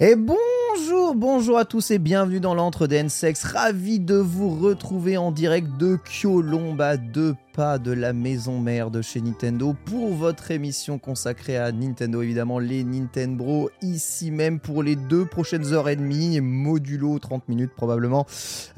Et 0.00 0.14
bonjour, 0.14 1.16
bonjour 1.16 1.58
à 1.58 1.64
tous 1.64 1.90
et 1.90 1.98
bienvenue 1.98 2.38
dans 2.38 2.54
l'antre 2.54 2.86
d'Ensex. 2.86 3.42
Ravi 3.42 3.98
de 3.98 4.14
vous 4.14 4.50
retrouver 4.50 5.16
en 5.16 5.32
direct 5.32 5.76
de 5.76 5.96
Kyolombe 5.96 6.80
à 6.80 6.96
deux 6.96 7.34
pas 7.52 7.78
de 7.78 7.90
la 7.90 8.12
maison 8.12 8.60
mère 8.60 8.92
de 8.92 9.02
chez 9.02 9.20
Nintendo 9.20 9.74
pour 9.86 10.14
votre 10.14 10.52
émission 10.52 11.00
consacrée 11.00 11.56
à 11.56 11.72
Nintendo, 11.72 12.22
évidemment 12.22 12.60
les 12.60 12.84
Nintendo, 12.84 13.68
ici 13.82 14.30
même 14.30 14.60
pour 14.60 14.84
les 14.84 14.94
deux 14.94 15.24
prochaines 15.24 15.72
heures 15.72 15.88
et 15.88 15.96
demie, 15.96 16.40
modulo 16.40 17.18
30 17.18 17.48
minutes 17.48 17.72
probablement, 17.76 18.24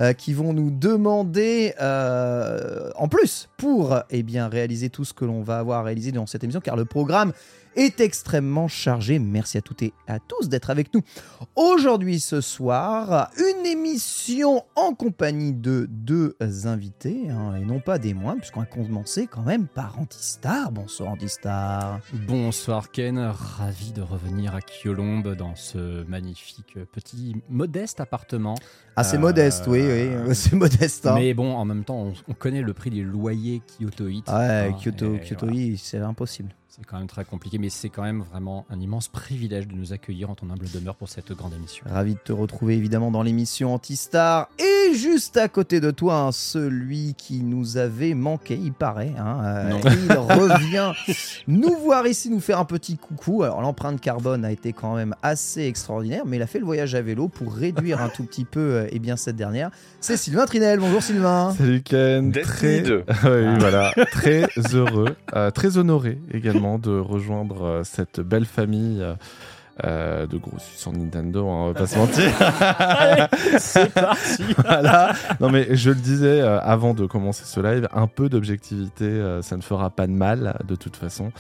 euh, 0.01 0.15
qui 0.15 0.33
vont 0.33 0.55
nous 0.55 0.71
demander 0.71 1.75
euh, 1.83 2.89
en 2.97 3.09
plus 3.09 3.51
pour 3.59 3.99
eh 4.09 4.23
bien, 4.23 4.49
réaliser 4.49 4.89
tout 4.89 5.05
ce 5.05 5.13
que 5.13 5.27
l'on 5.27 5.43
va 5.43 5.59
avoir 5.59 5.85
réalisé 5.85 6.13
dans 6.13 6.25
cette 6.25 6.43
émission, 6.43 6.63
car 6.63 6.77
le 6.77 6.87
programme 6.87 7.35
est 7.77 8.01
extrêmement 8.01 8.69
chargé. 8.69 9.19
Merci 9.19 9.59
à 9.59 9.61
toutes 9.61 9.83
et 9.83 9.93
à 10.07 10.19
tous 10.19 10.49
d'être 10.49 10.71
avec 10.71 10.93
nous. 10.95 11.03
Aujourd'hui, 11.57 12.21
ce 12.21 12.41
soir, 12.41 13.31
une 13.39 13.67
émission 13.67 14.65
en 14.77 14.95
compagnie 14.95 15.53
de 15.53 15.87
deux 15.91 16.37
invités, 16.65 17.31
hein, 17.31 17.55
et 17.57 17.65
non 17.65 17.81
pas 17.81 17.99
des 17.99 18.15
moindres, 18.15 18.39
puisqu'on 18.41 18.61
va 18.61 18.67
commencer 18.67 19.27
quand 19.27 19.43
même 19.43 19.67
par 19.67 19.99
Antistar. 19.99 20.73
Bonsoir 20.73 21.11
Antistar. 21.13 22.01
Bonsoir 22.27 22.91
Ken, 22.91 23.19
ravi 23.19 23.93
de 23.93 24.03
revenir 24.03 24.55
à 24.55 24.61
Kyolombe 24.61 25.35
dans 25.37 25.55
ce 25.55 26.05
magnifique 26.05 26.77
petit 26.93 27.37
modeste 27.49 28.01
appartement. 28.01 28.57
Ah 28.97 29.05
c'est 29.05 29.19
modeste, 29.19 29.65
oui, 29.69 29.81
oui, 29.83 30.35
c'est 30.35 30.55
modeste. 30.55 31.07
hein. 31.07 31.15
Mais 31.15 31.33
bon, 31.35 31.55
en 31.55 31.65
même 31.65 31.85
temps, 31.85 31.97
on, 32.03 32.13
on 32.29 32.35
connaît 32.35 32.63
le 32.63 32.75
prix 32.75 32.91
des 32.91 33.03
loyers 33.03 33.63
kyotoïtes. 33.79 34.29
Ouais, 34.29 34.35
hein, 34.35 34.73
Kyoto, 34.73 35.17
Kyoto, 35.19 35.47
voilà. 35.47 35.77
c'est 35.79 35.99
impossible. 35.99 36.55
C'est 36.73 36.85
quand 36.85 36.99
même 36.99 37.09
très 37.09 37.25
compliqué, 37.25 37.59
mais 37.59 37.69
c'est 37.69 37.89
quand 37.89 38.05
même 38.05 38.23
vraiment 38.23 38.65
un 38.71 38.79
immense 38.79 39.09
privilège 39.09 39.67
de 39.67 39.75
nous 39.75 39.93
accueillir 39.93 40.31
en 40.31 40.37
ton 40.37 40.51
humble 40.51 40.67
demeure 40.73 40.95
pour 40.95 41.09
cette 41.09 41.33
grande 41.33 41.53
émission. 41.53 41.85
Ravi 41.91 42.15
de 42.15 42.21
te 42.21 42.33
retrouver 42.33 42.77
évidemment 42.77 43.11
dans 43.11 43.25
l'émission 43.25 43.75
Antistar. 43.75 44.49
Et 44.61 44.95
juste 44.95 45.37
à 45.37 45.49
côté 45.49 45.81
de 45.81 45.91
toi, 45.91 46.15
hein, 46.19 46.31
celui 46.33 47.15
qui 47.15 47.41
nous 47.43 47.77
avait 47.77 48.15
manqué, 48.15 48.55
il 48.55 48.73
paraît. 48.73 49.13
hein, 49.19 49.41
euh, 49.45 49.81
il 49.85 50.13
revient 50.17 50.93
nous 51.49 51.75
voir 51.75 52.07
ici, 52.07 52.31
nous 52.31 52.39
faire 52.39 52.61
un 52.61 52.65
petit 52.65 52.97
coucou. 52.97 53.43
Alors 53.43 53.63
l'empreinte 53.63 54.01
carbone 54.01 54.45
a 54.45 54.53
été 54.53 54.73
quand 54.73 54.95
même 54.95 55.17
assez 55.25 55.63
extraordinaire, 55.65 56.23
mais 56.25 56.37
il 56.37 56.43
a 56.43 56.47
fait 56.47 56.61
le 56.61 56.67
voyage 56.67 56.95
à 56.95 57.03
vélo 57.03 57.27
pour 57.27 57.53
réduire 57.53 58.01
un 58.01 58.11
tout 58.11 58.23
petit 58.23 58.45
peu 58.45 58.61
euh, 58.61 58.89
eh 58.93 59.01
bien, 59.01 59.17
cette 59.17 59.35
dernière. 59.35 59.73
C'est 60.01 60.17
Sylvain 60.17 60.47
Trinel. 60.47 60.79
Bonjour 60.79 61.03
Sylvain. 61.03 61.53
Salut 61.59 61.83
Ken, 61.83 62.31
très, 62.31 62.83
oui, 63.25 63.59
voilà, 63.59 63.93
très 64.13 64.47
heureux, 64.73 65.17
euh, 65.35 65.51
très 65.51 65.77
honoré 65.77 66.21
également 66.33 66.60
de 66.79 66.99
rejoindre 66.99 67.65
euh, 67.65 67.85
cette 67.85 68.21
belle 68.21 68.45
famille 68.45 69.03
euh, 69.03 69.15
euh, 69.85 70.27
de 70.27 70.37
gros 70.37 70.59
suissants 70.59 70.93
Nintendo, 70.93 71.49
hein, 71.49 71.55
on 71.55 71.73
va 71.73 71.79
pas 71.79 71.87
se 71.87 71.99
mentir. 71.99 72.31
c'est 73.59 73.93
parti 73.95 74.43
voilà. 74.59 75.13
Non 75.41 75.49
mais 75.49 75.75
je 75.75 75.91
le 75.91 75.97
disais 75.97 76.41
euh, 76.41 76.61
avant 76.61 76.93
de 76.93 77.07
commencer 77.07 77.45
ce 77.47 77.61
live, 77.61 77.89
un 77.95 78.07
peu 78.07 78.29
d'objectivité, 78.29 79.05
euh, 79.05 79.43
ça 79.43 79.57
ne 79.57 79.63
fera 79.63 79.89
pas 79.91 80.07
de 80.07 80.13
mal 80.13 80.59
de 80.67 80.75
toute 80.75 80.97
façon. 80.97 81.33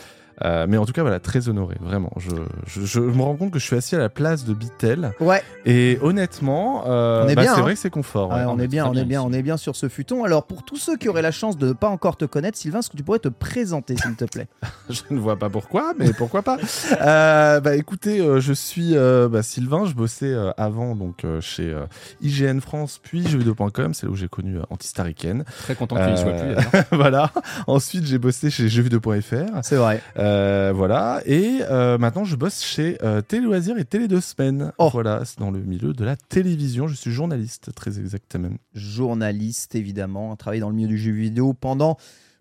Euh, 0.44 0.66
mais 0.68 0.76
en 0.76 0.86
tout 0.86 0.92
cas, 0.92 1.02
voilà, 1.02 1.20
très 1.20 1.48
honoré, 1.48 1.76
vraiment. 1.80 2.12
Je, 2.16 2.30
je, 2.66 2.84
je 2.84 3.00
me 3.00 3.22
rends 3.22 3.36
compte 3.36 3.50
que 3.50 3.58
je 3.58 3.64
suis 3.66 3.76
assis 3.76 3.94
à 3.94 3.98
la 3.98 4.08
place 4.08 4.44
de 4.44 4.54
Bitel. 4.54 5.12
Ouais, 5.20 5.42
Et 5.66 5.98
honnêtement, 6.02 6.84
euh, 6.86 7.24
On 7.24 7.28
est 7.28 7.34
bah, 7.34 7.42
bien, 7.42 7.54
c'est 7.54 7.60
hein. 7.60 7.62
vrai 7.62 7.74
que 7.74 7.80
c'est 7.80 7.90
confort. 7.90 8.30
ouais, 8.30 8.36
ouais. 8.36 8.44
on 8.46 8.58
est 8.58 8.68
bien, 8.68 8.86
on 8.86 8.94
est 8.94 9.04
bien 9.04 9.22
on 9.22 9.32
est 9.32 9.42
bien 9.42 9.56
sur 9.56 9.76
ce 9.76 9.88
futon. 9.88 10.24
Alors 10.24 10.44
pour 10.44 10.62
tous 10.64 10.76
ceux 10.76 10.96
qui 10.96 11.08
auraient 11.08 11.22
la 11.22 11.30
chance 11.30 11.56
de 11.58 11.68
ne 11.68 11.72
pas 11.72 11.88
encore 11.88 12.16
te 12.16 12.24
connaître, 12.24 12.56
Sylvain, 12.58 12.78
est-ce 12.80 12.90
que 12.90 12.96
tu 12.96 13.02
pourrais 13.02 13.18
te 13.18 13.28
présenter 13.28 13.96
s'il 13.96 14.14
te 14.16 14.24
plaît 14.24 14.48
Je 14.90 15.02
ne 15.10 15.18
vois 15.18 15.36
pas 15.38 15.48
pourquoi, 15.50 15.92
mais 15.98 16.12
pourquoi 16.12 16.42
pas. 16.42 16.58
Euh, 17.00 17.60
bah 17.60 17.76
écoutez, 17.76 18.20
euh, 18.20 18.40
je 18.40 18.52
suis 18.52 18.96
euh, 18.96 19.28
bah, 19.28 19.42
Sylvain, 19.42 19.84
je 19.86 19.94
bossais 19.94 20.26
euh, 20.32 20.50
avant 20.56 20.94
donc 20.96 21.24
euh, 21.24 21.40
chez 21.40 21.64
euh, 21.68 21.86
IGN 22.20 22.60
France, 22.60 23.00
puis 23.02 23.26
jeuxvideo.com, 23.26 23.94
c'est 23.94 24.06
là 24.06 24.12
où 24.12 24.16
j'ai 24.16 24.28
connu 24.28 24.58
euh, 24.58 24.62
Antistariken. 24.70 25.44
Très 25.62 25.74
content 25.74 25.96
qu'il 25.96 26.12
n'y 26.12 26.18
soit 26.18 26.32
plus. 26.32 26.82
Voilà. 26.96 27.30
Ensuite, 27.66 28.04
j'ai 28.06 28.18
bossé 28.18 28.50
chez 28.50 28.68
jeuxvideo.fr. 28.68 29.60
C'est 29.62 29.76
vrai. 29.76 30.00
Euh, 30.18 30.29
voilà. 30.74 31.22
Et 31.26 31.60
euh, 31.62 31.98
maintenant, 31.98 32.24
je 32.24 32.36
bosse 32.36 32.62
chez 32.62 32.98
euh, 33.02 33.20
Télé 33.20 33.42
Loisirs 33.42 33.78
et 33.78 33.84
Télé 33.84 34.08
Deux 34.08 34.20
Semaines. 34.20 34.72
Oh. 34.78 34.90
Voilà, 34.92 35.24
c'est 35.24 35.38
dans 35.38 35.50
le 35.50 35.60
milieu 35.60 35.92
de 35.92 36.04
la 36.04 36.16
télévision. 36.16 36.88
Je 36.88 36.94
suis 36.94 37.10
journaliste, 37.10 37.74
très 37.74 37.98
exactement. 37.98 38.50
journaliste 38.74 39.74
évidemment, 39.74 40.32
a 40.32 40.36
travaillé 40.36 40.60
dans 40.60 40.70
le 40.70 40.74
milieu 40.74 40.88
du 40.88 40.98
jeu 40.98 41.12
vidéo 41.12 41.54
pendant 41.54 41.96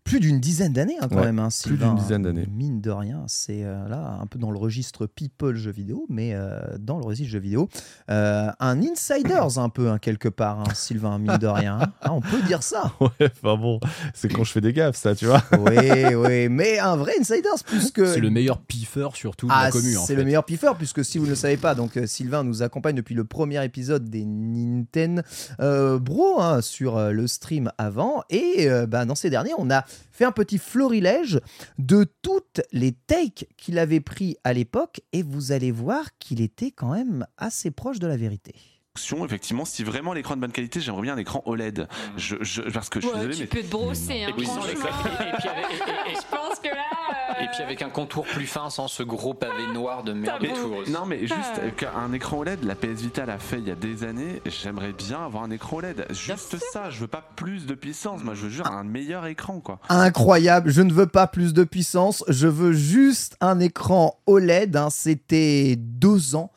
plus 0.10 0.20
d'une 0.20 0.40
dizaine 0.40 0.74
d'années 0.74 0.98
hein, 1.00 1.08
quand 1.10 1.18
Ouais, 1.18 1.26
même. 1.26 1.40
hein, 1.40 1.48
plus 1.50 1.70
Sylvain. 1.70 1.88
d'une 1.94 1.96
dizaine 1.98 2.24
d'années. 2.24 2.48
Mine 2.52 2.82
de 2.82 2.90
rien, 2.92 3.24
c'est 3.28 3.64
euh, 3.64 3.88
là 3.88 4.18
un 4.22 4.26
peu 4.26 4.40
dans 4.40 4.52
le 4.52 4.58
registre 4.58 5.06
people 5.06 5.56
jeux 5.56 5.72
vidéo, 5.72 6.06
mais 6.10 6.32
euh, 6.34 6.60
dans 6.80 6.98
le 6.98 7.06
registre 7.06 7.32
jeux 7.32 7.40
vidéo. 7.40 7.70
Euh, 8.10 8.50
un 8.60 8.82
insiders 8.82 9.58
un 9.60 9.70
peu 9.70 9.90
hein, 9.90 10.00
quelque 10.00 10.28
part, 10.30 10.60
hein, 10.62 10.74
Sylvain, 10.74 11.18
mine 11.20 11.38
de 11.38 11.48
rien. 11.48 11.80
hein. 11.82 11.92
Ah, 12.02 12.14
on 12.14 12.22
peut 12.22 12.42
dire 12.48 12.64
ça. 12.64 12.94
Ouais, 13.00 13.10
enfin 13.22 13.56
bon, 13.58 13.80
c'est 14.14 14.30
quand 14.30 14.44
je 14.44 14.52
fais 14.52 14.62
des 14.62 14.74
gaffes, 14.74 14.96
ça, 14.96 15.16
tu 15.16 15.26
vois. 15.26 15.44
Oui, 15.60 16.16
oui, 16.16 16.50
mais 16.50 16.80
un 16.80 16.96
vrai 16.96 17.14
insiders 17.20 17.54
puisque... 17.66 18.06
C'est 18.08 18.20
le 18.20 18.30
meilleur 18.30 18.60
piffeur 18.60 19.16
surtout 19.16 19.48
de 19.48 19.52
Ah, 19.56 19.66
la 19.66 19.72
commune. 19.72 19.98
en 19.98 20.02
c'est 20.02 20.14
fait. 20.14 20.16
le 20.20 20.26
meilleur 20.26 20.46
piffeur 20.46 20.76
puisque 20.78 21.04
si 21.06 21.18
vous 21.18 21.26
ne 21.26 21.30
le 21.32 21.36
savez 21.36 21.58
pas, 21.58 21.76
donc 21.76 22.00
Sylvain 22.06 22.44
nous 22.44 22.64
accompagne 22.64 22.96
depuis 22.96 23.16
le 23.16 23.26
premier 23.26 23.64
épisode 23.64 24.10
des 24.10 24.26
Nintendo 24.26 25.22
euh, 25.60 26.00
Bro 26.00 26.40
hein, 26.42 26.62
sur 26.62 26.98
euh, 26.98 27.12
le 27.12 27.28
stream 27.28 27.72
avant 27.78 28.24
et 28.30 28.70
euh, 28.70 28.86
bah, 28.88 29.06
dans 29.06 29.16
ces 29.16 29.30
derniers 29.30 29.52
on 29.58 29.70
a 29.70 29.86
fait 30.12 30.26
un 30.26 30.32
petit 30.32 30.58
florilège 30.58 31.40
de 31.78 32.06
toutes 32.22 32.62
les 32.72 32.92
takes 32.92 33.46
qu'il 33.58 33.78
avait 33.80 34.00
pris 34.02 34.38
à 34.44 34.54
l'époque 34.54 35.02
et 35.14 35.24
vous 35.24 35.52
allez 35.52 35.72
voir 35.72 36.06
qu'il 36.20 36.42
était 36.42 36.72
quand 36.72 36.92
même 36.94 37.26
assez 37.38 37.72
proche 37.72 38.00
de 38.00 38.08
la 38.08 38.18
vérité. 38.18 38.54
Effectivement, 39.24 39.64
si 39.64 39.84
vraiment 39.86 40.12
l'écran 40.12 40.36
de 40.36 40.42
bonne 40.42 40.52
qualité, 40.52 40.82
j'aimerais 40.82 41.04
bien 41.04 41.14
un 41.14 41.18
écran 41.18 41.42
OLED. 41.46 41.88
Je, 42.18 42.36
je- 42.42 42.64
parce 42.64 42.90
que 42.90 43.00
je 43.00 43.08
suis 43.08 43.16
Ouais, 43.16 43.28
désolé, 43.28 43.36
tu 43.36 43.42
mais 43.44 43.62
peux 43.62 43.66
te 43.66 43.72
brosser, 43.72 44.24
hein, 44.24 44.34
ça. 44.76 44.90
Je 46.10 46.36
pense 46.36 46.60
que 46.60 46.68
là, 46.68 46.84
euh, 46.92 46.99
Et 47.42 47.48
puis 47.54 47.64
avec 47.64 47.82
un 47.82 47.90
contour 47.90 48.26
plus 48.26 48.46
fin 48.46 48.70
sans 48.70 48.88
ce 48.88 49.02
gros 49.04 49.34
pavé 49.34 49.68
noir 49.74 50.04
de 50.04 50.14
merde 50.14 50.44
autour 50.44 50.84
non 50.90 51.06
mais 51.06 51.22
juste 51.22 51.34
Ah. 51.56 51.60
euh, 51.62 51.72
qu'un 51.72 52.12
écran 52.14 52.40
OLED, 52.40 52.64
la 52.64 52.76
PS 52.76 53.02
Vita 53.02 53.26
l'a 53.26 53.40
fait 53.40 53.60
il 53.60 53.68
y 53.68 53.72
a 53.72 53.76
des 53.76 54.04
années. 54.04 54.42
J'aimerais 54.46 54.92
bien 54.94 55.24
avoir 55.26 55.44
un 55.44 55.52
écran 55.52 55.78
OLED. 55.78 56.06
Juste 56.12 56.58
ça, 56.74 56.90
je 56.90 57.00
veux 57.00 57.08
pas 57.08 57.24
plus 57.36 57.66
de 57.66 57.74
puissance. 57.76 58.24
Moi, 58.24 58.34
je 58.36 58.44
veux 58.44 58.50
juste 58.50 58.68
un 58.68 58.84
meilleur 58.84 59.26
écran, 59.26 59.60
quoi. 59.60 59.80
Incroyable, 59.90 60.70
je 60.72 60.82
ne 60.82 60.92
veux 60.92 61.08
pas 61.08 61.28
plus 61.28 61.54
de 61.54 61.64
puissance, 61.64 62.24
je 62.28 62.48
veux 62.48 62.74
juste 62.74 63.38
un 63.42 63.60
écran 63.60 64.20
OLED. 64.26 64.76
hein. 64.76 64.90
C'était 64.92 65.76
deux 65.78 66.36
ans 66.36 66.52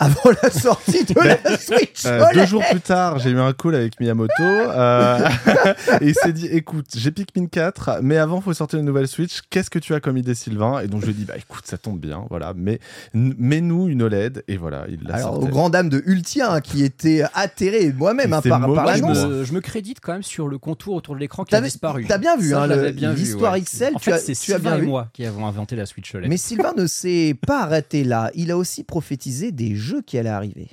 avant 0.00 0.30
la 0.42 0.50
sortie 0.50 1.04
de 1.04 1.14
la 1.20 1.56
Switch 1.58 2.04
Euh, 2.06 2.22
OLED. 2.24 2.34
deux 2.34 2.46
jours 2.46 2.64
plus 2.70 2.80
tard, 2.80 3.18
j'ai 3.18 3.30
eu 3.30 3.38
un 3.38 3.52
call 3.52 3.74
avec 3.74 4.00
Miyamoto 4.00 4.32
euh, 4.42 5.18
et 6.00 6.08
il 6.08 6.14
s'est 6.14 6.32
dit 6.32 6.46
écoute, 6.46 6.86
j'ai 6.96 7.10
Pikmin 7.10 7.46
4, 7.46 8.00
mais 8.02 8.16
avant, 8.16 8.40
faut 8.40 8.52
sortir 8.54 8.78
une 8.78 8.86
nouvelle 8.86 9.06
Switch. 9.08 9.40
Qu'est-ce 9.50 9.70
que 9.70 9.78
tu 9.78 9.94
as 9.94 10.00
comme 10.00 10.16
idée, 10.16 10.34
Sylvain? 10.34 10.80
Et 10.80 10.88
donc, 10.88 11.02
je 11.02 11.06
lui 11.06 11.12
ai 11.12 11.16
dit 11.16 11.24
bah 11.24 11.34
écoute, 11.36 11.64
ça 11.66 11.76
tombe 11.78 12.00
bien, 12.00 12.24
voilà, 12.30 12.52
mais 12.56 12.80
mets-nous 13.14 13.88
une 13.88 14.02
OLED. 14.02 14.42
Et 14.48 14.56
voilà, 14.56 14.84
il 14.88 15.06
l'a 15.06 15.16
Alors, 15.16 15.34
sorti. 15.34 15.46
aux 15.46 15.50
grandes 15.50 15.72
dames 15.72 15.88
de 15.88 16.02
Ultia 16.06 16.52
hein, 16.54 16.60
qui 16.60 16.82
était 16.82 17.22
atterré 17.34 17.92
moi-même 17.92 18.32
hein, 18.32 18.40
par, 18.42 18.60
par 18.60 18.68
Moi, 18.68 18.94
je, 18.94 19.00
l'annonce. 19.02 19.24
me, 19.26 19.44
je 19.44 19.52
me 19.52 19.60
crédite 19.60 19.98
quand 20.00 20.12
même 20.12 20.22
sur 20.22 20.48
le 20.48 20.58
contour 20.58 20.94
autour 20.94 21.14
de 21.14 21.20
l'écran 21.20 21.44
qui 21.44 21.54
a 21.54 21.60
disparu. 21.60 22.06
t'as 22.08 22.18
bien 22.18 22.36
vu, 22.36 22.50
Ça, 22.50 22.62
hein, 22.62 22.68
je 22.70 23.06
l'histoire 23.14 23.52
ouais. 23.52 23.60
XL, 23.60 23.92
En 23.94 23.98
tu 23.98 24.04
fait, 24.06 24.12
as- 24.12 24.18
c'est 24.18 24.32
tu 24.34 24.52
as 24.52 24.56
Sylvain 24.56 24.70
bien 24.70 24.78
et 24.78 24.80
vu. 24.80 24.86
moi 24.86 25.08
qui 25.12 25.26
avons 25.26 25.46
inventé 25.46 25.76
la 25.76 25.84
Switch 25.86 26.14
OLED. 26.14 26.28
Mais 26.28 26.36
Sylvain 26.36 26.72
ne 26.76 26.86
s'est 26.86 27.36
pas 27.46 27.62
arrêté 27.62 28.04
là. 28.04 28.30
Il 28.34 28.50
a 28.50 28.56
aussi 28.56 28.84
prophétisé 28.84 29.52
des 29.52 29.74
jeux 29.74 29.89
qui 30.00 30.18
allaient 30.18 30.28
arriver. 30.30 30.70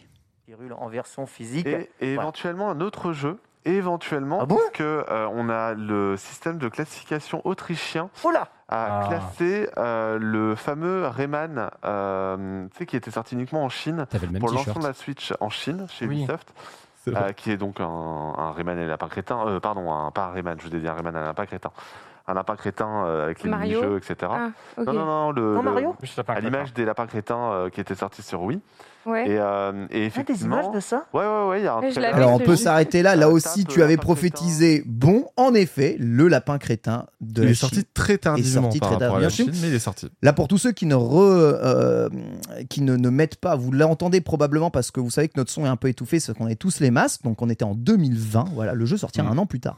En 0.79 0.87
version 0.87 1.25
physique. 1.25 1.67
Et, 1.67 1.89
et 1.99 2.13
Voilà. 2.15 2.21
éventuellement 2.21 2.69
un 2.71 2.79
autre 2.81 3.11
jeu. 3.13 3.37
Éventuellement, 3.65 4.39
Ah 4.41 4.45
bon 4.45 4.55
parce 4.55 4.69
que 4.69 5.03
euh, 5.09 5.27
on 5.33 5.49
a 5.49 5.73
le 5.73 6.15
système 6.15 6.57
de 6.57 6.69
classification 6.69 7.41
autrichien 7.45 8.09
Oh 8.23 8.31
là 8.31 8.47
a 8.69 9.01
Ah. 9.01 9.07
classé 9.09 9.69
euh, 9.77 10.17
le 10.17 10.55
fameux 10.55 11.05
Rayman, 11.07 11.69
euh, 11.83 12.65
tu 12.71 12.77
sais, 12.77 12.85
qui 12.85 12.95
était 12.95 13.11
sorti 13.11 13.35
uniquement 13.35 13.65
en 13.65 13.69
Chine 13.69 14.05
pour 14.09 14.19
le 14.21 14.39
t-shirt. 14.39 14.53
lancement 14.67 14.81
de 14.83 14.87
la 14.87 14.93
Switch 14.93 15.33
en 15.41 15.49
Chine 15.49 15.85
chez 15.89 16.05
Oui. 16.07 16.19
Ubisoft, 16.19 16.53
euh, 17.09 17.33
qui 17.33 17.51
est 17.51 17.57
donc 17.57 17.81
un, 17.81 17.85
un 17.85 18.51
Rayman 18.53 18.77
et 18.79 18.85
lapin 18.85 19.09
crétin. 19.09 19.45
euh, 19.47 19.59
pardon, 19.59 19.91
un, 19.91 20.11
pas 20.11 20.27
un 20.27 20.31
Rayman, 20.31 20.57
je 20.61 20.69
vous 20.69 20.75
ai 20.75 20.79
dit 20.79 20.87
un 20.87 20.93
Rayman 20.93 21.13
et 21.15 21.19
un 21.19 21.23
lapin 21.25 21.45
crétin. 21.45 21.71
Un 22.29 22.33
lapin 22.33 22.55
crétin 22.57 23.05
euh, 23.05 23.23
avec 23.23 23.41
les 23.43 23.49
mini-jeux, 23.49 23.97
etc. 23.97 24.15
Ah, 24.23 24.49
ok. 24.77 24.85
Non, 24.87 24.93
non, 24.93 25.05
non, 25.05 25.31
le, 25.31 25.53
Non, 25.55 25.61
le- 25.61 25.71
Mario 25.71 25.95
à 26.27 26.39
l'image 26.41 26.73
des 26.73 26.83
lapins 26.83 27.07
crétins 27.07 27.51
euh, 27.53 27.69
qui 27.69 27.79
était 27.79 27.95
sorti 27.95 28.21
sur 28.21 28.41
Wii. 28.41 28.59
Ouais. 29.05 29.29
Et, 29.29 29.37
euh, 29.39 29.71
et 29.71 29.85
Ah, 29.85 29.87
des 29.93 30.05
effectivement. 30.07 30.59
images 30.59 30.73
de 30.75 30.81
ça 30.81 31.05
Ouais, 31.13 31.21
ouais, 31.21 31.47
ouais, 31.47 31.61
il 31.61 31.63
y 31.63 31.67
a 31.67 31.75
un 31.75 31.79
Ouais, 31.79 31.97
Alors 32.07 32.33
on 32.33 32.39
peut 32.39 32.57
s'arrêter 32.57 33.01
là. 33.01 33.15
Là 33.15 33.27
Euh, 33.27 33.31
aussi, 33.31 33.63
tu 33.63 33.81
avais 33.81 33.93
lapin 33.93 34.01
prophétisé. 34.03 34.83
Bon, 34.85 35.29
en 35.37 35.53
effet, 35.53 35.95
le 35.99 36.27
lapin 36.27 36.57
crétin 36.57 37.05
de 37.21 37.43
il 37.43 37.49
est 37.51 37.53
sorti 37.53 37.85
très 37.85 38.17
tardivement 38.17 38.63
sorti 38.63 38.79
par 38.79 38.89
très 38.89 38.95
rapport 39.05 39.15
à 39.15 39.19
la 39.21 39.27
tardivement. 39.29 39.53
Chine, 39.53 39.61
mais 39.61 39.69
il 39.69 39.75
est 39.75 39.79
sorti. 39.79 40.09
Là, 40.21 40.33
pour 40.33 40.49
tous 40.49 40.57
ceux 40.57 40.73
qui 40.73 40.85
ne, 40.85 40.95
re- 40.95 41.21
euh, 41.21 42.09
qui 42.69 42.81
ne, 42.81 42.97
ne 42.97 43.09
mettent 43.09 43.37
pas, 43.37 43.55
vous 43.55 43.71
l'entendez 43.71 44.19
probablement 44.19 44.69
parce 44.69 44.91
que 44.91 44.99
vous 44.99 45.09
savez 45.11 45.29
que 45.29 45.37
notre 45.37 45.51
son 45.51 45.63
est 45.65 45.69
un 45.69 45.77
peu 45.77 45.87
étouffé, 45.87 46.19
c'est 46.19 46.37
qu'on 46.37 46.47
est 46.49 46.55
tous 46.59 46.81
les 46.81 46.91
masques. 46.91 47.23
Donc, 47.23 47.41
on 47.41 47.49
était 47.49 47.63
en 47.63 47.75
2020. 47.75 48.43
Voilà, 48.53 48.73
le 48.73 48.85
jeu 48.85 48.97
sortira 48.97 49.25
Mm. 49.29 49.31
un 49.31 49.37
an 49.37 49.45
plus 49.45 49.61
tard. 49.61 49.77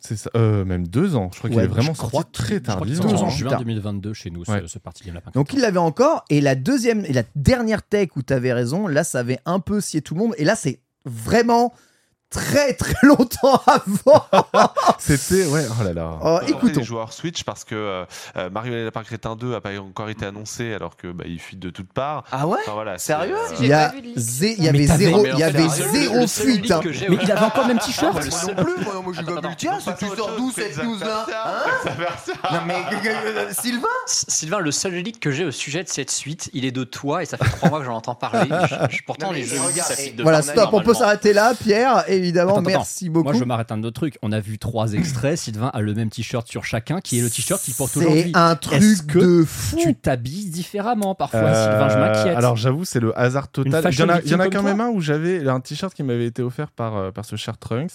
C'est 0.00 0.16
ça, 0.16 0.30
euh, 0.36 0.64
même 0.64 0.86
deux 0.86 1.16
ans. 1.16 1.30
Je 1.32 1.38
crois 1.38 1.50
qu'il 1.50 1.58
Ouais, 1.58 1.64
est 1.64 1.68
vraiment 1.68 1.92
Je 1.94 1.98
crois 1.98 2.22
sorti 2.22 2.32
très 2.32 2.60
tardivement. 2.60 3.10
en 3.10 3.14
ans. 3.24 3.28
juin 3.30 3.48
Putain. 3.50 3.58
2022 3.62 4.12
chez 4.12 4.30
nous, 4.30 4.44
ce 4.44 4.78
parti 4.78 5.04
game 5.04 5.14
lapin. 5.14 5.30
Donc, 5.34 5.52
il 5.52 5.60
l'avait 5.60 5.78
encore. 5.78 6.24
Et 6.30 6.40
la 6.40 6.54
deuxième, 6.54 7.04
et 7.04 7.12
la 7.12 7.22
dernière 7.36 7.82
tech 7.82 8.10
où 8.16 8.22
tu 8.22 8.32
avais 8.32 8.52
raison, 8.52 8.86
là, 8.86 9.04
ça 9.04 9.20
avait 9.20 9.38
un 9.46 9.60
peu 9.60 9.80
scié 9.80 10.00
tout 10.02 10.14
le 10.14 10.20
monde. 10.20 10.34
Et 10.38 10.44
là, 10.44 10.54
c'est 10.56 10.80
vraiment 11.04 11.72
très 12.30 12.74
très 12.74 12.94
longtemps 13.06 13.60
avant. 13.66 14.24
C'était, 14.98 15.46
ouais, 15.46 15.64
oh 15.80 15.84
là 15.84 15.92
là. 15.94 16.18
Après, 16.22 16.50
écoutons. 16.50 16.80
les 16.80 16.84
joueurs 16.84 17.12
Switch 17.12 17.44
parce 17.44 17.64
que 17.64 17.74
euh, 17.74 18.04
euh, 18.36 18.50
Mario 18.50 18.72
et 18.72 18.76
les 18.76 18.84
Lapins 18.84 19.02
Crétins 19.02 19.36
2 19.36 19.54
a 19.54 19.60
pas 19.60 19.70
encore 19.80 20.08
été 20.10 20.26
annoncé 20.26 20.74
alors 20.74 20.96
que 20.96 21.08
bah, 21.10 21.24
il 21.26 21.40
fuit 21.40 21.56
de 21.56 21.70
toutes 21.70 21.92
parts. 21.92 22.24
Ah 22.30 22.46
ouais? 22.46 22.58
Enfin, 22.62 22.72
voilà, 22.72 22.98
Sérieux? 22.98 23.34
euh, 23.36 23.54
Il 23.60 23.66
y, 23.66 23.72
a 23.72 23.92
zé- 24.16 24.56
il 24.58 24.68
avait 24.68 24.86
zéro, 24.86 25.24
il 25.24 25.38
y 25.38 25.42
avait 25.42 25.62
le 25.62 25.68
zéro 25.68 26.14
le 26.20 26.26
fuite. 26.26 26.70
hein. 26.70 26.80
Mais 27.08 27.18
il 27.22 27.32
avait 27.32 27.44
encore 27.44 27.62
le 27.66 27.68
même 27.68 27.78
t-shirt 27.78 28.12
Moi 28.14 28.22
non 28.54 28.62
plus, 28.64 28.84
moi, 28.84 29.02
moi 29.02 29.12
je 29.14 29.18
cette 29.20 29.94
passe 30.00 30.02
à 30.04 30.06
autre 30.08 30.38
news 30.38 30.46
chose, 30.50 30.54
cette 30.54 30.74
c'est 30.74 30.82
news 30.84 30.98
là. 30.98 31.26
Non 32.52 32.60
mais 32.66 32.74
euh, 33.06 33.48
Sylvain? 33.52 33.88
Sylvain, 34.06 34.58
le 34.58 34.70
seul 34.70 34.94
leak 34.94 35.20
que 35.20 35.30
j'ai 35.30 35.44
au 35.44 35.50
sujet 35.50 35.82
de 35.84 35.88
cette 35.88 36.10
suite, 36.10 36.50
il 36.52 36.64
est 36.64 36.70
de 36.72 36.84
toi 36.84 37.22
et 37.22 37.26
ça 37.26 37.36
fait 37.36 37.48
trois 37.56 37.68
mois 37.70 37.78
que 37.80 37.86
j'en 37.86 37.96
entends 37.96 38.14
parler. 38.14 38.48
Pourtant, 39.06 39.32
les 39.32 39.44
jeux, 39.44 39.56
ça 39.74 39.94
Voilà, 40.22 40.42
stop, 40.42 40.70
on 40.72 40.82
peut 40.82 40.94
s'arrêter 40.94 41.32
là, 41.32 41.54
Pierre, 41.54 42.04
évidemment, 42.18 42.52
Attends, 42.52 42.60
attends. 42.60 42.70
merci 42.70 43.08
beaucoup. 43.08 43.30
Moi, 43.30 43.34
je 43.38 43.44
m'arrête 43.44 43.70
à 43.72 43.74
un 43.74 43.82
autre 43.82 43.94
truc. 43.94 44.18
On 44.22 44.32
a 44.32 44.40
vu 44.40 44.58
trois 44.58 44.92
extraits. 44.92 45.38
Sylvain 45.38 45.68
a 45.72 45.80
le 45.80 45.94
même 45.94 46.10
t-shirt 46.10 46.46
sur 46.48 46.64
chacun, 46.64 47.00
qui 47.00 47.18
est 47.18 47.22
le 47.22 47.30
t-shirt 47.30 47.62
qu'il 47.62 47.74
porte 47.74 47.96
aujourd'hui. 47.96 48.30
C'est 48.34 48.36
un 48.38 48.56
truc 48.56 49.06
que 49.06 49.18
de 49.18 49.44
fou. 49.44 49.76
Tu 49.80 49.94
t'habilles 49.94 50.50
différemment 50.50 51.14
parfois, 51.14 51.40
Euh, 51.40 51.70
Sylvain? 51.70 51.88
Je 51.88 51.98
m'inquiète. 51.98 52.36
Alors 52.36 52.56
j'avoue, 52.56 52.84
c'est 52.84 53.00
le 53.00 53.18
hasard 53.18 53.48
total. 53.48 53.84
Il 53.92 53.98
y 53.98 54.02
en 54.02 54.08
a, 54.08 54.20
il 54.20 54.30
y 54.30 54.34
en 54.34 54.40
a 54.40 54.48
quand 54.48 54.62
même 54.62 54.80
un 54.80 54.88
où 54.90 55.00
j'avais 55.00 55.48
un 55.48 55.60
t-shirt 55.60 55.94
qui 55.94 56.02
m'avait 56.02 56.26
été 56.26 56.42
offert 56.42 56.70
par, 56.70 56.96
euh, 56.96 57.10
par 57.10 57.24
ce 57.24 57.36
cher 57.36 57.56
Trunks. 57.58 57.92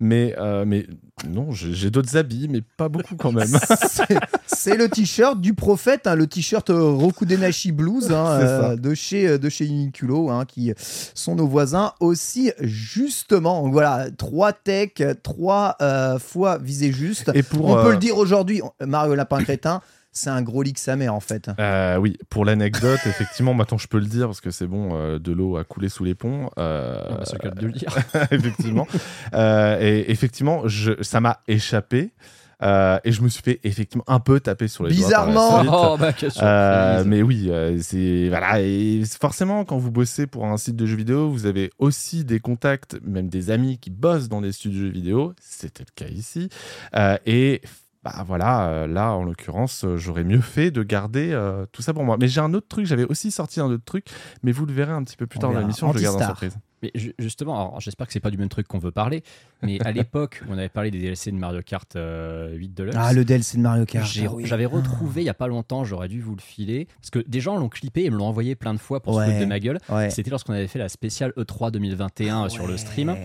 Mais, 0.00 0.34
euh, 0.38 0.64
mais 0.66 0.86
non, 1.28 1.50
j'ai 1.52 1.90
d'autres 1.90 2.16
habits, 2.16 2.48
mais 2.50 2.60
pas 2.76 2.88
beaucoup 2.88 3.16
quand 3.16 3.32
même. 3.32 3.46
C'est- 4.46 4.76
le 4.76 4.88
t-shirt 4.88 5.40
du 5.40 5.54
prophète, 5.54 6.06
hein, 6.06 6.14
le 6.14 6.26
t-shirt 6.26 6.68
euh, 6.70 6.82
Rokudenashi 6.90 7.72
Blues 7.72 8.12
hein, 8.12 8.26
euh, 8.40 8.76
de, 8.76 8.94
chez, 8.94 9.26
euh, 9.26 9.38
de 9.38 9.48
chez 9.48 9.64
Uniqlo, 9.66 10.28
hein, 10.30 10.44
qui 10.44 10.72
sont 11.14 11.34
nos 11.34 11.46
voisins 11.46 11.92
aussi, 12.00 12.52
justement. 12.60 13.65
Donc 13.66 13.72
voilà, 13.72 14.06
trois 14.16 14.52
techs, 14.52 15.02
trois 15.24 15.74
euh, 15.82 16.20
fois 16.20 16.56
visés 16.58 16.92
juste. 16.92 17.32
Et 17.34 17.42
pour, 17.42 17.68
On 17.68 17.74
peut 17.74 17.88
euh, 17.88 17.92
le 17.94 17.96
dire 17.96 18.16
aujourd'hui, 18.16 18.62
Mario 18.80 19.16
Lapin 19.16 19.42
Crétin, 19.42 19.80
c'est 20.12 20.30
un 20.30 20.40
gros 20.40 20.62
leak 20.62 20.78
sa 20.78 20.94
mère 20.94 21.12
en 21.12 21.18
fait. 21.18 21.50
Euh, 21.58 21.96
oui, 21.96 22.16
pour 22.30 22.44
l'anecdote, 22.44 23.00
effectivement, 23.06 23.54
maintenant 23.54 23.76
je 23.76 23.88
peux 23.88 23.98
le 23.98 24.06
dire 24.06 24.26
parce 24.26 24.40
que 24.40 24.52
c'est 24.52 24.68
bon, 24.68 24.90
euh, 24.92 25.18
de 25.18 25.32
l'eau 25.32 25.56
a 25.56 25.64
coulé 25.64 25.88
sous 25.88 26.04
les 26.04 26.14
ponts. 26.14 26.48
euh, 26.58 27.02
Ah 27.10 27.14
bah, 27.18 27.38
cas 27.40 27.50
de 27.50 27.66
le 27.66 27.72
dire. 27.72 27.92
effectivement. 28.30 28.86
Euh, 29.34 29.80
et 29.80 30.12
effectivement, 30.12 30.68
je, 30.68 30.92
ça 31.02 31.20
m'a 31.20 31.40
échappé. 31.48 32.12
Euh, 32.62 32.98
et 33.04 33.12
je 33.12 33.22
me 33.22 33.28
suis 33.28 33.42
fait 33.42 33.60
effectivement 33.64 34.04
un 34.06 34.20
peu 34.20 34.40
taper 34.40 34.68
sur 34.68 34.84
les 34.84 34.94
doigts 34.94 35.04
Bizarrement. 35.04 35.60
suite. 35.60 35.70
Oh, 35.72 35.96
bah, 35.98 36.12
quelle 36.12 36.30
Euh, 36.40 37.04
mais 37.06 37.22
oui, 37.22 37.48
euh, 37.50 37.78
c'est 37.80 38.28
voilà. 38.28 38.60
Et 38.60 39.02
forcément, 39.20 39.64
quand 39.64 39.76
vous 39.76 39.90
bossez 39.90 40.26
pour 40.26 40.46
un 40.46 40.56
site 40.56 40.76
de 40.76 40.86
jeux 40.86 40.96
vidéo, 40.96 41.30
vous 41.30 41.46
avez 41.46 41.70
aussi 41.78 42.24
des 42.24 42.40
contacts, 42.40 42.98
même 43.02 43.28
des 43.28 43.50
amis 43.50 43.78
qui 43.78 43.90
bossent 43.90 44.28
dans 44.28 44.40
des 44.40 44.52
studios 44.52 44.80
de 44.80 44.86
jeux 44.86 44.92
vidéo. 44.92 45.34
C'était 45.40 45.84
le 45.84 45.92
cas 45.94 46.10
ici. 46.10 46.48
Euh, 46.94 47.18
et 47.26 47.60
bah 48.02 48.24
voilà, 48.24 48.86
là 48.86 49.12
en 49.12 49.24
l'occurrence, 49.24 49.84
j'aurais 49.96 50.22
mieux 50.22 50.40
fait 50.40 50.70
de 50.70 50.84
garder 50.84 51.30
euh, 51.32 51.66
tout 51.72 51.82
ça 51.82 51.92
pour 51.92 52.04
moi. 52.04 52.16
Mais 52.18 52.28
j'ai 52.28 52.40
un 52.40 52.54
autre 52.54 52.68
truc. 52.68 52.86
J'avais 52.86 53.04
aussi 53.04 53.32
sorti 53.32 53.60
un 53.60 53.66
autre 53.66 53.84
truc, 53.84 54.06
mais 54.42 54.52
vous 54.52 54.64
le 54.64 54.72
verrez 54.72 54.92
un 54.92 55.02
petit 55.02 55.16
peu 55.16 55.26
plus 55.26 55.40
tard 55.40 55.52
dans 55.52 55.58
l'émission. 55.58 55.92
Je 55.92 55.98
le 55.98 56.02
garde 56.04 56.22
en 56.22 56.24
surprise. 56.24 56.56
Mais 56.94 57.00
ju- 57.00 57.14
justement, 57.18 57.78
j'espère 57.80 58.06
que 58.06 58.12
c'est 58.12 58.20
pas 58.20 58.30
du 58.30 58.38
même 58.38 58.48
truc 58.48 58.66
qu'on 58.68 58.78
veut 58.78 58.90
parler. 58.90 59.22
Mais 59.62 59.78
à 59.84 59.92
l'époque, 59.92 60.42
on 60.48 60.58
avait 60.58 60.68
parlé 60.68 60.90
des 60.90 60.98
DLC 60.98 61.30
de 61.30 61.36
Mario 61.36 61.62
Kart 61.62 61.96
euh, 61.96 62.54
8 62.54 62.68
Deluxe. 62.74 62.96
Ah, 62.98 63.12
le 63.12 63.24
DLC 63.24 63.56
de 63.56 63.62
Mario 63.62 63.84
Kart. 63.86 64.06
J'ai- 64.06 64.26
ah 64.26 64.32
oui. 64.34 64.46
J'avais 64.46 64.66
retrouvé 64.66 65.22
il 65.22 65.24
y 65.26 65.30
a 65.30 65.34
pas 65.34 65.48
longtemps, 65.48 65.84
j'aurais 65.84 66.08
dû 66.08 66.20
vous 66.20 66.34
le 66.34 66.40
filer. 66.40 66.86
Parce 67.00 67.10
que 67.10 67.18
des 67.26 67.40
gens 67.40 67.56
l'ont 67.56 67.68
clippé 67.68 68.04
et 68.04 68.10
me 68.10 68.16
l'ont 68.16 68.26
envoyé 68.26 68.54
plein 68.54 68.74
de 68.74 68.78
fois 68.78 69.00
pour 69.02 69.14
se 69.14 69.20
foutre 69.26 69.40
de 69.40 69.44
ma 69.46 69.60
gueule. 69.60 69.78
Ouais. 69.88 70.10
C'était 70.10 70.30
lorsqu'on 70.30 70.52
avait 70.52 70.66
fait 70.68 70.78
la 70.78 70.88
spéciale 70.88 71.32
E3 71.36 71.70
2021 71.70 72.48
sur 72.48 72.66
le 72.66 72.76
stream. 72.76 73.16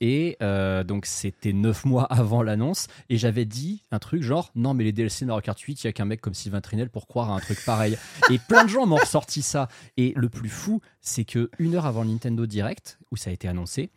Et 0.00 0.36
euh, 0.42 0.82
donc 0.82 1.06
c'était 1.06 1.52
9 1.52 1.84
mois 1.84 2.04
avant 2.10 2.42
l'annonce. 2.42 2.86
Et 3.08 3.16
j'avais 3.16 3.44
dit 3.44 3.82
un 3.90 3.98
truc 3.98 4.22
genre 4.22 4.50
non, 4.54 4.74
mais 4.74 4.84
les 4.84 4.92
DLC 4.92 5.24
de 5.24 5.28
Mario 5.28 5.42
Kart 5.42 5.58
8, 5.58 5.84
il 5.84 5.86
y 5.86 5.90
a 5.90 5.92
qu'un 5.92 6.04
mec 6.04 6.20
comme 6.20 6.34
Sylvain 6.34 6.60
Trinel 6.60 6.90
pour 6.90 7.06
croire 7.06 7.30
à 7.30 7.34
un 7.34 7.40
truc 7.40 7.64
pareil. 7.64 7.96
et 8.30 8.38
plein 8.38 8.64
de 8.64 8.70
gens 8.70 8.86
m'ont 8.86 8.96
ressorti 8.96 9.42
ça. 9.42 9.68
Et 9.96 10.12
le 10.16 10.28
plus 10.28 10.48
fou, 10.48 10.80
c'est 11.00 11.24
que 11.24 11.50
une 11.58 11.74
heure 11.74 11.86
avant 11.86 12.02
le 12.02 12.10
Nintendo 12.10 12.46
Direct, 12.46 12.98
où 13.10 13.16
ça 13.16 13.30
a 13.30 13.32
été 13.32 13.48
annoncé, 13.48 13.90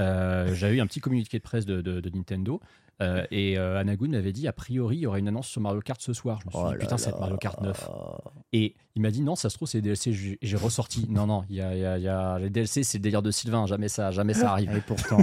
euh, 0.00 0.54
j'avais 0.54 0.76
eu 0.76 0.80
un 0.80 0.86
petit 0.86 1.00
communiqué 1.00 1.38
de 1.38 1.42
presse 1.42 1.66
de 1.66 2.10
Nintendo. 2.14 2.60
Euh, 3.00 3.24
et 3.30 3.58
euh, 3.58 3.78
Anagun 3.80 4.08
m'avait 4.08 4.32
dit 4.32 4.46
a 4.48 4.52
priori 4.52 4.96
il 4.96 5.00
y 5.00 5.06
aura 5.06 5.18
une 5.18 5.28
annonce 5.28 5.46
sur 5.48 5.60
Mario 5.60 5.80
Kart 5.80 6.00
ce 6.00 6.12
soir. 6.12 6.38
Je 6.42 6.46
me 6.46 6.50
suis 6.52 6.60
Oh 6.62 6.66
dit 6.68 6.72
là 6.74 6.78
putain, 6.78 6.98
c'est. 6.98 7.18
Mario 7.18 7.36
Kart 7.38 7.60
9. 7.60 7.88
Et 8.52 8.74
il 8.96 9.02
m'a 9.02 9.10
dit 9.10 9.22
non, 9.22 9.36
ça 9.36 9.48
se 9.50 9.56
trouve 9.56 9.68
c'est 9.68 9.80
DLC. 9.80 10.38
J'ai 10.40 10.56
ressorti. 10.56 11.06
Non, 11.08 11.26
non, 11.26 11.44
il 11.48 11.56
y 11.56 11.60
a, 11.60 11.74
il 11.74 11.80
y 11.80 11.84
a- 11.86 11.96
il 11.98 12.04
y 12.04 12.08
a- 12.08 12.38
les 12.38 12.50
DLC, 12.50 12.82
c'est 12.82 12.98
le 12.98 13.02
délire 13.02 13.22
de 13.22 13.30
Sylvain. 13.30 13.66
Jamais 13.66 13.88
ça, 13.88 14.10
jamais 14.10 14.34
ça 14.34 14.50
arrive. 14.52 14.70
Et 14.76 14.80
pourtant, 14.80 15.18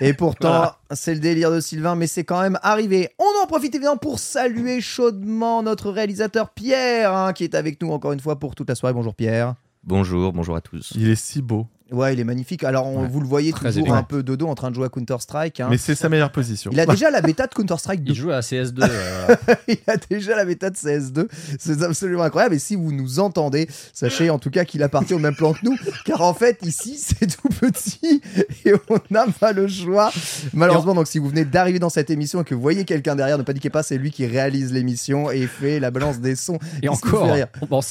et 0.00 0.12
pourtant 0.14 0.48
Voilà. 0.48 0.78
c'est 0.92 1.14
le 1.14 1.20
délire 1.20 1.50
de 1.50 1.60
Sylvain, 1.60 1.94
mais 1.94 2.06
c'est 2.06 2.24
quand 2.24 2.40
même 2.40 2.58
arrivé. 2.62 3.10
On 3.18 3.42
en 3.42 3.46
profite 3.46 3.74
évidemment 3.74 3.96
pour 3.96 4.18
saluer 4.18 4.80
chaudement 4.80 5.62
notre 5.62 5.90
réalisateur 5.90 6.50
Pierre, 6.50 7.14
hein, 7.14 7.32
qui 7.32 7.44
est 7.44 7.54
avec 7.54 7.80
nous 7.82 7.90
encore 7.92 8.12
une 8.12 8.20
fois 8.20 8.38
pour 8.38 8.54
toute 8.54 8.68
la 8.68 8.74
soirée. 8.74 8.94
Bonjour 8.94 9.14
Pierre. 9.14 9.54
Bonjour, 9.84 10.32
bonjour 10.32 10.56
à 10.56 10.60
tous. 10.62 10.92
Il 10.96 11.08
est 11.10 11.14
si 11.14 11.42
beau. 11.42 11.66
Ouais, 11.92 12.14
il 12.14 12.20
est 12.20 12.24
magnifique. 12.24 12.64
Alors, 12.64 12.86
on- 12.86 13.02
Ouais. 13.02 13.08
vous 13.08 13.20
le 13.20 13.26
voyez 13.26 13.52
Très 13.52 13.68
toujours 13.68 13.82
élégant. 13.82 13.94
un 13.96 14.02
peu 14.02 14.22
dodo 14.22 14.46
en 14.48 14.54
train 14.54 14.70
de 14.70 14.74
jouer 14.74 14.86
à 14.86 14.88
Counter-Strike. 14.88 15.60
hein. 15.60 15.68
Mais 15.70 15.76
c'est 15.76 15.94
sa 15.94 16.08
meilleure 16.08 16.32
position. 16.32 16.70
Il 16.72 16.80
a 16.80 16.86
déjà 16.86 17.10
la 17.10 17.20
bêta 17.20 17.46
de 17.46 17.52
Counter-Strike 17.54 18.02
2. 18.02 18.12
Il 18.12 18.16
joue 18.16 18.30
à 18.30 18.40
CS2. 18.40 18.82
euh, 18.90 19.36
il 19.68 19.78
a 19.86 19.96
déjà 19.98 20.34
la 20.34 20.44
bêta 20.46 20.70
de 20.70 20.76
CS2. 20.76 21.28
C'est 21.58 21.82
absolument 21.82 22.22
incroyable. 22.22 22.54
Et 22.54 22.58
si 22.58 22.74
vous 22.74 22.90
nous 22.90 23.20
entendez, 23.20 23.68
sachez 23.92 24.30
en 24.30 24.38
tout 24.38 24.50
cas 24.50 24.64
qu'il 24.64 24.82
appartient 24.82 25.12
au 25.12 25.18
même 25.18 25.34
plan 25.36 25.52
que 25.52 25.58
nous. 25.62 25.76
Car 26.06 26.22
en 26.22 26.32
fait, 26.32 26.58
ici, 26.62 26.96
c'est 26.98 27.26
tout 27.36 27.48
petit 27.50 28.22
et 28.64 28.72
on 28.88 28.98
n'a 29.10 29.26
pas 29.38 29.52
le 29.52 29.68
choix. 29.68 30.10
Malheureusement, 30.54 30.94
donc 30.94 31.06
si 31.06 31.18
vous 31.18 31.28
venez 31.28 31.44
d'arriver 31.44 31.78
dans 31.78 31.90
cette 31.90 32.08
émission 32.10 32.40
et 32.40 32.44
que 32.44 32.54
vous 32.54 32.62
voyez 32.62 32.84
quelqu'un 32.86 33.14
derrière, 33.14 33.36
ne 33.36 33.42
paniquez 33.42 33.70
pas, 33.70 33.82
c'est 33.82 33.98
lui 33.98 34.10
qui 34.10 34.26
réalise 34.26 34.72
l'émission 34.72 35.30
et 35.30 35.46
fait 35.46 35.80
la 35.80 35.90
balance 35.90 36.18
des 36.18 36.34
sons. 36.34 36.58
Et 36.82 36.88
encore, 36.88 37.28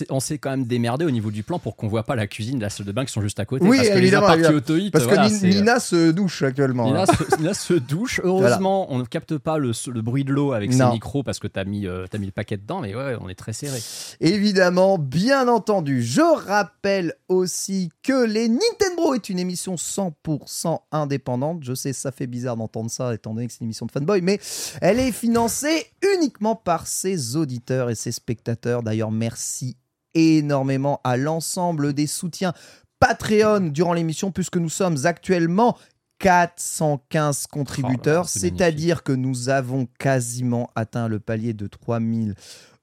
on 0.09 0.19
s'est 0.19 0.37
quand 0.39 0.49
même 0.49 0.65
démerdé 0.65 1.05
au 1.05 1.11
niveau 1.11 1.29
du 1.29 1.43
plan 1.43 1.59
pour 1.59 1.75
qu'on 1.75 1.87
voit 1.87 2.03
pas 2.03 2.15
la 2.15 2.25
cuisine, 2.25 2.59
la 2.59 2.69
salle 2.71 2.87
de 2.87 2.91
bain 2.91 3.05
qui 3.05 3.13
sont 3.13 3.21
juste 3.21 3.39
à 3.39 3.45
côté. 3.45 3.65
Oui, 3.65 3.82
parce 3.83 3.93
que 3.95 3.97
évidemment, 4.01 4.35
les 4.35 4.91
Parce 4.91 5.03
que 5.05 5.09
voilà, 5.09 5.29
c'est- 5.29 5.47
Nina 5.49 5.79
se 5.79 6.11
douche 6.11 6.41
actuellement. 6.41 6.85
Nina 6.85 7.03
hein. 7.03 7.05
se, 7.05 7.37
Nina 7.37 7.53
se 7.53 7.73
douche. 7.73 8.21
Heureusement, 8.23 8.87
on 8.91 8.99
ne 8.99 9.05
capte 9.05 9.37
pas 9.37 9.57
le, 9.57 9.71
le 9.91 10.01
bruit 10.01 10.23
de 10.23 10.31
l'eau 10.31 10.53
avec 10.53 10.71
Non. 10.71 10.87
ses 10.87 10.93
micros 10.93 11.23
parce 11.23 11.39
que 11.39 11.47
t'as 11.47 11.63
mis, 11.63 11.87
euh, 11.87 12.05
t'as 12.09 12.17
mis 12.17 12.25
le 12.25 12.31
paquet 12.31 12.57
dedans, 12.57 12.81
mais 12.81 12.95
ouais, 12.95 13.15
on 13.21 13.29
est 13.29 13.35
très 13.35 13.53
serré. 13.53 13.79
Évidemment, 14.19 14.97
bien 14.97 15.47
entendu. 15.47 16.01
Je 16.03 16.21
rappelle 16.21 17.13
aussi 17.29 17.89
que 18.03 18.25
les 18.25 18.47
Nintendo 18.49 19.13
est 19.13 19.29
une 19.29 19.39
émission 19.39 19.75
100% 19.75 20.79
indépendante. 20.91 21.59
Je 21.63 21.73
sais, 21.73 21.93
ça 21.93 22.11
fait 22.11 22.27
bizarre 22.27 22.57
d'entendre 22.57 22.89
ça 22.91 23.13
étant 23.13 23.33
donné 23.33 23.47
que 23.47 23.53
c'est 23.53 23.59
une 23.61 23.65
émission 23.67 23.85
de 23.85 23.91
fanboy, 23.91 24.21
mais 24.21 24.39
elle 24.81 24.99
est 24.99 25.11
financée 25.11 25.85
uniquement 26.15 26.55
par 26.55 26.87
ses 26.87 27.35
auditeurs 27.35 27.89
et 27.89 27.95
ses 27.95 28.11
spectateurs. 28.11 28.83
D'ailleurs, 28.83 29.11
merci 29.11 29.77
énormément 30.15 31.01
à 31.03 31.17
l'ensemble 31.17 31.93
des 31.93 32.07
soutiens 32.07 32.53
Patreon 33.03 33.71
durant 33.71 33.91
l'émission, 33.91 34.31
puisque 34.31 34.55
nous 34.55 34.69
sommes 34.69 34.95
actuellement 35.03 35.77
415 36.19 37.47
contributeurs, 37.47 38.23
Oh 38.23 38.29
c'est 38.29 38.39
c'est-à-dire 38.39 39.03
que 39.03 39.11
nous 39.11 39.49
avons 39.49 39.89
quasiment 39.99 40.69
atteint 40.75 41.09
le 41.09 41.19
palier 41.19 41.53
de 41.53 41.67
3000 41.67 42.33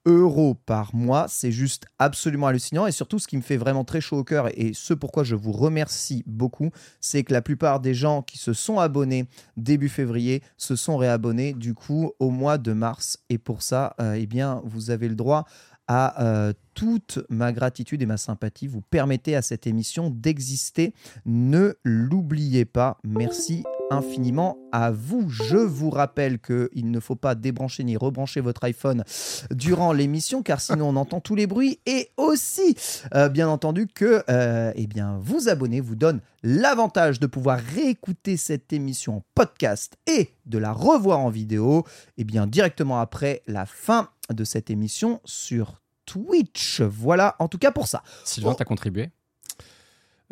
euros 0.04 0.54
par 0.66 0.94
mois. 0.94 1.26
C'est 1.28 1.52
juste 1.52 1.86
absolument 1.98 2.48
hallucinant. 2.48 2.86
Et 2.86 2.92
surtout, 2.92 3.18
ce 3.18 3.28
qui 3.28 3.38
me 3.38 3.42
fait 3.42 3.56
vraiment 3.56 3.84
très 3.84 4.02
chaud 4.02 4.18
au 4.18 4.24
cœur 4.24 4.48
et 4.58 4.72
ce 4.74 4.92
pourquoi 4.92 5.24
je 5.24 5.34
vous 5.34 5.52
remercie 5.52 6.22
beaucoup, 6.26 6.70
c'est 7.00 7.22
que 7.22 7.32
la 7.32 7.40
plupart 7.40 7.80
des 7.80 7.94
gens 7.94 8.20
qui 8.20 8.36
se 8.36 8.52
sont 8.52 8.78
abonnés 8.78 9.26
début 9.56 9.88
février 9.88 10.42
se 10.58 10.76
sont 10.76 10.98
réabonnés 10.98 11.54
du 11.54 11.72
coup 11.72 12.12
au 12.18 12.28
mois 12.28 12.58
de 12.58 12.74
mars. 12.74 13.18
Et 13.30 13.38
pour 13.38 13.62
ça, 13.62 13.94
euh, 14.00 14.18
eh 14.18 14.26
bien, 14.26 14.60
vous 14.64 14.90
avez 14.90 15.08
le 15.08 15.14
droit 15.14 15.46
à 15.92 16.22
euh, 16.22 16.52
toute 16.74 17.18
ma 17.28 17.52
gratitude 17.52 18.00
et 18.00 18.06
ma 18.06 18.16
sympathie. 18.16 18.68
Vous 18.68 18.80
permettez 18.80 19.34
à 19.34 19.42
cette 19.42 19.66
émission 19.66 20.08
d'exister. 20.08 20.94
Ne 21.26 21.74
l'oubliez 21.82 22.64
pas. 22.64 22.98
Merci 23.02 23.64
infiniment 23.90 24.56
à 24.70 24.92
vous. 24.92 25.28
Je 25.28 25.56
vous 25.56 25.90
rappelle 25.90 26.38
qu'il 26.38 26.92
ne 26.92 27.00
faut 27.00 27.16
pas 27.16 27.34
débrancher 27.34 27.82
ni 27.82 27.96
rebrancher 27.96 28.40
votre 28.40 28.62
iPhone 28.62 29.02
durant 29.50 29.92
l'émission 29.92 30.44
car 30.44 30.60
sinon 30.60 30.90
on 30.90 30.96
entend 30.96 31.20
tous 31.20 31.34
les 31.34 31.48
bruits 31.48 31.80
et 31.86 32.10
aussi 32.16 32.76
euh, 33.16 33.28
bien 33.28 33.48
entendu 33.48 33.88
que 33.88 34.22
euh, 34.30 34.72
eh 34.76 34.86
bien 34.86 35.18
vous 35.20 35.48
abonner 35.48 35.80
vous 35.80 35.96
donne 35.96 36.20
l'avantage 36.44 37.18
de 37.18 37.26
pouvoir 37.26 37.58
réécouter 37.58 38.36
cette 38.36 38.72
émission 38.72 39.16
en 39.16 39.24
podcast 39.34 39.96
et 40.06 40.36
de 40.46 40.58
la 40.58 40.72
revoir 40.72 41.18
en 41.18 41.30
vidéo 41.30 41.84
et 42.16 42.22
bien 42.22 42.46
directement 42.46 43.00
après 43.00 43.42
la 43.48 43.66
fin 43.66 44.10
de 44.32 44.44
cette 44.44 44.70
émission 44.70 45.20
sur 45.24 45.79
Twitch. 46.10 46.80
Voilà 46.80 47.36
en 47.38 47.46
tout 47.46 47.58
cas 47.58 47.70
pour 47.70 47.86
ça. 47.86 48.02
Sylvain, 48.24 48.50
Oh. 48.50 48.54
t'as 48.58 48.64
contribué 48.64 49.10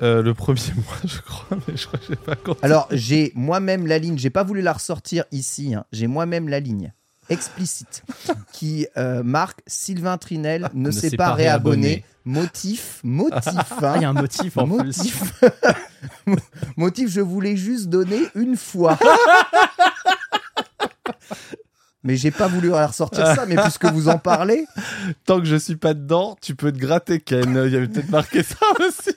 Euh, 0.02 0.22
le 0.22 0.34
premier 0.34 0.60
mois, 0.76 0.96
je 1.04 1.20
crois, 1.20 1.58
mais 1.66 1.76
je 1.76 1.86
crois 1.86 1.98
que 1.98 2.06
j'ai 2.08 2.16
pas 2.16 2.36
compté. 2.36 2.60
Alors, 2.62 2.88
j'ai 2.90 3.32
moi-même 3.34 3.86
la 3.86 3.98
ligne, 3.98 4.18
j'ai 4.18 4.30
pas 4.30 4.42
voulu 4.44 4.60
la 4.60 4.72
ressortir 4.72 5.24
ici, 5.32 5.74
hein. 5.74 5.84
j'ai 5.92 6.06
moi-même 6.06 6.48
la 6.48 6.60
ligne 6.60 6.92
explicite 7.30 8.02
qui 8.52 8.86
euh, 8.96 9.22
marque 9.22 9.60
Sylvain 9.66 10.16
Trinel 10.18 10.70
ne, 10.74 10.90
s'est 10.90 11.16
pas, 11.16 11.34
réabonné. 11.34 12.04
Motif, 12.24 13.00
motif. 13.04 13.44
Ah, 13.82 13.94
il 13.96 14.02
y 14.02 14.04
a 14.04 14.08
hein. 14.08 14.16
un 14.16 14.20
motif 14.20 14.56
en 14.56 14.66
plus. 14.66 14.84
motif. 14.86 15.42
motif, 16.76 17.10
je 17.10 17.20
voulais 17.20 17.56
juste 17.56 17.88
donner 17.88 18.20
une 18.34 18.56
fois. 18.56 18.98
Mais 22.04 22.16
j'ai 22.16 22.30
pas 22.30 22.46
voulu 22.46 22.72
ressortir 22.72 23.26
ça, 23.26 23.44
mais 23.46 23.56
puisque 23.56 23.86
vous 23.86 24.08
en 24.08 24.18
parlez, 24.18 24.66
Tant 25.26 25.40
que 25.40 25.46
je 25.46 25.56
suis 25.56 25.76
pas 25.76 25.94
dedans, 25.94 26.36
tu 26.40 26.54
peux 26.54 26.70
te 26.72 26.78
gratter, 26.78 27.20
Ken. 27.20 27.62
Il 27.66 27.72
y 27.72 27.76
avait 27.76 27.88
peut-être 27.88 28.10
marqué 28.10 28.42
ça 28.42 28.56
aussi. 28.80 29.16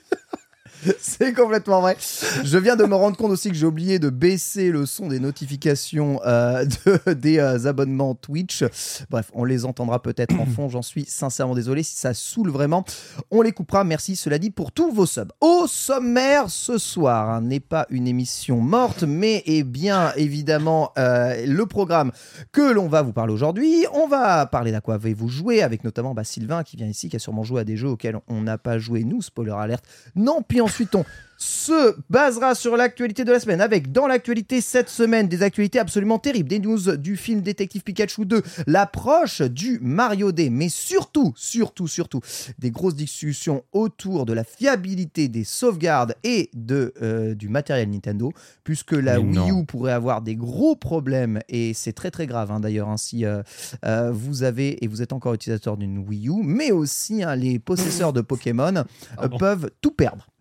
C'est 1.00 1.32
complètement 1.32 1.80
vrai. 1.80 1.96
Je 2.44 2.58
viens 2.58 2.76
de 2.76 2.84
me 2.84 2.94
rendre 2.94 3.16
compte 3.16 3.30
aussi 3.30 3.48
que 3.50 3.54
j'ai 3.54 3.66
oublié 3.66 3.98
de 3.98 4.10
baisser 4.10 4.70
le 4.70 4.86
son 4.86 5.08
des 5.08 5.20
notifications 5.20 6.20
euh, 6.24 6.64
de- 6.86 7.12
des 7.14 7.38
euh, 7.38 7.66
abonnements 7.66 8.14
Twitch. 8.14 8.64
Bref, 9.10 9.30
on 9.34 9.44
les 9.44 9.64
entendra 9.64 10.02
peut-être 10.02 10.38
en 10.40 10.46
fond. 10.56 10.68
J'en 10.68 10.82
suis 10.82 11.04
sincèrement 11.04 11.54
désolé. 11.54 11.82
Si 11.82 11.96
ça 11.96 12.14
saoule 12.14 12.50
vraiment, 12.50 12.84
on 13.30 13.42
les 13.42 13.52
coupera. 13.52 13.84
Merci, 13.84 14.16
cela 14.16 14.38
dit, 14.38 14.50
pour 14.50 14.72
tous 14.72 14.92
vos 14.92 15.06
subs. 15.06 15.32
Au 15.40 15.66
sommaire 15.66 16.50
ce 16.50 16.78
soir, 16.78 17.30
hein, 17.30 17.40
n'est 17.42 17.60
pas 17.60 17.86
une 17.90 18.08
émission 18.08 18.60
morte, 18.60 19.04
mais 19.04 19.42
est 19.46 19.62
bien 19.62 20.12
évidemment 20.16 20.92
euh, 20.98 21.46
le 21.46 21.66
programme 21.66 22.12
que 22.50 22.72
l'on 22.72 22.88
va 22.88 23.02
vous 23.02 23.12
parler 23.12 23.32
aujourd'hui. 23.32 23.86
On 23.92 24.08
va 24.08 24.46
parler 24.46 24.72
d'à 24.72 24.80
quoi 24.80 24.94
avez-vous 24.94 25.28
joué 25.28 25.62
avec 25.62 25.84
notamment 25.84 26.14
bah, 26.14 26.24
Sylvain 26.24 26.62
qui 26.62 26.76
vient 26.76 26.86
ici, 26.86 27.08
qui 27.08 27.16
a 27.16 27.18
sûrement 27.18 27.44
joué 27.44 27.60
à 27.60 27.64
des 27.64 27.76
jeux 27.76 27.88
auxquels 27.88 28.18
on 28.28 28.42
n'a 28.42 28.58
pas 28.58 28.78
joué, 28.78 29.04
nous, 29.04 29.22
spoiler 29.22 29.52
alerte. 29.52 29.84
Non, 30.14 30.42
puis 30.46 30.60
ensuite 30.72 30.94
on 30.94 31.04
se 31.36 31.96
basera 32.08 32.54
sur 32.54 32.76
l'actualité 32.76 33.24
de 33.24 33.32
la 33.32 33.40
semaine 33.40 33.60
avec 33.60 33.90
dans 33.90 34.06
l'actualité 34.06 34.60
cette 34.60 34.88
semaine 34.88 35.26
des 35.26 35.42
actualités 35.42 35.80
absolument 35.80 36.18
terribles, 36.18 36.48
des 36.48 36.60
news 36.60 36.96
du 36.96 37.16
film 37.16 37.40
Détective 37.40 37.82
Pikachu 37.82 38.24
2, 38.24 38.42
l'approche 38.68 39.42
du 39.42 39.78
Mario 39.82 40.30
Day, 40.30 40.50
mais 40.50 40.68
surtout, 40.68 41.32
surtout, 41.36 41.88
surtout 41.88 42.20
des 42.58 42.70
grosses 42.70 42.94
discussions 42.94 43.64
autour 43.72 44.24
de 44.24 44.32
la 44.32 44.44
fiabilité 44.44 45.26
des 45.28 45.42
sauvegardes 45.42 46.14
et 46.22 46.48
de, 46.54 46.94
euh, 47.02 47.34
du 47.34 47.48
matériel 47.48 47.90
Nintendo, 47.90 48.32
puisque 48.62 48.92
la 48.92 49.18
Mais 49.18 49.24
Wii 49.24 49.50
non. 49.50 49.62
U 49.62 49.66
pourrait 49.66 49.92
avoir 49.92 50.22
des 50.22 50.36
gros 50.36 50.76
problèmes 50.76 51.40
et 51.48 51.74
c'est 51.74 51.92
très 51.92 52.12
très 52.12 52.28
grave 52.28 52.52
hein, 52.52 52.60
d'ailleurs 52.60 52.88
hein, 52.88 52.96
si 52.96 53.24
euh, 53.24 53.42
euh, 53.84 54.12
vous 54.12 54.44
avez 54.44 54.82
et 54.84 54.86
vous 54.86 55.02
êtes 55.02 55.12
encore 55.12 55.34
utilisateur 55.34 55.76
d'une 55.76 55.98
Wii 55.98 56.28
U, 56.28 56.42
mais 56.44 56.70
aussi 56.70 57.24
hein, 57.24 57.34
les 57.34 57.58
possesseurs 57.58 58.12
de 58.12 58.20
Pokémon 58.20 58.84
Pardon. 59.16 59.38
peuvent 59.38 59.70
tout 59.80 59.90
perdre 59.90 60.31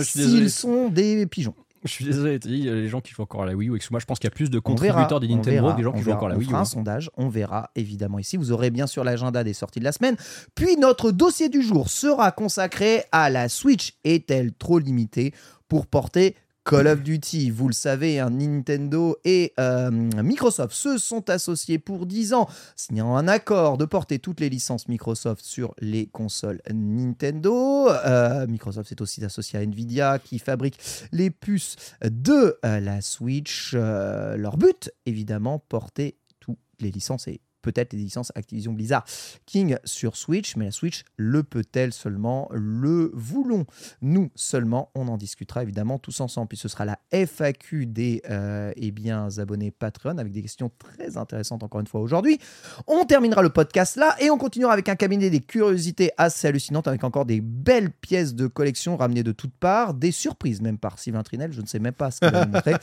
S'ils 0.00 0.50
sont 0.50 0.88
des 0.88 1.26
pigeons. 1.26 1.54
Je 1.84 1.90
suis 1.90 2.04
désolé, 2.04 2.40
dit, 2.40 2.48
il 2.50 2.64
y 2.64 2.68
a 2.68 2.74
les 2.74 2.88
gens 2.88 3.00
qui 3.00 3.12
jouent 3.12 3.22
encore 3.22 3.42
à 3.42 3.46
la 3.46 3.54
Wii 3.54 3.68
U. 3.68 3.76
Excuse-moi, 3.76 4.00
je 4.00 4.04
pense 4.04 4.18
qu'il 4.18 4.26
y 4.26 4.32
a 4.32 4.34
plus 4.34 4.50
de 4.50 4.60
On 4.64 4.74
verra, 4.74 5.04
contributeurs 5.04 5.20
des 5.20 5.28
on 5.28 5.36
Nintendo 5.36 5.62
verra, 5.62 5.72
que 5.72 5.76
des 5.76 5.82
gens 5.84 5.90
on 5.90 5.92
qui 5.92 5.98
jouent 6.00 6.04
verra. 6.06 6.16
encore 6.16 6.26
à 6.28 6.30
la 6.30 6.36
On 6.36 6.38
Wii 6.38 6.46
U. 6.46 6.50
fera 6.50 6.58
un 6.58 6.62
hein. 6.62 6.64
sondage, 6.64 7.10
on 7.16 7.28
verra 7.28 7.70
évidemment 7.76 8.18
ici. 8.18 8.36
Vous 8.36 8.50
aurez 8.50 8.70
bien 8.70 8.88
sûr 8.88 9.04
l'agenda 9.04 9.44
des 9.44 9.54
sorties 9.54 9.78
de 9.78 9.84
la 9.84 9.92
semaine. 9.92 10.16
Puis 10.56 10.76
notre 10.76 11.12
dossier 11.12 11.48
du 11.48 11.62
jour 11.62 11.88
sera 11.88 12.32
consacré 12.32 13.04
à 13.12 13.30
la 13.30 13.48
Switch. 13.48 13.94
Est-elle 14.02 14.52
trop 14.52 14.80
limitée 14.80 15.32
pour 15.68 15.86
porter 15.86 16.34
Call 16.68 16.86
of 16.86 17.02
Duty, 17.02 17.48
vous 17.48 17.68
le 17.68 17.72
savez, 17.72 18.20
hein, 18.20 18.28
Nintendo 18.28 19.16
et 19.24 19.54
euh, 19.58 19.90
Microsoft 19.90 20.74
se 20.74 20.98
sont 20.98 21.30
associés 21.30 21.78
pour 21.78 22.04
10 22.04 22.34
ans, 22.34 22.46
signant 22.76 23.16
un 23.16 23.26
accord 23.26 23.78
de 23.78 23.86
porter 23.86 24.18
toutes 24.18 24.40
les 24.40 24.50
licences 24.50 24.86
Microsoft 24.86 25.42
sur 25.42 25.74
les 25.78 26.08
consoles 26.08 26.60
Nintendo. 26.70 27.88
Euh, 27.88 28.46
Microsoft 28.46 28.90
s'est 28.90 29.00
aussi 29.00 29.24
associé 29.24 29.58
à 29.58 29.62
Nvidia 29.62 30.18
qui 30.18 30.38
fabrique 30.38 30.78
les 31.10 31.30
puces 31.30 31.76
de 32.04 32.58
euh, 32.66 32.80
la 32.80 33.00
Switch. 33.00 33.72
Leur 33.72 34.58
but, 34.58 34.90
évidemment, 35.06 35.58
porter 35.70 36.18
toutes 36.38 36.58
les 36.80 36.90
licences 36.90 37.28
peut-être 37.62 37.92
les 37.92 37.98
licences 37.98 38.32
Activision 38.34 38.72
Blizzard 38.72 39.04
King 39.46 39.76
sur 39.84 40.16
Switch, 40.16 40.56
mais 40.56 40.66
la 40.66 40.70
Switch 40.70 41.04
le 41.16 41.42
peut-elle 41.42 41.92
seulement? 41.92 42.48
Le 42.52 43.10
voulons-nous 43.14 44.30
seulement? 44.34 44.90
On 44.94 45.08
en 45.08 45.16
discutera 45.16 45.62
évidemment 45.62 45.98
tous 45.98 46.20
ensemble, 46.20 46.48
puis 46.48 46.58
ce 46.58 46.68
sera 46.68 46.84
la 46.84 46.98
FAQ 47.12 47.86
des 47.86 48.22
euh, 48.30 48.72
eh 48.76 48.90
bien, 48.90 49.28
abonnés 49.38 49.70
Patreon 49.70 50.18
avec 50.18 50.32
des 50.32 50.42
questions 50.42 50.70
très 50.78 51.16
intéressantes 51.16 51.62
encore 51.62 51.80
une 51.80 51.86
fois 51.86 52.00
aujourd'hui. 52.00 52.38
On 52.86 53.04
terminera 53.04 53.42
le 53.42 53.50
podcast 53.50 53.96
là 53.96 54.16
et 54.20 54.30
on 54.30 54.38
continuera 54.38 54.72
avec 54.72 54.88
un 54.88 54.96
cabinet 54.96 55.30
des 55.30 55.40
curiosités 55.40 56.10
assez 56.16 56.48
hallucinantes 56.48 56.88
avec 56.88 57.04
encore 57.04 57.26
des 57.26 57.40
belles 57.40 57.90
pièces 57.90 58.34
de 58.34 58.46
collection 58.46 58.96
ramenées 58.96 59.22
de 59.22 59.32
toutes 59.32 59.54
parts, 59.54 59.94
des 59.94 60.12
surprises 60.12 60.60
même 60.60 60.78
par 60.78 60.98
Sylvain 60.98 61.22
Trinel, 61.22 61.52
je 61.52 61.60
ne 61.60 61.66
sais 61.66 61.78
même 61.78 61.94
pas 61.94 62.10
ce 62.10 62.20
qu'il 62.20 62.30
va 62.30 62.44
nous 62.44 62.52
montrer. 62.52 62.74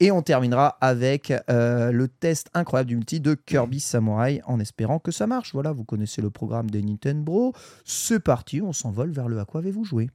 Et 0.00 0.10
on 0.10 0.22
terminera 0.22 0.78
avec 0.80 1.32
euh, 1.50 1.92
le 1.92 2.08
test 2.08 2.48
incroyable 2.54 2.88
du 2.88 2.96
multi 2.96 3.20
de 3.20 3.34
Kirby 3.34 3.80
Samurai 3.80 4.19
en 4.46 4.60
espérant 4.60 4.98
que 4.98 5.10
ça 5.10 5.26
marche. 5.26 5.52
Voilà, 5.52 5.72
vous 5.72 5.84
connaissez 5.84 6.22
le 6.22 6.30
programme 6.30 6.70
des 6.70 6.82
Nintendo. 6.82 7.52
C'est 7.84 8.20
parti, 8.20 8.60
on 8.60 8.72
s'envole 8.72 9.10
vers 9.10 9.28
le 9.28 9.38
à 9.40 9.44
quoi 9.44 9.60
avez-vous 9.60 9.84
joué 9.84 10.10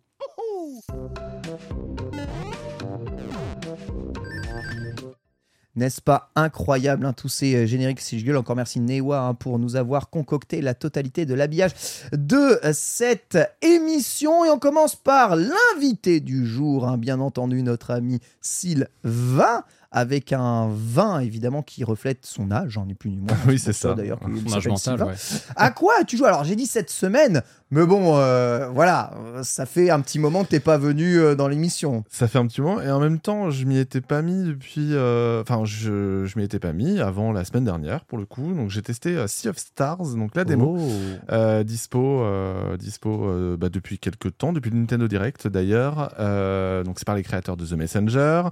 N'est-ce 5.76 6.02
pas 6.02 6.32
incroyable, 6.36 7.06
hein, 7.06 7.12
tous 7.12 7.28
ces 7.28 7.54
euh, 7.54 7.66
génériques 7.66 8.00
si 8.00 8.18
je 8.18 8.26
gueule. 8.26 8.38
Encore 8.38 8.56
merci 8.56 8.80
Newa 8.80 9.20
hein, 9.20 9.34
pour 9.34 9.60
nous 9.60 9.76
avoir 9.76 10.10
concocté 10.10 10.62
la 10.62 10.74
totalité 10.74 11.26
de 11.26 11.34
l'habillage 11.34 11.72
de 12.14 12.66
euh, 12.66 12.72
cette 12.74 13.38
émission. 13.62 14.46
Et 14.46 14.50
on 14.50 14.58
commence 14.58 14.96
par 14.96 15.36
l'invité 15.36 16.22
du 16.22 16.46
jour, 16.46 16.88
hein, 16.88 16.98
bien 16.98 17.20
entendu, 17.20 17.62
notre 17.62 17.92
ami 17.92 18.22
Sylvain, 18.40 19.66
avec 19.96 20.34
un 20.34 20.68
vin 20.70 21.20
évidemment 21.20 21.64
qui 21.64 21.86
reflète 21.86 22.26
son 22.26 22.52
âge, 22.52 22.78
hein, 22.78 22.84
ni 22.86 22.96
plus 22.96 23.10
ni 23.12 23.18
moins. 23.18 23.38
Oui, 23.48 23.58
c'est 23.58 23.72
ça. 23.72 23.94
D'ailleurs, 23.94 24.20
Son 24.22 24.54
âge 24.54 24.68
mental, 24.68 25.04
ouais. 25.04 25.14
À 25.56 25.72
quoi 25.72 26.04
tu 26.06 26.18
joues 26.18 26.26
Alors 26.26 26.44
j'ai 26.44 26.58
dit 26.58 26.66
cette 26.66 26.90
semaine, 26.90 27.42
mais 27.76 27.86
bon, 27.86 28.18
euh, 28.18 28.70
voilà, 28.70 29.12
ça 29.44 29.66
fait 29.66 29.90
un 29.90 30.00
petit 30.00 30.18
moment 30.18 30.44
que 30.46 30.50
t'es 30.50 30.60
pas 30.62 30.78
venu 30.78 31.20
euh, 31.20 31.36
dans 31.36 31.50
l'émission. 31.50 32.06
Ça 32.10 32.28
fait 32.30 32.40
un 32.40 32.48
petit 32.48 32.62
moment 32.62 32.82
et 32.82 32.90
en 32.90 33.02
même 33.02 33.20
temps, 33.20 33.50
je 33.50 33.66
m'y 33.66 33.78
étais 33.78 34.00
pas 34.00 34.22
mis 34.22 34.44
depuis. 34.46 34.94
euh, 34.94 35.42
Enfin, 35.42 35.66
je, 35.66 36.26
je 36.26 36.40
m'y 36.40 36.46
étais 36.46 36.60
pas 36.60 36.72
mis 36.72 37.02
avant 37.02 37.34
la 37.34 37.44
semaine 37.44 37.66
dernière 37.66 38.06
pour 38.06 38.18
le 38.18 38.26
coup. 38.26 38.54
Donc 38.54 38.70
j'ai 38.70 38.82
testé 38.82 39.18
euh, 39.18 39.28
Sea 39.28 39.50
of 39.50 39.58
Stars, 39.58 40.16
donc 40.16 40.36
la 40.36 40.46
démo. 40.46 40.78
Oh. 40.80 40.90
Euh, 41.32 41.64
dispo, 41.64 42.22
euh, 42.24 42.78
dispo 42.78 43.26
euh, 43.28 43.58
bah, 43.58 43.68
depuis 43.70 44.00
quelques 44.00 44.38
temps, 44.38 44.54
depuis 44.54 44.72
le 44.72 44.78
Nintendo 44.78 45.08
Direct 45.10 45.48
d'ailleurs. 45.48 46.14
Euh, 46.20 46.84
donc 46.84 46.98
c'est 46.98 47.06
par 47.06 47.16
les 47.16 47.24
créateurs 47.24 47.58
de 47.58 47.66
The 47.66 47.74
Messenger, 47.74 48.44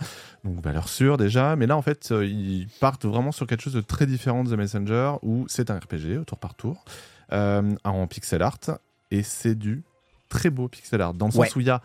donc 0.44 0.62
valeur 0.62 0.90
sûre 0.90 1.16
déjà. 1.16 1.56
Mais 1.56 1.66
là 1.66 1.78
en 1.78 1.82
fait, 1.82 2.10
euh, 2.12 2.26
ils 2.26 2.68
partent 2.82 3.06
vraiment 3.06 3.32
sur 3.32 3.48
quelque 3.48 3.62
chose 3.62 3.74
de 3.74 3.82
très 3.82 4.06
différent 4.06 4.44
de 4.44 4.50
The 4.54 4.58
Messenger, 4.58 5.14
où 5.22 5.46
c'est 5.48 5.72
un 5.72 5.78
RPG 5.78 6.18
au 6.20 6.26
tour 6.26 6.38
par 6.40 6.56
tour, 6.56 6.84
euh, 7.32 7.62
en 7.86 8.06
pixel 8.08 8.42
art, 8.42 8.60
et 9.14 9.24
c'est 9.24 9.56
du 9.56 9.84
très 10.30 10.50
beau 10.50 10.68
pixel 10.68 11.02
art, 11.02 11.14
dans 11.14 11.28
le 11.28 11.32
sens 11.32 11.56
où 11.56 11.60
il 11.62 11.68
y 11.68 11.70
a 11.70 11.82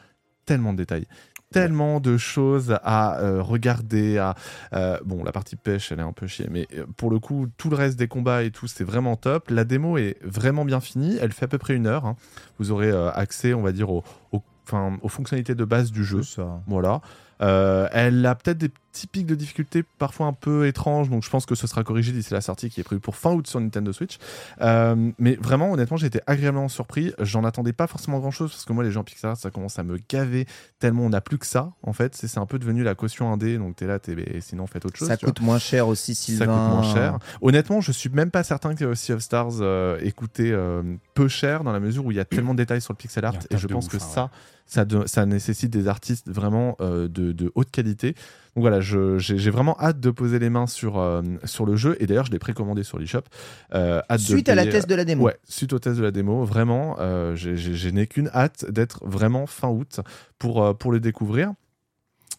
tellement 0.46 0.72
de 0.72 0.78
détails. 0.78 1.06
Tellement 1.50 1.98
de 2.00 2.18
choses 2.18 2.76
à 2.82 3.20
euh, 3.20 3.40
regarder. 3.42 4.18
À, 4.18 4.34
euh, 4.74 4.98
bon, 5.06 5.24
la 5.24 5.32
partie 5.32 5.56
pêche, 5.56 5.90
elle 5.92 5.98
est 6.00 6.02
un 6.02 6.12
peu 6.12 6.26
chiée, 6.26 6.46
mais 6.50 6.66
euh, 6.74 6.84
pour 6.98 7.10
le 7.10 7.18
coup, 7.20 7.46
tout 7.56 7.70
le 7.70 7.76
reste 7.76 7.98
des 7.98 8.06
combats 8.06 8.42
et 8.42 8.50
tout, 8.50 8.66
c'est 8.66 8.84
vraiment 8.84 9.16
top. 9.16 9.48
La 9.48 9.64
démo 9.64 9.96
est 9.96 10.16
vraiment 10.22 10.66
bien 10.66 10.80
finie. 10.80 11.16
Elle 11.22 11.32
fait 11.32 11.46
à 11.46 11.48
peu 11.48 11.56
près 11.56 11.74
une 11.74 11.86
heure. 11.86 12.04
hein. 12.04 12.16
Vous 12.58 12.70
aurez 12.70 12.90
euh, 12.90 13.10
accès, 13.12 13.54
on 13.54 13.62
va 13.62 13.72
dire, 13.72 13.88
au- 13.90 14.04
au- 14.32 14.42
enfin, 14.66 14.98
aux 15.00 15.08
fonctionnalités 15.08 15.54
de 15.54 15.64
base 15.64 15.90
du 15.90 16.04
jeu. 16.04 16.22
ça. 16.22 16.60
Voilà. 16.66 17.00
Euh, 17.40 17.88
elle 17.92 18.24
a 18.26 18.34
peut-être 18.34 18.58
des 18.58 18.68
petits 18.68 19.06
pics 19.06 19.26
de 19.26 19.34
difficulté 19.34 19.84
parfois 19.98 20.26
un 20.26 20.32
peu 20.32 20.66
étranges, 20.66 21.08
donc 21.08 21.22
je 21.22 21.30
pense 21.30 21.46
que 21.46 21.54
ce 21.54 21.66
sera 21.66 21.84
corrigé 21.84 22.12
d'ici 22.12 22.32
la 22.32 22.40
sortie 22.40 22.68
qui 22.68 22.80
est 22.80 22.84
prévue 22.84 23.00
pour 23.00 23.16
fin 23.16 23.32
août 23.32 23.46
sur 23.46 23.60
Nintendo 23.60 23.92
Switch. 23.92 24.18
Euh, 24.60 25.12
mais 25.18 25.36
vraiment, 25.36 25.72
honnêtement, 25.72 25.96
j'ai 25.96 26.06
été 26.06 26.20
agréablement 26.26 26.68
surpris. 26.68 27.12
J'en 27.20 27.44
attendais 27.44 27.72
pas 27.72 27.86
forcément 27.86 28.18
grand 28.18 28.30
chose 28.30 28.50
parce 28.50 28.64
que 28.64 28.72
moi, 28.72 28.82
les 28.82 28.90
gens 28.90 29.04
Pixar, 29.04 29.36
ça 29.36 29.50
commence 29.50 29.78
à 29.78 29.82
me 29.82 29.98
gaver 30.08 30.46
tellement 30.78 31.04
on 31.04 31.10
n'a 31.10 31.20
plus 31.20 31.38
que 31.38 31.46
ça. 31.46 31.70
En 31.82 31.92
fait, 31.92 32.16
c'est 32.16 32.38
un 32.38 32.46
peu 32.46 32.58
devenu 32.58 32.82
la 32.82 32.94
caution 32.94 33.32
indé, 33.32 33.58
donc 33.58 33.76
t'es 33.76 33.86
là, 33.86 33.98
t'es, 33.98 34.14
mais 34.14 34.40
sinon 34.40 34.66
faites 34.66 34.84
autre 34.84 34.96
chose. 34.96 35.08
Ça 35.08 35.16
vois. 35.16 35.28
coûte 35.28 35.40
moins 35.40 35.58
cher 35.58 35.88
aussi, 35.88 36.14
Sylvain. 36.14 36.46
Ça 36.46 36.52
coûte 36.52 36.72
moins 36.72 36.94
cher. 36.94 37.18
Honnêtement, 37.40 37.80
je 37.80 37.92
suis 37.92 38.10
même 38.10 38.30
pas 38.30 38.42
certain 38.42 38.74
que 38.74 38.94
Sea 38.94 39.12
of 39.12 39.22
Stars 39.22 39.60
euh, 39.60 39.98
ait 40.00 40.12
coûté 40.12 40.50
euh, 40.52 40.82
peu 41.14 41.28
cher 41.28 41.64
dans 41.64 41.72
la 41.72 41.80
mesure 41.80 42.04
où 42.04 42.10
il 42.10 42.16
y 42.16 42.20
a 42.20 42.24
tellement 42.24 42.52
de 42.52 42.58
détails 42.58 42.80
sur 42.80 42.92
le 42.92 42.98
pixel 42.98 43.24
art 43.24 43.34
et 43.50 43.56
je 43.56 43.66
pense 43.66 43.86
ouf, 43.86 43.92
que 43.92 43.96
hein, 43.96 44.00
ça, 44.00 44.22
ouais. 44.24 44.28
Ça, 44.68 44.84
de- 44.84 45.06
ça 45.06 45.26
nécessite 45.26 45.70
des 45.70 45.88
artistes 45.88 46.28
vraiment 46.30 46.76
euh, 46.80 47.08
de, 47.08 47.32
de 47.32 47.50
haute 47.56 47.70
qualité. 47.72 48.12
Donc 48.54 48.62
voilà, 48.62 48.80
j'ai 48.80 49.50
vraiment 49.50 49.76
hâte 49.80 49.98
de 49.98 50.10
poser 50.10 50.38
les 50.38 50.50
mains 50.50 50.66
sur, 50.66 50.98
euh, 50.98 51.22
sur 51.44 51.64
le 51.66 51.74
jeu 51.74 51.96
et 52.00 52.06
d'ailleurs 52.06 52.26
je 52.26 52.30
l'ai 52.30 52.38
précommandé 52.38 52.82
sur 52.84 52.98
l'eShop. 52.98 53.22
Euh, 53.74 54.00
de 54.10 54.18
Suite 54.18 54.48
à 54.48 54.54
la 54.54 54.66
test 54.66 54.88
de 54.88 54.94
la 54.94 55.04
démo. 55.04 55.24
Ouais, 55.24 55.36
suite 55.44 55.72
au 55.72 55.78
test 55.78 55.96
de 55.98 56.02
la 56.02 56.10
démo, 56.10 56.44
vraiment, 56.44 56.96
je 57.34 57.88
n'ai 57.88 58.06
qu'une 58.06 58.28
hâte 58.34 58.70
d'être 58.70 59.04
vraiment 59.06 59.46
fin 59.46 59.68
août 59.68 60.00
pour, 60.38 60.76
pour 60.78 60.92
le 60.92 61.00
découvrir. 61.00 61.52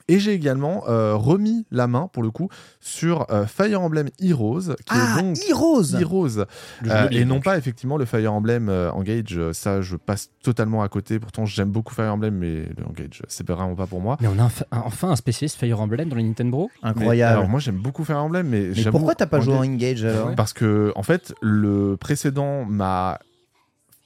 Et 0.10 0.20
j'ai 0.20 0.34
également 0.34 0.84
euh, 0.90 1.16
remis 1.16 1.66
la 1.72 1.88
main, 1.88 2.10
pour 2.12 2.24
le 2.24 2.32
coup, 2.32 2.50
sur 2.82 3.26
euh, 3.32 3.46
Fire 3.46 3.80
Emblem 3.82 4.10
Heroes, 4.20 4.74
qui 4.76 4.84
Ah, 4.90 5.18
est 5.18 5.22
donc 5.22 5.38
Heroes 5.50 5.96
Heroes, 6.00 6.40
euh, 6.88 7.08
et 7.12 7.24
non 7.26 7.36
donc. 7.36 7.44
pas 7.46 7.58
effectivement 7.58 7.96
le 7.96 8.06
Fire 8.06 8.34
Emblem 8.34 8.70
euh, 8.70 8.92
Engage. 8.92 9.40
Ça, 9.54 9.82
je 9.82 9.96
passe 9.96 10.32
totalement 10.44 10.82
à 10.82 10.90
côté. 10.90 11.20
Pourtant, 11.20 11.46
j'aime 11.46 11.70
beaucoup 11.70 11.94
Fire 11.94 12.12
Emblem, 12.14 12.34
mais 12.36 12.66
le 12.76 12.86
Engage, 12.90 13.22
c'est 13.28 13.48
vraiment 13.48 13.76
pas 13.76 13.86
pour 13.86 14.02
moi. 14.02 14.18
Mais 14.20 14.28
on 14.28 14.40
a 14.40 14.44
enfin- 14.46 14.66
enfin 14.72 15.10
un 15.12 15.16
spécialiste 15.16 15.58
Fire 15.60 15.80
Emblem 15.80 16.10
dans 16.10 16.16
les 16.16 16.24
Nintendo 16.24 16.70
Mais, 16.84 16.90
Incroyable. 16.90 17.38
alors, 17.38 17.48
moi, 17.50 17.60
j'aime 17.60 17.78
beaucoup 17.78 18.04
Fire 18.04 18.18
Emblem, 18.24 18.48
mais, 18.48 18.70
Mais 18.76 18.92
pourquoi 18.92 19.14
t'as 19.16 19.28
pas 19.28 19.40
joué 19.40 19.54
en 19.54 19.64
Engage- 19.64 20.04
alors. 20.04 20.34
Parce 20.36 20.54
que, 20.54 20.92
en 20.96 21.04
fait, 21.04 21.34
le 21.42 21.98
précédent 21.98 22.66
m'a 22.66 23.20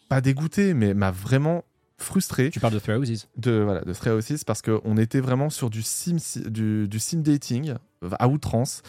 pas 0.09 0.19
dégoûté, 0.21 0.73
mais 0.73 0.93
m'a 0.93 1.11
vraiment 1.11 1.63
frustré 1.97 2.49
Tu 2.49 2.59
parles 2.59 2.73
de 2.73 2.79
Three 2.79 2.95
Houses. 2.95 3.27
de 3.37 3.61
voilà 3.63 3.81
de 3.81 3.93
Stray 3.93 4.13
Houses 4.13 4.43
parce 4.45 4.61
qu'on 4.61 4.97
était 4.97 5.19
vraiment 5.19 5.49
sur 5.49 5.69
du 5.69 5.81
sim 5.83 6.17
du, 6.47 6.87
du 6.87 6.99
sim 6.99 7.19
dating 7.19 7.75
à 8.19 8.27
outrance 8.27 8.81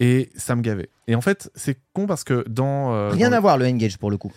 et 0.00 0.30
ça 0.36 0.56
me 0.56 0.62
gavait 0.62 0.88
et 1.06 1.14
en 1.14 1.20
fait 1.20 1.50
c'est 1.54 1.78
con 1.92 2.06
parce 2.06 2.24
que 2.24 2.44
dans 2.48 2.92
euh, 2.94 3.10
Rien 3.10 3.30
dans- 3.30 3.36
à 3.36 3.40
voir 3.40 3.58
le 3.58 3.66
Engage 3.66 3.98
pour 3.98 4.10
le 4.10 4.16
coup. 4.16 4.32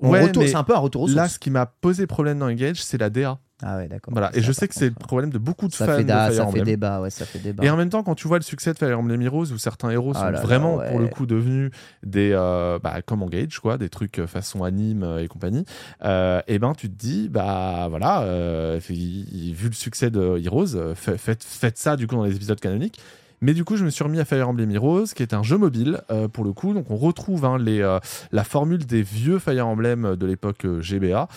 On 0.00 0.10
ouais, 0.10 0.22
retourne- 0.24 0.46
C'est 0.48 0.56
un 0.56 0.64
peu 0.64 0.74
un 0.74 0.78
retour 0.78 1.02
aux 1.02 1.08
là 1.08 1.22
sources. 1.24 1.34
ce 1.34 1.38
qui 1.38 1.50
m'a 1.50 1.66
posé 1.66 2.06
problème 2.06 2.38
dans 2.40 2.48
Engage 2.50 2.82
c'est 2.82 2.98
la 2.98 3.08
DA 3.10 3.38
Ah 3.62 3.78
ouais, 3.78 3.88
d'accord. 3.88 4.12
voilà 4.12 4.30
et 4.34 4.40
Ça, 4.40 4.46
je 4.48 4.52
sais 4.52 4.68
que 4.68 4.74
c'est 4.74 4.88
le 4.90 4.94
problème 4.94 5.30
de 5.30 5.38
beaucoup 5.38 5.66
de 5.66 5.72
Ça 5.72 5.86
fans 5.86 5.96
fait, 5.96 6.04
de 6.04 6.10
Fire 6.10 6.32
ça 6.32 6.46
fait 6.48 6.60
débat, 6.60 7.00
ouais, 7.00 7.08
ça 7.08 7.24
fait 7.24 7.38
débat. 7.38 7.64
et 7.64 7.70
en 7.70 7.76
même 7.76 7.88
temps, 7.88 8.02
quand 8.02 8.14
tu 8.14 8.28
vois 8.28 8.36
le 8.36 8.42
succès 8.44 8.72
de 8.74 8.78
Fire 8.78 8.98
Emblem 8.98 9.22
Heroes, 9.22 9.50
où 9.52 9.56
certains 9.58 9.88
héros 9.90 10.12
Ah 10.14 10.18
sont 10.20 10.30
là 10.30 10.40
vraiment, 10.42 10.76
ouais. 10.76 10.90
pour 10.90 10.98
le 11.00 11.08
coup, 11.08 11.24
devenus 11.24 11.70
des, 12.02 12.32
euh, 12.34 12.78
bah, 12.82 13.00
comme 13.00 13.22
Engage, 13.22 13.58
quoi, 13.60 13.78
des 13.78 13.88
trucs 13.88 14.18
euh, 14.18 14.26
façon 14.26 14.62
anime 14.62 15.02
euh, 15.04 15.22
et 15.22 15.28
compagnie, 15.28 15.64
euh, 16.04 16.42
et 16.48 16.58
ben 16.58 16.74
tu 16.74 16.90
te 16.90 16.94
dis, 16.94 17.28
bah 17.30 17.86
voilà, 17.88 18.22
euh, 18.22 18.78
vu 18.88 19.68
le 19.68 19.72
succès 19.72 20.10
de 20.10 20.38
Heroes, 20.44 20.94
fa- 20.94 21.16
faites, 21.16 21.42
faites 21.42 21.78
ça 21.78 21.96
du 21.96 22.06
coup 22.06 22.16
dans 22.16 22.24
les 22.24 22.36
épisodes 22.36 22.60
canoniques. 22.60 23.00
Mais 23.40 23.52
du 23.54 23.64
coup, 23.64 23.76
je 23.76 23.84
me 23.84 23.90
suis 23.90 24.02
remis 24.02 24.18
à 24.18 24.24
Fire 24.24 24.48
Emblem 24.48 24.70
Heroes, 24.70 25.06
qui 25.14 25.22
est 25.22 25.34
un 25.34 25.42
jeu 25.42 25.58
mobile 25.58 26.00
euh, 26.10 26.28
pour 26.28 26.44
le 26.44 26.52
coup. 26.52 26.72
Donc, 26.72 26.90
on 26.90 26.96
retrouve 26.96 27.44
hein, 27.44 27.58
euh, 27.60 28.00
la 28.32 28.44
formule 28.44 28.86
des 28.86 29.02
vieux 29.02 29.38
Fire 29.38 29.66
Emblem 29.66 30.16
de 30.16 30.26
l'époque 30.26 30.64
euh, 30.64 30.80
GBA. 30.80 31.28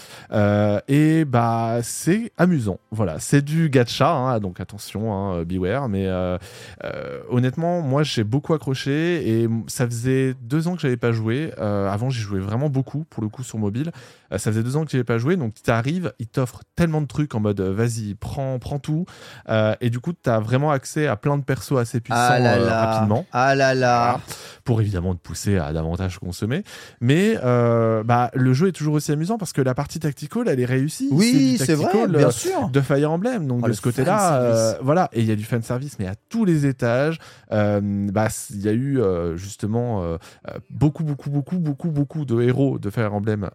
Et 0.87 1.25
bah, 1.25 1.79
c'est 1.83 2.31
amusant. 2.37 2.79
Voilà, 2.91 3.19
c'est 3.19 3.41
du 3.41 3.69
gacha, 3.69 4.11
hein, 4.11 4.39
donc 4.39 4.59
attention, 4.59 5.13
hein, 5.13 5.43
beware. 5.43 5.89
Mais 5.89 6.09
honnêtement, 7.29 7.81
moi, 7.81 8.03
j'ai 8.03 8.23
beaucoup 8.23 8.53
accroché 8.53 9.41
et 9.41 9.49
ça 9.67 9.85
faisait 9.85 10.35
deux 10.41 10.67
ans 10.67 10.75
que 10.75 10.81
j'avais 10.81 10.97
pas 10.97 11.11
joué. 11.11 11.51
Avant, 11.57 12.09
j'y 12.09 12.21
jouais 12.21 12.39
vraiment 12.39 12.69
beaucoup 12.69 13.05
pour 13.09 13.23
le 13.23 13.29
coup 13.29 13.43
sur 13.43 13.57
mobile. 13.57 13.91
Ça 14.31 14.51
faisait 14.51 14.63
deux 14.63 14.77
ans 14.77 14.85
que 14.85 14.91
j'avais 14.91 15.03
pas 15.03 15.17
joué, 15.17 15.37
donc 15.37 15.55
tu 15.55 15.71
arrives, 15.71 16.13
il 16.19 16.27
t'offre 16.27 16.61
tellement 16.75 17.01
de 17.01 17.07
trucs 17.07 17.33
en 17.33 17.39
mode 17.39 17.61
vas-y, 17.61 18.13
prends, 18.13 18.59
prends 18.59 18.79
tout. 18.79 19.05
Et 19.81 19.89
du 19.89 19.99
coup, 19.99 20.13
tu 20.13 20.29
as 20.29 20.39
vraiment 20.39 20.71
accès 20.71 21.07
à 21.07 21.15
plein 21.15 21.37
de 21.37 21.43
persos 21.43 21.77
assez 21.77 21.88
puissants 21.97 22.19
Ah 22.29 22.39
là 22.39 22.53
euh, 22.53 22.65
là. 22.67 22.85
rapidement. 22.85 23.25
Ah 23.33 23.55
là 23.55 23.73
là. 23.73 24.19
Pour 24.69 24.81
évidemment 24.81 25.15
te 25.15 25.19
pousser 25.19 25.57
à 25.57 25.73
davantage 25.73 26.19
consommer. 26.19 26.63
Mais 27.01 27.39
euh, 27.43 28.03
bah, 28.03 28.29
le 28.35 28.53
jeu 28.53 28.67
est 28.67 28.71
toujours 28.71 28.93
aussi 28.93 29.11
amusant 29.11 29.39
parce 29.39 29.51
que 29.51 29.63
la 29.63 29.73
partie 29.73 29.97
tactical, 29.97 30.43
elle 30.47 30.59
est 30.59 30.65
réussie. 30.65 31.09
Oui, 31.11 31.57
c'est 31.57 31.73
vrai, 31.73 32.07
bien 32.07 32.27
euh, 32.27 32.29
sûr. 32.29 32.69
de 32.69 32.79
Fire 32.79 33.11
Emblem. 33.11 33.47
Donc 33.47 33.61
Oh, 33.63 33.67
de 33.67 33.73
ce 33.73 33.81
côté-là, 33.81 34.41
euh, 34.43 34.73
voilà. 34.83 35.09
Et 35.11 35.21
il 35.21 35.25
y 35.25 35.31
a 35.31 35.35
du 35.35 35.43
fan 35.43 35.63
service, 35.63 35.97
mais 35.97 36.05
à 36.05 36.13
tous 36.29 36.45
les 36.45 36.67
étages. 36.67 37.17
Bah, 37.49 38.27
il 38.51 38.61
y 38.61 38.69
a 38.69 38.73
eu 38.73 39.01
justement 39.37 40.19
beaucoup, 40.69 41.03
beaucoup, 41.03 41.31
beaucoup, 41.31 41.57
beaucoup, 41.57 41.89
beaucoup 41.89 42.25
de 42.25 42.39
héros 42.39 42.77
de 42.77 42.91
Fire 42.91 43.15
Emblem 43.15 43.49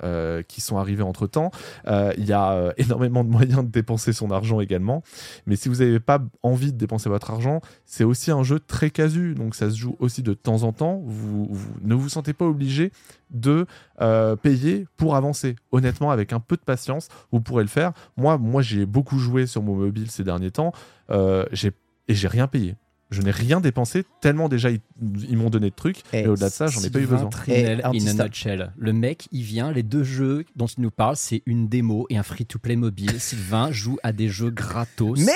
qui 0.49 0.61
sont 0.61 0.79
arrivés 0.79 1.05
entre 1.05 1.29
temps. 1.29 1.53
Il 1.87 2.25
y 2.25 2.33
a 2.33 2.73
énormément 2.77 3.23
de 3.23 3.31
moyens 3.31 3.63
de 3.65 3.71
dépenser 3.71 4.13
son 4.13 4.33
argent 4.33 4.59
également. 4.59 5.05
Mais 5.47 5.55
si 5.55 5.69
vous 5.69 5.77
n'avez 5.77 6.01
pas 6.01 6.19
envie 6.43 6.73
de 6.73 6.77
dépenser 6.77 7.09
votre 7.09 7.31
argent, 7.31 7.61
c'est 7.87 8.03
aussi 8.03 8.33
un 8.33 8.43
jeu 8.43 8.59
très 8.59 8.91
casu. 8.91 9.37
Donc 9.37 9.55
ça 9.55 9.71
se 9.71 9.77
joue 9.77 9.95
aussi 10.01 10.25
de 10.25 10.35
temps 10.35 10.65
en 10.65 10.73
temps. 10.73 11.04
Vous, 11.05 11.47
vous 11.51 11.75
ne 11.83 11.95
vous 11.95 12.09
sentez 12.09 12.33
pas 12.33 12.47
obligé 12.47 12.91
de 13.31 13.67
euh, 14.01 14.37
payer 14.37 14.87
pour 14.97 15.17
avancer. 15.17 15.57
Honnêtement, 15.73 16.11
avec 16.11 16.33
un 16.33 16.41
peu 16.41 16.57
de 16.57 16.63
patience, 16.63 17.09
vous 17.31 17.41
pourrez 17.41 17.63
le 17.63 17.69
faire. 17.69 17.93
Moi, 18.17 18.39
moi 18.39 18.63
j'ai 18.63 18.87
beaucoup 18.87 19.19
joué 19.19 19.47
sur 19.47 19.63
mon 19.63 19.75
mobile 19.77 20.11
ces 20.11 20.25
derniers 20.25 20.51
temps 20.51 20.73
euh, 21.11 21.45
j'ai- 21.53 21.73
et 22.09 22.15
j'ai 22.15 22.29
rien 22.29 22.47
payé. 22.47 22.77
Je 23.11 23.23
n'ai 23.23 23.31
rien 23.31 23.61
dépensé 23.61 24.05
tellement 24.21 24.49
déjà 24.49 24.71
ils, 24.71 24.81
ils 25.29 25.37
m'ont 25.37 25.51
donné 25.51 25.71
de 25.71 25.75
trucs. 25.75 25.99
Et, 26.13 26.27
au-delà 26.27 26.49
de 26.49 26.53
ça, 26.55 26.67
j'en 26.67 26.81
ai 26.81 26.91
pas 26.91 26.99
eu 26.99 27.03
Sylvain 27.03 27.17
besoin. 27.17 27.31
Trinel 27.31 27.81
in 27.85 28.19
a 28.19 28.25
nutshell. 28.25 28.73
Le 28.77 28.93
mec, 28.93 29.29
il 29.31 29.43
vient, 29.43 29.71
les 29.71 29.83
deux 29.83 30.03
jeux 30.03 30.45
dont 30.57 30.67
il 30.67 30.81
nous 30.81 30.91
parle, 30.91 31.15
c'est 31.17 31.43
une 31.47 31.69
démo 31.69 32.07
et 32.11 32.17
un 32.17 32.23
free-to-play 32.23 32.77
mobile. 32.77 33.21
Sylvain 33.21 33.71
joue 33.71 33.99
à 34.03 34.13
des 34.13 34.29
jeux 34.29 34.51
gratos. 34.51 35.21
Mais 35.21 35.33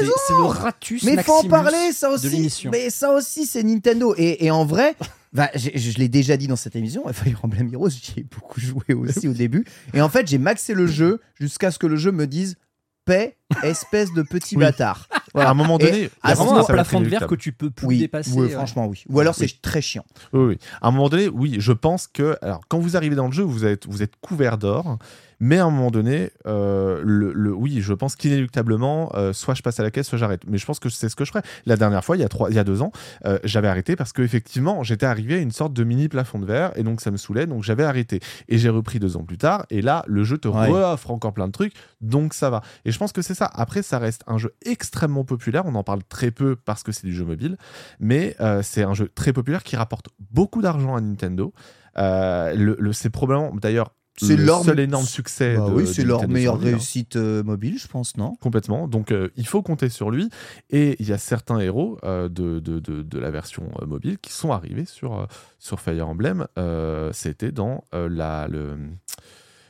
raison. 0.00 0.12
C'est 0.26 0.32
le 0.34 0.44
ratus 0.44 1.02
Mais 1.04 1.22
faut 1.22 1.32
en 1.32 1.44
parler, 1.48 1.92
ça 1.92 2.10
aussi. 2.10 2.50
Mais 2.70 2.90
ça 2.90 3.12
aussi, 3.12 3.46
c'est 3.46 3.62
Nintendo. 3.62 4.14
Et, 4.16 4.44
et 4.44 4.50
en 4.50 4.64
vrai, 4.64 4.94
bah, 5.32 5.50
je, 5.54 5.98
l'ai 5.98 6.08
déjà 6.08 6.36
dit 6.36 6.46
dans 6.46 6.56
cette 6.56 6.76
émission, 6.76 7.04
Fire 7.12 7.40
Emblem 7.42 7.68
Heroes, 7.72 7.90
j'y 7.90 8.20
ai 8.20 8.22
beaucoup 8.24 8.60
joué 8.60 8.94
aussi 8.94 9.28
au 9.28 9.32
début. 9.32 9.64
Et 9.92 10.00
en 10.00 10.08
fait, 10.08 10.26
j'ai 10.28 10.38
maxé 10.38 10.74
le 10.74 10.86
jeu 10.86 11.20
jusqu'à 11.40 11.70
ce 11.70 11.78
que 11.78 11.86
le 11.86 11.96
jeu 11.96 12.12
me 12.12 12.26
dise 12.26 12.56
paix, 13.06 13.36
espèce 13.62 14.12
de 14.14 14.22
petit 14.22 14.56
Oui. 14.56 14.62
bâtard. 14.62 15.08
Voilà. 15.34 15.48
À 15.48 15.52
un 15.52 15.54
moment 15.54 15.76
donné, 15.76 15.98
Il 15.98 16.04
y 16.04 16.10
à 16.22 16.28
a 16.30 16.34
vraiment 16.34 16.58
un 16.60 16.64
plafond 16.64 17.00
de 17.00 17.08
verre 17.08 17.26
que 17.26 17.34
tu 17.34 17.52
peux 17.52 17.70
plus 17.70 17.86
Oui, 17.86 17.98
dépasser. 17.98 18.30
oui, 18.32 18.42
ouais. 18.46 18.48
franchement, 18.50 18.86
oui. 18.86 19.04
Ou 19.10 19.20
alors, 19.20 19.34
Oui. 19.38 19.46
c'est 19.48 19.60
très 19.60 19.82
chiant. 19.82 20.04
Oui, 20.32 20.44
oui. 20.44 20.58
À 20.80 20.88
un 20.88 20.90
moment 20.90 21.08
donné, 21.10 21.28
oui, 21.28 21.56
je 21.58 21.72
pense 21.72 22.06
que. 22.06 22.38
Alors, 22.40 22.62
quand 22.68 22.78
vous 22.78 22.96
arrivez 22.96 23.14
dans 23.16 23.26
le 23.26 23.32
jeu, 23.32 23.42
vous 23.42 23.66
êtes, 23.66 23.86
vous 23.86 24.02
êtes 24.02 24.14
couvert 24.22 24.56
d'or, 24.56 24.98
Mais 25.46 25.58
à 25.58 25.66
un 25.66 25.70
moment 25.70 25.90
donné, 25.90 26.30
euh, 26.46 27.02
le, 27.04 27.34
le- 27.34 27.52
oui, 27.52 27.82
je 27.82 27.92
pense 27.92 28.16
qu'inéluctablement, 28.16 29.12
euh, 29.14 29.34
soit 29.34 29.52
je 29.54 29.60
passe 29.60 29.78
à 29.78 29.82
la 29.82 29.90
caisse, 29.90 30.08
soit 30.08 30.16
j'arrête. 30.16 30.40
Mais 30.48 30.56
je 30.56 30.64
pense 30.64 30.78
que 30.78 30.88
c'est 30.88 31.10
ce 31.10 31.16
que 31.16 31.26
je 31.26 31.30
ferai. 31.32 31.42
La 31.66 31.76
dernière 31.76 32.02
fois, 32.02 32.16
il 32.16 32.20
y 32.20 32.24
a, 32.24 32.30
trois, 32.30 32.48
il 32.48 32.56
y 32.56 32.58
a 32.58 32.64
deux 32.64 32.80
ans, 32.80 32.92
euh, 33.26 33.38
j'avais 33.44 33.68
arrêté 33.68 33.94
parce 33.94 34.14
qu'effectivement, 34.14 34.82
j'étais 34.84 35.04
arrivé 35.04 35.34
à 35.34 35.38
une 35.38 35.50
sorte 35.50 35.74
de 35.74 35.84
mini 35.84 36.08
plafond 36.08 36.38
de 36.38 36.46
verre 36.46 36.72
et 36.76 36.82
donc 36.82 37.02
ça 37.02 37.10
me 37.10 37.18
saoulait, 37.18 37.46
donc 37.46 37.62
j'avais 37.62 37.84
arrêté. 37.84 38.20
Et 38.48 38.56
j'ai 38.56 38.70
repris 38.70 38.98
deux 39.00 39.18
ans 39.18 39.24
plus 39.24 39.36
tard, 39.36 39.66
et 39.68 39.82
là, 39.82 40.02
le 40.06 40.24
jeu 40.24 40.38
te 40.38 40.48
Ouais. 40.48 40.70
offre 40.70 41.10
encore 41.10 41.34
plein 41.34 41.46
de 41.48 41.52
trucs, 41.52 41.74
donc 42.00 42.32
ça 42.32 42.48
va. 42.48 42.62
Et 42.86 42.90
je 42.90 42.98
pense 42.98 43.12
que 43.12 43.20
c'est 43.20 43.34
ça. 43.34 43.50
Après, 43.52 43.82
ça 43.82 43.98
reste 43.98 44.22
un 44.26 44.38
jeu 44.38 44.54
extrêmement 44.64 45.24
populaire. 45.24 45.64
On 45.66 45.74
en 45.74 45.84
parle 45.84 46.02
très 46.04 46.30
peu 46.30 46.56
parce 46.56 46.82
que 46.82 46.90
c'est 46.92 47.06
du 47.06 47.12
jeu 47.14 47.26
mobile, 47.26 47.58
mais 48.00 48.34
c'est 48.62 48.82
un 48.82 48.94
jeu 48.94 49.10
très 49.14 49.34
populaire 49.34 49.62
qui 49.62 49.76
rapporte 49.76 50.06
beaucoup 50.30 50.62
d'argent 50.62 50.96
à 50.96 51.02
Nintendo. 51.02 51.52
Euh, 51.98 52.54
le, 52.54 52.76
le- 52.80 52.92
c'est 52.94 53.10
probablement, 53.10 53.54
d'ailleurs, 53.54 53.90
C'est 54.16 54.36
le 54.36 54.44
leur- 54.44 54.62
seul 54.64 54.78
énorme 54.80 55.04
succès. 55.06 55.56
Bah 55.56 55.66
de- 55.68 55.74
oui, 55.74 55.86
c'est 55.86 56.04
leur 56.04 56.28
meilleure 56.28 56.54
hein. 56.54 56.60
réussite 56.62 57.16
euh, 57.16 57.42
mobile, 57.42 57.78
je 57.78 57.88
pense, 57.88 58.16
non? 58.16 58.36
Complètement. 58.36 58.86
Donc, 58.86 59.10
euh, 59.10 59.28
il 59.36 59.46
faut 59.46 59.60
compter 59.62 59.88
sur 59.88 60.10
lui. 60.10 60.28
Et 60.70 60.96
il 61.00 61.08
y 61.08 61.12
a 61.12 61.18
certains 61.18 61.58
héros 61.58 61.98
euh, 62.04 62.28
de, 62.28 62.60
de, 62.60 62.78
de, 62.78 63.02
de 63.02 63.18
la 63.18 63.30
version 63.30 63.70
mobile 63.86 64.18
qui 64.18 64.32
sont 64.32 64.52
arrivés 64.52 64.84
sur, 64.84 65.26
sur 65.58 65.80
Fire 65.80 66.08
Emblem. 66.08 66.46
C'était 67.12 67.52
dans 67.52 67.84
la, 67.92 68.46
le, 68.48 68.76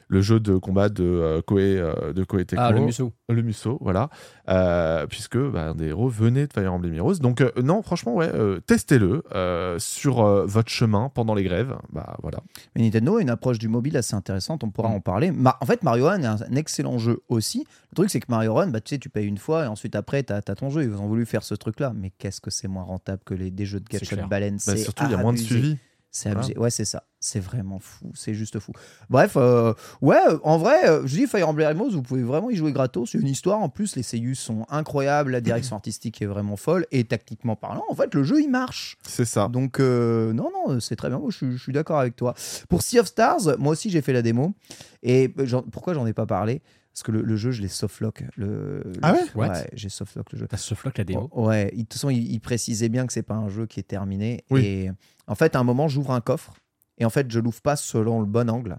le 0.09 0.21
jeu 0.21 0.41
de 0.41 0.57
combat 0.57 0.89
de 0.89 1.05
euh, 1.05 1.41
Koei, 1.43 1.79
euh, 1.79 2.13
de 2.13 2.25
Koei 2.25 2.45
Tecmo. 2.45 2.65
Ah, 2.65 2.73
le 2.73 2.81
Muso. 2.81 3.13
Le 3.29 3.43
Muso, 3.43 3.79
voilà. 3.81 4.11
Euh, 4.49 5.07
puisque 5.07 5.39
bah, 5.39 5.71
un 5.71 5.75
des 5.75 5.87
héros 5.87 6.09
venait 6.09 6.47
de 6.47 6.53
Fire 6.53 6.73
Emblem 6.73 6.95
Heroes. 6.95 7.15
Donc, 7.21 7.41
euh, 7.41 7.51
non, 7.63 7.83
franchement, 7.83 8.15
ouais, 8.15 8.29
euh, 8.35 8.61
testez-le 8.61 9.23
euh, 9.35 9.79
sur 9.79 10.21
euh, 10.25 10.45
votre 10.47 10.71
chemin 10.71 11.09
pendant 11.15 11.35
les 11.35 11.43
grèves. 11.45 11.75
Bah, 11.93 12.17
voilà. 12.23 12.39
Mais 12.77 12.83
Nintendo 12.83 13.17
a 13.17 13.23
une 13.23 13.31
approche 13.31 13.59
du 13.59 13.69
mobile 13.69 13.97
assez 13.97 14.15
intéressante, 14.15 14.63
on 14.63 14.67
Mm. 14.69 14.73
pourra 14.73 14.89
en 14.89 15.01
parler. 15.01 15.31
Ma- 15.31 15.57
en 15.61 15.67
fait, 15.67 15.83
Mario 15.83 16.07
Run 16.07 16.23
est 16.23 16.27
un, 16.27 16.37
un 16.43 16.57
excellent 16.57 16.99
jeu 16.99 17.21
aussi. 17.29 17.65
Le 17.93 17.97
truc, 17.97 18.11
c'est 18.11 18.21
que 18.21 18.27
Mario 18.29 18.55
Run, 18.55 18.69
bah, 18.69 18.81
tu 18.81 18.91
sais, 18.95 18.99
tu 18.99 19.09
payes 19.09 19.27
une 19.27 19.39
fois 19.39 19.65
et 19.65 19.67
ensuite 19.69 19.95
après, 19.97 20.23
tu 20.23 20.33
as, 20.33 20.43
ton 20.43 20.69
jeu. 20.71 20.83
Ils 20.85 20.95
ont 20.95 21.07
voulu 21.07 21.25
faire 21.27 21.43
ce 21.43 21.55
truc-là. 21.55 21.93
Mais 21.95 22.11
qu'est-ce 22.19 22.41
que 22.41 22.51
c'est 22.51 22.69
moins 22.69 22.83
rentable 22.83 23.23
que 23.25 23.35
les, 23.35 23.51
des 23.51 23.65
jeux 23.67 23.81
de 23.81 23.89
clair. 23.89 24.29
Baleine? 24.29 24.59
Bah, 24.67 24.77
surtout, 24.77 25.05
il 25.07 25.11
y 25.13 25.15
a 25.15 25.17
moins 25.19 25.33
de 25.33 25.39
suivi. 25.39 25.77
C'est 26.17 26.29
Voilà. 26.29 26.45
abusé. 26.45 26.57
Ouais, 26.59 26.71
c'est 26.71 26.85
ça. 26.85 27.03
C'est 27.19 27.41
vraiment 27.41 27.81
fou. 27.81 28.13
C'est 28.15 28.35
juste 28.35 28.61
fou. 28.61 28.71
Bref, 29.11 29.33
euh, 29.37 29.75
ouais, 30.01 30.17
euh, 30.29 30.39
en 30.45 30.59
vrai, 30.59 30.89
euh, 30.89 31.03
je 31.07 31.17
dis 31.17 31.27
Fire 31.27 31.49
Emblem 31.49 31.77
Heroes, 31.77 31.91
vous 31.91 32.03
pouvez 32.03 32.23
vraiment 32.23 32.51
y 32.51 32.55
jouer 32.55 32.71
gratos. 32.71 33.11
C'est 33.11 33.19
une 33.19 33.27
histoire. 33.27 33.59
En 33.61 33.69
plus, 33.69 33.97
les 33.97 34.05
seiyus 34.05 34.37
sont 34.37 34.65
incroyables. 34.71 35.33
La 35.33 35.41
direction 35.41 35.75
artistique 35.77 36.23
est 36.23 36.27
vraiment 36.27 36.57
folle. 36.57 36.87
Et 36.93 37.03
tactiquement 37.03 37.57
parlant, 37.57 37.83
en 37.89 37.97
fait, 37.97 38.15
le 38.15 38.23
jeu, 38.23 38.41
il 38.41 38.49
marche. 38.49 38.97
C'est 39.09 39.25
ça. 39.25 39.49
Donc, 39.49 39.81
euh, 39.81 40.33
non, 40.33 40.51
non, 40.53 40.79
c'est 40.79 40.95
très 40.95 41.09
bien. 41.09 41.19
Moi, 41.19 41.31
je, 41.33 41.37
suis- 41.39 41.57
je 41.57 41.63
suis 41.63 41.73
d'accord 41.73 41.99
avec 41.99 42.15
toi. 42.15 42.35
Pour 42.69 42.83
Sea 42.83 43.01
of 43.01 43.07
Stars, 43.09 43.59
moi 43.59 43.73
aussi, 43.73 43.91
j'ai 43.91 44.01
fait 44.01 44.13
la 44.13 44.23
démo. 44.23 44.55
Et 45.03 45.35
pourquoi 45.73 45.95
j'en 45.95 46.07
ai 46.07 46.13
pas 46.13 46.27
parlé? 46.27 46.63
Parce 46.95 47.03
que 47.03 47.11
le, 47.11 47.23
le 47.23 47.37
jeu, 47.37 47.51
je 47.51 47.61
l'ai 47.61 47.67
softlock. 47.69 48.23
Le, 48.37 48.85
Ah 49.03 49.15
ouais 49.15 49.25
Ouais, 49.35 49.69
j'ai 49.73 49.89
softlock 49.89 50.33
le 50.33 50.39
jeu. 50.39 50.47
T'as 50.47 50.57
ce 50.57 50.75
floc 50.75 50.97
la 50.97 51.03
démo. 51.03 51.29
Oh, 51.33 51.49
ouais, 51.49 51.73
de 51.73 51.81
toute 51.81 51.95
façon, 51.95 52.09
il, 52.09 52.31
il 52.31 52.39
précisait 52.39 52.89
bien 52.89 53.05
que 53.05 53.13
c'est 53.13 53.25
pas 53.25 53.35
un 53.35 53.49
jeu 53.49 53.67
qui 53.67 53.81
est 53.81 53.85
terminé. 53.85 54.45
Oui. 54.51 54.65
Et 54.65 54.91
en 55.27 55.35
fait, 55.35 55.57
à 55.57 55.59
un 55.59 55.65
moment, 55.65 55.89
j'ouvre 55.89 56.13
un 56.13 56.21
coffre. 56.21 56.55
Et 56.99 57.05
en 57.05 57.11
fait, 57.11 57.29
je 57.33 57.41
l'ouvre 57.41 57.61
pas 57.61 57.75
selon 57.75 58.21
le 58.21 58.27
bon 58.27 58.49
angle. 58.49 58.79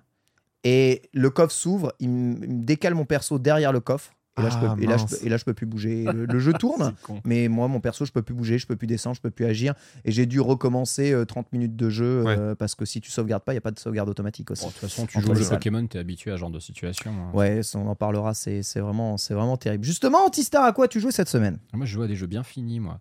Et 0.64 1.02
le 1.14 1.30
coffre 1.30 1.52
s'ouvre, 1.52 1.94
il 2.00 2.10
me 2.10 2.64
décale 2.64 2.94
mon 2.96 3.04
perso 3.04 3.38
derrière 3.38 3.74
le 3.74 3.82
coffre. 3.82 4.14
Et 4.38 4.42
là, 4.42 4.50
je 4.50 4.56
Ah, 4.58 4.76
peux, 4.76 4.84
et 4.84 4.88
là, 4.88 4.98
je 4.98 5.06
peux, 5.06 5.18
et 5.26 5.30
là, 5.30 5.38
je 5.38 5.46
peux 5.46 5.54
plus 5.54 5.66
bouger. 5.66 6.06
Le, 6.12 6.26
le 6.26 6.40
jeu 6.40 6.54
tourne, 6.54 6.94
mais 7.24 7.48
moi, 7.48 7.68
mon 7.70 7.80
perso, 7.80 8.04
je 8.06 8.12
peux 8.12 8.22
plus 8.22 8.34
bouger, 8.34 8.58
je 8.58 8.68
peux 8.68 8.76
plus 8.76 8.86
descendre, 8.88 9.16
je 9.16 9.22
peux 9.22 9.32
plus 9.32 9.46
agir. 9.46 9.74
Et 10.04 10.12
j'ai 10.12 10.26
dû 10.26 10.42
recommencer 10.42 11.14
euh, 11.14 11.24
30 11.26 11.54
minutes 11.54 11.76
de 11.78 11.90
jeu 11.90 12.24
euh, 12.28 12.54
parce 12.56 12.76
que 12.76 12.84
si 12.86 13.00
tu 13.00 13.12
sauvegardes 13.12 13.44
pas, 13.44 13.54
il 13.54 13.56
y 13.56 13.58
a 13.58 13.62
pas 13.62 13.72
de 13.72 13.80
sauvegarde 13.80 14.10
automatique 14.10 14.52
aussi. 14.52 14.64
Bon, 14.64 14.68
de 14.68 14.74
toute 14.74 14.82
façon, 14.82 15.06
tu 15.06 15.22
joues 15.22 15.30
au 15.30 15.34
les 15.34 15.40
jeu 15.40 15.46
salles. 15.46 15.58
Pokémon, 15.60 15.88
t'es 15.88 16.00
habitué 16.00 16.32
à 16.32 16.36
ce 16.36 16.42
genre 16.42 16.50
de 16.50 16.60
situation. 16.60 17.12
hein. 17.12 17.32
Ouais, 17.34 17.64
ça, 17.64 17.80
on 17.80 17.88
en 17.88 17.96
parlera, 17.96 18.34
c'est 18.34 18.62
c'est 18.62 18.82
vraiment, 18.82 19.16
c'est 19.18 19.34
vraiment 19.34 19.56
terrible. 19.58 19.86
Justement, 19.86 20.26
Antistar, 20.26 20.64
à 20.66 20.74
quoi 20.74 20.88
tu 20.90 21.00
joues 21.00 21.12
cette 21.12 21.30
semaine? 21.30 21.58
Moi, 21.74 21.86
je 21.86 21.94
joue 21.94 22.02
à 22.02 22.08
des 22.08 22.16
jeux 22.16 22.28
bien 22.28 22.44
finis, 22.44 22.80
moi. 22.82 23.00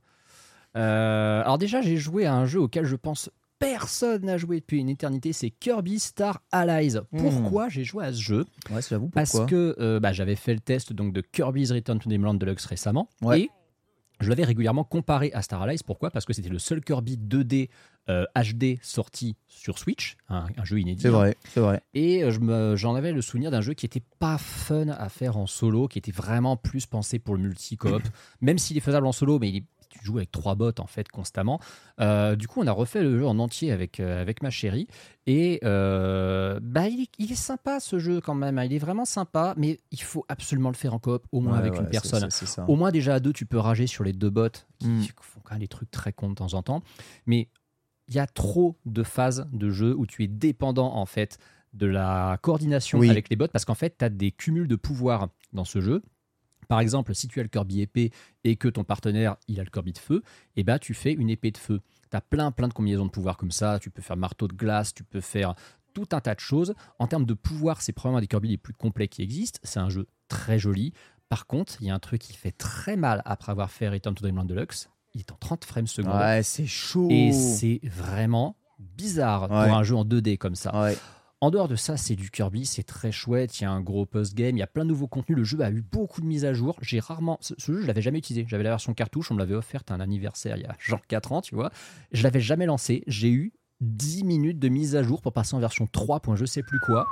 Euh, 0.77 1.41
alors 1.43 1.59
déjà, 1.59 1.81
j'ai 1.83 1.97
joué 1.97 2.27
à 2.27 2.35
un 2.35 2.47
jeu 2.47 2.61
auquel 2.61 2.85
je 2.85 2.97
pense 2.97 3.31
personne 3.73 4.25
n'a 4.27 4.37
joué 4.39 4.61
depuis 4.61 4.81
une 4.81 4.89
éternité, 4.89 5.33
c'est 5.33 5.51
Kirby 5.51 5.99
Star 5.99 6.43
Allies. 6.53 6.97
Hmm. 7.13 7.19
Pourquoi 7.19 7.69
j'ai 7.69 7.85
joué 7.85 8.05
à 8.05 8.13
ce 8.13 8.21
jeu? 8.21 8.45
Ouais, 8.71 8.81
j'avoue, 8.89 9.09
Parce 9.09 9.39
que 9.47 9.75
euh, 9.79 10.01
bah, 10.01 10.13
j'avais 10.13 10.37
fait 10.37 10.55
le 10.55 10.61
test 10.61 10.93
donc, 10.93 11.13
de 11.13 11.21
Kirby's 11.21 11.73
Return 11.73 11.99
to 11.99 12.09
Dreamland 12.09 12.35
Deluxe 12.39 12.67
récemment. 12.67 13.09
Ouais. 13.23 13.41
Et 13.43 13.51
je 14.21 14.29
l'avais 14.29 14.45
régulièrement 14.45 14.85
comparé 14.85 15.33
à 15.33 15.43
Star 15.43 15.61
Allies. 15.63 15.81
Pourquoi? 15.85 16.11
Parce 16.11 16.25
que 16.25 16.33
c'était 16.33 16.49
le 16.49 16.59
seul 16.59 16.81
Kirby 16.83 17.17
2D 17.17 17.69
euh, 18.11 18.25
HD 18.37 18.79
sorti 18.83 19.35
sur 19.49 19.79
Switch, 19.79 20.17
un, 20.29 20.47
un 20.57 20.65
jeu 20.65 20.79
inédit. 20.79 21.03
C'est 21.03 21.09
vrai, 21.09 21.37
c'est 21.49 21.61
vrai. 21.61 21.81
Et 21.95 22.23
euh, 22.23 22.31
je 22.31 22.77
j'en 22.77 22.95
avais 22.95 23.13
le 23.13 23.23
souvenir 23.23 23.51
d'un 23.51 23.61
jeu 23.63 23.73
qui 23.73 23.87
était 23.87 24.03
pas 24.19 24.37
fun 24.39 24.89
à 24.89 25.09
faire 25.09 25.37
en 25.39 25.47
solo, 25.47 25.89
qui 25.89 25.99
était 25.99 26.13
vraiment 26.13 26.57
plus 26.57 26.85
pensé 26.87 27.19
pour 27.19 27.35
le 27.35 27.41
multi-coop, 27.43 28.03
même 28.43 28.59
s'il 28.59 28.77
est 28.77 28.81
faisable 28.81 29.07
en 29.07 29.13
solo, 29.13 29.39
mais 29.39 29.49
il 29.49 29.57
est- 29.57 29.65
tu 30.05 30.11
joues 30.11 30.19
avec 30.19 30.31
trois 30.31 30.55
bots 30.55 30.71
en 30.79 30.87
fait 30.87 31.09
constamment. 31.09 31.59
Euh, 32.01 32.37
du 32.37 32.47
coup, 32.47 32.61
on 32.61 32.67
a 32.67 32.73
refait 32.73 33.03
le 33.03 33.19
jeu 33.19 33.27
en 33.27 33.39
entier 33.39 33.73
avec, 33.73 34.01
euh, 34.01 34.21
avec 34.21 34.43
ma 34.43 34.51
chérie. 34.51 34.87
Et 35.27 35.61
euh, 35.65 36.61
bah, 36.63 36.89
il, 36.89 37.03
est, 37.03 37.11
il 37.19 37.33
est 37.33 37.37
sympa 37.37 37.81
ce 37.81 37.99
jeu 37.99 38.21
quand 38.21 38.35
même, 38.35 38.59
hein. 38.59 38.65
il 38.65 38.75
est 38.75 38.79
vraiment 38.79 39.07
sympa, 39.07 39.55
mais 39.57 39.81
il 39.91 40.03
faut 40.03 40.25
absolument 40.29 40.69
le 40.69 40.75
faire 40.77 40.93
en 40.95 40.99
coop, 40.99 41.27
au 41.33 41.41
moins 41.41 41.55
Ouais, 41.55 41.59
avec 41.61 41.73
ouais, 41.75 41.81
une 41.81 41.89
personne. 41.89 42.29
Au 42.69 42.77
moins 42.77 42.91
déjà 42.91 43.15
à 43.15 43.21
deux, 43.21 43.33
tu 43.33 43.47
peux 43.47 43.59
rager 43.59 43.87
sur 43.87 44.05
les 44.05 44.13
deux 44.13 44.31
bots 44.31 44.49
qui 44.79 44.89
Mm. 44.89 45.03
font 45.23 45.41
quand 45.43 45.55
même 45.55 45.61
des 45.61 45.69
trucs 45.69 45.91
très 45.91 46.13
cons 46.13 46.29
de 46.29 46.35
temps 46.35 46.53
en 46.55 46.63
temps. 46.63 46.83
Mais 47.27 47.49
il 48.09 48.15
y 48.15 48.19
a 48.19 48.27
trop 48.27 48.77
de 48.85 49.03
phases 49.03 49.47
de 49.53 49.71
jeu 49.71 49.95
où 49.97 50.05
tu 50.07 50.23
es 50.25 50.27
dépendant 50.29 50.95
en 50.95 51.07
fait 51.07 51.39
de 51.73 51.87
la 51.87 52.39
coordination 52.43 52.99
Oui. 52.99 53.09
avec 53.11 53.31
les 53.31 53.37
bots 53.37 53.49
parce 53.49 53.65
qu'en 53.65 53.75
fait, 53.75 53.97
tu 53.99 54.05
as 54.05 54.11
des 54.11 54.31
cumuls 54.31 54.69
de 54.69 54.77
pouvoirs 54.77 55.29
dans 55.55 55.65
ce 55.65 55.81
jeu. 55.81 56.03
Par 56.65 56.81
exemple, 56.81 57.15
si 57.15 57.29
tu 57.29 57.41
as 57.41 57.43
le 57.43 57.49
Kirby 57.49 57.81
épée 57.81 58.11
et 58.45 58.57
que 58.57 58.69
ton 58.69 58.85
partenaire 58.85 59.37
il 59.49 59.61
a 59.61 59.65
le 59.65 59.71
Kirby 59.71 59.93
de 59.93 59.99
feu, 59.99 60.23
et 60.57 60.65
ben 60.65 60.79
tu 60.79 60.95
fais 60.95 61.13
une 61.13 61.31
épée 61.31 61.51
de 61.51 61.59
feu. 61.59 61.81
Tu 62.11 62.17
as 62.17 62.21
plein 62.21 62.51
plein 62.53 62.69
de 62.69 62.73
combinaisons 62.73 63.07
de 63.07 63.11
pouvoirs 63.11 63.37
comme 63.37 63.51
ça, 63.53 63.79
tu 63.79 63.91
peux 63.91 64.03
faire 64.03 64.17
marteau 64.17 64.49
de 64.49 64.55
glace, 64.55 64.95
tu 64.95 65.05
peux 65.05 65.21
faire 65.21 65.55
tout 65.95 66.09
un 66.13 66.21
tas 66.21 66.35
de 66.35 66.41
choses. 66.41 66.75
En 66.99 67.07
termes 67.07 67.25
de 67.27 67.35
pouvoir, 67.35 67.81
c'est 67.81 67.93
probablement 67.93 68.19
un 68.19 68.21
des 68.23 68.27
Kirby 68.27 68.49
les 68.49 68.57
plus 68.59 68.75
complets 68.75 69.09
qui 69.09 69.23
existent. 69.23 69.61
C'est 69.63 69.79
un 69.81 69.89
jeu 69.91 70.07
très 70.29 70.59
joli. 70.59 70.93
Par 71.29 71.47
contre, 71.47 71.77
il 71.81 71.87
y 71.87 71.91
a 71.91 71.95
un 71.95 71.99
truc 72.01 72.21
qui 72.21 72.35
fait 72.35 72.51
très 72.53 72.97
mal 72.97 73.23
après 73.25 73.53
avoir 73.53 73.71
fait 73.71 73.89
Return 73.89 74.15
to 74.15 74.23
Dreamland 74.23 74.45
Deluxe. 74.47 74.89
Il 75.15 75.21
est 75.21 75.31
en 75.33 75.37
30 75.39 75.65
frames 75.65 75.87
secondes. 75.87 76.17
Ouais, 76.21 76.43
c'est 76.43 76.67
chaud. 76.67 77.09
Et 77.11 77.33
c'est 77.33 77.81
vraiment 77.85 78.57
bizarre 78.79 79.43
Ouais. 79.43 79.49
pour 79.69 79.77
un 79.77 79.83
jeu 79.85 79.95
en 79.97 80.05
2D 80.05 80.37
comme 80.37 80.57
ça. 80.57 80.79
Ouais. 80.83 80.99
En 81.41 81.51
dehors 81.51 81.69
de 81.69 81.77
ça, 81.77 81.97
c'est 81.99 82.17
du 82.17 82.31
Kirby, 82.31 82.65
c'est 82.65 82.85
très 82.85 83.13
chouette. 83.13 83.61
Il 83.61 83.65
y 83.65 83.67
a 83.67 83.71
un 83.71 83.83
gros 83.83 84.07
post-game, 84.07 84.57
il 84.57 84.61
y 84.61 84.63
a 84.63 84.67
plein 84.67 84.85
de 84.85 84.89
nouveaux 84.89 85.09
contenus. 85.09 85.37
Le 85.37 85.45
jeu 85.45 85.61
a 85.61 85.71
eu 85.71 85.83
beaucoup 85.83 86.21
de 86.23 86.27
mises 86.27 86.45
à 86.47 86.55
jour. 86.55 86.77
J'ai 86.81 87.01
rarement. 87.01 87.37
Ce, 87.43 87.53
ce 87.59 87.73
jeu, 87.73 87.83
je 87.83 87.87
l'avais 87.87 88.01
jamais 88.03 88.19
utilisé. 88.19 88.47
J'avais 88.49 88.65
la 88.65 88.71
version 88.71 88.95
cartouche, 88.95 89.31
on 89.31 89.35
me 89.35 89.41
l'avait 89.41 89.55
offerte 89.55 89.91
à 89.91 89.95
un 89.95 90.01
anniversaire 90.01 90.57
il 90.57 90.63
y 90.63 90.67
a 90.67 90.75
genre 90.79 91.03
4 91.07 91.33
ans, 91.33 91.41
tu 91.43 91.55
vois. 91.55 91.71
Je 92.13 92.23
l'avais 92.23 92.41
jamais 92.41 92.65
lancé. 92.67 93.03
J'ai 93.07 93.31
eu 93.31 93.53
10 93.83 94.25
minutes 94.25 94.59
de 94.59 94.69
mise 94.69 94.97
à 94.97 95.03
jour 95.03 95.21
pour 95.21 95.33
passer 95.33 95.55
en 95.55 95.59
version 95.59 95.87
3. 95.91 96.23
je 96.35 96.45
sais 96.47 96.63
plus 96.63 96.81
quoi. 96.81 97.07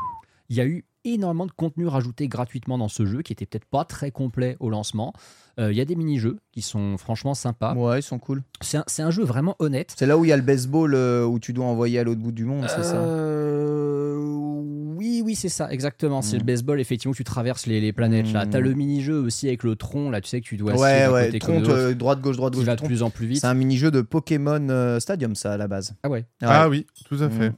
Il 0.49 0.57
y 0.57 0.61
a 0.61 0.67
eu 0.67 0.85
énormément 1.05 1.47
de 1.47 1.53
contenu 1.53 1.87
rajouté 1.87 2.29
gratuitement 2.29 2.79
dans 2.79 2.89
ce 2.89 3.05
jeu 3.07 3.23
qui 3.23 3.33
était 3.33 3.45
peut-être 3.47 3.65
pas 3.65 3.85
très 3.85 4.11
complet 4.11 4.57
au 4.61 4.71
lancement. 4.71 5.13
Euh, 5.59 5.73
Il 5.73 5.77
y 5.77 5.81
a 5.81 5.85
des 5.85 5.97
mini-jeux 5.97 6.39
qui 6.53 6.63
sont 6.63 6.97
franchement 6.97 7.35
sympas. 7.35 7.75
Ouais, 7.75 7.99
ils 7.99 8.03
sont 8.03 8.19
cool. 8.19 8.43
C'est 8.61 8.77
un, 8.79 8.85
c'est 8.87 9.03
un 9.03 9.11
jeu 9.11 9.25
vraiment 9.25 9.57
honnête. 9.59 9.95
C'est 9.97 10.07
là 10.07 10.17
où 10.17 10.25
il 10.25 10.29
y 10.29 10.33
a 10.33 10.37
le 10.37 10.43
baseball 10.43 10.95
euh, 10.95 11.25
où 11.25 11.39
tu 11.41 11.53
dois 11.53 11.67
envoyer 11.67 11.99
à 11.99 12.05
l'autre 12.05 12.21
bout 12.21 12.33
du 12.33 12.45
monde, 12.45 12.67
c'est 12.69 12.83
ça? 12.85 12.97
Euh, 12.97 13.72
Oui, 15.03 15.23
oui, 15.25 15.35
c'est 15.35 15.49
ça, 15.49 15.71
exactement. 15.73 16.23
C'est 16.23 16.37
Mm. 16.37 16.41
le 16.41 16.45
baseball, 16.45 16.81
effectivement, 16.81 17.11
où 17.13 17.15
tu 17.15 17.25
traverses 17.25 17.67
les, 17.67 17.81
les 17.81 17.93
planètes. 17.93 18.33
là. 18.33 18.47
Mm. 18.47 18.51
T'as 18.51 18.61
le 18.61 18.73
mini-jeu 18.75 19.19
aussi 19.19 19.49
avec 19.49 19.65
le 19.65 19.75
tronc, 19.77 20.11
là, 20.11 20.21
tu 20.21 20.29
sais 20.29 20.41
que 20.41 20.47
tu 20.47 20.57
dois 20.57 20.75
Ouais, 20.75 21.07
ouais, 21.09 21.27
côté 21.27 21.39
tronc, 21.41 21.63
euh, 21.69 21.95
droite, 21.95 22.21
gauche, 22.21 22.37
droite, 22.37 22.53
qui 22.53 22.59
gauche. 22.61 22.67
va 22.67 22.73
de 22.73 22.77
tronc. 22.79 22.87
plus 22.87 23.03
en 23.03 23.11
plus 23.11 23.27
vite. 23.27 23.41
C'est 23.41 23.47
un 23.49 23.55
mini-jeu 23.55 23.91
de 23.91 24.01
Pokémon 24.01 24.69
euh, 24.71 25.01
Stadium, 25.01 25.35
ça, 25.35 25.53
à 25.53 25.57
la 25.57 25.67
base. 25.69 25.95
Ah 26.05 26.09
ouais. 26.09 26.25
Ah 26.41 26.69
oui, 26.69 26.87
tout 27.05 27.17
à 27.21 27.29
fait. 27.29 27.51
Mm. 27.51 27.55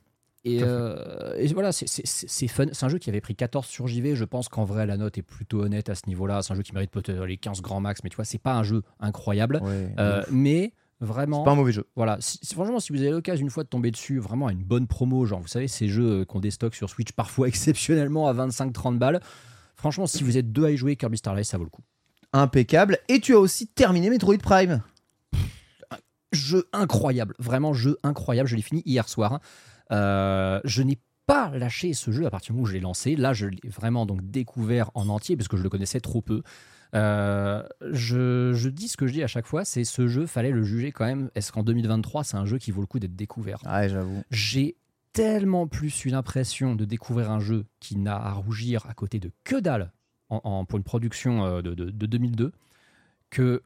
Et, 0.46 0.59
euh, 0.62 1.35
et 1.38 1.46
voilà, 1.54 1.72
c'est- 1.72 1.88
c'est 1.88 2.02
c'est 2.07 2.48
fun. 2.48 2.66
C'est 2.72 2.85
un 2.85 2.90
jeu 2.90 2.98
qui 2.98 3.09
avait 3.09 3.22
pris 3.22 3.35
14 3.35 3.66
sur 3.66 3.87
JV. 3.88 4.14
Je 4.14 4.24
pense 4.24 4.48
qu'en 4.50 4.64
vrai, 4.64 4.85
la 4.87 4.98
note 4.98 5.16
est 5.16 5.22
plutôt 5.22 5.62
honnête 5.62 5.88
à 5.88 5.94
ce 5.94 6.02
niveau-là. 6.07 6.42
C'est 6.42 6.52
un 6.52 6.57
jeu 6.57 6.62
qui 6.62 6.72
mérite 6.74 6.90
peut-être 6.90 7.24
les 7.24 7.38
15 7.38 7.62
grands 7.62 7.80
max, 7.80 8.00
mais 8.04 8.11
tu 8.11 8.16
vois, 8.16 8.26
c'est 8.26 8.37
pas 8.37 8.52
un 8.54 8.62
jeu 8.62 8.83
incroyable. 9.00 9.61
Ouais. 9.62 9.94
Euh, 9.98 10.22
mais 10.30 10.72
vraiment. 11.05 11.38
c'est 11.38 11.45
pas 11.45 11.53
un 11.53 11.57
mauvais 11.57 11.73
jeu. 11.73 11.87
Voilà, 11.97 12.17
si, 12.21 12.38
franchement, 12.55 12.81
si 12.81 12.93
vous 12.93 13.01
avez 13.01 13.11
l'occasion 13.11 13.45
une 13.45 13.51
fois 13.51 13.64
de 13.64 13.69
tomber 13.69 13.90
dessus, 13.90 14.19
vraiment 14.19 14.47
à 14.47 14.53
une 14.53 14.64
bonne 14.64 14.87
promo, 14.87 15.25
genre 15.27 15.40
vous 15.40 15.49
savez, 15.49 15.69
ces 15.69 15.88
jeux 15.88 16.25
qu'on 16.25 16.40
déstocke 16.40 16.75
sur 16.75 16.90
Switch 16.90 17.12
parfois 17.12 17.49
exceptionnellement 17.49 18.27
à 18.27 18.35
25-30 18.35 18.99
balles, 18.99 19.21
franchement, 19.77 20.07
si 20.07 20.25
vous 20.25 20.37
êtes 20.37 20.53
deux 20.53 20.64
à 20.64 20.71
y 20.71 20.77
jouer, 20.77 20.97
Kirby 20.97 21.19
Starlight, 21.19 21.47
ça 21.47 21.59
vaut 21.59 21.64
le 21.64 21.71
coup. 21.71 21.83
Impeccable. 22.33 22.99
Et 23.09 23.21
tu 23.21 23.35
as 23.35 23.38
aussi 23.38 23.69
terminé 23.69 24.11
Metroid 24.11 24.38
Prime. 24.38 24.83
Jeu 26.33 26.64
incroyable, 26.73 27.35
vraiment 27.38 27.73
jeu 27.73 27.97
incroyable, 28.03 28.49
je 28.49 28.57
l'ai 28.57 28.62
fini 28.62 28.83
hier 28.85 29.09
soir. 29.09 29.38
Euh, 29.93 30.61
je 30.64 30.83
n'ai 30.83 30.99
pas 31.27 31.51
lâché 31.57 31.95
ce 31.95 32.11
jeu 32.11 32.27
à 32.27 32.31
partir 32.31 32.49
du 32.49 32.53
moment 32.55 32.64
où 32.64 32.67
je 32.67 32.75
l'ai 32.75 32.81
lancé. 32.81 33.17
Là, 33.17 33.33
je 33.33 33.47
l'ai 33.47 33.69
vraiment 33.69 34.07
donc 34.07 34.21
découvert 34.23 34.90
en 34.95 35.09
entier 35.09 35.37
parce 35.37 35.49
que 35.49 35.57
je 35.57 35.62
le 35.62 35.69
connaissais 35.69 36.01
trop 36.01 36.21
peu. 36.21 36.43
Euh, 36.94 37.62
je, 37.90 38.52
je 38.54 38.68
dis 38.68 38.88
ce 38.88 38.96
que 38.96 39.07
je 39.07 39.12
dis 39.12 39.22
à 39.22 39.26
chaque 39.26 39.46
fois, 39.46 39.64
c'est 39.64 39.85
ce 39.85 40.07
jeu, 40.07 40.26
fallait 40.26 40.50
le 40.52 40.62
juger 40.62 40.92
quand 40.92 41.04
même. 41.04 41.30
Est-ce 41.35 41.50
qu'en 41.52 41.62
2023, 41.62 42.24
c'est 42.24 42.37
un 42.37 42.46
jeu 42.46 42.59
qui 42.59 42.70
vaut 42.70 42.80
le 42.80 42.87
coup 42.87 42.98
d'être 42.98 43.16
découvert? 43.16 43.59
Ouais, 43.66 43.88
j'avoue. 43.88 44.22
J'ai 44.30 44.76
tellement 45.12 45.66
plus 45.66 46.04
une 46.04 46.14
impression 46.14 46.74
de 46.74 46.85
découvrir 46.85 47.30
un 47.30 47.40
jeu 47.40 47.66
qui 47.80 47.96
n'a 47.96 48.16
à 48.16 48.33
rougir 48.33 48.87
à 48.88 48.94
côté 48.94 49.18
de 49.20 49.30
que 49.44 49.57
dalle 49.61 49.92
en, 50.28 50.40
en- 50.44 50.64
pour 50.64 50.76
une 50.76 50.85
production 50.85 51.44
euh, 51.44 51.62
de, 51.62 51.74
de- 51.74 51.90
de 51.90 52.07
2002 52.07 52.52
que 53.30 53.62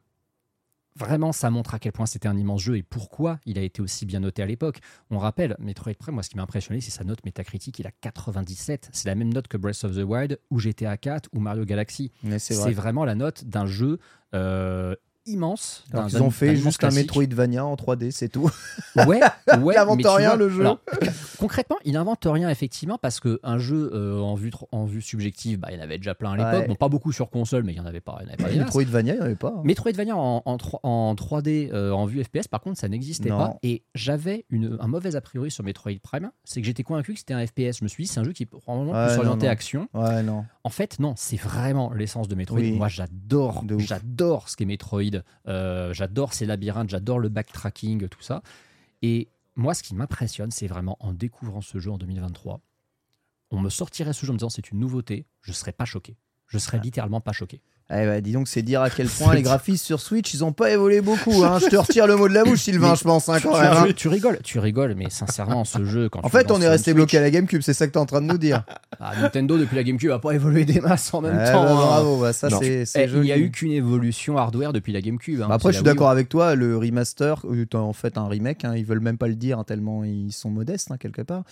vraiment 0.99 1.31
ça 1.31 1.49
montre 1.49 1.73
à 1.73 1.79
quel 1.79 1.91
point 1.91 2.05
c'était 2.05 2.27
un 2.27 2.37
immense 2.37 2.61
jeu 2.61 2.77
et 2.77 2.83
pourquoi 2.83 3.39
il 3.45 3.57
a 3.57 3.61
été 3.61 3.81
aussi 3.81 4.05
bien 4.05 4.19
noté 4.19 4.41
à 4.43 4.45
l'époque. 4.45 4.79
On 5.09 5.17
rappelle, 5.17 5.55
Metroid 5.59 5.93
Prime, 5.97 6.13
moi 6.13 6.23
ce 6.23 6.29
qui 6.29 6.37
m'a 6.37 6.43
impressionné, 6.43 6.81
c'est 6.81 6.91
sa 6.91 7.03
note 7.03 7.23
métacritique, 7.25 7.79
il 7.79 7.87
a 7.87 7.91
97. 7.91 8.89
C'est 8.91 9.07
la 9.07 9.15
même 9.15 9.33
note 9.33 9.47
que 9.47 9.57
Breath 9.57 9.83
of 9.83 9.95
the 9.95 10.03
Wild 10.03 10.39
ou 10.51 10.59
GTA 10.59 10.97
4 10.97 11.29
ou 11.33 11.39
Mario 11.39 11.65
Galaxy. 11.65 12.11
C'est 12.23 12.39
C'est 12.39 12.55
vrai. 12.55 12.71
vraiment 12.73 13.05
la 13.05 13.15
note 13.15 13.45
d'un 13.45 13.65
jeu 13.65 13.99
euh, 14.35 14.95
immense. 15.29 15.83
Alors 15.93 16.07
qu'ils 16.07 16.21
ont 16.21 16.29
fait 16.31 16.55
juste 16.55 16.83
un. 16.83 16.89
Metroidvania 16.91 17.65
en 17.65 17.75
3D, 17.75 18.11
c'est 18.11 18.29
tout. 18.29 18.49
Ouais, 18.95 19.05
ouais. 19.05 19.19
Il 19.73 19.77
invente 19.77 20.01
rien, 20.05 20.29
vois, 20.29 20.37
le 20.37 20.49
jeu. 20.49 20.61
alors, 20.61 20.79
concrètement, 21.37 21.77
il 21.85 21.95
invente 21.97 22.25
rien 22.25 22.49
effectivement 22.49 22.97
parce 22.97 23.19
que 23.19 23.39
un 23.43 23.57
jeu 23.57 23.91
euh, 23.93 24.19
en 24.19 24.35
vue 24.35 24.51
en 24.71 24.85
vue 24.85 25.01
subjective, 25.01 25.59
bah, 25.59 25.69
il 25.71 25.77
y 25.77 25.79
en 25.79 25.83
avait 25.83 25.97
déjà 25.97 26.15
plein 26.15 26.31
à 26.33 26.37
l'époque. 26.37 26.61
Ouais. 26.63 26.67
Bon, 26.67 26.75
pas 26.75 26.89
beaucoup 26.89 27.11
sur 27.11 27.29
console, 27.29 27.63
mais 27.63 27.73
il 27.73 27.77
y 27.77 27.79
en 27.79 27.85
avait 27.85 28.01
pas. 28.01 28.17
Il 28.21 28.23
y 28.23 28.25
en 28.25 28.33
avait 28.33 28.37
pas 28.43 28.49
des 28.49 28.55
masses. 28.57 28.65
Metroidvania, 28.65 29.13
il 29.13 29.17
n'y 29.17 29.21
en 29.21 29.25
avait 29.25 29.35
pas. 29.35 29.53
hein. 29.57 29.61
Metroidvania 29.63 30.15
en, 30.17 30.41
en, 30.45 30.57
en 30.83 31.15
3D 31.15 31.69
euh, 31.71 31.91
en 31.91 32.05
vue 32.05 32.23
FPS, 32.23 32.47
par 32.49 32.61
contre, 32.61 32.79
ça 32.79 32.87
n'existait 32.89 33.29
pas. 33.29 33.57
Et 33.63 33.83
j'avais 33.95 34.45
un 34.79 34.87
mauvais 34.87 35.15
a 35.15 35.21
priori 35.21 35.51
sur 35.51 35.63
Metroid 35.63 35.93
Prime, 36.03 36.31
c'est 36.43 36.61
que 36.61 36.65
j'étais 36.67 36.83
convaincu 36.83 37.13
que 37.13 37.19
c'était 37.19 37.33
un 37.33 37.45
FPS. 37.45 37.77
Je 37.79 37.83
me 37.83 37.87
suis 37.87 38.03
dit, 38.03 38.09
c'est 38.09 38.19
un 38.19 38.23
jeu 38.23 38.33
qui 38.33 38.43
est 38.43 38.45
probablement 38.45 38.91
Ouais, 38.91 39.07
plus 39.07 39.15
non, 39.15 39.19
orienté 39.21 39.45
non. 39.45 39.51
action. 39.51 39.87
Ouais, 39.93 40.23
non. 40.23 40.45
En 40.63 40.69
fait, 40.69 40.99
non, 40.99 41.13
c'est 41.17 41.39
vraiment 41.39 41.91
l'essence 41.93 42.27
de 42.27 42.35
Metroid. 42.35 42.59
Oui. 42.59 42.71
Moi, 42.73 42.87
j'adore, 42.87 43.63
j'adore 43.77 44.49
ce 44.49 44.55
qu'est 44.57 44.65
Metroid. 44.65 45.18
Euh, 45.47 45.93
j'adore 45.93 46.33
ces 46.33 46.45
labyrinthes, 46.45 46.89
j'adore 46.89 47.19
le 47.19 47.29
backtracking, 47.29 48.07
tout 48.07 48.21
ça. 48.21 48.41
Et 49.01 49.29
moi, 49.55 49.73
ce 49.73 49.83
qui 49.83 49.95
m'impressionne, 49.95 50.51
c'est 50.51 50.67
vraiment 50.67 50.97
en 50.99 51.13
découvrant 51.13 51.61
ce 51.61 51.79
jeu 51.79 51.91
en 51.91 51.97
2023, 51.97 52.61
on 53.51 53.59
me 53.59 53.69
sortirait 53.69 54.13
ce 54.13 54.25
jeu 54.25 54.31
en 54.31 54.33
me 54.33 54.39
disant 54.39 54.49
c'est 54.49 54.71
une 54.71 54.79
nouveauté, 54.79 55.25
je 55.41 55.51
serais 55.51 55.73
pas 55.73 55.85
choqué. 55.85 56.17
Je 56.47 56.57
serais 56.57 56.79
littéralement 56.79 57.21
pas 57.21 57.31
choqué. 57.31 57.61
Eh 57.91 58.05
ben, 58.05 58.21
dis 58.21 58.31
donc, 58.33 58.47
c'est 58.47 58.61
dire 58.61 58.81
à 58.81 58.89
quel 58.89 59.07
point 59.19 59.33
les 59.33 59.41
graphismes 59.41 59.83
sur 59.85 59.99
Switch, 59.99 60.33
ils 60.33 60.43
ont 60.43 60.51
pas 60.53 60.69
évolué 60.71 61.01
beaucoup. 61.01 61.43
Hein. 61.43 61.57
Je 61.59 61.67
te 61.67 61.75
retire 61.75 62.05
le 62.07 62.15
mot 62.15 62.27
de 62.29 62.33
la 62.33 62.43
bouche, 62.43 62.59
Sylvain, 62.61 62.91
Mais 62.91 62.95
je 62.95 63.03
pense. 63.03 63.29
hein, 63.29 63.37
tu, 63.39 63.47
quand 63.47 63.55
tu- 63.55 63.61
même, 63.61 63.73
hein. 63.73 63.83
tu- 63.87 63.93
tu 63.95 64.07
rigoles, 64.09 64.39
tu 64.43 64.59
rigoles, 64.59 64.93
mais 64.95 65.09
sincèrement, 65.09 65.65
ce 65.65 65.83
jeu, 65.85 66.07
quand 66.09 66.19
En 66.19 66.29
tu 66.29 66.37
fait, 66.37 66.51
on 66.51 66.61
est 66.61 66.67
resté 66.67 66.93
bloqué 66.93 67.17
à 67.17 67.21
la 67.21 67.31
GameCube, 67.31 67.61
c'est 67.61 67.73
ça 67.73 67.87
que 67.87 67.91
tu 67.91 67.97
es 67.97 68.01
en 68.01 68.05
train 68.05 68.21
de 68.21 68.27
nous 68.27 68.37
dire. 68.37 68.63
Ah, 69.01 69.13
Nintendo, 69.21 69.57
depuis 69.57 69.77
la 69.77 69.83
GameCube, 69.83 70.11
a 70.11 70.19
pas 70.19 70.33
évolué 70.33 70.65
des 70.65 70.81
masses 70.81 71.13
en 71.13 71.21
même 71.21 71.39
Eh 71.41 71.51
temps. 71.53 71.63
ben, 71.63 71.71
hein. 71.71 71.75
bravo, 71.75 72.17
bah, 72.19 72.33
ça 72.33 72.49
c'est 72.49 72.83
Eh, 72.95 73.03
Il 73.05 73.21
n'y 73.21 73.31
a 73.31 73.37
eu 73.37 73.49
qu'une 73.49 73.71
évolution 73.71 74.37
hardware 74.37 74.73
depuis 74.73 74.91
la 74.91 74.99
GameCube. 74.99 75.41
hein. 75.41 75.45
Bah, 75.47 75.55
après, 75.55 75.71
je 75.71 75.77
suis 75.77 75.85
d'accord 75.85 76.09
avec 76.09 76.27
toi, 76.27 76.53
le 76.55 76.75
remaster 76.77 77.41
est 77.55 77.75
en 77.75 77.93
fait 77.93 78.17
un 78.17 78.27
remake, 78.27 78.65
hein, 78.65 78.73
ils 78.75 78.83
veulent 78.83 78.99
même 78.99 79.17
pas 79.17 79.29
le 79.29 79.35
dire 79.35 79.57
hein, 79.57 79.63
tellement 79.63 80.03
ils 80.03 80.33
sont 80.33 80.49
modestes 80.49 80.91
hein, 80.91 80.97
quelque 80.99 81.21
part. 81.21 81.43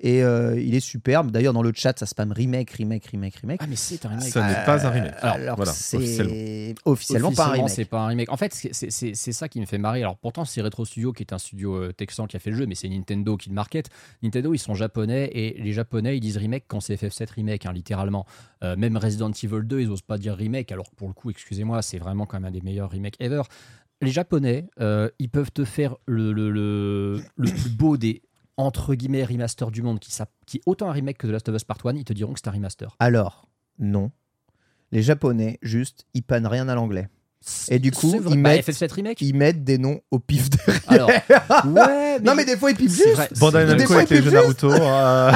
Et 0.00 0.22
euh, 0.24 0.58
il 0.58 0.74
est 0.74 0.80
superbe. 0.80 1.30
D'ailleurs, 1.30 1.52
dans 1.52 1.60
le 1.60 1.72
chat, 1.74 1.98
ça 1.98 2.06
spam 2.06 2.32
remake, 2.32 2.70
remake, 2.70 3.04
remake, 3.12 3.34
remake. 3.42 3.60
Ah, 3.62 3.66
mais 3.68 3.76
c'est 3.76 4.06
un 4.06 4.08
remake. 4.08 4.28
Ça 4.28 4.46
n'est 4.46 4.64
pas 4.64 4.86
un 4.86 4.90
remake. 4.90 5.12
Alors, 5.20 5.56
Voilà, 5.56 5.72
c'est 5.76 5.96
officiellement. 5.96 6.74
officiellement, 6.84 7.32
pas 7.32 7.46
un 7.46 7.50
remake. 7.52 7.70
c'est 7.70 7.84
pas 7.84 8.00
un 8.00 8.06
remake. 8.08 8.30
En 8.32 8.36
fait, 8.36 8.52
c'est- 8.54 9.32
ça 9.32 9.48
qui 9.48 9.60
me 9.60 9.66
fait 9.66 9.78
marrer. 9.78 10.00
Alors 10.02 10.16
pourtant, 10.16 10.44
c'est 10.44 10.60
Retro 10.62 10.84
Studio 10.84 11.12
qui 11.12 11.22
est 11.22 11.32
un 11.32 11.38
studio 11.38 11.74
euh, 11.76 11.92
texan 11.92 12.26
qui 12.26 12.36
a 12.36 12.40
fait 12.40 12.50
le 12.50 12.56
jeu, 12.56 12.66
mais 12.66 12.74
c'est 12.74 12.88
Nintendo 12.88 13.36
qui 13.36 13.48
le 13.50 13.54
market. 13.54 13.88
Nintendo, 14.22 14.54
ils 14.54 14.58
sont 14.58 14.74
japonais 14.74 15.30
et 15.32 15.60
les 15.62 15.72
japonais, 15.72 16.16
ils 16.16 16.20
disent 16.20 16.36
remake 16.38 16.64
quand 16.68 16.80
c'est 16.80 16.96
FF7 16.96 17.30
remake, 17.30 17.66
hein, 17.66 17.72
littéralement. 17.72 18.26
Euh, 18.64 18.76
même 18.76 18.96
Resident 18.96 19.30
Evil 19.30 19.62
2, 19.64 19.80
ils 19.80 19.90
osent 19.90 20.02
pas 20.02 20.18
dire 20.18 20.34
remake, 20.36 20.72
alors 20.72 20.90
que 20.90 20.94
pour 20.96 21.08
le 21.08 21.14
coup, 21.14 21.30
excusez-moi, 21.30 21.82
c'est 21.82 21.98
vraiment 21.98 22.26
quand 22.26 22.38
même 22.38 22.46
un 22.46 22.50
des 22.50 22.60
meilleurs 22.62 22.90
remakes 22.90 23.16
ever. 23.20 23.42
Les 24.02 24.10
japonais, 24.10 24.68
euh, 24.80 25.08
ils 25.18 25.28
peuvent 25.30 25.50
te 25.52 25.64
faire 25.64 25.96
le, 26.06 26.32
le, 26.32 26.50
le, 26.50 27.22
le 27.36 27.50
plus 27.50 27.70
beau 27.70 27.96
des 27.96 28.22
entre 28.58 28.94
guillemets 28.94 29.24
remaster 29.24 29.70
du 29.70 29.82
monde 29.82 29.98
qui, 30.00 30.10
qui 30.46 30.56
est 30.58 30.62
autant 30.64 30.88
un 30.88 30.92
remake 30.92 31.18
que 31.18 31.26
The 31.26 31.30
Last 31.30 31.48
of 31.50 31.56
Us 31.56 31.64
Part 31.64 31.78
1, 31.84 31.94
ils 31.96 32.04
te 32.04 32.12
diront 32.14 32.32
que 32.32 32.40
c'est 32.42 32.48
un 32.48 32.52
remaster. 32.52 32.96
Alors, 32.98 33.48
non. 33.78 34.10
Les 34.92 35.02
Japonais, 35.02 35.58
juste, 35.62 36.06
ils 36.14 36.22
pannent 36.22 36.46
rien 36.46 36.68
à 36.68 36.74
l'anglais. 36.74 37.08
Et 37.68 37.78
du 37.78 37.90
coup, 37.92 38.12
ils 38.14 38.20
Bah, 38.22 38.34
mettent, 38.36 38.66
FF7 38.68 38.92
remake 38.92 39.20
ils 39.20 39.34
mettent 39.34 39.62
des 39.64 39.78
noms 39.78 40.00
au 40.10 40.18
pif 40.18 40.50
derrière. 40.50 40.82
Alors, 40.88 41.08
ouais, 41.66 42.20
non, 42.20 42.34
mais 42.34 42.44
des 42.44 42.56
fois, 42.56 42.70
ils 42.70 42.76
pipent 42.76 42.90
juste. 42.90 43.14
vrai, 43.14 43.28
Bandai 43.38 43.64
Namco 43.66 43.86
fois, 43.86 43.96
avec 43.98 44.10
ils 44.10 44.14
les 44.16 44.22
pipent 44.22 44.30
jeux 44.32 44.42
juste. 44.46 44.62
Naruto. 44.62 44.72
euh, 44.72 45.32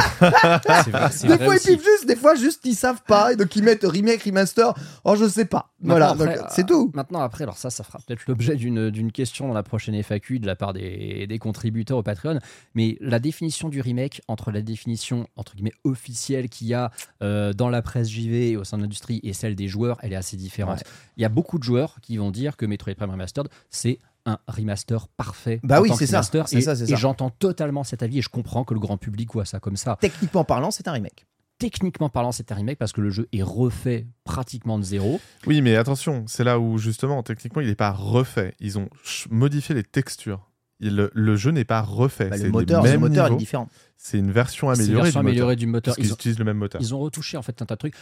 C'est 0.72 0.90
vrai, 0.90 1.38
Des 1.38 1.44
fois, 1.44 1.54
ils 1.56 1.60
pipent 1.60 1.82
juste, 1.84 2.06
des 2.06 2.16
fois, 2.16 2.34
juste, 2.34 2.60
ils 2.64 2.74
savent 2.74 3.02
pas. 3.06 3.32
Et 3.32 3.36
donc, 3.36 3.54
ils 3.56 3.62
mettent 3.62 3.84
remake, 3.84 4.22
remaster. 4.24 4.74
Oh, 5.04 5.16
je 5.16 5.28
sais 5.28 5.44
pas. 5.44 5.72
Voilà, 5.82 6.14
Maintenant, 6.14 6.46
c'est 6.50 6.66
tout. 6.66 6.90
Maintenant, 6.94 7.20
après, 7.20 7.44
alors 7.44 7.56
ça, 7.56 7.70
ça 7.70 7.84
fera 7.84 7.98
peut-être 8.06 8.22
l'objet 8.26 8.54
d'une 8.56 8.90
d'une 8.90 9.12
question 9.12 9.48
dans 9.48 9.54
la 9.54 9.62
prochaine 9.62 9.94
FAQ 10.02 10.38
de 10.38 10.46
la 10.46 10.54
part 10.56 10.72
des, 10.74 11.26
des 11.26 11.38
contributeurs 11.38 11.96
au 11.98 12.02
Patreon. 12.02 12.38
Mais 12.74 12.98
la 13.00 13.18
définition 13.18 13.68
du 13.70 13.80
remake 13.80 14.20
entre 14.28 14.50
la 14.50 14.60
définition 14.60 15.26
entre 15.36 15.54
guillemets 15.54 15.72
officielle 15.84 16.48
qu'il 16.50 16.66
y 16.66 16.74
a 16.74 16.90
euh, 17.22 17.52
dans 17.54 17.70
la 17.70 17.80
presse 17.82 18.10
JV 18.10 18.50
et 18.50 18.56
au 18.58 18.64
sein 18.64 18.76
de 18.76 18.82
l'industrie 18.82 19.20
et 19.22 19.32
celle 19.32 19.54
des 19.54 19.68
joueurs, 19.68 19.96
elle 20.02 20.12
est 20.12 20.16
assez 20.16 20.36
différente. 20.36 20.78
Ouais. 20.80 20.84
Il 21.16 21.22
y 21.22 21.24
a 21.24 21.28
beaucoup 21.30 21.58
de 21.58 21.64
joueurs 21.64 21.96
qui 22.00 22.16
vont 22.16 22.30
dire 22.30 22.56
que 22.56 22.66
Metroid 22.66 22.94
Prime 22.94 23.10
Remastered, 23.10 23.48
c'est 23.70 23.98
un 24.26 24.38
remaster 24.48 25.08
parfait. 25.08 25.60
Bah 25.62 25.80
oui, 25.80 25.90
c'est 25.96 26.06
ça. 26.06 26.20
Et, 26.52 26.60
ça, 26.60 26.72
et 26.72 26.86
ça. 26.86 26.96
j'entends 26.96 27.30
totalement 27.30 27.84
cet 27.84 28.02
avis 28.02 28.18
et 28.18 28.22
je 28.22 28.28
comprends 28.28 28.64
que 28.64 28.74
le 28.74 28.80
grand 28.80 28.98
public 28.98 29.32
voit 29.32 29.44
ça 29.44 29.60
comme 29.60 29.76
ça. 29.76 29.96
Techniquement 30.00 30.44
parlant, 30.44 30.70
c'est 30.70 30.88
un 30.88 30.92
remake. 30.92 31.26
Techniquement 31.58 32.08
parlant, 32.08 32.32
c'est 32.32 32.52
un 32.52 32.54
remake 32.54 32.78
parce 32.78 32.92
que 32.92 33.00
le 33.00 33.10
jeu 33.10 33.28
est 33.32 33.42
refait 33.42 34.06
pratiquement 34.24 34.78
de 34.78 34.84
zéro. 34.84 35.20
Oui, 35.46 35.60
mais 35.60 35.76
attention, 35.76 36.24
c'est 36.26 36.44
là 36.44 36.58
où 36.58 36.78
justement, 36.78 37.22
techniquement, 37.22 37.60
il 37.60 37.68
n'est 37.68 37.74
pas 37.74 37.92
refait. 37.92 38.54
Ils 38.60 38.78
ont 38.78 38.88
modifié 39.30 39.74
les 39.74 39.84
textures. 39.84 40.49
Le, 40.80 41.10
le 41.12 41.36
jeu 41.36 41.50
n'est 41.50 41.64
pas 41.64 41.82
refait. 41.82 42.28
Bah, 42.30 42.36
c'est 42.38 42.44
le 42.44 42.50
moteur, 42.50 42.82
le 42.82 42.98
moteur 42.98 43.26
est 43.32 43.36
différent. 43.36 43.68
C'est 43.98 44.18
une 44.18 44.30
version 44.32 44.68
une 44.72 44.80
améliorée, 44.80 45.02
version 45.04 45.20
du, 45.20 45.26
améliorée 45.26 45.46
moteur, 45.52 45.56
du 45.58 45.66
moteur. 45.66 45.82
Parce 45.94 45.96
qu'ils 45.96 46.06
Ils 46.06 46.12
ont- 46.12 46.14
utilisent 46.14 46.38
le 46.38 46.44
même 46.46 46.56
moteur. 46.56 46.80
Ils 46.80 46.94
ont 46.94 46.98
retouché 47.00 47.36
en 47.36 47.42
fait 47.42 47.60
un 47.60 47.66
tas 47.66 47.74
de 47.74 47.78
trucs. 47.80 47.94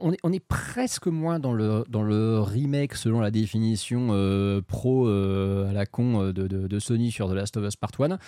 On 0.00 0.12
est, 0.12 0.18
on 0.22 0.32
est 0.32 0.40
presque 0.40 1.08
moins 1.08 1.38
dans 1.38 1.52
le, 1.52 1.84
dans 1.90 2.02
le 2.02 2.40
remake 2.40 2.94
selon 2.94 3.20
la 3.20 3.30
définition 3.30 4.08
euh, 4.12 4.62
pro 4.66 5.06
euh, 5.08 5.68
à 5.68 5.72
la 5.74 5.84
con 5.84 6.22
euh, 6.22 6.32
de, 6.32 6.46
de- 6.46 6.66
de 6.68 6.78
Sony 6.78 7.12
sur 7.12 7.28
The 7.28 7.34
Last 7.34 7.56
of 7.58 7.66
Us 7.66 7.76
Part 7.76 7.90
1. 8.00 8.18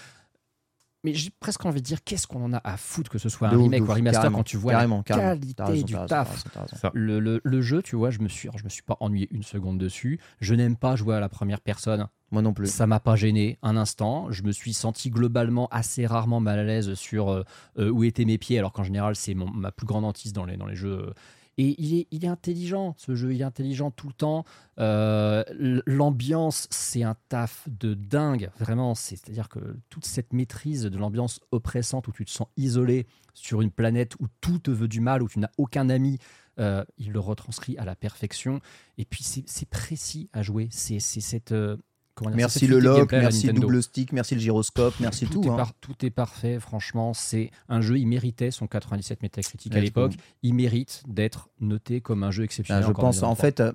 Mais 1.05 1.12
j'ai 1.14 1.31
presque 1.38 1.64
envie 1.67 1.81
de 1.83 1.87
dire 1.87 2.03
qu'est-ce 2.03 2.27
qu'on 2.27 2.43
en 2.43 2.53
a 2.55 2.61
à 2.64 2.77
foutre 2.79 3.11
que 3.11 3.19
ce 3.19 3.29
soit 3.29 3.49
un 3.49 3.57
remake 3.59 3.83
ou 3.87 3.93
un 3.93 3.95
remaster 3.95 4.33
quand 4.33 4.43
tu 4.43 4.57
vois 4.57 4.73
carrément, 4.73 4.97
la 4.99 5.03
carrément. 5.03 5.29
qualité 5.29 5.62
raison, 5.62 5.87
du 5.87 5.93
taf. 6.07 6.45
raison. 6.55 6.90
Le, 6.95 7.21
le- 7.21 7.40
le 7.45 7.61
jeu, 7.62 7.83
tu 7.83 7.95
vois, 7.95 8.11
je 8.11 8.21
me 8.21 8.29
suis, 8.29 8.49
alors, 8.49 8.59
je 8.59 8.64
me 8.64 8.71
suis 8.71 8.83
pas 8.83 8.97
ennuyé 9.01 9.29
une 9.31 9.43
seconde 9.43 9.79
dessus. 9.79 10.19
Je 10.40 10.55
n'aime 10.55 10.77
pas 10.77 10.97
jouer 10.97 11.14
à 11.14 11.21
la 11.21 11.29
première 11.29 11.61
personne. 11.61 12.09
Moi 12.31 12.40
non 12.43 12.55
plus. 12.55 12.67
Ça 12.69 12.87
m'a 12.87 13.01
pas 13.01 13.17
gêné 13.17 13.59
un 13.62 13.77
instant. 13.77 14.33
Je 14.33 14.43
me 14.43 14.51
suis 14.51 14.73
senti 14.73 15.11
globalement 15.11 15.69
assez 15.71 16.07
rarement 16.07 16.40
mal 16.40 16.59
à 16.59 16.64
l'aise 16.64 16.95
sur 16.95 17.29
euh, 17.31 17.45
euh, 17.79 17.90
où 17.90 18.03
étaient 18.03 18.25
mes 18.25 18.38
pieds, 18.38 18.59
alors 18.59 18.73
qu'en 18.73 18.83
général, 18.83 19.14
c'est 19.14 19.35
mon- 19.35 19.51
ma 19.51 19.71
plus 19.73 19.87
grande 19.87 20.05
hantise 20.07 20.33
dans 20.33 20.45
les, 20.47 20.57
dans 20.57 20.67
les 20.67 20.75
jeux. 20.75 21.12
Et 21.59 21.81
il 21.81 22.25
est, 22.25 22.27
intelligent, 22.29 22.95
ce 22.97 23.14
jeu, 23.14 23.33
il 23.35 23.40
est 23.40 23.45
intelligent 23.45 23.90
tout 23.90 24.09
le 24.09 24.12
temps. 24.12 24.45
Euh, 24.79 25.45
L'ambiance, 25.87 26.67
c'est 26.71 27.03
un 27.03 27.17
taf 27.29 27.69
de 27.69 27.95
dingue, 27.95 28.51
vraiment. 28.59 28.95
c'est- 28.95 29.17
C'est-à-dire 29.17 29.49
que 29.49 29.77
toute 29.90 30.05
cette 30.05 30.33
maîtrise 30.33 30.83
de 30.83 30.99
l'ambiance 30.99 31.40
oppressante 31.53 32.09
où 32.09 32.12
tu 32.12 32.25
te 32.25 32.31
sens 32.31 32.49
isolé 32.57 33.07
sur 33.35 33.61
une 33.61 33.71
planète 33.71 34.14
où 34.21 34.27
tout 34.40 34.59
te 34.59 34.71
veut 34.71 34.88
du 34.88 35.01
mal, 35.01 35.23
où 35.23 35.29
tu 35.29 35.38
n'as 35.38 35.51
aucun 35.59 35.88
ami, 35.88 36.19
euh, 36.59 36.85
il 36.99 37.12
le 37.12 37.21
retranscrit 37.21 37.77
à 37.79 37.85
la 37.85 37.95
perfection. 37.97 38.61
Et 38.99 39.05
puis, 39.05 39.23
c'est 39.25 39.69
précis 39.69 40.29
à 40.33 40.43
jouer. 40.43 40.69
C'est 40.71 40.99
cette. 41.01 41.53
euh, 41.53 41.77
dire, 42.22 42.31
Merci 42.37 42.66
le 42.66 42.79
lock, 42.79 43.12
à 43.12 43.18
merci 43.20 43.46
le 43.48 43.53
double 43.55 43.83
stick, 43.83 44.12
merci 44.12 44.35
le 44.35 44.40
gyroscope, 44.40 44.94
merci 45.00 45.27
tout. 45.27 45.40
Tout, 45.40 45.48
est 45.48 45.50
hein. 45.50 45.57
par- 45.57 45.74
tout 45.74 46.07
est 46.07 46.11
parfait, 46.11 46.59
franchement. 46.61 47.12
C'est 47.14 47.50
un 47.68 47.81
jeu, 47.81 47.98
il 47.98 48.07
méritait 48.07 48.50
son 48.50 48.66
97 48.66 49.22
métacritique 49.22 49.72
à 49.72 49.77
Ouais, 49.77 49.83
l'époque. 49.83 50.12
je 50.12 50.18
Il 50.42 50.55
mérite 50.55 51.03
d'être 51.09 51.48
noté 51.61 52.00
comme 52.00 52.22
un 52.22 52.31
jeu 52.31 52.42
Ah, 52.42 52.44
exceptionnel. 52.44 52.85
je 52.85 52.88
encore 52.90 53.05
pense, 53.07 53.22
en 53.22 53.35
2023. 53.35 53.37
fait, 53.46 53.61
euh, 53.61 53.72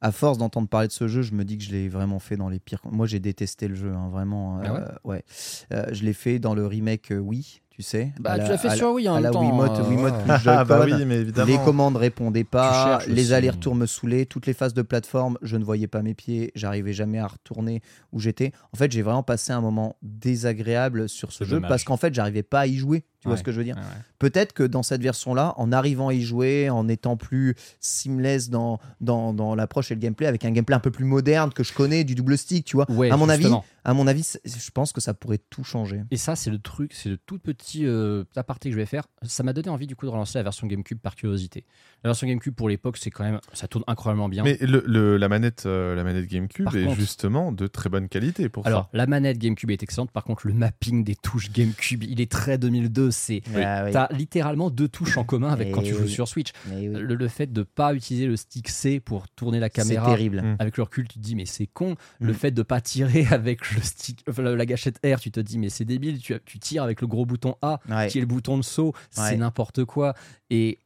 à 0.00 0.12
force 0.12 0.38
d'entendre 0.38 0.68
parler 0.68 0.88
de 0.88 0.92
ce 0.92 1.08
jeu, 1.08 1.22
je 1.22 1.32
me 1.32 1.44
dis 1.44 1.56
que 1.58 1.64
je 1.64 1.70
l'ai 1.70 1.88
vraiment 1.88 2.18
fait 2.18 2.36
dans 2.36 2.48
les 2.48 2.58
pires. 2.58 2.80
Moi, 2.90 3.06
j'ai 3.06 3.20
détesté 3.20 3.68
le 3.68 3.74
jeu, 3.74 3.92
hein, 3.92 4.08
vraiment. 4.10 4.60
Ah 4.64 4.72
ouais 4.72 4.80
euh, 4.80 4.86
ouais. 5.04 5.24
Euh, 5.72 5.86
je 5.92 6.04
l'ai 6.04 6.12
fait 6.12 6.38
dans 6.38 6.54
le 6.54 6.66
remake 6.66 7.12
Wii, 7.16 7.60
tu 7.76 7.82
sais. 7.82 8.10
Bah, 8.18 8.36
tu 8.36 8.44
la- 8.44 8.48
l'as 8.48 8.56
fait 8.58 8.70
sur 8.74 8.90
Wii 8.92 9.06
en 9.06 9.16
à 9.16 9.20
la 9.20 9.30
Wiimote, 9.30 9.78
euh, 9.78 9.82
plus 10.24 10.48
Ah 10.48 10.64
bah 10.64 10.78
Joy-Con. 10.86 10.96
oui, 10.98 11.04
mais 11.04 11.16
évidemment. 11.16 11.46
Les 11.46 11.58
commandes 11.58 11.96
répondaient 11.96 12.42
pas, 12.42 13.00
les 13.06 13.34
allers-retours 13.34 13.74
me 13.74 13.84
saoulaient, 13.84 14.24
toutes 14.24 14.46
les 14.46 14.54
phases 14.54 14.72
de 14.72 14.80
plateforme, 14.80 15.36
je 15.42 15.58
ne 15.58 15.64
voyais 15.64 15.86
pas 15.86 16.00
mes 16.00 16.14
pieds, 16.14 16.52
j'arrivais 16.54 16.94
jamais 16.94 17.18
à 17.18 17.26
retourner 17.26 17.82
où 18.12 18.18
j'étais. 18.20 18.52
En 18.72 18.78
fait, 18.78 18.90
j'ai 18.90 19.02
vraiment 19.02 19.22
passé 19.22 19.52
un 19.52 19.60
moment 19.60 19.96
désagréable 20.02 21.08
sur 21.08 21.32
ce 21.32 21.44
jeu 21.44 21.56
dommage. 21.56 21.68
parce 21.68 21.84
qu'en 21.84 21.96
fait, 21.98 22.14
j'arrivais 22.14 22.42
pas 22.42 22.60
à 22.60 22.66
y 22.66 22.76
jouer. 22.76 23.04
Tu 23.26 23.28
vois 23.28 23.32
Ouais. 23.34 23.38
ce 23.38 23.42
que 23.44 23.50
je 23.52 23.58
veux 23.58 23.64
dire 23.64 23.74
Ouais, 23.76 23.82
ouais. 23.82 24.02
Peut-être 24.18 24.52
que 24.52 24.62
dans 24.62 24.82
cette 24.82 25.02
version-là, 25.02 25.54
en 25.56 25.72
arrivant 25.72 26.08
à 26.08 26.14
y 26.14 26.22
jouer, 26.22 26.70
en 26.70 26.88
étant 26.88 27.16
plus 27.16 27.54
seamless 27.80 28.50
dans, 28.50 28.78
dans, 29.00 29.32
dans 29.34 29.54
l'approche 29.54 29.90
et 29.90 29.94
le 29.94 30.00
gameplay, 30.00 30.26
avec 30.26 30.44
un 30.44 30.50
gameplay 30.50 30.74
un 30.76 30.80
peu 30.80 30.90
plus 30.90 31.04
moderne 31.04 31.52
que 31.52 31.62
je 31.64 31.72
connais, 31.72 32.04
du 32.04 32.14
double 32.14 32.38
stick, 32.38 32.64
tu 32.64 32.76
vois. 32.76 32.90
Ouais, 32.90 33.10
à 33.10 33.16
mon 33.16 33.28
avis, 33.28 33.48
à 33.84 33.94
mon 33.94 34.06
avis, 34.06 34.26
je 34.44 34.70
pense 34.70 34.92
que 34.92 35.00
ça 35.00 35.14
pourrait 35.14 35.40
tout 35.50 35.64
changer. 35.64 36.02
Et 36.10 36.16
ça, 36.16 36.34
c'est 36.36 36.50
le 36.50 36.58
truc, 36.58 36.92
c'est 36.94 37.08
le 37.08 37.18
tout 37.18 37.38
petit 37.38 37.84
euh, 37.86 38.24
aparté 38.36 38.68
que 38.68 38.74
je 38.74 38.78
vais 38.80 38.86
faire, 38.86 39.04
ça 39.22 39.42
m'a 39.42 39.52
donné 39.52 39.68
envie 39.68 39.86
du 39.86 39.96
coup 39.96 40.06
de 40.06 40.10
relancer 40.10 40.38
la 40.38 40.42
version 40.42 40.66
GameCube 40.66 40.98
par 40.98 41.14
curiosité. 41.14 41.64
La 42.04 42.10
version 42.10 42.26
GameCube 42.26 42.54
pour 42.54 42.68
l'époque, 42.68 42.96
c'est 42.96 43.10
quand 43.10 43.24
même, 43.24 43.40
ça 43.52 43.68
tourne 43.68 43.84
incroyablement 43.86 44.28
bien. 44.28 44.44
Mais 44.44 44.56
le, 44.60 44.82
le- 44.86 45.16
la, 45.16 45.28
manette, 45.28 45.64
euh, 45.66 45.94
la 45.94 46.04
manette 46.04 46.26
GameCube 46.26 46.64
Par 46.66 46.76
est 46.76 46.84
contre- 46.84 46.96
justement 47.00 47.52
de 47.52 47.66
très 47.66 47.88
bonne 47.90 48.08
qualité 48.08 48.48
pour 48.48 48.66
Alors, 48.66 48.84
ça. 48.84 48.88
la 48.92 49.06
manette 49.06 49.38
GameCube 49.38 49.70
est 49.70 49.82
excellente. 49.82 50.10
Par 50.10 50.24
contre, 50.24 50.46
le 50.46 50.52
mapping 50.54 51.04
des 51.04 51.16
touches 51.16 51.50
GameCube, 51.52 52.02
il 52.04 52.20
est 52.20 52.30
très 52.30 52.58
2002. 52.58 53.10
C'est, 53.16 53.42
Ah 53.56 53.84
oui. 53.84 53.90
t'as 53.92 54.08
littéralement 54.12 54.70
deux 54.70 54.88
touches 54.88 55.16
en 55.16 55.24
commun 55.24 55.50
avec 55.50 55.72
quand 55.72 55.82
tu 55.82 55.94
joues 55.94 56.06
sur 56.06 56.28
Switch. 56.28 56.50
Oui. 56.70 56.86
Le, 56.86 57.14
le 57.14 57.28
fait 57.28 57.52
de 57.52 57.62
pas 57.62 57.94
utiliser 57.94 58.26
le 58.26 58.36
stick 58.36 58.68
C 58.68 59.00
pour 59.00 59.28
tourner 59.30 59.58
la 59.60 59.66
C'est 59.66 59.82
caméra 59.82 60.06
terrible. 60.10 60.42
Mm. 60.42 60.56
avec 60.58 60.76
le 60.76 60.82
recul, 60.82 61.08
tu 61.08 61.18
te 61.18 61.22
dis 61.24 61.34
mais 61.34 61.46
c'est 61.46 61.66
con. 61.66 61.96
Le 62.20 62.32
Mm. 62.32 62.34
fait 62.36 62.50
de 62.50 62.62
pas 62.62 62.80
tirer 62.80 63.26
avec 63.30 63.70
le 63.72 63.80
stick, 63.82 64.22
enfin, 64.28 64.42
la, 64.42 64.54
la 64.56 64.66
gâchette 64.66 64.98
R, 65.04 65.18
tu 65.20 65.30
te 65.30 65.40
dis 65.40 65.58
mais 65.58 65.68
c'est 65.68 65.84
débile. 65.84 66.18
Tu, 66.20 66.34
tu 66.44 66.58
tires 66.58 66.82
avec 66.82 67.00
le 67.00 67.06
gros 67.06 67.26
bouton 67.26 67.56
A 67.62 67.80
Ouais. 67.88 68.08
qui 68.08 68.18
est 68.18 68.20
le 68.20 68.26
bouton 68.26 68.56
de 68.58 68.62
saut, 68.62 68.92
c'est 69.10 69.20
Ouais. 69.22 69.36
n'importe 69.36 69.84
quoi. 69.84 70.14
Et 70.50 70.78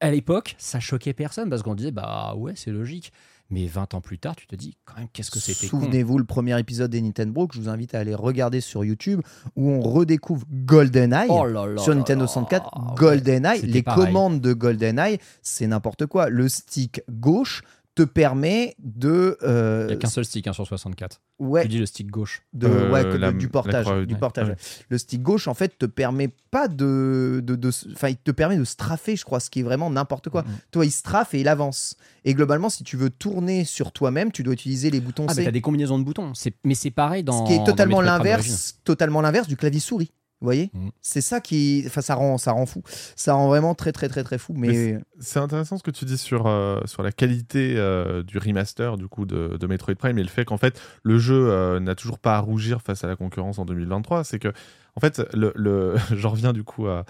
à 0.00 0.10
l'époque, 0.10 0.54
ça 0.58 0.80
choquait 0.80 1.12
personne 1.12 1.50
parce 1.50 1.62
qu'on 1.62 1.74
disait 1.74 1.90
bah 1.92 2.34
ouais 2.36 2.52
c'est 2.56 2.70
logique. 2.70 3.12
Mais 3.50 3.66
20 3.66 3.94
ans 3.94 4.00
plus 4.00 4.18
tard, 4.18 4.36
tu 4.36 4.46
te 4.46 4.54
dis 4.54 4.76
quand 4.84 4.96
même 4.98 5.08
qu'est-ce 5.12 5.30
que 5.30 5.40
c'était. 5.40 5.66
Souvenez-vous 5.66 6.18
le 6.18 6.24
premier 6.24 6.58
épisode 6.58 6.90
des 6.90 7.00
Nintendo 7.02 7.46
que 7.48 7.54
je 7.56 7.60
vous 7.60 7.68
invite 7.68 7.94
à 7.94 7.98
aller 7.98 8.14
regarder 8.14 8.60
sur 8.60 8.84
YouTube 8.84 9.20
où 9.56 9.70
on 9.70 9.80
redécouvre 9.80 10.46
GoldenEye. 10.50 11.26
Oh 11.28 11.44
là 11.46 11.66
là 11.66 11.82
sur 11.82 11.94
Nintendo 11.94 12.22
là. 12.22 12.28
64, 12.28 12.64
Ouais, 12.64 12.94
GoldenEye, 12.96 13.62
les 13.62 13.82
pareil. 13.82 14.06
commandes 14.06 14.40
de 14.40 14.52
GoldenEye, 14.52 15.18
c'est 15.42 15.66
n'importe 15.66 16.06
quoi. 16.06 16.28
Le 16.28 16.48
stick 16.48 17.02
gauche 17.10 17.62
te 17.96 18.02
permet 18.04 18.74
de. 18.78 19.36
euh, 19.42 19.82
Il 19.84 19.86
n'y 19.88 19.92
a 19.94 19.96
qu'un 19.96 20.08
seul 20.08 20.24
stick 20.24 20.46
hein, 20.46 20.52
sur 20.52 20.66
64. 20.66 21.20
ouais, 21.40 21.62
Tu 21.62 21.68
dis 21.68 21.78
le 21.78 21.86
stick 21.86 22.08
gauche. 22.10 22.42
de, 22.52 22.68
Euh, 22.68 22.90
ouais, 22.92 23.02
que 23.02 23.08
de- 23.12 23.16
la- 23.16 23.32
du 23.32 23.48
portage. 23.48 23.84
croix, 23.84 24.04
du 24.06 24.14
ouais, 24.14 24.20
portage. 24.20 24.48
ouais. 24.48 24.56
Le 24.88 24.96
stick 24.98 25.22
gauche, 25.22 25.48
en 25.48 25.54
fait, 25.54 25.76
te 25.76 25.86
permet 25.86 26.28
pas 26.50 26.68
de. 26.68 27.40
de, 27.42 27.56
de- 27.56 27.70
Enfin, 27.92 28.08
il 28.08 28.16
te 28.16 28.30
permet 28.30 28.56
de 28.56 28.64
straffer, 28.64 29.16
je 29.16 29.24
crois, 29.24 29.40
ce 29.40 29.50
qui 29.50 29.60
est 29.60 29.64
vraiment 29.64 29.90
n'importe 29.90 30.28
quoi. 30.30 30.44
Toi, 30.70 30.86
il 30.86 30.90
straffe 30.92 31.34
et 31.34 31.40
il 31.40 31.48
avance. 31.48 31.96
Et 32.24 32.34
globalement, 32.34 32.68
si 32.70 32.84
tu 32.84 32.96
veux 32.96 33.10
tourner 33.10 33.64
sur 33.64 33.92
toi-même, 33.92 34.30
tu 34.30 34.42
dois 34.44 34.52
utiliser 34.54 34.90
les 34.90 35.00
boutons 35.00 35.24
Ah, 35.28 35.32
mais 35.34 35.42
C. 35.42 35.44
t'as 35.44 35.50
des 35.50 35.60
combinaisons 35.60 35.98
de 35.98 36.04
boutons. 36.04 36.32
Mais 36.64 36.74
c'est 36.74 36.90
pareil 36.90 37.24
dans. 37.24 37.44
ce 37.44 37.50
qui 37.52 37.54
est 37.58 38.02
l'inverse, 38.02 38.78
totalement 38.84 39.20
l'inverse 39.20 39.48
du 39.48 39.56
clavier 39.56 39.80
souris. 39.80 40.12
Vous 40.40 40.46
voyez 40.46 40.70
Mhm. 40.72 40.90
C'est 41.02 41.20
ça 41.20 41.40
qui, 41.40 41.82
enfin, 41.86 42.00
ça 42.00 42.14
rend, 42.14 42.38
ça 42.38 42.52
rend 42.52 42.66
fou. 42.66 42.82
Ça 43.14 43.34
rend 43.34 43.48
vraiment 43.48 43.74
très, 43.74 43.92
très, 43.92 44.08
très, 44.08 44.24
très 44.24 44.38
fou. 44.38 44.54
Mais, 44.56 44.98
C'est 45.18 45.38
intéressant 45.38 45.76
ce 45.76 45.82
que 45.82 45.90
tu 45.90 46.04
dis 46.04 46.16
sur, 46.16 46.46
euh, 46.46 46.80
sur 46.86 47.02
la 47.02 47.12
qualité 47.12 47.74
euh, 47.76 48.22
du 48.22 48.38
remaster 48.38 48.96
du 48.96 49.06
coup 49.06 49.26
de, 49.26 49.56
de 49.58 49.66
Metroid 49.66 49.94
Prime 49.94 50.18
et 50.18 50.22
le 50.22 50.28
fait 50.28 50.44
qu'en 50.44 50.56
fait 50.56 50.80
le 51.02 51.18
jeu 51.18 51.50
euh, 51.50 51.78
n'a 51.78 51.94
toujours 51.94 52.18
pas 52.18 52.36
à 52.36 52.40
rougir 52.40 52.80
face 52.80 53.04
à 53.04 53.06
la 53.06 53.16
concurrence 53.16 53.58
en 53.58 53.64
2023. 53.66 54.24
C'est 54.24 54.38
que 54.38 54.52
en 54.96 55.00
fait, 55.00 55.22
le, 55.34 55.52
le... 55.54 55.94
j'en 56.16 56.30
reviens 56.30 56.52
du 56.52 56.64
coup 56.64 56.86
à, 56.86 57.04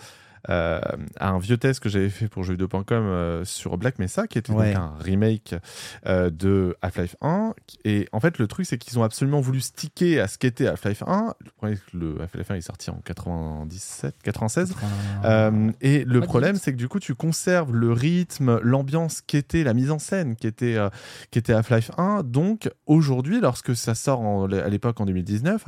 euh, 0.49 0.81
à 1.19 1.31
un 1.31 1.39
vieux 1.39 1.57
test 1.59 1.81
que 1.81 1.89
j'avais 1.89 2.09
fait 2.09 2.29
pour 2.29 2.43
jeuxvideo.com 2.45 2.85
euh, 2.91 3.45
sur 3.45 3.77
Black 3.77 3.99
Mesa, 3.99 4.27
qui 4.27 4.39
était 4.39 4.53
Ouais. 4.53 4.73
donc 4.75 4.83
un 4.83 4.95
remake 5.01 5.55
euh, 6.07 6.31
de 6.31 6.77
Half-Life 6.83 7.17
1. 7.21 7.55
Et 7.85 8.09
en 8.13 8.21
fait, 8.21 8.39
le 8.39 8.47
truc, 8.47 8.67
c'est 8.67 8.79
qu'ils 8.79 8.99
ont 8.99 9.03
absolument 9.03 9.41
voulu 9.41 9.61
sticker 9.61 10.19
à 10.21 10.29
ce 10.29 10.39
qu'était 10.39 10.67
Half-Life 10.67 11.03
1. 11.07 11.35
Le 11.45 11.51
problème, 11.51 11.77
c'est 11.85 11.91
que 11.93 11.97
le 11.99 12.21
Half-Life 12.23 12.51
1 12.51 12.55
est 12.55 12.61
sorti 12.63 12.91
en 12.91 13.01
97, 13.05 14.15
96. 14.23 14.75
Euh, 15.25 15.71
et 15.81 16.05
le 16.05 16.21
problème, 16.21 16.57
c'est 16.57 16.73
que 16.73 16.77
du 16.77 16.89
coup, 16.89 16.99
tu 17.01 17.15
conserves 17.15 17.73
le 17.75 17.93
rythme, 17.93 18.59
l'ambiance 18.63 19.21
qui 19.21 19.37
était 19.37 19.65
la 19.65 19.75
mise 19.75 19.91
en 19.91 19.99
scène, 19.99 20.37
qui 20.37 20.47
était, 20.47 20.77
euh, 20.77 20.89
qui 21.31 21.39
était 21.39 21.53
Half-Life 21.53 21.91
1. 21.99 22.23
Donc, 22.25 22.71
aujourd'hui, 22.87 23.41
lorsque 23.41 23.75
ça 23.77 23.95
sort 23.95 24.21
en- 24.21 24.51
à 24.51 24.69
l'époque 24.69 25.01
en 25.01 25.07
2019, 25.07 25.67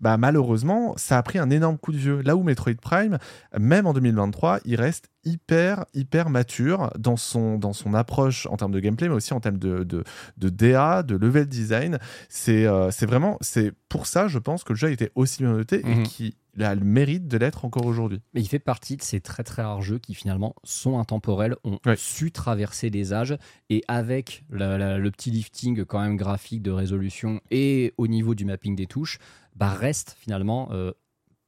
bah, 0.00 0.16
malheureusement, 0.16 0.94
ça 0.96 1.18
a 1.18 1.22
pris 1.22 1.38
un 1.38 1.50
énorme 1.50 1.78
coup 1.78 1.92
de 1.92 1.96
vieux. 1.98 2.20
Là 2.22 2.36
où 2.36 2.42
Metroid 2.42 2.74
Prime, 2.80 3.18
même 3.58 3.86
en 3.86 3.92
2023, 4.12 4.60
il 4.64 4.76
reste 4.76 5.08
hyper, 5.24 5.84
hyper 5.94 6.30
mature 6.30 6.90
dans 6.98 7.16
son, 7.16 7.58
dans 7.58 7.72
son 7.72 7.94
approche 7.94 8.46
en 8.46 8.56
termes 8.56 8.72
de 8.72 8.80
gameplay, 8.80 9.08
mais 9.08 9.14
aussi 9.14 9.32
en 9.34 9.40
termes 9.40 9.58
de, 9.58 9.84
de, 9.84 10.02
de 10.38 10.48
DA, 10.48 11.02
de 11.02 11.16
level 11.16 11.46
design. 11.46 11.98
C'est 12.28 12.66
euh, 12.66 12.90
vraiment, 13.02 13.36
c'est 13.40 13.72
pour 13.88 14.06
ça, 14.06 14.28
je 14.28 14.38
pense, 14.38 14.64
que 14.64 14.72
le 14.72 14.76
jeu 14.78 14.88
a 14.88 14.90
été 14.90 15.10
aussi 15.14 15.42
bien 15.42 15.52
noté 15.52 15.80
et 15.80 15.94
Mhm. 15.94 16.02
qu'il 16.04 16.32
a 16.60 16.74
le 16.74 16.84
mérite 16.84 17.28
de 17.28 17.36
l'être 17.36 17.64
encore 17.64 17.86
aujourd'hui. 17.86 18.20
Mais 18.34 18.40
il 18.40 18.48
fait 18.48 18.58
partie 18.58 18.96
de 18.96 19.02
ces 19.02 19.20
très 19.20 19.44
très 19.44 19.62
rares 19.62 19.82
jeux 19.82 19.98
qui 19.98 20.14
finalement 20.14 20.54
sont 20.64 20.98
intemporels, 20.98 21.54
ont 21.64 21.78
Ouais. 21.86 21.96
su 21.96 22.32
traverser 22.32 22.90
des 22.90 23.12
âges 23.12 23.36
et 23.68 23.82
avec 23.88 24.44
la- 24.50 24.78
la- 24.78 24.98
le 24.98 25.10
petit 25.10 25.30
lifting 25.30 25.84
quand 25.84 26.00
même 26.00 26.16
graphique 26.16 26.62
de 26.62 26.70
résolution 26.70 27.40
et 27.50 27.92
au 27.98 28.06
niveau 28.08 28.34
du 28.34 28.44
mapping 28.44 28.74
des 28.74 28.86
touches, 28.86 29.18
bah 29.54 29.68
reste 29.70 30.16
finalement 30.18 30.68
euh, 30.72 30.92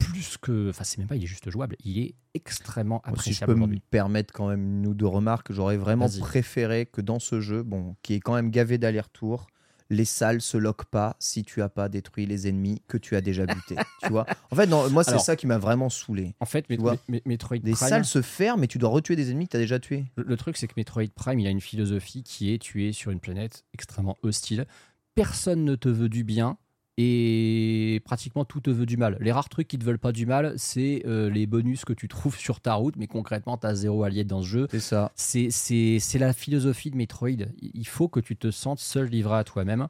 plus 0.05 0.39
que. 0.39 0.71
Enfin, 0.71 0.85
c'est 0.85 0.99
même 0.99 1.09
pas, 1.09 1.17
il 1.17 1.25
est 1.25 1.27
juste 1.27 1.49
jouable, 1.51 1.77
il 1.85 1.99
est 1.99 2.15
extrêmement 2.35 3.03
si 3.05 3.09
je 3.09 3.13
appréciable 3.13 3.55
peux 3.55 3.67
me 3.67 3.79
permettre 3.91 4.33
quand 4.33 4.49
même 4.49 4.79
une 4.79 4.87
ou 4.87 4.95
deux 4.95 5.07
remarques, 5.07 5.53
j'aurais 5.53 5.77
vraiment 5.77 6.09
préféré 6.21 6.87
que 6.87 7.01
dans 7.01 7.19
ce 7.19 7.41
jeu, 7.41 7.63
bon, 7.63 7.97
qui 8.03 8.15
est 8.15 8.21
quand 8.21 8.35
même 8.35 8.51
gavé 8.51 8.79
d'allers-retours, 8.79 9.47
les 9.91 10.05
salles 10.07 10.41
se 10.41 10.57
loquent 10.57 10.87
pas 10.87 11.17
si 11.19 11.45
tu 11.45 11.61
as 11.61 11.69
pas 11.69 11.89
détruit 11.89 12.25
les 12.25 12.49
ennemis 12.49 12.83
que 12.89 12.97
tu 12.97 13.15
as 13.15 13.21
déjà 13.21 13.45
butés. 13.45 13.77
tu 14.03 14.09
vois 14.09 14.27
En 14.51 14.57
fait, 14.57 14.67
non, 14.67 14.89
moi, 14.91 15.05
c'est 15.05 15.19
ça 15.19 15.37
qui 15.37 15.47
m'a 15.47 15.59
vraiment 15.59 15.91
saoulé. 15.91 16.35
En 16.41 16.47
fait, 16.47 16.67
Metroid 16.69 17.57
Les 17.63 17.73
Prime, 17.73 17.89
salles 17.89 18.05
se 18.05 18.23
ferment, 18.23 18.61
mais 18.61 18.69
tu 18.69 18.79
dois 18.79 18.91
retuer 18.91 19.17
des 19.17 19.31
ennemis 19.31 19.47
que 19.47 19.53
tu 19.53 19.57
as 19.59 19.61
déjà 19.61 19.79
tués. 19.79 20.07
Le, 20.17 20.25
le 20.25 20.37
truc, 20.37 20.57
c'est 20.57 20.67
que 20.67 20.75
Metroid 20.77 21.09
Prime, 21.15 21.39
il 21.39 21.47
a 21.47 21.51
une 21.51 21.61
philosophie 21.61 22.23
qui 22.23 22.53
est 22.53 22.59
tu 22.59 22.89
es 22.89 22.93
sur 22.93 23.11
une 23.11 23.21
planète 23.21 23.65
extrêmement 23.75 24.17
hostile. 24.23 24.67
Personne 25.15 25.65
ne 25.65 25.75
te 25.75 25.91
veut 25.91 26.09
du 26.09 26.25
bien 26.25 26.57
et 26.99 28.01
pratiquement 28.05 28.45
tout 28.45 28.61
te 28.61 28.71
veut 28.71 28.87
du 28.87 28.97
mal. 28.97 29.17
Les 29.21 29.33
rares 29.33 29.49
trucs 29.49 29.69
qui 29.69 29.79
te 29.79 29.85
veulent 29.85 29.99
pas 29.99 30.13
du 30.13 30.27
mal, 30.27 30.55
c'est 30.57 31.03
euh, 31.07 31.31
les 31.31 31.47
bonus 31.47 31.85
que 31.85 31.93
tu 31.93 32.09
trouves 32.09 32.37
sur 32.39 32.61
ta 32.61 32.75
route, 32.75 32.97
mais 32.97 33.07
concrètement, 33.07 33.57
tu 33.57 33.67
as 33.67 33.75
zéro 33.75 34.03
allié 34.05 34.25
dans 34.25 34.43
ce 34.43 34.47
jeu. 34.49 34.67
C'est 34.71 34.81
ça. 34.81 35.11
C'est- 35.15 35.49
la 36.19 36.33
philosophie 36.33 36.91
de 36.91 36.97
Metroid. 36.97 37.31
Il 37.61 37.87
faut 37.87 38.09
que 38.09 38.21
tu 38.21 38.37
te 38.37 38.51
sentes 38.51 38.79
seul 38.79 39.09
livré 39.09 39.37
à 39.37 39.45
toi-même. 39.45 39.89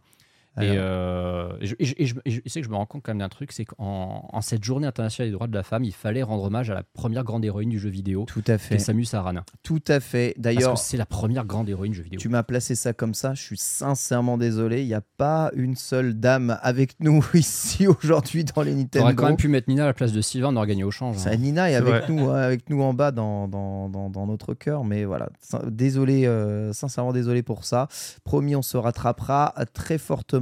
Et, 0.61 0.69
euh, 0.77 1.51
et 1.63 1.67
je, 1.67 1.75
et 1.79 1.85
je- 1.87 1.95
et 1.97 2.07
je- 2.07 2.15
et 2.27 2.31
je 2.31 2.41
sais 2.47 2.61
que 2.61 2.67
je 2.67 2.71
me 2.71 2.77
rends 2.77 2.85
compte 2.85 3.03
quand 3.03 3.13
même 3.13 3.21
d'un 3.21 3.31
truc, 3.31 3.53
c'est 3.53 3.65
qu'en 3.65 4.29
en 4.31 4.41
cette 4.43 4.63
journée 4.63 4.87
internationale 4.87 5.29
des 5.31 5.33
droits 5.33 5.47
de 5.47 5.55
la 5.55 5.63
femme, 5.63 5.83
il 5.85 5.93
fallait 5.95 6.23
rendre 6.23 6.45
hommage 6.45 6.69
à 6.69 6.75
la 6.75 6.83
première 6.83 7.25
grande 7.25 7.43
héroïne 7.43 7.71
du 7.71 7.79
jeu 7.79 7.89
vidéo, 7.89 8.27
Tout 8.27 8.45
à 8.47 8.59
fait. 8.59 8.79
Samus 8.79 9.07
Aran. 9.15 9.33
Tout 9.63 9.81
à 9.89 9.99
fait. 10.01 10.33
Parce 10.37 10.43
D'ailleurs, 10.43 10.75
que 10.75 10.81
c'est 10.81 10.99
la 10.99 11.07
première 11.07 11.47
grande 11.47 11.71
héroïne 11.71 11.93
du 11.93 11.97
jeu 11.99 12.05
vidéo. 12.05 12.21
tu 12.21 12.29
m'as 12.29 12.43
placé 12.43 12.75
ça 12.75 12.93
comme 12.93 13.15
ça. 13.15 13.33
Je 13.33 13.41
suis 13.43 13.57
sincèrement 13.57 14.37
désolé. 14.37 14.83
Il 14.83 14.87
n'y 14.89 14.95
a 14.95 15.01
pas 15.17 15.51
une 15.55 15.75
seule 15.75 16.13
dame 16.21 16.59
avec 16.61 17.01
nous 17.01 17.25
ici 17.35 17.87
aujourd'hui 17.87 18.45
dans 18.45 18.61
les 18.61 18.75
Nintendo. 18.75 18.99
T'aurais 19.05 19.15
quand 19.15 19.27
même 19.29 19.37
pu 19.39 19.49
mettre 19.49 19.71
Nina 19.71 19.85
à 19.85 19.87
la 19.87 19.95
place 19.95 20.13
de 20.13 20.21
Sylvain, 20.21 20.49
on 20.53 20.57
aurait 20.57 20.67
gagné 20.67 20.85
au 20.85 20.91
change. 20.91 21.17
Ça, 21.17 21.31
hein. 21.31 21.37
Nina 21.37 21.71
est 21.71 21.77
avec 21.77 21.89
vrai. 21.95 22.05
nous, 22.11 22.29
hein, 22.29 22.37
avec 22.43 22.69
nous 22.69 22.83
en 22.83 22.93
bas 22.93 23.11
dans, 23.11 23.49
dans, 23.49 23.89
dans, 23.89 24.11
dans 24.11 24.27
notre 24.27 24.53
cœur, 24.53 24.85
mais 24.85 25.05
voilà, 25.07 25.31
désolé, 25.71 26.27
euh, 26.27 26.75
sincèrement 26.75 27.13
désolé 27.15 27.43
pour 27.43 27.65
ça. 27.65 27.89
Promis, 28.25 28.55
on 28.55 28.61
se 28.63 28.77
rattrapera 28.77 29.55
très 29.73 29.97
fortement 29.97 30.42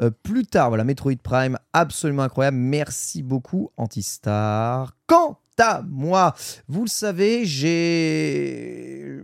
euh, 0.00 0.10
plus 0.22 0.46
tard. 0.46 0.68
Voilà, 0.68 0.84
Metroid 0.84 1.16
Prime, 1.22 1.58
absolument 1.72 2.22
incroyable. 2.22 2.56
Merci 2.56 3.22
beaucoup, 3.22 3.70
Antistar. 3.76 4.96
Quant 5.06 5.38
à 5.58 5.82
moi, 5.88 6.34
vous 6.68 6.82
le 6.82 6.88
savez, 6.88 7.44
j'ai 7.44 9.20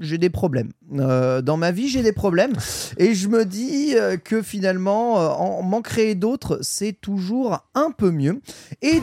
j'ai 0.00 0.18
des 0.18 0.30
problèmes. 0.30 0.70
Euh, 0.94 1.40
dans 1.40 1.56
ma 1.56 1.70
vie, 1.70 1.88
j'ai 1.88 2.02
des 2.02 2.12
problèmes. 2.12 2.52
Et 2.98 3.14
je 3.14 3.28
me 3.28 3.44
dis 3.44 3.94
euh, 3.94 4.16
que 4.16 4.42
finalement, 4.42 5.14
en 5.40 5.62
m'en 5.62 5.82
créer 5.82 6.14
d'autres, 6.14 6.58
c'est 6.62 6.92
toujours 7.00 7.64
un 7.74 7.90
peu 7.90 8.10
mieux. 8.10 8.40
Et 8.82 9.00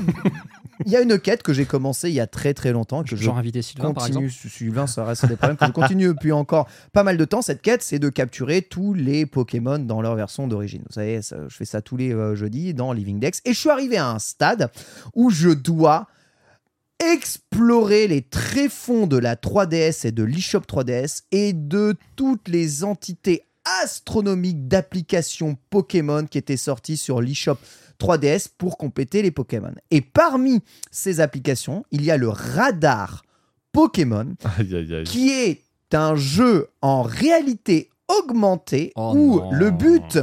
il 0.86 0.92
y 0.92 0.96
a 0.96 1.02
une 1.02 1.20
quête 1.20 1.44
que 1.44 1.54
j'ai 1.54 1.66
commencée 1.66 2.10
il 2.10 2.16
y 2.16 2.20
a 2.20 2.28
très 2.28 2.54
très 2.54 2.72
longtemps. 2.72 3.04
Que 3.04 3.16
je 3.16 3.24
Genre 3.24 3.38
inviter 3.38 3.62
Sylvain, 3.62 3.94
par 3.94 4.04
continue, 4.06 4.26
exemple 4.28 4.50
Sylvain, 4.50 4.88
ça 4.88 5.06
reste 5.06 5.26
des 5.26 5.36
problèmes 5.36 5.58
que 5.58 5.66
je 5.66 5.72
continue 5.72 6.08
depuis 6.14 6.32
encore 6.32 6.68
pas 6.94 7.04
mal 7.04 7.18
de 7.18 7.26
temps. 7.26 7.42
Cette 7.42 7.62
quête, 7.62 7.84
c'est 7.84 8.00
de 8.00 8.10
capturer 8.10 8.62
tous 8.62 8.94
les 8.94 9.26
Pokémon 9.26 9.80
dans 9.80 10.02
leur 10.02 10.16
version 10.16 10.48
d'origine. 10.48 10.84
Vous 10.88 10.94
savez, 10.94 11.22
ça- 11.22 11.48
je 11.48 11.56
fais 11.56 11.66
ça 11.66 11.82
tous 11.82 11.98
les 11.98 12.14
euh, 12.14 12.36
jeudis 12.36 12.74
dans 12.74 12.94
Living 12.94 13.20
Dex. 13.20 13.42
Et 13.46 13.54
je 13.54 13.60
suis 13.60 13.70
arrivé 13.70 13.98
à 13.98 14.10
un 14.10 14.20
stade 14.20 14.70
où 15.16 15.30
je 15.30 15.50
dois 15.50 16.08
explorer 17.14 18.08
les 18.08 18.22
tréfonds 18.22 19.08
de 19.08 19.18
la 19.18 19.36
3DS 19.36 20.06
et 20.08 20.12
de 20.12 20.24
l'eShop 20.24 20.62
3DS 20.62 21.24
et 21.32 21.52
de 21.54 21.96
toutes 22.16 22.48
les 22.48 22.84
entités 22.84 23.44
astronomiques 23.84 24.68
d'applications 24.68 25.58
Pokémon 25.70 26.26
qui 26.26 26.38
étaient 26.38 26.58
sorties 26.58 26.98
sur 26.98 27.22
l'eShop 27.22 27.58
3DS 28.02 28.48
pour 28.58 28.78
compléter 28.78 29.22
les 29.22 29.32
Pokémon. 29.32 29.74
Et 29.92 30.02
parmi 30.02 30.62
ces 30.92 31.20
applications, 31.20 31.84
il 31.92 32.04
y 32.04 32.12
a 32.12 32.18
le 32.18 32.30
radar 32.30 33.24
Pokémon 33.72 34.36
Aïe, 34.58 34.76
aïe, 34.76 34.96
aïe. 34.96 35.04
qui 35.04 35.30
est 35.32 35.62
un 35.94 36.16
jeu 36.16 36.68
en 36.82 37.02
réalité 37.04 37.90
augmentée 38.08 38.92
Oh 38.96 39.14
où 39.16 39.36
non. 39.40 39.52
le 39.52 39.72
but 39.72 40.20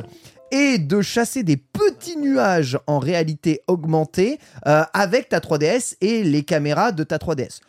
est 0.50 0.78
de 0.78 1.02
chasser 1.02 1.42
des 1.42 1.56
petits 1.58 2.16
nuages 2.16 2.78
en 2.86 2.98
réalité 2.98 3.60
augmentée 3.66 4.38
euh, 4.66 4.82
avec 4.94 5.28
ta 5.28 5.40
3DS 5.40 5.96
et 6.00 6.22
les 6.24 6.42
caméras 6.42 6.92
de 6.92 7.04
ta 7.04 7.18
3DS. 7.18 7.60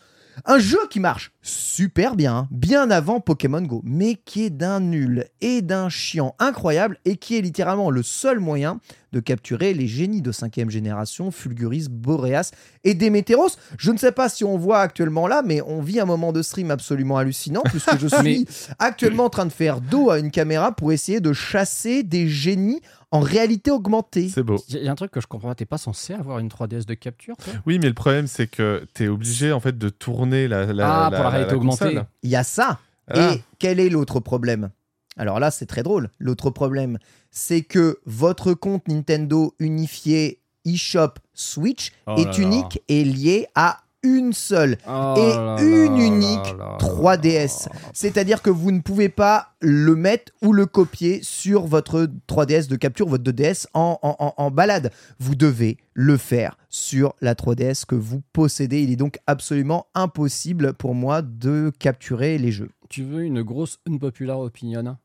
Un 0.45 0.59
jeu 0.59 0.79
qui 0.89 0.99
marche 0.99 1.31
super 1.41 2.15
bien, 2.15 2.47
bien 2.51 2.91
avant 2.91 3.19
Pokémon 3.19 3.61
Go, 3.61 3.81
mais 3.83 4.15
qui 4.15 4.45
est 4.45 4.49
d'un 4.49 4.79
nul 4.79 5.25
et 5.41 5.61
d'un 5.61 5.89
chiant 5.89 6.35
incroyable 6.39 6.97
et 7.05 7.15
qui 7.17 7.37
est 7.37 7.41
littéralement 7.41 7.89
le 7.89 8.03
seul 8.03 8.39
moyen 8.39 8.79
de 9.11 9.19
capturer 9.19 9.73
les 9.73 9.87
génies 9.87 10.21
de 10.21 10.31
5 10.31 10.69
génération, 10.69 11.31
Fulguris, 11.31 11.87
Boreas 11.89 12.51
et 12.83 12.93
Démétéros. 12.93 13.49
Je 13.79 13.91
ne 13.91 13.97
sais 13.97 14.11
pas 14.11 14.29
si 14.29 14.43
on 14.43 14.57
voit 14.57 14.79
actuellement 14.81 15.27
là, 15.27 15.41
mais 15.43 15.61
on 15.61 15.81
vit 15.81 15.99
un 15.99 16.05
moment 16.05 16.31
de 16.31 16.41
stream 16.43 16.69
absolument 16.69 17.17
hallucinant 17.17 17.63
puisque 17.65 17.97
je 17.97 18.07
suis 18.15 18.21
Mais- 18.23 18.45
actuellement 18.77 19.25
en 19.25 19.29
train 19.29 19.45
de 19.47 19.51
faire 19.51 19.81
dos 19.81 20.11
à 20.11 20.19
une 20.19 20.29
caméra 20.31 20.71
pour 20.73 20.91
essayer 20.91 21.21
de 21.21 21.33
chasser 21.33 22.03
des 22.03 22.27
génies 22.27 22.81
en 23.11 23.19
réalité 23.21 23.71
augmentée. 23.71 24.29
C'est 24.29 24.43
beau. 24.43 24.57
Il 24.69 24.83
y 24.83 24.87
a 24.87 24.91
un 24.91 24.95
truc 24.95 25.11
que 25.11 25.21
je 25.21 25.27
comprends 25.27 25.49
pas, 25.49 25.55
t'es 25.55 25.65
pas 25.65 25.77
censé 25.77 26.13
avoir 26.13 26.39
une 26.39 26.47
3DS 26.49 26.85
de 26.85 26.93
capture 26.93 27.35
toi? 27.37 27.53
Oui, 27.65 27.79
mais 27.79 27.87
le 27.87 27.93
problème, 27.93 28.27
c'est 28.27 28.47
que 28.47 28.85
tu 28.93 29.05
es 29.05 29.07
obligé 29.07 29.51
en 29.51 29.59
fait 29.59 29.77
de 29.77 29.89
tourner 29.89 30.47
la, 30.47 30.67
la, 30.73 31.05
Ah, 31.07 31.11
pour 31.11 31.23
la 31.23 31.29
réalité 31.29 31.55
augmentée. 31.55 31.99
Il 32.23 32.29
y 32.29 32.35
a 32.35 32.43
ça. 32.43 32.79
Ah. 33.09 33.33
Et 33.33 33.43
quel 33.57 33.79
est 33.79 33.89
l'autre 33.89 34.19
problème? 34.19 34.69
Alors 35.17 35.39
là, 35.39 35.51
c'est 35.51 35.65
très 35.65 35.83
drôle. 35.83 36.09
L'autre 36.19 36.49
problème, 36.51 36.97
c'est 37.31 37.61
que 37.61 37.99
votre 38.05 38.53
compte 38.53 38.87
Nintendo 38.87 39.53
unifié 39.59 40.39
eShop 40.65 41.15
Switch 41.33 41.91
Oh 42.05 42.15
est 42.17 42.25
là 42.25 42.31
là. 42.31 42.37
unique 42.37 42.81
et 42.87 43.03
lié 43.03 43.47
à 43.55 43.81
une 44.03 44.33
seule 44.33 44.77
Oh 44.87 45.15
et 45.17 45.35
là 45.35 45.57
une 45.61 45.97
là 45.97 46.03
unique 46.05 46.57
là 46.57 46.57
là 46.57 46.77
3DS. 46.79 47.67
C'est-à-dire 47.93 48.41
que 48.41 48.49
vous 48.49 48.71
ne 48.71 48.79
pouvez 48.81 49.09
pas 49.09 49.49
le 49.61 49.95
mettre 49.95 50.31
ou 50.41 50.53
le 50.53 50.65
copier 50.65 51.19
sur 51.21 51.65
votre 51.67 52.07
3DS 52.27 52.67
de 52.69 52.75
capture, 52.75 53.07
votre 53.07 53.23
2DS 53.29 53.65
en, 53.73 53.99
en, 54.01 54.15
en- 54.19 54.33
en 54.37 54.51
balade. 54.51 54.91
Vous 55.19 55.35
devez 55.35 55.77
le 55.93 56.17
faire 56.17 56.57
sur 56.69 57.13
la 57.21 57.33
3DS 57.35 57.85
que 57.85 57.95
vous 57.95 58.21
possédez. 58.33 58.81
Il 58.83 58.91
est 58.91 58.95
donc 58.95 59.19
absolument 59.27 59.87
impossible 59.95 60.73
pour 60.73 60.95
moi 60.95 61.21
de 61.21 61.71
capturer 61.79 62.37
les 62.37 62.51
jeux. 62.51 62.69
Tu 62.89 63.03
veux 63.03 63.23
une 63.23 63.41
grosse 63.43 63.79
unpopular 63.87 64.39
opinion 64.39 64.97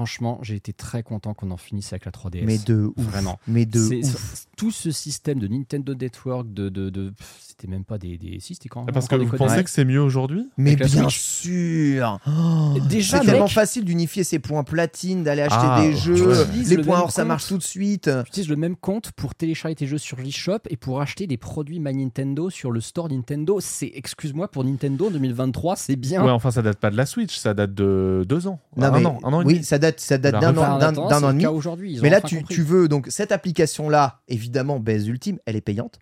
Franchement, 0.00 0.38
j'ai 0.40 0.54
été 0.54 0.72
très 0.72 1.02
content 1.02 1.34
qu'on 1.34 1.50
en 1.50 1.58
finisse 1.58 1.92
avec 1.92 2.06
la 2.06 2.10
3DS. 2.10 2.42
Mais 2.46 2.56
de 2.56 2.90
ouf. 2.96 3.04
Vraiment. 3.04 3.38
Mais 3.46 3.66
de 3.66 3.78
ouf. 4.02 4.46
Tout 4.56 4.70
ce 4.70 4.90
système 4.90 5.38
de 5.38 5.46
Nintendo 5.46 5.94
Network, 5.94 6.50
de, 6.54 6.70
de, 6.70 6.88
de- 6.88 7.12
c'était 7.46 7.68
même 7.68 7.84
pas 7.84 7.98
des, 7.98 8.16
des 8.16 8.40
si 8.40 8.54
c'était 8.54 8.70
quand 8.70 8.86
Ah, 8.88 8.92
Parce 8.92 9.08
que 9.08 9.16
vous 9.16 9.36
pensez 9.36 9.62
que 9.62 9.68
c'est 9.68 9.84
mieux 9.84 10.00
aujourd'hui 10.00 10.48
Mais 10.56 10.74
bien 10.76 11.10
sûr 11.10 12.18
Oh, 12.26 12.78
Déjà, 12.88 13.20
C'est 13.20 13.26
tellement 13.26 13.46
facile 13.46 13.84
d'unifier 13.84 14.24
ses 14.24 14.38
points 14.38 14.64
platine, 14.64 15.22
d'aller 15.22 15.42
acheter 15.42 15.56
Ah, 15.60 15.82
des 15.82 15.88
ouais. 15.88 15.96
jeux. 15.96 16.44
Utilises 16.46 16.70
Les 16.70 16.76
le 16.76 16.82
points 16.82 17.00
or, 17.00 17.10
ça 17.10 17.26
marche 17.26 17.46
tout 17.46 17.58
de 17.58 17.62
suite. 17.62 18.04
tu 18.24 18.28
utilises 18.28 18.48
le 18.48 18.56
même 18.56 18.76
compte 18.76 19.12
pour 19.12 19.34
télécharger 19.34 19.74
tes 19.74 19.86
jeux 19.86 19.98
sur 19.98 20.16
l'eShop 20.18 20.60
et 20.70 20.76
pour 20.78 21.02
acheter 21.02 21.26
des 21.26 21.36
produits 21.36 21.78
My 21.78 21.94
Nintendo 21.94 22.48
sur 22.48 22.70
le 22.70 22.80
store 22.80 23.10
Nintendo. 23.10 23.58
C'est, 23.60 23.90
excuse-moi, 23.94 24.48
pour 24.48 24.64
Nintendo 24.64 25.08
en 25.08 25.10
2023, 25.10 25.76
c'est 25.76 25.96
bien. 25.96 26.24
Ouais, 26.24 26.30
enfin, 26.30 26.50
ça 26.50 26.62
date 26.62 26.78
pas 26.78 26.90
de 26.90 26.96
la 26.96 27.04
Switch, 27.04 27.36
ça 27.36 27.52
date 27.52 27.74
de 27.74 28.24
deux 28.26 28.46
ans. 28.46 28.60
Non, 28.76 28.86
un 28.86 28.98
mais- 28.98 29.06
an, 29.06 29.18
un 29.24 29.32
an 29.34 29.42
et 29.42 29.44
oui, 29.44 29.64
ça 29.64 29.78
date, 29.78 29.89
ça 29.98 30.18
date 30.18 30.34
d'un 30.40 30.56
an, 30.58 30.78
d'un- 30.78 30.92
et 31.30 31.32
demi. 31.32 31.42
Mais 32.02 32.10
là, 32.10 32.20
tu, 32.28 32.36
tu 32.54 32.62
veux, 32.62 32.86
donc 32.88 33.06
cette 33.10 33.32
application-là, 33.32 34.20
évidemment, 34.28 34.78
Baise 34.78 35.08
Ultime, 35.08 35.38
elle 35.46 35.56
est 35.56 35.60
payante. 35.60 35.98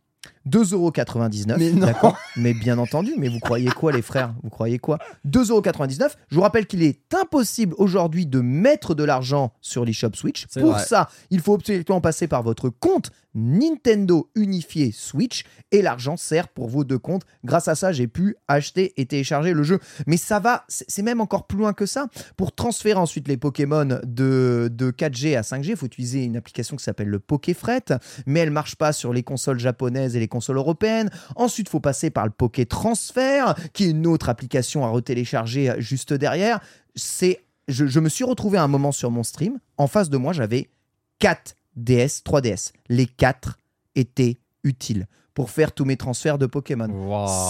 2,99€. 0.51 1.57
Mais. 1.59 1.71
D'accord 1.73 2.17
Mais 2.37 2.55
bien 2.55 2.79
entendu, 2.79 3.13
mais 3.19 3.29
vous 3.29 3.39
croyez 3.41 3.71
quoi, 3.71 3.93
les 3.93 4.03
frères? 4.03 4.35
Vous 4.43 4.51
croyez 4.51 4.79
quoi? 4.79 4.99
2,99€. 5.27 6.11
Je 6.31 6.35
vous 6.35 6.43
rappelle 6.43 6.67
qu'il 6.67 6.83
est 6.83 7.01
impossible 7.15 7.75
aujourd'hui 7.79 8.27
de 8.27 8.41
mettre 8.41 8.95
de 8.95 9.05
l'argent 9.05 9.53
sur 9.61 9.85
l'eShop 9.85 10.11
Switch. 10.15 10.47
C'est 10.49 10.61
Pour 10.61 10.73
vrai. 10.73 10.85
ça, 10.85 11.09
il 11.31 11.41
faut 11.41 11.55
absolument 11.55 12.01
passer 12.01 12.27
par 12.29 12.43
votre 12.43 12.69
compte 12.69 13.11
Nintendo 13.35 14.31
unifié 14.35 14.91
Switch 14.93 15.45
et 15.71 15.83
l'argent 15.83 16.17
sert 16.17 16.49
pour 16.49 16.69
vos 16.69 16.83
deux 16.85 16.99
comptes. 16.99 17.23
Grâce 17.45 17.69
à 17.69 17.75
ça, 17.75 17.93
j'ai 17.93 18.09
pu 18.09 18.37
acheter 18.49 18.95
et 19.01 19.07
télécharger 19.07 19.53
le 19.53 19.63
jeu. 19.63 19.79
Mais 20.07 20.17
ça 20.17 20.41
va, 20.41 20.65
c'est 20.69 20.87
c'est 20.89 21.03
même 21.03 21.21
encore 21.21 21.47
plus 21.47 21.59
loin 21.59 21.75
que 21.75 21.87
ça. 21.87 22.09
Pour 22.37 22.53
transférer 22.53 22.99
ensuite 22.99 23.29
les 23.29 23.37
Pokémon 23.37 23.85
de, 24.03 24.69
de 24.73 24.91
4G 24.91 25.37
à 25.37 25.43
5G, 25.43 25.69
il 25.71 25.77
faut 25.77 25.87
utiliser 25.87 26.25
une 26.25 26.37
application 26.37 26.77
qui 26.77 26.83
s'appelle 26.83 27.07
le 27.09 27.21
Pokéfret, 27.21 27.85
mais 28.27 28.41
elle 28.41 28.51
marche 28.51 28.75
pas 28.75 28.93
sur 28.93 29.13
les 29.13 29.23
consoles 29.23 29.61
japonaises 29.61 30.17
et 30.17 30.19
les 30.19 30.27
consoles 30.27 30.38
européennes. 30.41 31.11
Ensuite, 31.37 31.69
il 31.69 31.71
faut 31.71 31.81
passer 31.81 32.11
par 32.11 32.25
le 32.25 32.31
Poké 32.31 32.67
Transfert, 32.67 33.55
qui 33.73 33.85
est 33.85 33.91
une 33.91 34.07
autre 34.07 34.29
application 34.29 34.85
à 34.85 34.89
retélécharger 34.89 35.75
juste 35.79 36.13
derrière. 36.13 36.61
C'est, 36.95 37.45
je, 37.69 37.87
je 37.87 38.01
me 38.01 38.09
suis 38.09 38.25
retrouvé 38.25 38.59
à 38.59 38.63
un 38.63 38.69
moment 38.69 38.93
sur 38.93 39.11
mon 39.11 39.23
stream. 39.23 39.59
En 39.77 39.87
face 39.87 40.11
de 40.11 40.17
moi, 40.17 40.33
j'avais 40.33 40.71
4 41.19 41.55
DS, 41.77 42.23
3DS. 42.25 42.73
Les 42.89 43.07
4 43.07 43.59
étaient 43.95 44.39
utiles 44.65 45.07
pour 45.35 45.51
faire 45.51 45.73
tous 45.73 45.85
mes 45.85 45.97
transferts 45.97 46.39
de 46.39 46.47
Pokémon. 46.47 46.89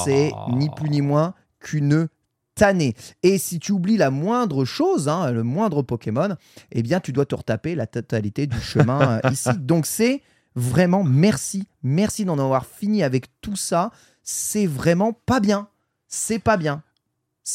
C'est 0.04 0.30
ni 0.52 0.68
plus 0.70 0.90
ni 0.90 1.00
moins 1.00 1.34
qu'une 1.58 2.08
tannée. 2.54 2.94
Et 3.22 3.38
si 3.38 3.58
tu 3.58 3.72
oublies 3.72 3.96
la 3.96 4.10
moindre 4.10 4.64
chose, 4.64 5.08
hein, 5.08 5.30
le 5.30 5.42
moindre 5.42 5.82
Pokémon, 5.82 6.36
eh 6.72 6.82
bien, 6.82 7.00
tu 7.00 7.12
dois 7.12 7.24
te 7.24 7.34
retaper 7.34 7.74
la 7.74 7.86
totalité 7.86 8.46
du 8.46 8.60
chemin 8.60 9.20
euh, 9.24 9.30
ici. 9.32 9.48
Donc, 9.58 9.86
c'est 9.86 10.22
vraiment 10.58 11.04
merci. 11.04 11.66
Merci 11.82 12.24
d'en 12.24 12.38
avoir 12.38 12.66
fini 12.66 13.02
avec 13.02 13.26
tout 13.40 13.56
ça. 13.56 13.90
C'est 14.22 14.66
vraiment 14.66 15.12
pas 15.12 15.40
bien. 15.40 15.68
C'est 16.08 16.38
pas 16.38 16.56
bien. 16.56 16.82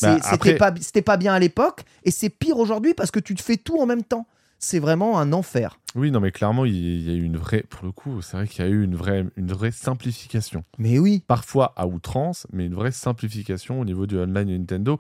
Bah, 0.02 0.18
C'était 0.22 0.34
après- 0.34 0.56
pas, 0.56 0.74
pas 1.06 1.18
bien 1.18 1.34
à 1.34 1.40
l'époque 1.40 1.84
et 2.04 2.10
c'est 2.12 2.30
pire 2.30 2.58
aujourd'hui 2.58 2.94
parce 2.96 3.12
que 3.12 3.20
tu 3.20 3.36
te 3.36 3.44
fais 3.44 3.58
tout 3.58 3.78
en 3.80 3.86
même 3.86 4.04
temps. 4.04 4.28
C'est 4.58 4.80
vraiment 4.80 5.20
un 5.20 5.34
enfer. 5.34 5.78
Oui, 5.94 6.10
non, 6.10 6.22
mais 6.22 6.32
clairement, 6.32 6.64
il 6.66 6.74
il 6.74 7.02
y 7.08 7.12
a 7.12 7.14
eu 7.16 7.22
une 7.24 7.36
vraie. 7.38 7.64
Pour 7.70 7.86
le 7.86 7.92
coup, 7.92 8.22
c'est 8.22 8.38
vrai 8.38 8.48
qu'il 8.48 8.64
y 8.64 8.68
a 8.68 8.72
eu 8.72 8.82
une 8.84 8.96
vraie, 8.96 9.26
une 9.36 9.52
vraie 9.52 9.72
simplification. 9.72 10.64
Mais 10.78 10.98
oui. 11.00 11.22
Parfois 11.28 11.74
à 11.76 11.86
outrance, 11.86 12.48
mais 12.54 12.66
une 12.66 12.74
vraie 12.74 12.92
simplification 12.94 13.80
au 13.82 13.86
niveau 13.86 14.08
du 14.08 14.18
online 14.18 14.50
Nintendo. 14.58 14.98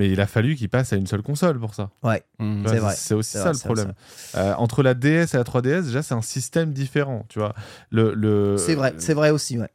Mais 0.00 0.10
il 0.10 0.20
a 0.20 0.26
fallu 0.26 0.56
qu'il 0.56 0.68
passe 0.68 0.92
à 0.92 0.96
une 0.96 1.06
seule 1.06 1.22
console 1.22 1.60
pour 1.60 1.74
ça. 1.74 1.90
Ouais, 2.02 2.22
Mmh. 2.38 2.64
C'est 2.66 2.78
vrai. 2.78 2.94
C'est 2.96 3.14
aussi 3.14 3.32
ça 3.32 3.44
vrai, 3.44 3.52
le 3.52 3.58
problème. 3.58 3.92
Euh, 4.36 4.54
entre 4.54 4.82
la 4.82 4.94
DS 4.94 5.34
et 5.34 5.36
la 5.36 5.44
3DS, 5.44 5.82
déjà, 5.84 6.02
c'est 6.02 6.14
un 6.14 6.22
système 6.22 6.72
différent. 6.72 7.26
Tu 7.28 7.38
vois, 7.38 7.54
le, 7.90 8.14
le... 8.14 8.56
C'est 8.58 8.74
vrai, 8.74 8.94
c'est 8.98 9.14
vrai 9.14 9.30
aussi, 9.30 9.58
ouais. 9.58 9.68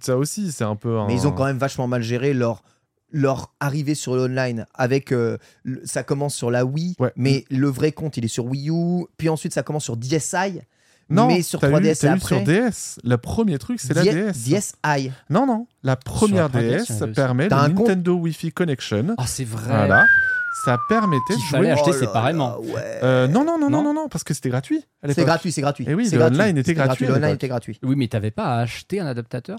Ça 0.00 0.16
aussi, 0.16 0.50
c'est 0.52 0.64
un 0.64 0.76
peu. 0.76 0.98
Un... 0.98 1.06
Mais 1.06 1.14
ils 1.14 1.26
ont 1.26 1.32
quand 1.32 1.44
même 1.44 1.58
vachement 1.58 1.86
mal 1.86 2.02
géré 2.02 2.32
leur, 2.32 2.62
leur 3.12 3.52
arrivée 3.60 3.94
sur 3.94 4.14
l'online. 4.16 4.64
Avec, 4.72 5.12
euh, 5.12 5.36
ça 5.84 6.02
commence 6.02 6.34
sur 6.34 6.50
la 6.50 6.64
Wii, 6.64 6.96
Ouais. 6.98 7.12
mais 7.16 7.44
le 7.50 7.68
vrai 7.68 7.92
compte, 7.92 8.16
il 8.16 8.24
est 8.24 8.28
sur 8.28 8.46
Wii 8.46 8.70
U. 8.70 9.04
Puis 9.18 9.28
ensuite, 9.28 9.52
ça 9.52 9.62
commence 9.62 9.84
sur 9.84 9.98
DSi. 9.98 10.60
Non, 11.10 11.26
mais 11.28 11.42
sur 11.42 11.60
t'as 11.60 11.68
3DS 11.70 11.90
eu, 11.92 11.96
t'as 11.96 12.06
et 12.08 12.10
eu 12.10 12.14
après. 12.14 12.36
sur 12.36 12.44
DS. 12.44 12.98
Le 13.04 13.16
premier 13.16 13.58
truc, 13.58 13.80
c'est 13.80 13.94
la 13.94 14.02
DS. 14.02 14.32
DSi. 14.32 15.10
Non, 15.28 15.46
non. 15.46 15.66
La 15.82 15.96
première 15.96 16.48
la 16.52 16.60
3DS, 16.60 16.62
il 16.62 16.70
y 16.70 16.74
en 16.74 16.76
DS, 16.76 17.02
aussi. 17.02 17.12
permet 17.14 17.48
T'as 17.48 17.60
un 17.62 17.70
compte 17.70 17.88
Nintendo 17.88 18.14
Wi-Fi 18.14 18.52
Connection. 18.52 19.14
Ah, 19.18 19.26
c'est 19.26 19.44
vrai. 19.44 19.64
Voilà. 19.66 20.04
Ça 20.64 20.78
permettait 20.88 21.34
de 21.34 21.38
Qu'il 21.38 21.46
fallait 21.46 21.62
jouer. 21.64 21.70
acheter 21.72 21.90
Oh 21.90 21.92
là 21.94 21.98
séparément. 22.00 22.48
là, 22.50 22.60
ouais. 22.60 22.98
Euh, 23.02 23.28
non, 23.28 23.44
non, 23.44 23.58
non, 23.58 23.70
non, 23.70 23.78
Non 23.78 23.82
non, 23.84 23.94
non, 23.94 24.08
parce 24.08 24.24
que 24.24 24.34
c'était 24.34 24.48
gratuit. 24.50 24.78
à 24.78 24.82
c'est 25.02 25.08
l'époque. 25.08 25.24
gratuit, 25.26 25.52
c'est 25.52 25.60
gratuit. 25.62 25.84
Eh 25.88 25.94
oui, 25.94 26.06
C'est 26.06 26.16
le 26.16 26.18
gratuit. 26.18 26.38
online 26.40 26.58
était 26.58 26.70
C'était 26.72 26.74
gratuit 26.86 27.04
à 27.04 27.08
Le 27.08 27.14
online 27.14 27.24
l'époque. 27.28 27.34
était 27.36 27.48
gratuit. 27.48 27.80
Oui, 27.82 27.94
mais 27.96 28.08
t'avais 28.08 28.30
pas 28.32 28.44
à 28.56 28.58
acheter 28.60 29.00
un 29.00 29.06
adaptateur? 29.06 29.58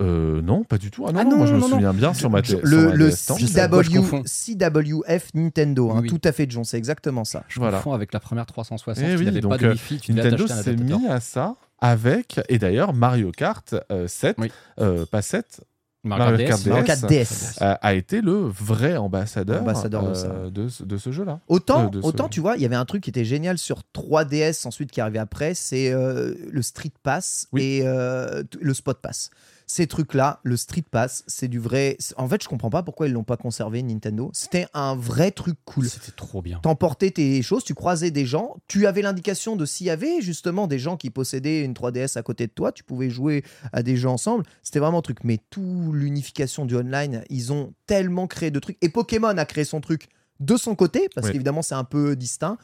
Euh, 0.00 0.40
non, 0.42 0.62
pas 0.62 0.78
du 0.78 0.90
tout. 0.92 1.06
Ah 1.08 1.12
non, 1.12 1.20
Ah 1.20 1.24
non, 1.24 1.30
non, 1.32 1.36
moi 1.38 1.46
je 1.46 1.54
me 1.54 1.58
non, 1.58 1.68
non. 1.68 1.74
souviens 1.74 1.92
bien 1.92 2.14
sur 2.14 2.30
ma, 2.30 2.42
sur 2.44 2.60
le 2.62 2.92
le 2.92 3.08
DS 3.08 3.26
CW. 3.26 4.22
CWF 4.24 5.34
Nintendo, 5.34 5.90
hein, 5.90 6.00
Oui, 6.02 6.08
tout 6.08 6.20
à 6.24 6.32
fait, 6.32 6.46
John, 6.48 6.64
c'est 6.64 6.78
exactement 6.78 7.24
ça. 7.24 7.44
Je 7.48 7.58
Voilà. 7.58 7.78
confonds 7.78 7.92
avec 7.94 8.12
la 8.12 8.20
première 8.20 8.46
360 8.46 9.04
Eh 9.04 9.16
qui 9.16 9.24
oui, 9.24 9.40
donc, 9.40 9.50
pas 9.50 9.58
de 9.58 9.66
euh, 9.66 9.72
Wi-Fi, 9.72 9.98
tu 9.98 10.14
Nintendo 10.14 10.46
s'est 10.46 10.76
mis 10.76 11.06
à 11.08 11.20
ça 11.20 11.54
avec, 11.80 12.40
et 12.48 12.58
d'ailleurs 12.58 12.92
Mario 12.92 13.32
Kart 13.32 13.74
euh, 13.90 14.06
7, 14.08 14.36
Oui. 14.38 14.52
euh, 14.80 15.04
pas 15.06 15.22
7, 15.22 15.62
Mario 16.04 16.24
Mario 16.30 16.46
Kart 16.46 16.62
Kart 16.62 16.64
DS. 16.64 16.70
Mario 16.70 16.84
DS. 16.84 16.86
Kart 16.86 17.06
DS. 17.10 17.58
euh, 17.62 17.74
a 17.82 17.94
été 17.94 18.20
le 18.20 18.32
vrai 18.36 18.96
ambassadeur, 18.96 19.62
Ambassadeur 19.62 20.02
de 20.04 20.08
euh, 20.10 20.14
ça. 20.14 20.50
de, 20.50 20.68
ce- 20.68 20.82
de 20.84 20.96
ce 20.96 21.10
jeu-là. 21.10 21.40
Autant, 21.48 21.86
Euh, 21.86 21.88
de 21.90 22.00
ce- 22.00 22.06
autant 22.06 22.28
tu 22.28 22.40
vois, 22.40 22.54
il 22.56 22.62
y 22.62 22.64
avait 22.66 22.76
un 22.76 22.84
truc 22.84 23.02
qui 23.02 23.10
était 23.10 23.24
génial 23.24 23.58
sur 23.58 23.82
3DS 23.92 24.64
ensuite 24.66 24.92
qui 24.92 25.00
arrivait 25.00 25.18
après, 25.18 25.54
c'est 25.54 25.92
euh, 25.92 26.34
le 26.50 26.62
Street 26.62 26.92
Pass 27.02 27.48
Oui. 27.52 27.62
et 27.64 27.80
euh, 27.84 28.44
le 28.60 28.74
Spot 28.74 28.96
Pass. 29.00 29.30
Ces 29.70 29.86
trucs-là, 29.86 30.40
le 30.44 30.56
Street 30.56 30.84
Pass, 30.90 31.24
c'est 31.26 31.46
du 31.46 31.58
vrai. 31.58 31.98
En 32.16 32.26
fait, 32.26 32.42
je 32.42 32.48
comprends 32.48 32.70
pas 32.70 32.82
pourquoi 32.82 33.06
ils 33.06 33.12
l'ont 33.12 33.22
pas 33.22 33.36
conservé 33.36 33.82
Nintendo. 33.82 34.30
C'était 34.32 34.66
un 34.72 34.96
vrai 34.96 35.30
truc 35.30 35.58
cool. 35.66 35.86
C'était 35.86 36.10
trop 36.12 36.40
bien. 36.40 36.58
T'emportais 36.60 37.10
tes 37.10 37.42
choses, 37.42 37.64
tu 37.64 37.74
croisais 37.74 38.10
des 38.10 38.24
gens, 38.24 38.56
tu 38.66 38.86
avais 38.86 39.02
l'indication 39.02 39.56
de 39.56 39.66
s'il 39.66 39.86
y 39.86 39.90
avait 39.90 40.22
justement 40.22 40.68
des 40.68 40.78
gens 40.78 40.96
qui 40.96 41.10
possédaient 41.10 41.62
une 41.64 41.74
3DS 41.74 42.16
à 42.16 42.22
côté 42.22 42.46
de 42.46 42.52
toi, 42.52 42.72
tu 42.72 42.82
pouvais 42.82 43.10
jouer 43.10 43.44
à 43.74 43.82
des 43.82 43.96
jeux 43.98 44.08
ensemble. 44.08 44.44
C'était 44.62 44.78
vraiment 44.78 44.98
un 45.00 45.02
truc. 45.02 45.18
Mais 45.22 45.38
tout 45.50 45.92
l'unification 45.92 46.64
du 46.64 46.74
online, 46.74 47.22
ils 47.28 47.52
ont 47.52 47.74
tellement 47.86 48.26
créé 48.26 48.50
de 48.50 48.58
trucs. 48.60 48.78
Et 48.80 48.88
Pokémon 48.88 49.28
a 49.36 49.44
créé 49.44 49.64
son 49.64 49.82
truc 49.82 50.08
de 50.40 50.56
son 50.56 50.74
côté, 50.76 51.10
parce 51.14 51.26
Oui. 51.26 51.32
qu'évidemment 51.34 51.60
c'est 51.62 51.74
un 51.74 51.84
peu 51.84 52.16
distinct. 52.16 52.56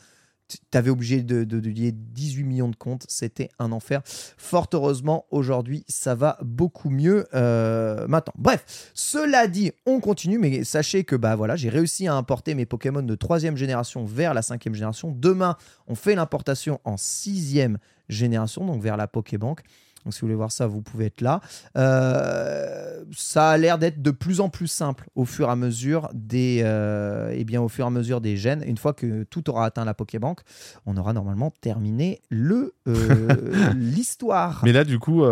Tu 0.49 0.59
avais 0.77 0.91
obligé 0.91 1.23
de, 1.23 1.59
lier 1.59 1.93
18 1.93 2.45
millions 2.45 2.69
de 2.69 2.77
comptes, 2.77 3.07
c'était 3.09 3.49
un 3.59 3.73
enfer. 3.73 4.03
Fort 4.05 4.69
heureusement, 4.73 5.27
aujourd'hui, 5.31 5.85
ça 5.89 6.15
va 6.15 6.39
beaucoup 6.43 6.91
mieux 6.91 7.27
euh, 7.35 8.07
maintenant. 8.09 8.35
Bref, 8.37 8.91
cela 8.95 9.47
dit, 9.47 9.73
on 9.87 10.01
continue, 10.01 10.39
mais 10.39 10.65
sachez 10.65 11.05
que 11.05 11.17
bah 11.17 11.35
voilà, 11.37 11.57
j'ai 11.57 11.71
réussi 11.71 12.07
à 12.07 12.15
importer 12.15 12.55
mes 12.55 12.67
Pokémon 12.67 13.03
de 13.03 13.15
troisième 13.15 13.57
génération 13.57 14.05
vers 14.05 14.35
la 14.35 14.43
cinquième 14.43 14.75
génération. 14.75 15.11
Demain, 15.11 15.57
on 15.87 15.95
fait 15.95 16.15
l'importation 16.15 16.81
en 16.85 16.97
sixième 16.97 17.79
génération, 18.09 18.67
donc 18.67 18.83
vers 18.83 18.97
la 18.97 19.09
Pokébank. 19.09 19.63
Donc 20.05 20.13
si 20.15 20.21
vous 20.21 20.27
voulez 20.27 20.35
voir 20.37 20.53
ça, 20.53 20.67
vous 20.67 20.83
pouvez 20.83 21.07
être 21.07 21.21
là. 21.21 21.41
Euh, 21.77 23.05
ça 23.17 23.51
a 23.51 23.57
l'air 23.57 23.79
d'être 23.79 24.03
de 24.03 24.11
plus 24.11 24.41
en 24.41 24.49
plus 24.49 24.67
simple 24.67 25.09
au 25.15 25.25
fur 25.25 25.49
et 25.49 25.51
à 25.53 25.57
mesure 25.57 26.09
des, 26.13 26.61
euh, 26.65 27.33
eh 27.35 27.45
bien, 27.45 27.61
au 27.63 27.69
fur 27.69 27.85
et 27.85 27.89
à 27.89 27.91
mesure 27.91 28.21
des 28.21 28.37
gènes. 28.37 28.63
Une 28.67 28.77
fois 28.77 28.93
que 28.93 29.23
tout 29.25 29.49
aura 29.51 29.67
atteint 29.67 29.85
la 29.85 29.95
Pokébank, 29.95 30.41
on 30.87 30.97
aura 30.97 31.13
normalement 31.13 31.51
terminé 31.61 32.21
le 32.31 32.75
euh, 32.89 33.73
l'histoire. 33.75 34.61
Mais 34.65 34.73
là, 34.73 34.85
du 34.85 34.99
coup, 34.99 35.23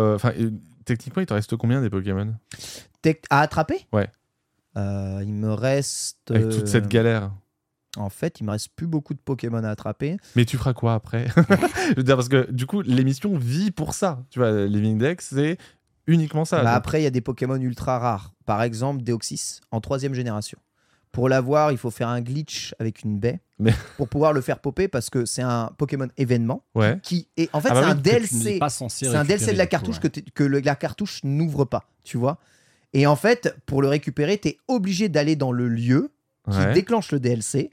techniquement, 0.85 1.21
il 1.21 1.25
te 1.25 1.33
reste 1.33 1.55
combien 1.55 1.81
des 1.81 1.89
Pokémon? 1.89 2.33
Tec- 3.03 3.25
À 3.29 3.41
attraper? 3.41 3.85
Ouais. 3.91 4.09
Il 4.75 5.33
me 5.33 5.51
reste. 5.53 6.31
Avec 6.31 6.49
toute 6.49 6.67
cette 6.67 6.87
galère. 6.87 7.31
En 7.97 8.09
fait, 8.09 8.39
il 8.39 8.45
me 8.45 8.51
reste 8.51 8.69
plus 8.75 8.87
beaucoup 8.87 9.13
de 9.13 9.19
Pokémon 9.19 9.63
à 9.63 9.69
attraper. 9.69 10.17
Mais 10.35 10.45
tu 10.45 10.57
feras 10.57 10.73
quoi 10.73 10.93
après 10.95 11.27
Je 11.89 11.95
veux 11.97 12.03
dire, 12.03 12.15
parce 12.15 12.29
que 12.29 12.49
du 12.51 12.65
coup, 12.65 12.81
l'émission 12.81 13.37
vit 13.37 13.69
pour 13.71 13.93
ça. 13.93 14.23
Tu 14.31 14.39
vois, 14.39 14.65
Living 14.65 14.97
Dex, 14.97 15.27
c'est 15.33 15.57
uniquement 16.07 16.43
ça. 16.45 16.63
Bah, 16.63 16.73
après, 16.73 17.01
il 17.01 17.03
y 17.03 17.07
a 17.07 17.11
des 17.11 17.21
Pokémon 17.21 17.55
ultra 17.57 17.99
rares. 17.99 18.33
Par 18.45 18.63
exemple, 18.63 19.03
Deoxys 19.03 19.61
en 19.71 19.79
troisième 19.79 20.13
génération. 20.15 20.57
Pour 21.11 21.29
l'avoir, 21.29 21.71
il 21.71 21.77
faut 21.77 21.91
faire 21.91 22.07
un 22.07 22.21
glitch 22.21 22.73
avec 22.79 23.03
une 23.03 23.19
baie 23.19 23.39
Mais- 23.59 23.75
pour 23.97 24.09
pouvoir 24.09 24.33
le 24.33 24.41
faire 24.41 24.57
popper 24.57 24.87
parce 24.87 25.11
que 25.11 25.25
c'est 25.25 25.43
un 25.43 25.69
Pokémon 25.77 26.07
événement 26.17 26.63
Ouais. 26.73 26.97
qui 27.03 27.27
est 27.37 27.53
en 27.53 27.61
fait 27.61 27.69
Ah 27.69 27.73
bah 27.75 27.79
c'est 27.81 27.85
oui, 27.85 27.91
un 27.91 27.95
DLC. 27.95 28.59
C'est 28.89 29.15
un 29.15 29.23
DLC 29.23 29.53
de 29.53 29.57
la 29.59 29.67
coup, 29.67 29.71
cartouche 29.71 29.95
ouais. 29.97 30.01
que, 30.01 30.07
t'es- 30.07 30.23
que 30.33 30.43
le- 30.43 30.61
la 30.61 30.75
cartouche 30.75 31.19
n'ouvre 31.23 31.65
pas, 31.65 31.87
tu 32.03 32.17
vois. 32.17 32.39
Et 32.93 33.05
en 33.05 33.15
fait, 33.15 33.55
pour 33.67 33.83
le 33.83 33.87
récupérer, 33.89 34.39
tu 34.39 34.47
es 34.49 34.57
obligé 34.67 35.07
d'aller 35.07 35.35
dans 35.35 35.51
le 35.51 35.67
lieu 35.69 36.09
qui 36.49 36.57
Ouais. 36.57 36.73
déclenche 36.73 37.11
le 37.11 37.19
DLC, 37.19 37.69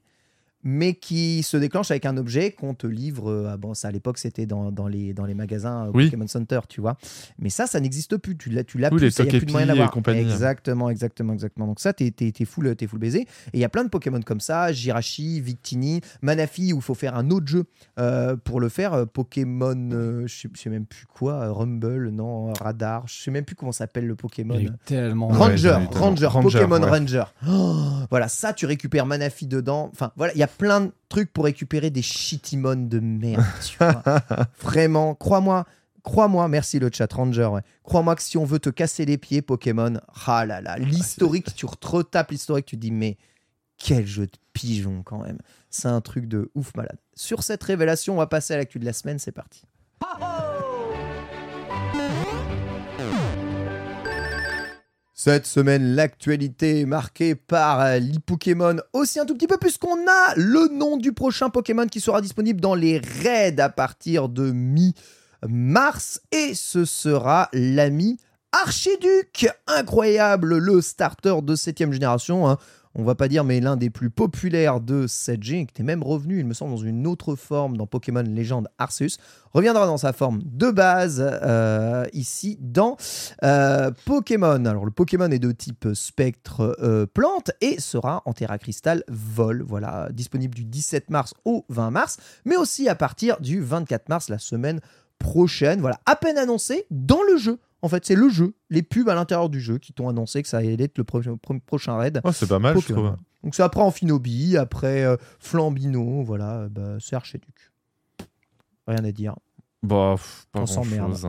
mais 0.63 0.95
qui 0.95 1.43
se 1.43 1.57
déclenche 1.57 1.91
avec 1.91 2.07
un 2.07 2.17
objet 2.17 2.53
qu'on 2.53 2.75
te 2.75 2.87
livre. 2.87 3.31
euh, 3.31 3.51
ah 3.53 3.57
bon, 3.57 3.75
ça 3.75 3.89
à 3.89 3.91
l'époque, 3.91 4.19
c'était 4.19 4.47
dans, 4.47 4.71
dans 4.71 4.89
les, 4.89 5.15
dans 5.15 5.25
les 5.25 5.35
magasins 5.35 5.87
euh, 5.87 5.91
Oui. 5.95 6.05
Pokémon 6.07 6.27
Center, 6.27 6.61
tu 6.69 6.81
vois. 6.81 6.97
Mais 7.39 7.51
ça, 7.51 7.67
ça 7.67 7.81
n'existe 7.81 8.17
plus. 8.17 8.37
Tu 8.37 8.51
l'as, 8.51 8.65
tu 8.65 8.79
l'as 8.79 8.91
Oui, 8.93 8.99
plus. 8.99 9.21
a 9.21 9.25
de 9.25 9.51
moyen 9.51 9.67
d'avoir. 9.67 9.93
Exactement, 10.09 10.91
exactement, 10.91 11.33
exactement. 11.33 11.67
Donc 11.67 11.81
ça, 11.81 11.93
t'es, 11.93 12.11
t'es, 12.11 12.31
t'es 12.33 12.45
full, 12.45 12.75
t'es 12.77 12.87
full 12.87 12.99
baisé. 12.99 13.21
Et 13.23 13.27
il 13.55 13.61
y 13.61 13.65
a 13.65 13.69
plein 13.69 13.85
de 13.85 13.89
Pokémon 13.89 14.21
comme 14.21 14.41
ça, 14.41 14.73
Jirachi, 14.73 15.41
Victini, 15.41 16.01
Manafi, 16.23 16.73
où 16.73 16.77
il 16.77 16.83
faut 16.83 16.95
faire 16.95 17.17
un 17.17 17.31
autre 17.31 17.47
jeu 17.47 17.65
euh, 17.99 18.37
pour 18.37 18.61
le 18.61 18.69
faire. 18.69 18.93
Euh, 18.95 19.07
Pokémon, 19.07 19.91
euh, 19.93 20.27
je 20.27 20.49
sais, 20.55 20.71
même 20.71 20.87
plus 20.87 21.07
quoi, 21.07 21.33
euh, 21.35 21.53
Rumble, 21.53 22.11
non, 22.11 22.53
Radar, 22.53 23.07
je 23.09 23.23
sais 23.23 23.31
même 23.31 23.45
plus 23.45 23.57
comment 23.57 23.73
s'appelle 23.73 24.07
le 24.07 24.15
Pokémon. 24.17 24.55
Il 24.57 24.65
y 24.65 24.67
a 24.67 24.71
eu 24.71 24.75
tellement. 24.85 25.31
Ouais, 25.31 25.37
Ranger. 25.37 25.79
Ranger, 25.91 26.27
Ranger, 26.27 26.59
Pokémon 26.61 26.83
ouais. 26.83 26.91
Ranger. 26.91 27.25
Oh, 27.49 27.77
voilà, 28.11 28.29
ça, 28.29 28.53
tu 28.53 28.67
récupères 28.67 29.07
Manafi 29.07 29.47
dedans. 29.47 29.91
Enfin, 29.93 30.13
voilà, 30.17 30.33
il 30.35 30.39
y 30.39 30.43
a 30.43 30.50
plein 30.59 30.83
de 30.83 30.93
trucs 31.09 31.33
pour 31.33 31.45
récupérer 31.45 31.91
des 31.91 32.03
shitimon 32.03 32.89
de 32.89 33.01
merde. 33.01 33.45
tu 33.65 33.77
vois. 33.79 34.03
Vraiment, 34.61 35.15
crois-moi. 35.15 35.67
Crois-moi, 36.03 36.49
merci 36.49 36.79
le 36.79 36.89
chat 36.93 37.13
Ranger. 37.13 37.47
ouais. 37.47 37.61
Crois-moi 37.83 38.17
que 38.17 38.23
si 38.23 38.39
on 38.39 38.45
veut 38.45 38.59
te 38.59 38.71
casser 38.71 39.05
les 39.05 39.19
pieds, 39.19 39.43
Pokémon, 39.43 40.01
ah 40.27 40.47
là 40.47 40.61
là, 40.63 40.79
l'historique, 40.79 41.55
tu 41.55 41.67
retapes 41.67 42.31
l'historique, 42.31 42.65
tu 42.67 42.77
te 42.77 42.81
dis, 42.81 42.91
mais 42.91 43.19
quel 43.77 44.07
jeu 44.07 44.27
de 44.27 44.33
pigeon 44.55 45.03
quand 45.03 45.23
même. 45.23 45.39
C'est 45.69 45.89
un 45.89 46.01
truc 46.01 46.27
de 46.27 46.51
ouf 46.55 46.75
malade. 46.75 46.99
Sur 47.15 47.43
cette 47.43 47.63
révélation, 47.63 48.15
on 48.15 48.19
va 48.19 48.27
passer 48.27 48.55
à 48.55 48.57
l'actu 48.57 48.79
de 48.79 48.85
la 48.87 48.93
semaine, 48.93 49.19
c'est 49.19 49.33
parti. 49.33 49.63
Cette 55.23 55.45
semaine, 55.45 55.97
l'actualité 55.97 56.81
est 56.81 56.87
marquée 56.87 57.35
par 57.35 57.83
euh, 57.83 57.99
l'e-Pokémon 57.99 58.77
aussi 58.95 59.21
un 59.21 59.27
tout 59.27 59.35
petit 59.35 59.49
peu 59.49 59.59
puisqu'on 59.59 59.99
a 60.09 60.35
le 60.35 60.75
nom 60.75 60.97
du 60.97 61.13
prochain 61.13 61.51
Pokémon 61.51 61.87
qui 61.89 62.01
sera 62.01 62.23
disponible 62.23 62.59
dans 62.59 62.75
les 62.75 63.03
raids 63.23 63.61
à 63.61 63.69
partir 63.69 64.31
de 64.31 64.51
mi-mars 64.51 66.23
et 66.33 66.55
ce 66.55 66.87
sera 66.87 67.51
l'ami 67.53 68.17
Archiduc. 68.53 69.47
Incroyable, 69.67 70.57
le 70.57 70.81
starter 70.81 71.43
de 71.43 71.55
7ème 71.55 71.93
génération. 71.93 72.49
hein. 72.49 72.57
On 72.97 73.05
va 73.05 73.15
pas 73.15 73.29
dire, 73.29 73.45
mais 73.45 73.61
l'un 73.61 73.77
des 73.77 73.89
plus 73.89 74.11
populaires 74.11 74.81
de 74.81 75.07
7G, 75.07 75.67
qui 75.67 75.73
était 75.73 75.85
même 75.85 76.03
revenu, 76.03 76.41
il 76.41 76.47
me 76.47 76.55
semble, 76.55 76.73
dans 76.73 76.83
une 76.83 77.07
autre 77.07 77.37
forme 77.37 77.77
dans 77.77 77.87
Pokémon 77.87 78.23
Légende 78.23 78.69
Arceus, 78.79 79.19
reviendra 79.53 79.87
dans 79.87 79.97
sa 79.97 80.13
forme 80.13 80.43
de 80.45 80.73
base 80.73 81.25
euh, 81.25 82.05
ici 82.13 82.59
dans 82.61 82.97
euh, 83.45 83.93
Pokémon. 84.07 84.65
Alors 84.65 84.85
le 84.85 84.91
Pokémon 84.91 85.31
est 85.31 85.39
de 85.39 85.53
type 85.53 85.89
spectre 85.95 86.77
euh, 86.83 87.07
plante 87.07 87.53
et 87.61 87.79
sera 87.79 88.23
en 88.25 88.33
Terra 88.33 88.59
Cristal 88.59 89.05
vol. 89.07 89.63
Voilà, 89.63 90.09
disponible 90.11 90.55
du 90.57 90.65
17 90.65 91.11
mars 91.11 91.33
au 91.45 91.65
20 91.69 91.93
mars, 91.93 92.17
mais 92.45 92.57
aussi 92.57 92.89
à 92.89 92.97
partir 92.97 93.41
du 93.41 93.61
24 93.61 94.09
mars, 94.09 94.29
la 94.29 94.39
semaine 94.39 94.81
prochaine. 95.21 95.81
Voilà, 95.81 96.01
à 96.07 96.17
peine 96.17 96.39
annoncé 96.39 96.87
dans 96.91 97.23
le 97.23 97.37
jeu. 97.37 97.59
En 97.83 97.89
fait, 97.89 98.05
c'est 98.05 98.15
le 98.15 98.29
jeu, 98.29 98.55
les 98.69 98.83
pubs 98.83 99.09
à 99.09 99.15
l'intérieur 99.15 99.49
du 99.49 99.61
jeu 99.61 99.79
qui 99.79 99.93
t'ont 99.93 100.09
annoncé 100.09 100.43
que 100.43 100.49
ça 100.49 100.59
allait 100.59 100.75
être 100.83 100.99
le 100.99 101.05
pro- 101.05 101.21
pro- 101.41 101.59
prochain 101.61 101.97
raid. 101.97 102.21
Oh, 102.25 102.33
c'est 102.33 102.49
pas 102.49 102.59
mal, 102.59 102.79
je 102.79 102.93
trouve. 102.93 103.17
Donc 103.43 103.55
c'est 103.55 103.63
après 103.63 103.81
Amphinobi, 103.81 104.57
après 104.59 105.03
euh, 105.05 105.17
Flambino, 105.39 106.23
voilà, 106.23 106.57
euh, 106.59 106.69
bah, 106.69 106.97
c'est 107.01 107.17
Archiduc. 107.17 107.73
Rien 108.87 109.05
à 109.05 109.13
dire. 109.13 109.35
Bah, 109.83 110.13
pff, 110.17 110.47
pas 110.53 110.61
On 110.61 110.65
grand 110.65 110.75
s'emmerde. 110.85 111.13
chose. 111.13 111.25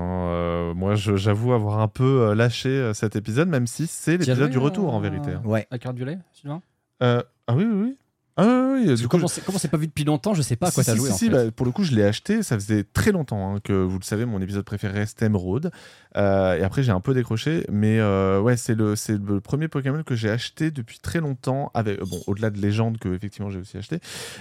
moi, 0.75 0.95
je- 0.95 1.15
j'avoue 1.15 1.53
avoir 1.53 1.79
un 1.79 1.87
peu 1.87 2.23
euh, 2.29 2.35
lâché 2.35 2.67
euh, 2.69 2.93
cet 2.93 3.15
épisode, 3.15 3.47
même 3.47 3.65
si 3.67 3.87
c'est 3.87 4.17
l'épisode 4.17 4.49
du 4.49 4.57
retour 4.57 4.93
en 4.93 4.99
euh, 4.99 5.01
vérité. 5.09 5.31
hein. 5.31 5.41
Ouais. 5.45 5.65
À 5.71 5.79
carte 5.79 5.95
violet, 5.95 6.17
Sylvain? 6.33 6.61
Euh, 7.01 7.23
ah 7.47 7.55
oui, 7.55 7.63
oui, 7.65 7.81
oui. 7.83 7.97
Ah 8.37 8.43
oui, 8.73 8.79
oui. 8.81 8.87
Parce 8.87 8.99
Du 9.01 9.07
que 9.07 9.09
coup, 9.09 9.17
Comme 9.17 9.23
on 9.25 9.27
s'est- 9.27 9.41
comme 9.41 9.55
on 9.55 9.57
s'est 9.59 9.67
pas 9.67 9.77
vu 9.77 9.87
depuis 9.87 10.03
longtemps, 10.05 10.33
je 10.33 10.41
sais 10.41 10.55
pas 10.55 10.67
à 10.69 10.71
quoi 10.71 10.83
Si, 10.83 10.87
t'as 10.89 10.93
si, 10.93 10.97
joué 10.99 11.09
si, 11.11 11.13
en 11.27 11.31
fait. 11.31 11.45
bah, 11.45 11.51
pour 11.51 11.65
le 11.65 11.71
coup, 11.71 11.83
je 11.83 11.93
l'ai 11.93 12.03
acheté. 12.03 12.43
Ça 12.43 12.55
faisait 12.55 12.83
très 12.83 13.11
longtemps 13.11 13.55
hein, 13.55 13.59
que, 13.63 13.73
vous 13.73 13.99
le 13.99 14.03
savez, 14.03 14.25
mon 14.25 14.41
épisode 14.41 14.63
préféré 14.63 14.99
reste 14.99 15.21
Emerald. 15.21 15.69
Euh, 16.17 16.57
et 16.57 16.63
après, 16.63 16.81
j'ai 16.83 16.91
un 16.91 17.01
peu 17.01 17.13
décroché. 17.13 17.65
Mais 17.71 17.99
euh, 17.99 18.39
ouais, 18.39 18.57
c'est 18.57 18.75
le, 18.75 18.95
c'est 18.95 19.17
le 19.21 19.41
premier 19.41 19.67
Pokémon 19.67 20.01
que 20.03 20.15
j'ai 20.15 20.29
acheté 20.29 20.71
depuis 20.71 20.99
très 20.99 21.19
longtemps. 21.19 21.71
Avec, 21.73 21.99
bon, 22.01 22.21
au-delà 22.27 22.49
de 22.49 22.59
Légende 22.59 22.97
que 22.97 23.09
effectivement 23.13 23.49
j'ai 23.51 23.59
aussi 23.59 23.77
acheté. 23.77 23.99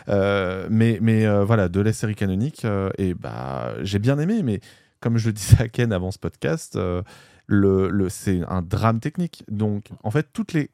Euh, 0.09 0.67
mais 0.71 0.99
mais 1.03 1.27
euh, 1.27 1.45
voilà, 1.45 1.69
de 1.69 1.81
la 1.81 1.93
série 1.93 2.15
canonique. 2.15 2.65
euh, 2.65 2.91
et 2.99 3.15
bah, 3.15 3.75
j'ai 3.83 3.99
bien 3.99 4.19
aimé. 4.19 4.43
Mais 4.43 4.61
comme 5.01 5.19
je 5.19 5.27
le 5.29 5.33
disais 5.35 5.61
à 5.61 5.69
Ken 5.69 5.93
avant 5.93 6.11
ce 6.11 6.19
podcast, 6.19 6.77
euh, 6.77 7.03
le, 7.47 7.89
le, 7.91 8.09
c'est 8.09 8.41
un 8.49 8.63
drame 8.63 9.01
technique. 9.01 9.43
Donc, 9.51 9.87
en 10.05 10.11
fait, 10.13 10.29
toutes 10.33 10.53
les 10.53 10.71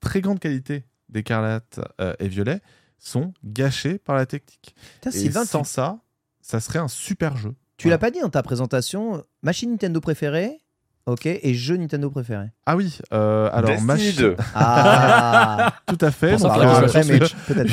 très 0.00 0.20
grandes 0.22 0.40
qualités 0.40 0.84
d'Écarlate 1.08 1.80
euh, 2.00 2.14
et 2.18 2.28
Violet 2.28 2.60
sont 2.98 3.32
gâchées 3.44 3.98
par 3.98 4.16
la 4.16 4.26
technique. 4.26 4.74
Putain, 4.94 5.10
Et 5.10 5.12
Sylvain, 5.18 5.44
sans 5.44 5.62
tu, 5.62 5.68
ça, 5.68 5.98
ça 6.40 6.60
serait 6.60 6.78
un 6.78 6.88
super 6.88 7.36
jeu. 7.36 7.54
tu 7.76 7.88
l'as 7.88 7.98
pas 7.98 8.10
dit 8.10 8.20
dans 8.20 8.30
ta 8.30 8.42
présentation, 8.42 9.22
machine 9.42 9.70
Nintendo 9.72 10.00
préférée, 10.00 10.58
ok, 11.06 11.26
et 11.26 11.54
jeu 11.54 11.76
Nintendo 11.76 12.08
préféré. 12.10 12.46
Ah 12.66 12.76
oui, 12.76 12.98
euh, 13.12 13.50
alors 13.52 13.70
Destiny 13.70 13.86
machine- 13.86 14.16
2. 14.20 14.36
Ah 14.54 15.74
tout 15.86 15.98
à 16.00 16.10
fait. 16.10 16.36
Donc, 16.36 16.46
euh, 16.56 16.84
après, 16.84 17.04
mais 17.04 17.18
pas. 17.18 17.26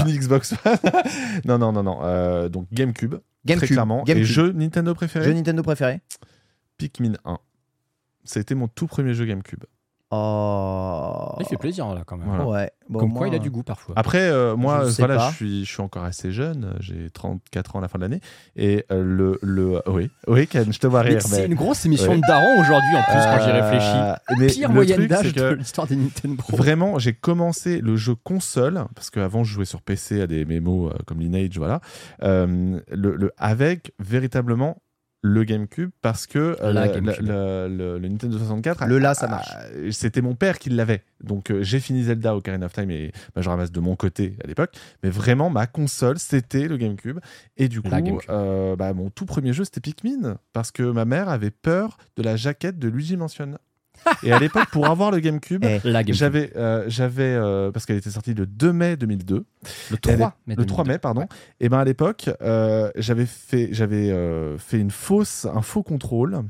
une 0.09 0.17
Xbox 0.17 0.53
non, 1.45 1.57
non, 1.57 1.71
non, 1.71 1.83
non. 1.83 1.99
euh, 2.03 2.49
donc 2.49 2.67
GameCube, 2.73 3.11
très 3.15 3.21
GameCube, 3.45 3.69
clairement. 3.69 4.03
GameCube. 4.03 4.23
Et 4.23 4.25
jeu 4.25 4.51
Nintendo 4.51 4.93
préféré 4.93 5.25
Jeu 5.25 5.33
Nintendo 5.33 5.63
préféré 5.63 6.01
Pikmin 6.77 7.13
1. 7.25 7.37
C'était 8.25 8.55
mon 8.55 8.67
tout 8.67 8.87
premier 8.87 9.13
jeu 9.13 9.25
GameCube. 9.25 9.63
Oh. 10.13 11.35
Il 11.39 11.45
fait 11.45 11.57
plaisir 11.57 11.87
là 11.93 12.03
quand 12.05 12.17
même. 12.17 12.27
Voilà. 12.27 12.45
Ouais. 12.45 12.71
Bon, 12.89 12.99
Comme 12.99 13.09
moi, 13.09 13.17
quoi 13.19 13.27
il 13.29 13.35
a 13.35 13.39
du 13.39 13.49
goût 13.49 13.63
parfois. 13.63 13.95
Après, 13.97 14.29
euh, 14.29 14.55
moi, 14.57 14.83
Je 14.85 14.89
sais 14.91 15.01
voilà, 15.05 15.29
je 15.29 15.35
suis, 15.35 15.65
je 15.65 15.71
suis 15.71 15.81
encore 15.81 16.03
assez 16.03 16.31
jeune. 16.31 16.75
J'ai 16.81 17.09
34 17.09 17.75
ans 17.75 17.79
à 17.79 17.81
la 17.83 17.87
fin 17.87 17.97
de 17.97 18.03
l'année. 18.03 18.19
Et 18.57 18.85
euh, 18.91 19.01
le, 19.03 19.39
le, 19.41 19.81
oui, 19.87 20.09
oui, 20.27 20.47
Ken, 20.47 20.71
je 20.73 20.79
te 20.79 20.87
vois 20.87 21.03
Mais 21.03 21.11
rire. 21.11 21.21
C'est 21.21 21.41
mais- 21.41 21.45
une 21.47 21.55
grosse 21.55 21.85
émission 21.85 22.11
Ouais. 22.11 22.17
de 22.17 22.21
daron 22.27 22.59
aujourd'hui 22.59 22.95
en 22.97 23.03
plus 23.03 23.13
quand 23.23 23.39
j'y 23.45 23.51
réfléchis. 23.51 23.85
Euh, 23.95 24.13
mais 24.37 24.47
Pire 24.47 24.67
le 24.69 24.73
moyenne 24.75 25.07
d'âge 25.07 25.27
c'est 25.27 25.37
de 25.37 25.53
l'histoire 25.53 25.87
des 25.87 25.95
Nintendo. 25.95 26.43
Vraiment, 26.49 26.99
j'ai 26.99 27.13
commencé 27.13 27.79
le 27.79 27.95
jeu 27.95 28.15
console, 28.15 28.83
parce 28.95 29.09
qu'avant 29.09 29.43
je 29.45 29.53
jouais 29.53 29.65
sur 29.65 29.81
PC 29.81 30.21
à 30.21 30.27
des 30.27 30.43
mémos 30.45 30.91
euh, 30.91 30.97
comme 31.07 31.19
Lineage, 31.21 31.57
voilà, 31.57 31.79
euh, 32.23 32.79
le, 32.91 33.15
le- 33.15 33.31
avec 33.37 33.93
véritablement 33.99 34.81
le 35.23 35.43
GameCube, 35.43 35.91
parce 36.01 36.25
que 36.25 36.57
euh, 36.61 36.73
La 36.73 36.87
le- 36.87 36.99
le, 36.99 37.67
le- 37.77 37.99
le 37.99 38.07
Nintendo 38.07 38.37
64, 38.39 38.85
Le 38.87 38.97
là, 38.97 39.13
ça 39.13 39.27
marche. 39.27 39.49
c'était 39.91 40.21
mon 40.21 40.33
père 40.33 40.57
qui 40.57 40.69
l'avait. 40.71 41.03
Donc 41.23 41.51
euh, 41.51 41.61
j'ai 41.61 41.79
fini 41.79 42.03
Zelda 42.03 42.35
Ocarina 42.35 42.65
of 42.65 42.73
Time 42.73 42.89
et 42.89 43.11
Majora's 43.35 43.59
Mask 43.59 43.71
de 43.73 43.79
mon 43.79 43.95
côté 43.95 44.35
à 44.43 44.47
l'époque, 44.47 44.71
mais 45.03 45.09
vraiment 45.11 45.49
ma 45.51 45.67
console 45.67 46.17
c'était 46.17 46.67
le 46.67 46.77
GameCube. 46.77 47.19
Et 47.57 47.67
du 47.67 47.81
coup, 47.81 47.89
euh, 48.29 48.75
bah, 48.75 48.93
mon 48.93 49.09
tout 49.11 49.25
premier 49.27 49.53
jeu 49.53 49.63
c'était 49.63 49.81
Pikmin, 49.81 50.37
parce 50.53 50.71
que 50.71 50.81
ma 50.83 51.05
mère 51.05 51.29
avait 51.29 51.51
peur 51.51 51.97
de 52.17 52.23
la 52.23 52.35
jaquette 52.35 52.79
de 52.79 52.87
Luigi 52.87 53.15
Mansion. 53.17 53.57
Et 54.23 54.31
à 54.31 54.39
l'époque, 54.39 54.67
pour 54.71 54.87
avoir 54.87 55.11
le 55.11 55.19
GameCube, 55.19 55.63
Eh, 55.65 55.79
GameCube. 55.83 56.13
j'avais, 56.13 56.51
euh, 56.55 56.83
j'avais 56.87 57.23
euh, 57.35 57.71
parce 57.71 57.85
qu'elle 57.85 57.97
était 57.97 58.09
sortie 58.09 58.33
le 58.33 58.45
2 58.45 58.73
mai 58.73 58.97
2002. 58.97 59.35
Le 59.35 59.41
Et 59.41 59.45
elle 60.07 60.17
3 60.17 60.27
est- 60.27 60.49
mai 60.49 60.55
le 60.55 60.65
3 60.65 60.83
mai, 60.83 60.87
2002. 60.97 60.99
pardon. 60.99 61.25
Et 61.59 61.69
ben 61.69 61.79
à 61.79 61.83
l'époque, 61.85 62.29
euh, 62.41 62.91
j'avais 62.95 63.25
fait, 63.25 63.69
j'avais 63.71 64.13
fait 64.57 64.79
une 64.79 64.91
fausse, 64.91 65.45
un 65.45 65.61
faux 65.61 65.83
contrôle 65.83 66.41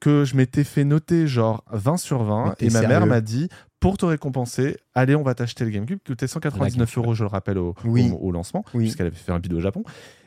que 0.00 0.24
je 0.24 0.36
m'étais 0.36 0.64
fait 0.64 0.84
noter 0.84 1.26
genre 1.26 1.64
20 1.72 1.96
sur 1.96 2.22
20. 2.22 2.44
Mais 2.50 2.54
t'es 2.56 2.66
Et 2.66 2.70
ma 2.70 2.82
mère 2.86 3.06
m'a 3.06 3.20
dit 3.20 3.48
pour 3.80 3.98
te 3.98 4.06
récompenser, 4.06 4.78
allez, 4.94 5.14
on 5.14 5.22
va 5.22 5.34
t'acheter 5.34 5.64
le 5.64 5.70
GameCube 5.70 5.98
qui 6.02 6.12
coûtait 6.12 6.26
199 6.26 6.78
GameCube. 6.88 7.04
euros, 7.04 7.14
je 7.14 7.22
le 7.24 7.28
rappelle 7.28 7.58
au, 7.58 7.74
Oui. 7.84 8.10
au, 8.12 8.28
au 8.28 8.30
lancement, 8.32 8.64
Oui. 8.72 8.84
puisqu'elle 8.84 9.08
avait 9.08 9.16
fait 9.16 9.32
un 9.32 9.38
bid 9.38 9.52
au 9.52 9.60
Japon. 9.60 9.82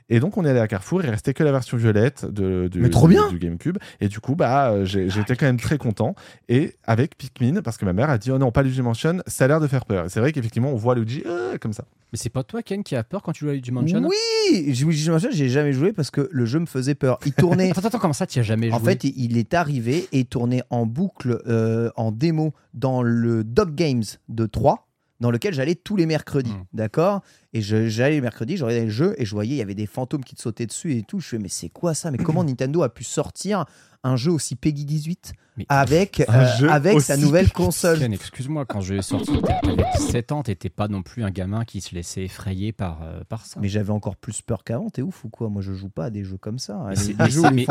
Et 0.09 0.19
donc 0.21 0.37
on 0.37 0.45
est 0.45 0.49
allé 0.49 0.59
à 0.59 0.67
Carrefour, 0.67 1.03
il 1.03 1.09
restait 1.09 1.33
que 1.33 1.43
la 1.43 1.51
version 1.51 1.75
violette 1.75 2.25
de, 2.25 2.69
du, 2.71 2.79
Mais 2.79 2.89
trop 2.89 3.07
du- 3.07 3.13
bien 3.13 3.27
du 3.29 3.39
GameCube. 3.39 3.77
Et 3.99 4.07
du 4.07 4.19
coup, 4.21 4.35
bah, 4.35 4.71
euh, 4.71 4.85
j'ai- 4.85 5.09
j'étais 5.09 5.35
quand 5.35 5.45
même 5.45 5.59
très 5.59 5.77
content. 5.77 6.15
Et 6.47 6.75
avec 6.85 7.17
Pikmin, 7.17 7.61
parce 7.61 7.77
que 7.77 7.83
ma 7.85 7.91
mère 7.93 8.09
a 8.09 8.17
dit 8.17 8.31
oh 8.31 8.37
non, 8.37 8.51
pas 8.51 8.63
Luigi 8.63 8.81
Mansion, 8.81 9.17
ça 9.27 9.45
a 9.45 9.47
l'air 9.49 9.59
de 9.59 9.67
faire 9.67 9.85
peur. 9.85 10.05
Et 10.05 10.09
c'est 10.09 10.19
vrai 10.21 10.31
qu'effectivement, 10.31 10.71
on 10.71 10.75
voit 10.77 10.95
Luigi 10.95 11.23
euh, 11.25 11.57
comme 11.57 11.73
ça. 11.73 11.83
Mais 12.13 12.17
c'est 12.17 12.29
pas 12.29 12.43
toi, 12.43 12.63
Ken, 12.63 12.83
qui 12.83 12.95
a 12.95 13.03
peur 13.03 13.21
quand 13.21 13.33
tu 13.33 13.43
joues 13.43 13.49
à 13.49 13.53
Luigi 13.53 13.71
Mansion 13.71 14.01
Oui 14.07 14.61
Luigi 14.63 15.09
Mansion, 15.09 15.29
j'ai 15.31 15.49
jamais 15.49 15.73
joué 15.73 15.91
parce 15.91 16.09
que 16.09 16.29
le 16.31 16.45
jeu 16.45 16.59
me 16.59 16.65
faisait 16.65 16.95
peur. 16.95 17.19
Il 17.25 17.33
tournait. 17.33 17.69
Attends, 17.71 17.85
attends, 17.85 17.99
comment 17.99 18.13
ça, 18.13 18.25
tu 18.25 18.39
as 18.39 18.43
jamais 18.43 18.67
joué 18.69 18.75
En 18.75 18.79
fait, 18.79 19.03
il- 19.03 19.13
il 19.17 19.37
est 19.37 19.53
arrivé 19.53 20.07
et 20.13 20.23
tournait 20.23 20.63
en 20.69 20.85
boucle, 20.85 21.41
euh, 21.47 21.89
en 21.97 22.13
démo, 22.13 22.53
dans 22.73 23.01
le 23.03 23.43
Dog 23.43 23.75
Games 23.75 24.03
de 24.29 24.45
3, 24.45 24.86
dans 25.19 25.31
lequel 25.31 25.53
j'allais 25.53 25.75
tous 25.75 25.95
les 25.95 26.05
mercredis. 26.05 26.51
Mm. 26.53 26.65
D'accord? 26.73 27.21
Et 27.53 27.61
je- 27.61 27.87
j'allais 27.87 28.15
les 28.15 28.21
mercredis, 28.21 28.57
je 28.57 28.63
regardais 28.65 28.85
le 28.85 28.91
jeu 28.91 29.15
et 29.17 29.25
je 29.25 29.31
voyais, 29.31 29.55
il 29.55 29.59
y 29.59 29.61
avait 29.61 29.75
des 29.75 29.87
fantômes 29.87 30.23
qui 30.23 30.35
te 30.35 30.41
sautaient 30.41 30.65
dessus 30.67 30.93
et 30.95 31.03
tout. 31.03 31.19
Je 31.19 31.27
fais, 31.27 31.39
mais 31.39 31.49
c'est 31.49 31.69
quoi 31.69 31.93
ça? 31.93 32.11
Mais 32.11 32.17
comment 32.17 32.43
Nintendo 32.43 32.83
a 32.83 32.89
pu 32.89 33.03
sortir 33.03 33.65
un 34.03 34.15
jeu 34.15 34.31
aussi 34.31 34.55
Peggy 34.55 34.85
18 34.85 35.33
Mais- 35.57 35.65
avec, 35.69 36.19
euh, 36.29 36.69
avec 36.69 37.01
sa 37.01 37.17
nouvelle 37.17 37.51
console 37.51 37.99
Ken, 37.99 38.13
excuse-moi, 38.13 38.65
quand 38.65 38.81
je 38.81 39.01
sorti, 39.01 39.31
t'avais 39.41 39.83
7 39.97 40.31
ans, 40.31 40.43
t'étais 40.43 40.69
pas 40.69 40.87
non 40.87 41.01
plus 41.01 41.23
un 41.23 41.31
gamin 41.31 41.65
qui 41.65 41.81
se 41.81 41.95
laissait 41.95 42.25
effrayer 42.25 42.71
par, 42.71 42.99
euh, 43.03 43.21
par 43.27 43.45
ça. 43.45 43.59
Mais 43.59 43.67
j'avais 43.67 43.91
encore 43.91 44.15
plus 44.17 44.41
peur 44.41 44.63
qu'avant, 44.63 44.89
t'es 44.89 45.01
ouf 45.01 45.25
ou 45.25 45.29
quoi? 45.29 45.49
Moi 45.49 45.61
je 45.63 45.73
joue 45.73 45.89
pas 45.89 46.05
à 46.05 46.09
des 46.11 46.23
jeux 46.23 46.37
comme 46.37 46.59
ça. 46.59 46.79
Mais 46.89 46.95
c'est- 46.95 47.15
mais 47.19 47.29
sortent, 47.31 47.53
Luigi, 47.53 47.65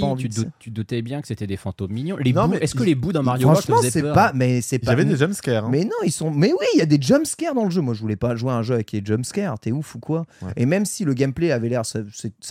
pas 0.00 0.14
tu, 0.18 0.28
ça. 0.30 0.42
tu 0.58 0.70
doutais 0.70 1.02
bien 1.02 1.20
que 1.20 1.28
c'était 1.28 1.46
des 1.46 1.56
fantômes 1.56 1.92
mignons. 1.92 2.16
Les 2.16 2.32
Non, 2.32 2.44
bouts- 2.46 2.52
mais 2.54 2.58
Est-ce 2.58 2.74
que 2.74 2.82
les 2.82 2.94
bouts 2.94 3.12
dans 3.12 3.22
Mario 3.22 3.46
Bros 3.48 3.56
te 3.56 3.62
Franchement, 3.62 3.76
faisaient 3.78 3.90
c'est 3.90 4.02
peur 4.02 4.14
pas, 4.14 4.32
mais 4.34 4.60
c'est 4.60 4.76
Il 4.76 4.82
y 4.82 4.86
pas. 4.86 4.92
avait 4.92 5.04
des 5.04 5.16
jumpscares. 5.16 5.66
hein. 5.66 5.68
Mais 5.70 5.84
non, 5.84 5.90
ils 6.04 6.10
sont. 6.12 6.30
Mais 6.32 6.52
oui, 6.52 6.66
il 6.74 6.78
y 6.78 6.82
a 6.82 6.86
des 6.86 7.00
jumpscares 7.00 7.54
dans 7.54 7.64
le 7.64 7.70
jeu. 7.70 7.80
Moi, 7.80 7.94
je 7.94 8.00
voulais 8.00 8.16
pas 8.16 8.34
jouer 8.34 8.50
à 8.50 8.54
un 8.56 8.62
jeu 8.62 8.74
avec 8.74 8.90
les 8.92 9.02
jumpscares. 9.04 9.58
T'es 9.60 9.70
ouf 9.72 9.94
ou 9.94 10.00
quoi? 10.00 10.24
Ouais. 10.42 10.52
Et 10.56 10.66
même 10.66 10.84
si 10.84 11.04
le 11.04 11.14
gameplay 11.14 11.52
avait 11.52 11.68
l'air, 11.68 11.82
ça 11.86 12.00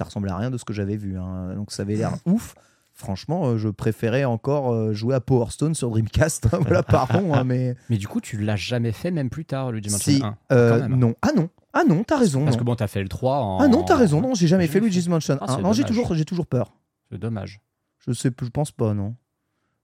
ressemblait 0.05 0.31
à 0.31 0.37
rien 0.37 0.49
de 0.51 0.57
ce 0.57 0.63
que 0.65 0.73
j'avais 0.73 0.95
vu. 0.95 1.17
hein. 1.17 1.53
Donc 1.55 1.71
ça 1.71 1.81
avait 1.83 1.95
l'air 1.95 2.13
ouf. 2.25 2.55
Franchement, 2.99 3.45
euh, 3.49 3.57
je 3.57 3.69
préférais 3.69 4.25
encore 4.25 4.73
euh, 4.73 4.91
jouer 4.91 5.13
à 5.13 5.19
Power 5.19 5.51
Stone 5.51 5.75
sur 5.75 5.91
Dreamcast. 5.91 6.47
hein, 6.51 6.57
voilà, 6.61 6.81
pardon, 6.83 7.31
hein, 7.35 7.43
mais 7.43 7.75
Mais 7.91 7.97
du 7.97 8.07
coup, 8.07 8.19
tu 8.21 8.37
l'as 8.39 8.55
jamais 8.55 8.91
fait, 8.91 9.11
même 9.11 9.29
plus 9.29 9.45
tard, 9.45 9.71
Luigi 9.71 9.91
Mansion 9.91 10.11
si, 10.13 10.23
1. 10.23 10.37
euh, 10.51 10.69
quand 10.71 10.89
même. 10.89 10.99
non, 10.99 11.13
ah 11.21 11.29
non, 11.35 11.49
ah 11.73 11.83
non, 11.87 12.03
t'as 12.03 12.17
raison. 12.17 12.43
Parce 12.43 12.55
non. 12.55 12.59
que 12.61 12.65
bon, 12.65 12.75
t'as 12.75 12.87
fait 12.87 13.03
le 13.03 13.07
3 13.07 13.35
en. 13.37 13.59
Ah 13.59 13.67
non, 13.67 13.83
t'as 13.83 13.95
raison. 13.97 14.19
Non, 14.19 14.33
j'ai 14.33 14.47
jamais 14.47 14.65
fait 14.65 14.79
Luigi's 14.79 15.07
Mansion 15.07 15.37
Ah, 15.41 15.53
1. 15.53 15.55
c'est 15.57 15.61
non, 15.61 15.73
j'ai 15.73 15.83
toujours, 15.83 16.11
j'ai 16.15 16.25
toujours 16.25 16.47
peur. 16.47 16.73
C'est 17.11 17.19
dommage. 17.19 17.61
Je 17.99 18.13
sais, 18.13 18.31
je 18.41 18.49
pense 18.49 18.71
pas, 18.71 18.95
non. 18.95 19.15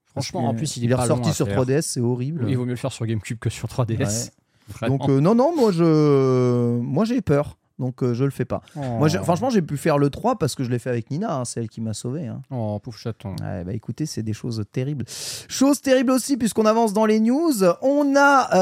Franchement, 0.05 0.47
en 0.47 0.55
plus, 0.55 0.78
il 0.78 0.84
est, 0.84 0.86
il 0.88 0.91
est 0.91 0.95
ressorti 0.95 1.34
sur 1.34 1.47
faire. 1.47 1.64
3DS, 1.64 1.82
c'est 1.82 1.99
horrible. 1.99 2.45
Oui, 2.45 2.51
il 2.51 2.57
vaut 2.57 2.66
mieux 2.66 2.72
le 2.72 2.78
faire 2.78 2.91
sur 2.91 3.05
GameCube 3.05 3.38
que 3.39 3.49
sur 3.49 3.68
3DS. 3.68 4.32
Vraiment. 4.70 4.97
Donc 4.97 5.09
euh, 5.09 5.20
non, 5.20 5.36
non, 5.36 5.55
moi 5.55 5.72
je, 5.72 6.80
moi 6.80 7.05
j'ai 7.05 7.22
peur. 7.22 7.57
Donc 7.80 8.03
euh, 8.03 8.13
je 8.13 8.24
le 8.24 8.30
fais 8.30 8.45
pas. 8.45 8.61
Oh. 8.76 8.80
Moi, 8.99 9.07
j'ai- 9.07 9.17
franchement, 9.17 9.49
j'ai 9.49 9.61
pu 9.61 9.78
faire 9.78 9.97
le 9.97 10.09
3 10.09 10.38
parce 10.38 10.53
que 10.55 10.63
je 10.63 10.69
l'ai 10.69 10.80
fait 10.80 10.89
avec 10.91 11.09
Nina, 11.09 11.36
hein, 11.38 11.45
c'est 11.45 11.59
elle 11.59 11.69
qui 11.69 11.82
m'a 11.82 11.93
sauvé. 11.93 12.28
hein. 12.28 12.41
Oh, 12.51 12.80
pauvre 12.80 12.97
chaton. 12.97 13.36
Ouais, 13.41 13.63
bah 13.63 13.74
écoutez, 13.74 14.05
c'est 14.05 14.24
des 14.24 14.34
choses 14.34 14.63
terribles. 14.71 15.05
Chose 15.07 15.82
terrible 15.82 16.11
aussi, 16.11 16.38
puisqu'on 16.38 16.65
avance 16.65 16.93
dans 16.93 17.05
les 17.05 17.19
news, 17.19 17.53
on 17.82 18.13
a 18.15 18.55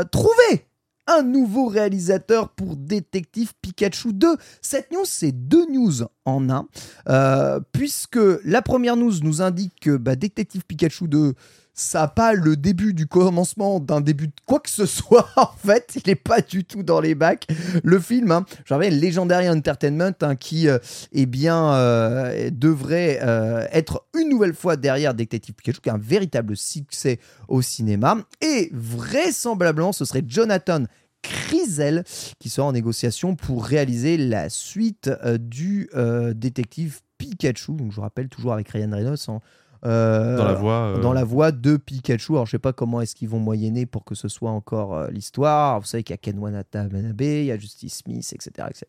euh, 0.00 0.04
trouvé 0.04 0.66
un 1.08 1.22
nouveau 1.22 1.66
réalisateur 1.68 2.48
pour 2.50 2.76
Détective 2.76 3.52
Pikachu 3.62 4.12
2. 4.12 4.36
Cette 4.60 4.90
news, 4.92 5.04
c'est 5.04 5.30
deux 5.32 5.64
news 5.70 5.92
en 6.24 6.50
un, 6.50 6.66
euh, 7.08 7.60
puisque 7.72 8.18
la 8.44 8.60
première 8.60 8.96
news 8.96 9.12
nous 9.22 9.40
indique 9.40 9.74
que 9.80 9.96
bah, 9.96 10.16
Détective 10.16 10.64
Pikachu 10.66 11.06
2 11.06 11.34
ça 11.78 12.00
n'a 12.00 12.08
pas 12.08 12.32
le 12.32 12.56
début 12.56 12.94
du 12.94 13.06
commencement 13.06 13.80
d'un 13.80 14.00
début 14.00 14.28
de 14.28 14.32
quoi 14.46 14.60
que 14.60 14.70
ce 14.70 14.86
soit 14.86 15.28
en 15.36 15.52
fait. 15.58 15.92
Il 15.96 16.08
n'est 16.08 16.14
pas 16.16 16.40
du 16.40 16.64
tout 16.64 16.82
dans 16.82 17.00
les 17.00 17.14
bacs. 17.14 17.46
Le 17.84 18.00
film 18.00 18.32
hein, 18.32 18.46
je 18.64 18.72
rappelle 18.72 18.98
Legendary 18.98 19.48
Entertainment 19.48 20.14
hein, 20.22 20.36
qui 20.36 20.68
euh, 20.68 20.78
eh 21.12 21.26
bien 21.26 21.74
euh, 21.74 22.50
devrait 22.50 23.20
euh, 23.22 23.66
être 23.70 24.06
une 24.18 24.30
nouvelle 24.30 24.54
fois 24.54 24.76
derrière 24.76 25.14
Detective 25.14 25.54
Pikachu 25.54 25.80
qui 25.82 25.90
est 25.90 25.92
un 25.92 25.98
véritable 25.98 26.56
succès 26.56 27.20
au 27.46 27.60
cinéma. 27.60 28.16
Et 28.40 28.70
vraisemblablement 28.72 29.92
ce 29.92 30.06
serait 30.06 30.24
Jonathan 30.26 30.84
Crisel 31.20 32.04
qui 32.38 32.48
sera 32.48 32.66
en 32.66 32.72
négociation 32.72 33.36
pour 33.36 33.66
réaliser 33.66 34.16
la 34.16 34.48
suite 34.48 35.10
du 35.40 35.90
détective 36.34 37.00
Pikachu. 37.18 37.72
Donc 37.72 37.92
je 37.92 38.00
rappelle 38.00 38.28
toujours 38.28 38.54
avec 38.54 38.68
Ryan 38.70 38.92
Reynolds 38.92 39.18
hein, 39.28 39.40
euh, 39.86 40.36
Dans 40.36 40.44
la 40.44 40.52
voix. 40.54 40.72
euh, 40.96 41.00
dans 41.00 41.12
la 41.12 41.24
voix 41.24 41.52
de 41.52 41.76
Pikachu. 41.76 42.32
Alors, 42.32 42.46
je 42.46 42.50
sais 42.52 42.58
pas 42.58 42.72
comment 42.72 43.00
est-ce 43.00 43.14
qu'ils 43.14 43.28
vont 43.28 43.38
moyenner 43.38 43.86
pour 43.86 44.04
que 44.04 44.14
ce 44.14 44.28
soit 44.28 44.50
encore 44.50 44.94
euh, 44.94 45.08
l'histoire. 45.10 45.80
Vous 45.80 45.86
savez 45.86 46.02
qu'il 46.02 46.12
y 46.12 46.14
a 46.14 46.18
Ken 46.18 46.38
Watanabe, 46.38 47.20
il 47.20 47.44
y 47.44 47.52
a 47.52 47.58
Justice 47.58 48.02
Smith, 48.04 48.30
etc., 48.32 48.68
etc. 48.68 48.86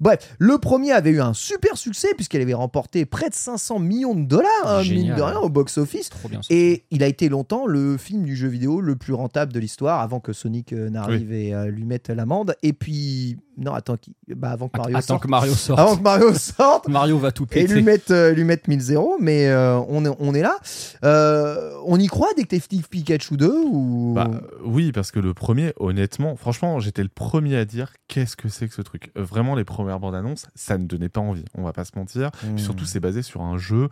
Bref, 0.00 0.36
le 0.38 0.58
premier 0.58 0.92
avait 0.92 1.10
eu 1.10 1.20
un 1.20 1.32
super 1.34 1.76
succès 1.76 2.08
puisqu'elle 2.14 2.42
avait 2.42 2.54
remporté 2.54 3.06
près 3.06 3.30
de 3.30 3.34
500 3.34 3.78
millions 3.78 4.14
de 4.14 4.24
dollars, 4.24 4.48
hein, 4.64 4.82
mine 4.82 4.84
Génial. 4.84 5.16
de 5.16 5.22
rien, 5.22 5.38
au 5.38 5.48
box-office. 5.48 6.10
Et 6.50 6.84
il 6.90 7.02
a 7.02 7.06
été 7.06 7.28
longtemps 7.28 7.66
le 7.66 7.96
film 7.96 8.24
du 8.24 8.36
jeu 8.36 8.48
vidéo 8.48 8.80
le 8.80 8.96
plus 8.96 9.14
rentable 9.14 9.52
de 9.52 9.60
l'histoire 9.60 10.00
avant 10.00 10.20
que 10.20 10.32
Sonic 10.32 10.72
n'arrive 10.72 11.32
et 11.32 11.52
lui 11.70 11.84
mette 11.84 12.08
l'amende. 12.08 12.54
Et 12.62 12.72
puis, 12.72 13.38
non, 13.58 13.74
attends, 13.74 13.96
qui- 13.96 14.14
bah, 14.34 14.50
avant 14.52 14.68
que 14.68 14.78
Mario 14.78 14.96
Attends 14.96 15.06
sorte. 15.06 15.22
que 15.24 15.28
Mario 15.28 15.52
sorte. 15.54 15.78
Avant 15.80 15.96
que 15.96 16.02
Mario 16.02 16.32
sorte. 16.34 16.88
Mario 16.88 17.18
va 17.18 17.32
tout 17.32 17.44
Et 17.50 17.62
péter. 17.62 17.74
lui 17.74 17.82
mettre, 17.82 18.12
euh, 18.12 18.32
lui 18.32 18.44
mettre 18.44 18.68
1000 18.68 18.80
zéros, 18.80 19.16
mais 19.20 19.48
euh, 19.48 19.78
on, 19.88 20.04
est, 20.04 20.16
on 20.20 20.34
est 20.34 20.42
là. 20.42 20.56
Euh, 21.04 21.72
on 21.86 21.98
y 21.98 22.06
croit, 22.06 22.28
Detective 22.36 22.88
Pikachu 22.88 23.36
2 23.36 23.48
ou... 23.72 24.12
Bah, 24.14 24.28
euh, 24.32 24.40
oui, 24.64 24.92
parce 24.92 25.10
que 25.10 25.20
le 25.20 25.34
premier, 25.34 25.72
honnêtement, 25.78 26.36
franchement, 26.36 26.80
j'étais 26.80 27.02
le 27.02 27.08
premier 27.08 27.56
à 27.56 27.64
dire 27.64 27.92
qu'est-ce 28.08 28.36
que 28.36 28.48
c'est 28.48 28.68
que 28.68 28.74
ce 28.74 28.82
truc? 28.82 29.10
Vraiment, 29.16 29.54
les 29.54 29.64
premières 29.64 30.00
bandes 30.00 30.14
annonces, 30.14 30.46
ça 30.54 30.78
ne 30.78 30.84
donnait 30.84 31.08
pas 31.08 31.20
envie. 31.20 31.44
On 31.56 31.62
va 31.64 31.72
pas 31.72 31.84
se 31.84 31.92
mentir. 31.96 32.30
Hmm. 32.44 32.54
Puis 32.54 32.64
surtout, 32.64 32.84
c'est 32.84 33.00
basé 33.00 33.22
sur 33.22 33.42
un 33.42 33.58
jeu 33.58 33.88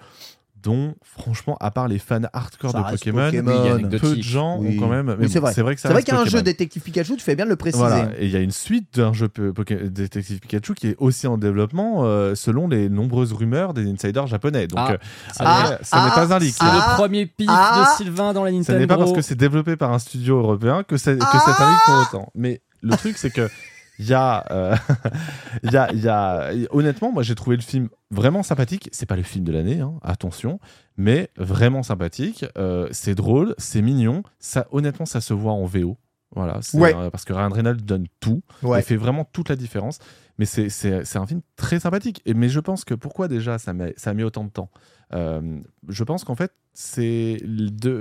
dont, 0.67 0.95
franchement, 1.05 1.57
à 1.61 1.71
part 1.71 1.87
les 1.87 2.01
fans 2.01 2.21
hardcore 2.33 2.73
Ça 2.73 2.79
de 2.83 2.91
Pokémon, 2.91 3.25
Pokémon. 3.27 3.51
Oui, 3.53 3.59
il 3.87 3.93
y 3.93 3.97
a 3.97 3.99
peu 4.01 4.17
de 4.17 4.23
gens 4.23 4.59
Oui. 4.59 4.77
ont 4.77 4.81
quand 4.81 4.89
même. 4.89 5.17
Oui, 5.19 5.29
c'est 5.29 5.39
bon, 5.39 5.47
vrai. 5.47 5.55
C'est 5.55 5.63
vrai 5.63 5.75
que 5.77 5.81
ça 5.81 5.89
C'est 5.89 5.93
vrai 5.93 5.99
reste 5.99 6.07
qu'il 6.09 6.15
y 6.15 6.19
a 6.19 6.21
un 6.21 6.25
jeu 6.25 6.31
Pokémon. 6.33 6.43
Detective 6.45 6.83
Pikachu, 6.83 7.17
tu 7.17 7.23
fais 7.23 7.37
bien 7.37 7.45
de 7.45 7.51
le 7.51 7.57
préciser. 7.57 7.85
Voilà, 7.85 8.11
et 8.19 8.25
il 8.27 8.31
y 8.33 8.37
a 8.37 8.41
une 8.41 8.51
suite 8.51 8.97
d'un 8.99 9.13
jeu 9.13 9.29
Détective 9.91 10.41
Pikachu 10.41 10.75
qui 10.75 10.89
est 10.89 10.97
aussi 10.99 11.27
en 11.29 11.39
développement 11.39 12.01
euh, 12.05 12.35
selon 12.35 12.67
les 12.67 12.89
nombreuses 12.89 13.33
rumeurs 13.33 13.75
des 13.75 13.89
insiders 13.89 14.27
japonais. 14.27 14.67
Donc, 14.67 14.79
Ah, 14.81 14.93
euh, 14.93 14.97
ça 15.33 15.45
après, 15.45 15.79
ah, 15.81 15.85
ça 15.85 16.05
n'est 16.05 16.11
pas 16.27 16.35
un 16.35 16.39
leak. 16.41 16.55
C'est 16.55 16.65
ah, 16.65 16.89
le 16.91 16.97
premier 16.97 17.27
pif 17.27 17.47
ah, 17.49 17.85
de 17.93 17.97
Sylvain 18.03 18.33
dans 18.33 18.43
la 18.43 18.51
Ce 18.51 18.57
Nintendo. 18.57 18.79
n'est 18.81 18.87
pas 18.89 18.97
parce 18.99 19.13
que 19.13 19.23
c'est 19.23 19.37
développé 19.37 19.77
par 19.77 19.93
un 19.93 19.99
studio 20.01 20.39
européen 20.39 20.83
que 20.83 20.97
Ah 20.97 20.99
c'est 20.99 21.13
un 21.13 21.71
leak 21.71 21.81
pour 21.85 21.95
autant. 22.19 22.33
Mais 22.35 22.61
le 22.83 22.97
truc, 22.97 23.17
c'est 23.19 23.31
que 23.31 23.49
il 23.99 24.07
y 24.07 24.15
a, 24.15 24.45
euh, 24.51 24.77
il 25.63 25.71
y 25.73 25.77
a, 25.77 25.93
il 25.93 26.01
y 26.01 26.09
a, 26.09 26.51
honnêtement, 26.71 27.13
moi 27.13 27.23
j'ai 27.23 27.35
trouvé 27.35 27.57
le 27.57 27.63
film 27.63 27.89
vraiment 28.11 28.43
sympathique. 28.43 28.89
C'est 28.93 29.07
pas 29.07 29.17
le 29.17 29.23
film 29.23 29.45
de 29.45 29.53
l'année, 29.53 29.81
hein, 29.81 29.95
attention, 30.03 30.61
mais 30.97 31.31
vraiment 31.37 31.83
sympathique. 31.83 32.45
Euh, 32.59 32.89
c'est 32.93 33.15
drôle, 33.15 33.55
c'est 33.59 33.83
mignon. 33.83 34.23
Ça, 34.39 34.67
honnêtement, 34.71 35.07
ça 35.07 35.21
se 35.21 35.35
voit 35.35 35.53
en 35.53 35.65
VO. 35.65 35.97
Voilà, 36.35 36.61
Ouais. 36.75 36.95
euh, 36.95 37.09
parce 37.09 37.25
que 37.25 37.33
Ryan 37.33 37.49
Reynolds 37.51 37.83
donne 37.83 38.07
tout. 38.21 38.43
Ouais. 38.63 38.81
Il 38.81 38.83
fait 38.83 38.97
vraiment 38.97 39.25
toute 39.25 39.49
la 39.49 39.57
différence. 39.57 39.99
Mais 40.39 40.45
c'est 40.45 41.17
un 41.17 41.27
film 41.27 41.41
très 41.57 41.81
sympathique. 41.81 42.21
Et, 42.27 42.35
mais 42.35 42.51
je 42.51 42.61
pense 42.61 42.85
que 42.85 42.93
pourquoi 42.93 43.27
déjà 43.27 43.59
ça, 43.59 43.73
met, 43.73 43.95
ça 43.97 44.11
a 44.11 44.15
mis 44.15 44.23
autant 44.23 44.45
de 44.45 44.51
temps? 44.51 44.69
Euh, 45.15 45.61
Je 45.89 46.05
pense 46.05 46.25
qu'en 46.25 46.35
fait, 46.35 46.53
c'est. 46.77 47.39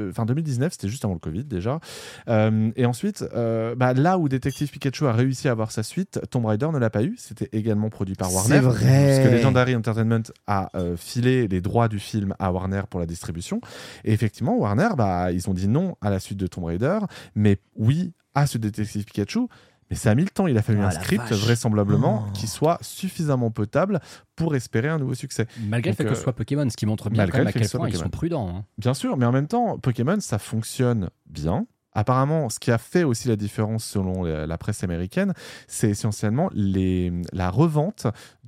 Enfin, 0.10 0.26
2019, 0.26 0.74
c'était 0.74 0.89
juste 0.89 1.06
avant 1.06 1.14
le 1.14 1.20
Covid 1.20 1.45
déjà. 1.45 1.80
Euh, 2.28 2.72
et 2.76 2.86
ensuite, 2.86 3.26
euh, 3.34 3.76
bah, 3.76 3.93
là 3.93 4.18
où 4.18 4.28
Detective 4.28 4.70
Pikachu 4.70 5.06
a 5.06 5.14
réussi 5.14 5.47
à 5.47 5.51
avoir 5.51 5.72
sa 5.72 5.84
suite, 5.84 6.20
Tomb 6.30 6.45
Raider 6.45 6.68
ne 6.72 6.78
l'a 6.78 6.89
pas 6.89 7.03
eu. 7.03 7.16
C'était 7.18 7.49
également 7.53 7.89
produit 7.89 8.16
par 8.16 8.34
Warner. 8.34 8.56
C'est 8.56 8.60
vrai. 8.60 9.16
Parce 9.18 9.28
que 9.30 9.36
Legendary 9.36 9.76
Entertainment 9.76 10.24
a 10.47 10.70
euh, 10.76 10.97
filé 10.97 11.47
les 11.47 11.62
droits 11.62 11.88
du 11.88 11.99
film 11.99 12.36
à 12.39 12.51
Warner 12.51 12.82
pour 12.89 12.99
la 12.99 13.06
distribution. 13.06 13.62
Et 14.03 14.14
effectivement, 14.14 14.58
Warner, 14.58 14.89
bah, 14.97 15.32
ils 15.32 15.49
ont 15.49 15.53
dit 15.53 15.68
non 15.68 15.95
à 16.01 16.10
la 16.10 16.20
suite 16.20 16.38
de 16.38 16.47
Tomb 16.47 16.66
Raider, 16.66 16.99
mais 17.36 17.58
oui 17.76 18.14
à 18.34 18.47
ce 18.47 18.58
Détective 18.58 19.06
Pikachu. 19.06 19.47
Mais 19.89 19.95
ça 19.95 20.11
a 20.11 20.15
mis 20.15 20.23
le 20.23 20.29
temps. 20.29 20.47
Il 20.47 20.57
a 20.57 20.61
fallu 20.61 20.79
Ah, 20.81 20.88
un 20.88 20.91
script, 20.91 21.23
vache. 21.29 21.39
vraisemblablement, 21.41 22.25
Oh. 22.27 22.31
qui 22.33 22.47
soit 22.47 22.79
suffisamment 22.81 23.51
potable 23.51 23.99
pour 24.36 24.55
espérer 24.55 24.88
un 24.89 24.97
nouveau 24.97 25.13
succès. 25.13 25.45
Malgré 25.67 25.91
le 25.91 25.95
fait 25.95 26.03
que 26.05 26.13
ce 26.15 26.19
euh, 26.19 26.23
soit 26.23 26.33
Pokémon, 26.33 26.67
ce 26.69 26.75
qui 26.77 26.86
montre 26.86 27.09
bien 27.09 27.27
quand 27.27 27.38
même 27.38 27.47
à 27.47 27.51
quel 27.51 27.61
que 27.61 27.67
ce 27.67 27.71
soit 27.71 27.79
point 27.79 27.89
ils 27.89 27.95
sont 27.95 28.09
prudents. 28.09 28.49
hein. 28.49 28.65
Bien 28.77 28.93
sûr, 28.93 29.15
mais 29.17 29.25
en 29.25 29.31
même 29.31 29.47
temps, 29.47 29.77
Pokémon, 29.77 30.19
ça 30.19 30.39
fonctionne 30.39 31.09
bien. 31.27 31.67
Apparemment, 31.93 32.49
ce 32.49 32.59
qui 32.59 32.71
a 32.71 32.77
fait 32.77 33.03
aussi 33.03 33.27
la 33.29 33.36
différence 33.38 33.86
selon 33.86 34.23
la 34.23 34.45
la 34.47 34.57
presse 34.57 34.83
américaine, 34.83 35.33
c'est 35.67 35.89
essentiellement 35.91 36.49
les, 36.53 37.13
la 37.31 37.49
revente 37.49 38.07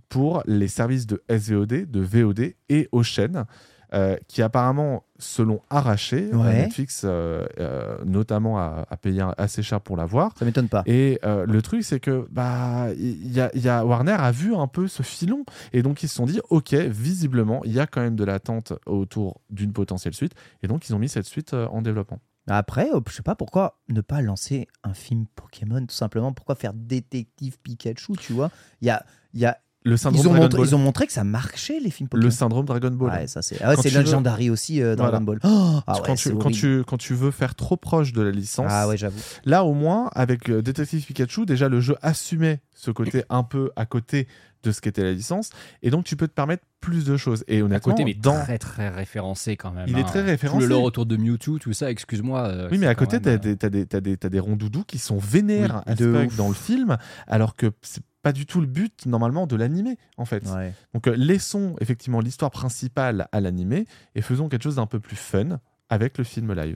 pour 0.10 0.42
les 0.48 0.68
services 0.68 1.06
de 1.08 1.24
SVOD, 1.30 1.90
de 1.90 2.00
VOD 2.02 2.56
et 2.70 2.90
aux 2.92 3.04
chaînes. 3.04 3.46
Euh, 3.94 4.18
qui 4.28 4.42
apparemment, 4.42 5.04
selon 5.20 5.62
Arraché, 5.70 6.30
euh, 6.34 6.38
Ouais. 6.38 6.54
Netflix 6.62 7.04
euh, 7.06 7.46
euh, 7.60 7.98
notamment 8.06 8.58
a, 8.60 8.86
a 8.90 8.98
payé 8.98 9.24
assez 9.38 9.64
cher 9.64 9.82
pour 9.82 9.98
l'avoir. 9.98 10.34
Ça 10.38 10.46
m'étonne 10.46 10.68
pas. 10.70 10.84
Et 10.86 11.20
le 11.24 11.62
truc, 11.62 11.84
c'est 11.84 12.00
que 12.00 12.28
bah, 12.32 12.88
y 12.98 13.40
a, 13.40 13.50
y 13.56 13.68
a- 13.70 13.86
Warner 13.86 14.12
a 14.18 14.32
vu 14.32 14.56
un 14.56 14.68
peu 14.68 14.88
ce 14.88 15.04
filon. 15.04 15.44
Et 15.74 15.82
donc, 15.84 16.04
ils 16.04 16.08
se 16.10 16.16
sont 16.16 16.26
dit, 16.26 16.40
OK, 16.50 16.74
visiblement, 16.74 17.62
il 17.66 17.72
y 17.72 17.80
a 17.80 17.88
quand 17.88 18.02
même 18.02 18.16
de 18.16 18.24
l'attente 18.24 18.74
autour 18.86 19.42
d'une 19.50 19.74
potentielle 19.74 20.14
suite. 20.14 20.34
Et 20.64 20.68
donc, 20.68 20.88
ils 20.90 20.94
ont 20.96 21.00
mis 21.00 21.10
cette 21.10 21.26
suite 21.26 21.54
en 21.54 21.82
développement. 21.82 22.20
Après, 22.50 22.88
je 23.10 23.14
sais 23.14 23.24
pas 23.24 23.36
pourquoi 23.36 23.78
ne 23.90 24.00
pas 24.00 24.22
lancer 24.22 24.68
un 24.84 24.94
film 24.94 25.26
Pokémon, 25.36 25.86
tout 25.86 25.94
simplement. 25.96 26.32
Pourquoi 26.32 26.56
faire 26.56 26.72
Détective 26.74 27.60
Pikachu, 27.60 28.14
tu 28.18 28.32
vois? 28.34 28.52
Il 28.82 28.88
y 28.88 28.90
a, 28.90 29.06
il 29.34 29.42
y 29.42 29.46
a 29.46 29.58
Le 29.88 29.98
syndrome 29.98 30.22
ils, 30.24 30.28
ont 30.28 30.32
Dragon 30.32 30.44
montré, 30.44 30.58
Ball. 30.60 30.68
ils 30.68 30.76
ont 30.76 30.80
montré 30.80 31.08
que 31.08 31.14
ça 31.14 31.24
marchait, 31.24 31.80
les 31.80 31.90
films 31.90 32.10
Pokémon. 32.10 32.26
Le 32.26 32.32
syndrome 32.32 32.66
Dragon 32.66 32.92
Ball. 32.92 33.12
Ouais, 33.12 33.28
ça 33.28 33.42
c'est 33.42 33.58
ah 33.62 33.70
ouais, 33.70 33.76
veux- 33.76 34.00
Legendary 34.00 34.50
aussi, 34.50 34.82
euh, 34.82 34.96
Dragon 34.96 35.24
Voilà. 35.24 35.40
Ball. 35.40 35.40
Oh, 35.44 35.80
ah 35.88 35.94
ouais, 35.96 36.00
quand, 36.06 36.16
tu, 36.16 36.30
quand, 36.32 36.40
horrible. 36.46 36.56
tu, 36.60 36.84
quand 36.86 36.98
tu 36.98 37.14
veux 37.14 37.32
faire 37.32 37.56
trop 37.56 37.78
proche 37.78 38.14
de 38.14 38.22
la 38.22 38.32
licence, 38.32 38.68
Ah 38.70 38.88
ouais, 38.88 38.98
j'avoue. 38.98 39.20
là 39.46 39.64
au 39.64 39.74
moins, 39.74 40.10
avec 40.14 40.50
euh, 40.50 40.62
Detective 40.62 41.06
Pikachu, 41.06 41.46
déjà 41.46 41.70
le 41.70 41.80
jeu 41.82 41.96
assumait 42.02 42.60
ce 42.74 42.92
côté 42.92 43.24
un 43.30 43.44
peu 43.44 43.72
à 43.76 43.86
côté 43.86 44.28
de 44.64 44.72
ce 44.72 44.82
qu'était 44.82 45.04
la 45.04 45.14
licence, 45.14 45.52
et 45.84 45.90
donc 45.92 46.04
tu 46.04 46.16
peux 46.16 46.28
te 46.28 46.34
permettre 46.34 46.64
plus 46.82 47.06
de 47.06 47.16
choses. 47.16 47.44
Et 47.48 47.62
À 47.62 47.64
honnêtement, 47.64 47.94
côté, 47.94 48.04
mais 48.06 48.14
dans... 48.16 48.34
très 48.44 48.58
très 48.58 48.90
référencé 48.90 49.56
quand 49.56 49.72
même. 49.72 49.86
Il 49.88 49.98
est 49.98 50.02
hein. 50.02 50.04
très 50.06 50.22
Tout 50.22 50.28
référencé. 50.28 50.64
le 50.66 50.70
lore 50.70 50.84
autour 50.84 51.06
de 51.06 51.16
Mewtwo, 51.16 51.60
tout 51.60 51.74
ça, 51.74 51.90
excuse-moi. 51.92 52.42
euh, 52.48 52.68
Oui, 52.72 52.78
mais 52.80 52.88
à 52.88 52.96
côté, 52.96 53.22
t'as 53.22 53.38
des, 53.38 53.56
t'as 53.56 53.70
des, 53.70 53.86
t'as 53.86 54.02
des, 54.02 54.18
t'as 54.18 54.30
des 54.30 54.40
rondoudous 54.40 54.84
qui 54.84 54.98
sont 54.98 55.18
vénères 55.20 55.84
Oui, 55.86 55.94
as 55.94 55.96
de 55.96 56.12
fuck 56.14 56.28
ouf. 56.28 56.36
dans 56.38 56.48
le 56.50 56.54
film, 56.56 56.98
alors 57.28 57.56
que 57.56 57.72
c'est 57.82 58.02
pas 58.28 58.34
du 58.34 58.46
tout 58.46 58.60
le 58.60 58.68
but 58.68 59.06
normalement 59.06 59.48
de 59.48 59.56
l'animé 59.56 59.98
en 60.18 60.26
fait. 60.26 60.44
Ouais. 60.50 60.74
Donc 60.94 61.08
euh, 61.08 61.16
laissons 61.16 61.78
effectivement 61.80 62.20
l'histoire 62.20 62.52
principale 62.52 63.30
à 63.32 63.40
l'animé 63.40 63.86
et 64.16 64.22
faisons 64.22 64.50
quelque 64.50 64.64
chose 64.64 64.76
d'un 64.76 64.86
peu 64.86 65.00
plus 65.00 65.16
fun 65.16 65.62
avec 65.88 66.18
le 66.18 66.26
film 66.26 66.54
live. 66.54 66.76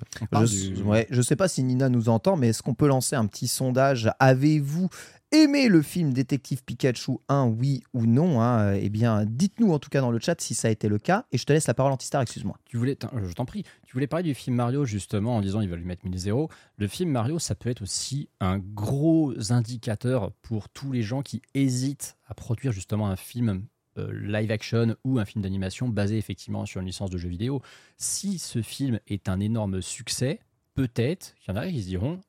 ouais, 0.85 1.07
je 1.09 1.21
sais 1.21 1.35
pas 1.35 1.49
si 1.49 1.61
Nina 1.63 1.89
nous 1.89 2.07
entend, 2.07 2.37
mais 2.37 2.47
est-ce 2.47 2.63
qu'on 2.63 2.73
peut 2.73 2.87
lancer 2.87 3.17
un 3.17 3.25
petit 3.25 3.49
sondage? 3.49 4.09
Avez-vous 4.19 4.87
aimé 5.31 5.67
le 5.67 5.81
film 5.81 6.13
Détective 6.13 6.63
Pikachu 6.63 7.17
1, 7.29 7.45
oui 7.45 7.83
ou 7.93 8.05
non 8.05 8.41
hein 8.41 8.73
Eh 8.73 8.89
bien, 8.89 9.25
dites-nous 9.25 9.71
en 9.71 9.79
tout 9.79 9.89
cas 9.89 10.01
dans 10.01 10.11
le 10.11 10.19
chat 10.19 10.39
si 10.39 10.53
ça 10.53 10.67
a 10.67 10.71
été 10.71 10.89
le 10.89 10.99
cas. 10.99 11.25
Et 11.31 11.37
je 11.37 11.45
te 11.45 11.53
laisse 11.53 11.67
la 11.67 11.73
parole 11.73 11.91
Antistar, 11.91 12.21
excuse-moi. 12.21 12.57
Tu 12.65 12.77
voulais, 12.77 12.97
euh, 13.13 13.27
je 13.27 13.33
t'en 13.33 13.45
prie, 13.45 13.63
tu 13.85 13.93
voulais 13.93 14.07
parler 14.07 14.23
du 14.23 14.33
film 14.33 14.55
Mario 14.55 14.85
justement 14.85 15.37
en 15.37 15.41
disant 15.41 15.61
il 15.61 15.69
va 15.69 15.75
lui 15.75 15.85
mettre 15.85 16.05
1000 16.05 16.47
Le 16.77 16.87
film 16.87 17.11
Mario, 17.11 17.39
ça 17.39 17.55
peut 17.55 17.69
être 17.69 17.81
aussi 17.81 18.29
un 18.39 18.59
gros 18.59 19.51
indicateur 19.51 20.31
pour 20.41 20.69
tous 20.69 20.91
les 20.91 21.01
gens 21.01 21.21
qui 21.21 21.41
hésitent 21.53 22.17
à 22.27 22.33
produire 22.33 22.71
justement 22.71 23.07
un 23.07 23.15
film 23.15 23.65
euh, 23.97 24.11
live 24.13 24.51
action 24.51 24.95
ou 25.03 25.19
un 25.19 25.25
film 25.25 25.41
d'animation 25.43 25.89
basé 25.89 26.17
effectivement 26.17 26.65
sur 26.65 26.81
une 26.81 26.87
licence 26.87 27.09
de 27.09 27.17
jeu 27.17 27.29
vidéo. 27.29 27.61
Si 27.97 28.39
ce 28.39 28.61
film 28.61 28.99
est 29.07 29.29
un 29.29 29.39
énorme 29.39 29.81
succès, 29.81 30.39
peut-être 30.75 31.35
qu'il 31.39 31.53
y 31.53 31.57
en 31.57 31.61
a 31.61 31.67
qui 31.67 31.81
se 31.81 31.87
diront, 31.87 32.19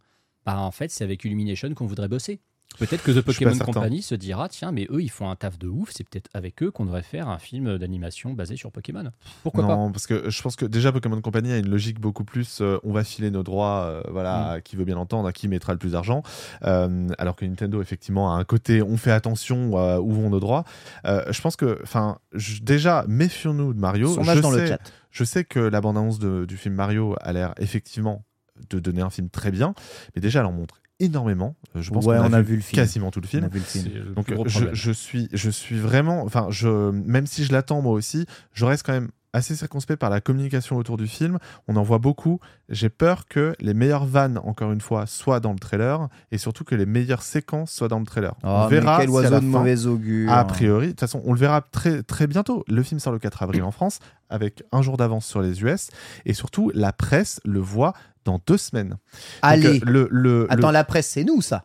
bah 0.44 0.58
en 0.58 0.70
fait 0.70 0.90
c'est 0.90 1.04
avec 1.04 1.24
Illumination 1.24 1.72
qu'on 1.74 1.86
voudrait 1.86 2.08
bosser. 2.08 2.40
Peut-être 2.78 3.02
que 3.02 3.12
The 3.12 3.20
Pokémon. 3.20 3.56
Company 3.58 4.02
se 4.02 4.14
dira 4.14 4.48
tiens 4.48 4.72
mais 4.72 4.86
eux 4.90 5.02
ils 5.02 5.10
font 5.10 5.28
un 5.30 5.36
taf 5.36 5.58
de 5.58 5.68
ouf, 5.68 5.90
c'est 5.92 6.04
peut-être 6.08 6.28
avec 6.34 6.62
eux 6.62 6.70
qu'on 6.70 6.84
devrait 6.84 7.02
faire 7.02 7.28
un 7.28 7.38
film 7.38 7.78
d'animation 7.78 8.32
basé 8.32 8.56
sur 8.56 8.72
Pokémon. 8.72 9.04
Pourquoi 9.42 9.66
pas 9.66 9.76
non, 9.76 9.92
parce 9.92 10.06
que 10.06 10.30
je 10.30 10.42
pense 10.42 10.56
que 10.56 10.64
déjà 10.64 10.90
Pokémon 10.92 11.20
Company 11.20 11.52
a 11.52 11.58
une 11.58 11.68
logique 11.68 12.00
beaucoup 12.00 12.24
plus 12.24 12.60
euh, 12.60 12.78
on 12.82 12.92
va 12.92 13.04
filer 13.04 13.30
nos 13.30 13.42
droits, 13.42 13.84
euh, 13.84 14.02
voilà, 14.10 14.32
Mm. 14.38 14.50
à 14.56 14.60
qui 14.60 14.76
veut 14.76 14.84
bien 14.84 14.94
l'entendre, 14.94 15.28
à 15.28 15.32
qui 15.32 15.48
mettra 15.48 15.72
le 15.72 15.78
plus 15.78 15.92
d'argent. 15.92 16.22
Euh, 16.64 17.08
alors 17.18 17.36
que 17.36 17.44
Nintendo, 17.44 17.80
effectivement, 17.82 18.34
a 18.34 18.38
un 18.38 18.44
côté 18.44 18.82
on 18.82 18.96
fait 18.96 19.12
attention 19.12 19.72
où 20.00 20.12
vont 20.12 20.30
nos 20.30 20.40
droits. 20.40 20.64
Je 21.04 21.40
pense 21.40 21.56
que, 21.56 21.78
enfin, 21.82 22.18
déjà, 22.62 23.04
méfions-nous 23.08 23.74
de 23.74 23.78
Mario. 23.80 24.08
Sondage 24.14 24.36
je 24.38 24.42
dans 24.42 24.50
le 24.50 24.58
sais- 24.58 24.66
chat. 24.68 24.80
Je 25.10 25.24
sais 25.24 25.44
que 25.44 25.58
la 25.60 25.80
bande-annonce 25.80 26.18
de- 26.18 26.46
du 26.46 26.56
film 26.56 26.74
Mario 26.74 27.14
a 27.20 27.32
l'air 27.32 27.54
effectivement 27.58 28.24
de 28.70 28.78
donner 28.80 29.02
un 29.02 29.10
film 29.10 29.28
très 29.28 29.50
bien, 29.50 29.74
mais 30.14 30.22
déjà 30.22 30.40
elle 30.40 30.46
en 30.46 30.52
montre 30.52 30.80
énormément. 31.00 31.56
Euh, 31.76 31.82
Je 31.82 31.90
pense 31.90 32.04
Ouais, 32.04 32.16
qu'on 32.16 32.24
on 32.24 32.32
a, 32.32 32.38
a 32.38 32.42
vu 32.42 32.50
vu 32.50 32.56
le 32.56 32.62
film. 32.62 32.76
quasiment 32.82 33.10
tout 33.10 33.20
le 33.20 33.26
On 33.26 33.30
film. 33.30 33.44
a 33.44 33.48
vu 33.48 33.58
le 33.58 33.64
film. 33.64 33.84
C'est 33.84 33.98
le 33.98 34.14
Donc 34.14 34.48
je, 34.48 34.66
je 34.72 34.92
suis, 34.92 35.28
je 35.32 35.50
suis 35.50 35.78
vraiment, 35.78 36.22
enfin, 36.22 36.46
je, 36.50 36.90
même 36.90 37.26
si 37.26 37.44
je 37.44 37.52
l'attends 37.52 37.82
moi 37.82 37.92
aussi, 37.92 38.26
je 38.52 38.64
reste 38.64 38.84
quand 38.84 38.92
même 38.92 39.10
assez 39.32 39.56
circonspect 39.56 39.98
par 39.98 40.10
la 40.10 40.20
communication 40.20 40.76
autour 40.76 40.96
du 40.96 41.06
film. 41.06 41.38
On 41.68 41.76
en 41.76 41.82
voit 41.82 41.98
beaucoup. 41.98 42.40
J'ai 42.68 42.88
peur 42.88 43.26
que 43.28 43.54
les 43.60 43.74
meilleures 43.74 44.04
vannes, 44.04 44.38
encore 44.44 44.72
une 44.72 44.80
fois, 44.80 45.06
soient 45.06 45.40
dans 45.40 45.52
le 45.52 45.58
trailer 45.58 46.08
et 46.30 46.38
surtout 46.38 46.64
que 46.64 46.74
les 46.74 46.86
meilleures 46.86 47.22
séquences 47.22 47.72
soient 47.72 47.88
dans 47.88 47.98
le 47.98 48.06
trailer. 48.06 48.34
Oh, 48.42 48.46
on 48.48 48.66
verra 48.68 48.98
quel 48.98 49.08
si 49.08 49.14
à 49.14 49.14
oiseau 49.18 49.30
la 49.30 49.40
de 49.40 49.44
fin- 49.44 49.50
mauvais 49.58 49.86
augure. 49.86 50.30
a 50.32 50.44
priori, 50.46 50.86
de 50.86 50.90
toute 50.92 51.00
façon, 51.00 51.22
on 51.24 51.32
le 51.32 51.38
verra 51.38 51.60
très, 51.62 52.02
très 52.02 52.26
bientôt. 52.26 52.64
Le 52.68 52.82
film 52.82 53.00
sort 53.00 53.12
le 53.12 53.18
4 53.18 53.42
avril 53.42 53.62
en 53.62 53.70
France, 53.70 53.98
avec 54.28 54.62
un 54.72 54.82
jour 54.82 54.96
d'avance 54.96 55.26
sur 55.26 55.40
les 55.42 55.62
US. 55.62 55.88
Et 56.26 56.34
surtout, 56.34 56.70
la 56.74 56.92
presse 56.92 57.40
le 57.44 57.60
voit 57.60 57.92
dans 58.24 58.40
deux 58.46 58.56
semaines. 58.58 58.96
Allez, 59.42 59.80
euh, 59.80 59.84
le, 59.84 60.08
le- 60.10 60.46
attends, 60.50 60.68
le- 60.68 60.72
la 60.74 60.84
presse, 60.84 61.08
c'est 61.08 61.24
nous 61.24 61.42
ça. 61.42 61.64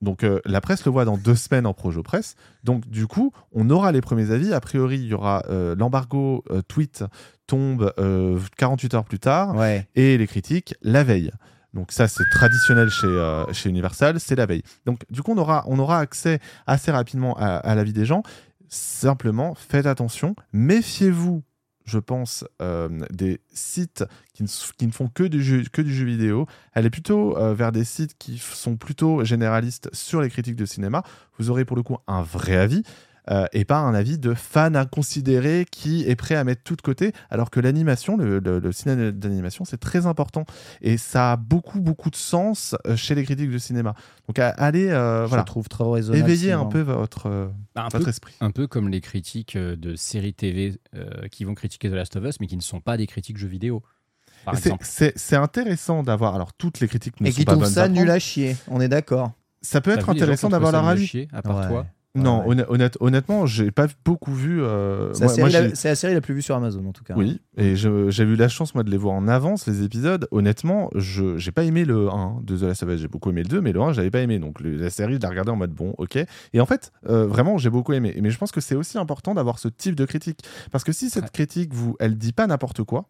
Donc 0.00 0.22
euh, 0.22 0.40
la 0.44 0.60
presse 0.60 0.84
le 0.84 0.92
voit 0.92 1.04
dans 1.04 1.16
deux 1.16 1.34
semaines 1.34 1.66
en 1.66 1.74
Projo 1.74 2.02
Presse. 2.02 2.36
Donc 2.64 2.88
du 2.88 3.06
coup, 3.06 3.32
on 3.52 3.68
aura 3.70 3.90
les 3.92 4.00
premiers 4.00 4.30
avis. 4.30 4.52
A 4.52 4.60
priori, 4.60 4.96
il 4.98 5.06
y 5.06 5.14
aura 5.14 5.42
euh, 5.50 5.74
l'embargo 5.76 6.44
euh, 6.50 6.62
tweet 6.62 7.04
tombe 7.46 7.92
euh, 7.98 8.38
48 8.58 8.94
heures 8.94 9.04
plus 9.04 9.18
tard 9.18 9.56
Ouais. 9.56 9.88
et 9.94 10.16
les 10.18 10.26
critiques 10.26 10.74
la 10.82 11.02
veille. 11.02 11.32
Donc 11.74 11.92
ça, 11.92 12.08
c'est 12.08 12.24
traditionnel 12.32 12.88
chez, 12.90 13.42
chez 13.52 13.68
Universal, 13.68 14.20
c'est 14.20 14.36
la 14.36 14.46
veille. 14.46 14.62
Donc 14.86 15.02
du 15.10 15.22
coup, 15.22 15.32
on 15.32 15.38
aura, 15.38 15.64
on 15.66 15.78
aura 15.78 15.98
accès 15.98 16.40
assez 16.66 16.90
rapidement 16.90 17.36
à, 17.38 17.56
à 17.56 17.74
l'avis 17.74 17.92
des 17.92 18.06
gens. 18.06 18.22
Simplement, 18.68 19.54
faites 19.54 19.86
attention, 19.86 20.34
méfiez-vous, 20.52 21.42
je 21.88 21.98
pense, 21.98 22.44
euh, 22.60 22.88
des 23.10 23.40
sites 23.52 24.04
qui 24.34 24.42
ne, 24.42 24.92
font 24.92 25.08
que 25.08 25.24
du, 25.24 25.42
jeu, 25.42 25.62
vidéo. 26.04 26.46
Allez 26.74 26.90
plutôt 26.90 27.36
euh, 27.36 27.54
vers 27.54 27.72
des 27.72 27.84
sites 27.84 28.16
qui 28.18 28.38
sont 28.38 28.76
plutôt 28.76 29.24
généralistes 29.24 29.88
sur 29.94 30.20
les 30.20 30.28
critiques 30.28 30.56
de 30.56 30.66
cinéma. 30.66 31.02
Vous 31.38 31.50
aurez 31.50 31.64
pour 31.64 31.76
le 31.76 31.82
coup 31.82 31.96
un 32.06 32.22
vrai 32.22 32.56
avis. 32.56 32.82
Euh, 33.30 33.46
et 33.52 33.64
pas 33.64 33.78
un 33.78 33.94
avis 33.94 34.18
de 34.18 34.34
fan 34.34 34.74
inconsidéré 34.76 35.66
qui 35.70 36.04
est 36.08 36.16
prêt 36.16 36.34
à 36.34 36.44
mettre 36.44 36.62
tout 36.62 36.76
de 36.76 36.82
côté, 36.82 37.12
alors 37.30 37.50
que 37.50 37.60
l'animation, 37.60 38.16
le, 38.16 38.38
le- 38.38 38.58
le 38.58 38.72
cinéma 38.72 39.10
d'animation, 39.10 39.64
c'est 39.64 39.76
très 39.78 40.06
important 40.06 40.44
et 40.80 40.96
ça 40.96 41.32
a 41.32 41.36
beaucoup 41.36 41.80
beaucoup 41.80 42.10
de 42.10 42.16
sens 42.16 42.74
euh, 42.86 42.96
chez 42.96 43.14
les 43.14 43.24
critiques 43.24 43.50
de 43.50 43.58
cinéma. 43.58 43.94
Donc 44.28 44.38
à- 44.38 44.48
allez, 44.50 44.88
euh, 44.88 45.24
Je 45.24 45.28
voilà, 45.28 45.44
trouve 45.44 45.68
trop 45.68 45.90
raisonnable. 45.92 46.24
éveillez 46.30 46.52
un 46.52 46.66
peu 46.66 46.80
votre, 46.80 47.26
euh, 47.26 47.48
Bah, 47.74 47.82
un, 47.82 47.88
votre 47.88 48.04
peu, 48.04 48.10
esprit. 48.10 48.34
un 48.40 48.50
peu 48.50 48.66
comme 48.66 48.88
les 48.88 49.00
critiques 49.00 49.56
de 49.56 49.94
séries 49.96 50.34
TV 50.34 50.78
euh, 50.94 51.28
qui 51.30 51.44
vont 51.44 51.54
critiquer 51.54 51.90
The 51.90 51.94
Last 51.94 52.16
of 52.16 52.24
Us, 52.24 52.40
mais 52.40 52.46
qui 52.46 52.56
ne 52.56 52.62
sont 52.62 52.80
pas 52.80 52.96
des 52.96 53.06
critiques 53.06 53.36
jeux 53.38 53.48
vidéo. 53.48 53.82
Et 54.52 54.56
c'est- 54.80 55.36
intéressant 55.36 56.02
d'avoir, 56.02 56.34
alors 56.34 56.54
toutes 56.54 56.80
les 56.80 56.88
critiques 56.88 57.20
ne 57.20 57.26
Et 57.26 57.30
sont 57.32 57.36
qui 57.38 57.44
pas 57.44 57.52
trouve 57.52 57.64
bonnes 57.64 57.72
ça 57.72 57.82
à 57.84 57.88
nul 57.88 58.08
à 58.10 58.18
chier. 58.18 58.56
On 58.68 58.80
est 58.80 58.88
d'accord. 58.88 59.32
Ça 59.60 59.80
peut 59.80 59.90
être 59.90 60.04
qui 60.06 60.10
intéressant 60.12 60.48
d'avoir 60.48 60.72
leur 60.72 60.80
ça 60.82 60.86
nul 60.86 60.90
à 60.90 60.92
avis. 60.92 61.06
chier, 61.06 61.28
à 61.32 61.42
part 61.42 61.58
Ouais. 61.58 61.68
toi. 61.68 61.86
Non, 62.14 62.40
Ouais. 62.40 62.46
honn- 62.56 62.64
honnête- 62.68 62.96
honnêtement, 63.00 63.44
j'ai 63.46 63.70
pas 63.70 63.86
beaucoup 64.04 64.32
vu. 64.32 64.62
euh, 64.62 65.12
C'est 65.12 65.24
la, 65.24 65.28
série 65.28 65.52
la- 65.52 65.60
la 65.68 65.94
série 65.94 66.14
la 66.14 66.20
plus 66.20 66.34
vue 66.34 66.42
sur 66.42 66.56
Amazon 66.56 66.84
en 66.86 66.92
tout 66.92 67.04
cas. 67.04 67.14
Oui, 67.16 67.40
et 67.56 67.76
j'ai 67.76 67.88
eu 67.90 68.34
la 68.34 68.48
chance 68.48 68.74
moi 68.74 68.82
de 68.82 68.90
les 68.90 68.96
voir 68.96 69.14
en 69.14 69.28
avance 69.28 69.66
les 69.66 69.82
épisodes. 69.84 70.26
Honnêtement, 70.32 70.90
je 70.94 71.36
j'ai 71.36 71.52
pas 71.52 71.64
aimé 71.64 71.84
le 71.84 72.08
1 72.10 72.40
de 72.42 72.56
The 72.56 72.62
Last 72.62 72.82
of 72.82 72.88
Us, 72.90 73.00
j'ai 73.00 73.08
beaucoup 73.08 73.28
aimé 73.30 73.42
le 73.42 73.48
2, 73.48 73.60
mais 73.60 73.72
le 73.72 73.80
1 73.82 73.92
j'avais 73.92 74.10
pas 74.10 74.20
aimé. 74.20 74.38
Donc 74.38 74.60
le- 74.60 74.76
la 74.76 74.90
série, 74.90 75.14
je 75.14 75.18
l'ai 75.20 75.26
regardé 75.28 75.50
en 75.50 75.56
mode 75.56 75.70
bon, 75.72 75.94
ok. 75.98 76.16
Et 76.54 76.60
en 76.60 76.66
fait, 76.66 76.92
euh, 77.08 77.26
vraiment, 77.26 77.58
j'ai 77.58 77.70
beaucoup 77.70 77.92
aimé. 77.92 78.16
Mais 78.20 78.30
je 78.30 78.38
pense 78.38 78.52
que 78.52 78.60
c'est 78.62 78.74
aussi 78.74 78.96
important 78.98 79.34
d'avoir 79.34 79.58
ce 79.58 79.68
type 79.68 79.94
de 79.94 80.06
critique, 80.06 80.40
parce 80.72 80.84
que 80.84 80.92
si 80.92 81.10
cette 81.10 81.24
Ouais. 81.24 81.30
critique 81.32 81.72
vous, 81.74 81.94
elle 82.00 82.16
dit 82.16 82.32
pas 82.32 82.46
n'importe 82.46 82.82
quoi, 82.84 83.04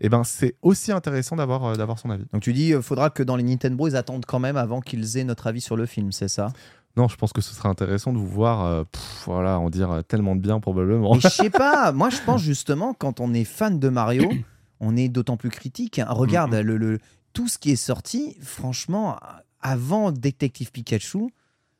et 0.00 0.08
ben 0.08 0.22
c'est 0.22 0.54
aussi 0.62 0.92
intéressant 0.92 1.34
d'avoir 1.36 1.64
euh, 1.64 1.74
d'avoir 1.74 1.98
son 1.98 2.08
avis. 2.08 2.24
Donc 2.32 2.42
tu 2.42 2.52
dis, 2.52 2.68
il 2.68 2.82
faudra 2.82 3.10
que 3.10 3.24
dans 3.24 3.34
les 3.36 3.42
Nintendo, 3.42 3.88
ils 3.88 3.96
attendent 3.96 4.24
quand 4.26 4.38
même 4.38 4.56
avant 4.56 4.80
qu'ils 4.80 5.18
aient 5.18 5.24
notre 5.24 5.48
avis 5.48 5.60
sur 5.60 5.76
le 5.76 5.86
film, 5.86 6.12
c'est 6.12 6.28
ça? 6.28 6.52
Non, 6.98 7.08
je 7.08 7.16
pense 7.16 7.32
que 7.32 7.40
ce 7.40 7.54
sera 7.54 7.68
intéressant 7.70 8.12
de 8.12 8.18
vous 8.18 8.26
voir, 8.28 8.64
euh, 8.66 8.84
pff, 8.84 9.22
voilà, 9.26 9.58
en 9.58 9.70
dire 9.70 9.90
euh, 9.90 10.02
tellement 10.02 10.34
de 10.36 10.40
bien 10.40 10.58
probablement. 10.60 11.14
Mais 11.14 11.20
je 11.20 11.28
sais 11.28 11.48
pas, 11.50 11.92
moi 11.92 12.10
je 12.10 12.20
pense 12.20 12.42
justement, 12.42 12.92
quand 12.92 13.20
on 13.20 13.32
est 13.32 13.44
fan 13.44 13.78
de 13.78 13.88
Mario, 13.88 14.28
on 14.80 14.96
est 14.96 15.08
d'autant 15.08 15.36
plus 15.36 15.50
critique. 15.50 15.98
hein. 16.00 16.06
Regarde, 16.10 16.52
le, 16.54 16.76
le- 16.76 16.98
tout 17.32 17.46
ce 17.48 17.56
qui 17.58 17.70
est 17.70 17.76
sorti, 17.76 18.36
franchement, 18.40 19.16
avant 19.60 20.10
Detective 20.12 20.72
Pikachu, 20.72 21.28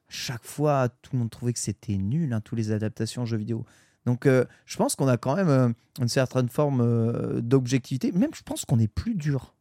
chaque 0.08 0.44
fois, 0.44 0.88
tout 0.88 1.10
le 1.14 1.18
monde 1.18 1.30
trouvait 1.30 1.52
que 1.52 1.58
c'était 1.58 1.96
nul, 1.96 2.32
hein, 2.32 2.40
toutes 2.40 2.58
les 2.58 2.70
adaptations 2.72 3.26
jeux 3.26 3.36
vidéo. 3.38 3.64
Donc 4.06 4.24
euh, 4.24 4.44
je 4.66 4.76
pense 4.76 4.94
qu'on 4.94 5.08
a 5.08 5.16
quand 5.16 5.34
même 5.36 5.48
euh, 5.48 5.68
une 6.00 6.08
certaine 6.08 6.48
forme 6.48 7.40
d'objectivité. 7.40 8.12
Même 8.12 8.30
je 8.34 8.42
pense 8.42 8.64
qu'on 8.64 8.78
est 8.78 8.88
plus 8.88 9.14
dur. 9.14 9.54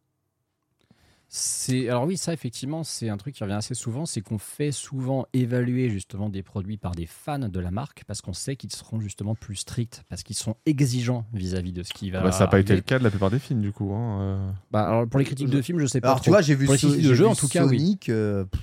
C'est 1.30 1.90
alors 1.90 2.04
oui, 2.06 2.16
ça 2.16 2.32
effectivement, 2.32 2.84
c'est 2.84 3.10
un 3.10 3.18
truc 3.18 3.34
qui 3.34 3.42
revient 3.44 3.52
assez 3.54 3.74
souvent, 3.74 4.06
c'est 4.06 4.22
qu'on 4.22 4.38
fait 4.38 4.72
souvent 4.72 5.26
évaluer 5.34 5.90
justement 5.90 6.30
des 6.30 6.42
produits 6.42 6.78
par 6.78 6.92
des 6.92 7.04
fans 7.04 7.38
de 7.38 7.60
la 7.60 7.70
marque 7.70 8.04
parce 8.06 8.22
qu'on 8.22 8.32
sait 8.32 8.56
qu'ils 8.56 8.72
seront 8.72 8.98
justement 8.98 9.34
plus 9.34 9.56
stricts, 9.56 10.04
parce 10.08 10.22
qu'ils 10.22 10.36
sont 10.36 10.56
exigeants 10.64 11.26
vis-à-vis 11.34 11.72
de 11.72 11.82
ce 11.82 11.92
qui 11.92 12.10
va. 12.10 12.22
Bah, 12.22 12.32
ça 12.32 12.44
n'a 12.44 12.46
pas 12.46 12.60
été 12.60 12.74
le 12.74 12.80
cas 12.80 12.98
de 12.98 13.04
la 13.04 13.10
plupart 13.10 13.30
des 13.30 13.38
films 13.38 13.60
du 13.60 13.72
coup. 13.72 13.92
hein, 13.92 14.20
euh. 14.22 14.50
Bah, 14.70 14.88
alors 14.88 15.06
pour 15.06 15.18
les 15.18 15.26
critiques 15.26 15.50
de 15.50 15.60
films, 15.60 15.80
je 15.80 15.86
sais 15.86 16.00
pas. 16.00 16.08
Alors 16.08 16.22
tu 16.22 16.30
vois, 16.30 16.40
j'ai 16.40 16.54
vu, 16.54 16.64
Pour 16.64 16.72
les 16.72 16.78
So- 16.78 16.88
critiques 16.88 17.06
de 17.08 17.12
vu 17.14 17.24
en 17.26 17.34
tout 17.34 17.48
cas, 17.48 17.66
oui. 17.66 17.78
Sonic, 17.78 18.08
euh, 18.08 18.44
pff, 18.46 18.60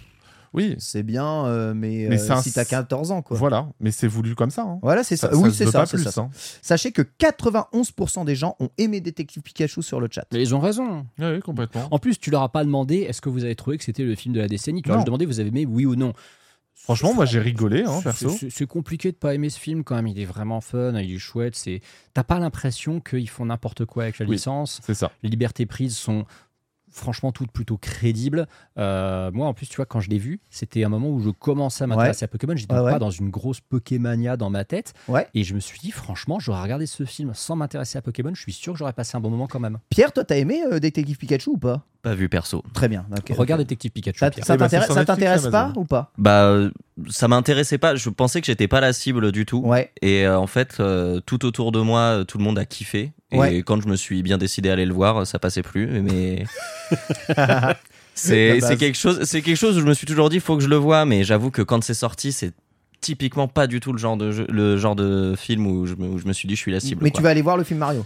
Oui, 0.55 0.75
c'est 0.79 1.03
bien, 1.03 1.45
euh, 1.45 1.73
mais, 1.73 2.07
Mais 2.09 2.19
euh, 2.31 2.41
si 2.41 2.51
t'as 2.53 2.65
14 2.65 3.11
ans, 3.11 3.21
quoi. 3.21 3.37
voilà, 3.37 3.67
mais 3.79 3.91
c'est 3.91 4.07
voulu 4.07 4.35
comme 4.35 4.49
ça. 4.49 4.63
hein. 4.63 4.79
Voilà, 4.81 5.03
c'est 5.03 5.17
ça. 5.17 5.29
Ça- 5.29 5.35
oui, 5.37 5.51
ça 5.51 5.57
c'est 5.57 5.65
ça. 5.65 5.79
pas 5.79 5.85
c'est 5.85 5.97
plus, 5.97 6.03
ça. 6.09 6.21
hein. 6.21 6.29
Sachez 6.61 6.91
que 6.91 7.01
91% 7.01 8.25
des 8.25 8.35
gens 8.35 8.55
ont 8.59 8.69
aimé 8.77 9.01
Détective 9.01 9.41
Pikachu 9.43 9.81
sur 9.83 9.99
le 9.99 10.07
chat. 10.11 10.25
Mais 10.31 10.41
ils 10.41 10.55
ont 10.55 10.59
raison. 10.59 11.05
Oui, 11.19 11.25
oui, 11.33 11.39
complètement. 11.41 11.87
En 11.91 11.99
plus, 11.99 12.19
tu 12.19 12.31
leur 12.31 12.41
as 12.41 12.51
pas 12.51 12.63
demandé 12.63 12.97
est-ce 12.97 13.21
que 13.21 13.29
vous 13.29 13.43
avez 13.43 13.55
trouvé 13.55 13.77
que 13.77 13.83
c'était 13.83 14.03
le 14.03 14.15
film 14.15 14.33
de 14.33 14.39
la 14.39 14.47
décennie. 14.47 14.81
Tu 14.81 14.89
leur 14.89 14.99
as 14.99 15.03
demandé 15.03 15.25
vous 15.25 15.39
avez 15.39 15.49
aimé 15.49 15.65
oui 15.65 15.85
ou 15.85 15.95
non. 15.95 16.13
Franchement, 16.77 17.13
moi 17.15 17.25
j'ai 17.25 17.39
rigolé, 17.39 17.83
hein, 17.83 17.93
C'est- 17.97 18.03
perso. 18.03 18.29
c'est- 18.29 18.49
C'est 18.51 18.67
compliqué 18.67 19.11
de 19.11 19.17
pas 19.17 19.33
aimer 19.33 19.49
ce 19.49 19.59
film 19.59 19.83
quand 19.83 19.95
même. 19.95 20.07
Il 20.07 20.19
est 20.19 20.25
vraiment 20.25 20.61
fun, 20.61 20.93
il 20.99 21.15
est 21.15 21.17
chouette. 21.17 21.55
C'est 21.55 21.81
t'as 22.13 22.23
pas 22.23 22.37
l'impression 22.37 22.99
qu'ils 22.99 23.29
font 23.29 23.45
n'importe 23.45 23.85
quoi 23.85 24.03
avec 24.03 24.19
la 24.19 24.25
Oui. 24.27 24.33
licence. 24.35 24.81
C'est 24.85 24.93
ça. 24.93 25.11
Les 25.23 25.29
libertés 25.29 25.65
prises 25.65 25.97
sont 25.97 26.25
franchement 26.95 27.31
toutes 27.31 27.51
plutôt 27.51 27.77
crédibles. 27.77 28.47
Euh, 28.77 29.31
moi, 29.31 29.47
en 29.47 29.53
plus, 29.53 29.67
tu 29.67 29.75
vois, 29.75 29.85
quand 29.85 29.99
je 29.99 30.09
l'ai 30.09 30.17
vu, 30.17 30.39
c'était 30.49 30.83
un 30.83 30.89
moment 30.89 31.09
où 31.09 31.19
je 31.19 31.29
commençais 31.29 31.83
à 31.83 31.87
m'intéresser 31.87 32.25
à 32.25 32.27
Pokémon. 32.27 32.55
J'étais 32.55 32.73
Ouais, 32.73 32.79
ouais. 32.81 32.91
pas 32.91 32.99
dans 32.99 33.11
une 33.11 33.29
grosse 33.29 33.61
Pokémania 33.61 34.37
dans 34.37 34.49
ma 34.49 34.63
tête. 34.65 34.93
Et 35.33 35.43
je 35.43 35.53
me 35.53 35.59
suis 35.59 35.79
dit, 35.79 35.91
franchement, 35.91 36.39
j'aurais 36.39 36.61
regardé 36.61 36.85
ce 36.85 37.03
film 37.05 37.33
sans 37.33 37.55
m'intéresser 37.55 37.97
à 37.97 38.01
Pokémon. 38.01 38.33
Je 38.33 38.41
suis 38.41 38.53
sûr 38.53 38.73
que 38.73 38.79
j'aurais 38.79 38.93
passé 38.93 39.15
un 39.17 39.19
bon 39.19 39.29
moment 39.29 39.47
quand 39.47 39.59
même. 39.59 39.79
Pierre, 39.89 40.11
toi, 40.13 40.23
t'as 40.23 40.37
aimé 40.37 40.63
euh, 40.71 40.79
Détective 40.79 41.17
Pikachu 41.17 41.51
ou 41.51 41.57
pas? 41.57 41.85
Pas 42.05 42.13
vu 42.13 42.29
perso. 42.29 42.63
Très 42.75 42.87
bien. 42.87 43.03
Regarde. 43.31 43.61
Détective 43.61 43.89
Pikachu. 43.89 44.19
Ça, 44.19 44.27
Eh 44.37 44.39
ben, 44.47 44.57
t'intéresse 44.57 44.91
ça 44.93 45.03
t'intéresse 45.05 45.47
pas 45.47 45.73
ou 45.75 45.85
pas 45.85 46.11
Bah, 46.19 46.43
euh, 46.43 46.69
ça 47.09 47.27
m'intéressait 47.27 47.79
pas. 47.79 47.95
Je 47.95 48.09
pensais 48.11 48.41
que 48.41 48.45
j'étais 48.45 48.67
pas 48.67 48.79
la 48.79 48.93
cible 48.93 49.31
du 49.31 49.47
tout. 49.47 49.57
Ouais. 49.65 49.91
Et 50.03 50.27
euh, 50.27 50.37
en 50.37 50.45
fait, 50.45 50.77
euh, 50.79 51.19
tout 51.25 51.45
autour 51.47 51.71
de 51.71 51.79
moi, 51.81 51.99
euh, 52.19 52.23
tout 52.23 52.37
le 52.37 52.43
monde 52.43 52.59
a 52.59 52.65
kiffé. 52.65 53.13
Et 53.31 53.37
Ouais. 53.39 53.57
quand 53.63 53.81
je 53.81 53.87
me 53.87 53.95
suis 53.95 54.21
bien 54.21 54.37
décidé 54.37 54.69
à 54.69 54.73
aller 54.73 54.85
le 54.85 54.93
voir, 54.93 55.25
ça 55.25 55.39
passait 55.39 55.63
plus. 55.63 55.87
Mais 56.03 56.45
c'est 58.13 58.77
quelque 58.77 58.97
chose, 58.97 59.23
c'est 59.23 59.41
quelque 59.41 59.57
chose 59.57 59.77
où 59.77 59.81
je 59.81 59.85
me 59.85 59.93
suis 59.95 60.07
toujours 60.07 60.29
dit, 60.29 60.39
faut 60.39 60.55
que 60.57 60.63
je 60.63 60.69
le 60.69 60.75
vois. 60.77 61.05
Mais 61.05 61.23
j'avoue 61.23 61.51
que 61.51 61.61
quand 61.61 61.83
c'est 61.83 61.93
sorti, 61.93 62.31
c'est 62.31 62.53
typiquement 63.01 63.47
pas 63.47 63.67
du 63.67 63.79
tout 63.79 63.91
le 63.93 63.97
genre 63.99 64.17
de 64.17 64.31
jeu- 64.31 64.47
le 64.49 64.77
genre 64.77 64.95
de 64.95 65.35
film 65.37 65.67
où 65.67 65.85
je 65.85 65.95
me, 65.95 66.07
où 66.07 66.17
je 66.17 66.25
me 66.25 66.33
suis 66.33 66.47
dit, 66.47 66.55
je 66.55 66.61
suis 66.61 66.71
la 66.71 66.79
cible. 66.79 67.03
Mais 67.03 67.11
quoi. 67.11 67.17
tu 67.19 67.23
vas 67.23 67.29
aller 67.29 67.41
voir 67.41 67.57
le 67.57 67.63
film 67.63 67.79
Mario. 67.79 68.05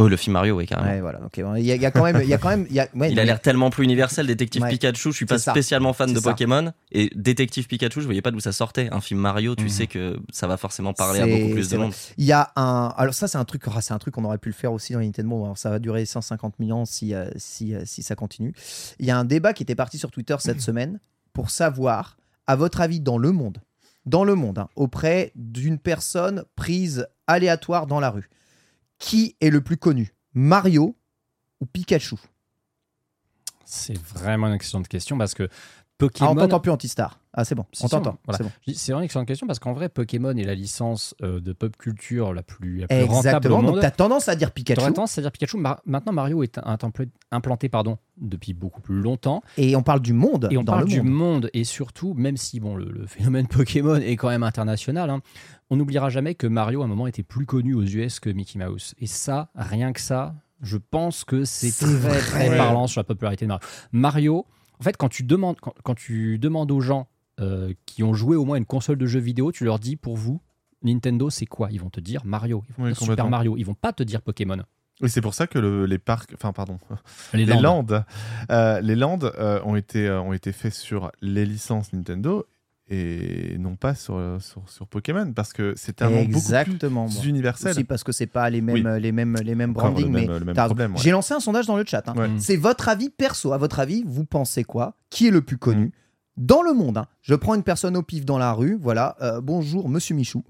Oh, 0.00 0.06
le 0.06 0.16
film 0.16 0.34
Mario, 0.34 0.56
oui, 0.56 0.64
carrément. 0.66 0.88
Ouais, 0.88 1.00
voilà. 1.00 1.18
Il 1.58 1.64
y, 1.66 1.72
a- 1.72 1.74
il 1.74 1.82
y 1.82 1.84
a 1.86 1.90
quand 1.90 2.04
même, 2.04 2.20
il 2.22 2.28
y 2.28 2.32
a 2.34 2.38
quand 2.38 2.50
même, 2.50 2.66
il 2.70 2.76
y 2.76 2.78
a, 2.78 2.84
ouais, 2.94 3.10
Il 3.10 3.18
a 3.18 3.22
mais- 3.22 3.26
l'air 3.26 3.40
tellement 3.40 3.68
plus 3.70 3.82
universel, 3.82 4.28
Détective 4.28 4.62
Ouais. 4.62 4.68
Pikachu. 4.70 5.10
Je 5.10 5.16
suis 5.16 5.26
pas 5.26 5.38
spécialement 5.38 5.92
fan 5.92 6.12
de 6.12 6.20
ça. 6.20 6.30
Pokémon. 6.30 6.72
Et 6.92 7.10
Détective 7.16 7.66
Pikachu, 7.66 8.00
je 8.00 8.04
voyais 8.04 8.22
pas 8.22 8.30
d'où 8.30 8.38
ça 8.38 8.52
sortait. 8.52 8.88
Un 8.92 9.00
film 9.00 9.18
Mario, 9.18 9.56
tu 9.56 9.64
Mhm. 9.64 9.68
sais 9.68 9.86
que 9.88 10.16
ça 10.30 10.46
va 10.46 10.56
forcément 10.56 10.92
parler 10.92 11.18
à 11.20 11.26
beaucoup 11.26 11.52
plus 11.52 11.68
de 11.68 11.76
vrai. 11.76 11.84
monde. 11.86 11.94
Il 12.16 12.24
y 12.26 12.32
a 12.32 12.52
un. 12.54 12.94
Alors, 12.96 13.12
ça, 13.12 13.26
c'est 13.26 13.38
un 13.38 13.44
truc. 13.44 13.62
ah, 13.74 13.80
c'est 13.80 13.92
un 13.92 13.98
truc 13.98 14.14
qu'on 14.14 14.24
aurait 14.24 14.38
pu 14.38 14.50
le 14.50 14.54
faire 14.54 14.72
aussi 14.72 14.92
dans 14.92 15.00
Nintendo. 15.00 15.42
Alors, 15.44 15.58
ça 15.58 15.68
va 15.68 15.80
durer 15.80 16.06
150 16.06 16.60
millions 16.60 16.84
si, 16.84 17.12
euh, 17.12 17.28
si, 17.36 17.74
euh, 17.74 17.82
si 17.84 18.04
ça 18.04 18.14
continue. 18.14 18.54
Il 19.00 19.06
y 19.06 19.10
a 19.10 19.18
un 19.18 19.24
débat 19.24 19.52
qui 19.52 19.64
était 19.64 19.74
parti 19.74 19.98
sur 19.98 20.12
Twitter 20.12 20.36
cette 20.38 20.60
semaine 20.60 21.00
pour 21.32 21.50
savoir, 21.50 22.16
à 22.46 22.54
votre 22.54 22.80
avis, 22.80 23.00
dans 23.00 23.18
le 23.18 23.32
monde, 23.32 23.58
dans 24.06 24.22
le 24.22 24.36
monde, 24.36 24.58
hein, 24.58 24.68
auprès 24.76 25.32
d'une 25.34 25.78
personne 25.78 26.44
prise 26.54 27.08
aléatoire 27.26 27.86
dans 27.88 27.98
la 28.00 28.10
rue, 28.10 28.30
qui 28.98 29.36
est 29.40 29.50
le 29.50 29.60
plus 29.60 29.76
connu? 29.76 30.14
Mario 30.34 30.96
ou 31.60 31.66
Pikachu? 31.66 32.16
C'est 33.64 33.98
vraiment 33.98 34.46
une 34.48 34.54
excellente 34.54 34.88
question 34.88 35.18
parce 35.18 35.34
que 35.34 35.44
Ah, 35.50 35.54
Pokémon. 35.98 36.30
on 36.30 36.34
t'entend 36.36 36.60
plus 36.60 36.70
anti-star. 36.70 37.20
Ah, 37.34 37.44
c'est 37.44 37.54
bon. 37.54 37.66
On 37.82 37.86
si, 37.86 37.88
t'entend. 37.90 38.16
voilà. 38.24 38.38
C'est 38.38 38.44
bon. 38.44 38.50
C'est 38.74 38.92
vraiment 38.92 39.00
une 39.00 39.04
excellente 39.06 39.26
question 39.28 39.46
parce 39.46 39.58
qu'en 39.58 39.72
vrai, 39.72 39.88
Pokémon 39.88 40.30
est 40.36 40.44
la 40.44 40.54
licence 40.54 41.14
euh, 41.22 41.40
de 41.40 41.52
pop 41.52 41.76
culture 41.76 42.32
la 42.32 42.42
plus, 42.42 42.78
la 42.78 42.86
plus 42.86 43.02
rentable 43.02 43.12
au 43.12 43.18
Exactement. 43.58 43.62
Donc, 43.62 43.80
t'as 43.80 43.90
tendance 43.90 44.28
à 44.28 44.36
dire 44.36 44.52
Pikachu. 44.52 44.78
T'aurais 44.78 44.92
tendance 44.92 45.18
à 45.18 45.22
dire 45.22 45.32
Pikachu. 45.32 45.56
Mar- 45.58 45.82
Maintenant, 45.86 46.12
Mario 46.12 46.42
est 46.42 46.56
un- 46.58 46.76
impl- 46.76 47.08
implanté 47.30 47.68
pardon, 47.68 47.98
depuis 48.16 48.54
beaucoup 48.54 48.80
plus 48.80 49.00
longtemps. 49.00 49.42
Et 49.58 49.76
on 49.76 49.82
parle 49.82 50.00
du 50.00 50.12
monde. 50.14 50.48
Et 50.50 50.56
on 50.56 50.62
dans 50.64 50.72
parle 50.74 50.84
le 50.84 50.90
du 50.90 51.02
monde. 51.02 51.12
monde. 51.42 51.50
Et 51.52 51.64
surtout, 51.64 52.14
même 52.14 52.36
si 52.36 52.60
bon, 52.60 52.74
le, 52.76 52.86
le 52.90 53.06
phénomène 53.06 53.46
Pokémon 53.48 53.96
est 53.96 54.16
quand 54.16 54.28
même 54.30 54.44
international, 54.44 55.10
hein, 55.10 55.20
on 55.70 55.76
n'oubliera 55.76 56.08
jamais 56.10 56.34
que 56.34 56.46
Mario, 56.46 56.82
à 56.82 56.84
un 56.84 56.88
moment, 56.88 57.06
était 57.06 57.22
plus 57.22 57.46
connu 57.46 57.74
aux 57.74 57.82
US 57.82 58.20
que 58.20 58.30
Mickey 58.30 58.58
Mouse. 58.58 58.94
Et 58.98 59.06
ça, 59.06 59.50
rien 59.54 59.92
que 59.92 60.00
ça, 60.00 60.34
je 60.62 60.76
pense 60.78 61.24
que 61.24 61.44
c'est 61.44 61.70
très, 61.70 61.94
vrai. 61.94 62.18
très 62.18 62.56
parlant 62.56 62.86
sur 62.86 63.00
la 63.00 63.04
popularité 63.04 63.44
de 63.44 63.48
Mario. 63.48 63.66
Mario, 63.92 64.46
en 64.80 64.82
fait, 64.82 64.96
quand 64.96 65.08
tu 65.08 65.22
demandes, 65.24 65.56
quand, 65.60 65.74
quand 65.82 65.94
tu 65.94 66.38
demandes 66.38 66.70
aux 66.70 66.80
gens 66.80 67.08
euh, 67.40 67.72
qui 67.86 68.02
ont 68.02 68.14
joué 68.14 68.36
au 68.36 68.44
moins 68.44 68.56
une 68.56 68.64
console 68.66 68.96
de 68.98 69.06
jeux 69.06 69.20
vidéo, 69.20 69.52
tu 69.52 69.64
leur 69.64 69.78
dis, 69.78 69.96
pour 69.96 70.16
vous, 70.16 70.40
Nintendo, 70.82 71.28
c'est 71.30 71.46
quoi? 71.46 71.68
Ils 71.72 71.80
vont 71.80 71.90
te 71.90 72.00
dire 72.00 72.24
Mario. 72.24 72.64
Ils 72.68 72.74
vont 72.76 72.84
Oui, 72.84 72.92
te 72.94 72.98
dire 72.98 73.08
Super. 73.08 73.28
Mario. 73.28 73.56
Ils 73.56 73.64
vont 73.64 73.74
pas 73.74 73.92
te 73.92 74.02
dire 74.02 74.22
Pokémon. 74.22 74.58
Oui, 75.00 75.08
c'est 75.10 75.20
pour 75.20 75.34
ça 75.34 75.46
que 75.46 75.58
le- 75.60 75.86
les 75.86 75.98
parcs, 75.98 76.30
enfin 76.34 76.52
pardon, 76.52 76.78
Les 77.32 77.44
les 77.44 77.52
Landes. 77.54 77.90
landes, 77.90 78.04
euh, 78.50 78.80
les 78.80 78.96
landes 78.96 79.32
euh, 79.38 79.60
ont 79.64 79.76
été 79.76 80.08
euh, 80.08 80.20
ont 80.20 80.32
été 80.32 80.50
faits 80.52 80.74
sur 80.74 81.12
les 81.20 81.46
licences 81.46 81.92
Nintendo 81.92 82.46
et 82.90 83.56
non 83.58 83.76
pas 83.76 83.94
sur 83.94 84.18
sur, 84.40 84.62
sur 84.68 84.86
Pokémon 84.86 85.32
parce 85.34 85.52
que 85.52 85.74
c'est 85.76 86.00
un 86.02 86.08
beaucoup 86.08 86.20
Exactement. 86.22 87.06
plus 87.06 87.16
Bon. 87.18 87.24
universel. 87.24 87.72
Aussi 87.72 87.84
parce 87.84 88.02
que 88.02 88.12
c'est 88.12 88.26
pas 88.26 88.48
les 88.50 88.60
mêmes, 88.62 88.86
Oui. 88.86 89.00
les 89.02 89.12
mêmes, 89.12 89.36
les 89.44 89.54
mêmes 89.54 89.70
Encore 89.70 89.98
même- 89.98 90.10
mais 90.10 90.28
ouais. 90.28 90.88
J'ai 90.96 91.10
lancé 91.10 91.34
un 91.34 91.40
sondage 91.40 91.66
dans 91.66 91.76
le 91.76 91.84
chat. 91.86 92.08
hein. 92.08 92.14
Ouais. 92.16 92.30
C'est 92.38 92.56
votre 92.56 92.88
avis 92.88 93.10
perso. 93.10 93.52
À 93.52 93.58
votre 93.58 93.78
avis, 93.80 94.04
vous 94.06 94.24
pensez 94.24 94.64
quoi? 94.64 94.94
Qui 95.10 95.26
est 95.28 95.30
le 95.30 95.42
plus 95.42 95.56
Mm. 95.56 95.60
connu 95.60 95.92
dans 96.38 96.62
le 96.62 96.72
monde 96.72 96.98
hein. 96.98 97.06
Je 97.20 97.34
prends 97.34 97.54
une 97.54 97.62
personne 97.62 97.96
au 97.96 98.02
pif 98.02 98.24
dans 98.24 98.38
la 98.38 98.52
rue. 98.52 98.78
Voilà. 98.80 99.16
Euh, 99.22 99.40
bonjour, 99.42 99.88
Monsieur 99.88 100.14
Michou. 100.14 100.44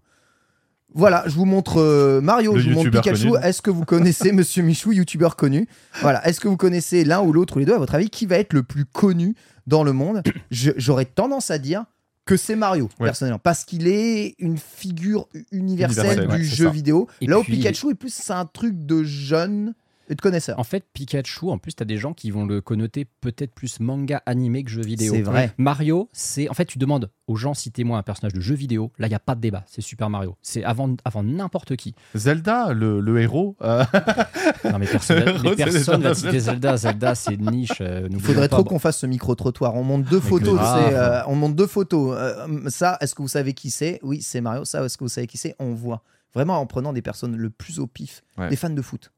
Voilà, 0.94 1.22
je 1.26 1.34
vous 1.34 1.44
montre 1.44 1.78
euh, 1.80 2.20
Mario, 2.22 2.54
Le 2.54 2.60
je 2.60 2.70
vous 2.70 2.76
montre 2.76 2.90
Pikachu. 2.90 3.32
Est-ce 3.42 3.60
que 3.60 3.70
vous 3.70 3.84
connaissez 3.84 4.32
Monsieur 4.32 4.62
Michou, 4.62 4.92
youtubeur 4.92 5.36
connu? 5.36 5.68
Voilà, 6.00 6.26
est-ce 6.26 6.40
que 6.40 6.48
vous 6.48 6.56
connaissez 6.56 7.04
l'un 7.04 7.20
ou 7.20 7.32
l'autre 7.32 7.56
ou 7.56 7.58
les 7.58 7.66
deux? 7.66 7.74
À 7.74 7.78
votre 7.78 7.94
avis, 7.94 8.08
qui 8.08 8.24
va 8.24 8.36
être 8.36 8.54
le 8.54 8.62
plus 8.62 8.86
connu 8.86 9.34
dans 9.66 9.84
le 9.84 9.92
monde? 9.92 10.22
J'aurais 10.50 11.04
tendance 11.04 11.50
à 11.50 11.58
dire 11.58 11.84
que 12.28 12.36
c'est 12.36 12.56
Mario, 12.56 12.90
Ouais. 13.00 13.06
personnellement, 13.06 13.40
parce 13.42 13.64
qu'il 13.64 13.88
est 13.88 14.34
une 14.38 14.58
figure 14.58 15.26
universelle 15.50 16.04
Universelle, 16.04 16.26
du 16.28 16.34
ouais, 16.34 16.42
jeu 16.44 16.66
ça. 16.66 16.70
vidéo. 16.70 17.08
Et 17.22 17.26
Là 17.26 17.38
où 17.38 17.42
puis- 17.42 17.54
Pikachu 17.56 17.90
est 17.90 17.94
plus 17.94 18.12
c'est 18.12 18.34
un 18.34 18.44
truc 18.44 18.84
de 18.84 19.02
jeune 19.02 19.72
et 20.08 20.14
de 20.14 20.20
connaisseur. 20.20 20.58
En 20.58 20.64
fait, 20.64 20.84
Pikachu, 20.92 21.46
en 21.50 21.58
plus, 21.58 21.74
tu 21.74 21.82
as 21.82 21.86
des 21.86 21.96
gens 21.98 22.12
qui 22.14 22.30
vont 22.30 22.46
le 22.46 22.60
connoter 22.60 23.06
peut-être 23.20 23.52
plus 23.54 23.80
manga 23.80 24.22
animé 24.26 24.64
que 24.64 24.70
jeu 24.70 24.82
vidéo. 24.82 25.14
C'est 25.14 25.22
vrai. 25.22 25.52
Mario, 25.58 26.08
c'est. 26.12 26.48
En 26.48 26.54
fait, 26.54 26.64
tu 26.64 26.78
demandes 26.78 27.10
aux 27.26 27.36
gens, 27.36 27.52
citez-moi 27.54 27.98
un 27.98 28.02
personnage 28.02 28.32
de 28.32 28.40
jeu 28.40 28.54
vidéo. 28.54 28.90
Là, 28.98 29.06
il 29.06 29.10
n'y 29.10 29.16
a 29.16 29.18
pas 29.20 29.34
de 29.34 29.40
débat. 29.40 29.64
C'est 29.66 29.82
Super 29.82 30.08
Mario. 30.10 30.36
C'est 30.42 30.64
avant, 30.64 30.94
avant 31.04 31.22
n'importe 31.22 31.76
qui. 31.76 31.94
Zelda, 32.14 32.72
le, 32.72 33.00
le 33.00 33.20
héros. 33.20 33.56
euh, 33.62 33.84
Non, 34.64 34.78
mais 34.78 34.86
personne, 34.86 35.22
héros, 35.28 35.38
mais 35.44 35.56
personne 35.56 36.02
va 36.02 36.14
Zelda. 36.14 36.14
citer 36.14 36.40
Zelda. 36.40 36.76
Zelda, 36.76 37.14
c'est 37.14 37.34
une 37.34 37.50
niche. 37.50 37.80
euh, 37.80 38.08
Il 38.10 38.18
faudrait 38.20 38.48
pas. 38.48 38.56
trop 38.56 38.64
qu'on 38.64 38.78
fasse 38.78 38.98
ce 38.98 39.06
micro-trottoir. 39.06 39.74
On 39.74 39.84
monte 39.84 40.04
deux 40.04 40.20
Mais 40.22 40.28
photos. 40.28 40.58
euh, 40.62 41.20
on 41.26 41.34
monte 41.36 41.54
deux 41.54 41.66
photos. 41.66 42.16
Euh, 42.18 42.68
ça, 42.70 42.96
est-ce 43.00 43.14
que 43.14 43.22
vous 43.22 43.28
savez 43.28 43.52
qui 43.52 43.70
c'est? 43.70 44.00
Oui, 44.02 44.22
c'est 44.22 44.40
Mario. 44.40 44.64
Ça, 44.64 44.84
est-ce 44.84 44.96
que 44.96 45.04
vous 45.04 45.08
savez 45.08 45.26
qui 45.26 45.36
c'est? 45.38 45.54
On 45.58 45.74
voit. 45.74 46.02
Vraiment 46.34 46.58
en 46.60 46.66
prenant 46.66 46.92
des 46.92 47.02
personnes 47.02 47.36
le 47.36 47.50
plus 47.50 47.78
au 47.78 47.86
pif. 47.86 48.22
Ouais. 48.36 48.48
Des 48.48 48.56
fans 48.56 48.70
de 48.70 48.82
foot. 48.82 49.10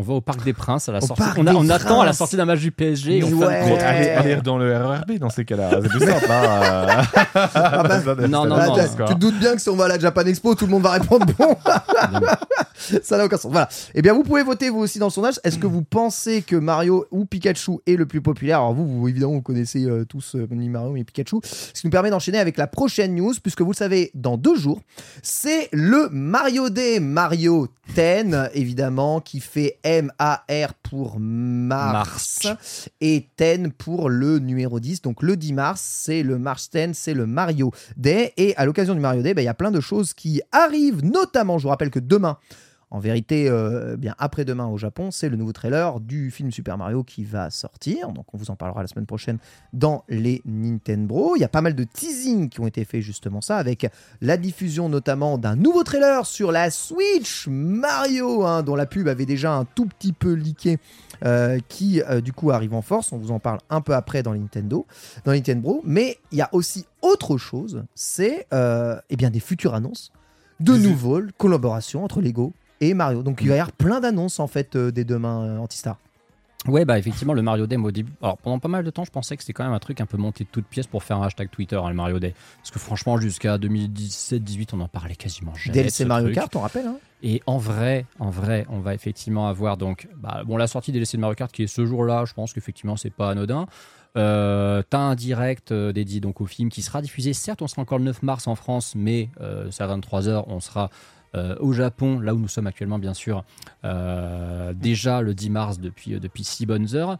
On 0.00 0.02
va 0.02 0.14
au 0.14 0.20
Parc 0.22 0.42
des 0.44 0.54
Princes 0.54 0.88
à 0.88 0.92
la 0.92 0.98
Au 0.98 1.06
sortie. 1.06 1.22
Parc 1.22 1.36
On, 1.38 1.46
a- 1.46 1.50
des 1.50 1.56
on 1.58 1.68
attend 1.68 1.96
à 2.00 2.04
la 2.04 2.10
Princes. 2.10 2.16
sortie 2.16 2.36
d'un 2.36 2.46
match 2.46 2.60
du 2.60 2.70
PSG. 2.72 3.18
et 3.18 3.22
on 3.24 3.28
Mais 3.28 3.32
fait 3.32 3.44
un 3.44 3.60
gros 3.60 3.70
ouais. 3.72 3.76
truc. 3.76 3.82
allez, 3.82 4.08
allez 4.08 4.36
dans 4.36 4.56
le 4.56 4.74
RERB 4.74 5.18
dans 5.18 5.28
ces 5.28 5.44
cas-là. 5.44 5.68
C'est 5.82 5.88
plus 5.90 6.00
simple. 6.00 6.24
hein. 6.30 7.02
Ah 7.34 7.82
bah, 7.82 8.00
Ça, 8.04 8.14
non, 8.14 8.42
ça, 8.42 8.48
non, 8.48 8.56
ça, 8.56 8.66
non, 8.66 8.74
Bah, 8.98 9.04
tu 9.08 9.14
te 9.14 9.18
doutes 9.18 9.38
bien 9.38 9.52
que 9.54 9.60
si 9.60 9.68
on 9.68 9.76
va 9.76 9.84
à 9.84 9.88
la 9.88 9.98
Japan 9.98 10.22
Expo, 10.22 10.54
tout 10.54 10.64
le 10.64 10.70
monde 10.70 10.82
va 10.84 10.92
répondre 10.92 11.26
bon. 11.38 11.54
Ça 13.02 13.18
n'a 13.18 13.26
aucun 13.26 13.36
sens. 13.36 13.52
Voilà. 13.52 13.68
Eh 13.94 14.00
bien, 14.02 14.14
vous 14.14 14.22
pouvez 14.22 14.42
voter 14.42 14.70
vous 14.70 14.78
aussi 14.80 14.98
dans 14.98 15.06
le 15.06 15.12
sondage. 15.12 15.38
Est-ce 15.44 15.58
que 15.58 15.66
vous 15.66 15.82
pensez 15.82 16.40
que 16.42 16.56
Mario 16.56 17.06
ou 17.10 17.26
Pikachu 17.26 17.72
est 17.86 17.96
le 17.96 18.06
plus 18.06 18.22
populaire? 18.22 18.58
Alors 18.58 18.72
vous, 18.74 18.86
vous 18.86 19.08
évidemment, 19.08 19.34
vous 19.34 19.42
connaissez 19.42 19.84
euh, 19.84 20.04
tous 20.06 20.34
euh, 20.34 20.46
ni 20.50 20.68
Mario 20.70 20.92
ni 20.94 21.04
Pikachu. 21.04 21.36
Ce 21.44 21.72
qui 21.80 21.86
nous 21.86 21.90
permet 21.90 22.10
d'enchaîner 22.10 22.38
avec 22.38 22.56
la 22.56 22.66
prochaine 22.66 23.14
news, 23.14 23.34
puisque 23.42 23.60
vous 23.60 23.72
le 23.72 23.76
savez, 23.76 24.10
dans 24.14 24.36
deux 24.38 24.56
jours, 24.56 24.80
c'est 25.22 25.68
le 25.72 26.08
Mario 26.10 26.70
Day, 26.70 27.00
Mario 27.00 27.68
10, 27.94 28.50
évidemment, 28.54 29.20
qui 29.20 29.40
fait 29.40 29.78
M-A-R 29.98 30.74
pour 30.82 31.18
mars, 31.18 32.46
et 33.00 33.28
10 33.36 33.70
pour 33.76 34.08
le 34.08 34.38
numéro 34.38 34.78
10. 34.78 35.02
Donc 35.02 35.22
le 35.22 35.36
10 35.36 35.52
mars, 35.52 35.80
c'est 35.80 36.22
le 36.22 36.38
Mars 36.38 36.70
10, 36.72 36.90
c'est 36.92 37.14
le 37.14 37.26
Mario 37.26 37.72
Day. 37.96 38.32
Et 38.36 38.54
à 38.56 38.64
l'occasion 38.64 38.94
du 38.94 39.00
Mario 39.00 39.22
Day, 39.22 39.34
bah, 39.34 39.42
il 39.42 39.46
y 39.46 39.48
a 39.48 39.54
plein 39.54 39.72
de 39.72 39.80
choses 39.80 40.14
qui 40.14 40.42
arrivent, 40.52 41.04
notamment, 41.04 41.58
je 41.58 41.64
vous 41.64 41.70
rappelle 41.70 41.90
que 41.90 41.98
demain, 41.98 42.38
en 42.90 42.98
vérité, 42.98 43.48
euh, 43.48 43.96
bien 43.96 44.16
après-demain 44.18 44.66
au 44.66 44.76
Japon, 44.76 45.10
c'est 45.12 45.28
le 45.28 45.36
nouveau 45.36 45.52
trailer 45.52 46.00
du 46.00 46.30
film 46.32 46.50
Super 46.50 46.76
Mario 46.76 47.04
qui 47.04 47.24
va 47.24 47.48
sortir. 47.50 48.12
Donc 48.12 48.26
on 48.34 48.36
vous 48.36 48.50
en 48.50 48.56
parlera 48.56 48.82
la 48.82 48.88
semaine 48.88 49.06
prochaine 49.06 49.38
dans 49.72 50.04
les 50.08 50.42
Nintendo. 50.44 51.34
Il 51.36 51.40
y 51.40 51.44
a 51.44 51.48
pas 51.48 51.60
mal 51.60 51.76
de 51.76 51.84
teasing 51.84 52.48
qui 52.48 52.60
ont 52.60 52.66
été 52.66 52.84
faits 52.84 53.00
justement 53.00 53.40
ça, 53.40 53.58
avec 53.58 53.86
la 54.20 54.36
diffusion 54.36 54.88
notamment 54.88 55.38
d'un 55.38 55.54
nouveau 55.54 55.84
trailer 55.84 56.26
sur 56.26 56.50
la 56.50 56.70
Switch 56.70 57.46
Mario, 57.48 58.44
hein, 58.44 58.64
dont 58.64 58.74
la 58.74 58.86
pub 58.86 59.06
avait 59.06 59.26
déjà 59.26 59.52
un 59.52 59.64
tout 59.64 59.86
petit 59.86 60.12
peu 60.12 60.32
leaké, 60.32 60.78
euh, 61.24 61.60
qui 61.68 62.02
euh, 62.02 62.20
du 62.20 62.32
coup 62.32 62.50
arrive 62.50 62.74
en 62.74 62.82
force. 62.82 63.12
On 63.12 63.18
vous 63.18 63.30
en 63.30 63.38
parle 63.38 63.60
un 63.70 63.82
peu 63.82 63.94
après 63.94 64.24
dans 64.24 64.32
les 64.32 64.40
Nintendo, 64.40 64.84
dans 65.24 65.30
les 65.30 65.38
Nintendo. 65.38 65.80
Mais 65.84 66.18
il 66.32 66.38
y 66.38 66.42
a 66.42 66.48
aussi 66.50 66.86
autre 67.02 67.38
chose, 67.38 67.84
c'est 67.94 68.48
eh 68.50 69.16
bien 69.16 69.30
des 69.30 69.40
futures 69.40 69.74
annonces 69.74 70.10
de 70.58 70.76
nouvelles 70.76 71.32
collaborations 71.38 72.04
entre 72.04 72.20
Lego 72.20 72.52
et 72.80 72.94
Mario. 72.94 73.22
Donc 73.22 73.40
il 73.42 73.48
va 73.48 73.56
y 73.56 73.58
avoir 73.58 73.72
plein 73.72 74.00
d'annonces 74.00 74.40
en 74.40 74.46
fait 74.46 74.76
euh, 74.76 74.90
dès 74.90 75.04
demain 75.04 75.42
euh, 75.42 75.58
Antistar. 75.58 75.98
Ouais, 76.68 76.84
bah 76.84 76.98
effectivement, 76.98 77.32
le 77.32 77.40
Mario 77.40 77.66
Day, 77.66 77.76
au 77.76 77.90
début. 77.90 78.12
Alors 78.20 78.36
pendant 78.36 78.58
pas 78.58 78.68
mal 78.68 78.84
de 78.84 78.90
temps, 78.90 79.04
je 79.04 79.10
pensais 79.10 79.34
que 79.34 79.42
c'était 79.42 79.54
quand 79.54 79.64
même 79.64 79.72
un 79.72 79.78
truc 79.78 79.98
un 80.02 80.04
peu 80.06 80.18
monté 80.18 80.44
de 80.44 80.48
toutes 80.52 80.66
pièces 80.66 80.86
pour 80.86 81.02
faire 81.02 81.16
un 81.16 81.22
hashtag 81.26 81.48
Twitter, 81.48 81.76
hein, 81.76 81.88
le 81.88 81.94
Mario 81.94 82.18
Day. 82.18 82.34
Parce 82.58 82.70
que 82.70 82.78
franchement, 82.78 83.18
jusqu'à 83.18 83.56
2017-18, 83.56 84.68
on 84.74 84.80
en 84.80 84.88
parlait 84.88 85.16
quasiment 85.16 85.54
jamais. 85.54 85.72
DLC 85.72 86.04
Mario 86.04 86.26
truc. 86.26 86.34
Kart, 86.34 86.56
on 86.56 86.60
rappelle. 86.60 86.86
hein. 86.86 86.96
Et 87.22 87.42
en 87.46 87.56
vrai, 87.56 88.04
en 88.18 88.28
vrai, 88.28 88.66
on 88.68 88.80
va 88.80 88.94
effectivement 88.94 89.48
avoir 89.48 89.78
donc 89.78 90.08
bah, 90.18 90.42
bon 90.46 90.58
la 90.58 90.66
sortie 90.66 90.92
des 90.92 90.98
DLC 90.98 91.16
de 91.16 91.22
Mario 91.22 91.34
Kart 91.34 91.50
qui 91.50 91.62
est 91.62 91.66
ce 91.66 91.86
jour-là. 91.86 92.24
Je 92.26 92.34
pense 92.34 92.52
qu'effectivement 92.52 92.96
c'est 92.96 93.08
pas 93.10 93.30
anodin. 93.30 93.66
Euh, 94.16 94.82
T'as 94.90 94.98
un 94.98 95.14
direct 95.14 95.72
euh, 95.72 95.92
dédié 95.92 96.20
donc 96.20 96.40
au 96.40 96.46
film 96.46 96.68
qui 96.68 96.82
sera 96.82 97.00
diffusé. 97.00 97.32
Certes, 97.32 97.62
on 97.62 97.68
sera 97.68 97.82
encore 97.82 97.98
le 97.98 98.04
9 98.04 98.22
mars 98.22 98.46
en 98.48 98.54
France, 98.54 98.94
mais 98.96 99.30
euh, 99.40 99.68
c'est 99.70 99.82
à 99.82 99.86
23 99.86 100.22
h 100.22 100.44
On 100.48 100.60
sera 100.60 100.90
euh, 101.34 101.56
au 101.60 101.72
Japon, 101.72 102.18
là 102.18 102.34
où 102.34 102.38
nous 102.38 102.48
sommes 102.48 102.66
actuellement, 102.66 102.98
bien 102.98 103.14
sûr, 103.14 103.44
euh, 103.84 104.72
déjà 104.74 105.22
le 105.22 105.34
10 105.34 105.50
mars 105.50 105.78
depuis, 105.78 106.14
euh, 106.14 106.20
depuis 106.20 106.44
6 106.44 106.66
bonnes 106.66 106.94
heures. 106.94 107.18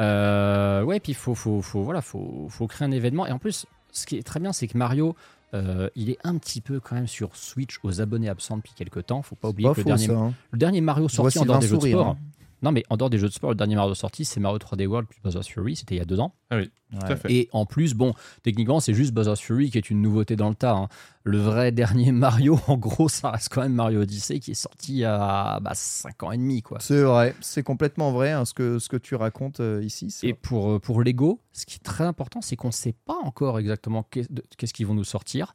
Euh, 0.00 0.82
ouais, 0.82 1.00
puis 1.00 1.12
il 1.12 1.14
faut, 1.14 1.34
faut, 1.34 1.62
faut, 1.62 1.82
voilà, 1.82 2.00
faut, 2.00 2.46
faut 2.48 2.66
créer 2.66 2.86
un 2.88 2.92
événement. 2.92 3.26
Et 3.26 3.32
en 3.32 3.38
plus, 3.38 3.66
ce 3.92 4.06
qui 4.06 4.16
est 4.16 4.22
très 4.22 4.40
bien, 4.40 4.52
c'est 4.52 4.66
que 4.66 4.76
Mario, 4.76 5.14
euh, 5.54 5.88
il 5.94 6.08
est 6.10 6.18
un 6.24 6.38
petit 6.38 6.60
peu 6.60 6.80
quand 6.80 6.94
même 6.94 7.06
sur 7.06 7.36
Switch 7.36 7.78
aux 7.82 8.00
abonnés 8.00 8.28
absents 8.28 8.56
depuis 8.56 8.72
quelques 8.74 9.06
temps. 9.06 9.22
Faut 9.22 9.36
pas 9.36 9.50
oublier 9.50 9.68
pas 9.68 9.74
que 9.74 9.80
le 9.80 9.82
faux, 9.84 9.88
dernier, 9.88 10.06
ça, 10.06 10.12
hein. 10.14 10.32
le 10.50 10.58
dernier 10.58 10.80
Mario 10.80 11.08
sorti 11.08 11.38
en 11.38 11.44
dehors 11.44 11.58
des 11.58 11.66
Sylvain 11.66 11.80
jeux 11.80 11.88
de 11.88 11.92
sourire, 11.92 11.98
sport. 11.98 12.08
hein. 12.08 12.16
Non, 12.62 12.70
mais 12.72 12.84
en 12.90 12.96
dehors 12.96 13.10
des 13.10 13.18
jeux 13.18 13.28
de 13.28 13.32
sport, 13.32 13.50
le 13.50 13.56
dernier 13.56 13.74
Mario 13.74 13.94
sorti, 13.94 14.24
c'est 14.24 14.38
Mario 14.38 14.58
3D 14.58 14.86
World 14.86 15.08
plus 15.08 15.20
Bowser's 15.20 15.48
Fury. 15.48 15.74
C'était 15.76 15.96
il 15.96 15.98
y 15.98 16.00
a 16.00 16.04
deux 16.04 16.20
ans. 16.20 16.34
Ah 16.50 16.58
oui, 16.58 16.70
tout 16.92 16.98
à 17.12 17.16
fait. 17.16 17.32
Et 17.32 17.48
en 17.52 17.66
plus, 17.66 17.94
bon, 17.94 18.14
techniquement, 18.44 18.78
c'est 18.78 18.94
juste 18.94 19.12
Bowser's 19.12 19.40
Fury 19.40 19.70
qui 19.70 19.78
est 19.78 19.90
une 19.90 20.00
nouveauté 20.00 20.36
dans 20.36 20.48
le 20.48 20.54
tas. 20.54 20.74
hein. 20.74 20.88
Le 21.24 21.38
vrai 21.38 21.72
dernier 21.72 22.12
Mario, 22.12 22.60
en 22.68 22.76
gros, 22.76 23.08
ça 23.08 23.30
reste 23.32 23.48
quand 23.50 23.62
même 23.62 23.74
Mario 23.74 24.02
Odyssey 24.02 24.38
qui 24.38 24.52
est 24.52 24.54
sorti 24.54 24.92
il 24.92 24.98
y 24.98 25.04
a 25.04 25.58
bah, 25.60 25.72
5 25.74 26.22
ans 26.22 26.32
et 26.32 26.36
demi, 26.38 26.62
quoi. 26.62 26.78
C'est 26.80 27.02
vrai, 27.02 27.34
c'est 27.40 27.62
complètement 27.64 28.12
vrai 28.12 28.30
hein, 28.30 28.44
ce, 28.44 28.54
que, 28.54 28.78
ce 28.78 28.88
que 28.88 28.96
tu 28.96 29.14
racontes 29.16 29.60
euh, 29.60 29.82
ici. 29.82 30.10
c'est 30.10 30.28
Et 30.28 30.32
vrai. 30.32 30.38
pour, 30.42 30.70
euh, 30.72 30.78
pour 30.78 31.02
Lego, 31.02 31.40
ce 31.52 31.66
qui 31.66 31.76
est 31.76 31.82
très 31.84 32.04
important, 32.04 32.40
c'est 32.40 32.54
qu'on 32.56 32.68
ne 32.68 32.72
sait 32.72 32.94
pas 33.06 33.16
encore 33.24 33.58
exactement 33.58 34.04
qu'est-ce 34.10 34.72
qu'ils 34.72 34.86
vont 34.86 34.94
nous 34.94 35.02
sortir. 35.04 35.52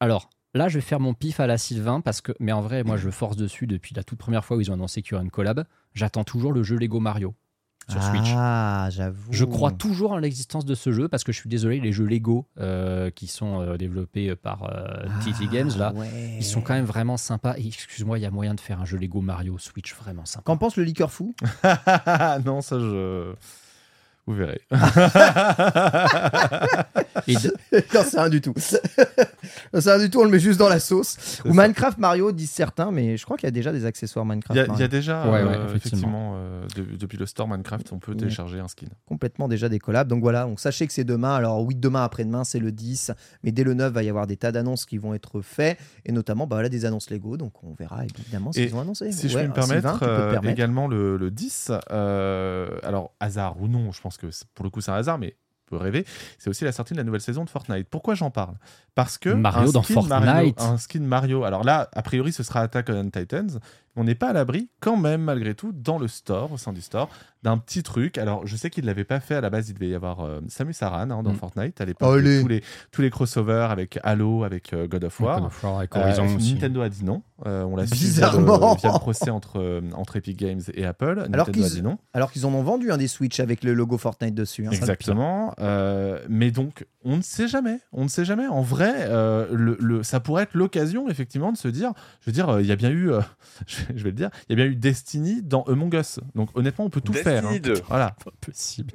Alors, 0.00 0.28
là, 0.54 0.68
je 0.68 0.74
vais 0.76 0.82
faire 0.82 1.00
mon 1.00 1.14
pif 1.14 1.40
à 1.40 1.46
la 1.46 1.56
Sylvain, 1.58 2.00
parce 2.00 2.20
que, 2.20 2.32
mais 2.40 2.52
en 2.52 2.60
vrai, 2.60 2.84
moi, 2.84 2.96
je 2.96 3.08
force 3.10 3.36
dessus 3.36 3.66
depuis 3.66 3.94
la 3.94 4.02
toute 4.04 4.18
première 4.18 4.44
fois 4.44 4.56
où 4.56 4.60
ils 4.60 4.70
ont 4.70 4.74
annoncé 4.74 5.02
qu'il 5.02 5.12
y 5.12 5.14
aurait 5.14 5.24
une 5.24 5.30
collab. 5.30 5.64
J'attends 5.94 6.24
toujours 6.24 6.52
le 6.52 6.62
jeu 6.62 6.76
Lego 6.76 7.00
Mario 7.00 7.34
sur 7.88 8.02
Switch. 8.02 8.30
Ah, 8.34 8.88
j'avoue. 8.90 9.30
Je 9.30 9.44
crois 9.44 9.70
toujours 9.70 10.12
en 10.12 10.16
l'existence 10.16 10.64
de 10.64 10.74
ce 10.74 10.90
jeu 10.90 11.06
parce 11.08 11.22
que 11.22 11.32
je 11.32 11.38
suis 11.38 11.50
désolé, 11.50 11.80
les 11.80 11.92
jeux 11.92 12.06
Lego 12.06 12.46
euh, 12.58 13.10
qui 13.10 13.26
sont 13.26 13.60
euh, 13.60 13.76
développés 13.76 14.34
par 14.36 14.62
euh, 14.64 15.04
TT 15.22 15.48
Games 15.52 15.70
là, 15.76 15.92
Ah, 15.94 15.98
ouais. 15.98 16.36
ils 16.38 16.44
sont 16.44 16.62
quand 16.62 16.72
même 16.72 16.86
vraiment 16.86 17.18
sympas. 17.18 17.54
Excuse-moi, 17.58 18.18
il 18.18 18.22
y 18.22 18.26
a 18.26 18.30
moyen 18.30 18.54
de 18.54 18.60
faire 18.60 18.80
un 18.80 18.86
jeu 18.86 18.96
Lego 18.96 19.20
Mario 19.20 19.58
Switch 19.58 19.94
vraiment 19.94 20.24
sympa. 20.24 20.44
Qu'en 20.46 20.56
pense 20.56 20.76
le 20.76 20.84
liqueur 20.84 21.12
fou? 21.12 21.34
Non, 22.46 22.62
ça 22.62 22.78
je. 22.80 23.34
Vous 24.26 24.34
verrez. 24.34 24.60
Et 27.26 27.34
de- 27.36 27.54
Non, 27.94 28.02
c'est 28.04 28.18
rien 28.20 28.28
du 28.28 28.40
tout. 28.40 28.52
c'est 28.56 28.80
rien 29.72 29.98
du 29.98 30.10
tout, 30.10 30.20
on 30.20 30.24
le 30.24 30.30
met 30.30 30.38
juste 30.38 30.58
dans 30.58 30.68
la 30.68 30.80
sauce. 30.80 31.40
Ou. 31.44 31.52
Minecraft 31.52 31.98
Mario, 31.98 32.32
disent 32.32 32.50
certains, 32.50 32.90
mais 32.90 33.16
je 33.16 33.24
crois 33.24 33.36
qu'il 33.36 33.46
y 33.46 33.48
a 33.48 33.52
déjà 33.52 33.72
des 33.72 33.84
accessoires 33.86 34.24
Il 34.24 34.28
Minecraft 34.28 34.56
y, 34.56 34.60
a- 34.60 34.66
il 34.74 34.80
y 34.80 34.82
a 34.82 34.88
déjà, 34.88 35.28
Ouais, 35.30 35.40
euh, 35.40 35.46
ouais, 35.48 35.54
effectivement. 35.66 35.74
effectivement, 35.76 36.32
euh, 36.36 36.66
de- 36.76 36.96
depuis 36.96 37.18
le 37.18 37.26
store 37.26 37.48
Minecraft, 37.48 37.92
on 37.92 37.98
peut 37.98 38.14
télécharger 38.14 38.60
un 38.60 38.68
skin. 38.68 38.86
complètement 39.06 39.48
déjà 39.48 39.68
des 39.68 39.78
collabs. 39.78 40.08
Donc 40.08 40.22
voilà, 40.22 40.44
donc 40.44 40.60
sachez 40.60 40.86
que 40.86 40.92
c'est 40.92 41.04
demain. 41.04 41.34
Alors 41.34 41.62
oui, 41.62 41.74
demain 41.74 42.04
après-demain, 42.04 42.44
c'est 42.44 42.58
le 42.58 42.72
10, 42.72 43.10
mais 43.42 43.52
dès 43.52 43.64
le 43.64 43.74
9, 43.74 43.92
va 43.92 44.02
y 44.02 44.08
avoir 44.08 44.26
des 44.26 44.36
tas 44.36 44.52
d'annonces 44.52 44.84
qui 44.86 44.98
vont 44.98 45.14
être 45.14 45.40
faits, 45.42 45.78
et 46.04 46.12
notamment 46.12 46.46
bah, 46.46 46.56
voilà, 46.56 46.68
des 46.68 46.84
annonces 46.84 47.10
Lego. 47.10 47.36
Donc 47.36 47.52
on 47.62 47.74
verra 47.74 48.04
évidemment 48.04 48.52
ce 48.52 48.60
qu'ils 48.60 48.74
ont 48.74 48.80
annoncé. 48.80 49.12
Si 49.12 49.28
je 49.28 49.38
peux 49.38 49.46
me 49.46 49.52
permettre, 49.52 49.98
peux 50.00 50.06
permettre. 50.06 50.48
également 50.48 50.88
le, 50.88 51.16
le 51.16 51.30
10, 51.30 51.70
euh, 51.90 52.68
alors 52.82 53.12
hasard 53.20 53.60
ou 53.60 53.68
non, 53.68 53.92
je 53.92 54.00
pense 54.00 54.13
que 54.18 54.30
c'est- 54.30 54.46
pour 54.54 54.64
le 54.64 54.70
coup 54.70 54.80
c'est 54.80 54.90
un 54.90 54.94
hasard, 54.96 55.18
mais 55.18 55.36
on 55.66 55.76
peut 55.76 55.82
rêver, 55.82 56.04
c'est 56.38 56.50
aussi 56.50 56.64
la 56.64 56.72
sortie 56.72 56.92
de 56.92 56.98
la 56.98 57.04
nouvelle 57.04 57.20
saison 57.22 57.44
de 57.44 57.48
Fortnite. 57.50 57.88
Pourquoi 57.88 58.14
j'en 58.14 58.30
parle? 58.30 58.56
Parce 58.94 59.16
que 59.18 59.30
Mario 59.30 59.70
un 59.70 59.72
dans 59.72 59.82
skin 59.82 60.02
Mario, 60.02 60.26
Fortnite. 60.52 60.60
un 60.60 60.76
skin 60.76 61.00
Mario, 61.00 61.44
alors 61.44 61.64
là, 61.64 61.88
a 61.92 62.02
priori 62.02 62.32
ce 62.32 62.42
sera 62.42 62.60
Attack 62.60 62.90
on 62.90 63.08
Titans, 63.10 63.58
on 63.96 64.04
n'est 64.04 64.14
pas 64.14 64.28
à 64.30 64.32
l'abri 64.32 64.68
quand 64.80 64.96
même 64.96 65.22
malgré 65.22 65.54
tout 65.54 65.72
dans 65.72 65.98
le 65.98 66.08
store, 66.08 66.52
au 66.52 66.56
sein 66.56 66.72
du 66.72 66.80
store, 66.80 67.08
d'un 67.42 67.58
petit 67.58 67.82
truc. 67.82 68.18
Alors 68.18 68.46
je 68.46 68.56
sais 68.56 68.70
qu'il 68.70 68.84
ne 68.84 68.88
l'avait 68.88 69.04
pas 69.04 69.20
fait 69.20 69.34
à 69.34 69.40
la 69.40 69.50
base, 69.50 69.68
il 69.68 69.74
devait 69.74 69.88
y 69.90 69.94
avoir 69.94 70.20
euh, 70.20 70.40
Samus 70.48 70.74
Aran 70.80 71.10
hein, 71.10 71.22
dans 71.22 71.32
Mm. 71.32 71.36
Fortnite 71.36 71.80
à 71.80 71.84
l'époque, 71.84 72.18
Allez. 72.18 72.36
de 72.38 72.42
tous 72.42 72.48
les, 72.48 72.62
tous 72.90 73.02
les 73.02 73.10
crossovers 73.10 73.70
avec 73.70 73.98
Halo, 74.02 74.44
avec 74.44 74.72
euh, 74.72 74.86
God 74.88 75.04
of 75.04 75.20
War. 75.20 75.38
God 75.40 75.46
of 75.48 75.62
War 75.64 75.78
avec 75.78 75.94
Euh, 75.96 76.00
Horizon 76.00 76.36
aussi. 76.36 76.54
Nintendo 76.54 76.80
a 76.82 76.88
dit 76.88 77.04
non. 77.04 77.22
Euh, 77.46 77.62
on 77.64 77.76
l'a 77.76 77.86
su 77.86 77.94
via 77.94 78.02
le, 78.06 78.38
Bizarrement. 78.38 78.74
via 78.76 78.92
le 78.92 78.98
procès 78.98 79.30
entre, 79.30 79.60
euh, 79.60 79.80
entre 79.94 80.16
Epic 80.16 80.38
Games 80.38 80.60
et 80.74 80.84
Apple. 80.86 81.04
Alors 81.18 81.28
Nintendo 81.28 81.50
a 81.50 81.52
qu'ils 81.52 81.74
dit 81.76 81.82
non. 81.82 81.98
alors 82.14 82.32
qu'ils 82.32 82.46
en 82.46 82.54
ont 82.54 82.62
vendu 82.62 82.90
un 82.92 82.96
des 82.96 83.08
Switch 83.08 83.38
avec 83.40 83.62
le 83.64 83.74
logo 83.74 83.98
Fortnite 83.98 84.34
dessus. 84.34 84.66
hein, 84.66 84.70
Exactement. 84.70 85.54
Euh, 85.60 86.20
mais 86.28 86.50
donc, 86.50 86.86
on 87.04 87.16
ne 87.18 87.22
sait 87.22 87.48
jamais. 87.48 87.78
On 87.92 88.04
ne 88.04 88.08
sait 88.08 88.24
jamais. 88.24 88.46
En 88.46 88.62
vrai, 88.62 88.92
euh, 89.08 89.46
le, 89.52 89.76
le- 89.80 90.02
ça 90.02 90.20
pourrait 90.20 90.44
être 90.44 90.54
l'occasion, 90.54 91.08
effectivement, 91.10 91.52
de 91.52 91.56
se 91.58 91.68
dire 91.68 91.92
je 92.22 92.26
veux 92.30 92.32
dire, 92.32 92.48
euh, 92.48 92.62
il 92.62 92.66
y 92.66 92.72
a 92.72 92.76
bien 92.76 92.90
eu, 92.90 93.10
euh, 93.10 93.20
je 93.66 93.83
je 93.94 94.02
vais 94.04 94.10
le 94.10 94.16
dire, 94.16 94.30
il 94.48 94.58
y 94.58 94.60
a 94.60 94.64
bien 94.64 94.72
eu 94.72 94.76
Destiny 94.76 95.42
dans 95.42 95.62
Among 95.64 95.94
Us. 95.94 96.20
Donc, 96.34 96.50
honnêtement, 96.54 96.84
on 96.86 96.90
peut 96.90 97.00
tout 97.00 97.12
Destiny 97.12 97.34
faire. 97.34 97.46
hein. 97.48 97.58
2. 97.58 97.74
Voilà. 97.88 98.16
Pas 98.24 98.30
possible. 98.40 98.92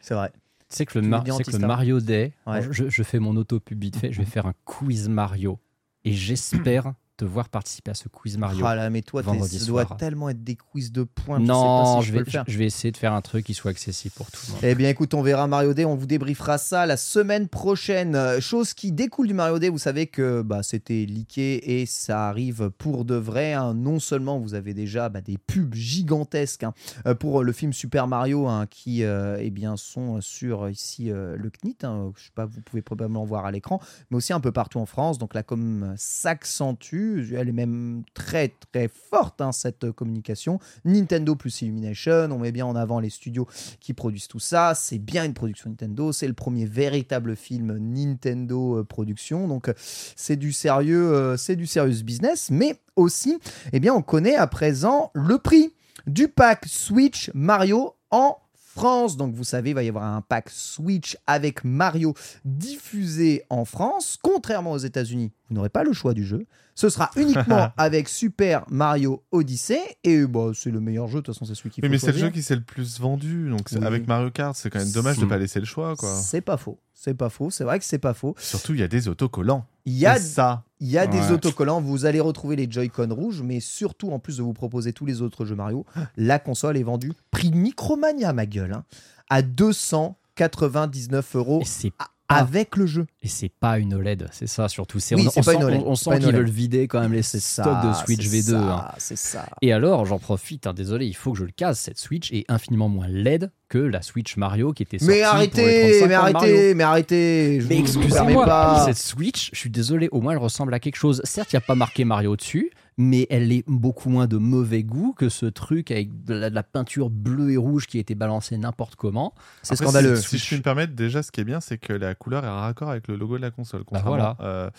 C'est 0.00 0.14
vrai. 0.14 0.30
Tu 0.70 0.76
sais 0.76 0.86
que 0.86 0.98
le, 0.98 1.06
Mar- 1.06 1.24
que. 1.24 1.66
Mario 1.66 2.00
Day, 2.00 2.32
Ouais. 2.46 2.58
alors, 2.58 2.72
je, 2.72 2.88
je 2.88 3.02
fais 3.02 3.18
mon 3.18 3.34
auto-pub 3.36 3.80
vite 3.82 3.96
fait, 3.96 4.12
je 4.12 4.18
vais 4.18 4.26
faire 4.26 4.46
un 4.46 4.52
quiz 4.64 5.08
Mario. 5.08 5.58
Et 6.04 6.12
j'espère 6.12 6.92
te 7.18 7.24
voir 7.24 7.48
participer 7.48 7.90
à 7.90 7.94
ce 7.94 8.08
quiz 8.08 8.38
Mario. 8.38 8.64
Ah 8.64 8.74
là, 8.74 8.88
mais 8.90 9.02
toi, 9.02 9.22
ça 9.22 9.66
doit 9.66 9.84
tellement 9.98 10.30
être 10.30 10.42
des 10.42 10.56
quiz 10.56 10.92
de 10.92 11.02
points. 11.02 11.38
je 11.38 11.42
sais 11.44 11.48
non, 11.48 11.84
pas 11.96 12.00
si 12.00 12.06
je, 12.06 12.06
je, 12.06 12.12
peux 12.12 12.18
vais, 12.20 12.24
le 12.24 12.30
faire. 12.30 12.44
je 12.46 12.58
vais 12.58 12.64
essayer 12.64 12.92
de 12.92 12.96
faire 12.96 13.12
un 13.12 13.20
truc 13.20 13.44
qui 13.44 13.54
soit 13.54 13.72
accessible 13.72 14.14
pour 14.14 14.30
tout 14.30 14.40
le 14.46 14.52
monde. 14.52 14.60
Eh 14.62 14.74
bien, 14.74 14.88
écoute, 14.88 15.12
on 15.14 15.22
verra 15.22 15.46
Mario 15.48 15.74
Day. 15.74 15.84
On 15.84 15.96
vous 15.96 16.06
débriefera 16.06 16.56
ça 16.58 16.86
la 16.86 16.96
semaine 16.96 17.48
prochaine. 17.48 18.14
Euh, 18.14 18.40
Chose 18.40 18.72
qui 18.72 18.92
découle 18.92 19.26
du 19.26 19.34
Mario 19.34 19.58
Day, 19.58 19.68
vous 19.68 19.78
savez 19.78 20.06
que 20.06 20.42
bah, 20.42 20.62
c'était 20.62 21.04
leaké 21.06 21.80
et 21.80 21.86
ça 21.86 22.28
arrive 22.28 22.70
pour 22.78 23.04
de 23.04 23.16
vrai. 23.16 23.52
hein. 23.52 23.74
Non 23.74 23.98
seulement 23.98 24.38
vous 24.38 24.54
avez 24.54 24.72
déjà 24.72 25.08
bah, 25.08 25.20
des 25.20 25.38
pubs 25.38 25.74
gigantesques 25.74 26.62
hein, 26.62 26.72
euh, 27.06 27.14
pour 27.14 27.42
le 27.42 27.52
film 27.52 27.72
Super 27.72 28.06
Mario 28.06 28.46
hein, 28.46 28.66
qui 28.70 29.02
euh, 29.02 29.38
eh 29.40 29.50
bien, 29.50 29.76
sont 29.76 30.20
sur 30.20 30.68
ici 30.68 31.10
euh, 31.10 31.36
le 31.36 31.50
CNIT. 31.50 31.78
Je 32.16 32.22
sais 32.22 32.30
pas, 32.34 32.46
vous 32.46 32.60
pouvez 32.60 32.80
probablement 32.82 33.24
voir 33.24 33.44
à 33.44 33.50
l'écran, 33.50 33.80
mais 34.10 34.16
aussi 34.18 34.32
un 34.32 34.40
peu 34.40 34.52
partout 34.52 34.78
en 34.78 34.86
France. 34.86 35.18
Donc 35.18 35.34
la 35.34 35.42
com 35.42 35.94
s'accentue. 35.96 37.07
Elle 37.34 37.48
est 37.48 37.52
même 37.52 38.02
très 38.14 38.48
très 38.72 38.88
forte 38.88 39.40
hein, 39.40 39.52
cette 39.52 39.90
communication. 39.92 40.58
Nintendo 40.84 41.34
plus 41.34 41.62
Illumination. 41.62 42.28
On 42.30 42.38
met 42.38 42.52
bien 42.52 42.66
en 42.66 42.76
avant 42.76 43.00
les 43.00 43.10
studios 43.10 43.46
qui 43.80 43.94
produisent 43.94 44.28
tout 44.28 44.38
ça. 44.38 44.74
C'est 44.74 44.98
bien 44.98 45.24
une 45.24 45.34
production 45.34 45.70
Nintendo. 45.70 46.12
C'est 46.12 46.28
le 46.28 46.34
premier 46.34 46.66
véritable 46.66 47.36
film 47.36 47.76
Nintendo 47.78 48.78
euh, 48.78 48.84
production. 48.84 49.48
Donc 49.48 49.72
c'est 50.16 50.36
du 50.36 50.52
sérieux, 50.52 51.12
euh, 51.12 51.36
c'est 51.36 51.56
du 51.56 51.66
serious 51.66 52.02
business. 52.04 52.50
Mais 52.50 52.80
aussi, 52.96 53.38
eh 53.72 53.80
bien, 53.80 53.94
on 53.94 54.02
connaît 54.02 54.36
à 54.36 54.46
présent 54.46 55.10
le 55.14 55.38
prix 55.38 55.74
du 56.06 56.28
pack 56.28 56.64
Switch 56.66 57.30
Mario 57.34 57.94
en 58.10 58.36
France. 58.78 59.16
Donc 59.16 59.34
vous 59.34 59.44
savez, 59.44 59.70
il 59.70 59.74
va 59.74 59.82
y 59.82 59.88
avoir 59.88 60.04
un 60.04 60.20
pack 60.22 60.48
Switch 60.50 61.16
avec 61.26 61.64
Mario 61.64 62.14
diffusé 62.44 63.44
en 63.50 63.64
France. 63.64 64.18
Contrairement 64.22 64.72
aux 64.72 64.78
États-Unis, 64.78 65.32
vous 65.48 65.54
n'aurez 65.56 65.68
pas 65.68 65.84
le 65.84 65.92
choix 65.92 66.14
du 66.14 66.24
jeu. 66.24 66.46
Ce 66.74 66.88
sera 66.90 67.10
uniquement 67.16 67.70
avec 67.76 68.08
Super 68.08 68.64
Mario 68.70 69.24
Odyssey. 69.32 69.80
Et 70.04 70.24
bah, 70.26 70.50
c'est 70.54 70.70
le 70.70 70.80
meilleur 70.80 71.08
jeu, 71.08 71.16
de 71.18 71.22
toute 71.22 71.34
façon, 71.34 71.44
c'est 71.44 71.54
celui 71.56 71.70
qui 71.70 71.80
Oui, 71.82 71.88
mais 71.88 71.98
c'est 71.98 72.12
le 72.12 72.18
jeu 72.18 72.30
qui 72.30 72.42
s'est 72.42 72.54
le 72.54 72.62
plus 72.62 73.00
vendu. 73.00 73.50
Donc, 73.50 73.68
Oui. 73.72 73.84
avec 73.84 74.06
Mario 74.06 74.30
Kart, 74.30 74.54
c'est 74.54 74.70
quand 74.70 74.78
même 74.78 74.92
dommage 74.92 75.18
de 75.18 75.24
ne 75.24 75.28
pas 75.28 75.38
laisser 75.38 75.58
le 75.58 75.66
choix. 75.66 75.96
Quoi. 75.96 76.14
C'est 76.14 76.40
pas 76.40 76.56
faux. 76.56 76.78
C'est 76.94 77.14
pas 77.14 77.30
faux. 77.30 77.50
C'est 77.50 77.64
vrai 77.64 77.78
que 77.80 77.84
c'est 77.84 77.98
pas 77.98 78.14
faux. 78.14 78.34
Surtout, 78.38 78.74
il 78.74 78.80
y 78.80 78.84
a 78.84 78.88
des 78.88 79.08
autocollants. 79.08 79.66
Il 79.86 79.94
y 79.94 80.06
a, 80.06 80.20
ça. 80.20 80.62
Il 80.80 80.88
y 80.88 80.98
a 80.98 81.06
des 81.06 81.30
autocollants. 81.30 81.80
Vous 81.80 82.04
allez 82.06 82.20
retrouver 82.20 82.56
les 82.56 82.70
Joy-Con 82.70 83.08
rouges, 83.10 83.42
mais 83.42 83.60
surtout, 83.60 84.10
en 84.10 84.18
plus 84.18 84.38
de 84.38 84.42
vous 84.42 84.52
proposer 84.52 84.92
tous 84.92 85.06
les 85.06 85.22
autres 85.22 85.44
jeux 85.44 85.54
Mario, 85.54 85.86
la 86.16 86.38
console 86.38 86.76
est 86.76 86.82
vendue 86.82 87.12
prix 87.30 87.52
Micromania, 87.52 88.32
ma 88.32 88.46
gueule, 88.46 88.72
hein, 88.72 88.84
à 89.28 89.42
299 89.42 91.36
euros 91.36 91.62
Et 91.62 91.92
c'est 92.30 92.36
avec 92.36 92.76
le 92.76 92.86
jeu. 92.86 93.06
Et 93.22 93.28
c'est 93.28 93.48
pas 93.48 93.78
une 93.78 93.94
OLED, 93.94 94.28
c'est 94.32 94.46
ça 94.46 94.68
surtout. 94.68 95.00
C'est, 95.00 95.14
Oui, 95.14 95.22
on, 95.26 95.28
on 95.28 95.42
pas 95.42 95.42
sent, 95.42 95.54
une 95.56 95.64
OLED, 95.64 95.80
on- 95.84 95.90
on 95.90 95.94
sent 95.94 96.10
qu'ils 96.18 96.26
OLED. 96.28 96.36
veulent 96.36 96.50
vider 96.50 96.88
quand 96.88 97.00
même 97.00 97.12
les 97.12 97.22
C'est 97.22 97.40
stocks 97.40 97.66
de 97.86 97.92
Switch 97.94 98.26
c'est 98.26 98.52
V2. 98.52 98.54
hein. 98.56 98.84
ça, 98.90 98.94
C'est 98.98 99.16
ça. 99.16 99.46
Et 99.62 99.72
alors, 99.72 100.04
j'en 100.06 100.18
profite, 100.18 100.66
hein, 100.66 100.72
désolé, 100.74 101.06
il 101.06 101.14
faut 101.16 101.32
que 101.32 101.38
je 101.38 101.44
le 101.44 101.52
case, 101.52 101.78
cette 101.78 101.98
Switch 101.98 102.32
est 102.32 102.44
infiniment 102.48 102.88
moins 102.88 103.08
LED 103.08 103.50
que 103.68 103.78
la 103.78 104.02
Switch 104.02 104.36
Mario 104.36 104.72
qui 104.72 104.82
était 104.82 104.98
sortie 104.98 105.12
Mais 105.14 105.22
pour 105.22 105.32
les 105.34 105.36
arrêtez, 105.36 105.98
35 106.00 106.08
mais 106.08 106.14
arrêtez, 106.14 106.74
mais 106.74 106.84
arrêtez. 106.84 107.60
Je 107.60 107.68
Mais 107.68 107.78
excusez-moi, 107.78 108.44
pas. 108.46 108.84
cette 108.86 108.96
Switch, 108.98 109.50
je 109.52 109.58
suis 109.58 109.70
désolé, 109.70 110.08
au 110.12 110.20
moins 110.20 110.32
elle 110.32 110.38
ressemble 110.38 110.72
à 110.74 110.80
quelque 110.80 110.96
chose. 110.96 111.20
Certes, 111.24 111.52
il 111.52 111.56
n'y 111.56 111.62
a 111.62 111.66
pas 111.66 111.74
marqué 111.74 112.04
Mario 112.04 112.34
dessus, 112.36 112.70
mais 112.98 113.28
elle 113.30 113.52
est 113.52 113.62
beaucoup 113.68 114.10
moins 114.10 114.26
de 114.26 114.36
mauvais 114.36 114.82
goût 114.82 115.14
que 115.16 115.28
ce 115.28 115.46
truc 115.46 115.92
avec 115.92 116.24
de 116.24 116.34
la, 116.34 116.50
de 116.50 116.54
la 116.54 116.64
peinture 116.64 117.10
bleue 117.10 117.52
et 117.52 117.56
rouge 117.56 117.86
qui 117.86 117.96
a 117.96 118.00
été 118.00 118.16
balancée 118.16 118.58
n'importe 118.58 118.96
comment. 118.96 119.34
C'est 119.62 119.76
scandaleux. 119.76 120.16
Si, 120.16 120.30
si 120.30 120.38
je 120.38 120.46
puis 120.46 120.56
me 120.56 120.62
permettre, 120.62 120.94
déjà, 120.94 121.22
ce 121.22 121.30
qui 121.30 121.40
est 121.40 121.44
bien, 121.44 121.60
c'est 121.60 121.78
que 121.78 121.92
la 121.92 122.16
couleur 122.16 122.44
est 122.44 122.48
raccord 122.48 122.90
avec 122.90 123.06
le 123.06 123.16
logo 123.16 123.36
de 123.36 123.42
la 123.42 123.52
console. 123.52 123.84
Contrairement 123.84 124.10
voilà. 124.10 124.36
euh, 124.40 124.70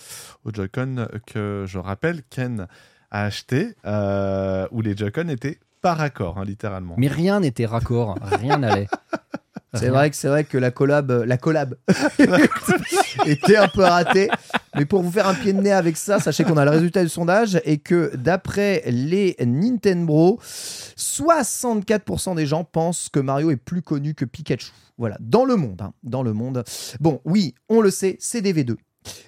au 0.44 0.52
Joy-Con 0.54 1.08
que 1.26 1.64
je 1.66 1.80
rappelle, 1.80 2.22
Ken 2.30 2.68
a 3.10 3.24
acheté, 3.24 3.74
euh, 3.86 4.68
où 4.72 4.82
les 4.82 4.96
Joy-Con 4.98 5.30
étaient 5.30 5.60
pas 5.82 5.94
raccord, 5.94 6.38
hein, 6.38 6.46
littéralement. 6.46 6.96
Mais 6.98 7.08
rien 7.08 7.40
n'était 7.40 7.66
raccord, 7.66 8.20
rien 8.22 8.58
n'allait. 8.58 8.88
C'est 9.74 9.90
vrai 9.90 10.10
que 10.10 10.16
c'est 10.16 10.28
vrai 10.28 10.44
que 10.44 10.58
la 10.58 10.72
collab, 10.72 11.12
la 11.26 11.38
collab 11.38 11.76
était 13.26 13.58
un 13.58 13.68
peu 13.68 13.84
ratée. 13.84 14.30
Mais 14.76 14.86
pour 14.86 15.02
vous 15.02 15.12
faire 15.12 15.28
un 15.28 15.34
pied 15.34 15.54
de 15.54 15.62
nez 15.62 15.72
avec 15.72 15.98
ça, 15.98 16.20
sachez 16.20 16.44
qu'on 16.44 16.58
a 16.58 16.66
le 16.66 16.72
résultat 16.72 17.04
du 17.04 17.10
sondage 17.10 17.60
et 17.66 17.78
que 17.78 18.16
d'après 18.16 18.84
les 18.88 19.36
Nintendo, 19.40 20.40
64% 20.42 22.36
des 22.36 22.46
gens 22.46 22.64
pensent 22.64 23.10
que 23.10 23.20
Mario 23.20 23.52
est 23.52 23.58
plus 23.58 23.82
connu 23.82 24.14
que 24.14 24.26
Pikachu. 24.26 24.72
Voilà, 24.98 25.18
dans 25.20 25.46
le 25.46 25.56
monde, 25.56 25.82
hein, 25.82 25.94
dans 26.04 26.24
le 26.24 26.34
monde. 26.34 26.64
Bon, 27.00 27.22
oui, 27.26 27.56
on 27.70 27.82
le 27.82 27.90
sait, 27.90 28.18
c'est 28.20 28.42
des 28.42 28.54
V2. 28.54 28.76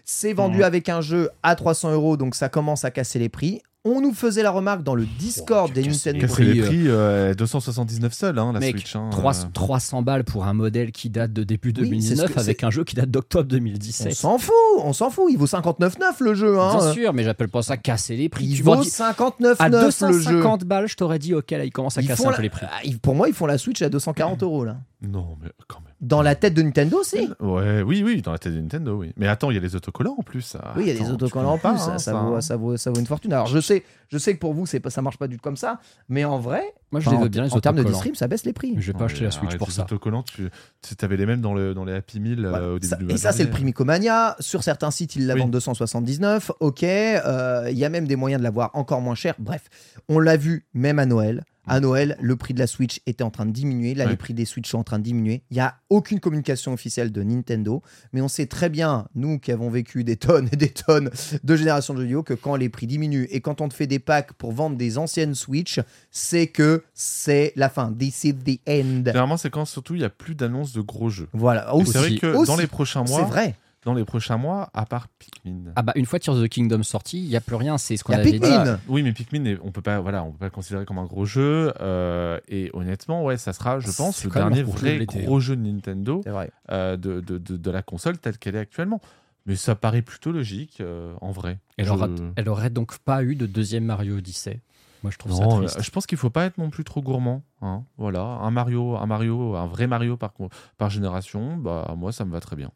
C'est 0.04 0.34
vendu 0.34 0.64
avec 0.64 0.90
un 0.90 1.02
jeu 1.02 1.30
à 1.44 1.56
300 1.56 1.94
euros, 1.94 2.18
donc 2.18 2.36
ça 2.36 2.50
commence 2.50 2.84
à 2.84 2.92
casser 2.92 3.20
les 3.20 3.30
prix. 3.30 3.62
On 3.84 4.00
nous 4.00 4.14
faisait 4.14 4.44
la 4.44 4.52
remarque 4.52 4.84
dans 4.84 4.94
le 4.94 5.08
Discord 5.18 5.74
des 5.74 5.82
casses 5.82 6.06
les 6.06 6.14
Nintendo. 6.14 6.28
Casser 6.28 6.44
les 6.44 6.62
prix, 6.62 6.68
prix, 6.70 6.84
euh, 6.88 7.34
279 7.34 8.14
seuls, 8.14 8.38
hein, 8.38 8.52
la 8.54 8.60
Mec, 8.60 8.78
Switch. 8.78 8.96
hein, 8.96 9.10
300, 9.12 9.48
euh. 9.48 9.52
300 9.56 10.02
balles 10.04 10.24
pour 10.24 10.46
un 10.46 10.54
modèle 10.54 10.92
qui 10.92 11.10
date 11.10 11.34
de 11.34 11.44
début 11.44 11.70
Oui, 11.70 11.74
c'est 11.74 11.82
ce 11.82 11.86
2019 11.90 12.34
que- 12.36 12.40
avec 12.40 12.60
c'est- 12.60 12.66
un 12.66 12.70
jeu 12.70 12.84
qui 12.84 12.94
date 12.96 13.10
d'octobre 13.10 13.46
On 13.46 13.56
2017. 13.56 14.14
s'en 14.14 14.38
fout, 14.38 14.54
on 14.84 14.94
s'en 14.94 15.10
fout. 15.10 15.26
Il 15.32 15.38
vaut 15.40 15.48
59,9 15.48 16.20
le 16.20 16.36
jeu. 16.36 16.60
Hein. 16.60 16.78
Bien 16.78 16.94
sûr, 16.94 17.14
mais 17.14 17.24
j'appelle 17.24 17.50
pas 17.50 17.64
ça 17.64 17.76
casser 17.76 18.16
les 18.16 18.30
prix. 18.30 18.46
Il 18.46 18.58
tu 18.58 18.62
vaut 18.62 18.74
m'aurais 18.76 18.84
dit- 18.86 18.92
59,9 18.92 19.56
à 19.60 19.68
le 19.70 19.80
jeu. 19.80 19.86
250 19.86 20.64
balles, 20.66 20.88
je 20.88 20.96
t'aurais 20.96 21.18
dit, 21.18 21.34
ok, 21.34 21.50
là, 21.50 21.66
il 21.66 21.72
commence 21.72 21.98
à 21.98 22.02
Ils 22.02 22.08
casser 22.08 22.28
un 22.28 22.30
la- 22.30 22.36
peu 22.38 22.44
les 22.44 22.50
prix. 22.52 22.68
Ah, 22.70 22.82
Pour 23.02 23.16
moi, 23.16 23.30
ils 23.30 23.34
font 23.34 23.48
la 23.48 23.58
Switch 23.58 23.82
à 23.82 23.90
240 23.90 24.44
euros 24.44 24.64
là. 24.64 24.78
Non, 25.02 25.38
mais 25.42 25.50
quand 25.68 25.80
même. 25.80 25.88
Dans 26.02 26.24
la 26.24 26.34
tête 26.34 26.56
de 26.56 26.64
Nintendo, 26.64 27.04
si. 27.04 27.30
Ouais, 27.40 27.84
oui, 27.84 28.02
oui, 28.04 28.24
dans 28.24 28.32
la 28.32 28.40
tête 28.40 28.56
de 28.56 28.60
Nintendo, 28.60 28.98
oui. 28.98 29.14
Mais 29.18 29.28
attends, 29.28 29.52
il 29.52 29.54
y 29.54 29.58
a 29.58 29.62
les 29.62 29.76
autocollants 29.76 30.16
en 30.18 30.24
plus. 30.24 30.42
ça. 30.42 30.74
Oui, 30.76 30.84
il 30.84 30.88
y 30.88 30.90
a 30.90 30.94
des 30.96 31.02
Attends, 31.02 31.14
autocollants 31.14 31.52
en 31.52 31.58
plus, 31.58 31.62
pas, 31.62 31.78
ça, 31.78 31.92
hein, 31.94 31.98
ça 32.00 32.12
ça, 32.12 32.18
vaut, 32.18 32.36
hein. 32.36 32.42
ça, 32.42 32.56
vaut, 32.58 32.76
ça 32.76 32.90
vaut 32.90 33.00
une 33.00 33.06
fortune. 33.06 33.32
Alors 33.34 33.46
je 33.46 33.60
sais, 33.60 33.84
je 34.10 34.18
sais 34.18 34.34
que 34.34 34.40
pour 34.40 34.56
vous, 34.56 34.66
c'est 34.66 34.80
pas, 34.80 34.90
ça 34.90 35.04
marche 35.04 35.18
pas 35.18 35.28
du 35.28 35.36
tout 35.38 35.44
comme 35.44 35.58
ça, 35.58 35.80
mais 36.10 36.26
en 36.26 36.40
vrai, 36.40 36.64
Moi, 36.92 37.02
je 37.02 37.10
les 37.12 37.18
veux 37.18 37.30
bien, 37.30 37.44
les 37.44 37.54
en 37.54 37.60
termes 37.60 37.76
de 37.76 37.84
distrib, 37.84 38.16
ça 38.16 38.28
baisse 38.28 38.46
les 38.46 38.54
prix. 38.54 38.74
Mais 38.76 38.82
je 38.82 38.92
vais 38.92 38.98
pas 38.98 39.06
acheter 39.06 39.24
la 39.26 39.30
Switch 39.32 39.46
arrête, 39.50 39.60
pour 39.60 39.68
les 39.68 39.74
ça. 39.76 39.84
autocollants, 39.84 40.24
tu 40.24 40.50
tu 40.82 41.06
avais 41.06 41.18
les 41.18 41.28
mêmes 41.28 41.40
dans, 41.42 41.54
le, 41.54 41.76
dans 41.76 41.86
les 41.86 41.94
Happy 41.94 42.20
Meal 42.20 42.48
Voilà. 42.48 42.66
euh, 42.66 42.76
au 42.76 42.80
début 42.80 42.88
Ça- 42.88 42.96
du 42.96 43.12
et 43.12 43.18
ça, 43.18 43.32
c'est 43.32 43.44
le 43.44 43.52
prix 43.52 43.64
Micomania. 43.64 44.36
Sur 44.40 44.64
certains 44.64 44.90
sites, 44.90 45.16
ils 45.16 45.28
la 45.28 45.36
Oui. 45.36 45.42
vendent 45.42 45.52
279. 45.52 46.52
Ok. 46.62 46.82
euh, 46.84 47.68
Il 47.72 47.78
y 47.78 47.86
a 47.86 47.90
même 47.90 48.08
des 48.08 48.16
moyens 48.16 48.40
de 48.40 48.44
l'avoir 48.44 48.72
encore 48.74 49.02
moins 49.02 49.14
cher. 49.16 49.36
Bref, 49.38 49.70
on 50.10 50.18
l'a 50.18 50.36
vu 50.36 50.66
même 50.74 50.98
à 50.98 51.06
Noël. 51.06 51.44
À 51.68 51.80
Noël, 51.80 52.18
le 52.20 52.36
prix 52.36 52.54
de 52.54 52.60
la 52.60 52.66
Switch 52.68 53.02
était 53.06 53.24
en 53.24 53.30
train 53.30 53.46
de 53.46 53.52
diminuer. 53.52 53.94
Là, 53.94 54.06
Ouais. 54.06 54.12
les 54.12 54.18
prix 54.18 54.34
des 54.34 54.46
Switch 54.46 54.68
sont 54.70 54.80
en 54.80 54.84
train 54.84 54.98
de 54.98 55.04
diminuer. 55.04 55.44
Il 55.52 55.54
n'y 55.56 55.60
a 55.60 55.76
aucune 55.90 56.20
communication 56.20 56.74
officielle 56.74 57.12
de 57.12 57.22
Nintendo. 57.22 57.84
Mais 58.14 58.22
on 58.22 58.28
sait 58.28 58.48
très 58.48 58.70
bien, 58.70 59.08
nous 59.14 59.38
qui 59.40 59.52
avons 59.52 59.70
vécu 59.70 60.04
des 60.04 60.16
tonnes 60.18 60.50
et 60.52 60.56
des 60.56 60.70
tonnes 60.70 61.12
de 61.44 61.56
générations 61.56 61.94
de 61.94 62.00
jeux 62.00 62.06
vidéo, 62.06 62.24
que 62.24 62.34
quand 62.34 62.56
les 62.56 62.70
prix 62.70 62.88
diminuent 62.88 63.28
et 63.30 63.42
quand 63.42 63.62
on 63.62 63.70
te 63.70 63.74
fait 63.76 63.88
des 63.88 64.00
packs 64.00 64.34
pour 64.34 64.52
vendre 64.54 64.76
des 64.76 64.98
anciennes 64.98 65.36
Switch, 65.36 65.80
c'est 66.10 66.48
que 66.48 66.84
c'est 66.96 67.54
la 67.56 67.70
fin. 67.70 67.94
This 67.94 68.24
is 68.24 68.34
the 68.34 68.60
end. 68.68 69.04
Généralement, 69.06 69.38
c'est 69.38 69.50
quand 69.52 69.66
surtout 69.66 69.94
il 69.94 70.00
n'y 70.00 70.04
a 70.06 70.10
plus 70.10 70.34
d'annonces 70.36 70.74
de 70.74 70.82
gros 70.82 71.10
jeux. 71.10 71.30
Voilà. 71.34 71.72
C'est 71.86 71.98
vrai 72.00 72.16
que 72.16 72.28
Aussi. 72.36 72.48
dans 72.52 72.58
les 72.58 72.68
prochains 72.68 73.06
C'est 73.06 73.12
mois, 73.14 73.24
vrai. 73.26 73.56
Dans 73.86 73.94
les 73.94 74.06
prochains 74.06 74.38
mois, 74.38 74.70
à 74.74 74.86
part 74.86 75.08
Pikmin. 75.08 75.72
Ah 75.76 75.82
bah 75.82 75.94
une 75.96 76.06
fois 76.06 76.20
Tears 76.20 76.36
of 76.36 76.44
the 76.44 76.48
Kingdom 76.50 76.84
sorti, 76.84 77.18
il 77.20 77.28
y 77.30 77.36
a 77.36 77.42
plus 77.42 77.56
rien, 77.56 77.78
c'est 77.78 77.98
ce 77.98 78.04
qu'on 78.04 78.14
avait 78.14 78.32
Pikmin. 78.32 78.48
dit. 78.48 78.54
Voilà. 78.54 78.80
Oui, 78.88 79.02
mais 79.04 79.12
Pikmin, 79.12 79.46
est- 79.46 79.58
on 79.64 79.72
peut 79.72 79.82
pas, 79.82 80.00
voilà, 80.00 80.24
on 80.24 80.32
peut 80.32 80.38
pas 80.38 80.46
le 80.46 80.52
considérer 80.52 80.86
comme 80.86 81.00
un 81.00 81.06
gros 81.06 81.26
jeu. 81.26 81.74
euh, 81.82 82.40
et 82.48 82.70
honnêtement, 82.74 83.24
ouais, 83.24 83.38
ça 83.38 83.54
sera, 83.54 83.80
je 83.80 83.90
pense, 83.92 84.24
le 84.24 84.30
dernier 84.30 84.60
un 84.60 84.64
gros 84.64 84.78
jeu 84.78 84.78
vrai 84.98 85.06
gros 85.06 85.40
jeu 85.40 85.56
de 85.56 85.62
Nintendo 85.62 86.22
vrai. 86.28 86.52
euh, 86.72 86.96
de, 86.98 87.20
de, 87.22 87.38
de, 87.38 87.58
de 87.58 87.72
la 87.72 87.82
console 87.82 88.18
telle 88.18 88.38
qu'elle 88.38 88.56
est 88.56 88.60
actuellement. 88.60 89.02
Mais 89.48 89.56
ça 89.56 89.74
paraît 89.74 90.04
plutôt 90.04 90.32
logique, 90.32 90.78
euh, 90.82 91.16
en 91.20 91.32
vrai. 91.32 91.58
Elle, 91.78 91.88
Je- 91.88 91.92
aura, 91.92 92.08
elle 92.36 92.48
aurait 92.50 92.70
donc 92.70 93.00
pas 93.00 93.24
eu 93.24 93.36
de 93.36 93.48
deuxième 93.48 93.86
Mario 93.86 94.18
Odyssey. 94.18 94.60
Moi 95.02 95.10
je 95.10 95.18
trouve 95.18 95.34
ça 95.34 95.48
triste. 95.48 95.82
je 95.82 95.90
pense 95.90 96.06
qu'il 96.06 96.20
faut 96.20 96.30
pas 96.30 96.46
être 96.46 96.60
non 96.60 96.70
plus 96.70 96.84
trop 96.84 97.02
gourmand. 97.02 97.42
hein. 97.64 97.84
Voilà, 97.98 98.22
un 98.22 98.52
Mario, 98.52 98.98
un 98.98 99.08
Mario, 99.08 99.56
un 99.56 99.66
vrai 99.66 99.88
Mario 99.88 100.16
par, 100.16 100.32
par 100.78 100.92
génération, 100.92 101.58
bah 101.58 101.92
moi 101.98 102.12
ça 102.12 102.24
me 102.24 102.32
va 102.32 102.40
très 102.40 102.56
bien. 102.56 102.70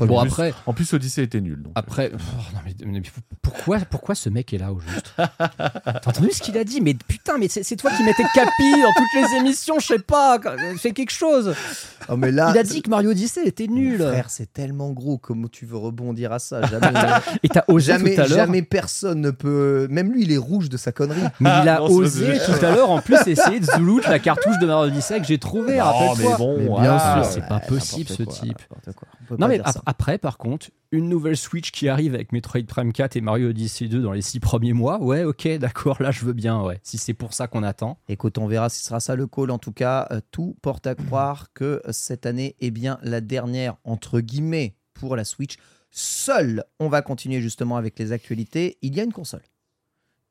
Bon, 0.00 0.18
après. 0.18 0.54
En 0.66 0.72
plus, 0.72 0.92
Odyssey 0.92 1.22
était 1.22 1.40
nul. 1.40 1.64
Après. 1.74 2.12
Pourquoi, 3.42 3.78
pourquoi 3.80 4.14
ce 4.14 4.28
mec 4.28 4.52
est 4.52 4.58
là 4.58 4.72
au 4.72 4.80
juste? 4.80 5.12
T'as 5.16 5.98
entendu 6.06 6.30
ce 6.32 6.42
qu'il 6.42 6.56
a 6.56 6.64
dit? 6.64 6.80
Mais 6.80 6.94
putain, 6.94 7.38
mais 7.38 7.48
c'est 7.48 7.76
toi 7.76 7.90
qui 7.96 8.02
mettais 8.02 8.24
Capi 8.34 8.70
dans 8.82 8.92
toutes 8.96 9.30
les 9.30 9.38
émissions, 9.38 9.78
je 9.78 9.86
sais 9.86 9.98
pas. 9.98 10.38
Fais 10.78 10.92
quelque 10.92 11.12
chose. 11.12 11.54
Oh, 12.08 12.16
là, 12.16 12.50
il 12.54 12.58
a 12.58 12.62
dit 12.62 12.82
que 12.82 12.90
Mario 12.90 13.10
Odyssey 13.10 13.46
était 13.46 13.66
nul. 13.66 13.98
Frère, 13.98 14.30
c'est 14.30 14.52
tellement 14.52 14.90
gros. 14.90 15.18
Comment 15.18 15.48
tu 15.48 15.66
veux 15.66 15.76
rebondir 15.76 16.32
à 16.32 16.38
ça? 16.38 16.62
Jamais. 16.66 16.88
Et 17.42 17.48
t'as 17.48 17.64
jamais, 17.78 18.16
Jamais 18.26 18.62
personne 18.62 19.20
ne 19.20 19.30
peut. 19.30 19.86
Même 19.90 20.12
lui, 20.12 20.22
il 20.22 20.32
est 20.32 20.38
rouge 20.38 20.68
de 20.68 20.76
sa 20.76 20.92
connerie. 20.92 21.20
Mais 21.40 21.50
il 21.62 21.68
a 21.68 21.76
ah, 21.76 21.82
osé 21.82 22.38
tout 22.44 22.64
à 22.64 22.74
l'heure, 22.74 22.90
en 22.90 23.00
plus, 23.00 23.18
essayer 23.26 23.60
de 23.60 23.66
zouloute 23.66 24.06
la 24.06 24.18
cartouche 24.18 24.58
de 24.58 24.66
Mario 24.66 24.90
Odyssey 24.90 25.20
que 25.20 25.26
j'ai 25.26 25.38
trouvée. 25.38 25.78
Non, 25.78 26.14
mais 26.16 26.36
bon, 26.36 26.80
bien 26.80 26.98
sûr, 26.98 27.24
c'est 27.24 27.46
pas 27.46 27.60
possible 27.60 28.08
ce 28.08 28.22
type. 28.22 28.58
Non, 29.38 29.48
mais 29.48 29.60
après, 29.64 29.81
après, 29.86 30.18
par 30.18 30.38
contre, 30.38 30.70
une 30.90 31.08
nouvelle 31.08 31.36
Switch 31.36 31.72
qui 31.72 31.88
arrive 31.88 32.14
avec 32.14 32.32
Metroid 32.32 32.62
Prime 32.66 32.92
4 32.92 33.16
et 33.16 33.20
Mario 33.20 33.48
Odyssey 33.48 33.88
2 33.88 34.02
dans 34.02 34.12
les 34.12 34.22
six 34.22 34.40
premiers 34.40 34.72
mois. 34.72 35.02
Ouais, 35.02 35.24
ok, 35.24 35.48
d'accord, 35.58 36.02
là 36.02 36.10
je 36.10 36.24
veux 36.24 36.32
bien, 36.32 36.62
ouais, 36.62 36.80
si 36.82 36.98
c'est 36.98 37.14
pour 37.14 37.32
ça 37.32 37.46
qu'on 37.46 37.62
attend. 37.62 37.98
Écoute, 38.08 38.38
on 38.38 38.46
verra 38.46 38.68
si 38.68 38.80
ce 38.80 38.86
sera 38.86 39.00
ça 39.00 39.16
le 39.16 39.26
call. 39.26 39.50
En 39.50 39.58
tout 39.58 39.72
cas, 39.72 40.06
euh, 40.10 40.20
tout 40.30 40.56
porte 40.62 40.86
à 40.86 40.94
croire 40.94 41.52
que 41.54 41.64
euh, 41.64 41.92
cette 41.92 42.26
année 42.26 42.56
est 42.60 42.70
bien 42.70 42.98
la 43.02 43.20
dernière, 43.20 43.76
entre 43.84 44.20
guillemets, 44.20 44.76
pour 44.94 45.16
la 45.16 45.24
Switch. 45.24 45.56
Seul, 45.90 46.64
on 46.78 46.88
va 46.88 47.02
continuer 47.02 47.40
justement 47.40 47.76
avec 47.76 47.98
les 47.98 48.12
actualités. 48.12 48.78
Il 48.82 48.96
y 48.96 49.00
a 49.00 49.04
une 49.04 49.12
console 49.12 49.42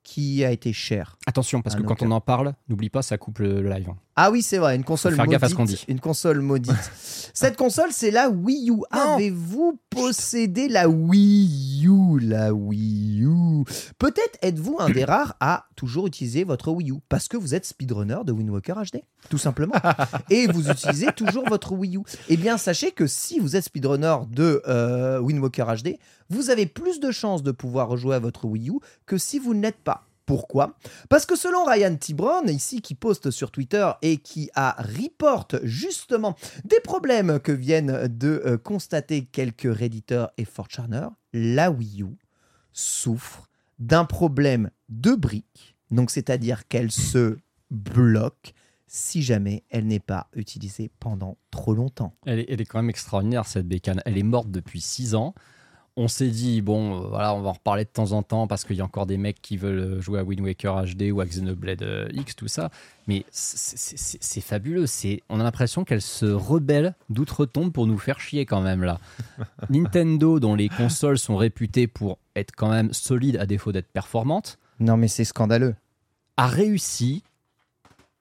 qui 0.03 0.43
a 0.43 0.51
été 0.51 0.73
chère. 0.73 1.17
Attention 1.27 1.61
parce 1.61 1.75
que 1.75 1.81
quand 1.81 2.01
on 2.01 2.11
en 2.11 2.21
parle, 2.21 2.53
n'oublie 2.69 2.89
pas 2.89 3.01
ça 3.01 3.17
coupe 3.17 3.39
le, 3.39 3.61
live. 3.61 3.89
hein. 3.89 3.97
Ah 4.15 4.29
oui, 4.29 4.41
c'est 4.41 4.57
vrai, 4.57 4.75
une 4.75 4.83
console 4.83 5.15
faire 5.15 5.25
gaffe 5.25 5.43
à 5.43 5.47
maudite. 5.47 5.51
ce 5.51 5.55
qu'on 5.55 5.65
dit. 5.65 5.85
Une 5.87 5.99
console 5.99 6.41
maudite. 6.41 6.91
Cette 7.33 7.55
console, 7.55 7.89
c'est 7.91 8.11
la 8.11 8.29
Wii 8.29 8.69
U. 8.69 8.81
Avez-vous 8.91 9.79
possédé 9.89 10.67
la 10.67 10.89
Wii 10.89 11.85
U? 11.85 12.19
La 12.19 12.53
Wii 12.53 13.23
U. 13.23 13.63
Peut-être 13.97 14.37
êtes-vous 14.41 14.77
un 14.79 14.89
des 14.89 15.05
rares 15.05 15.35
à 15.39 15.65
toujours 15.75 16.07
utiliser 16.07 16.43
votre 16.43 16.71
Wii 16.71 16.91
U 16.91 16.95
parce 17.07 17.27
que 17.27 17.37
vous 17.37 17.55
êtes 17.55 17.65
speedrunner 17.65 18.17
de 18.25 18.31
Wind 18.31 18.49
Waker 18.49 18.75
HD, 18.83 19.01
tout 19.29 19.37
simplement. 19.37 19.75
Et 20.29 20.47
vous 20.47 20.69
utilisez 20.69 21.07
toujours 21.15 21.47
votre 21.47 21.71
Wii 21.73 21.97
U. 21.97 22.01
Eh 22.27 22.37
bien, 22.37 22.57
sachez 22.57 22.91
que 22.91 23.07
si 23.07 23.39
vous 23.39 23.55
êtes 23.55 23.63
speedrunner 23.63 24.17
de 24.29 24.61
euh, 24.67 25.19
Wind 25.19 25.39
Waker 25.39 25.67
HD, 25.77 25.97
vous 26.31 26.49
avez 26.49 26.65
plus 26.65 26.99
de 26.99 27.11
chances 27.11 27.43
de 27.43 27.51
pouvoir 27.51 27.89
rejouer 27.89 28.15
à 28.15 28.19
votre 28.19 28.45
Wii 28.45 28.69
U 28.69 28.79
que 29.05 29.17
si 29.17 29.39
vous 29.39 29.53
ne 29.53 29.61
l'êtes 29.61 29.83
pas. 29.83 30.07
Pourquoi? 30.25 30.77
Parce 31.09 31.25
que 31.25 31.35
selon 31.35 31.65
Ryan 31.65 31.95
T. 31.97 32.13
Brown, 32.13 32.47
ici 32.49 32.81
qui 32.81 32.95
poste 32.95 33.31
sur 33.31 33.51
Twitter 33.51 33.89
et 34.01 34.17
qui 34.17 34.49
a 34.55 34.81
reporte 34.81 35.57
justement 35.63 36.37
des 36.63 36.79
problèmes 36.79 37.39
que 37.39 37.51
viennent 37.51 38.07
de 38.07 38.41
euh, 38.45 38.57
constater 38.57 39.25
quelques 39.25 39.67
Redditeurs 39.69 40.31
et 40.37 40.45
Fortcharners, 40.45 41.09
la 41.33 41.69
Wii 41.69 42.03
U 42.03 42.17
souffre 42.71 43.49
d'un 43.79 44.05
problème 44.05 44.69
de 44.87 45.15
briques, 45.15 45.75
donc 45.89 46.11
c'est-à-dire 46.11 46.67
qu'elle 46.67 46.91
se 46.91 47.37
bloque 47.71 48.53
si 48.87 49.23
jamais 49.23 49.63
elle 49.69 49.87
n'est 49.87 49.99
pas 49.99 50.27
utilisée 50.33 50.91
pendant 50.99 51.37
trop 51.49 51.73
longtemps. 51.73 52.13
Elle 52.25 52.39
est, 52.39 52.45
elle 52.49 52.61
est 52.61 52.65
quand 52.65 52.79
même 52.79 52.89
extraordinaire 52.89 53.45
cette 53.47 53.67
bécane. 53.67 54.01
Elle 54.05 54.17
est 54.17 54.23
morte 54.23 54.51
depuis 54.51 54.81
6 54.81 55.15
ans. 55.15 55.33
On 55.97 56.07
s'est 56.07 56.29
dit, 56.29 56.61
bon, 56.61 56.95
euh, 57.03 57.07
voilà, 57.09 57.33
on 57.35 57.41
va 57.41 57.49
en 57.49 57.53
reparler 57.53 57.83
de 57.83 57.89
temps 57.89 58.13
en 58.13 58.23
temps 58.23 58.47
parce 58.47 58.63
qu'il 58.63 58.77
y 58.77 58.81
a 58.81 58.85
encore 58.85 59.05
des 59.05 59.17
mecs 59.17 59.41
qui 59.41 59.57
veulent 59.57 59.79
euh, 59.97 60.01
jouer 60.01 60.19
à 60.19 60.23
Wind 60.23 60.39
Waker 60.39 60.85
HD 60.85 61.11
ou 61.11 61.19
à 61.19 61.25
Xenoblade 61.25 61.83
euh, 61.83 62.07
X, 62.13 62.35
tout 62.35 62.47
ça. 62.47 62.69
Mais 63.07 63.25
c'est- 63.31 64.39
fabuleux. 64.41 64.87
C'est- 64.87 65.21
On 65.27 65.39
a 65.41 65.43
l'impression 65.43 65.83
qu'elle 65.83 66.01
se 66.01 66.25
rebelle 66.25 66.95
d'outre-tombe 67.09 67.73
pour 67.73 67.87
nous 67.87 67.97
faire 67.97 68.21
chier 68.21 68.45
quand 68.45 68.61
même 68.61 68.83
là. 68.83 68.99
Nintendo, 69.69 70.39
dont 70.39 70.55
les 70.55 70.69
consoles 70.69 71.17
sont 71.19 71.35
réputées 71.35 71.87
pour 71.87 72.17
être 72.37 72.53
quand 72.55 72.69
même 72.69 72.93
solides 72.93 73.35
à 73.37 73.45
défaut 73.45 73.73
d'être 73.73 73.91
performantes, 73.91 74.57
Non 74.79 74.95
mais 74.95 75.09
c'est 75.09 75.25
scandaleux. 75.25 75.75
a 76.37 76.47
réussi 76.47 77.21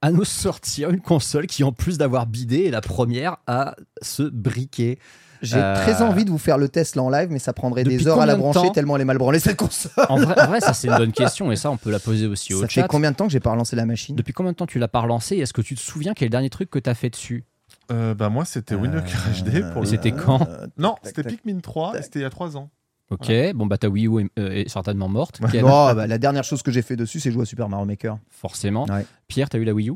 à 0.03 0.11
nous 0.11 0.25
sortir 0.25 0.91
une 0.91 1.01
console 1.01 1.47
qui, 1.47 1.63
en 1.65 1.73
plus 1.73 1.99
d'avoir 1.99 2.27
bidé, 2.27 2.65
est 2.67 2.71
la 2.71 2.81
première 2.81 3.37
à 3.47 3.75
se 4.03 4.23
briquer. 4.23 4.99
J'ai 5.43 5.57
Euh, 5.57 5.75
très 5.75 6.03
envie 6.03 6.27
de 6.27 6.31
vous 6.31 6.37
faire 6.39 6.59
le 6.59 6.69
test 6.69 6.97
là 6.97 7.03
en 7.03 7.09
live, 7.09 7.29
mais 7.31 7.39
ça 7.39 7.53
prendrait 7.55 7.83
Depuis 7.85 7.97
des 7.97 8.09
heures 8.09 8.21
à 8.21 8.27
la 8.27 8.37
brancher 8.37 8.61
temps 8.61 8.71
tellement 8.73 8.97
elle 8.97 9.03
est 9.03 9.07
mal 9.07 9.17
branlée 9.17 9.39
cette 9.39 9.57
console. 9.57 9.91
En 10.11 10.19
vrai, 10.19 10.39
en 10.39 10.47
vrai, 10.49 10.61
ça 10.61 10.75
c'est 10.75 10.89
une 10.89 10.97
bonne 10.99 11.13
question 11.25 11.51
et 11.51 11.57
ça 11.57 11.71
on 11.71 11.79
peut 11.79 11.91
la 11.91 11.99
poser 11.99 12.27
aussi 12.27 12.53
au 12.53 12.61
Ça 12.61 12.69
chat. 12.69 12.83
fait 12.83 12.89
combien 12.89 13.11
de 13.11 13.17
temps 13.17 13.27
que 13.27 13.33
j'ai 13.33 13.41
pas 13.41 13.51
relancé 13.53 13.75
la 13.75 13.87
machine 13.87 14.15
Depuis 14.17 14.35
combien 14.35 14.53
de 14.53 14.57
temps 14.57 14.67
tu 14.67 14.79
l'as 14.79 14.89
pas 14.89 15.01
relancé 15.01 15.37
Est-ce 15.39 15.55
que 15.55 15.63
tu 15.63 15.75
te 15.77 15.81
souviens 15.81 16.13
quel 16.15 16.27
est 16.27 16.29
le 16.29 16.33
dernier 16.33 16.51
truc 16.51 16.69
que 16.69 16.79
tu 16.79 16.91
as 16.91 16.95
fait 16.95 17.09
dessus 17.09 17.45
Euh, 17.91 18.13
bah 18.15 18.29
moi 18.29 18.45
c'était 18.45 18.75
Waker 18.75 19.03
HD 19.43 19.63
pour 19.73 19.77
Mais 19.77 19.81
le 19.81 19.87
c'était 19.87 20.13
quand 20.13 20.43
Euh, 20.47 20.67
Non, 20.77 20.97
c'était 21.05 21.23
Pikmin 21.25 21.61
3 21.61 21.99
et 21.99 22.03
c'était 22.03 22.19
il 22.19 22.23
y 22.23 22.27
a 22.27 22.31
3 22.31 22.59
ans. 22.59 22.69
Ok, 23.11 23.33
bon 23.55 23.67
bah 23.67 23.77
ta 23.77 23.89
Wii 23.89 24.07
U 24.07 24.21
est, 24.21 24.31
euh, 24.39 24.51
est 24.53 24.69
certainement 24.69 25.09
morte. 25.09 25.41
Oh, 25.63 25.93
bah, 25.95 26.07
la 26.07 26.19
dernière 26.19 26.45
chose 26.45 26.63
que 26.63 26.71
j'ai 26.71 26.83
fait 26.83 26.97
dessus, 26.97 27.19
c'est 27.21 27.33
jouer 27.33 27.43
à 27.43 27.47
Super 27.47 27.69
Mario 27.69 27.85
Maker. 27.87 28.19
forcément. 28.29 28.87
Ouais. 28.87 29.05
Pierre, 29.29 29.49
t'as 29.49 29.59
eu 29.59 29.65
la 29.65 29.75
Wii 29.75 29.91
U? 29.91 29.95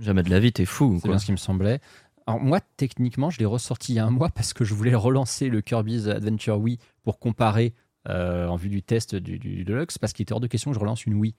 Jamais 0.00 0.22
de 0.22 0.30
la 0.30 0.40
vie, 0.40 0.52
t'es 0.52 0.64
fou. 0.64 0.84
ou 0.86 0.94
C'est 0.96 1.00
quoi 1.02 1.10
bien 1.10 1.18
ce 1.18 1.26
qui 1.26 1.32
me 1.32 1.36
semblait. 1.36 1.80
Alors 2.26 2.40
moi, 2.40 2.60
techniquement, 2.76 3.30
je 3.30 3.38
l'ai 3.38 3.44
ressorti 3.46 3.92
il 3.92 3.96
y 3.96 3.98
a 3.98 4.04
un 4.06 4.10
mois 4.10 4.28
parce 4.30 4.52
que 4.52 4.64
je 4.64 4.74
voulais 4.74 4.94
relancer 4.94 5.48
le 5.48 5.60
Kirby's 5.60 6.06
Adventure 6.08 6.58
Wii 6.60 6.78
pour 7.02 7.18
comparer 7.18 7.72
euh, 8.08 8.46
en 8.48 8.56
vue 8.56 8.68
du 8.68 8.82
test 8.82 9.14
du, 9.14 9.38
du 9.38 9.64
Deluxe 9.64 9.98
parce 9.98 10.12
qu'il 10.12 10.22
était 10.24 10.32
hors 10.32 10.40
de 10.40 10.46
question 10.46 10.70
que 10.70 10.74
je 10.74 10.80
relance 10.80 11.06
une 11.06 11.14
Wii. 11.14 11.34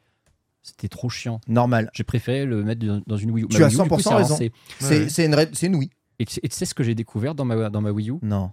C'était 0.63 0.89
trop 0.89 1.09
chiant. 1.09 1.39
Normal. 1.47 1.89
J'ai 1.93 2.03
préféré 2.03 2.45
le 2.45 2.63
mettre 2.63 2.85
dans- 3.05 3.17
une 3.17 3.31
Wii 3.31 3.45
U. 3.45 3.47
Tu 3.47 3.59
Ma 3.59 3.65
as 3.65 3.69
Wii 3.69 3.79
U, 3.79 3.83
du 3.83 3.89
coup, 3.89 3.95
100% 3.97 4.01
s'est 4.09 4.15
raison. 4.15 4.35
C'est 4.37 4.51
Ouais. 4.85 4.95
une, 4.97 5.01
une 5.03 5.05
tu, 6.25 6.39
et 6.43 6.49
tu 6.49 6.55
sais 6.55 6.65
ce 6.65 6.73
que 6.73 6.83
j'ai 6.83 6.95
découvert 6.95 7.33
dans 7.33 7.45
ma, 7.45 7.69
dans 7.69 7.81
ma 7.81 7.91
Wii 7.91 8.09
U? 8.11 8.15
Non. 8.21 8.51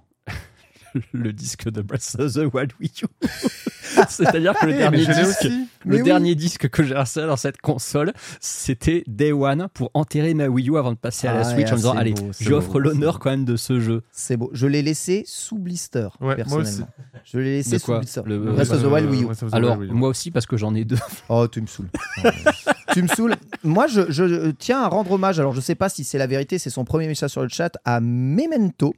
Le 1.12 1.32
disque 1.32 1.68
de 1.70 1.82
Breath 1.82 2.16
of 2.18 2.32
the 2.34 2.52
Wild 2.52 2.72
Wii 2.80 2.90
U. 3.02 3.06
C'est-à-dire 4.08 4.54
que 4.54 4.66
le 4.66 4.72
Eh, 4.74 4.78
dernier 4.78 5.06
disque, 5.06 5.44
le 5.44 5.50
Mais 5.84 5.96
oui. 5.98 6.02
dernier 6.02 6.34
disque 6.34 6.68
que 6.68 6.82
j'ai 6.82 6.94
installé 6.96 7.26
dans 7.26 7.36
cette 7.36 7.58
console, 7.60 8.12
c'était 8.40 9.04
Day 9.06 9.32
One 9.32 9.68
pour 9.72 9.90
enterrer 9.94 10.34
ma 10.34 10.48
Wii 10.48 10.70
U 10.70 10.76
avant 10.76 10.92
de 10.92 10.96
passer 10.98 11.28
à 11.28 11.34
la 11.34 11.40
Ah, 11.40 11.44
Switch 11.44 11.60
yeah, 11.66 11.70
en 11.70 11.72
me 11.72 11.76
disant 11.76 11.92
allez, 11.96 12.14
j'offre 12.40 12.80
l'honneur 12.80 13.18
quand 13.18 13.30
même 13.30 13.44
de 13.44 13.56
ce 13.56 13.80
jeu. 13.80 14.02
C'est 14.12 14.36
beau. 14.36 14.50
Je 14.52 14.66
l'ai 14.66 14.82
laissé 14.82 15.24
sous 15.26 15.58
blister, 15.58 16.08
Ouais, 16.20 16.36
personnellement. 16.36 16.88
Je 17.24 17.38
l'ai 17.38 17.56
laissé 17.58 17.78
sous 17.78 17.96
blister. 17.98 18.22
Le- 18.26 18.38
Breath 18.38 18.70
of 18.70 18.82
the 18.82 18.86
Wild 18.86 19.10
Wii 19.10 19.22
U. 19.22 19.24
Breath 19.26 19.42
of 19.42 19.50
the 19.50 19.54
Alors 19.54 19.78
moi 19.78 20.08
aussi 20.08 20.30
parce 20.30 20.46
que 20.46 20.56
j'en 20.56 20.74
ai 20.74 20.84
deux. 20.84 20.96
Oh, 21.28 21.46
tu 21.48 21.60
me 21.60 21.66
saoules. 21.66 21.88
tu 22.92 23.02
me 23.02 23.08
saoules. 23.08 23.34
Moi, 23.64 23.86
je, 23.88 24.10
je 24.10 24.50
tiens 24.52 24.82
à 24.82 24.88
rendre 24.88 25.10
hommage. 25.12 25.40
Alors, 25.40 25.52
je 25.54 25.60
sais 25.60 25.74
pas 25.74 25.88
si 25.88 26.04
c'est 26.04 26.18
la 26.18 26.26
vérité, 26.26 26.58
c'est 26.58 26.70
son 26.70 26.84
premier 26.84 27.06
message 27.08 27.30
sur 27.30 27.42
le 27.42 27.48
chat 27.48 27.72
à 27.84 28.00
Memento 28.00 28.94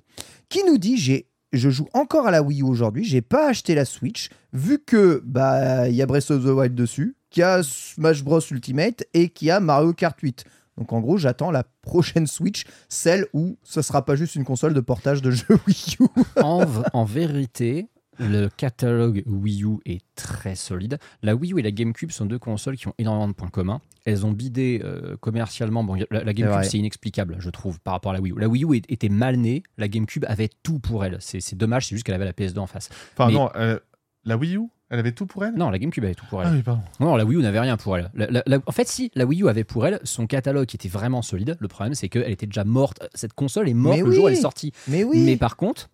qui 0.49 0.63
nous 0.65 0.79
dit 0.79 0.97
j'ai 0.99 1.27
je 1.53 1.71
joue 1.71 1.89
encore 1.95 2.27
à 2.27 2.31
la 2.31 2.43
Wii 2.43 2.61
U 2.61 2.65
aujourd'hui, 2.65 3.05
j'ai 3.05 3.23
pas 3.23 3.49
acheté 3.49 3.75
la 3.75 3.85
Switch 3.85 4.29
vu 4.53 4.79
que 4.79 5.23
bah 5.25 5.89
il 5.89 5.95
y 5.95 6.03
a 6.03 6.07
Breath 6.07 6.31
of 6.31 6.45
the 6.45 6.49
Wild 6.49 6.75
dessus, 6.75 7.17
qu'il 7.31 7.41
y 7.41 7.45
a 7.45 7.63
Smash 7.63 8.23
Bros 8.23 8.41
Ultimate 8.51 9.05
et 9.15 9.29
qu'il 9.29 9.49
y 9.49 9.51
a 9.51 9.61
Mario 9.61 9.93
Kart 9.93 10.19
8. 10.21 10.45
Donc 10.79 10.93
en 10.93 11.01
gros, 11.01 11.19
j'attends 11.19 11.51
la 11.51 11.65
prochaine 11.83 12.27
Switch, 12.27 12.65
celle 12.89 13.27
où 13.33 13.59
ce 13.65 13.83
sera 13.83 14.05
pas 14.05 14.15
juste 14.15 14.37
une 14.37 14.45
console 14.45 14.75
de 14.75 14.81
portage 14.81 15.23
de 15.23 15.31
jeux 15.31 15.59
Wii 15.67 15.97
U. 16.01 16.07
en, 16.41 17.05
vérité, 17.05 17.89
le 18.19 18.49
catalogue 18.49 19.23
Wii 19.27 19.63
U 19.65 19.79
est 19.87 20.03
très 20.15 20.55
solide. 20.55 20.99
La 21.23 21.35
Wii 21.35 21.53
U 21.53 21.59
et 21.59 21.63
la 21.63 21.71
GameCube 21.71 22.11
sont 22.11 22.27
deux 22.27 22.39
consoles 22.39 22.77
qui 22.77 22.89
ont 22.89 22.95
énormément 22.99 23.29
de 23.29 23.33
points 23.33 23.49
communs. 23.49 23.81
Elles 24.05 24.25
ont 24.27 24.33
bidé 24.33 24.81
euh, 24.85 25.17
commercialement. 25.21 25.85
Bon, 25.85 25.95
la, 26.11 26.25
la 26.25 26.33
GameCube, 26.33 26.63
c'est 26.65 26.79
inexplicable, 26.79 27.37
je 27.39 27.51
trouve, 27.51 27.79
par 27.81 27.93
rapport 27.95 28.13
à 28.13 28.15
la 28.15 28.21
Wii 28.21 28.33
U. 28.33 28.39
La 28.39 28.49
Wii 28.49 28.65
U 28.65 28.75
était 28.89 29.09
mal 29.09 29.37
née. 29.37 29.63
La 29.77 29.89
GameCube 29.89 30.25
avait 30.29 30.49
tout 30.63 30.79
pour 30.79 31.05
elle. 31.05 31.19
C'est 31.21 31.55
dommage, 31.57 31.87
c'est 31.87 31.95
juste 31.95 32.05
qu'elle 32.07 32.15
avait 32.15 32.25
la 32.25 32.33
PS2 32.33 32.59
en 32.59 32.67
face. 32.67 32.89
Enfin, 33.15 33.29
Mais- 33.29 33.35
non, 33.35 33.51
euh, 33.57 33.79
la 34.25 34.37
Wii 34.37 34.57
U, 34.57 34.63
elle 34.91 34.99
avait 35.01 35.13
tout 35.13 35.27
pour 35.27 35.45
elle? 35.45 35.55
Non, 35.55 35.69
la 35.69 35.79
GameCube 35.79 36.05
avait 36.05 36.15
tout 36.15 36.25
pour 36.31 36.41
elle. 36.43 36.49
Ah 36.49 36.53
oui, 36.55 36.63
pardon. 36.63 36.81
Non, 36.99 37.15
la 37.17 37.25
Wii 37.27 37.37
U 37.39 37.43
n'avait 37.43 37.61
rien 37.61 37.77
pour 37.77 37.99
elle. 37.99 38.11
La- 38.15 38.27
la- 38.31 38.43
la- 38.47 38.59
en 38.67 38.73
fait, 38.73 38.89
si, 38.89 39.11
la 39.15 39.27
Wii 39.27 39.43
U 39.43 39.49
avait 39.49 39.65
pour 39.65 39.87
elle 39.87 40.01
son 40.05 40.27
catalogue 40.27 40.65
qui 40.67 40.77
était 40.77 40.89
vraiment 40.89 41.21
solide. 41.21 41.57
Le 41.61 41.69
problème, 41.69 41.95
c'est 41.95 42.09
qu'elle 42.09 42.31
était 42.33 42.47
déjà 42.47 42.65
morte. 42.65 43.07
Cette 43.15 43.35
console 43.35 43.69
est 43.69 43.75
morte 43.75 43.99
Mais 43.99 44.03
le 44.03 44.11
jour 44.13 44.25
où 44.25 44.29
elle 44.29 44.35
est 44.35 44.41
sortie. 44.41 44.73
Mais 44.89 45.05
oui. 45.05 45.23
Mais 45.25 45.37
par 45.37 45.57
contre, 45.59 45.91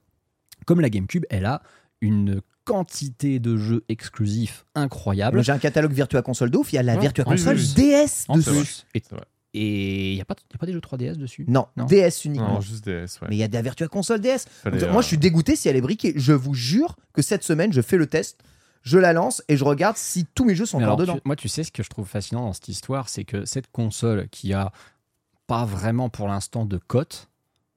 comme 0.67 0.81
la 0.81 0.91
GameCube, 0.91 1.25
elle 1.29 1.45
a 1.47 1.61
une 2.01 2.41
quantité 2.65 3.39
de 3.41 3.57
jeux 3.57 3.85
exclusifs 3.89 4.65
incroyable. 4.75 5.37
Moi, 5.37 5.43
J'ai 5.43 5.53
un 5.53 5.59
catalogue 5.59 5.93
Virtua 5.93 6.23
Console 6.23 6.51
de 6.51 6.57
ouf, 6.59 6.73
il 6.73 6.77
y 6.77 6.79
a 6.79 6.83
la 6.83 6.95
Ouais. 6.95 7.01
Virtua 7.01 7.25
Console. 7.25 7.57
DS 7.59 8.25
En 8.29 8.37
dessus. 8.37 8.51
plus. 8.51 8.87
Et 9.57 10.11
il 10.13 10.15
n'y 10.17 10.21
a, 10.21 10.25
pas- 10.25 10.35
y 10.53 10.55
a 10.57 10.59
pas 10.59 10.67
des 10.67 10.73
jeux 10.73 10.81
3DS 10.81 11.17
dessus? 11.17 11.45
Non, 11.47 11.67
Non. 11.77 11.85
DS 11.85 12.25
uniquement. 12.25 12.55
Non, 12.55 12.61
juste 12.61 12.85
DS, 12.85 13.21
ouais. 13.23 13.29
Mais 13.29 13.37
il 13.37 13.39
y 13.39 13.43
a 13.45 13.49
de 13.49 13.55
la 13.55 13.63
Virtua 13.63 13.87
Console 13.87 14.21
DS. 14.21 14.47
Euh, 14.67 14.91
Moi, 14.93 15.01
je 15.03 15.07
suis 15.07 15.19
dégoûté 15.19 15.55
si 15.55 15.69
elle 15.69 15.77
est 15.77 15.81
briquée. 15.81 16.13
Je 16.17 16.33
vous 16.33 16.55
jure 16.55 16.97
que 17.13 17.23
cette 17.23 17.45
semaine, 17.45 17.73
je 17.73 17.81
fais 17.81 17.97
le 17.97 18.07
test, 18.09 18.41
je 18.83 18.99
la 18.99 19.13
lance 19.13 19.43
et 19.49 19.57
je 19.57 19.63
regarde 19.65 19.97
si 19.97 20.27
tous 20.35 20.45
mes 20.45 20.57
jeux 20.57 20.67
sont 20.67 20.79
Mais 20.79 20.85
encore 20.85 20.95
alors, 21.01 21.07
dedans. 21.07 21.15
tu- 21.19 21.23
moi, 21.27 21.37
tu 21.37 21.49
sais 21.49 21.63
ce 21.63 21.71
que 21.71 21.83
je 21.85 21.89
trouve 21.91 22.07
fascinant 22.09 22.47
dans 22.47 22.53
cette 22.53 22.69
histoire, 22.69 23.09
c'est 23.09 23.25
que 23.25 23.45
cette 23.45 23.71
console 23.71 24.29
qui 24.31 24.53
a 24.55 24.73
pas 25.47 25.65
vraiment 25.65 26.09
pour 26.09 26.27
l'instant 26.27 26.65
de 26.65 26.79
cote, 26.79 27.29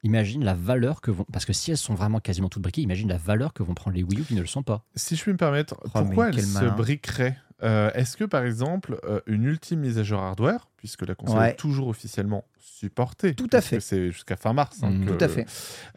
imagine 0.03 0.43
la 0.43 0.53
valeur 0.53 1.01
que 1.01 1.11
vont. 1.11 1.25
Parce 1.31 1.45
que 1.45 1.53
si 1.53 1.71
elles 1.71 1.77
sont 1.77 1.95
vraiment 1.95 2.19
quasiment 2.19 2.49
toutes 2.49 2.63
briquées, 2.63 2.81
imagine 2.81 3.09
la 3.09 3.17
valeur 3.17 3.53
que 3.53 3.63
vont 3.63 3.73
prendre 3.73 3.95
les 3.95 4.03
Wii 4.03 4.21
U 4.21 4.23
qui 4.23 4.35
ne 4.35 4.41
le 4.41 4.47
sont 4.47 4.63
pas. 4.63 4.83
Si 4.95 5.15
je 5.15 5.23
puis 5.23 5.31
me 5.31 5.37
permettre, 5.37 5.75
Oh, 5.83 5.89
pourquoi 5.93 6.29
elle 6.29 6.35
quel 6.35 6.43
se 6.45 6.53
malin. 6.53 6.75
briquerait 6.75 7.37
Euh, 7.63 7.89
Est-ce 7.95 8.17
que 8.17 8.23
par 8.23 8.43
exemple, 8.45 8.99
euh, 9.05 9.19
une 9.25 9.43
ultime 9.45 9.79
mise 9.79 9.97
à 9.97 10.03
jour 10.03 10.19
hardware, 10.21 10.67
puisque 10.77 11.01
la 11.07 11.15
console 11.15 11.39
Ouais. 11.39 11.49
est 11.49 11.55
toujours 11.55 11.87
officiellement 11.87 12.45
supportée, 12.59 13.33
Tout 13.33 13.49
à 13.51 13.61
fait. 13.61 13.79
c'est 13.79 14.11
jusqu'à 14.11 14.35
fin 14.35 14.53
mars. 14.53 14.83
hein, 14.83 14.91
Mm. 14.91 15.05
que- 15.07 15.11
Tout 15.13 15.23
à 15.23 15.27
fait. 15.27 15.45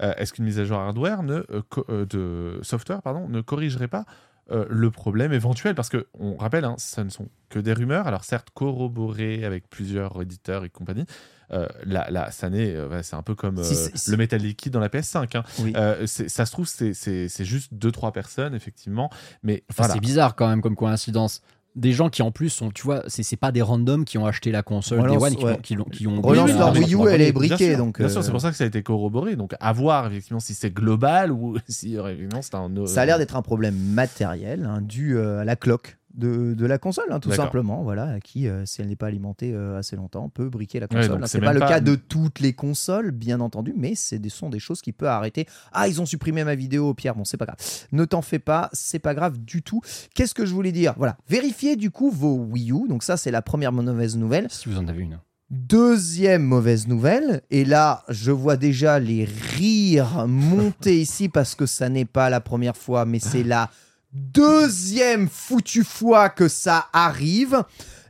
euh, 0.01 0.15
Est-ce 0.17 0.33
qu'une 0.33 0.47
mise 0.47 0.59
à 0.59 0.65
jour 0.65 0.79
hardware 0.79 1.23
ne, 1.23 1.45
euh, 1.51 1.63
euh, 1.91 2.07
de 2.07 2.61
software 2.63 3.03
pardon, 3.03 3.29
ne 3.29 3.43
corrigerait 3.43 3.89
pas 3.89 4.07
euh, 4.51 4.65
le 4.71 4.91
problème 4.91 5.35
éventuel? 5.35 5.75
Parce 5.75 5.91
que 5.91 6.07
on 6.19 6.37
rappelle, 6.39 6.65
hein, 6.65 6.75
ça 6.79 7.05
ne 7.05 7.11
sont 7.11 7.29
que 7.51 7.59
des 7.59 7.75
rumeurs. 7.75 8.07
Alors 8.07 8.25
certes 8.25 8.49
corroborées 8.55 9.45
avec 9.45 9.69
plusieurs 9.69 10.21
éditeurs 10.23 10.65
et 10.65 10.71
compagnie. 10.71 11.05
Euh, 11.53 11.67
là, 11.85 12.07
là, 12.11 12.31
ça 12.31 12.49
n'est, 12.51 12.77
ouais, 12.81 13.03
c'est 13.03 13.17
un 13.17 13.23
peu 13.23 13.35
comme 13.35 13.59
euh, 13.59 13.63
Si, 13.65 13.75
si, 13.75 13.91
si. 13.95 14.11
le 14.11 14.17
métal 14.17 14.41
liquide 14.41 14.73
dans 14.73 14.81
la 14.81 14.89
PS5. 14.89 15.37
hein. 15.37 15.43
Oui. 15.61 15.73
Euh, 15.77 16.07
c'est- 16.07 16.29
ça 16.29 16.47
se 16.47 16.53
trouve, 16.53 16.69
c'est- 16.69 16.95
c'est 16.95 17.29
c'est 17.29 17.45
juste 17.45 17.75
deux 17.75 17.91
trois 17.93 18.13
personnes 18.13 18.55
effectivement, 18.55 19.11
mais 19.43 19.65
Enfin, 19.71 19.83
voilà. 19.85 19.95
c'est 19.95 20.01
bizarre 20.01 20.37
quand 20.37 20.49
même 20.49 20.61
comme 20.63 20.77
coïncidence. 20.77 21.41
Des 21.77 21.93
gens 21.93 22.09
qui 22.11 22.23
en 22.23 22.33
plus 22.33 22.49
sont, 22.49 22.71
tu 22.73 22.83
vois, 22.83 23.05
c'est 23.07 23.23
c'est 23.23 23.37
pas 23.37 23.53
des 23.53 23.63
randoms 23.63 24.05
qui 24.05 24.19
ont 24.19 24.27
acheté 24.27 24.51
la 24.51 24.63
console 24.65 25.01
Relance, 25.03 25.19
Day 25.19 25.25
One 25.25 25.37
qui, 25.37 25.45
ouais. 25.45 25.59
qui, 25.63 25.75
l'ont- 25.77 25.85
qui 25.85 26.07
ont. 26.09 26.21
Relance 26.21 26.51
qui 26.51 26.57
leur 26.59 26.69
ont- 26.69 26.73
Wii 26.73 26.95
U, 26.95 26.99
qui 26.99 27.07
elle 27.07 27.21
est 27.21 27.25
Bien 27.27 27.33
briquée. 27.33 27.69
sûr, 27.71 27.79
donc, 27.79 27.99
bien 27.99 28.09
sûr, 28.09 28.19
euh, 28.19 28.23
c'est 28.23 28.31
pour 28.33 28.41
ça 28.41 28.51
que 28.51 28.57
ça 28.57 28.65
a 28.65 28.67
été 28.67 28.83
corroboré. 28.83 29.37
Donc, 29.37 29.55
à 29.61 29.73
voir 29.73 30.09
effectivement 30.09 30.41
si 30.41 30.55
c'est 30.55 30.73
global 30.73 31.31
ou 31.33 31.59
si 31.69 31.95
effectivement 31.97 32.43
c'est 32.43 32.57
un. 32.57 32.71
Ça 32.87 33.03
a 33.03 33.07
l'air 33.07 33.19
d'être 33.19 33.37
un 33.37 33.43
problème 33.43 33.77
matériel 33.77 34.65
hein, 34.65 34.81
dû 34.83 35.17
euh, 35.17 35.39
à 35.41 35.45
la 35.45 35.55
cloque 35.55 35.97
de, 36.15 36.55
de 36.55 36.67
la 36.67 36.79
console, 36.79 37.07
hein, 37.11 37.21
tout 37.21 37.31
simplement. 37.33 37.83
Voilà, 37.83 38.19
qui, 38.21 38.49
euh, 38.49 38.65
si 38.67 38.81
elle 38.83 38.89
n'est 38.89 38.97
pas 38.97 39.07
alimentée 39.07 39.53
euh, 39.55 39.79
assez 39.79 39.97
longtemps, 39.97 40.29
peut 40.29 40.49
briquer 40.49 40.81
la 40.81 40.87
Ouais, 40.91 40.97
console. 40.97 41.09
donc 41.17 41.23
Hein, 41.23 41.27
c'est 41.27 41.41
pas 41.41 41.53
le 41.53 41.61
pas- 41.61 41.69
cas 41.69 41.81
de 41.81 41.95
toutes 41.95 42.41
les 42.41 42.53
consoles, 42.53 43.11
bien 43.13 43.41
entendu, 43.41 43.73
mais 43.77 43.95
c'est 43.95 44.19
des 44.19 44.29
sont 44.29 44.51
des 44.51 44.59
choses 44.59 44.81
qui 44.83 44.93
peuvent 44.93 45.09
arrêter. 45.09 45.47
Ah, 45.73 45.89
ils 45.89 46.01
ont 46.01 46.07
supprimé 46.07 46.43
ma 46.45 46.55
vidéo, 46.55 46.95
Pierre. 46.95 47.15
Bon, 47.15 47.25
c'est 47.25 47.37
pas 47.37 47.47
grave. 47.47 47.59
Ne 47.93 48.05
t'en 48.05 48.23
fais 48.23 48.39
pas, 48.39 48.69
c'est 48.73 48.99
pas 48.99 49.15
grave 49.15 49.39
du 49.39 49.63
tout. 49.63 49.81
Qu'est-ce 50.15 50.35
que 50.35 50.45
je 50.47 50.53
voulais 50.55 50.73
dire? 50.73 50.95
Voilà, 50.97 51.17
vérifiez 51.29 51.77
du 51.77 51.91
coup 51.91 52.11
vos 52.11 52.35
Wii 52.37 52.73
U. 52.73 52.89
Donc 52.89 53.03
ça, 53.03 53.17
c'est 53.17 53.31
la 53.31 53.43
première 53.43 53.73
mauvaise 53.73 54.17
nouvelle. 54.17 54.47
Si 54.51 54.69
vous 54.69 54.79
en 54.79 54.89
avez 54.89 55.03
une. 55.03 55.19
Deuxième 55.65 56.43
mauvaise 56.45 56.87
nouvelle, 56.87 57.43
et 57.51 57.65
là 57.65 58.05
je 58.09 58.31
vois 58.31 58.57
déjà 58.57 58.99
les 59.01 59.25
rires 59.25 60.27
monter 60.29 61.01
ici 61.01 61.29
parce 61.29 61.57
que 61.57 61.67
ça 61.67 61.89
n'est 61.89 62.05
pas 62.05 62.31
la 62.31 62.41
première 62.41 62.77
fois, 62.77 63.05
mais 63.05 63.19
c'est 63.19 63.43
la 63.45 63.69
deuxième 64.13 65.29
foutue 65.29 65.85
fois 65.85 66.29
que 66.29 66.49
ça 66.49 66.89
arrive. 66.93 67.63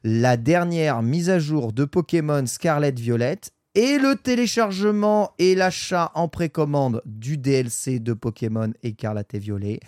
La 0.03 0.37
dernière 0.37 1.03
mise 1.03 1.29
à 1.29 1.39
jour 1.39 1.73
de 1.73 1.85
Pokémon 1.85 2.47
Scarlet 2.47 2.93
Violet 2.93 3.41
et 3.75 3.99
le 3.99 4.17
téléchargement 4.17 5.33
et 5.39 5.55
l'achat 5.55 6.11
en 6.15 6.29
précommande 6.29 7.03
du 7.05 7.37
DLC 7.37 8.01
de 8.01 8.15
Pokémon 8.15 8.73
Écarlate 8.83 9.35
et 9.35 9.39
Violet 9.39 9.81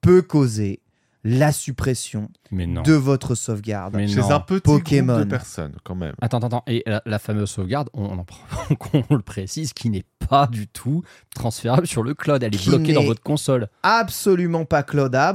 peut 0.00 0.22
causer 0.22 0.80
la 1.28 1.50
suppression 1.52 2.28
Mais 2.52 2.66
non. 2.66 2.82
de 2.82 2.92
votre 2.92 3.34
sauvegarde. 3.34 3.94
Mais 3.96 4.06
Chez 4.06 4.16
non. 4.20 4.30
un 4.30 4.40
petit 4.40 4.60
Pokémon. 4.60 5.14
groupe 5.14 5.24
de 5.24 5.30
personnes 5.30 5.72
quand 5.84 5.94
même. 5.96 6.14
Attends, 6.20 6.38
attends, 6.38 6.46
attends. 6.46 6.62
Et 6.68 6.82
la, 6.86 7.02
la 7.04 7.18
fameuse 7.18 7.50
sauvegarde, 7.50 7.90
on, 7.94 8.04
on 8.04 8.18
en 8.18 8.24
prend- 8.24 8.74
qu'on 8.78 9.02
le 9.14 9.22
précise, 9.22 9.72
qui 9.72 9.90
n'est 9.90 10.04
pas 10.28 10.46
du 10.46 10.66
tout 10.68 11.02
transférable 11.34 11.86
sur 11.86 12.02
le 12.02 12.14
cloud. 12.14 12.42
Elle 12.42 12.54
est 12.54 12.58
Qui 12.58 12.68
bloquée 12.70 12.92
dans 12.92 13.04
votre 13.04 13.22
console. 13.22 13.68
Absolument 13.82 14.64
pas 14.64 14.82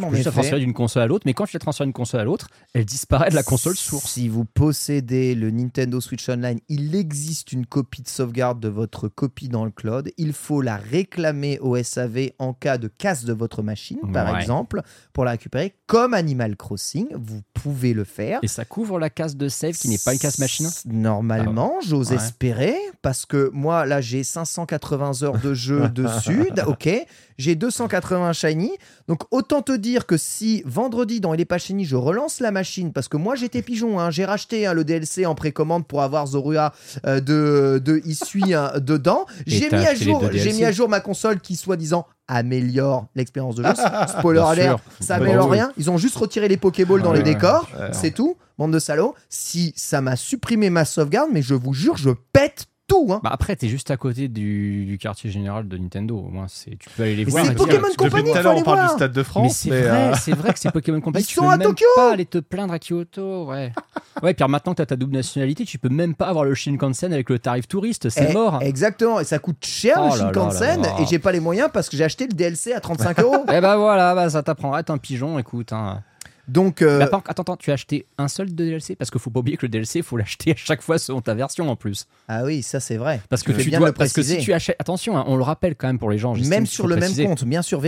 en 0.05 0.09
peux 0.09 0.15
juste 0.15 0.25
la 0.25 0.31
transférer 0.31 0.59
d'une 0.59 0.73
console 0.73 1.03
à 1.03 1.07
l'autre, 1.07 1.23
mais 1.25 1.33
quand 1.33 1.45
tu 1.45 1.55
la 1.55 1.59
transfères 1.59 1.85
d'une 1.85 1.93
console 1.93 2.21
à 2.21 2.23
l'autre, 2.23 2.47
elle 2.73 2.85
disparaît 2.85 3.29
de 3.29 3.35
la 3.35 3.43
console 3.43 3.75
source. 3.75 4.05
Si 4.11 4.27
vous 4.29 4.45
possédez 4.45 5.35
le 5.35 5.51
Nintendo 5.51 5.99
Switch 6.01 6.27
Online, 6.29 6.59
il 6.69 6.95
existe 6.95 7.51
une 7.51 7.65
copie 7.65 8.01
de 8.01 8.07
sauvegarde 8.07 8.59
de 8.59 8.69
votre 8.69 9.07
copie 9.07 9.49
dans 9.49 9.65
le 9.65 9.71
cloud. 9.71 10.11
Il 10.17 10.33
faut 10.33 10.61
la 10.61 10.77
réclamer 10.77 11.59
au 11.59 11.81
SAV 11.81 12.31
en 12.39 12.53
cas 12.53 12.77
de 12.77 12.87
casse 12.87 13.23
de 13.25 13.33
votre 13.33 13.61
machine, 13.63 13.99
par 14.13 14.31
Ouais. 14.33 14.39
exemple, 14.41 14.81
pour 15.13 15.25
la 15.25 15.31
récupérer. 15.31 15.75
Comme 15.87 16.13
Animal 16.13 16.55
Crossing, 16.55 17.07
vous 17.13 17.41
pouvez 17.53 17.93
le 17.93 18.05
faire. 18.05 18.39
Et 18.43 18.47
ça 18.47 18.63
couvre 18.63 18.97
la 18.97 19.09
case 19.09 19.35
de 19.35 19.49
save 19.49 19.73
qui 19.73 19.89
n'est 19.89 19.97
pas 19.97 20.13
une 20.13 20.19
case 20.19 20.39
machine 20.39 20.69
Normalement, 20.85 21.75
j'ose 21.85 22.11
Ouais. 22.11 22.15
espérer, 22.15 22.75
parce 23.01 23.25
que 23.25 23.49
moi, 23.53 23.85
là, 23.85 23.99
j'ai 24.01 24.23
580 24.23 25.23
heures 25.23 25.37
de 25.37 25.53
jeu 25.53 25.89
dessus, 25.93 26.49
ok, 26.65 26.89
j'ai 27.37 27.55
280 27.55 28.33
shiny, 28.33 28.71
donc 29.07 29.23
autant 29.31 29.61
te 29.61 29.71
dire 29.71 30.05
que 30.05 30.15
si 30.17 30.63
vendredi 30.65 31.19
dans 31.19 31.33
Il 31.33 31.41
est 31.41 31.45
pas 31.45 31.57
shiny, 31.57 31.83
je 31.85 31.95
relance 31.95 32.39
la 32.39 32.51
machine, 32.51 32.93
parce 32.93 33.07
que 33.07 33.17
moi, 33.17 33.35
j'étais 33.35 33.61
pigeon, 33.61 33.99
hein, 33.99 34.11
j'ai 34.11 34.25
racheté 34.25 34.65
hein, 34.65 34.73
le 34.73 34.83
DLC 34.85 35.25
en 35.25 35.35
précommande 35.35 35.85
pour 35.87 36.01
avoir 36.01 36.25
Zorua 36.27 36.73
euh, 37.05 37.19
de, 37.19 37.81
de 37.83 38.01
Isui 38.05 38.53
hein, 38.53 38.71
dedans, 38.79 39.25
j'ai 39.45 39.69
mis, 39.69 39.85
à 39.85 39.93
jour, 39.95 40.23
j'ai 40.31 40.53
mis 40.53 40.63
à 40.63 40.71
jour 40.71 40.87
ma 40.89 41.01
console 41.01 41.39
qui, 41.41 41.55
soi-disant, 41.55 42.05
améliore 42.31 43.05
l'expérience 43.15 43.55
de 43.55 43.63
jeu. 43.63 43.73
Spoiler 44.19 44.39
alert, 44.41 44.79
ça 44.99 45.15
améliore 45.15 45.49
oui. 45.49 45.57
rien, 45.57 45.71
ils 45.77 45.89
ont 45.91 45.97
juste 45.97 46.17
retiré 46.17 46.47
les 46.47 46.57
Pokéballs 46.57 47.01
dans 47.01 47.11
Ouais, 47.11 47.17
les 47.17 47.23
ouais. 47.23 47.33
décors, 47.35 47.67
Ouais. 47.79 47.89
c'est 47.91 48.11
tout, 48.11 48.37
bande 48.57 48.71
de 48.73 48.79
salauds. 48.79 49.15
Si 49.29 49.73
ça 49.75 50.01
m'a 50.01 50.15
supprimé 50.15 50.69
ma 50.69 50.85
sauvegarde, 50.85 51.29
mais 51.33 51.41
je 51.41 51.53
vous 51.53 51.73
jure, 51.73 51.97
je 51.97 52.11
pète 52.33 52.65
tout. 52.91 53.07
Hein. 53.13 53.21
Bah 53.23 53.29
après, 53.33 53.55
t'es 53.55 53.67
juste 53.67 53.89
à 53.91 53.97
côté 53.97 54.27
du, 54.27 54.85
du 54.85 54.97
quartier 54.97 55.29
général 55.29 55.67
de 55.67 55.77
Nintendo. 55.77 56.17
Au 56.17 56.29
moins, 56.29 56.47
c'est- 56.47 56.77
tu 56.77 56.89
peux 56.95 57.03
aller 57.03 57.15
les 57.15 57.25
Mais 57.25 57.31
voir. 57.31 57.45
c'est 57.45 57.51
et 57.51 57.55
Pokémon 57.55 57.81
Depuis 57.87 57.95
Company, 57.97 58.31
tout 58.31 58.37
à 58.37 58.41
l'heure, 58.41 58.55
on 58.57 58.63
parle 58.63 58.81
du 58.87 58.93
Stade 58.95 59.11
de 59.13 59.17
Mais 59.19 59.23
France. 59.23 59.53
c'est 59.55 59.69
mais, 59.69 59.81
vrai, 59.81 59.89
euh, 60.11 60.13
c'est 60.19 60.31
vrai 60.33 60.53
que 60.53 60.59
c'est 60.59 60.71
Pokémon 60.71 60.99
Company. 61.01 61.23
Ils 61.23 61.27
tu 61.27 61.35
sont 61.35 61.41
peux 61.43 61.47
à 61.49 61.57
même 61.57 61.67
Tokyo 61.67 61.85
pas 61.95 62.11
aller 62.13 62.25
te 62.25 62.37
plaindre 62.39 62.73
à 62.73 62.79
Kyoto, 62.79 63.45
ouais. 63.45 63.71
Ouais, 64.23 64.33
puis 64.33 64.45
maintenant 64.47 64.73
que 64.73 64.77
t'as 64.77 64.85
ta 64.85 64.95
double 64.97 65.13
nationalité, 65.13 65.63
tu 65.65 65.79
peux 65.79 65.89
même 65.89 66.13
pas 66.15 66.27
avoir 66.27 66.43
le 66.45 66.53
Shinkansen 66.53 67.11
avec 67.13 67.29
le 67.29 67.39
tarif 67.39 67.67
touriste, 67.67 68.09
c'est 68.09 68.27
Eh, 68.29 68.33
mort. 68.33 68.59
Exactement, 68.61 69.19
et 69.19 69.23
ça 69.23 69.39
coûte 69.39 69.65
cher 69.65 69.95
Oh 69.97 70.03
le 70.03 70.09
là 70.09 70.15
là 70.17 70.23
Shinkansen, 70.25 70.81
là 70.81 70.87
là. 70.89 70.95
et 71.01 71.05
j'ai 71.07 71.17
pas 71.17 71.31
les 71.31 71.39
moyens 71.39 71.69
parce 71.73 71.89
que 71.89 71.95
j'ai 71.97 72.03
acheté 72.03 72.27
le 72.27 72.33
DLC 72.33 72.73
à 72.73 72.81
35 72.81 73.19
euros. 73.21 73.45
Eh 73.51 73.61
bah 73.61 73.77
voilà, 73.77 74.13
bah, 74.13 74.29
ça 74.29 74.43
t'apprendra 74.43 74.77
à 74.77 74.81
être 74.81 74.89
un 74.91 74.97
pigeon, 74.97 75.39
écoute. 75.39 75.71
hein. 75.73 76.01
Donc, 76.47 76.81
euh, 76.81 76.99
Bah, 76.99 77.07
par- 77.07 77.23
attends, 77.27 77.41
attends, 77.43 77.55
tu 77.57 77.71
as 77.71 77.75
acheté 77.75 78.05
un 78.17 78.27
seul 78.27 78.47
de 78.49 78.53
DLC 78.65 78.95
Parce 78.95 79.09
qu'il 79.11 79.19
faut 79.21 79.29
pas 79.29 79.39
oublier 79.39 79.57
que 79.57 79.65
le 79.65 79.69
DLC, 79.69 80.01
faut 80.01 80.17
l'acheter 80.17 80.51
à 80.51 80.55
chaque 80.55 80.81
fois 80.81 80.97
selon 80.97 81.21
ta 81.21 81.33
version 81.33 81.69
en 81.69 81.75
plus. 81.75 82.07
ah 82.27 82.43
oui, 82.43 82.63
ça 82.63 82.79
c'est 82.79 82.97
vrai. 82.97 83.21
Parce 83.29 83.43
que, 83.43 83.51
Tu 83.51 83.57
fais 83.57 83.63
tu 83.63 83.69
bien 83.69 83.79
dois, 83.79 83.89
le 83.89 83.93
parce 83.93 84.13
que 84.13 84.21
si 84.21 84.29
préciser. 84.31 84.45
tu 84.45 84.53
achètes, 84.53 84.75
attention, 84.79 85.17
hein, 85.17 85.23
on 85.27 85.35
le 85.37 85.43
rappelle 85.43 85.75
quand 85.75 85.87
même 85.87 85.99
pour 85.99 86.09
les 86.09 86.17
gens. 86.17 86.33
Même 86.35 86.65
sur 86.65 86.87
le 86.87 86.95
préciser. 86.97 87.23
même 87.23 87.35
compte, 87.35 87.45
bien 87.45 87.61
sûr, 87.61 87.81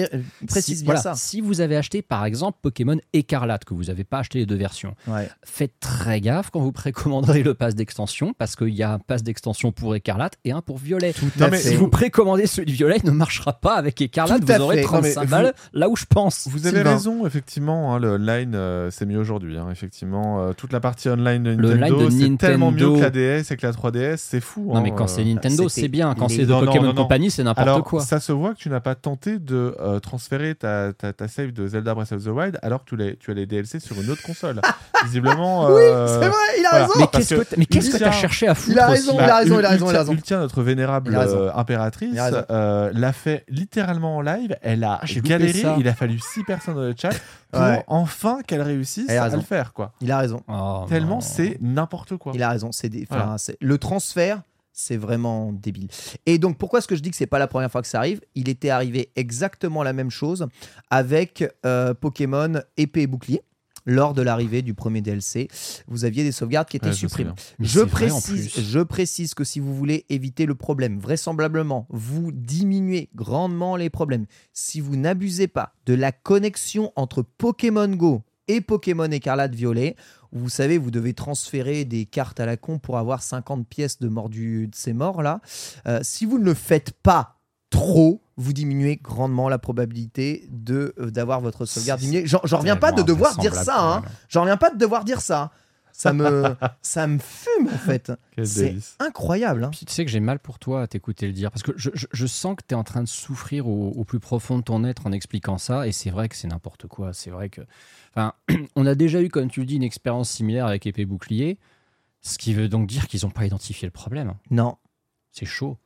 précise 0.48 0.78
si, 0.80 0.84
bien 0.84 0.86
voilà, 0.94 1.02
ça. 1.02 1.16
Si 1.16 1.42
vous 1.42 1.62
avez 1.62 1.76
acheté 1.78 2.02
par 2.02 2.26
exemple 2.26 2.58
Pokémon 2.62 2.98
Écarlate, 3.14 3.66
que 3.66 3.74
vous 3.74 3.86
n'avez 3.86 4.04
pas 4.04 4.20
acheté 4.20 4.40
les 4.40 4.46
deux 4.46 4.56
versions, 4.56 4.96
Ouais. 5.08 5.28
faites 5.44 5.74
très 5.80 6.22
gaffe 6.22 6.50
quand 6.52 6.60
vous 6.62 6.72
précommanderez 6.72 7.44
le 7.44 7.54
pass 7.54 7.76
d'extension, 7.76 8.34
parce 8.38 8.56
qu'il 8.56 8.70
y 8.74 8.84
a 8.84 8.92
un 8.94 9.00
pass 9.00 9.24
d'extension 9.24 9.72
pour 9.72 9.96
Écarlate 9.96 10.34
et 10.46 10.52
un 10.52 10.62
pour 10.62 10.78
Violet. 10.78 11.14
à 11.40 11.50
mais 11.50 11.58
fait. 11.58 11.70
si 11.70 11.76
vous 11.76 11.88
précommandez 11.90 12.48
celui 12.48 12.68
de 12.68 12.72
Violet, 12.72 12.98
il 13.04 13.06
ne 13.08 13.12
marchera 13.12 13.54
pas 13.54 13.76
avec 13.76 14.00
Écarlate, 14.02 14.42
Tout 14.46 14.54
vous 14.54 14.62
aurez 14.62 14.78
fait. 14.78 14.84
35 14.84 15.16
Non, 15.16 15.22
mais 15.24 15.28
balles 15.28 15.54
là 15.74 15.90
où 15.90 15.96
je 15.96 16.06
pense. 16.06 16.48
Vous 16.48 16.68
avez 16.68 16.78
Sylvain. 16.78 16.92
raison, 16.94 17.26
effectivement, 17.26 17.94
hein, 17.96 18.00
le 18.00 18.18
online 18.44 18.56
euh, 18.56 18.90
c'est 18.92 19.06
mieux 19.06 19.18
aujourd'hui. 19.20 19.58
hein, 19.58 19.68
effectivement, 19.72 20.42
Euh, 20.44 20.54
toute 20.54 20.74
la 20.74 20.80
partie 20.80 21.10
online 21.10 21.44
de 21.44 21.52
Nintendo, 21.56 21.96
online 21.98 22.06
de 22.06 22.10
c'est 22.10 22.38
tellement 22.48 22.72
mieux 22.72 22.90
que 22.96 23.02
la 23.02 23.10
DS 23.10 23.52
et 23.52 23.58
que 23.58 23.66
la 23.66 23.72
3DS, 23.74 24.18
c'est 24.18 24.40
fou. 24.42 24.68
Non, 24.70 24.78
hein, 24.78 24.82
mais 24.82 24.92
quand 24.92 25.08
c'est 25.08 25.22
euh. 25.22 25.26
Nintendo, 25.26 25.70
c'est 25.70 25.88
bien. 25.88 26.14
Quand 26.18 26.28
c'est 26.30 26.46
de 26.46 26.54
Pokémon. 26.54 26.94
Company, 26.94 27.32
c'est 27.32 27.44
n'importe 27.44 27.84
quoi. 27.84 28.02
ça 28.02 28.20
se 28.20 28.32
voit 28.32 28.54
que 28.54 28.60
tu 28.60 28.70
n'as 28.70 28.80
pas 28.80 28.96
tenté 28.96 29.40
de 29.40 29.76
euh, 29.80 30.00
transférer 30.00 30.56
ta, 30.56 30.94
ta, 30.94 31.14
ta 31.14 31.28
save 31.28 31.52
de 31.52 31.68
Zelda 31.68 31.94
Breath 31.94 32.12
of 32.12 32.24
the 32.24 32.28
Wild 32.28 32.60
alors 32.62 32.84
que 32.84 32.90
tu, 32.90 32.96
l'as- 32.96 33.16
tu 33.16 33.32
as 33.32 33.34
les 33.34 33.46
DLC 33.46 33.80
sur 33.80 34.00
une 34.02 34.10
autre 34.10 34.22
console. 34.24 34.60
Visiblement. 35.06 35.68
Oui, 35.68 35.82
euh, 35.82 36.08
c'est 36.08 36.28
vrai, 36.28 36.38
il 36.60 36.66
a 36.66 36.70
voilà. 36.70 36.86
raison. 36.86 36.94
Mais 37.00 37.08
qu'est-ce 37.08 37.36
que 37.36 37.56
mais 37.58 37.66
qu'est-ce 37.66 37.90
que 37.92 37.98
t'as 37.98 38.12
cherché 38.12 38.48
à 38.48 38.56
foutre 38.56 38.72
Il 38.76 38.80
a 38.80 38.88
raison, 38.88 39.18
Bah, 39.18 39.24
il 39.26 39.30
a 39.30 39.38
raison, 39.38 39.56
Ul- 39.56 39.60
il 39.62 39.66
a 39.66 39.70
raison, 39.70 39.86
il 39.86 39.90
a 39.90 39.92
Ultia- 39.94 40.00
raison. 40.00 40.14
Ultia, 40.14 40.38
notre 40.40 40.62
vénérable 40.64 41.16
raison. 41.16 41.38
euh, 41.42 41.50
impératrice, 41.56 42.20
raison. 42.20 42.44
euh, 42.50 42.92
l'a 42.94 43.14
fait 43.14 43.44
littéralement 43.50 44.18
en 44.18 44.22
live. 44.22 44.56
Elle 44.62 44.84
a 44.84 45.00
Ah, 45.02 45.06
galéré. 45.24 45.64
Il 45.80 45.88
a 45.88 45.94
fallu 45.94 46.20
6 46.20 46.44
personnes 46.44 46.76
dans 46.76 46.82
le 46.82 46.94
chat 47.00 47.10
pour 47.52 47.62
Ouais. 47.62 47.84
enfin 47.88 48.33
qu'elle 48.42 48.62
réussisse 48.62 49.10
à 49.10 49.30
le 49.30 49.42
faire. 49.42 49.74
quoi. 49.74 49.94
Il 50.02 50.12
a 50.12 50.18
raison. 50.18 50.42
Oh, 50.48 50.86
Tellement 50.90 51.22
c'est 51.22 51.58
n'importe 51.62 52.18
quoi. 52.18 52.32
Il 52.36 52.42
a 52.44 52.50
raison. 52.50 52.72
C'est 52.72 52.90
des- 52.90 53.06
Voilà. 53.10 53.36
le 53.62 53.78
transfert, 53.78 54.42
c'est 54.72 54.98
vraiment 54.98 55.52
débile. 55.54 55.88
Et 56.26 56.40
donc, 56.40 56.58
pourquoi 56.58 56.80
est-ce 56.80 56.88
que 56.88 56.96
je 56.96 57.02
dis 57.02 57.12
que 57.12 57.16
c'est 57.16 57.28
pas 57.28 57.38
la 57.40 57.48
première 57.48 57.72
fois 57.72 57.82
que 57.82 57.88
ça 57.88 58.00
arrive? 58.00 58.22
Il 58.34 58.50
était 58.50 58.72
arrivé 58.72 59.12
exactement 59.16 59.84
la 59.84 59.94
même 59.94 60.10
chose 60.10 60.48
avec 60.90 61.44
euh, 61.66 61.94
Pokémon 61.94 62.54
épée 62.78 63.04
et 63.04 63.08
bouclier. 63.08 63.44
Lors 63.86 64.14
de 64.14 64.22
l'arrivée 64.22 64.62
du 64.62 64.74
premier 64.74 65.02
DLC, 65.02 65.48
vous 65.88 66.06
aviez 66.06 66.24
des 66.24 66.32
sauvegardes 66.32 66.68
qui 66.70 66.78
étaient 66.78 66.88
Ouais, 66.88 66.94
supprimées. 66.94 67.32
Je 67.60 67.82
précise, 67.82 68.52
plus. 68.54 68.62
je 68.64 68.80
précise 68.80 69.34
que 69.34 69.44
si 69.44 69.60
vous 69.60 69.76
voulez 69.76 70.06
éviter 70.10 70.46
le 70.46 70.56
problème, 70.56 71.00
vraisemblablement, 71.00 71.86
vous 71.90 72.32
diminuez 72.32 73.10
grandement 73.16 73.76
les 73.76 73.90
problèmes. 73.90 74.26
Si 74.54 74.80
vous 74.80 74.96
n'abusez 74.96 75.48
pas 75.48 75.74
de 75.86 75.94
la 75.94 76.12
connexion 76.12 76.92
entre 76.96 77.22
Pokémon 77.24 77.88
Go 77.90 78.24
et 78.48 78.62
Pokémon 78.62 79.10
Écarlate 79.12 79.54
Violet, 79.56 79.96
vous 80.32 80.50
savez, 80.50 80.78
vous 80.78 80.90
devez 80.92 81.14
transférer 81.14 81.86
des 81.86 82.06
cartes 82.06 82.40
à 82.40 82.46
la 82.46 82.58
con 82.58 82.80
pour 82.80 82.98
avoir 82.98 83.22
50 83.22 83.68
pièces 83.68 84.00
de 84.00 84.08
mordu 84.08 84.68
de 84.68 84.76
ces 84.76 84.94
morts 84.94 85.22
là. 85.22 85.42
Euh, 85.88 86.00
si 86.02 86.26
vous 86.26 86.40
ne 86.40 86.46
le 86.46 86.54
faites 86.54 86.92
pas 86.92 87.40
trop, 87.74 88.22
vous 88.38 88.54
diminuez 88.54 88.98
grandement 88.98 89.50
la 89.50 89.58
probabilité 89.58 90.48
de 90.52 90.94
euh, 91.00 91.10
d'avoir 91.10 91.42
votre 91.42 91.66
sauvegarde 91.66 92.00
diminuée. 92.00 92.26
J'en 92.28 92.40
reviens 92.60 92.76
pas 92.78 92.92
de 92.92 93.02
devoir 93.02 93.36
dire 93.38 93.52
ça. 93.66 93.82
Hein. 93.98 94.04
J'en 94.30 94.42
reviens 94.42 94.58
pas 94.58 94.70
de 94.70 94.78
devoir 94.78 95.04
dire 95.04 95.22
ça. 95.22 95.52
Ça 95.92 96.14
me, 96.14 96.56
ça 96.82 97.06
me 97.08 97.18
fume 97.20 97.68
en 97.68 97.78
fait. 97.78 98.12
C'est 98.44 98.76
incroyable. 99.00 99.64
hein. 99.64 99.70
Puis 99.72 99.86
tu 99.86 99.94
sais 99.94 100.06
que 100.06 100.12
j'ai 100.12 100.20
mal 100.20 100.40
pour 100.40 100.58
toi 100.60 100.82
à 100.84 100.88
t'écouter 100.88 101.28
le 101.28 101.34
dire, 101.34 101.52
parce 101.52 101.62
que 101.64 101.72
je, 101.76 101.90
je- 101.94 102.08
je 102.12 102.26
sens 102.28 102.56
que 102.56 102.62
tu 102.68 102.74
es 102.74 102.78
en 102.78 102.84
train 102.84 103.02
de 103.04 103.08
souffrir 103.08 103.68
au, 103.68 103.90
au 103.90 104.04
plus 104.04 104.20
profond 104.20 104.58
de 104.58 104.64
ton 104.64 104.84
être 104.84 105.06
en 105.08 105.12
expliquant 105.12 105.58
ça, 105.58 105.88
et 105.88 105.92
c'est 105.92 106.10
vrai 106.10 106.30
que 106.30 106.36
c'est 106.36 106.48
n'importe 106.48 106.88
quoi. 106.88 107.14
C'est 107.14 107.30
vrai 107.32 107.50
que. 107.50 107.62
Enfin, 108.16 108.34
on 108.76 108.86
a 108.86 108.96
déjà 108.96 109.22
eu, 109.22 109.30
comme 109.30 109.50
tu 109.50 109.60
le 109.60 109.66
dis, 109.66 109.76
une 109.76 109.84
expérience 109.84 110.30
similaire 110.32 110.66
avec 110.68 110.86
épée 110.88 111.06
bouclier, 111.06 111.60
ce 112.22 112.38
qui 112.38 112.54
veut 112.54 112.70
donc 112.70 112.88
dire 112.88 113.08
qu'ils 113.08 113.22
n'ont 113.24 113.32
pas 113.32 113.46
identifié 113.46 113.86
le 113.88 113.92
problème. 113.92 114.34
Non. 114.50 114.78
C'est 115.32 115.46
chaud. 115.46 115.78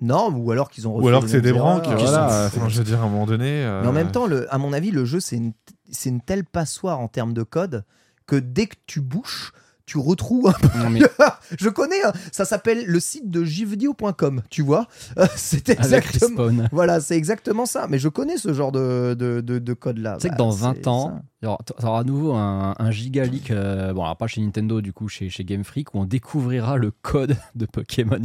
Non, 0.00 0.30
ou 0.30 0.50
alors 0.52 0.70
qu'ils 0.70 0.86
ont 0.86 0.96
Ou 0.96 1.08
alors 1.08 1.22
que 1.22 1.28
c'est 1.28 1.40
des 1.40 1.52
branques. 1.52 1.86
erreurs. 1.86 1.98
Voilà. 2.00 2.44
Enfin, 2.46 2.68
je 2.68 2.78
veux 2.78 2.84
dire, 2.84 3.00
à 3.00 3.06
un 3.06 3.08
moment 3.08 3.26
donné. 3.26 3.64
euh, 3.64 3.82
Mais 3.82 3.88
en 3.88 3.92
même 3.92 4.12
temps, 4.12 4.26
le, 4.26 4.52
à 4.54 4.58
mon 4.58 4.72
avis, 4.72 4.90
le 4.92 5.04
jeu, 5.04 5.18
c'est 5.18 5.36
une, 5.36 5.52
c'est 5.90 6.08
une 6.08 6.20
telle 6.20 6.44
passoire 6.44 7.00
en 7.00 7.08
termes 7.08 7.34
de 7.34 7.42
code 7.42 7.84
que 8.26 8.36
dès 8.36 8.66
que 8.66 8.76
tu 8.86 9.00
bouches, 9.00 9.52
tu 9.88 9.98
retrouves 9.98 10.48
un 10.48 10.52
peu. 10.52 10.68
Mais 10.90 11.00
Je 11.58 11.68
connais, 11.70 12.02
hein, 12.04 12.12
ça 12.30 12.44
s'appelle 12.44 12.84
le 12.86 13.00
site 13.00 13.30
de 13.30 13.42
jeuxvideo.com, 13.42 14.42
tu 14.50 14.62
vois. 14.62 14.86
Euh, 15.18 15.26
C'est 15.36 15.68
exactement. 15.70 16.68
Voilà, 16.72 17.00
c'est 17.00 17.16
exactement 17.16 17.64
ça. 17.66 17.86
Mais 17.88 17.98
je 17.98 18.08
connais 18.08 18.36
ce 18.36 18.52
genre 18.52 18.70
de, 18.72 19.14
de, 19.18 19.40
de- 19.40 19.58
de 19.58 19.72
code-là. 19.72 20.16
Tu 20.16 20.22
sais 20.22 20.28
que 20.28 20.34
Bah, 20.34 20.38
dans 20.38 20.52
c'est 20.52 20.60
20 20.62 20.86
ans, 20.86 21.06
ça. 21.08 21.22
il 21.42 21.46
y 21.46 21.48
aura- 21.88 21.98
à 22.00 22.04
nouveau 22.04 22.34
un, 22.34 22.74
un 22.78 22.90
giga 22.90 23.24
leak, 23.24 23.50
euh, 23.50 23.92
bon 23.94 24.02
alors 24.04 24.16
pas 24.16 24.26
chez 24.26 24.40
Nintendo 24.40 24.80
du 24.80 24.92
coup, 24.92 25.08
chez, 25.08 25.30
chez 25.30 25.44
Game 25.44 25.64
Freak, 25.64 25.94
où 25.94 26.00
on 26.00 26.04
découvrira 26.04 26.76
le 26.76 26.90
code 26.90 27.36
de 27.54 27.66
Pokémon. 27.66 28.18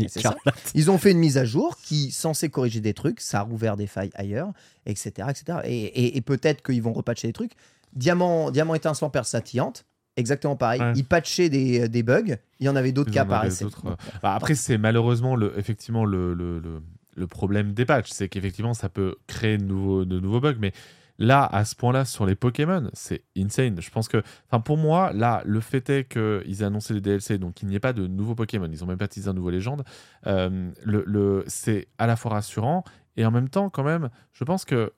Ils 0.76 0.92
ont 0.92 0.98
fait 0.98 1.12
une 1.12 1.20
mise 1.20 1.38
à 1.38 1.46
jour 1.46 1.78
qui 1.78 2.12
censée 2.12 2.50
corriger 2.50 2.82
des 2.82 2.94
trucs, 2.94 3.22
ça 3.22 3.40
a 3.40 3.42
rouvert 3.44 3.78
des 3.78 3.88
failles 3.88 4.12
ailleurs, 4.16 4.52
etc. 4.86 5.28
etc. 5.30 5.60
Et, 5.64 5.78
et- 5.86 6.18
et 6.18 6.22
peut-être 6.22 6.62
qu'ils 6.62 6.82
vont 6.84 6.94
repatcher 6.94 7.28
des 7.28 7.34
trucs. 7.34 7.54
Diamant, 7.96 8.50
Diamant 8.52 8.74
étincelant 8.76 9.10
perle 9.10 9.26
scintillante, 9.26 9.86
exactement 10.18 10.56
pareil. 10.56 10.82
Ouais. 10.82 10.94
Ils 10.96 11.06
patchaient 11.06 11.50
des, 11.50 11.88
des 11.90 12.04
bugs, 12.04 12.36
il 12.60 12.66
y 12.66 12.70
en 12.70 12.76
avait 12.76 12.92
d'autres 12.92 13.12
qui 13.12 13.20
apparaissaient. 13.20 13.66
euh. 13.66 13.96
Bah, 14.22 14.34
après, 14.36 14.56
c'est 14.56 14.78
malheureusement 14.78 15.36
le, 15.36 15.58
effectivement 15.58 16.06
le, 16.06 16.34
le, 16.34 16.60
le- 16.60 16.82
le 17.16 17.28
problème 17.28 17.74
des 17.74 17.86
patchs, 17.86 18.10
c'est 18.10 18.28
qu'effectivement 18.28 18.74
ça 18.74 18.90
peut 18.90 19.16
créer 19.28 19.60
de 19.60 19.64
nouveaux, 19.64 20.04
de 20.04 20.20
nouveaux 20.20 20.40
bugs, 20.40 20.56
mais 20.60 20.72
là, 21.20 21.46
à 21.46 21.64
ce 21.64 21.76
point-là, 21.76 22.06
sur 22.06 22.26
les 22.26 22.34
Pokémon, 22.36 22.90
c'est 22.94 23.22
insane. 23.38 23.80
Je 23.80 23.92
pense 23.92 24.08
que, 24.08 24.24
enfin, 24.50 24.60
pour 24.60 24.78
moi, 24.78 25.14
là, 25.14 25.44
le 25.46 25.60
fait 25.60 25.88
est 25.92 26.06
qu'ils 26.12 26.62
aient 26.62 26.66
annoncé 26.66 26.96
les 26.96 27.02
DLC, 27.02 27.38
donc 27.38 27.54
qu'il 27.54 27.68
n'y 27.68 27.76
ait 27.76 27.80
pas 27.80 27.94
de 27.94 28.08
nouveaux 28.08 28.34
Pokémon, 28.34 28.68
ils 28.72 28.84
ont 28.84 28.88
même 28.88 28.98
pas 28.98 29.08
teasé 29.08 29.30
un 29.30 29.34
nouveau 29.34 29.52
légende, 29.52 29.84
euh, 30.26 30.72
le, 30.84 31.04
le- 31.06 31.44
c'est 31.46 31.88
à 32.00 32.08
la 32.08 32.16
fois 32.16 32.32
rassurant 32.32 32.84
et 33.16 33.26
en 33.28 33.32
même 33.32 33.48
temps, 33.50 33.70
quand 33.70 33.84
même, 33.84 34.10
je 34.34 34.44
pense 34.44 34.66
que 34.66 34.92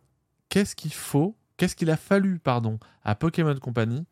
qu'est-ce 0.48 0.74
qu'il 0.78 0.94
faut, 0.94 1.36
qu'est-ce 1.58 1.76
qu'il 1.76 1.90
a 1.92 1.98
fallu, 1.98 2.40
pardon, 2.40 2.80
à 3.04 3.16
Pokémon 3.16 3.56
Company 3.58 4.06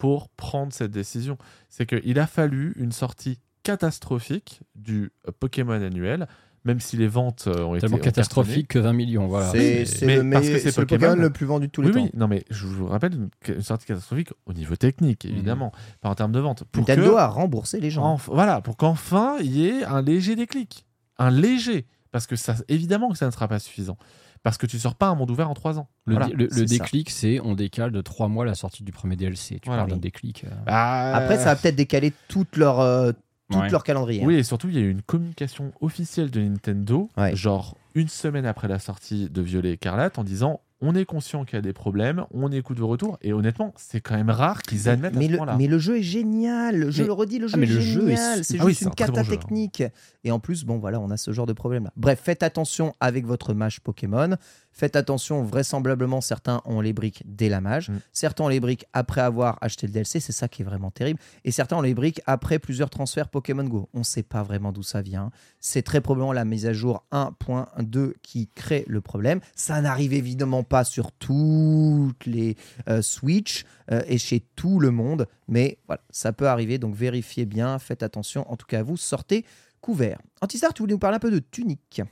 pour 0.00 0.28
prendre 0.30 0.72
cette 0.72 0.90
décision 0.90 1.38
C'est 1.68 1.86
qu'il 1.86 2.18
a 2.18 2.26
fallu 2.26 2.72
une 2.76 2.90
sortie 2.90 3.38
catastrophique 3.62 4.60
du 4.74 5.12
euh, 5.28 5.32
Pokémon 5.38 5.72
annuel, 5.80 6.26
même 6.64 6.80
si 6.80 6.96
les 6.96 7.06
ventes 7.08 7.44
euh, 7.46 7.62
ont 7.64 7.74
été 7.74 7.82
Tellement 7.82 7.96
ont 7.96 8.00
catastrophique 8.00 8.68
que 8.68 8.78
20 8.78 8.92
millions, 8.92 9.26
voilà. 9.28 9.50
C'est 9.50 9.84
le, 10.06 10.22
le 10.22 10.72
Pokémon. 10.74 11.14
Le 11.16 11.30
plus 11.30 11.46
vendu 11.46 11.66
de 11.68 11.72
tous 11.72 11.82
les 11.82 11.88
Oui, 11.88 11.94
temps. 11.94 12.02
oui, 12.02 12.10
non, 12.14 12.28
mais 12.28 12.44
je 12.50 12.66
vous 12.66 12.86
rappelle 12.86 13.14
une, 13.14 13.28
une 13.54 13.62
sortie 13.62 13.86
catastrophique 13.86 14.30
au 14.46 14.52
niveau 14.52 14.76
technique, 14.76 15.24
évidemment, 15.24 15.72
pas 16.00 16.08
en 16.10 16.14
termes 16.14 16.32
de 16.32 16.40
vente. 16.40 16.64
Pour 16.72 16.80
Nintendo 16.88 17.12
que- 17.12 17.16
a 17.16 17.26
remboursé 17.28 17.80
les 17.80 17.90
gens. 17.90 18.16
Voilà, 18.26 18.60
pour 18.60 18.76
qu'enfin 18.76 19.36
il 19.40 19.56
y 19.56 19.66
ait 19.68 19.84
un 19.84 20.02
léger 20.02 20.36
déclic. 20.36 20.84
Un 21.18 21.30
léger. 21.30 21.86
Parce 22.12 22.26
que 22.26 22.34
ça, 22.36 22.56
évidemment 22.68 23.10
que 23.10 23.16
ça 23.18 23.26
ne 23.26 23.30
sera 23.30 23.46
pas 23.48 23.58
suffisant. 23.58 23.96
Parce 24.42 24.56
que 24.56 24.66
tu 24.66 24.78
sors 24.78 24.94
pas 24.94 25.08
un 25.08 25.14
monde 25.14 25.30
ouvert 25.30 25.50
en 25.50 25.54
trois 25.54 25.78
ans. 25.78 25.88
Le, 26.06 26.14
Voilà, 26.14 26.28
déclic, 26.66 27.10
c'est 27.10 27.40
on 27.40 27.54
décale 27.54 27.92
de 27.92 28.00
3 28.00 28.28
mois 28.28 28.46
la 28.46 28.54
sortie 28.54 28.82
du 28.82 28.90
premier 28.92 29.14
DLC. 29.16 29.60
Tu 29.60 29.66
Voilà. 29.68 29.82
parles 29.82 29.90
d'un 29.92 29.98
déclic. 29.98 30.44
euh. 30.44 30.48
Bah, 30.64 31.14
Après, 31.14 31.36
ça 31.36 31.44
va 31.46 31.56
peut-être 31.56 31.76
décaler 31.76 32.12
toute 32.28 32.56
leur, 32.56 32.80
euh, 32.80 33.12
tout 33.50 33.58
Ouais. 33.58 33.68
leur 33.68 33.84
calendrier. 33.84 34.24
Oui, 34.24 34.36
et 34.36 34.42
surtout, 34.42 34.68
il 34.68 34.74
y 34.74 34.78
a 34.78 34.80
eu 34.80 34.90
une 34.90 35.02
communication 35.02 35.72
officielle 35.82 36.30
de 36.30 36.40
Nintendo, 36.40 37.10
Ouais. 37.18 37.36
genre 37.36 37.76
une 37.94 38.08
semaine 38.08 38.46
après 38.46 38.66
la 38.68 38.78
sortie 38.78 39.28
de 39.28 39.42
Violet 39.42 39.72
Écarlate, 39.72 40.18
en 40.18 40.24
disant 40.24 40.60
on 40.82 40.94
est 40.94 41.04
conscient 41.04 41.44
qu'il 41.44 41.56
y 41.56 41.58
a 41.58 41.62
des 41.62 41.72
problèmes, 41.72 42.24
on 42.32 42.50
écoute 42.50 42.78
vos 42.78 42.88
retours, 42.88 43.18
et 43.22 43.32
honnêtement, 43.32 43.74
c'est 43.76 44.00
quand 44.00 44.16
même 44.16 44.30
rare 44.30 44.62
qu'ils 44.62 44.88
admettent 44.88 45.14
à 45.14 45.18
mais 45.18 45.26
ce 45.26 45.30
le, 45.32 45.36
point-là. 45.36 45.56
mais 45.58 45.66
le 45.66 45.78
jeu 45.78 45.98
est 45.98 46.02
génial, 46.02 46.90
je 46.90 47.02
Mais- 47.02 47.06
le 47.06 47.12
redis, 47.12 47.38
le 47.38 47.48
jeu 47.48 47.54
Ah, 47.54 47.58
mais 47.58 47.66
est 47.66 47.70
le 47.74 47.80
jeu 47.80 48.00
est 48.10 48.16
génial, 48.16 48.44
c'est 48.44 48.58
Ah 48.60 48.66
juste 48.66 48.80
une 48.80 48.86
un 48.86 48.90
bon 48.90 48.94
cata 48.94 49.22
jeu, 49.22 49.32
hein. 49.32 49.36
technique. 49.36 49.82
Et 50.24 50.30
en 50.30 50.38
plus, 50.38 50.64
bon 50.64 50.78
voilà, 50.78 50.98
on 51.00 51.10
a 51.10 51.16
ce 51.16 51.32
genre 51.32 51.46
de 51.46 51.52
problème 51.52 51.84
là. 51.84 51.92
Bref, 51.96 52.20
faites 52.22 52.42
attention 52.42 52.94
avec 53.00 53.26
votre 53.26 53.52
mage 53.54 53.80
Pokémon, 53.80 54.36
faites 54.72 54.96
attention, 54.96 55.42
vraisemblablement 55.42 56.20
certains 56.20 56.62
ont 56.64 56.80
les 56.80 56.92
briques 56.92 57.22
dès 57.26 57.48
la 57.48 57.60
mage, 57.60 57.90
Mm. 57.90 57.98
certains 58.12 58.44
ont 58.44 58.48
les 58.48 58.60
briques 58.60 58.86
après 58.92 59.20
avoir 59.20 59.58
acheté 59.60 59.86
le 59.86 59.92
DLC, 59.92 60.20
c'est 60.20 60.32
ça 60.32 60.48
qui 60.48 60.62
est 60.62 60.64
vraiment 60.64 60.90
terrible, 60.90 61.18
et 61.44 61.50
certains 61.50 61.76
ont 61.76 61.82
les 61.82 61.94
briques 61.94 62.20
après 62.26 62.58
plusieurs 62.58 62.90
transferts 62.90 63.28
Pokémon 63.28 63.64
Go. 63.64 63.88
On 63.94 64.00
ne 64.00 64.04
sait 64.04 64.22
pas 64.22 64.42
vraiment 64.42 64.72
d'où 64.72 64.82
ça 64.82 65.02
vient, 65.02 65.30
c'est 65.58 65.82
très 65.82 66.00
probablement 66.00 66.32
la 66.32 66.44
mise 66.44 66.66
à 66.66 66.72
jour 66.72 67.04
1.2 67.12 68.14
qui 68.22 68.48
crée 68.48 68.84
le 68.86 69.00
problème. 69.00 69.40
Ça 69.54 69.80
n'arrive 69.80 70.12
évidemment 70.12 70.62
pas 70.62 70.84
sur 70.84 71.12
toutes 71.12 72.26
les 72.26 72.56
euh, 72.88 73.02
Switch 73.02 73.64
euh, 73.90 74.02
et 74.06 74.18
chez 74.18 74.40
tout 74.56 74.78
le 74.78 74.90
monde, 74.90 75.26
mais 75.48 75.78
voilà, 75.86 76.02
ça 76.10 76.32
peut 76.32 76.48
arriver, 76.48 76.78
donc 76.78 76.94
vérifiez 76.94 77.44
bien, 77.46 77.78
faites 77.78 78.02
attention, 78.02 78.50
en 78.50 78.56
tout 78.56 78.66
cas 78.66 78.82
vous 78.82 78.96
sortez 78.96 79.44
couvert. 79.80 80.18
Antistar, 80.42 80.74
tu 80.74 80.82
voulais 80.82 80.92
nous 80.92 80.98
parler 80.98 81.16
un 81.16 81.20
peu 81.20 81.30
de 81.30 81.38
Tunic 81.38 82.02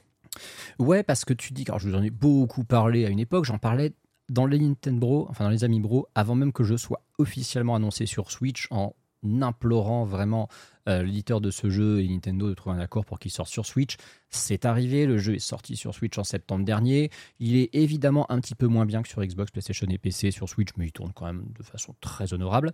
Ouais, 0.78 1.02
parce 1.02 1.24
que 1.24 1.34
tu 1.34 1.52
dis, 1.52 1.64
alors 1.68 1.78
je 1.78 1.88
vous 1.88 1.94
en 1.94 2.02
ai 2.02 2.10
beaucoup 2.10 2.64
parlé 2.64 3.04
à 3.04 3.08
une 3.08 3.20
époque, 3.20 3.44
j'en 3.44 3.58
parlais 3.58 3.92
dans 4.28 4.46
les 4.46 4.58
Nintendo, 4.58 5.26
enfin 5.30 5.44
dans 5.44 5.50
les 5.50 5.64
Amis 5.64 5.80
Bro, 5.80 6.06
avant 6.14 6.34
même 6.34 6.52
que 6.52 6.64
je 6.64 6.76
sois 6.76 7.02
officiellement 7.18 7.74
annoncé 7.74 8.06
sur 8.06 8.30
Switch 8.30 8.68
en 8.70 8.94
implorant 9.42 10.04
vraiment 10.04 10.48
euh, 10.88 11.02
l'éditeur 11.02 11.40
de 11.40 11.50
ce 11.50 11.68
jeu 11.70 12.00
et 12.00 12.08
Nintendo 12.08 12.48
de 12.48 12.54
trouver 12.54 12.76
un 12.76 12.80
accord 12.80 13.04
pour 13.04 13.18
qu'il 13.18 13.30
sorte 13.30 13.50
sur 13.50 13.66
Switch. 13.66 13.96
C'est 14.30 14.64
arrivé, 14.64 15.06
le 15.06 15.18
jeu 15.18 15.34
est 15.34 15.40
sorti 15.40 15.76
sur 15.76 15.94
Switch 15.94 16.16
en 16.18 16.24
septembre 16.24 16.64
dernier. 16.64 17.10
Il 17.40 17.56
est 17.56 17.70
évidemment 17.74 18.30
un 18.30 18.40
petit 18.40 18.54
peu 18.54 18.66
moins 18.66 18.86
bien 18.86 19.02
que 19.02 19.08
sur 19.08 19.24
Xbox, 19.24 19.50
PlayStation 19.50 19.86
et 19.90 19.98
PC 19.98 20.30
sur 20.30 20.48
Switch, 20.48 20.70
mais 20.76 20.86
il 20.86 20.92
tourne 20.92 21.12
quand 21.12 21.26
même 21.26 21.46
de 21.58 21.62
façon 21.62 21.94
très 22.00 22.32
honorable. 22.32 22.72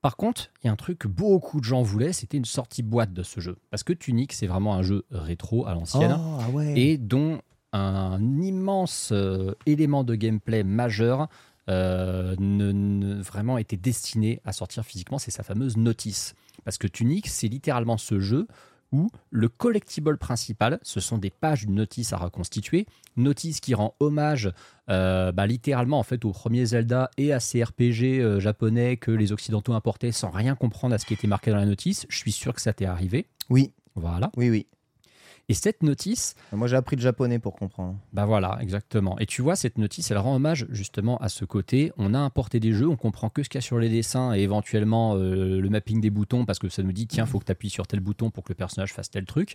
Par 0.00 0.16
contre, 0.16 0.50
il 0.62 0.68
y 0.68 0.70
a 0.70 0.72
un 0.72 0.76
truc 0.76 0.98
que 1.00 1.08
beaucoup 1.08 1.58
de 1.60 1.64
gens 1.64 1.82
voulaient, 1.82 2.12
c'était 2.12 2.36
une 2.36 2.44
sortie 2.44 2.82
boîte 2.82 3.12
de 3.12 3.22
ce 3.22 3.40
jeu. 3.40 3.56
Parce 3.70 3.82
que 3.82 3.92
Tunic, 3.92 4.32
c'est 4.32 4.46
vraiment 4.46 4.74
un 4.74 4.82
jeu 4.82 5.04
rétro 5.10 5.66
à 5.66 5.74
l'ancienne 5.74 6.14
Oh, 6.16 6.38
ah 6.40 6.50
ouais. 6.50 6.78
et 6.80 6.98
dont 6.98 7.40
un 7.72 8.20
immense 8.40 9.10
euh, 9.12 9.52
élément 9.66 10.04
de 10.04 10.14
gameplay 10.14 10.62
majeur 10.62 11.28
euh, 11.68 12.34
ne, 12.38 12.72
ne- 12.72 13.20
vraiment 13.20 13.58
était 13.58 13.76
destiné 13.76 14.40
à 14.44 14.52
sortir 14.52 14.84
physiquement, 14.84 15.18
c'est 15.18 15.30
sa 15.32 15.42
fameuse 15.42 15.76
notice. 15.76 16.34
Parce 16.64 16.78
que 16.78 16.86
Tunic, 16.86 17.26
c'est 17.26 17.48
littéralement 17.48 17.98
ce 17.98 18.20
jeu 18.20 18.46
où 18.92 19.08
le 19.30 19.48
collectible 19.48 20.16
principal, 20.18 20.78
ce 20.82 21.00
sont 21.00 21.18
des 21.18 21.30
pages 21.30 21.66
d'une 21.66 21.74
notice 21.74 22.12
à 22.12 22.16
reconstituer, 22.16 22.86
notice 23.16 23.60
qui 23.60 23.74
rend 23.74 23.94
hommage 24.00 24.50
euh, 24.90 25.32
bah, 25.32 25.46
littéralement 25.46 25.98
en 25.98 26.02
fait 26.02 26.24
au 26.24 26.32
premier 26.32 26.64
Zelda 26.64 27.10
et 27.18 27.32
à 27.32 27.40
ces 27.40 27.62
RPG 27.62 28.20
euh, 28.20 28.40
japonais 28.40 28.96
que 28.96 29.10
les 29.10 29.32
occidentaux 29.32 29.74
importaient 29.74 30.12
sans 30.12 30.30
rien 30.30 30.54
comprendre 30.54 30.94
à 30.94 30.98
ce 30.98 31.06
qui 31.06 31.14
était 31.14 31.26
marqué 31.26 31.50
dans 31.50 31.56
la 31.58 31.66
notice. 31.66 32.06
Je 32.08 32.16
suis 32.16 32.32
sûr 32.32 32.54
que 32.54 32.60
ça 32.60 32.72
t'est 32.72 32.86
arrivé. 32.86 33.26
Oui. 33.50 33.72
Voilà. 33.94 34.30
Oui, 34.36 34.48
oui. 34.48 34.66
Et 35.50 35.54
cette 35.54 35.82
notice, 35.82 36.34
Moi, 36.52 36.68
j'ai 36.68 36.76
appris 36.76 36.94
le 36.96 37.00
japonais 37.00 37.38
pour 37.38 37.56
comprendre. 37.56 37.96
bah 38.12 38.26
voilà, 38.26 38.58
exactement. 38.60 39.18
Et 39.18 39.24
tu 39.24 39.40
vois, 39.40 39.56
cette 39.56 39.78
notice, 39.78 40.10
elle 40.10 40.18
rend 40.18 40.36
hommage 40.36 40.66
justement 40.68 41.16
à 41.18 41.30
ce 41.30 41.46
côté. 41.46 41.90
On 41.96 42.12
a 42.12 42.18
importé 42.18 42.60
des 42.60 42.74
jeux, 42.74 42.86
on 42.86 42.96
comprend 42.96 43.30
que 43.30 43.42
ce 43.42 43.48
qu'il 43.48 43.56
y 43.56 43.62
a 43.62 43.62
sur 43.62 43.78
les 43.78 43.88
dessins 43.88 44.34
et 44.34 44.40
éventuellement 44.40 45.16
euh, 45.16 45.58
le 45.58 45.70
mapping 45.70 46.02
des 46.02 46.10
boutons 46.10 46.44
parce 46.44 46.58
que 46.58 46.68
ça 46.68 46.82
nous 46.82 46.92
dit, 46.92 47.06
tiens, 47.06 47.24
faut 47.24 47.38
que 47.38 47.46
tu 47.46 47.52
appuies 47.52 47.70
sur 47.70 47.86
tel 47.86 48.00
bouton 48.00 48.30
pour 48.30 48.44
que 48.44 48.50
le 48.52 48.56
personnage 48.56 48.92
fasse 48.92 49.10
tel 49.10 49.24
truc. 49.24 49.54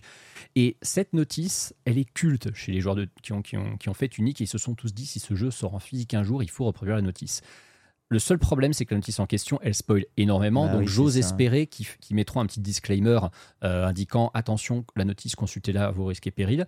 Et 0.56 0.76
cette 0.82 1.12
notice, 1.12 1.74
elle 1.84 1.96
est 1.98 2.12
culte 2.12 2.52
chez 2.54 2.72
les 2.72 2.80
joueurs 2.80 2.96
de, 2.96 3.08
qui, 3.22 3.32
ont, 3.32 3.42
qui, 3.42 3.56
ont, 3.56 3.76
qui 3.76 3.88
ont 3.88 3.94
fait 3.94 4.18
Unique 4.18 4.40
et 4.40 4.44
ils 4.44 4.48
se 4.48 4.58
sont 4.58 4.74
tous 4.74 4.94
dit, 4.94 5.06
si 5.06 5.20
ce 5.20 5.34
jeu 5.34 5.52
sort 5.52 5.74
en 5.76 5.78
physique 5.78 6.14
un 6.14 6.24
jour, 6.24 6.42
il 6.42 6.50
faut 6.50 6.64
reproduire 6.64 6.96
la 6.96 7.02
notice. 7.02 7.40
Le 8.10 8.18
seul 8.18 8.38
problème, 8.38 8.72
c'est 8.72 8.84
que 8.84 8.94
la 8.94 8.98
notice 8.98 9.18
en 9.18 9.26
question, 9.26 9.58
elle 9.62 9.74
spoil 9.74 10.04
énormément. 10.16 10.66
Bah 10.66 10.72
donc, 10.72 10.80
oui, 10.82 10.86
j'ose 10.86 11.16
espérer 11.16 11.66
qu'ils 11.66 11.86
mettront 12.14 12.40
un 12.40 12.46
petit 12.46 12.60
disclaimer 12.60 13.18
euh, 13.64 13.86
indiquant 13.86 14.30
attention, 14.34 14.84
la 14.94 15.04
notice, 15.04 15.34
consultez-la 15.34 15.86
à 15.86 15.90
vos 15.90 16.04
risques 16.04 16.26
et 16.26 16.30
périls. 16.30 16.66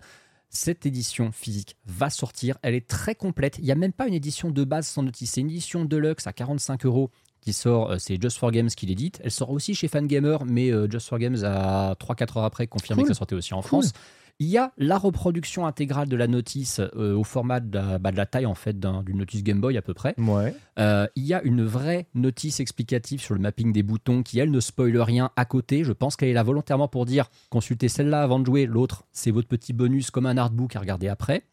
Cette 0.49 0.85
édition 0.85 1.31
physique 1.31 1.75
va 1.85 2.09
sortir. 2.09 2.57
Elle 2.63 2.73
est 2.73 2.87
très 2.87 3.15
complète. 3.15 3.57
Il 3.59 3.65
n'y 3.65 3.71
a 3.71 3.75
même 3.75 3.91
pas 3.93 4.07
une 4.07 4.13
édition 4.13 4.49
de 4.49 4.63
base 4.63 4.87
sans 4.87 5.03
notice. 5.03 5.31
C'est 5.31 5.41
une 5.41 5.49
édition 5.49 5.85
deluxe 5.85 6.25
à 6.25 6.33
45 6.33 6.85
euros 6.85 7.11
qui 7.41 7.53
sort. 7.53 7.91
euh, 7.91 7.97
C'est 7.99 8.19
Just 8.21 8.37
for 8.37 8.51
Games 8.51 8.69
qui 8.69 8.85
l'édite. 8.85 9.19
Elle 9.23 9.31
sort 9.31 9.51
aussi 9.51 9.75
chez 9.75 9.87
Fangamer, 9.87 10.37
mais 10.45 10.71
euh, 10.71 10.89
Just 10.89 11.07
for 11.09 11.19
Games 11.19 11.43
a 11.43 11.93
3-4 11.95 12.39
heures 12.39 12.45
après 12.45 12.65
confirmé 12.67 13.03
Cool. 13.03 13.09
que 13.09 13.13
ça 13.13 13.17
sortait 13.19 13.35
aussi 13.35 13.53
en 13.53 13.57
Cool. 13.61 13.67
France. 13.67 13.93
Il 14.39 14.47
y 14.47 14.57
a 14.59 14.71
la 14.77 14.99
reproduction 14.99 15.65
intégrale 15.65 16.07
de 16.07 16.15
la 16.15 16.27
notice 16.27 16.79
euh, 16.95 17.15
au 17.15 17.23
format 17.23 17.59
de 17.59 17.75
la, 17.75 17.97
bah, 17.97 18.11
de 18.11 18.17
la 18.17 18.27
taille 18.27 18.45
en 18.45 18.53
fait 18.53 18.79
d'un- 18.79 19.01
d'une 19.01 19.17
notice 19.17 19.41
Game 19.43 19.59
Boy 19.59 19.77
à 19.77 19.81
peu 19.81 19.95
près. 19.95 20.13
Ouais. 20.19 20.53
Euh, 20.77 21.07
il 21.15 21.23
y 21.25 21.33
a 21.33 21.41
une 21.41 21.63
vraie 21.63 22.07
notice 22.13 22.59
explicative 22.59 23.19
sur 23.19 23.33
le 23.33 23.39
mapping 23.39 23.73
des 23.73 23.81
boutons 23.81 24.21
qui, 24.21 24.37
elle, 24.37 24.51
ne 24.51 24.59
spoile 24.59 24.95
rien 25.01 25.31
à 25.35 25.45
côté. 25.45 25.83
Je 25.83 25.91
pense 25.91 26.15
qu'elle 26.15 26.29
est 26.29 26.33
là 26.33 26.43
volontairement 26.43 26.87
pour 26.87 27.05
dire 27.07 27.31
consultez 27.49 27.87
celle-là 27.89 28.21
avant 28.21 28.39
de 28.39 28.45
jouer, 28.45 28.67
l'autre, 28.67 29.05
c'est 29.11 29.31
votre 29.31 29.47
petit 29.47 29.73
bonus 29.73 30.11
comme 30.11 30.27
un 30.27 30.37
artbook 30.37 30.75
à 30.75 30.81
regarder 30.81 31.07
après. 31.07 31.43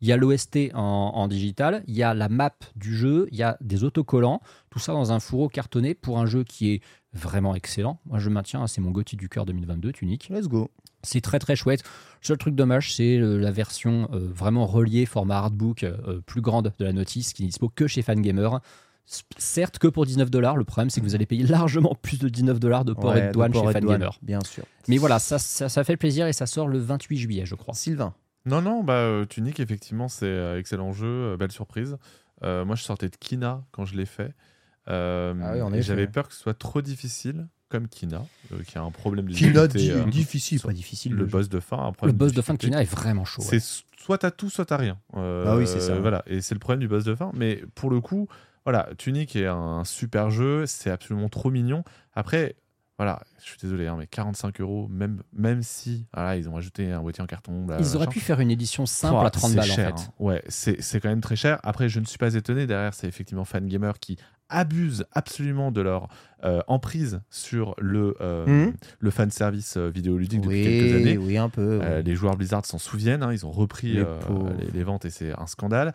Il 0.00 0.06
y 0.06 0.12
a 0.12 0.16
l'OST 0.16 0.70
en, 0.74 0.80
en 0.80 1.26
digital, 1.26 1.82
il 1.88 1.96
y 1.96 2.04
a 2.04 2.14
la 2.14 2.28
map 2.28 2.54
du 2.76 2.96
jeu, 2.96 3.26
il 3.32 3.36
y 3.36 3.42
a 3.42 3.58
des 3.60 3.82
autocollants, 3.82 4.40
tout 4.70 4.78
ça 4.78 4.92
dans 4.92 5.10
un 5.12 5.18
fourreau 5.18 5.48
cartonné 5.48 5.94
pour 5.94 6.20
un 6.20 6.26
jeu 6.26 6.44
qui 6.44 6.70
est 6.70 6.82
vraiment 7.12 7.54
excellent. 7.56 8.00
Moi, 8.06 8.18
je 8.20 8.30
maintiens, 8.30 8.62
hein, 8.62 8.66
c'est 8.68 8.80
mon 8.80 8.92
Gotti 8.92 9.16
du 9.16 9.28
cœur 9.28 9.44
2022, 9.44 9.92
Tunic. 9.92 10.28
Let's 10.30 10.46
go. 10.46 10.70
C'est 11.02 11.20
très 11.20 11.38
très 11.38 11.56
chouette. 11.56 11.82
Le 12.22 12.26
seul 12.26 12.38
truc 12.38 12.54
dommage, 12.54 12.94
c'est 12.94 13.18
euh, 13.18 13.36
la 13.36 13.50
version 13.50 14.08
euh, 14.12 14.18
vraiment 14.18 14.66
reliée, 14.66 15.06
format 15.06 15.38
artbook 15.38 15.84
euh, 15.84 16.20
plus 16.26 16.40
grande 16.40 16.72
de 16.78 16.84
la 16.84 16.92
notice, 16.92 17.32
qui 17.32 17.42
n'est 17.42 17.48
dispo 17.48 17.68
que 17.68 17.86
chez 17.86 18.02
Fangamer. 18.02 18.48
Certes 19.38 19.78
que 19.78 19.88
pour 19.88 20.04
19 20.04 20.30
dollars, 20.30 20.56
le 20.56 20.64
problème 20.64 20.90
c'est 20.90 21.00
que 21.00 21.06
vous 21.06 21.14
allez 21.14 21.24
payer 21.24 21.44
largement 21.44 21.94
plus 22.02 22.18
de 22.18 22.28
19 22.28 22.60
dollars 22.60 22.84
de 22.84 22.92
port 22.92 23.12
Ouais, 23.12 23.24
et 23.24 23.28
de 23.28 23.32
douane 23.32 23.54
chez 23.54 23.72
Fangamer. 23.72 24.10
Bien 24.22 24.40
sûr. 24.40 24.64
Mais 24.88 24.98
voilà, 24.98 25.18
ça, 25.18 25.38
ça, 25.38 25.68
ça 25.68 25.84
fait 25.84 25.96
plaisir 25.96 26.26
et 26.26 26.32
ça 26.32 26.46
sort 26.46 26.68
le 26.68 26.78
28 26.78 27.16
juillet, 27.16 27.46
je 27.46 27.54
crois. 27.54 27.74
Sylvain. 27.74 28.14
Non, 28.44 28.60
non, 28.62 28.82
bah, 28.82 29.24
Tunic, 29.28 29.60
effectivement, 29.60 30.08
c'est 30.08 30.58
excellent 30.58 30.92
jeu, 30.92 31.36
belle 31.36 31.52
surprise. 31.52 31.96
Euh, 32.42 32.64
moi, 32.64 32.76
je 32.76 32.82
sortais 32.82 33.08
de 33.08 33.16
Kina 33.16 33.64
quand 33.72 33.84
je 33.84 33.96
l'ai 33.96 34.06
fait. 34.06 34.34
Euh, 34.88 35.34
Ah 35.42 35.52
oui, 35.54 35.62
en 35.62 35.72
et 35.72 35.76
effet. 35.78 35.82
J'avais 35.82 36.06
peur 36.06 36.28
que 36.28 36.34
ce 36.34 36.40
soit 36.40 36.58
trop 36.58 36.82
difficile, 36.82 37.48
comme 37.68 37.88
Kina, 37.88 38.24
euh, 38.52 38.62
qui 38.66 38.78
a 38.78 38.82
un 38.82 38.90
problème 38.90 39.26
de 39.28 39.34
Kina 39.34 39.66
difficulté, 39.66 39.78
dit 39.78 39.90
euh, 39.90 40.10
difficile, 40.10 40.60
pas 40.60 40.72
difficile. 40.72 41.12
le 41.12 41.18
le 41.18 41.24
boss 41.26 41.48
de 41.48 41.60
fin. 41.60 41.92
Le 42.02 42.12
boss 42.12 42.32
de 42.32 42.40
fin 42.42 42.54
de. 42.54 42.58
Kina 42.58 42.80
est 42.82 42.90
vraiment 42.90 43.24
chaud. 43.24 43.42
ouais. 43.42 43.58
C'est 43.60 43.82
soit 43.98 44.18
t'as 44.18 44.30
tout, 44.30 44.48
soit 44.50 44.64
t'as 44.64 44.76
rien. 44.78 44.98
Euh, 45.16 45.44
Ah 45.46 45.56
oui, 45.56 45.66
c'est 45.66 45.80
ça. 45.80 45.98
Voilà, 45.98 46.22
et 46.26 46.40
c'est 46.40 46.54
le 46.54 46.60
problème 46.60 46.80
du 46.80 46.88
boss 46.88 47.04
de 47.04 47.14
fin. 47.14 47.30
Mais 47.34 47.62
pour 47.74 47.90
le 47.90 48.00
coup, 48.00 48.26
voilà, 48.64 48.88
Tunic 48.98 49.36
est 49.36 49.46
un 49.46 49.84
super 49.84 50.30
jeu, 50.30 50.64
c'est 50.66 50.90
absolument 50.90 51.28
trop 51.28 51.50
mignon. 51.50 51.84
Après, 52.14 52.56
voilà, 52.96 53.22
je 53.38 53.44
suis 53.44 53.58
désolé, 53.62 53.86
hein, 53.86 53.96
mais 53.98 54.06
45 54.08 54.60
euros, 54.60 54.88
même, 54.88 55.22
même 55.32 55.62
si 55.62 56.06
voilà, 56.12 56.36
ils 56.36 56.48
ont 56.48 56.56
ajouté 56.56 56.90
un 56.90 57.00
boîtier 57.00 57.22
en 57.22 57.26
carton. 57.26 57.64
bla, 57.64 57.76
Ils 57.78 57.94
auraient 57.94 58.06
machin. 58.06 58.10
pu 58.10 58.20
faire 58.20 58.40
une 58.40 58.50
édition 58.50 58.86
simple 58.86 59.14
Ouah, 59.14 59.26
à 59.26 59.30
30 59.30 59.50
c'est 59.50 59.56
balles 59.56 59.66
cher, 59.66 59.92
en 59.94 59.96
fait. 59.96 60.02
hein. 60.04 60.12
Ouais, 60.18 60.42
c'est 60.48 60.82
c'est 60.82 61.00
quand 61.00 61.08
même 61.08 61.20
très 61.20 61.36
cher. 61.36 61.60
Après, 61.62 61.88
je 61.88 62.00
ne 62.00 62.04
suis 62.06 62.18
pas 62.18 62.34
étonné. 62.34 62.66
Derrière, 62.66 62.94
c'est 62.94 63.06
effectivement 63.06 63.44
Fangamer 63.44 63.92
qui 64.00 64.16
abusent 64.48 65.04
absolument 65.12 65.70
de 65.70 65.80
leur 65.80 66.08
euh, 66.44 66.60
emprise 66.68 67.20
sur 67.30 67.74
le, 67.78 68.16
euh, 68.20 68.46
Mhm. 68.46 68.74
le 69.00 69.10
fan 69.10 69.30
service 69.30 69.76
euh, 69.76 69.88
vidéoludique 69.88 70.40
depuis 70.40 70.62
Oui, 70.62 70.78
quelques 70.80 70.94
années. 70.96 71.18
oui, 71.18 71.36
un 71.36 71.48
peu. 71.48 71.80
Euh, 71.82 71.96
ouais. 71.96 72.02
les 72.02 72.14
joueurs 72.14 72.36
Blizzard 72.36 72.64
s'en 72.64 72.78
souviennent, 72.78 73.22
hein, 73.22 73.32
ils 73.32 73.44
ont 73.44 73.50
repris 73.50 73.94
Les 73.94 74.00
euh, 74.00 74.18
pauvres. 74.20 74.50
les, 74.58 74.70
les 74.70 74.84
ventes 74.84 75.04
et 75.04 75.10
c'est 75.10 75.32
un 75.38 75.46
scandale. 75.46 75.92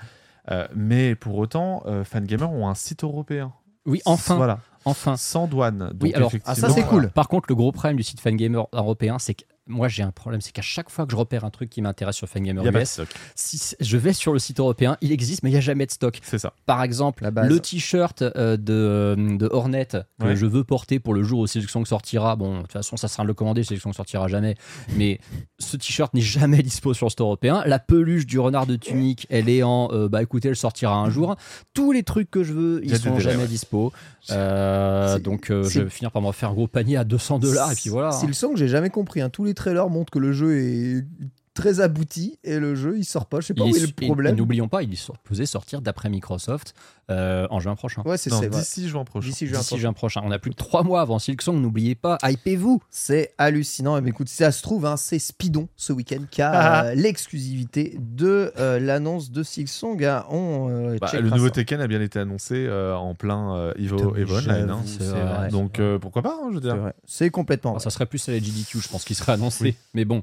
Euh, 0.51 0.67
mais 0.75 1.15
pour 1.15 1.38
autant, 1.38 1.84
euh, 1.85 2.03
Fangamer 2.03 2.43
ont 2.45 2.67
un 2.67 2.75
site 2.75 3.03
européen. 3.05 3.53
Oui, 3.85 4.01
enfin, 4.05 4.35
Voilà, 4.35 4.59
enfin. 4.85 5.15
sans 5.17 5.47
douane. 5.47 5.89
Donc 5.93 6.03
Oui, 6.03 6.13
alors, 6.13 6.31
ah, 6.45 6.55
ça, 6.55 6.69
c'est 6.69 6.84
cool. 6.84 7.09
Par 7.09 7.27
contre, 7.30 7.47
le 7.49 7.55
gros 7.55 7.71
problème 7.71 7.97
du 7.97 8.03
site 8.03 8.19
Fangamer 8.21 8.63
européen, 8.73 9.19
c'est 9.19 9.34
que 9.35 9.43
moi 9.68 9.88
j'ai 9.88 10.03
un 10.03 10.11
problème, 10.11 10.41
c'est 10.41 10.52
qu'à 10.52 10.61
chaque 10.61 10.90
fois 10.90 11.06
que 11.06 11.11
je 11.11 11.15
repère 11.15 11.45
un 11.45 11.49
truc 11.49 11.69
qui 11.69 11.81
m'intéresse 11.81 12.15
sur 12.18 12.27
Fangamer 12.27 12.61
US, 12.68 13.02
si 13.35 13.76
je 13.80 13.98
vais 13.98 14.14
sur 14.14 14.34
le 14.34 14.40
site 14.40 14.60
européen, 14.60 14.98
il 15.02 15.11
existe, 15.11 15.44
mais 15.44 15.49
il 15.49 15.53
n'y 15.53 15.57
a 15.57 15.61
jamais 15.61 15.85
de 15.85 15.91
stock. 15.91 16.19
C'est 16.23 16.40
ça. 16.40 16.53
Par 16.65 16.84
exemple, 16.84 17.30
le 17.34 17.60
t-shirt 17.60 18.22
euh, 18.22 18.57
de, 18.57 19.15
de 19.38 19.49
Hornet 19.52 19.85
que 19.85 20.26
Ouais. 20.26 20.35
je 20.35 20.45
veux 20.45 20.64
porter 20.64 20.99
pour 20.99 21.14
le 21.14 21.23
jour 21.23 21.40
où 21.40 21.48
Sélection 21.48 21.84
sortira. 21.85 22.35
Bon, 22.35 22.57
de 22.57 22.61
toute 22.64 22.72
façon, 22.72 22.98
ça 22.98 23.07
sera 23.07 23.23
le 23.23 23.34
commandé, 23.34 23.64
Sélection 23.64 23.91
sortira 23.94 24.27
jamais. 24.27 24.56
Mais 24.95 25.19
ce 25.60 25.77
t-shirt 25.77 26.14
n'est 26.14 26.22
jamais 26.22 26.61
dispo 26.64 26.94
sur 26.94 27.07
le 27.07 27.11
store 27.11 27.27
européen. 27.27 27.64
La 27.65 27.80
peluche 27.80 28.26
du 28.26 28.40
renard 28.40 28.65
de 28.68 28.76
Tunique, 28.76 29.27
elle 29.30 29.49
est 29.49 29.64
en 29.64 29.90
euh, 29.91 30.07
bah 30.07 30.22
écoutez, 30.22 30.49
elle 30.49 30.56
sortira 30.56 30.95
un 30.95 31.10
jour. 31.10 31.35
Tous 31.73 31.91
les 31.91 32.03
trucs 32.03 32.30
que 32.30 32.44
je 32.44 32.53
veux, 32.53 32.81
ils 32.84 32.91
des 32.91 32.98
sont 32.98 33.19
jamais 33.19 33.44
ouais. 33.44 33.48
dispo. 33.48 33.91
Euh, 34.31 35.19
donc, 35.19 35.51
euh, 35.51 35.63
je 35.63 35.81
vais 35.81 35.89
finir 35.89 36.11
par 36.11 36.21
me 36.21 36.27
refaire 36.27 36.49
un 36.49 36.53
gros 36.53 36.67
panier 36.67 36.97
à 36.97 37.03
200 37.03 37.39
dollars 37.39 37.71
et 37.71 37.75
puis 37.75 37.89
voilà. 37.89 38.11
C'est 38.11 38.27
le 38.27 38.33
son 38.33 38.49
que 38.53 38.57
j'ai 38.57 38.67
jamais 38.67 38.89
compris. 38.89 39.21
hein. 39.21 39.29
Tous 39.29 39.43
les 39.43 39.53
trailers 39.53 39.89
montrent 39.89 40.11
que 40.11 40.19
le 40.19 40.31
jeu 40.31 40.57
est 40.59 41.05
très 41.53 41.80
abouti 41.81 42.39
et 42.43 42.57
le 42.59 42.73
jeu 42.75 42.97
il 42.97 43.05
sort 43.05 43.25
pas. 43.27 43.39
Je 43.39 43.47
sais 43.47 43.53
pas 43.53 43.63
Il 43.65 43.73
où 43.73 43.75
est- 43.75 43.84
est 43.84 43.88
le 43.99 44.07
problème. 44.07 44.35
N'oublions 44.35 44.67
pas, 44.67 44.81
il 44.84 44.91
est 44.91 44.95
supposé 44.95 45.45
sortir 45.45 45.81
d'après 45.81 46.09
Microsoft 46.09 46.73
euh, 47.11 47.45
en 47.51 47.59
juin 47.59 47.75
prochain. 47.75 48.01
Ouais, 48.05 48.17
c'est 48.17 48.30
vrai. 48.31 48.49
d'ici 48.49 48.88
juin 48.88 49.03
prochain. 49.03 49.27
D'ici 49.27 49.45
juin 49.45 49.59
prochain. 49.59 49.77
juin 49.77 49.93
prochain. 49.93 50.21
On 50.23 50.31
a 50.31 50.39
plus 50.39 50.51
que 50.51 50.55
trois 50.55 50.84
mois 50.84 51.01
avant 51.01 51.19
Silksong, 51.19 51.59
n'oubliez 51.61 51.95
pas, 51.95 52.17
hypez-vous. 52.23 52.81
C'est 52.89 53.34
hallucinant. 53.38 53.97
Et 53.97 54.01
bien, 54.01 54.09
écoute, 54.09 54.30
si 54.30 54.38
ça 54.38 54.51
se 54.51 54.61
trouve, 54.61 54.85
hein, 54.85 54.97
c'est 54.97 55.19
Speedon 55.19 55.67
ce 55.75 55.93
week-end 55.93 56.23
qui 56.31 56.41
a 56.41 56.51
Ah. 56.51 56.85
euh, 56.85 56.95
l'exclusivité 56.95 57.97
de 57.99 58.51
euh, 58.57 58.80
l'annonce 58.80 59.31
de 59.31 59.43
Silksong. 59.43 60.03
hein. 60.03 60.25
On 60.30 60.69
euh, 60.69 60.97
Bah, 60.99 61.11
le 61.13 61.30
nouveau 61.30 61.47
ça. 61.47 61.51
Tekken 61.51 61.81
a 61.81 61.88
bien 61.88 62.01
été 62.01 62.19
annoncé 62.19 62.65
euh, 62.67 62.95
en 62.95 63.15
plein 63.15 63.55
euh, 63.55 63.73
Evo, 63.77 63.97
Putain, 63.97 64.11
mais 64.15 64.21
Evo 64.21 64.35
Online. 64.38 64.69
hein. 64.71 65.47
Donc 65.49 65.80
euh, 65.80 65.99
pourquoi 65.99 66.21
pas, 66.21 66.35
hein, 66.41 66.47
je 66.49 66.55
veux 66.55 66.61
C'est 66.61 66.67
dire. 66.67 66.77
vrai. 66.77 66.93
C'est 67.05 67.30
complètement. 67.30 67.71
Vrai. 67.73 67.80
ça 67.81 67.89
serait 67.89 68.05
plus 68.05 68.27
à 68.30 68.31
la 68.31 68.39
GDQ, 68.39 68.80
je 68.80 68.88
pense, 68.88 69.03
qu'il 69.03 69.15
serait 69.15 69.34
annoncé. 69.34 69.63
Oui. 69.63 69.75
Mais 69.93 70.05
bon, 70.05 70.21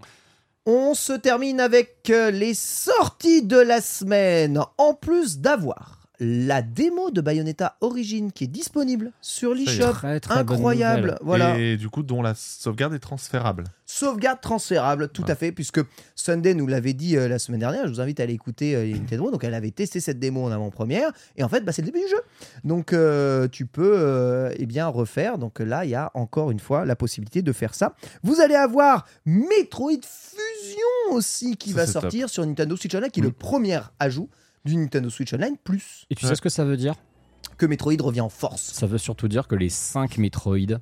On 0.66 0.94
se 0.94 1.12
termine 1.12 1.60
avec 1.60 2.10
euh, 2.10 2.30
les 2.30 2.54
sorties 2.54 3.42
de 3.42 3.56
la 3.56 3.80
semaine. 3.80 4.60
En 4.76 4.94
plus 4.94 5.38
d'avoir 5.38 5.99
la 6.20 6.60
démo 6.60 7.10
de 7.10 7.20
Bayonetta 7.22 7.76
Origin 7.80 8.30
qui 8.30 8.44
est 8.44 8.48
disponible 8.48 9.10
sur 9.22 9.54
l'eShop. 9.54 9.92
très 9.92 10.20
très 10.20 10.44
bonne 10.44 10.56
Incroyable. 10.56 11.18
Voilà. 11.22 11.58
Et 11.58 11.76
du 11.78 11.88
coup, 11.88 12.02
dont 12.02 12.20
la 12.20 12.34
sauvegarde 12.34 12.92
est 12.94 12.98
transférable. 12.98 13.64
Sauvegarde 13.86 14.40
transférable, 14.40 15.08
tout 15.08 15.22
Ouais. 15.24 15.30
à 15.30 15.34
fait, 15.34 15.50
puisque 15.50 15.80
Sunday 16.14 16.54
nous 16.54 16.66
l'avait 16.66 16.92
dit 16.92 17.16
euh, 17.16 17.26
la 17.26 17.38
semaine 17.38 17.60
dernière. 17.60 17.86
Je 17.86 17.92
vous 17.92 18.00
invite 18.00 18.20
à 18.20 18.24
aller 18.24 18.34
écouter 18.34 18.76
euh, 18.76 18.86
Nintendo. 18.86 19.30
Donc, 19.30 19.42
elle 19.44 19.54
avait 19.54 19.70
testé 19.70 19.98
cette 19.98 20.18
démo 20.18 20.44
en 20.44 20.50
avant-première. 20.52 21.10
Et 21.36 21.42
en 21.42 21.48
fait, 21.48 21.62
bah, 21.64 21.72
c'est 21.72 21.82
le 21.82 21.86
début 21.86 22.04
du 22.04 22.08
jeu. 22.10 22.20
Donc, 22.64 22.92
euh, 22.92 23.48
tu 23.48 23.66
peux 23.66 23.94
euh, 23.96 24.52
eh 24.58 24.66
bien 24.66 24.86
refaire. 24.88 25.38
Donc, 25.38 25.58
là, 25.58 25.84
il 25.84 25.90
y 25.90 25.94
a 25.94 26.10
encore 26.14 26.50
une 26.50 26.60
fois 26.60 26.84
la 26.84 26.96
possibilité 26.96 27.42
de 27.42 27.52
faire 27.52 27.74
ça. 27.74 27.94
Vous 28.22 28.40
allez 28.40 28.54
avoir 28.54 29.06
Metroid 29.24 29.90
Fusion 30.02 31.14
aussi 31.16 31.56
qui 31.56 31.70
Ça, 31.70 31.76
va 31.76 31.86
top. 31.86 32.02
sortir 32.02 32.28
sur 32.28 32.44
Nintendo 32.46 32.76
Switch 32.76 32.94
Online, 32.94 33.10
qui 33.10 33.20
est 33.20 33.24
le 33.24 33.32
premier 33.32 33.80
ajout 33.98 34.28
du 34.64 34.76
Nintendo 34.76 35.08
Switch 35.10 35.32
Online, 35.32 35.56
plus 35.62 36.06
Et 36.10 36.14
tu 36.14 36.24
Ouais. 36.24 36.30
sais 36.30 36.36
ce 36.36 36.42
que 36.42 36.48
ça 36.48 36.64
veut 36.64 36.76
dire? 36.76 36.94
Que 37.56 37.66
Metroid 37.66 37.96
revient 38.00 38.20
en 38.20 38.28
force. 38.28 38.62
Ça 38.72 38.86
veut 38.86 38.98
surtout 38.98 39.28
dire 39.28 39.48
que 39.48 39.54
les 39.54 39.68
5 39.68 40.18
Metroid 40.18 40.78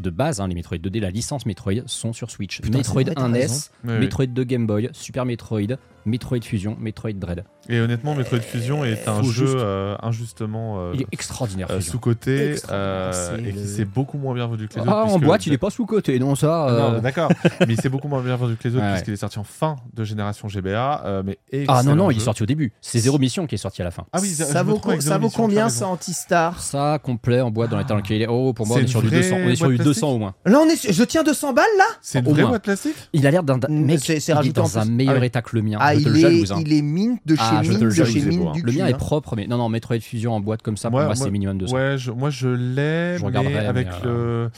de 0.00 0.10
base, 0.10 0.40
hein, 0.40 0.46
les 0.48 0.54
Metroid 0.54 0.78
2D, 0.78 1.00
la 1.00 1.10
licence 1.10 1.44
Metroid, 1.46 1.82
sont 1.86 2.12
sur 2.12 2.30
Switch. 2.30 2.60
Putain, 2.60 2.78
Metroid 2.78 3.02
c'est 3.04 3.10
vrai, 3.10 3.14
t'as 3.14 3.28
1NES, 3.28 3.32
raison. 3.40 3.60
Oui, 3.84 3.90
oui. 3.94 3.98
Metroid 4.00 4.26
2 4.26 4.44
Game 4.44 4.66
Boy, 4.66 4.90
Super 4.92 5.24
Metroid, 5.24 5.76
Metroid 6.08 6.40
Fusion, 6.42 6.76
Metroid 6.80 7.12
Dread. 7.12 7.44
Et 7.68 7.78
honnêtement, 7.80 8.14
Metroid 8.14 8.40
Fusion 8.40 8.84
est 8.84 9.06
un 9.08 9.22
jeu 9.22 9.30
juste- 9.46 9.54
euh, 9.56 9.94
injustement 10.02 10.76
euh, 10.80 10.92
Il 10.94 11.02
est 11.02 11.06
extraordinaire. 11.12 11.68
euh, 11.70 11.80
sous-côté 11.80 12.56
euh, 12.70 13.12
c'est 13.12 13.40
et 13.42 13.52
qui 13.52 13.58
le- 13.58 13.66
s'est 13.66 13.84
beaucoup 13.84 14.16
moins 14.18 14.34
bien 14.34 14.46
vendu 14.46 14.68
que 14.68 14.74
les 14.74 14.80
Ah, 14.80 14.82
autres. 14.84 14.92
en 14.96 15.04
puisque- 15.04 15.24
boîte, 15.24 15.46
il 15.46 15.52
est 15.52 15.58
pas 15.58 15.70
sous-côté, 15.70 16.18
non, 16.18 16.34
ça. 16.34 16.46
Non, 16.46 16.94
euh, 16.96 17.00
d'accord, 17.00 17.28
mais 17.60 17.74
il 17.74 17.80
s'est 17.80 17.88
beaucoup 17.90 18.08
moins 18.08 18.22
bien 18.22 18.36
vendu 18.36 18.56
que 18.56 18.66
les 18.68 18.74
autres 18.74 18.84
Ouais, 18.84 18.92
puisqu'il 18.92 19.12
est 19.12 19.16
sorti 19.18 19.38
en 19.38 19.44
fin 19.44 19.76
de 19.94 20.04
génération 20.04 20.48
GBA. 20.48 21.02
euh, 21.04 21.22
mais 21.24 21.38
Ah 21.68 21.82
non, 21.82 21.94
non, 21.94 22.10
il 22.10 22.16
est 22.16 22.20
sorti 22.20 22.42
au 22.42 22.46
début. 22.46 22.72
C'est 22.80 22.98
Zéro 22.98 23.18
Mission 23.18 23.46
qui 23.46 23.54
est 23.54 23.58
sorti 23.58 23.82
à 23.82 23.84
la 23.84 23.90
fin. 23.90 24.04
Ah 24.12 24.18
oui, 24.22 24.28
Ça 24.28 24.62
vaut, 24.62 24.80
avec 24.88 25.02
ça 25.02 25.18
vaut 25.18 25.30
combien 25.30 25.68
ça 25.68 25.86
anti-star 25.88 26.60
Ça, 26.60 26.98
complet, 27.02 27.40
en 27.40 27.50
boîte, 27.50 27.70
dans 27.70 27.76
l'état 27.78 27.90
dans 27.90 27.96
lequel 27.96 28.16
il 28.18 28.22
est. 28.22 28.26
Oh, 28.28 28.52
pour 28.54 28.66
moi, 28.66 28.78
on 28.78 28.80
est 28.80 28.86
sur 28.86 29.02
du 29.02 29.10
200. 29.10 29.36
On 29.44 29.48
est 29.48 29.56
sur 29.56 29.68
du 29.68 29.76
boîte 29.76 29.86
200 29.86 30.00
plastique 30.00 30.04
au 30.14 30.18
moins. 30.18 30.34
Là, 30.46 30.60
on 30.60 30.66
est, 30.68 30.76
sur- 30.76 30.92
je 30.92 31.04
tiens 31.04 31.22
200 31.22 31.52
balles 31.52 31.64
là? 31.76 31.84
C'est 32.00 32.20
une 32.20 32.24
vraie 32.32 32.44
boîte 32.44 32.62
plastique 32.62 32.94
Il 33.12 33.26
a 33.26 33.30
l'air 33.30 33.42
d'un. 33.42 33.58
Mm, 33.58 33.84
Mec, 33.84 34.00
c'est- 34.00 34.32
rajouté 34.32 34.60
en 34.60 34.64
dans 34.64 34.78
un 34.78 34.84
meilleur 34.84 35.18
Ah 35.20 35.24
état 35.26 35.42
que 35.42 35.54
le 35.56 35.62
mien. 35.62 35.78
Ah, 35.80 35.94
te 36.02 36.08
il 36.08 36.12
le 36.12 36.18
est, 36.18 36.20
jalouse. 36.22 36.52
hein. 36.52 36.58
il 36.60 36.72
est 36.72 36.82
mine 36.82 37.18
de 37.26 37.34
chez 37.34 37.40
Ah, 37.44 37.60
te 37.62 37.68
mine 37.68 37.80
le 37.84 37.88
de 37.94 38.04
chez 38.04 38.20
beau, 38.36 38.48
hein. 38.48 38.52
du 38.52 38.62
Le 38.62 38.72
mien 38.72 38.86
est 38.86 38.96
propre, 38.96 39.36
mais 39.36 39.46
non, 39.46 39.56
non, 39.58 39.68
Metroid 39.68 40.00
Fusion 40.00 40.32
en 40.34 40.40
boîte 40.40 40.62
comme 40.62 40.76
ça, 40.76 40.88
pour 40.90 40.98
Ouais, 40.98 41.04
moi, 41.06 41.14
moi- 41.14 41.24
c'est 41.24 41.30
minimum 41.30 41.58
200. 41.58 41.74
Ouais, 41.76 41.98
je- 41.98 42.10
moi 42.10 42.30
je 42.30 42.48
l'ai, 42.48 43.16
Je 43.16 43.20
mais 43.22 43.26
regarderai, 43.26 43.66
avec 43.66 43.88
mais, 43.88 44.04
le. 44.04 44.50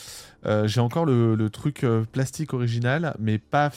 euh, 0.47 0.67
J'ai 0.67 0.81
encore 0.81 1.05
le, 1.05 1.35
le 1.35 1.51
truc 1.51 1.85
euh, 1.85 2.05
plastique 2.11 2.53
original, 2.55 3.15
mais 3.19 3.39
pas. 3.39 3.71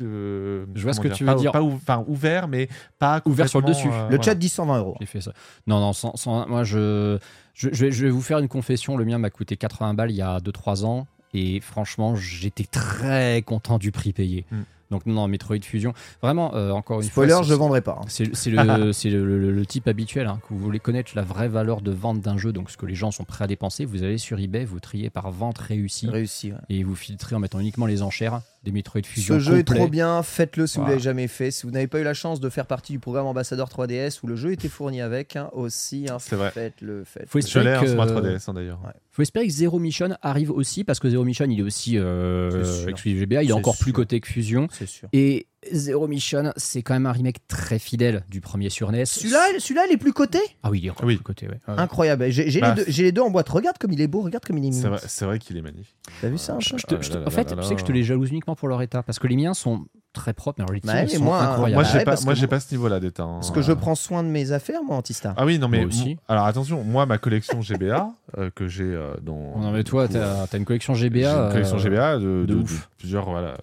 euh, 0.00 0.66
Je 0.74 0.82
vois 0.82 0.92
ce 0.92 1.00
que 1.00 1.08
dire, 1.08 1.16
tu 1.16 1.24
veux 1.24 1.32
pas- 1.32 1.38
dire. 1.38 1.52
pas 1.52 1.62
ou- 1.62 1.72
Enfin, 1.74 2.04
ouvert, 2.08 2.48
mais 2.48 2.68
pas 2.98 3.22
Ouvert 3.26 3.48
sur 3.48 3.60
le 3.60 3.66
dessus. 3.66 3.88
euh, 3.88 4.02
Le 4.04 4.08
voilà. 4.16 4.22
chat 4.22 4.34
dit 4.34 4.48
120 4.48 4.78
euros. 4.78 4.96
J'ai 5.00 5.06
fait 5.06 5.20
ça. 5.20 5.32
Non, 5.66 5.78
non, 5.80 5.92
sans, 5.92 6.16
sans- 6.16 6.48
moi, 6.48 6.64
je, 6.64 7.18
je, 7.54 7.68
je 7.72 7.84
vais, 7.86 7.92
je 7.92 8.04
vais 8.04 8.10
vous 8.10 8.22
faire 8.22 8.38
une 8.38 8.48
confession. 8.48 8.96
Le 8.96 9.04
mien 9.04 9.18
m'a 9.18 9.30
coûté 9.30 9.56
80 9.56 9.94
balles 9.94 10.10
il 10.10 10.16
y 10.16 10.22
a 10.22 10.40
2-3 10.40 10.84
ans. 10.84 11.06
Et 11.32 11.60
franchement, 11.60 12.14
j'étais 12.16 12.64
très 12.64 13.42
content 13.42 13.78
du 13.78 13.90
prix 13.92 14.12
payé. 14.12 14.46
Mm. 14.50 14.56
Donc, 14.90 15.06
non, 15.06 15.14
non, 15.14 15.28
Metroid 15.28 15.60
Fusion. 15.62 15.92
Vraiment, 16.22 16.54
euh, 16.54 16.70
encore 16.70 17.00
une 17.00 17.06
Spoiler, 17.08 17.32
fois. 17.32 17.42
c'est- 17.42 17.48
je 17.48 17.54
vendrai 17.54 17.80
pas. 17.80 17.98
hein. 18.00 18.06
C'est 18.08 18.34
c'est 18.36 18.50
le, 18.50 18.56
c'est 18.92 19.10
le, 19.10 19.24
le- 19.24 19.50
le 19.50 19.66
type 19.66 19.88
habituel, 19.88 20.26
hein, 20.26 20.40
que 20.46 20.52
vous 20.54 20.58
voulez 20.60 20.78
connaître 20.80 21.12
la 21.14 21.22
vraie 21.22 21.48
valeur 21.48 21.80
de 21.80 21.90
vente 21.90 22.20
d'un 22.20 22.36
jeu, 22.38 22.52
donc 22.52 22.70
ce 22.70 22.76
que 22.76 22.86
les 22.86 22.94
gens 22.94 23.10
sont 23.10 23.24
prêts 23.24 23.44
à 23.44 23.46
dépenser. 23.46 23.84
Vous 23.84 24.02
allez 24.02 24.18
sur 24.18 24.38
eBay, 24.38 24.64
vous 24.64 24.80
triez 24.80 25.10
par 25.10 25.30
vente 25.30 25.58
réussie 25.58 26.08
Réussi. 26.08 26.52
ouais. 26.52 26.58
et 26.68 26.84
vous 26.84 26.94
filtrez 26.94 27.34
en 27.34 27.38
mettant 27.40 27.60
uniquement 27.60 27.86
les 27.86 28.02
enchères 28.02 28.40
des 28.64 28.72
Metroid 28.72 29.02
Fusion. 29.04 29.34
Ce 29.34 29.38
jeu 29.40 29.58
est 29.58 29.64
trop 29.64 29.88
bien, 29.88 30.22
faites-le 30.22 30.66
si 30.66 30.76
vous 30.76 30.82
Voilà. 30.82 30.94
l'avez 30.94 31.02
jamais 31.04 31.28
fait. 31.28 31.50
Si 31.50 31.64
vous 31.64 31.70
n'avez 31.72 31.86
pas 31.86 32.00
eu 32.00 32.02
la 32.02 32.14
chance 32.14 32.40
de 32.40 32.48
faire 32.48 32.66
partie 32.66 32.92
du 32.92 32.98
programme 32.98 33.26
Ambassadeur 33.26 33.68
3DS 33.68 34.20
où 34.22 34.26
le 34.26 34.36
jeu 34.36 34.52
était 34.52 34.68
fourni 34.68 35.00
avec 35.00 35.36
hein, 35.36 35.50
aussi, 35.52 36.06
hein, 36.10 36.16
C'est 36.18 36.36
vrai. 36.36 36.50
faites-le, 36.50 37.04
faites 37.04 37.28
Faut 37.28 37.38
Je 37.40 37.44
espérer 37.46 37.74
l'ai 37.74 37.80
que- 37.80 37.86
sur 37.86 37.96
ma 37.96 38.06
3DS 38.06 38.48
hein, 38.48 38.54
d'ailleurs. 38.54 38.80
Faut 39.10 39.22
espérer 39.22 39.46
que 39.46 39.52
Zero 39.52 39.78
Mission 39.78 40.16
arrive 40.22 40.50
aussi, 40.50 40.82
parce 40.82 40.98
que 40.98 41.08
Zero 41.08 41.24
Mission, 41.24 41.44
il 41.48 41.60
est 41.60 41.62
aussi 41.62 41.98
euh, 41.98 42.86
exclusif 42.88 43.18
GBA, 43.20 43.42
il 43.42 43.44
est 43.44 43.48
C'est 43.48 43.52
encore 43.52 43.76
plus 43.78 43.92
coté 43.92 44.18
que 44.20 44.26
Fusion. 44.26 44.66
C'est 44.72 44.86
sûr. 44.88 45.08
Et 45.12 45.46
Zero 45.72 46.06
Mission, 46.08 46.52
c'est 46.56 46.82
quand 46.82 46.94
même 46.94 47.06
un 47.06 47.12
remake 47.12 47.46
très 47.48 47.78
fidèle 47.78 48.24
du 48.30 48.40
premier 48.40 48.70
sur 48.70 48.90
NES. 48.92 49.04
Celui-là, 49.06 49.40
celui-là, 49.58 49.82
il 49.88 49.94
est 49.94 49.98
plus 49.98 50.12
coté? 50.12 50.38
Ah 50.62 50.70
oui, 50.70 50.80
il 50.82 50.86
est 50.86 50.90
encore 50.90 51.06
Oui. 51.06 51.16
plus 51.16 51.24
coté, 51.24 51.46
ouais. 51.48 51.60
Ouais. 51.68 51.74
Incroyable. 51.78 52.30
J'ai 52.30 52.50
j'ai 52.50 52.60
Bah, 52.60 52.74
les, 52.76 52.84
deux- 52.84 52.90
j'ai 52.90 53.02
les 53.04 53.12
deux 53.12 53.22
en 53.22 53.30
boîte. 53.30 53.48
Regarde 53.48 53.78
comme 53.78 53.92
il 53.92 54.00
est 54.00 54.06
beau, 54.08 54.20
regarde 54.22 54.44
comme 54.44 54.58
il 54.58 54.66
est 54.68 54.72
C'est 54.72 54.78
mignon. 54.84 54.90
vrai, 54.96 55.00
c'est 55.06 55.24
vrai 55.24 55.38
qu'il 55.38 55.56
est 55.56 55.62
magnifique. 55.62 55.94
T'as 56.20 56.28
vu 56.28 56.38
ça 56.38 56.54
un 56.54 56.60
Je- 56.60 56.70
peu 56.70 56.78
je 56.78 56.86
te- 56.86 57.02
je 57.02 57.10
te- 57.10 57.16
Ah 57.16 57.20
là 57.20 57.26
en 57.26 57.30
fait, 57.30 57.50
là 57.50 57.56
là 57.56 57.62
tu 57.62 57.68
sais 57.68 57.74
que 57.74 57.80
je 57.80 57.86
te 57.86 57.92
les 57.92 58.02
jalouse 58.04 58.30
uniquement 58.30 58.54
pour 58.56 58.68
leur 58.68 58.82
état, 58.82 59.02
parce 59.02 59.18
que 59.18 59.26
les 59.26 59.36
miens 59.36 59.54
sont 59.54 59.86
très 60.12 60.32
propres, 60.32 60.56
mais 60.58 60.62
alors 60.64 60.74
les 60.74 60.80
tiens 60.80 60.92
Ouais, 60.94 61.02
mais 61.02 61.08
sont 61.08 61.24
moi, 61.24 61.42
incroyables. 61.42 61.74
Moi, 61.74 61.82
j'ai 61.82 61.98
ouais, 61.98 62.04
pas, 62.04 62.12
parce 62.12 62.24
moi, 62.24 62.34
que 62.34 62.38
j'ai 62.38 62.46
moi- 62.46 62.50
pas 62.50 62.60
ce 62.60 62.72
niveau-là 62.74 63.00
d'état. 63.00 63.24
hein. 63.24 63.34
Parce 63.40 63.50
que 63.50 63.62
je 63.62 63.72
prends 63.72 63.96
soin 63.96 64.22
de 64.22 64.28
mes 64.28 64.52
affaires, 64.52 64.84
moi, 64.84 64.96
Antistar. 64.96 65.34
Ah 65.36 65.44
oui, 65.44 65.58
non, 65.58 65.66
mais 65.68 65.78
Moi 65.78 65.88
aussi. 65.88 66.12
m- 66.12 66.18
alors 66.28 66.44
attention, 66.46 66.84
moi, 66.84 67.04
ma 67.06 67.18
collection 67.18 67.60
GBA 67.62 68.12
euh, 68.38 68.48
que 68.54 68.68
j'ai 68.68 68.84
euh, 68.84 69.14
dans. 69.22 69.58
Non, 69.58 69.72
mais 69.72 69.82
toi, 69.82 70.06
t'as 70.06 70.44
as 70.44 70.56
une 70.56 70.64
collection 70.64 70.94
J'ai 70.94 71.06
GBA. 71.10 71.46
une 71.46 71.50
collection 71.52 71.76
euh, 71.76 71.80
GBA 71.80 72.18
de, 72.18 72.20
de 72.20 72.44
de- 72.46 72.54
de 72.54 72.62
ouf. 72.62 72.88
plusieurs, 72.98 73.28
voilà, 73.28 73.56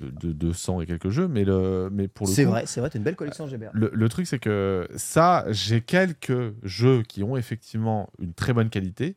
de, 0.00 0.10
de 0.10 0.32
200 0.32 0.80
et 0.82 0.86
quelques 0.86 1.10
jeux, 1.10 1.28
mais, 1.28 1.44
le, 1.44 1.88
mais 1.92 2.08
pour 2.08 2.26
le 2.26 2.32
C'est 2.32 2.44
vrai, 2.44 2.64
c'est 2.66 2.80
vrai, 2.80 2.90
t'as 2.90 2.98
une 2.98 3.04
belle 3.04 3.16
collection 3.16 3.46
GBA. 3.46 3.70
Le, 3.72 3.90
le 3.92 4.08
truc, 4.08 4.26
c'est 4.26 4.38
que 4.38 4.88
ça, 4.96 5.44
j'ai 5.50 5.80
quelques 5.80 6.52
jeux 6.62 7.02
qui 7.02 7.22
ont 7.22 7.36
effectivement 7.36 8.10
une 8.20 8.32
très 8.34 8.52
bonne 8.52 8.70
qualité. 8.70 9.16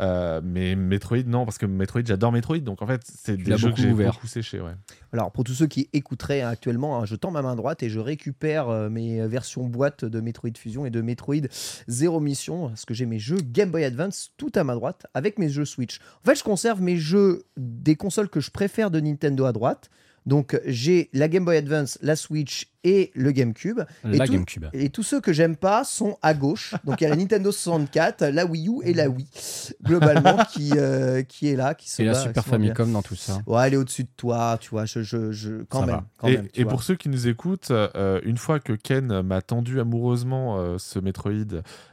euh, 0.00 0.40
mais 0.42 0.74
Metroid, 0.74 1.24
non, 1.26 1.44
parce 1.44 1.58
que 1.58 1.66
Metroid, 1.66 2.00
j'adore 2.06 2.32
Metroid, 2.32 2.60
donc 2.60 2.80
en 2.80 2.86
fait, 2.86 3.02
c'est 3.04 3.36
des 3.36 3.58
jeux 3.58 3.72
que 3.72 3.76
j'ai 3.78 3.90
ouvert. 3.90 4.12
beaucoup 4.14 4.26
séché. 4.26 4.58
Ouais. 4.58 4.72
Alors, 5.12 5.30
pour 5.32 5.44
tous 5.44 5.52
ceux 5.52 5.66
qui 5.66 5.90
écouteraient 5.92 6.40
actuellement, 6.40 6.98
hein, 6.98 7.04
je 7.04 7.14
tends 7.14 7.30
ma 7.30 7.42
main 7.42 7.56
droite 7.56 7.82
et 7.82 7.90
je 7.90 8.00
récupère 8.00 8.70
euh, 8.70 8.88
mes 8.88 9.26
versions 9.28 9.66
boîte 9.66 10.06
de 10.06 10.20
Metroid 10.22 10.56
Fusion 10.56 10.86
et 10.86 10.90
de 10.90 11.02
Metroid 11.02 11.46
Zero 11.88 12.20
Mission, 12.20 12.68
parce 12.68 12.86
que 12.86 12.94
j'ai 12.94 13.04
mes 13.04 13.18
jeux 13.18 13.36
Game 13.42 13.70
Boy 13.70 13.84
Advance 13.84 14.32
tout 14.38 14.50
à 14.54 14.64
ma 14.64 14.74
droite 14.74 15.06
avec 15.12 15.38
mes 15.38 15.50
jeux 15.50 15.66
Switch. 15.66 16.00
En 16.24 16.30
fait, 16.30 16.36
je 16.36 16.42
conserve 16.44 16.80
mes 16.80 16.96
jeux 16.96 17.44
des 17.58 17.94
consoles 17.94 18.30
que 18.30 18.40
je 18.40 18.50
préfère 18.50 18.90
de 18.90 18.98
Nintendo 18.98 19.44
à 19.44 19.52
droite. 19.52 19.90
Donc, 20.26 20.60
j'ai 20.64 21.10
la 21.12 21.28
Game 21.28 21.44
Boy 21.44 21.56
Advance, 21.56 21.98
la 22.02 22.16
Switch 22.16 22.71
et 22.84 23.10
le 23.14 23.30
GameCube. 23.32 23.80
et 24.10 24.18
tout- 24.18 24.32
GameCube. 24.32 24.66
Et 24.72 24.88
tous 24.90 25.02
ceux 25.02 25.20
que 25.20 25.32
j'aime 25.32 25.56
pas 25.56 25.84
sont 25.84 26.16
à 26.22 26.34
gauche. 26.34 26.74
Donc 26.84 27.00
il 27.00 27.04
y 27.04 27.06
a 27.06 27.10
la 27.10 27.16
Nintendo 27.16 27.52
64, 27.52 28.24
la 28.26 28.44
Wii 28.46 28.68
U 28.68 28.80
et 28.84 28.92
la 28.94 29.08
Wii, 29.08 29.26
globalement, 29.82 30.38
qui, 30.52 30.72
euh, 30.76 31.22
qui 31.22 31.48
est 31.48 31.56
là. 31.56 31.74
Qui 31.74 31.90
se 31.90 32.02
Et 32.02 32.04
la 32.04 32.14
Super 32.14 32.32
bien. 32.32 32.42
Famicom 32.42 32.92
dans 32.92 33.02
tout 33.02 33.14
ça. 33.16 33.38
Ouais, 33.46 33.66
elle 33.66 33.74
est 33.74 33.76
au-dessus 33.76 34.04
de 34.04 34.08
toi, 34.16 34.58
tu 34.60 34.70
vois. 34.70 34.84
Je, 34.84 35.02
je, 35.02 35.32
je- 35.32 35.62
quand 35.68 35.80
Ça 35.80 35.86
même. 35.86 36.00
Quand 36.18 36.28
et 36.28 36.36
même, 36.38 36.68
pour 36.68 36.82
ceux 36.82 36.94
qui 36.96 37.08
nous 37.08 37.28
écoutent, 37.28 37.70
euh, 37.70 38.20
une 38.24 38.36
fois 38.36 38.58
que 38.60 38.72
Ken 38.72 39.22
m'a 39.22 39.42
tendu 39.42 39.80
amoureusement 39.80 40.58
euh, 40.58 40.76
ce 40.78 40.98
Metroid, 40.98 41.32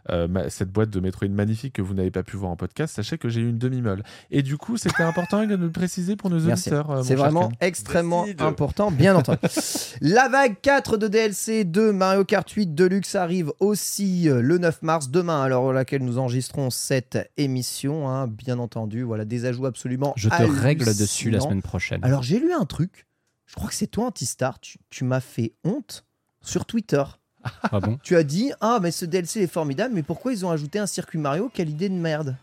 euh, 0.09 0.27
ma- 0.27 0.49
cette 0.49 0.69
boîte 0.71 0.89
de 0.89 0.99
Metroid 0.99 1.29
magnifique 1.29 1.73
que 1.73 1.81
vous 1.81 1.93
n'avez 1.93 2.11
pas 2.11 2.23
pu 2.23 2.37
voir 2.37 2.51
en 2.51 2.55
podcast, 2.55 2.95
sachez 2.95 3.17
que 3.17 3.29
j'ai 3.29 3.41
eu 3.41 3.49
une 3.49 3.57
demi-meule. 3.57 4.03
Et 4.31 4.41
du 4.41 4.57
coup, 4.57 4.77
c'était 4.77 5.03
important 5.03 5.45
de 5.45 5.55
le 5.55 5.71
préciser 5.71 6.15
pour 6.15 6.29
nos 6.29 6.39
auditeurs. 6.39 6.89
euh, 6.91 7.03
C'est 7.03 7.15
vraiment 7.15 7.49
Ken. 7.49 7.57
extrêmement 7.61 8.23
Décide. 8.23 8.41
important, 8.41 8.91
bien 8.91 9.15
entendu. 9.15 9.39
La 10.01 10.29
vague 10.29 10.55
4 10.61 10.78
de 10.87 11.07
DLC 11.07 11.65
de 11.65 11.91
Mario 11.91 12.23
Kart 12.23 12.49
8 12.49 12.73
Deluxe 12.73 13.15
arrive 13.15 13.51
aussi 13.59 14.29
euh, 14.29 14.41
le 14.41 14.57
9 14.57 14.81
mars, 14.81 15.09
demain, 15.09 15.43
à 15.43 15.49
l'heure 15.49 15.69
à 15.69 15.73
laquelle 15.73 16.03
nous 16.03 16.17
enregistrons 16.17 16.69
cette 16.69 17.29
émission. 17.37 18.07
hein, 18.09 18.27
bien 18.27 18.59
entendu, 18.59 19.03
voilà, 19.03 19.25
des 19.25 19.45
ajouts 19.45 19.65
absolument 19.65 20.13
Je 20.15 20.29
te 20.29 20.41
règle 20.43 20.85
dessus 20.95 21.29
la 21.31 21.41
semaine 21.41 21.61
prochaine. 21.61 21.99
Alors 22.03 22.23
j'ai 22.23 22.39
lu 22.39 22.53
un 22.53 22.65
truc, 22.65 23.07
je 23.45 23.55
crois 23.55 23.67
que 23.69 23.75
c'est 23.75 23.87
toi 23.87 24.05
Antistar, 24.07 24.59
tu, 24.59 24.77
tu 24.89 25.03
m'as 25.03 25.19
fait 25.19 25.53
honte 25.63 26.05
sur 26.41 26.65
Twitter. 26.65 27.03
Ah 27.71 27.79
bon? 27.79 27.99
Tu 28.01 28.15
as 28.15 28.23
dit 28.23 28.51
Ah, 28.61 28.79
mais 28.81 28.91
ce 28.91 29.05
DLC 29.05 29.41
est 29.41 29.47
formidable, 29.47 29.93
mais 29.93 30.03
pourquoi 30.03 30.31
ils 30.33 30.45
ont 30.45 30.51
ajouté 30.51 30.79
un 30.79 30.87
circuit 30.87 31.19
Mario? 31.19 31.51
Quelle 31.53 31.69
idée 31.69 31.89
de 31.89 31.95
merde. 31.95 32.35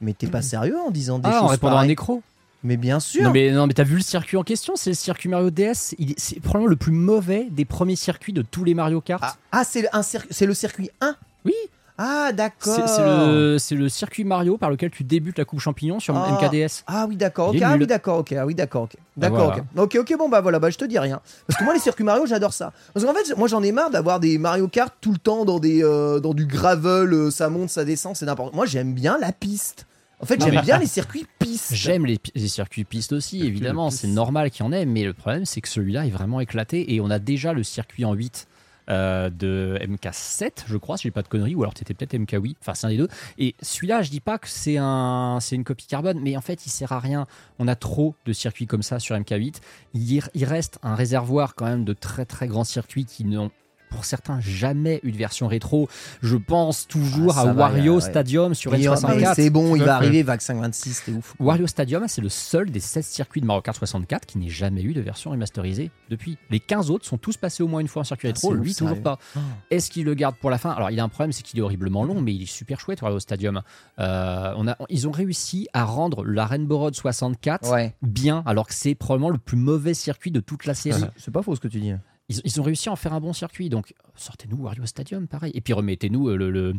Mais 0.00 0.12
t'es 0.14 0.26
pas 0.26 0.42
sérieux 0.42 0.78
en 0.78 0.90
disant 0.90 1.18
des 1.18 1.28
Ah, 1.28 1.38
en 1.38 1.42
choses 1.42 1.50
répondant 1.52 1.76
à 1.76 1.82
un 1.82 1.88
écro 1.88 2.22
Mais 2.62 2.76
bien 2.76 3.00
sûr 3.00 3.22
Non 3.24 3.30
mais, 3.30 3.50
non, 3.52 3.66
mais 3.66 3.72
t'as 3.74 3.84
vu 3.84 3.96
le 3.96 4.02
circuit 4.02 4.36
en 4.36 4.42
question? 4.42 4.74
C'est 4.76 4.90
le 4.90 4.94
circuit 4.96 5.28
Mario 5.28 5.50
DS. 5.50 5.94
Il 5.98 6.10
est- 6.12 6.18
C'est 6.20 6.40
probablement 6.40 6.68
le 6.68 6.76
plus 6.76 6.92
mauvais 6.92 7.46
des 7.50 7.64
premiers 7.64 7.96
circuits 7.96 8.32
de 8.34 8.42
tous 8.42 8.64
les 8.64 8.74
Mario 8.74 9.00
Kart. 9.00 9.22
Ah, 9.24 9.34
ah, 9.52 9.64
c'est 9.64 9.82
le, 9.82 9.88
un 9.94 10.02
cir- 10.02 10.26
c'est 10.30 10.46
le 10.46 10.54
circuit 10.54 10.90
1 11.00 11.16
Oui. 11.46 11.54
Ah, 12.02 12.32
d'accord 12.32 12.74
C'est 12.88 13.02
le, 13.04 13.56
c'est 13.58 13.74
le 13.74 13.90
circuit 13.90 14.24
Mario 14.24 14.56
par 14.56 14.70
lequel 14.70 14.90
tu 14.90 15.04
débutes 15.04 15.36
la 15.36 15.44
coupe 15.44 15.60
champignon 15.60 16.00
sur 16.00 16.16
Ah. 16.16 16.30
MKDS. 16.32 16.82
Ah 16.86 17.04
oui, 17.06 17.16
d'accord, 17.16 17.50
Il 17.52 17.56
ok. 17.58 17.62
est 17.62 17.64
Ah 17.64 17.76
oui, 17.78 17.86
d'accord, 17.86 18.18
ok. 18.18 18.32
Ah 18.32 18.46
oui, 18.46 18.54
d'accord, 18.54 18.82
ok. 18.84 18.92
D'accord, 19.18 19.52
voilà. 19.54 19.62
ok. 19.76 19.82
Ok, 19.82 19.96
ok, 20.10 20.18
bon, 20.18 20.28
bah 20.30 20.40
voilà, 20.40 20.58
bah 20.58 20.70
je 20.70 20.78
te 20.78 20.84
dis 20.86 20.98
rien. 20.98 21.20
Parce 21.46 21.58
que 21.58 21.64
moi, 21.64 21.74
les 21.74 21.80
circuits 21.80 22.04
Mario, 22.04 22.24
j'adore 22.24 22.54
ça. 22.54 22.72
Parce 22.94 23.04
qu'en 23.04 23.12
fait, 23.12 23.36
moi, 23.36 23.48
j'en 23.48 23.62
ai 23.62 23.72
marre 23.72 23.90
d'avoir 23.90 24.18
des 24.18 24.38
Mario 24.38 24.66
Kart 24.68 24.94
tout 25.02 25.12
le 25.12 25.18
temps 25.18 25.44
dans, 25.44 25.58
des, 25.58 25.84
euh, 25.84 26.20
dans 26.20 26.32
du 26.32 26.46
gravel, 26.46 27.12
euh, 27.12 27.30
ça 27.30 27.50
monte, 27.50 27.68
ça 27.68 27.84
descend, 27.84 28.16
c'est 28.16 28.24
n'importe 28.26 28.54
Moi, 28.54 28.64
j'aime 28.64 28.94
bien 28.94 29.18
la 29.18 29.32
piste. 29.32 29.86
En 30.20 30.26
fait, 30.26 30.40
j'aime 30.40 30.54
mais- 30.54 30.62
bien 30.62 30.78
les 30.78 30.86
circuits 30.86 31.26
pistes. 31.38 31.74
J'aime 31.74 32.04
les, 32.06 32.18
circuits 32.48 32.84
pistes 32.84 33.12
aussi, 33.12 33.42
évidemment, 33.42 33.90
c'est 33.90 34.08
normal 34.08 34.50
qu'il 34.50 34.64
y 34.64 34.68
en 34.68 34.72
ait, 34.72 34.84
mais 34.84 35.04
le 35.04 35.14
problème 35.14 35.44
c'est 35.44 35.60
que 35.60 35.68
celui-là 35.68 36.06
est 36.06 36.10
vraiment 36.10 36.40
éclaté 36.40 36.94
et 36.94 37.00
on 37.00 37.10
a 37.10 37.18
déjà 37.18 37.52
le 37.52 37.62
circuit 37.62 38.04
en 38.04 38.12
8 38.12 38.46
euh, 38.90 39.30
de 39.30 39.78
MK7, 39.82 40.64
je 40.66 40.76
crois, 40.76 40.96
si 40.96 41.04
j'ai 41.04 41.10
pas 41.10 41.22
de 41.22 41.28
conneries, 41.28 41.54
ou 41.54 41.62
alors 41.62 41.74
c'était 41.76 41.94
peut-être 41.94 42.14
MK8, 42.14 42.56
enfin 42.60 42.74
c'est 42.74 42.86
un 42.86 42.90
des 42.90 42.96
deux. 42.96 43.08
Et 43.38 43.54
celui-là, 43.62 44.02
je 44.02 44.10
dis 44.10 44.20
pas 44.20 44.38
que 44.38 44.48
c'est 44.48 44.78
un, 44.78 45.38
c'est 45.40 45.54
une 45.54 45.64
copie 45.64 45.86
carbone, 45.86 46.18
mais 46.20 46.36
en 46.36 46.40
fait 46.40 46.66
il 46.66 46.70
sert 46.70 46.92
à 46.92 46.98
rien. 46.98 47.26
On 47.58 47.68
a 47.68 47.76
trop 47.76 48.14
de 48.26 48.32
circuits 48.32 48.66
comme 48.66 48.82
ça 48.82 48.98
sur 48.98 49.16
MK8. 49.16 49.56
Il, 49.94 50.22
il 50.34 50.44
reste 50.44 50.78
un 50.82 50.96
réservoir 50.96 51.54
quand 51.54 51.66
même 51.66 51.84
de 51.84 51.92
très 51.92 52.24
très 52.24 52.48
grands 52.48 52.64
circuits 52.64 53.04
qui 53.04 53.24
n'ont 53.24 53.50
pour 53.90 54.04
certains 54.04 54.40
jamais 54.40 55.00
eu 55.02 55.12
de 55.12 55.16
version 55.16 55.46
rétro. 55.48 55.88
Je 56.22 56.36
pense 56.36 56.86
toujours 56.86 57.34
Ah, 57.36 57.42
à 57.42 57.44
va, 57.52 57.52
Wario 57.52 57.96
ouais. 57.96 58.00
Stadium 58.00 58.54
sur 58.54 58.72
Mais, 58.72 58.78
N64. 58.78 59.16
mais 59.16 59.26
c'est 59.34 59.50
bon, 59.50 59.76
il 59.76 59.82
va 59.82 59.96
arriver, 59.96 60.22
Vague 60.22 60.40
526, 60.40 61.02
c'est 61.04 61.12
ouf. 61.12 61.34
Wario 61.38 61.66
Stadium, 61.66 62.04
c'est 62.08 62.20
le 62.22 62.28
seul 62.28 62.70
des 62.70 62.80
16 62.80 63.04
circuits 63.04 63.40
de 63.40 63.46
Mario 63.46 63.62
Kart 63.62 63.76
64 63.76 64.24
qui 64.26 64.38
n'ait 64.38 64.48
jamais 64.48 64.82
eu 64.82 64.94
de 64.94 65.00
version 65.00 65.30
remasterisée 65.30 65.90
depuis. 66.08 66.38
Les 66.50 66.60
15 66.60 66.90
autres 66.90 67.04
sont 67.06 67.18
tous 67.18 67.36
passés 67.36 67.62
au 67.62 67.68
moins 67.68 67.80
une 67.80 67.88
fois 67.88 68.00
en 68.00 68.04
circuit 68.04 68.28
Ah, 68.28 68.32
rétro, 68.32 68.54
lui 68.54 68.74
toujours 68.74 69.00
pas. 69.02 69.18
Est-ce 69.70 69.90
qu'il 69.90 70.04
le 70.04 70.14
garde 70.14 70.36
pour 70.36 70.50
la 70.50 70.58
fin? 70.58 70.70
Alors 70.70 70.90
il 70.90 70.98
a 71.00 71.04
un 71.04 71.08
problème, 71.08 71.32
c'est 71.32 71.42
qu'il 71.42 71.58
est 71.58 71.62
horriblement 71.62 72.04
long, 72.04 72.20
mais 72.20 72.32
il 72.34 72.42
est 72.42 72.46
super 72.50 72.80
chouette 72.80 73.02
Wario 73.02 73.18
Stadium. 73.20 73.62
Euh, 73.98 74.54
on 74.56 74.68
a, 74.68 74.76
ils 74.88 75.08
ont 75.08 75.12
réussi 75.12 75.68
à 75.72 75.84
rendre 75.84 76.24
la 76.24 76.46
Rainbow 76.46 76.78
Road 76.78 76.94
64 76.94 77.70
Ouais. 77.70 77.94
bien, 78.02 78.42
alors 78.46 78.66
que 78.66 78.74
c'est 78.74 78.94
probablement 78.94 79.30
le 79.30 79.38
plus 79.38 79.56
mauvais 79.56 79.94
circuit 79.94 80.30
de 80.30 80.40
toute 80.40 80.64
la 80.66 80.74
série. 80.74 81.02
C'est 81.16 81.30
pas 81.32 81.42
faux 81.42 81.54
ce 81.54 81.60
que 81.60 81.68
tu 81.68 81.80
dis. 81.80 81.92
Ils, 82.30 82.40
ils 82.44 82.60
ont 82.60 82.64
réussi 82.64 82.88
à 82.88 82.92
en 82.92 82.96
faire 82.96 83.12
un 83.12 83.20
bon 83.20 83.32
circuit. 83.32 83.68
Donc, 83.68 83.92
sortez-nous 84.16 84.56
Wario 84.56 84.86
Stadium, 84.86 85.26
pareil. 85.28 85.52
Et 85.54 85.60
puis, 85.60 85.72
remettez-nous 85.72 86.28
euh, 86.28 86.36
le, 86.36 86.50
le, 86.50 86.74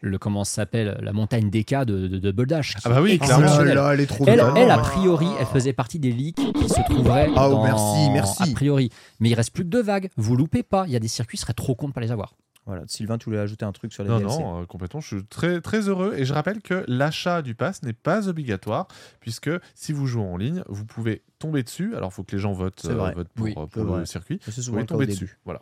le- 0.00 0.18
comment 0.18 0.44
ça 0.44 0.54
s'appelle, 0.54 0.98
la 1.02 1.12
montagne 1.12 1.50
DK 1.50 1.84
de, 1.84 2.08
de, 2.08 2.18
de 2.18 2.30
Bouldash, 2.32 2.74
qui 2.76 2.82
Ah 2.84 2.88
bah 2.90 3.02
oui, 3.02 3.18
clairement. 3.18 3.42
exceptionnelle. 3.44 3.78
Oh 3.78 3.82
là, 3.82 3.94
elle 3.94 4.00
est 4.00 4.06
trop 4.06 4.24
Elle, 4.26 4.40
bien. 4.40 4.54
elle, 4.54 4.70
a 4.70 4.78
priori, 4.78 5.26
elle 5.38 5.46
faisait 5.46 5.72
partie 5.72 5.98
des 5.98 6.10
leaks 6.12 6.36
qui 6.36 6.68
se 6.68 6.80
trouveraient 6.90 7.28
Ah, 7.36 7.48
oh, 7.48 7.52
dans... 7.52 7.62
merci, 7.64 8.10
merci. 8.12 8.42
A 8.42 8.54
priori. 8.54 8.90
Mais 9.20 9.28
il 9.30 9.34
reste 9.34 9.52
plus 9.52 9.64
que 9.64 9.68
deux 9.68 9.82
vagues. 9.82 10.08
Vous 10.16 10.34
loupez 10.36 10.62
pas. 10.62 10.84
Il 10.86 10.92
y 10.92 10.96
a 10.96 11.00
des 11.00 11.08
circuits, 11.08 11.36
ce 11.38 11.42
serait 11.42 11.52
trop 11.54 11.74
con 11.74 11.88
de 11.88 11.92
pas 11.92 12.00
les 12.00 12.10
avoir. 12.10 12.34
Voilà, 12.66 12.82
Sylvain, 12.86 13.18
tu 13.18 13.26
voulais 13.26 13.38
ajouter 13.38 13.64
un 13.66 13.72
truc 13.72 13.92
sur 13.92 14.04
les 14.04 14.08
Non, 14.08 14.18
DLC 14.18 14.38
non, 14.38 14.62
euh, 14.62 14.64
complètement. 14.64 15.00
Je 15.00 15.16
suis 15.16 15.24
très, 15.26 15.60
très 15.60 15.88
heureux. 15.88 16.14
Et 16.16 16.24
je 16.24 16.32
rappelle 16.32 16.62
que 16.62 16.84
l'achat 16.88 17.42
du 17.42 17.54
pass 17.54 17.82
n'est 17.82 17.92
pas 17.92 18.26
obligatoire, 18.28 18.88
puisque 19.20 19.50
si 19.74 19.92
vous 19.92 20.06
jouez 20.06 20.22
en 20.22 20.36
ligne, 20.38 20.62
vous 20.68 20.86
pouvez 20.86 21.22
tomber 21.38 21.62
dessus. 21.62 21.94
Alors, 21.94 22.10
il 22.10 22.14
faut 22.14 22.24
que 22.24 22.34
les 22.34 22.40
gens 22.40 22.52
votent, 22.54 22.86
euh, 22.86 23.12
votent 23.12 23.28
pour, 23.34 23.44
Oui, 23.44 23.54
euh, 23.56 23.66
pour 23.66 23.84
le 23.84 23.88
vrai. 23.90 24.06
circuit. 24.06 24.40
Vous 24.46 24.70
pouvez 24.72 24.86
tomber 24.86 25.06
dessus. 25.06 25.38
Voilà. 25.44 25.60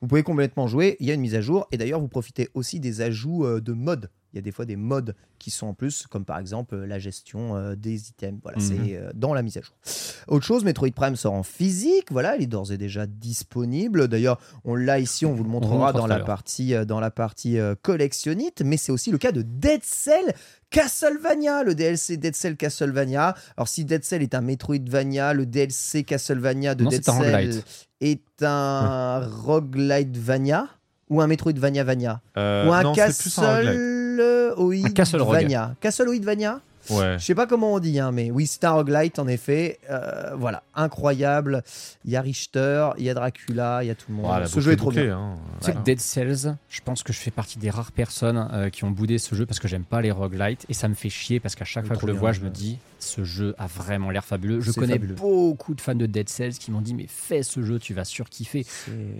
Vous 0.00 0.08
pouvez 0.08 0.24
complètement 0.24 0.66
jouer, 0.66 0.96
il 0.98 1.06
y 1.06 1.12
a 1.12 1.14
une 1.14 1.20
mise 1.20 1.36
à 1.36 1.40
jour, 1.40 1.68
et 1.70 1.76
d'ailleurs 1.76 2.00
vous 2.00 2.08
profitez 2.08 2.48
aussi 2.54 2.80
des 2.80 3.02
ajouts 3.02 3.60
de 3.60 3.72
modes. 3.72 4.10
Il 4.32 4.36
y 4.36 4.38
a 4.38 4.42
des 4.42 4.52
fois 4.52 4.64
des 4.64 4.76
modes 4.76 5.14
qui 5.38 5.50
sont 5.50 5.66
en 5.66 5.74
plus, 5.74 6.06
comme 6.08 6.24
par 6.24 6.38
exemple 6.38 6.74
euh, 6.74 6.86
la 6.86 6.98
gestion 6.98 7.56
euh, 7.56 7.74
des 7.74 8.08
items. 8.10 8.38
Voilà, 8.42 8.58
Mhm. 8.58 8.64
c'est 8.64 8.96
euh, 8.96 9.10
dans 9.14 9.34
la 9.34 9.42
mise 9.42 9.56
à 9.58 9.60
jour. 9.60 9.74
Autre 10.28 10.44
chose, 10.46 10.64
Metroid 10.64 10.90
Prime 10.94 11.16
sort 11.16 11.32
en 11.34 11.42
physique, 11.42 12.10
voilà, 12.10 12.36
il 12.36 12.42
est 12.44 12.46
d'ores 12.46 12.72
et 12.72 12.78
déjà 12.78 13.06
disponible. 13.06 14.08
D'ailleurs, 14.08 14.38
on 14.64 14.74
l'a 14.74 14.98
ici, 15.00 15.26
on 15.26 15.32
vous 15.34 15.44
le 15.44 15.50
montrera 15.50 15.76
montre 15.76 15.92
dans 15.98 16.06
la 16.06 16.20
partie, 16.20 16.74
euh, 16.74 16.84
dans 16.84 17.00
la 17.00 17.10
partie 17.10 17.58
euh, 17.58 17.74
collectionnite, 17.82 18.62
mais 18.64 18.76
c'est 18.76 18.92
aussi 18.92 19.10
le 19.10 19.18
cas 19.18 19.32
de 19.32 19.42
Dead 19.42 19.80
Cell 19.82 20.32
Castlevania, 20.70 21.62
le 21.64 21.74
DLC 21.74 22.16
Dead 22.16 22.34
Cell 22.34 22.56
Castlevania. 22.56 23.34
Alors 23.56 23.68
si 23.68 23.84
Dead 23.84 24.04
Cell 24.04 24.22
est 24.22 24.34
un 24.34 24.40
Metroidvania, 24.40 25.34
le 25.34 25.44
DLC 25.46 26.04
Castlevania 26.04 26.74
de 26.74 26.84
Non, 26.84 26.90
Dead 26.90 27.04
c'est 27.04 27.10
un 27.10 27.20
Cell 27.20 27.34
roguelite. 27.34 27.64
est 28.00 28.42
un 28.42 29.20
roguelite-vania 29.26 30.68
ou 31.10 31.20
un 31.20 31.26
Metroidvania-vania? 31.26 32.20
Euh, 32.38 32.66
ou 32.68 32.72
un 32.72 32.82
non, 32.82 32.94
c'est 32.94 33.12
Castle. 34.94 35.18
Castle-Vania. 35.18 35.74
Castle-Vania 35.80 36.60
Ouais. 36.90 37.16
Je 37.16 37.24
sais 37.24 37.36
pas 37.36 37.46
comment 37.46 37.74
on 37.74 37.78
dit, 37.78 38.00
hein, 38.00 38.10
mais 38.10 38.32
oui, 38.32 38.44
c'est 38.48 38.64
un 38.64 38.72
roguelite 38.72 39.20
en 39.20 39.28
effet. 39.28 39.78
Euh, 39.88 40.32
voilà, 40.36 40.64
incroyable. 40.74 41.62
Il 42.04 42.10
y 42.10 42.16
a 42.16 42.20
Richter, 42.20 42.90
il 42.98 43.04
y 43.04 43.10
a 43.10 43.14
Dracula, 43.14 43.84
il 43.84 43.86
y 43.86 43.90
a 43.90 43.94
tout 43.94 44.06
le 44.08 44.16
monde. 44.16 44.26
Voilà, 44.26 44.46
Ce 44.46 44.58
jeu 44.58 44.72
est 44.72 44.76
trop 44.76 44.86
bouclé, 44.90 45.04
bien. 45.04 45.16
hein. 45.18 45.36
Tu 45.60 45.66
sais, 45.66 45.70
Voilà. 45.72 45.84
Dead 45.84 46.00
Cells, 46.00 46.56
je 46.68 46.80
pense 46.84 47.04
que 47.04 47.12
je 47.12 47.18
fais 47.18 47.30
partie 47.30 47.60
des 47.60 47.70
rares 47.70 47.92
personnes 47.92 48.48
euh, 48.52 48.68
qui 48.68 48.82
ont 48.82 48.90
boudé 48.90 49.18
ce 49.18 49.34
jeu 49.36 49.46
parce 49.46 49.60
que 49.60 49.68
j'aime 49.68 49.84
pas 49.84 50.00
les 50.00 50.10
roguelites 50.10 50.66
et 50.68 50.74
ça 50.74 50.88
me 50.88 50.94
fait 50.94 51.08
chier 51.08 51.38
parce 51.38 51.54
qu'à 51.54 51.64
chaque 51.64 51.86
fois 51.86 51.94
que 51.94 52.02
je 52.02 52.06
le 52.06 52.12
vois, 52.14 52.32
je 52.32 52.40
me 52.40 52.50
dis 52.50 52.78
ce 53.02 53.24
jeu 53.24 53.54
a 53.58 53.66
vraiment 53.66 54.10
l'air 54.10 54.24
fabuleux. 54.24 54.60
Je 54.60 54.70
connais 54.72 54.94
fabuleux. 54.94 55.14
beaucoup 55.14 55.74
de 55.74 55.80
fans 55.80 55.94
de 55.94 56.06
Dead 56.06 56.28
Cells 56.28 56.54
qui 56.54 56.70
m'ont 56.70 56.80
dit 56.80 56.94
mais 56.94 57.06
fais 57.08 57.42
ce 57.42 57.62
jeu, 57.62 57.78
tu 57.78 57.94
vas 57.94 58.04
surkiffer. 58.04 58.64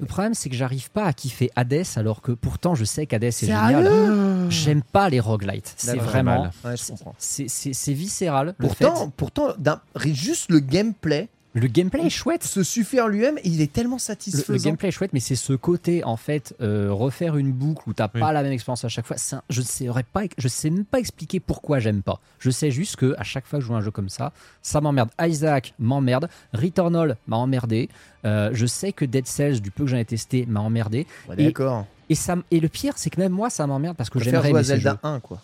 Le 0.01 0.07
problème 0.07 0.35
c'est 0.35 0.49
que 0.49 0.57
j'arrive 0.57 0.91
pas 0.91 1.05
à 1.05 1.13
kiffer 1.13 1.51
Hades 1.57 1.85
alors 1.97 2.23
que 2.23 2.33
pourtant 2.33 2.75
je 2.75 2.85
sais 2.85 3.07
qu'Hades 3.07 3.25
est 3.25 3.41
génial. 3.41 4.47
J'aime 4.51 4.83
pas 4.83 5.09
les 5.09 5.21
roguelites. 5.21 5.75
C'est 5.77 5.97
vraiment 5.97 6.51
Ouais, 6.65 6.75
c'est 7.19 7.49
c'est- 7.49 7.73
c'est 7.73 7.93
viscéral. 7.93 8.55
Le 8.59 8.67
Pourtant, 8.69 8.95
fait- 9.07 9.11
pourtant 9.17 9.49
d'un- 9.59 9.81
juste 10.05 10.51
le 10.51 10.61
gameplay 10.61 11.29
le 11.55 11.66
gameplay 11.66 12.07
est 12.07 12.11
chouette. 12.11 12.45
se 12.45 12.62
suffit 12.62 13.01
en 13.01 13.09
lui-même 13.09 13.39
et 13.39 13.49
il 13.49 13.61
est 13.61 13.73
tellement 13.73 13.97
Le, 13.97 14.01
satisfaisant. 14.01 14.53
le 14.53 14.59
gameplay 14.59 14.89
est 14.89 14.93
chouette, 14.93 15.12
mais 15.12 15.20
c'est 15.20 15.37
ce 15.37 15.53
côté 15.53 16.03
en 16.05 16.16
fait 16.16 16.55
euh, 16.61 16.89
refaire 16.93 17.37
une 17.37 17.53
boucle 17.53 17.83
où 17.89 17.93
t'as 17.93 18.09
Oui. 18.15 18.20
pas 18.20 18.33
la 18.33 18.43
même 18.43 18.53
expérience 18.53 18.85
à 18.85 18.89
chaque 18.89 19.07
fois. 19.07 19.16
un- 19.33 19.43
je 19.51 19.61
saurais 19.62 20.03
pas, 20.03 20.23
je 20.39 20.49
sais 20.49 20.70
même 20.70 20.85
pas 20.85 20.99
expliquer 20.99 21.41
pourquoi 21.41 21.79
j'aime 21.79 22.03
pas. 22.03 22.20
Je 22.39 22.51
sais 22.51 22.70
juste 22.70 22.97
que 22.97 23.15
à 23.19 23.23
chaque 23.24 23.47
fois 23.47 23.59
que 23.59 23.62
je 23.62 23.69
joue 23.69 23.74
à 23.74 23.79
un 23.79 23.83
jeu 23.83 23.91
comme 23.91 24.09
ça, 24.09 24.33
ça 24.62 24.81
m'emmerde. 24.81 25.11
Isaac 25.20 25.74
m'emmerde, 25.79 26.29
Returnal 26.55 27.16
m'a 27.27 27.37
emmerdé. 27.37 27.89
Euh, 28.24 28.51
je 28.53 28.66
sais 28.66 28.93
que 28.93 29.05
Dead 29.05 29.27
Cells, 29.27 29.61
du 29.61 29.70
peu 29.70 29.85
que 29.85 29.91
j'en 29.91 29.97
ai 29.99 30.05
testé, 30.05 30.47
m'a 30.47 30.61
emmerdé. 30.61 31.07
Ouais, 31.29 31.37
D'accord. 31.37 31.87
Et 32.09 32.15
ça, 32.15 32.35
m- 32.35 32.43
et 32.51 32.61
le 32.61 32.69
pire, 32.69 32.95
c'est 32.97 33.11
que 33.11 33.20
même 33.20 33.33
moi, 33.33 33.49
ça 33.51 33.66
m'emmerde 33.66 33.97
parce 33.97 34.11
que 34.11 34.19
j'aimerais 34.20 34.62
Zelda 34.62 34.93
jeux. 34.93 34.99
1, 35.03 35.20
quoi. 35.20 35.41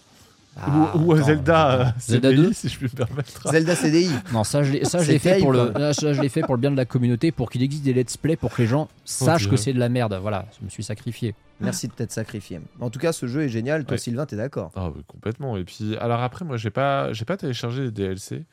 Ah, 0.56 0.96
ou, 0.96 1.12
attends, 1.12 1.24
Zelda, 1.24 1.80
euh, 1.80 1.84
Zelda 2.00 2.30
CDI, 2.32 2.42
2 2.42 2.52
si 2.52 2.68
je 2.68 2.76
puis 2.78 2.88
me 2.92 3.04
permettre. 3.06 3.48
Zelda 3.48 3.76
CDI. 3.76 4.10
Non, 4.32 4.42
ça 4.42 4.62
je 4.64 4.72
l'ai, 4.72 4.84
ça, 4.84 4.98
je 4.98 5.04
C'est 5.04 5.12
l'ai 5.12 5.18
fait 5.20 5.38
pour 5.38 5.52
le, 5.52 5.58
terrible, 5.58 5.82
ah, 5.82 5.92
ça, 5.92 6.12
je 6.12 6.20
l'ai 6.20 6.28
fait 6.28 6.40
pour 6.40 6.54
le 6.56 6.60
bien 6.60 6.70
de 6.72 6.76
la 6.76 6.84
communauté, 6.84 7.30
pour 7.30 7.48
qu'il 7.50 7.62
existe 7.62 7.84
des 7.84 7.92
let's 7.94 8.16
play, 8.16 8.34
pour 8.36 8.52
que 8.52 8.62
les 8.62 8.66
gens 8.68 8.88
sachent 9.04 9.42
Dieu. 9.42 9.50
que 9.50 9.56
c'est 9.56 9.72
de 9.72 9.78
la 9.78 9.88
merde. 9.88 10.18
Voilà, 10.20 10.46
je 10.58 10.64
me 10.64 10.70
suis 10.70 10.82
sacrifié. 10.82 11.34
Merci 11.60 11.88
de 11.88 11.92
t'être 11.92 12.12
sacrifié. 12.12 12.60
En 12.80 12.90
tout 12.90 12.98
cas, 12.98 13.12
ce 13.12 13.26
jeu 13.26 13.42
est 13.42 13.48
génial. 13.48 13.84
Toi, 13.84 13.92
Ouais. 13.92 13.98
Sylvain, 13.98 14.26
t'es 14.26 14.36
d'accord 14.36 14.70
Ah, 14.76 14.90
oui, 14.94 15.02
complètement. 15.06 15.56
Et 15.56 15.64
puis, 15.64 15.96
alors 16.00 16.22
après, 16.22 16.44
moi, 16.44 16.56
j'ai 16.56 16.70
pas, 16.70 17.12
j'ai 17.12 17.24
pas 17.24 17.36
téléchargé 17.36 17.82
les 17.82 17.90
DLC. 17.90 18.44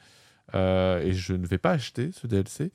Euh, 0.53 1.01
et 1.01 1.13
je 1.13 1.33
ne 1.33 1.45
vais 1.47 1.57
pas 1.57 1.71
acheter 1.71 2.11
ce 2.11 2.27
DLC 2.27 2.71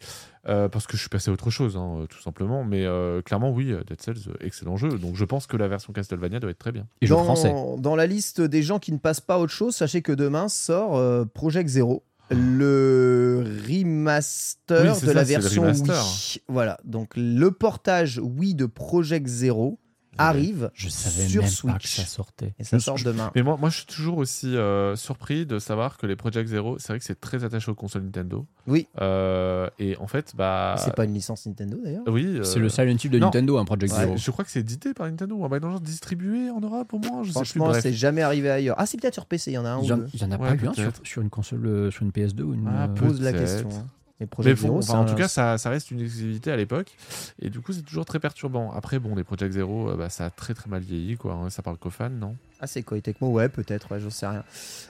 euh, 0.49 0.69
parce 0.69 0.87
que 0.87 0.97
je 0.97 1.03
suis 1.03 1.09
passé 1.09 1.31
à 1.31 1.33
autre 1.35 1.51
chose, 1.51 1.77
hein, 1.77 2.07
tout 2.11 2.21
simplement. 2.21 2.65
Mais 2.65 2.85
euh, 2.85 3.23
clairement, 3.23 3.51
oui, 3.51 3.73
Dead 3.87 4.01
Cells, 4.01 4.35
excellent 4.41 4.77
jeu. 4.77 4.99
Donc 4.99 5.15
je 5.17 5.25
pense 5.25 5.47
que 5.47 5.57
la 5.57 5.69
version 5.69 5.93
Castlevania 5.93 6.41
doit 6.41 6.51
être 6.51 6.59
très 6.59 6.73
bien. 6.73 6.87
Et 7.01 7.07
dans, 7.07 7.23
français. 7.25 7.55
dans 7.79 7.95
la 7.97 8.07
liste 8.07 8.41
des 8.41 8.63
gens 8.63 8.79
qui 8.79 8.93
ne 8.93 8.99
passent 8.99 9.21
pas 9.21 9.35
à 9.35 9.39
autre 9.39 9.53
chose, 9.53 9.77
sachez 9.77 10.03
que 10.03 10.13
demain 10.13 10.49
sort 10.49 10.97
euh, 10.97 11.25
Project 11.25 11.69
Zero, 11.69 12.03
le 12.31 13.45
remaster 13.69 14.83
Oui, 14.83 14.89
de 14.89 15.07
ça, 15.07 15.13
la 15.15 15.25
c'est 15.25 15.35
le 15.37 15.41
version 15.43 15.63
remaster. 15.63 15.95
Wii. 15.95 16.43
Voilà, 16.49 16.79
donc 16.85 17.13
le 17.17 17.51
portage 17.51 18.19
Wii 18.23 18.55
de 18.55 18.67
Project 18.67 19.27
Zero 19.27 19.79
arrive 20.19 20.71
Je 20.75 20.89
savais 20.89 21.27
sur 21.29 21.43
même 21.43 21.51
Switch. 21.51 21.73
pas 21.73 21.79
que 21.79 21.89
ça 21.89 22.05
sortait. 22.05 22.55
Et 22.59 22.65
ça 22.65 22.79
Je- 22.79 22.83
sort 22.83 22.97
je- 22.97 23.05
demain. 23.05 23.31
Mais 23.35 23.43
moi, 23.43 23.57
moi, 23.59 23.71
je 23.71 23.77
suis 23.77 23.87
toujours 23.87 24.19
aussi 24.19 24.57
euh, 24.57 24.97
surpris 24.97 25.47
de 25.47 25.59
savoir 25.59 25.97
que 25.99 26.07
les 26.07 26.17
Project 26.17 26.49
Zero, 26.49 26.79
c'est 26.79 26.89
vrai 26.89 26.99
que 26.99 27.05
c'est 27.05 27.21
très 27.21 27.45
attaché 27.45 27.71
aux 27.71 27.75
consoles 27.75 28.03
Nintendo. 28.03 28.47
Oui. 28.67 28.87
Euh, 29.01 29.69
et 29.79 29.97
en 29.99 30.07
fait, 30.07 30.35
bah. 30.37 30.75
C'est 30.79 30.95
pas 30.95 31.05
une 31.05 31.15
licence 31.15 31.47
Nintendo 31.47 31.79
d'ailleurs? 31.83 32.03
Oui. 32.07 32.25
euh, 32.27 32.43
C'est 32.43 32.59
le 32.59 32.69
Silent 32.69 32.97
Hill 33.03 33.11
de 33.11 33.19
non. 33.19 33.27
Nintendo, 33.27 33.59
un 33.59 33.65
Project 33.65 33.93
ouais, 33.93 33.99
Zero. 34.01 34.17
je 34.17 34.31
crois 34.31 34.45
que 34.45 34.51
c'est 34.51 34.61
édité 34.61 34.95
par 34.95 35.07
Nintendo 35.07 35.37
ou 35.37 35.45
un 35.45 35.61
genre 35.61 35.81
distribué 35.81 36.51
en 36.51 36.61
Europe 36.61 36.93
au 36.93 36.99
moins. 36.99 37.23
Je. 37.23 37.31
Franchement, 37.33 37.73
c'est 37.75 37.93
jamais 37.93 38.23
arrivé 38.23 38.51
ailleurs. 38.51 38.77
Ah, 38.79 38.87
c'est 38.87 39.01
peut-être 39.01 39.15
sur 39.15 39.27
PC, 39.27 39.51
il 39.53 39.55
y 39.55 39.59
en 39.59 39.65
a 39.65 39.71
un 39.71 39.81
Il 39.81 39.87
y 39.87 39.91
ou 39.91 39.95
en, 39.95 39.99
deux. 39.99 40.09
il 40.15 40.21
y 40.21 40.25
en 40.25 40.31
a 40.33 40.37
Ouais, 40.37 40.57
pas 40.57 40.65
eu 40.65 40.69
un 40.69 40.73
sur, 41.05 41.23
une 41.23 41.31
console, 41.31 41.67
euh, 41.67 41.91
sur 41.91 42.03
une 42.05 42.11
PS2 42.13 42.43
ou 42.43 42.55
une. 42.55 42.67
Ah, 42.69 42.85
euh, 42.85 42.89
Pose 42.89 43.21
la 43.21 43.33
question. 43.33 43.69
hein. 43.73 43.87
Mais 44.21 44.25
Mais 44.25 44.27
Project 44.27 44.57
bon, 44.61 44.67
Zero, 44.67 44.79
enfin, 44.79 44.87
c'est 44.87 44.93
en 44.93 45.01
un- 45.01 45.05
tout 45.07 45.15
cas, 45.15 45.29
ça, 45.29 45.57
ça 45.59 45.71
reste 45.71 45.91
une 45.91 46.01
exclusivité 46.01 46.53
à 46.53 46.57
l'époque. 46.57 46.95
Et 47.41 47.49
du 47.51 47.61
coup, 47.61 47.73
c'est 47.73 47.83
toujours 47.83 48.05
très 48.05 48.21
perturbant. 48.21 48.71
Après, 48.73 48.99
bon, 48.99 49.15
les 49.15 49.25
Project 49.25 49.53
Zero, 49.55 49.91
euh, 49.91 49.97
bah, 49.97 50.11
ça 50.11 50.27
a 50.27 50.31
très 50.31 50.53
très 50.55 50.69
mal 50.69 50.83
vieilli. 50.83 51.17
Quoi. 51.17 51.33
hein. 51.35 51.49
Ça 51.51 51.63
parle 51.63 51.79
qu'aux 51.79 51.91
fans, 51.91 52.11
non? 52.11 52.37
Ah, 52.63 52.67
c'est 52.67 52.83
Koei 52.83 53.01
Tecmo, 53.01 53.29
ouais, 53.31 53.49
peut-être, 53.49 53.91
ouais, 53.91 54.01
j'en 54.01 54.11
sais 54.11 54.27
rien. 54.27 54.45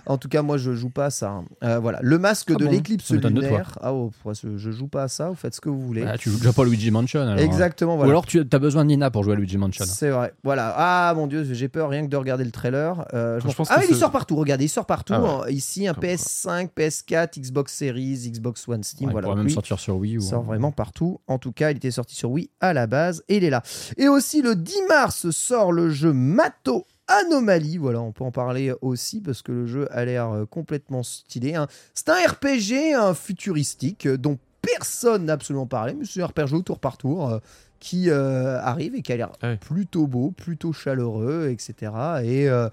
En 0.07 0.19
tout 0.19 0.29
cas, 0.29 0.43
moi, 0.43 0.57
je 0.59 0.75
joue 0.75 0.91
pas 0.91 1.07
à 1.07 1.11
ça. 1.11 1.31
hein. 1.31 1.45
Euh, 1.63 1.79
voilà, 1.79 2.01
le 2.03 2.19
masque 2.19 2.49
Ah 2.51 2.57
de 2.59 2.65
bon? 2.65 2.71
l'éclipse 2.71 3.07
Ça 3.07 3.15
m'étonne 3.15 3.35
de 3.35 3.41
toi. 3.41 3.49
lunaire. 3.51 3.79
Ah, 3.81 3.93
oh, 3.95 4.11
ouais, 4.25 4.35
je 4.35 4.57
je 4.59 4.71
joue 4.73 4.89
pas 4.89 5.05
à 5.05 5.09
ça, 5.09 5.29
vous 5.29 5.37
faites 5.37 5.55
ce 5.55 5.61
que 5.61 5.69
vous 5.69 5.81
voulez. 5.81 6.03
bah, 6.03 6.19
tu 6.19 6.31
joues 6.31 6.39
déjà 6.39 6.53
pas 6.53 6.63
à 6.63 6.65
Luigi 6.65 6.91
Mansion. 6.91 7.21
alors. 7.21 7.39
Exactement, 7.39 7.95
Ou 7.95 7.99
voilà. 7.99 8.11
alors 8.11 8.27
tu 8.27 8.41
as 8.41 8.59
besoin 8.59 8.83
de 8.85 8.89
Nina 8.89 9.11
pour 9.13 9.23
jouer 9.23 9.35
à 9.35 9.37
Luigi 9.37 9.57
Mansion. 9.57 9.85
C'est 9.87 10.11
vrai. 10.11 10.33
Voilà. 10.43 10.75
Ah 10.77 11.13
mon 11.15 11.27
dieu, 11.29 11.45
j'ai 11.45 11.69
peur 11.69 11.89
rien 11.91 12.03
que 12.05 12.11
de 12.11 12.17
regarder 12.17 12.45
le 12.45 12.51
trailer. 12.51 13.07
Euh, 13.15 13.37
je 13.39 13.43
Je 13.43 13.47
m'en 13.47 13.53
pense 13.53 13.69
fous. 13.69 13.75
ah, 13.77 13.81
que 13.83 13.87
il 13.89 13.95
ce- 13.95 14.01
sort 14.01 14.11
partout. 14.11 14.35
Regardez, 14.37 14.65
il 14.65 14.69
sort 14.69 14.87
partout. 14.87 15.13
Ah 15.15 15.23
ouais. 15.23 15.29
hein. 15.29 15.51
Ici, 15.51 15.87
un 15.87 15.95
Comme 15.95 16.03
quoi. 16.05 16.13
PS5, 16.15 16.71
PS4, 16.77 17.39
Xbox 17.41 17.73
Series, 17.73 18.31
Xbox 18.33 18.67
One, 18.67 18.83
Steam. 18.83 19.07
Ouais, 19.07 19.11
il 19.11 19.13
voilà. 19.13 19.27
pourrait 19.27 19.37
même 19.37 19.47
Lui, 19.47 19.53
sortir 19.53 19.79
sur 19.79 19.97
Wii. 19.97 20.15
il 20.15 20.19
Ou... 20.19 20.23
sort 20.23 20.43
vraiment 20.43 20.73
partout. 20.73 21.21
En 21.29 21.39
tout 21.39 21.53
cas, 21.53 21.71
il 21.71 21.77
était 21.77 21.91
sorti 21.93 22.17
sur 22.17 22.33
Wii 22.33 22.51
à 22.61 22.73
la 22.73 22.87
base 22.89 23.23
et 23.29 23.37
il 23.37 23.45
est 23.45 23.51
là. 23.51 23.63
Et 23.97 24.09
aussi 24.09 24.43
le 24.43 24.57
10 24.57 24.75
mars 24.89 25.31
sort 25.31 25.71
le 25.73 25.91
jeu 25.91 26.13
Mato 26.13 26.87
Anomaly. 27.11 27.77
Voilà, 27.77 28.01
on 28.01 28.13
peut 28.13 28.25
en 28.25 28.31
parler 28.31 28.73
aussi 28.81 29.21
parce 29.21 29.43
que 29.43 29.53
le 29.53 29.67
jeu 29.67 29.89
a 29.91 30.05
l'air 30.05 30.31
euh, 30.31 30.47
complètement 30.47 31.03
stylé. 31.03 31.55
hein. 31.55 31.67
C'est 31.95 32.09
un 32.09 32.15
RPG 32.27 32.95
un 32.97 33.15
futuristique 33.15 34.07
euh, 34.07 34.17
dont 34.17 34.39
personne 34.63 35.25
n'a 35.27 35.35
absolument 35.35 35.67
parlé, 35.67 35.95
mais 35.95 36.05
c'est 36.05 36.23
un 36.23 36.27
RPG 36.27 36.53
au 36.55 36.63
tour 36.63 36.79
par 36.79 36.97
tour 36.99 37.29
euh, 37.31 37.39
qui 37.81 38.11
euh, 38.11 38.61
arrive 38.61 38.95
et 38.95 39.01
qui 39.01 39.11
a 39.11 39.17
l'air 39.17 39.31
Ah 39.41 39.57
plutôt 39.57 40.07
beau, 40.07 40.33
plutôt 40.33 40.73
chaleureux, 40.75 41.49
etc. 41.51 41.93
Et, 42.23 42.47
euh, 42.49 42.69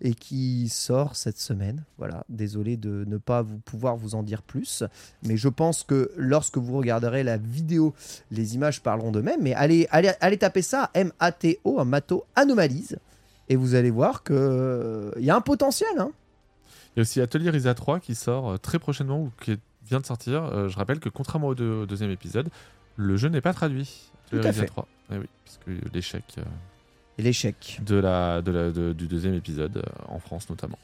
et 0.00 0.14
qui 0.14 0.68
sort 0.68 1.16
cette 1.16 1.38
semaine. 1.38 1.82
Voilà, 1.98 2.24
désolé 2.28 2.76
de 2.76 3.04
ne 3.08 3.16
pas 3.16 3.42
vous 3.42 3.58
pouvoir 3.58 3.96
vous 3.96 4.14
en 4.14 4.22
dire 4.22 4.42
plus, 4.42 4.84
mais 5.24 5.36
je 5.36 5.48
pense 5.48 5.82
que 5.82 6.12
lorsque 6.16 6.56
vous 6.56 6.76
regarderez 6.78 7.24
la 7.24 7.36
vidéo, 7.36 7.94
les 8.30 8.54
images 8.54 8.80
parleront 8.80 9.10
d'eux-mêmes. 9.10 9.42
Mais 9.42 9.54
allez, 9.54 9.88
allez, 9.90 10.12
allez 10.20 10.38
taper 10.38 10.62
ça, 10.62 10.90
M-A-T-O, 10.94 11.80
un 11.80 11.84
Mato 11.84 12.24
Anomalise, 12.36 12.96
et 13.48 13.56
vous 13.56 13.74
allez 13.74 13.90
voir 13.90 14.22
que 14.22 14.32
euh, 14.34 15.10
il 15.18 15.24
y 15.24 15.30
a 15.30 15.36
un 15.36 15.40
potentiel. 15.40 15.88
Hein. 15.98 16.10
Il 16.94 16.98
y 16.98 17.00
a 17.00 17.02
aussi 17.02 17.20
Atelier 17.20 17.50
Risa 17.50 17.74
3 17.74 18.00
qui 18.00 18.14
sort 18.14 18.50
euh, 18.52 18.56
très 18.56 18.78
prochainement 18.78 19.20
ou 19.20 19.30
qui 19.42 19.56
vient 19.86 20.00
de 20.00 20.06
sortir. 20.06 20.44
Euh, 20.44 20.68
je 20.68 20.76
rappelle 20.76 21.00
que 21.00 21.08
contrairement 21.08 21.48
au, 21.48 21.54
deux- 21.54 21.82
au 21.82 21.86
deuxième 21.86 22.10
épisode, 22.10 22.48
le 22.96 23.16
jeu 23.16 23.28
n'est 23.28 23.40
pas 23.40 23.52
traduit. 23.52 24.10
Atelier 24.28 24.40
Tout 24.42 24.48
à 24.48 24.52
fait. 24.52 24.66
3. 24.66 24.88
Eh 25.12 25.18
oui, 25.18 25.26
parce 25.44 25.58
que 25.58 25.70
l'échec 25.92 26.24
euh, 26.38 26.42
Et 27.18 27.22
l'échec. 27.22 27.80
de 27.84 27.96
la, 27.96 28.40
de 28.42 28.50
la- 28.52 28.70
de- 28.70 28.92
du 28.92 29.06
deuxième 29.08 29.34
épisode, 29.34 29.76
euh, 29.78 29.82
en 30.08 30.18
France 30.18 30.48
notamment. 30.48 30.78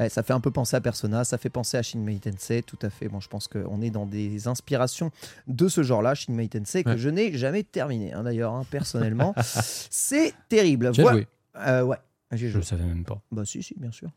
Ouais, 0.00 0.08
ça 0.08 0.22
fait 0.22 0.32
un 0.32 0.38
peu 0.40 0.52
penser 0.52 0.76
à 0.76 0.80
Persona, 0.80 1.24
ça 1.24 1.38
fait 1.38 1.50
penser 1.50 1.76
à 1.76 1.82
Shin 1.82 1.98
Megami 1.98 2.20
Tensei, 2.36 2.62
tout 2.62 2.78
à 2.82 2.88
fait. 2.88 3.08
Bon, 3.08 3.18
je 3.18 3.28
pense 3.28 3.48
qu'on 3.48 3.82
est 3.82 3.90
dans 3.90 4.06
des 4.06 4.46
inspirations 4.46 5.10
de 5.48 5.66
ce 5.66 5.82
genre-là, 5.82 6.14
Shin 6.14 6.32
Megami 6.34 6.48
Tensei, 6.64 6.84
que 6.84 6.90
Ouais. 6.90 6.98
je 6.98 7.08
n'ai 7.08 7.36
jamais 7.36 7.64
terminé, 7.64 8.12
hein, 8.12 8.22
d'ailleurs, 8.22 8.54
hein, 8.54 8.64
personnellement. 8.70 9.34
C'est 9.90 10.34
terrible. 10.48 10.92
Tu 10.92 11.00
as 11.00 11.02
Voi- 11.02 11.12
joué 11.14 11.26
Euh, 11.56 11.82
ouais. 11.82 11.98
J'ai 12.32 12.50
Je 12.50 12.58
le 12.58 12.62
savais 12.62 12.84
même 12.84 13.04
pas. 13.04 13.22
Bah 13.32 13.44
si, 13.46 13.62
si, 13.62 13.74
bien 13.78 13.90
sûr. 13.90 14.10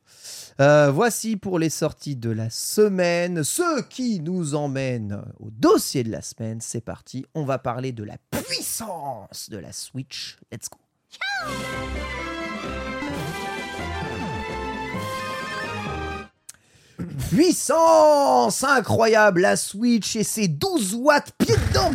Euh, 0.60 0.92
voici 0.92 1.38
pour 1.38 1.60
les 1.60 1.70
sorties 1.70 2.18
de 2.18 2.30
la 2.30 2.50
semaine, 2.50 3.44
ce 3.44 3.82
qui 3.84 4.20
nous 4.20 4.54
emmène 4.54 5.24
au 5.40 5.50
dossier 5.50 6.04
de 6.04 6.12
la 6.12 6.22
semaine. 6.22 6.60
C'est 6.60 6.82
parti, 6.82 7.26
on 7.36 7.46
va 7.46 7.58
parler 7.58 7.94
de 7.94 8.04
la 8.04 8.18
puissance 8.30 9.50
de 9.50 9.58
la 9.58 9.72
Switch. 9.72 10.38
Let's 10.52 10.68
go. 10.70 10.78
Puissance 17.30 18.64
incroyable, 18.64 19.42
la 19.42 19.56
Switch 19.56 20.18
et 20.18 20.24
ses 20.24 20.50
12 20.50 20.96
watts 20.96 21.32
pied 21.38 21.56
dedans 21.56 21.92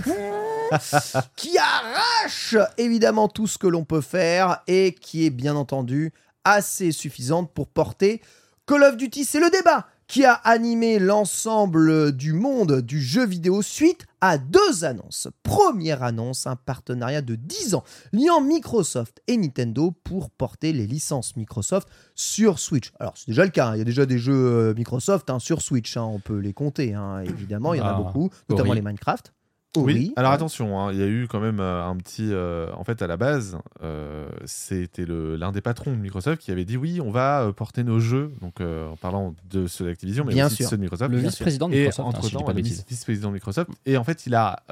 qui 1.36 1.56
arrache 1.58 2.56
évidemment 2.78 3.28
tout 3.28 3.46
ce 3.46 3.58
que 3.58 3.66
l'on 3.66 3.84
peut 3.84 4.00
faire 4.00 4.62
et 4.66 4.92
qui 4.92 5.26
est 5.26 5.30
bien 5.30 5.56
entendu 5.56 6.12
assez 6.44 6.92
suffisante 6.92 7.52
pour 7.52 7.68
porter 7.68 8.22
Call 8.66 8.82
of 8.84 8.96
Duty. 8.96 9.24
C'est 9.24 9.40
le 9.40 9.50
débat 9.50 9.86
qui 10.06 10.24
a 10.24 10.34
animé 10.34 10.98
l'ensemble 10.98 12.12
du 12.12 12.32
monde 12.32 12.80
du 12.80 13.02
jeu 13.02 13.26
vidéo 13.26 13.60
suite 13.62 14.06
à 14.20 14.38
deux 14.38 14.84
annonces. 14.84 15.28
Première 15.42 16.02
annonce, 16.02 16.46
un 16.46 16.56
partenariat 16.56 17.22
de 17.22 17.34
10 17.34 17.74
ans 17.74 17.84
liant 18.12 18.40
Microsoft 18.40 19.20
et 19.26 19.36
Nintendo 19.36 19.92
pour 20.04 20.30
porter 20.30 20.72
les 20.72 20.86
licences 20.86 21.36
Microsoft 21.36 21.88
sur 22.14 22.58
Switch. 22.58 22.92
Alors 23.00 23.14
c'est 23.16 23.28
déjà 23.28 23.44
le 23.44 23.50
cas, 23.50 23.68
hein. 23.68 23.74
il 23.74 23.78
y 23.78 23.82
a 23.82 23.84
déjà 23.84 24.06
des 24.06 24.18
jeux 24.18 24.32
euh, 24.34 24.74
Microsoft 24.74 25.28
hein, 25.30 25.38
sur 25.38 25.60
Switch, 25.60 25.96
hein. 25.96 26.04
on 26.04 26.20
peut 26.20 26.38
les 26.38 26.52
compter, 26.52 26.94
évidemment, 27.24 27.74
il 27.74 27.78
y 27.78 27.80
en 27.80 27.86
a 27.86 27.90
Ah, 27.90 27.94
beaucoup, 27.94 28.30
notamment 28.48 28.72
les 28.72 28.82
Minecraft. 28.82 29.32
Oui. 29.76 30.12
Alors 30.16 30.30
hein. 30.32 30.34
attention, 30.34 30.80
hein, 30.80 30.92
il 30.92 30.98
y 30.98 31.02
a 31.02 31.06
eu 31.06 31.26
quand 31.28 31.40
même 31.40 31.60
euh, 31.60 31.84
un 31.84 31.96
petit. 31.96 32.28
euh, 32.32 32.70
en 32.74 32.84
fait, 32.84 33.02
à 33.02 33.06
la 33.06 33.16
base, 33.16 33.58
euh, 33.82 34.26
c'était 34.46 35.04
l'un 35.06 35.52
des 35.52 35.60
patrons 35.60 35.90
de 35.92 35.96
Microsoft 35.96 36.40
qui 36.40 36.50
avait 36.50 36.64
dit 36.64 36.76
oui, 36.76 37.00
on 37.02 37.10
va 37.10 37.52
porter 37.54 37.84
nos 37.84 38.00
jeux. 38.00 38.32
Donc 38.40 38.60
euh, 38.60 38.88
en 38.88 38.96
parlant 38.96 39.34
de 39.50 39.66
ceux 39.66 39.84
d'Activision, 39.84 40.24
mais 40.24 40.32
Bien 40.32 40.46
aussi 40.46 40.56
sûr. 40.56 40.66
de 40.66 40.70
ceux 40.70 40.76
de 40.76 40.82
Microsoft. 40.82 41.10
Le 41.12 41.18
vice-président 41.18 41.68
de 41.68 41.74
Et 41.74 41.78
Microsoft, 41.80 42.08
hein, 42.08 42.10
dis 42.12 42.26
entre-temps, 42.26 42.44
pas 42.44 42.52
de 42.54 42.58
le 42.58 42.64
vice-président 42.64 43.28
de 43.28 43.34
Microsoft. 43.34 43.70
Et 43.84 43.96
en 43.96 44.04
fait, 44.04 44.26
il 44.26 44.34
a 44.34 44.62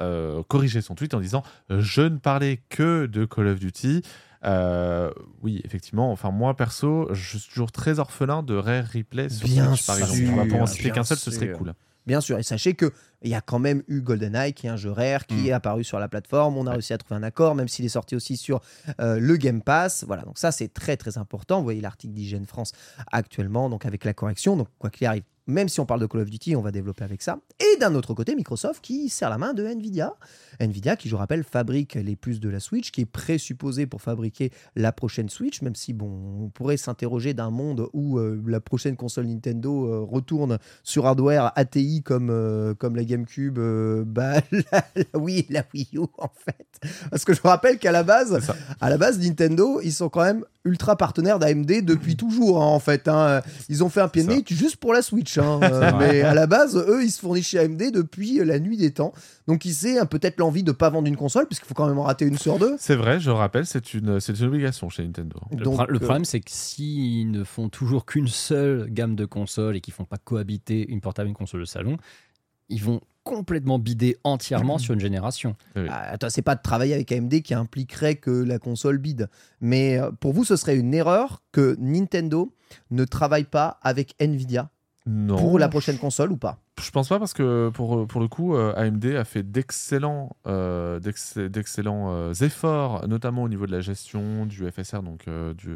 corrigé 0.47 0.81
son 0.81 0.95
tweet 0.95 1.13
en 1.13 1.19
disant 1.19 1.43
Je 1.69 2.01
ne 2.01 2.17
parlais 2.17 2.61
que 2.69 3.05
de 3.05 3.25
Call 3.25 3.47
of 3.47 3.59
Duty. 3.59 4.01
Euh, 4.45 5.11
oui, 5.41 5.61
effectivement. 5.65 6.11
Enfin, 6.11 6.31
moi, 6.31 6.55
perso, 6.55 7.09
je 7.13 7.37
suis 7.37 7.49
toujours 7.49 7.71
très 7.71 7.99
orphelin 7.99 8.43
de 8.43 8.55
Rare 8.55 8.85
Replay 8.93 9.29
sur 9.29 9.47
Bien 9.47 9.75
Switch, 9.75 9.87
par 9.87 9.97
exemple. 9.97 10.21
On 10.31 10.35
va 10.35 10.45
pas 10.45 10.63
en 10.63 10.67
citer 10.67 10.91
qu'un 10.91 11.03
seul, 11.03 11.17
ce 11.17 11.31
serait 11.31 11.51
cool. 11.51 11.73
Bien 12.05 12.21
sûr, 12.21 12.37
et 12.37 12.43
sachez 12.43 12.75
que 12.75 12.93
il 13.21 13.29
y 13.29 13.35
a 13.35 13.41
quand 13.41 13.59
même 13.59 13.83
eu 13.87 14.01
GoldenEye, 14.01 14.53
qui 14.53 14.67
est 14.67 14.69
un 14.69 14.77
jeu 14.77 14.91
rare, 14.91 15.25
qui 15.25 15.35
Mm. 15.35 15.45
est 15.47 15.51
apparu 15.51 15.83
sur 15.83 15.99
la 15.99 16.07
plateforme. 16.07 16.57
On 16.57 16.67
a 16.67 16.71
réussi 16.71 16.93
à 16.93 16.97
trouver 16.97 17.15
un 17.15 17.23
accord, 17.23 17.55
même 17.55 17.67
s'il 17.67 17.85
est 17.85 17.89
sorti 17.89 18.15
aussi 18.15 18.37
sur 18.37 18.61
euh, 18.99 19.19
le 19.19 19.37
Game 19.37 19.61
Pass. 19.61 20.03
Voilà, 20.05 20.23
donc 20.23 20.37
ça 20.37 20.51
c'est 20.51 20.73
très 20.73 20.97
très 20.97 21.17
important. 21.17 21.57
Vous 21.57 21.63
voyez 21.63 21.81
l'article 21.81 22.13
d'Hygiène 22.13 22.45
France 22.45 22.71
actuellement, 23.11 23.69
donc 23.69 23.85
avec 23.85 24.05
la 24.05 24.13
correction. 24.13 24.55
Donc 24.57 24.67
quoi 24.79 24.89
qu'il 24.89 25.07
arrive, 25.07 25.23
même 25.47 25.69
si 25.69 25.79
on 25.79 25.85
parle 25.85 25.99
de 26.01 26.07
Call 26.07 26.21
of 26.21 26.29
Duty, 26.31 26.55
on 26.55 26.61
va 26.61 26.71
développer 26.71 27.03
avec 27.03 27.21
ça. 27.21 27.37
Et 27.59 27.77
d'un 27.79 27.93
autre 27.93 28.15
côté, 28.15 28.35
Microsoft 28.35 28.83
qui 28.83 29.09
serre 29.09 29.29
la 29.29 29.37
main 29.37 29.53
de 29.53 29.63
Nvidia. 29.63 30.15
Nvidia 30.59 30.95
qui, 30.95 31.07
je 31.07 31.15
rappelle, 31.15 31.43
fabrique 31.43 31.93
les 31.93 32.15
puces 32.15 32.39
de 32.39 32.49
la 32.49 32.59
Switch, 32.59 32.89
qui 32.89 33.01
est 33.01 33.05
présupposé 33.05 33.85
pour 33.85 34.01
fabriquer 34.01 34.51
la 34.75 34.91
prochaine 34.91 35.29
Switch, 35.29 35.61
même 35.61 35.75
si 35.75 35.93
bon, 35.93 36.45
on 36.45 36.49
pourrait 36.49 36.77
s'interroger 36.77 37.35
d'un 37.35 37.51
monde 37.51 37.89
où 37.93 38.17
euh, 38.17 38.41
la 38.47 38.59
prochaine 38.59 38.95
console 38.95 39.27
Nintendo 39.27 39.85
euh, 39.85 39.99
retourne 40.01 40.57
sur 40.83 41.05
hardware 41.05 41.51
ATI 41.55 42.01
comme, 42.01 42.29
euh, 42.31 42.73
comme 42.73 42.95
la 42.95 43.03
GameCube, 43.05 43.57
euh, 43.59 44.03
bah, 44.05 44.41
la, 44.51 44.85
la 44.95 45.19
Wii, 45.19 45.45
la 45.49 45.63
Wii 45.73 45.87
U 45.93 45.99
en 46.17 46.29
fait. 46.35 46.89
Parce 47.09 47.23
que 47.25 47.33
je 47.33 47.41
vous 47.41 47.47
rappelle 47.47 47.77
qu'à 47.79 47.91
la 47.91 48.03
base, 48.03 48.39
à 48.81 48.89
la 48.89 48.97
base 48.97 49.19
Nintendo, 49.19 49.79
ils 49.83 49.93
sont 49.93 50.09
quand 50.09 50.23
même 50.23 50.43
ultra 50.65 50.95
partenaires 50.97 51.37
d'AMD 51.39 51.85
depuis 51.85 52.15
toujours 52.15 52.61
hein, 52.61 52.65
en 52.65 52.79
fait. 52.79 53.07
hein. 53.07 53.41
Ils 53.69 53.83
ont 53.83 53.89
fait 53.89 54.01
un 54.01 54.07
pied 54.07 54.23
de 54.23 54.29
nez 54.29 54.43
juste 54.49 54.77
pour 54.77 54.93
la 54.93 55.01
Switch, 55.01 55.37
hein. 55.37 55.59
Euh, 55.63 55.91
mais 55.99 56.21
à 56.21 56.33
la 56.33 56.47
base, 56.47 56.75
eux, 56.75 57.03
ils 57.03 57.11
se 57.11 57.19
fournissent 57.19 57.47
chez 57.47 57.59
AMD 57.59 57.91
depuis 57.91 58.39
la 58.43 58.59
nuit 58.59 58.77
des 58.77 58.91
temps. 58.91 59.13
Donc, 59.47 59.59
qui 59.59 59.73
sait, 59.73 59.99
hein, 59.99 60.05
peut-être 60.05 60.39
l'envie 60.39 60.63
de 60.63 60.71
pas 60.71 60.89
vendre 60.89 61.07
une 61.07 61.15
console, 61.17 61.45
puisqu'il 61.47 61.67
faut 61.67 61.73
quand 61.75 61.87
même 61.87 61.97
en 61.99 62.03
rater 62.03 62.25
une 62.25 62.37
sur 62.37 62.57
deux. 62.59 62.75
C'est 62.79 62.95
vrai, 62.95 63.19
je 63.19 63.29
le 63.29 63.35
rappelle, 63.35 63.65
c'est 63.65 63.93
une, 63.93 64.19
c'est 64.19 64.37
une 64.39 64.45
obligation 64.47 64.89
chez 64.89 65.03
Nintendo. 65.03 65.39
Le, 65.51 65.57
Donc, 65.63 65.75
pro- 65.75 65.85
le 65.87 65.95
euh, 65.97 65.99
problème, 65.99 66.25
c'est 66.25 66.39
que 66.39 66.49
s'ils 66.51 67.29
ne 67.31 67.43
font 67.43 67.69
toujours 67.69 68.05
qu'une 68.05 68.27
seule 68.27 68.87
gamme 68.89 69.15
de 69.15 69.25
consoles 69.25 69.75
et 69.75 69.81
qu'ils 69.81 69.93
font 69.93 70.05
pas 70.05 70.17
cohabiter 70.17 70.85
une 70.89 71.01
portable 71.01 71.27
et 71.27 71.31
une 71.31 71.35
console 71.35 71.61
de 71.61 71.65
salon, 71.65 71.97
ils 72.69 72.83
vont 72.83 73.01
complètement 73.23 73.79
bider 73.79 74.17
entièrement 74.23 74.77
sur 74.77 74.93
une 74.93 74.99
génération. 74.99 75.55
Ah, 75.75 76.11
Attends, 76.11 76.29
c'est 76.29 76.43
pas 76.43 76.55
de 76.55 76.61
travailler 76.61 76.93
avec 76.93 77.11
AMD 77.11 77.41
qui 77.41 77.53
impliquerait 77.55 78.15
que 78.15 78.29
la 78.29 78.59
console 78.59 78.99
bide. 78.99 79.29
Mais 79.61 79.97
euh, 79.97 80.11
pour 80.11 80.31
vous, 80.31 80.45
ce 80.45 80.55
serait 80.55 80.77
une 80.77 80.93
erreur 80.93 81.41
que 81.51 81.75
Nintendo 81.79 82.53
ne 82.91 83.03
travaille 83.03 83.45
pas 83.45 83.79
avec 83.81 84.13
Nvidia 84.19 84.69
Non. 85.07 85.35
pour 85.37 85.59
la 85.59 85.69
prochaine 85.69 85.97
console 85.99 86.31
ou 86.31 86.37
pas 86.37 86.57
Je 86.81 86.89
pense 86.89 87.09
pas 87.09 87.19
parce 87.19 87.33
que 87.33 87.69
pour, 87.71 88.07
pour 88.07 88.19
le 88.19 88.27
coup, 88.27 88.55
euh, 88.55 88.73
AMD 88.75 89.05
a 89.15 89.23
fait 89.23 89.43
d'excellents 89.43 90.35
euh, 90.47 90.99
d'ex- 90.99 91.37
d'excellents 91.37 92.07
euh, 92.11 92.33
efforts, 92.33 93.07
notamment 93.07 93.43
au 93.43 93.49
niveau 93.49 93.67
de 93.67 93.71
la 93.71 93.81
gestion 93.81 94.47
du 94.47 94.67
FSR, 94.69 95.03
donc 95.03 95.27
euh, 95.27 95.53
du, 95.53 95.75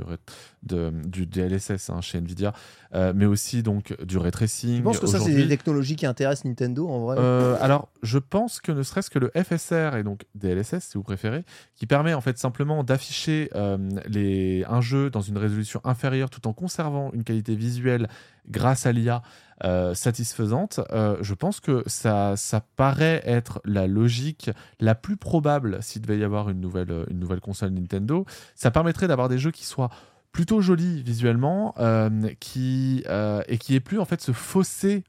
de- 0.63 0.91
du 1.05 1.27
DLSS 1.27 1.91
hein, 1.91 2.01
chez 2.01 2.17
Nvidia, 2.17 2.53
euh, 2.95 3.13
mais 3.15 3.25
aussi 3.25 3.61
donc 3.61 3.95
du 4.03 4.17
ray 4.17 4.31
tracing. 4.31 4.77
Je 4.77 4.81
pense 4.81 4.99
que 4.99 5.05
ça, 5.07 5.19
c'est 5.19 5.33
des 5.35 5.47
technologies 5.47 5.95
qui 5.95 6.07
intéressent 6.07 6.45
Nintendo 6.45 6.87
en 6.87 6.99
vrai. 6.99 7.17
alors, 7.61 7.89
je 8.01 8.17
pense 8.17 8.59
que 8.59 8.71
ne 8.71 8.81
serait-ce 8.81 9.11
que 9.11 9.19
le 9.19 9.31
FSR 9.35 9.95
et 9.97 10.03
donc 10.03 10.25
DLSS, 10.33 10.79
si 10.79 10.97
vous 10.97 11.03
préférez, 11.03 11.43
qui 11.75 11.85
permet 11.85 12.15
en 12.15 12.21
fait 12.21 12.39
simplement 12.39 12.83
d'afficher 12.83 13.51
les, 14.07 14.65
un 14.67 14.81
jeu 14.81 15.11
dans 15.11 15.21
une 15.21 15.37
résolution 15.37 15.81
inférieure 15.83 16.31
tout 16.31 16.47
en 16.47 16.53
conservant 16.53 17.11
une 17.13 17.23
qualité 17.23 17.55
visuelle 17.55 18.07
grâce 18.49 18.85
à 18.85 18.91
l'IA 18.91 19.21
euh, 19.65 19.93
satisfaisante, 19.93 20.79
euh, 20.91 21.17
je 21.21 21.33
pense 21.33 21.59
que 21.59 21.83
ça, 21.85 22.35
paraît 22.77 23.21
être 23.25 23.61
la 23.65 23.87
logique 23.87 24.49
la 24.79 24.95
plus 24.95 25.17
probable 25.17 25.79
s'il 25.81 26.01
devait 26.01 26.17
y 26.17 26.23
avoir 26.23 26.49
une 26.49 26.61
nouvelle, 26.61 26.91
euh, 26.91 27.39
console 27.41 27.71
Nintendo. 27.71 28.25
Ça 28.55 28.71
permettrait 28.71 29.07
d'avoir 29.07 29.27
des 29.27 29.37
jeux 29.37 29.51
qui 29.51 29.65
soient 29.65 29.89
plutôt 30.31 30.61
jolis 30.61 31.01
visuellement 31.01 31.73
qui, 32.39 33.03
et 33.47 33.57
qui 33.57 33.75
ait 33.75 33.79
plus 33.79 33.99
en 33.99 34.05
fait 34.05 34.21
ce 34.21 34.31
fossé 34.31 35.03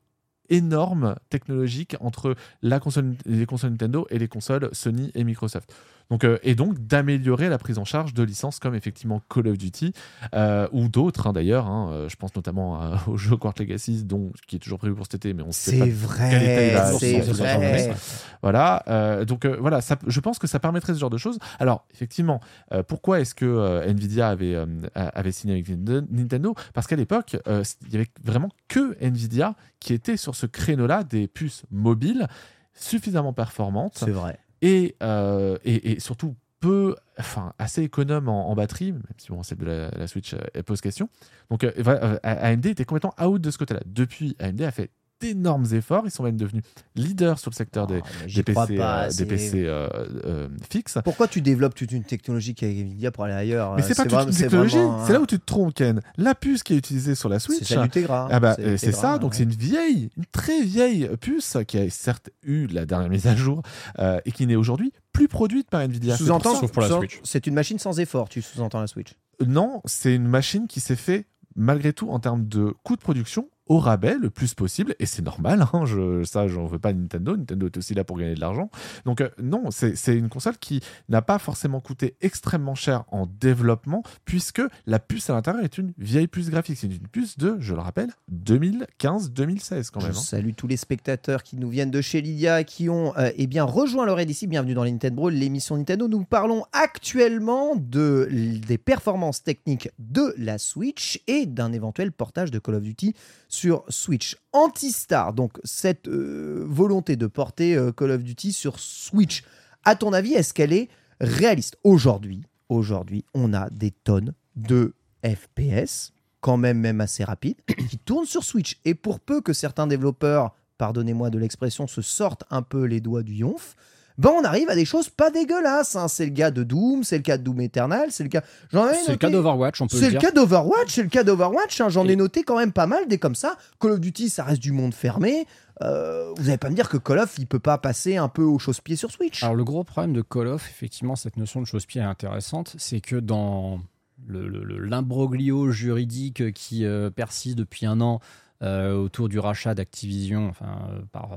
énorme 0.49 1.15
technologique 1.29 1.95
entre 2.01 2.35
la 2.63 2.81
console, 2.81 3.15
les 3.27 3.47
consoles 3.47 3.71
Nintendo 3.71 4.07
et 4.11 4.19
les 4.19 4.29
consoles 4.29 4.69
Sony 4.73 5.11
et 5.15 5.25
Microsoft. 5.25 5.73
Donc, 6.11 6.25
euh, 6.25 6.39
et 6.43 6.55
donc 6.55 6.79
d'améliorer 6.79 7.49
la 7.49 7.59
prise 7.59 7.79
en 7.79 7.85
charge 7.85 8.15
de 8.15 8.23
licences 8.23 8.59
comme 8.59 8.75
effectivement 8.75 9.23
Call 9.33 9.47
of 9.49 9.57
Duty 9.57 9.93
euh, 10.35 10.69
ou 10.73 10.89
d'autres 10.89 11.29
hein, 11.29 11.33
d'ailleurs. 11.33 11.67
hein. 11.67 11.91
Euh, 11.93 12.09
je 12.09 12.17
pense 12.17 12.35
notamment 12.35 12.81
au 13.07 13.17
jeu 13.17 13.37
Quart 13.37 13.55
Legacy, 13.59 14.05
dont, 14.05 14.33
qui 14.47 14.57
est 14.57 14.59
toujours 14.59 14.79
prévu 14.79 14.95
pour 14.95 15.07
cet 15.07 15.15
été, 15.15 15.35
mais 15.35 15.43
on 15.43 15.53
sait 15.53 15.79
pas 15.79 15.87
vrai, 15.87 16.75
c'est 16.99 17.21
vrai. 17.21 17.95
Voilà. 18.43 19.25
donc 19.25 19.47
voilà, 19.47 19.81
ça, 19.81 19.97
je 20.07 20.21
pense 20.21 20.39
que 20.39 20.47
ça 20.47 20.59
permettrait 20.59 20.95
ce 20.95 20.99
genre 20.99 21.11
de 21.11 21.19
choses. 21.19 21.39
Alors 21.59 21.87
effectivement, 21.95 22.41
pourquoi 22.89 23.21
est-ce 23.21 23.35
que 23.35 23.87
Nvidia 23.87 24.29
avait, 24.29 24.57
avait 24.95 25.33
signé 25.33 25.55
avec 25.55 25.69
Nintendo? 25.69 26.55
Parce 26.75 26.87
qu'à 26.87 26.97
l'époque, 26.97 27.37
il 27.47 27.93
y 27.93 27.97
avait 27.97 28.09
vraiment 28.25 28.49
que 28.69 28.97
Nvidia 29.01 29.55
qui 29.79 29.95
était 29.95 30.17
sur 30.17 30.35
ce 30.35 30.47
créneau-là 30.47 31.05
des 31.05 31.29
puces 31.29 31.63
mobiles 31.71 32.27
suffisamment 32.75 33.33
performantes 33.33 33.95
C'est 33.97 34.11
vrai. 34.11 34.39
Et, 34.63 34.97
euh, 35.03 35.59
et, 35.65 35.93
et 35.93 36.01
surtout 36.01 36.37
peu, 36.61 36.95
enfin 37.19 37.55
assez 37.59 37.83
économe 37.83 38.29
en, 38.29 38.55
batterie, 38.55 38.93
même 38.93 39.03
si 39.17 39.31
bon, 39.31 39.43
celle 39.43 39.59
de 39.59 39.91
la, 39.97 40.07
Switch 40.07 40.35
euh, 40.35 40.63
pose 40.65 40.81
question. 40.81 41.09
Donc 41.51 41.65
euh, 41.65 41.73
euh, 41.79 42.19
AMD 42.23 42.67
était 42.67 42.85
complètement 42.85 43.15
out 43.21 43.41
de 43.41 43.51
ce 43.51 43.59
côté-là. 43.59 43.81
Depuis, 43.87 44.37
AMD 44.39 44.61
a 44.63 44.71
fait 44.71 44.91
d'énormes 45.21 45.67
efforts. 45.73 46.03
Ils 46.07 46.11
sont 46.11 46.23
même 46.23 46.37
devenus 46.37 46.63
leaders 46.97 47.39
sur 47.39 47.51
le 47.51 47.55
secteur 47.57 47.87
des, 47.87 48.01
crois 48.01 48.67
PC, 48.67 48.77
pas, 48.77 49.05
euh, 49.05 49.11
c'est- 49.11 49.25
des 49.25 49.29
PC 49.29 49.65
euh, 49.67 49.89
euh, 50.25 50.49
fixes. 50.71 50.99
Pourquoi 51.05 51.29
tu 51.29 51.41
développes 51.41 51.75
toute 51.75 51.93
une 51.93 52.05
technologie 52.05 52.55
qui 52.55 52.65
est 52.65 52.69
avec 52.69 52.81
Nvidia 52.81 53.11
pour 53.11 53.25
aller 53.25 53.35
ailleurs 53.35 53.75
Mais 53.77 53.83
c'est 53.83 53.95
pas 53.95 54.03
toute 54.05 54.13
vraiment- 54.13 54.27
une 54.29 54.33
c'est 54.33 54.45
technologie, 54.45 54.77
vraiment, 54.77 55.07
c'est 55.07 55.13
là 55.13 55.21
où 55.21 55.27
tu 55.27 55.39
te 55.39 55.45
trompes, 55.45 55.75
Ken. 55.75 56.01
La 56.17 56.35
puce 56.35 56.63
qui 56.63 56.75
est 56.75 56.77
utilisée 56.79 57.15
sur 57.15 57.29
la 57.29 57.39
Switch, 57.39 57.65
celle 57.65 57.83
du 57.83 57.91
Tegra, 57.91 58.29
ah 58.31 58.41
bah, 58.41 58.55
c'est 58.57 58.77
c'est 58.79 58.93
ça. 58.93 59.19
Donc 59.19 59.33
ouais. 59.33 59.37
c'est 59.39 59.45
une 59.45 59.51
vieille, 59.51 60.11
une 60.17 60.27
très 60.33 60.63
vieille 60.63 61.09
puce 61.21 61.57
qui 61.67 61.79
a 61.79 61.89
certes 61.91 62.31
eu 62.43 62.67
la 62.69 62.87
dernière 62.87 63.09
mise 63.11 63.27
à 63.27 63.37
jour 63.37 63.63
euh, 63.99 64.21
et 64.25 64.33
qui 64.33 64.47
n'est 64.47 64.57
aujourd'hui 64.57 64.93
plus 65.13 65.29
produite 65.29 65.69
par 65.69 65.81
Nvidia. 65.83 66.15
C'est 66.17 66.19
pour 66.19 66.27
Sous-entends, 66.43 66.55
ça- 66.55 66.89
sous- 66.89 67.21
C'est 67.25 67.47
une 67.47 67.55
machine 67.55 67.79
sans 67.79 67.99
effort, 68.01 68.29
tu 68.29 68.41
sous-entends 68.43 68.81
la 68.81 68.87
Switch. 68.87 69.11
Non, 69.47 69.81
c'est 69.85 70.15
une 70.15 70.27
machine 70.29 70.67
qui 70.67 70.81
s'est 70.81 70.97
fait 70.97 71.27
malgré 71.57 71.93
tout 71.93 72.11
en 72.11 72.21
termes 72.21 72.47
de 72.47 72.73
coût 72.85 72.95
de 72.97 73.01
production 73.01 73.49
au 73.71 73.79
rabais 73.79 74.17
le 74.21 74.31
plus 74.31 74.55
possible, 74.55 74.97
et 74.99 75.07
c'est 75.07 75.23
normal, 75.23 75.65
hein, 75.73 75.85
je, 75.87 76.25
ça 76.25 76.49
j'en 76.49 76.67
veux 76.67 76.81
pas 76.81 76.93
Nintendo, 76.93 77.37
Nintendo 77.37 77.67
est 77.67 77.77
aussi 77.77 77.95
là 77.95 78.03
pour 78.03 78.19
gagner 78.19 78.35
de 78.35 78.41
l'argent. 78.41 78.69
Donc 79.05 79.21
euh, 79.21 79.29
non, 79.41 79.71
c'est 79.71 80.17
une 80.17 80.29
console 80.29 80.59
qui 80.59 80.81
n'a 81.09 81.23
pas 81.23 81.39
forcément 81.39 81.79
coûté 81.79 82.17
extrêmement 82.21 82.75
cher 82.75 83.05
en 83.13 83.27
développement, 83.27 84.03
puisque 84.25 84.61
la 84.87 84.99
puce 84.99 85.31
à 85.31 85.35
l'intérieur 85.35 85.63
est 85.63 85.79
une 85.79 85.93
vieille 85.99 86.27
puce 86.27 86.51
graphique, 86.51 86.79
c'est 86.79 86.89
une 86.89 87.07
puce 87.07 87.39
de, 87.39 87.59
je 87.61 87.75
le 87.75 87.81
rappelle, 87.81 88.11
2015-2016 88.35 89.91
quand 89.93 90.03
même. 90.03 90.13
Je 90.13 90.19
hein. 90.19 90.21
salue 90.21 90.51
tous 90.57 90.67
les 90.67 90.77
spectateurs 90.77 91.45
qui 91.45 91.57
nous 91.57 91.69
viennent 91.69 91.93
de 91.93 92.01
chez 92.01 92.21
Lydia, 92.21 92.65
qui 92.65 92.89
ont 92.89 93.17
euh, 93.19 93.31
eh 93.37 93.47
bien 93.47 93.63
rejoint 93.63 94.05
leur 94.05 94.21
ici. 94.21 94.49
Bienvenue 94.49 94.75
dans 94.75 94.83
les 94.83 94.91
Nintendo, 94.91 95.29
l'émission 95.29 95.77
Nintendo. 95.77 96.09
Nous 96.09 96.25
parlons 96.25 96.65
actuellement 96.73 97.77
de, 97.77 98.29
des 98.67 98.79
performances 98.79 99.45
techniques 99.45 99.91
de 100.01 100.35
la 100.37 100.59
Switch 100.59 101.23
et 101.29 101.47
d'un 101.47 101.73
éventuel 101.73 102.11
portage 102.11 102.51
de 102.51 102.59
Call 102.59 102.75
of 102.75 102.83
Duty 102.83 103.15
sur 103.49 103.60
Switch. 103.89 104.37
Antistar, 104.53 105.33
donc 105.33 105.59
cette 105.65 106.09
euh, 106.09 106.65
volonté 106.69 107.17
de 107.17 107.27
porter 107.27 107.77
euh, 107.77 107.93
Call 107.93 108.11
of 108.11 108.23
Duty 108.23 108.53
sur 108.53 108.79
Switch, 108.79 109.45
à 109.85 109.97
ton 109.97 110.13
avis, 110.13 110.35
est-ce 110.35 110.53
qu'elle 110.53 110.73
est 110.73 110.89
réaliste? 111.21 111.77
Aujourd'hui, 111.85 112.45
aujourd'hui, 112.69 113.25
on 113.35 113.55
a 113.55 113.71
des 113.71 113.91
tonnes 113.91 114.35
de 114.57 114.95
FPS, 115.25 116.13
quand 116.41 116.57
même 116.57 116.79
même 116.79 117.01
assez 117.01 117.25
rapides, 117.25 117.61
qui 117.89 117.99
tournent 117.99 118.27
sur 118.27 118.45
Switch. 118.45 118.79
Et 118.85 118.95
pour 118.95 119.21
peu 119.21 119.41
que 119.41 119.53
certains 119.53 119.87
développeurs, 119.87 120.55
pardonnez-moi 120.79 121.31
de 121.31 121.39
l'expression, 121.39 121.87
se 121.87 122.03
sortent 122.03 122.45
un 122.51 122.63
peu 122.63 122.85
les 122.85 123.01
doigts 123.01 123.23
du 123.23 123.35
yonf, 123.35 123.77
ben 124.21 124.31
on 124.39 124.45
arrive 124.45 124.69
à 124.71 124.75
des 124.75 124.85
choses 124.85 125.09
pas 125.09 125.31
dégueulasses. 125.31 125.97
hein. 125.97 126.09
C'est 126.09 126.27
le 126.27 126.33
cas 126.33 126.51
de 126.51 126.63
Doom, 126.63 127.03
c'est 127.05 127.17
le 127.17 127.23
cas 127.23 127.39
de 127.39 127.43
Doom 127.43 127.61
Eternal, 127.63 128.09
c'est 128.11 128.23
le 128.23 128.29
cas. 128.29 128.43
J'en 128.73 128.89
ai 128.89 128.95
C'est 128.95 129.13
le 129.13 129.17
cas 129.19 129.31
d'Overwatch, 129.31 129.81
on 129.81 129.87
peut 129.87 129.97
le 129.97 130.03
C'est 130.03 130.11
le 130.11 130.19
cas 130.19 130.31
d'Overwatch, 130.31 130.93
c'est 130.95 131.03
le 131.03 131.09
cas 131.09 131.25
d'Overwatch. 131.25 131.81
hein. 131.81 131.89
J'en 131.89 132.07
ai 132.07 132.17
noté 132.17 132.43
quand 132.43 132.59
même 132.59 132.73
pas 132.73 132.87
mal 132.87 133.09
des 133.09 133.19
comme 133.19 133.35
ça. 133.35 133.57
Call 133.81 133.93
of 133.93 134.01
Duty, 134.01 134.29
ça 134.29 134.45
reste 134.45 134.63
du 134.63 134.73
monde 134.73 134.95
fermé. 134.95 135.47
Euh, 135.83 136.33
vous 136.37 136.49
allez 136.49 136.59
pas 136.59 136.69
me 136.69 136.75
dire 136.75 136.89
que 136.91 136.99
Call 136.99 137.19
of, 137.21 137.35
il 137.39 137.47
peut 137.47 137.59
pas 137.59 137.79
passer 137.79 138.19
un 138.19 138.29
peu 138.29 138.43
au 138.43 138.59
chausse-pied 138.59 138.97
sur 138.97 139.11
Switch. 139.11 139.43
Alors 139.43 139.55
le 139.57 139.65
gros 139.65 139.83
problème 139.83 140.13
de 140.13 140.21
Call 140.23 140.49
of, 140.49 140.69
effectivement, 140.69 141.17
cette 141.17 141.39
notion 141.39 141.61
de 141.61 141.67
chausse-pied 141.67 142.03
est 142.03 142.05
intéressante, 142.05 142.75
c'est 142.79 143.01
que 143.01 143.17
dans 143.17 143.81
le- 144.27 144.47
le- 144.49 144.63
le- 144.65 144.79
l'imbroglio 144.85 145.71
juridique 145.71 146.53
qui 146.53 146.85
euh, 146.85 147.09
persiste 147.09 147.57
depuis 147.57 147.87
un 147.87 148.03
an 148.03 148.21
euh, 148.63 148.93
autour 148.95 149.31
du 149.31 149.39
rachat 149.39 149.75
d'Activision 149.75 150.49
enfin, 150.51 150.77
par, 151.13 151.31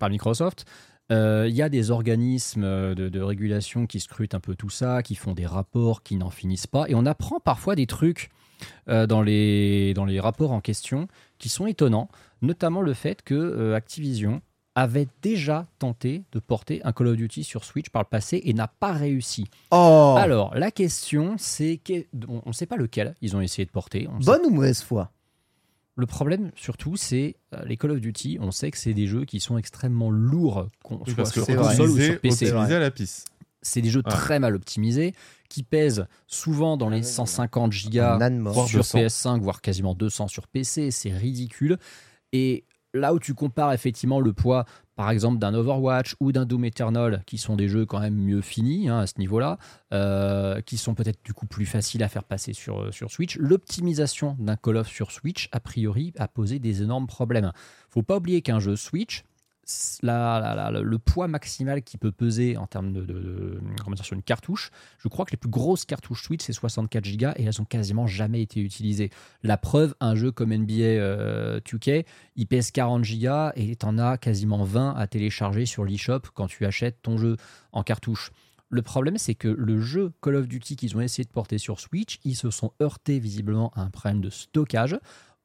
par 0.00 0.10
Microsoft, 0.10 0.64
euh, 1.12 1.46
il 1.48 1.54
y 1.54 1.62
a 1.62 1.68
des 1.68 1.90
organismes 1.90 2.64
euh, 2.64 2.94
de, 2.94 3.08
de 3.08 3.20
régulation 3.20 3.86
qui 3.86 4.00
scrutent 4.00 4.34
un 4.34 4.40
peu 4.40 4.54
tout 4.54 4.70
ça, 4.70 5.02
qui 5.02 5.14
font 5.14 5.32
des 5.34 5.46
rapports 5.46 6.02
qui 6.02 6.16
n'en 6.16 6.30
finissent 6.30 6.66
pas, 6.66 6.86
et 6.88 6.94
on 6.94 7.06
apprend 7.06 7.40
parfois 7.40 7.76
des 7.76 7.86
trucs 7.86 8.30
euh, 8.88 9.06
dans, 9.06 9.22
les, 9.22 9.94
dans 9.94 10.04
les 10.04 10.20
rapports 10.20 10.52
en 10.52 10.60
question 10.60 11.08
qui 11.38 11.48
sont 11.48 11.66
étonnants, 11.66 12.08
notamment 12.42 12.80
le 12.82 12.94
fait 12.94 13.22
que 13.22 13.34
euh, 13.34 13.74
Activision 13.74 14.40
avait 14.74 15.08
déjà 15.22 15.66
tenté 15.78 16.22
de 16.32 16.38
porter 16.38 16.82
un 16.84 16.92
Call 16.92 17.06
of 17.08 17.16
Duty 17.16 17.44
sur 17.44 17.64
Switch 17.64 17.88
par 17.88 18.02
le 18.02 18.08
passé 18.08 18.42
et 18.44 18.52
n'a 18.52 18.68
pas 18.68 18.92
réussi. 18.92 19.48
Oh 19.70 20.16
Alors, 20.18 20.54
la 20.54 20.70
question, 20.70 21.36
c'est 21.38 21.78
que 21.78 22.04
on 22.28 22.42
ne 22.46 22.52
sait 22.52 22.66
pas 22.66 22.76
lequel 22.76 23.14
ils 23.22 23.34
ont 23.36 23.40
essayé 23.40 23.64
de 23.64 23.70
porter. 23.70 24.06
on 24.10 24.20
sait 24.20 24.26
Bonne 24.26 24.44
ou 24.44 24.50
mauvaise 24.50 24.82
foi? 24.82 25.10
Le 25.96 26.06
problème, 26.06 26.50
surtout, 26.56 26.96
c'est 26.96 27.36
euh, 27.54 27.64
les 27.64 27.76
Call 27.76 27.90
of 27.92 28.00
Duty. 28.00 28.38
On 28.40 28.50
sait 28.50 28.70
que 28.70 28.76
c'est 28.78 28.92
des 28.94 29.06
jeux 29.06 29.24
qui 29.24 29.40
sont 29.40 29.56
extrêmement 29.58 30.10
lourds, 30.10 30.68
qu'on 30.84 30.96
Oui, 30.98 31.04
soit 31.06 31.14
parce 31.16 31.32
que 31.32 31.42
sur 31.42 31.56
console 31.56 31.90
ou 31.90 31.98
sur 31.98 32.20
PC. 32.20 32.46
optimisé 32.52 32.74
à 32.74 32.78
la 32.78 32.90
pisse. 32.90 33.24
C'est 33.62 33.80
des 33.82 33.88
jeux 33.90 34.02
Ouais. 34.04 34.10
très 34.12 34.38
mal 34.38 34.54
optimisés, 34.54 35.12
qui 35.48 35.62
pèsent 35.62 36.06
souvent 36.26 36.76
dans 36.76 36.88
les 36.90 37.02
150 37.02 37.72
gigas 37.72 38.14
Un 38.16 38.20
âne 38.20 38.38
mort. 38.38 38.52
Voire 38.54 38.68
sur 38.68 38.78
200. 38.80 38.98
PS5, 38.98 39.40
voire 39.40 39.60
quasiment 39.62 39.94
200 39.94 40.28
sur 40.28 40.46
PC. 40.46 40.90
C'est 40.90 41.10
ridicule. 41.10 41.78
Et 42.32 42.64
là 42.96 43.14
où 43.14 43.18
tu 43.18 43.34
compares 43.34 43.72
effectivement 43.72 44.20
le 44.20 44.32
poids, 44.32 44.64
par 44.96 45.10
exemple, 45.10 45.38
d'un 45.38 45.54
Overwatch 45.54 46.16
ou 46.20 46.32
d'un 46.32 46.46
Doom 46.46 46.64
Eternal, 46.64 47.22
qui 47.26 47.38
sont 47.38 47.56
des 47.56 47.68
jeux 47.68 47.86
quand 47.86 48.00
même 48.00 48.14
mieux 48.16 48.40
finis 48.40 48.88
hein, 48.88 49.00
à 49.00 49.06
ce 49.06 49.14
niveau-là, 49.18 49.58
euh, 49.92 50.60
qui 50.62 50.78
sont 50.78 50.94
peut-être 50.94 51.18
du 51.24 51.34
coup 51.34 51.46
plus 51.46 51.66
faciles 51.66 52.02
à 52.02 52.08
faire 52.08 52.24
passer 52.24 52.52
sur, 52.52 52.80
euh, 52.80 52.92
sur 52.92 53.10
Switch, 53.10 53.36
l'optimisation 53.36 54.36
d'un 54.38 54.56
Call 54.56 54.78
of 54.78 54.88
sur 54.88 55.12
Switch, 55.12 55.48
a 55.52 55.60
priori, 55.60 56.12
a 56.18 56.28
posé 56.28 56.58
des 56.58 56.82
énormes 56.82 57.06
problèmes. 57.06 57.52
faut 57.90 58.02
pas 58.02 58.16
oublier 58.16 58.40
qu'un 58.40 58.58
jeu 58.58 58.76
Switch, 58.76 59.24
le 60.02 60.96
poids 60.96 61.28
maximal 61.28 61.82
qui 61.82 61.98
peut 61.98 62.12
peser 62.12 62.56
en 62.56 62.66
termes 62.66 62.92
de, 62.92 63.00
de- 63.02 63.14
de- 63.20 63.60
comment 63.82 63.96
sur 63.96 64.14
une 64.14 64.22
cartouche, 64.22 64.70
je 64.98 65.08
crois 65.08 65.24
que 65.24 65.32
les 65.32 65.36
plus 65.36 65.50
grosses 65.50 65.84
cartouches 65.84 66.22
Switch, 66.24 66.42
c'est 66.44 66.52
64 66.52 67.04
Go 67.16 67.28
et 67.36 67.44
elles 67.44 67.60
ont 67.60 67.64
quasiment 67.64 68.06
jamais 68.06 68.42
été 68.42 68.60
utilisées. 68.60 69.10
La 69.42 69.56
preuve, 69.56 69.94
un 70.00 70.14
jeu 70.14 70.30
comme 70.32 70.54
NBA 70.54 70.72
euh, 70.82 71.60
2K, 71.60 72.04
il 72.36 72.46
pèse 72.46 72.70
40 72.70 73.02
Go 73.02 73.50
et 73.56 73.76
t'en 73.76 73.98
as 73.98 74.18
quasiment 74.18 74.62
20 74.64 74.94
à 74.96 75.06
télécharger 75.06 75.66
sur 75.66 75.84
l'eShop 75.84 76.20
quand 76.34 76.46
tu 76.46 76.64
achètes 76.66 77.02
ton 77.02 77.18
jeu 77.18 77.36
en 77.72 77.82
cartouche. 77.82 78.30
Le 78.68 78.82
problème, 78.82 79.16
c'est 79.16 79.36
que 79.36 79.46
le 79.48 79.80
jeu 79.80 80.12
Call 80.20 80.34
of 80.34 80.48
Duty 80.48 80.74
qu'ils 80.74 80.96
ont 80.96 81.00
essayé 81.00 81.24
de 81.24 81.30
porter 81.30 81.56
sur 81.58 81.78
Switch, 81.78 82.18
ils 82.24 82.34
se 82.34 82.50
sont 82.50 82.72
heurtés 82.82 83.20
visiblement 83.20 83.70
à 83.76 83.82
un 83.82 83.90
problème 83.90 84.20
de 84.20 84.30
stockage. 84.30 84.98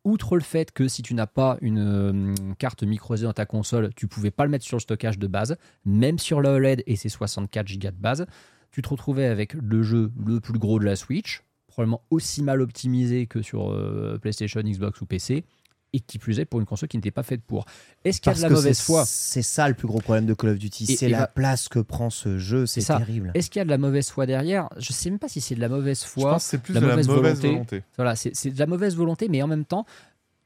Outre 0.03 0.35
le 0.35 0.41
fait 0.41 0.71
que 0.71 0.87
si 0.87 1.03
tu 1.03 1.13
n'as 1.13 1.27
pas 1.27 1.57
une 1.61 1.79
euh, 1.79 2.53
carte 2.57 2.83
micro 2.83 3.13
SD 3.13 3.25
dans 3.25 3.33
ta 3.33 3.45
console, 3.45 3.91
tu 3.95 4.07
pouvais 4.07 4.31
pas 4.31 4.45
le 4.45 4.49
mettre 4.49 4.65
sur 4.65 4.77
le 4.77 4.81
stockage 4.81 5.19
de 5.19 5.27
base, 5.27 5.57
même 5.85 6.17
sur 6.17 6.41
l'OLED 6.41 6.83
et 6.87 6.95
ses 6.95 7.09
64 7.09 7.71
Go 7.77 7.89
de 7.89 7.91
base, 7.91 8.25
tu 8.71 8.81
te 8.81 8.89
retrouvais 8.89 9.25
avec 9.25 9.53
le 9.53 9.83
jeu 9.83 10.11
le 10.25 10.39
plus 10.39 10.57
gros 10.57 10.79
de 10.79 10.85
la 10.85 10.95
Switch, 10.95 11.43
probablement 11.67 12.01
aussi 12.09 12.41
mal 12.41 12.61
optimisé 12.61 13.27
que 13.27 13.43
sur 13.43 13.71
euh, 13.71 14.17
PlayStation, 14.19 14.61
Xbox 14.61 15.01
ou 15.01 15.05
PC, 15.05 15.43
et 15.93 15.99
qui 15.99 16.17
plus 16.19 16.39
est 16.39 16.45
pour 16.45 16.59
une 16.59 16.65
console 16.65 16.87
qui 16.89 16.97
n'était 16.97 17.11
pas 17.11 17.23
faite 17.23 17.41
pour. 17.41 17.65
Est-ce 18.05 18.21
qu'il 18.21 18.31
y 18.31 18.35
a 18.35 18.37
de 18.37 18.41
la 18.43 18.49
mauvaise 18.49 18.79
foi? 18.79 19.03
C'est 19.05 19.41
ça 19.41 19.67
le 19.67 19.73
plus 19.73 19.87
gros 19.87 19.99
problème 19.99 20.25
de 20.25 20.33
Call 20.33 20.51
of 20.51 20.57
Duty. 20.59 20.85
C'est 20.85 21.09
la 21.09 21.19
va- 21.19 21.27
place 21.27 21.67
que 21.67 21.79
prend 21.79 22.09
ce 22.09 22.37
jeu. 22.37 22.65
C'est 22.65 22.81
ça. 22.81 22.97
terrible. 22.97 23.31
Est-ce 23.33 23.49
qu'il 23.49 23.59
y 23.59 23.61
a 23.61 23.65
de 23.65 23.69
la 23.69 23.77
mauvaise 23.77 24.09
foi 24.09 24.25
derrière? 24.25 24.69
Je 24.77 24.93
sais 24.93 25.09
même 25.09 25.19
pas 25.19 25.27
si 25.27 25.41
c'est 25.41 25.55
de 25.55 25.59
la 25.59 25.69
mauvaise 25.69 26.01
Je 26.01 26.07
foi. 26.07 26.31
pense 26.31 26.43
que 26.45 26.49
c'est 26.51 26.57
plus 26.59 26.73
de 26.73 26.79
la 26.79 26.87
mauvaise 26.95 27.07
volonté. 27.07 27.83
Voilà, 27.97 28.15
c'est 28.15 28.51
de 28.51 28.59
la 28.59 28.67
mauvaise 28.67 28.95
volonté, 28.95 29.27
mais 29.27 29.41
en 29.41 29.47
même 29.47 29.65
temps, 29.65 29.85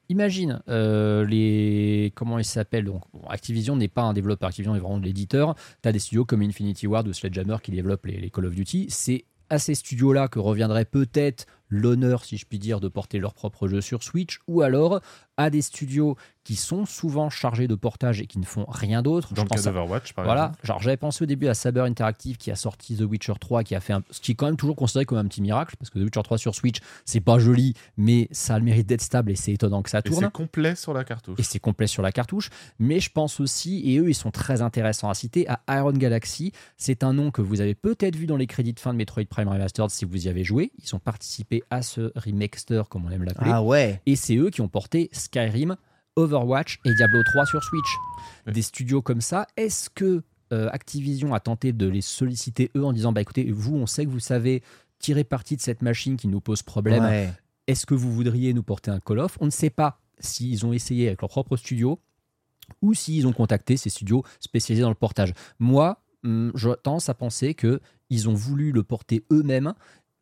imagine 0.09 0.61
euh, 0.69 1.26
les 1.26 2.11
comment 2.15 2.38
ils 2.39 2.45
s'appellent? 2.45 2.85
Donc, 2.85 3.01
bon, 3.13 3.22
Activision 3.30 3.76
n'est 3.76 3.88
pas 3.88 4.03
un 4.03 4.13
développeur, 4.13 4.49
Activision 4.49 4.76
est 4.76 4.80
vraiment 4.80 4.99
de 4.99 5.05
l'éditeur. 5.05 5.55
Tu 5.81 5.89
as 5.89 5.91
des 5.91 5.99
studios 5.99 6.26
comme 6.26 6.41
Infinity 6.41 6.88
Ward 6.88 7.07
ou 7.07 7.13
Sledgehammer 7.13 7.57
qui 7.61 7.72
développent 7.72 8.05
les, 8.05 8.17
les 8.19 8.30
Call 8.30 8.45
of 8.45 8.55
Duty. 8.55 8.88
C'est 8.89 9.26
à 9.49 9.59
ces 9.59 9.76
studios-là 9.76 10.27
que 10.27 10.39
reviendrait 10.39 10.85
peut-être 10.85 11.45
l'honneur, 11.70 12.24
si 12.26 12.38
je 12.38 12.46
puis 12.46 12.60
dire, 12.60 12.80
de 12.80 12.88
porter 12.88 13.20
leur 13.20 13.34
propre 13.34 13.68
jeu 13.68 13.82
sur 13.82 14.04
Switch, 14.04 14.40
ou 14.48 14.62
alors 14.62 15.02
à 15.38 15.50
des 15.50 15.62
studios 15.62 16.16
qui 16.46 16.56
sont 16.56 16.86
souvent 16.86 17.30
chargés 17.30 17.68
de 17.68 17.76
portage 17.76 18.22
et 18.22 18.28
qui 18.28 18.38
ne 18.40 18.46
font 18.46 18.66
rien 18.70 19.02
d'autre. 19.02 19.34
Dans 19.34 19.42
Je 19.42 19.42
le 19.42 19.50
cas 19.50 19.56
pense 19.56 19.68
à- 19.68 20.14
par 20.14 20.24
voilà, 20.26 20.44
exemple. 20.46 20.60
genre 20.68 20.80
j'avais 20.82 20.96
pensé 20.98 21.24
au 21.24 21.26
début 21.26 21.48
à 21.48 21.54
Saber 21.56 21.82
Interactive 21.82 22.38
qui 22.38 22.52
a 22.52 22.56
sorti 22.56 22.96
The 22.96 23.02
Witcher 23.02 23.34
3, 23.40 23.64
qui 23.64 23.76
a 23.76 23.80
fait 23.82 23.94
un, 23.94 24.04
ce 24.12 24.22
qui 24.22 24.32
est 24.32 24.36
quand 24.36 24.46
même 24.46 24.56
toujours 24.56 24.76
considéré 24.76 25.06
comme 25.06 25.18
un 25.18 25.26
petit 25.26 25.42
miracle, 25.42 25.76
parce 25.78 25.90
que 25.90 25.98
The 26.00 26.04
Witcher 26.04 26.22
3 26.24 26.38
sur 26.38 26.56
Switch, 26.56 26.78
c'est 27.04 27.20
pas 27.20 27.40
joli, 27.40 27.74
mais 27.98 28.28
ça 28.32 28.56
a 28.56 28.60
le 28.60 28.64
mérite 28.66 28.88
d'être 28.88 29.02
stable 29.02 29.32
et 29.32 29.36
c'est 29.36 29.52
étonnant 29.54 29.82
que 29.82 29.90
ça 29.90 30.00
Et 30.00 30.04
tourne. 30.04 30.24
c'est 30.24 30.32
complet 30.32 30.76
sur 30.76 30.94
la 30.94 31.04
cartouche. 31.04 31.40
Et 31.40 31.44
c'est 31.44 31.60
complet 31.60 31.88
sur 31.88 32.04
la 32.04 32.12
cartouche. 32.12 32.50
Mais 32.80 33.00
je 33.02 33.10
pense 33.10 33.40
aussi, 33.42 33.82
et 33.92 33.98
eux, 33.98 34.10
ils 34.10 34.16
sont 34.16 34.32
très 34.32 34.62
intéressants 34.62 35.10
à 35.10 35.16
citer, 35.16 35.48
à 35.50 35.60
Iron 35.80 35.92
Galaxy. 35.94 36.52
C'est 36.78 37.04
un 37.04 37.12
nom 37.12 37.32
que 37.32 37.42
vous 37.42 37.60
avez 37.60 37.76
peut-être 37.76 38.16
vu 38.16 38.28
dans 38.28 38.38
les 38.38 38.48
crédits 38.48 38.74
de 38.74 38.80
fin 38.80 38.94
de 38.94 38.98
Metroid 38.98 39.26
Prime 39.26 39.50
Remastered 39.50 39.90
si 39.90 40.06
vous 40.06 40.28
y 40.28 40.30
avez 40.30 40.44
joué. 40.44 40.72
Ils 40.82 40.96
ont 40.96 41.00
participé 41.00 41.55
à 41.69 41.82
ce 41.82 42.11
remixter, 42.15 42.84
comme 42.90 43.06
on 43.06 43.11
aime 43.11 43.23
l'appeler. 43.23 43.52
Ah 43.52 43.64
ouais. 43.64 44.02
Et 44.06 44.15
c'est 44.15 44.36
eux 44.36 44.49
qui 44.49 44.61
ont 44.61 44.68
porté 44.68 45.10
Skyrim, 45.11 45.76
Overwatch 46.15 46.80
et 46.86 46.94
Diablo 46.94 47.23
3 47.23 47.45
sur 47.45 47.64
Switch. 47.64 47.98
Des 48.48 48.61
studios 48.61 49.02
comme 49.02 49.22
ça, 49.22 49.48
est-ce 49.57 49.90
que 49.90 50.23
euh, 50.53 50.69
Activision 50.72 51.34
a 51.34 51.40
tenté 51.40 51.73
de 51.73 51.88
les 51.88 52.02
solliciter 52.02 52.72
eux 52.77 52.86
en 52.86 52.94
disant 52.94 53.11
bah 53.11 53.22
écoutez, 53.22 53.49
vous, 53.52 53.76
on 53.76 53.88
sait 53.88 54.06
que 54.06 54.11
vous 54.11 54.19
savez 54.19 54.61
tirer 54.99 55.23
parti 55.23 55.56
de 55.56 55.61
cette 55.61 55.82
machine 55.82 56.18
qui 56.18 56.27
nous 56.27 56.41
pose 56.41 56.61
problème. 56.61 57.03
Ouais. 57.03 57.30
Est-ce 57.68 57.86
que 57.86 57.95
vous 57.95 58.11
voudriez 58.11 58.53
nous 58.53 58.64
porter 58.64 58.91
un 58.91 58.99
Call 58.99 59.19
of? 59.19 59.38
On 59.41 59.45
ne 59.45 59.52
sait 59.52 59.69
pas 59.69 59.99
s'ils 60.19 60.65
ont 60.65 60.73
essayé 60.73 61.07
avec 61.07 61.22
leur 61.22 61.30
propre 61.30 61.57
studio 61.57 61.99
ou 62.82 62.94
s'ils 62.94 63.27
ont 63.27 63.34
contacté 63.34 63.77
ces 63.77 63.90
studios 63.90 64.23
spécialisés 64.40 64.84
dans 64.84 64.90
le 64.90 64.95
portage. 64.95 65.34
Moi, 65.60 66.02
hum, 66.23 66.52
j'ai 66.56 66.72
tendance 66.84 67.10
à 67.10 67.14
penser 67.14 67.53
que 67.53 67.82
ils 68.10 68.30
ont 68.30 68.34
voulu 68.34 68.72
le 68.72 68.84
porter 68.84 69.23
eux-mêmes. 69.32 69.73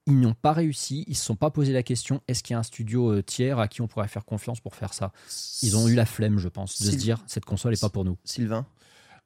Ils 0.05 0.19
n'ont 0.19 0.33
pas 0.33 0.51
réussi, 0.51 1.05
ils 1.07 1.11
ne 1.11 1.15
se 1.15 1.23
sont 1.23 1.35
pas 1.37 1.49
posé 1.49 1.71
la 1.71 1.81
question 1.83 2.21
est-ce 2.27 2.43
qu'il 2.43 2.53
y 2.53 2.57
a 2.57 2.59
un 2.59 2.63
studio 2.63 3.11
euh, 3.11 3.21
tiers 3.23 3.59
à 3.59 3.67
qui 3.69 3.81
on 3.81 3.87
pourrait 3.87 4.07
faire 4.09 4.25
confiance 4.25 4.59
pour 4.59 4.75
faire 4.75 4.93
ça? 4.93 5.13
Ils 5.61 5.77
ont 5.77 5.87
eu 5.87 5.95
la 5.95 6.05
flemme, 6.05 6.39
je 6.39 6.49
pense, 6.49 6.81
de 6.81 6.91
se 6.91 6.95
dire 6.95 7.23
cette 7.27 7.45
console 7.45 7.71
n'est 7.71 7.79
pas 7.79 7.89
pour 7.89 8.03
nous. 8.03 8.17
Sylvain? 8.25 8.65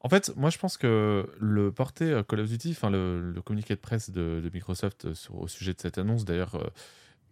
En 0.02 0.10
fait, 0.10 0.32
moi 0.38 0.52
je 0.52 0.60
pense 0.60 0.78
que 0.78 1.28
le 1.40 1.72
porté 1.72 2.06
euh, 2.06 2.22
Call 2.22 2.42
of 2.42 2.50
Duty, 2.50 2.72
enfin 2.72 2.92
le, 2.92 3.32
le 3.32 3.42
communiqué 3.42 3.74
de 3.76 3.80
presse 3.80 4.12
de, 4.12 4.40
de 4.44 4.52
Microsoft 4.54 5.06
euh, 5.06 5.16
sur- 5.16 5.36
au 5.42 5.48
sujet 5.48 5.74
de 5.74 5.82
cette 5.82 5.98
annonce, 5.98 6.24
d'ailleurs, 6.24 6.54
euh, 6.56 6.68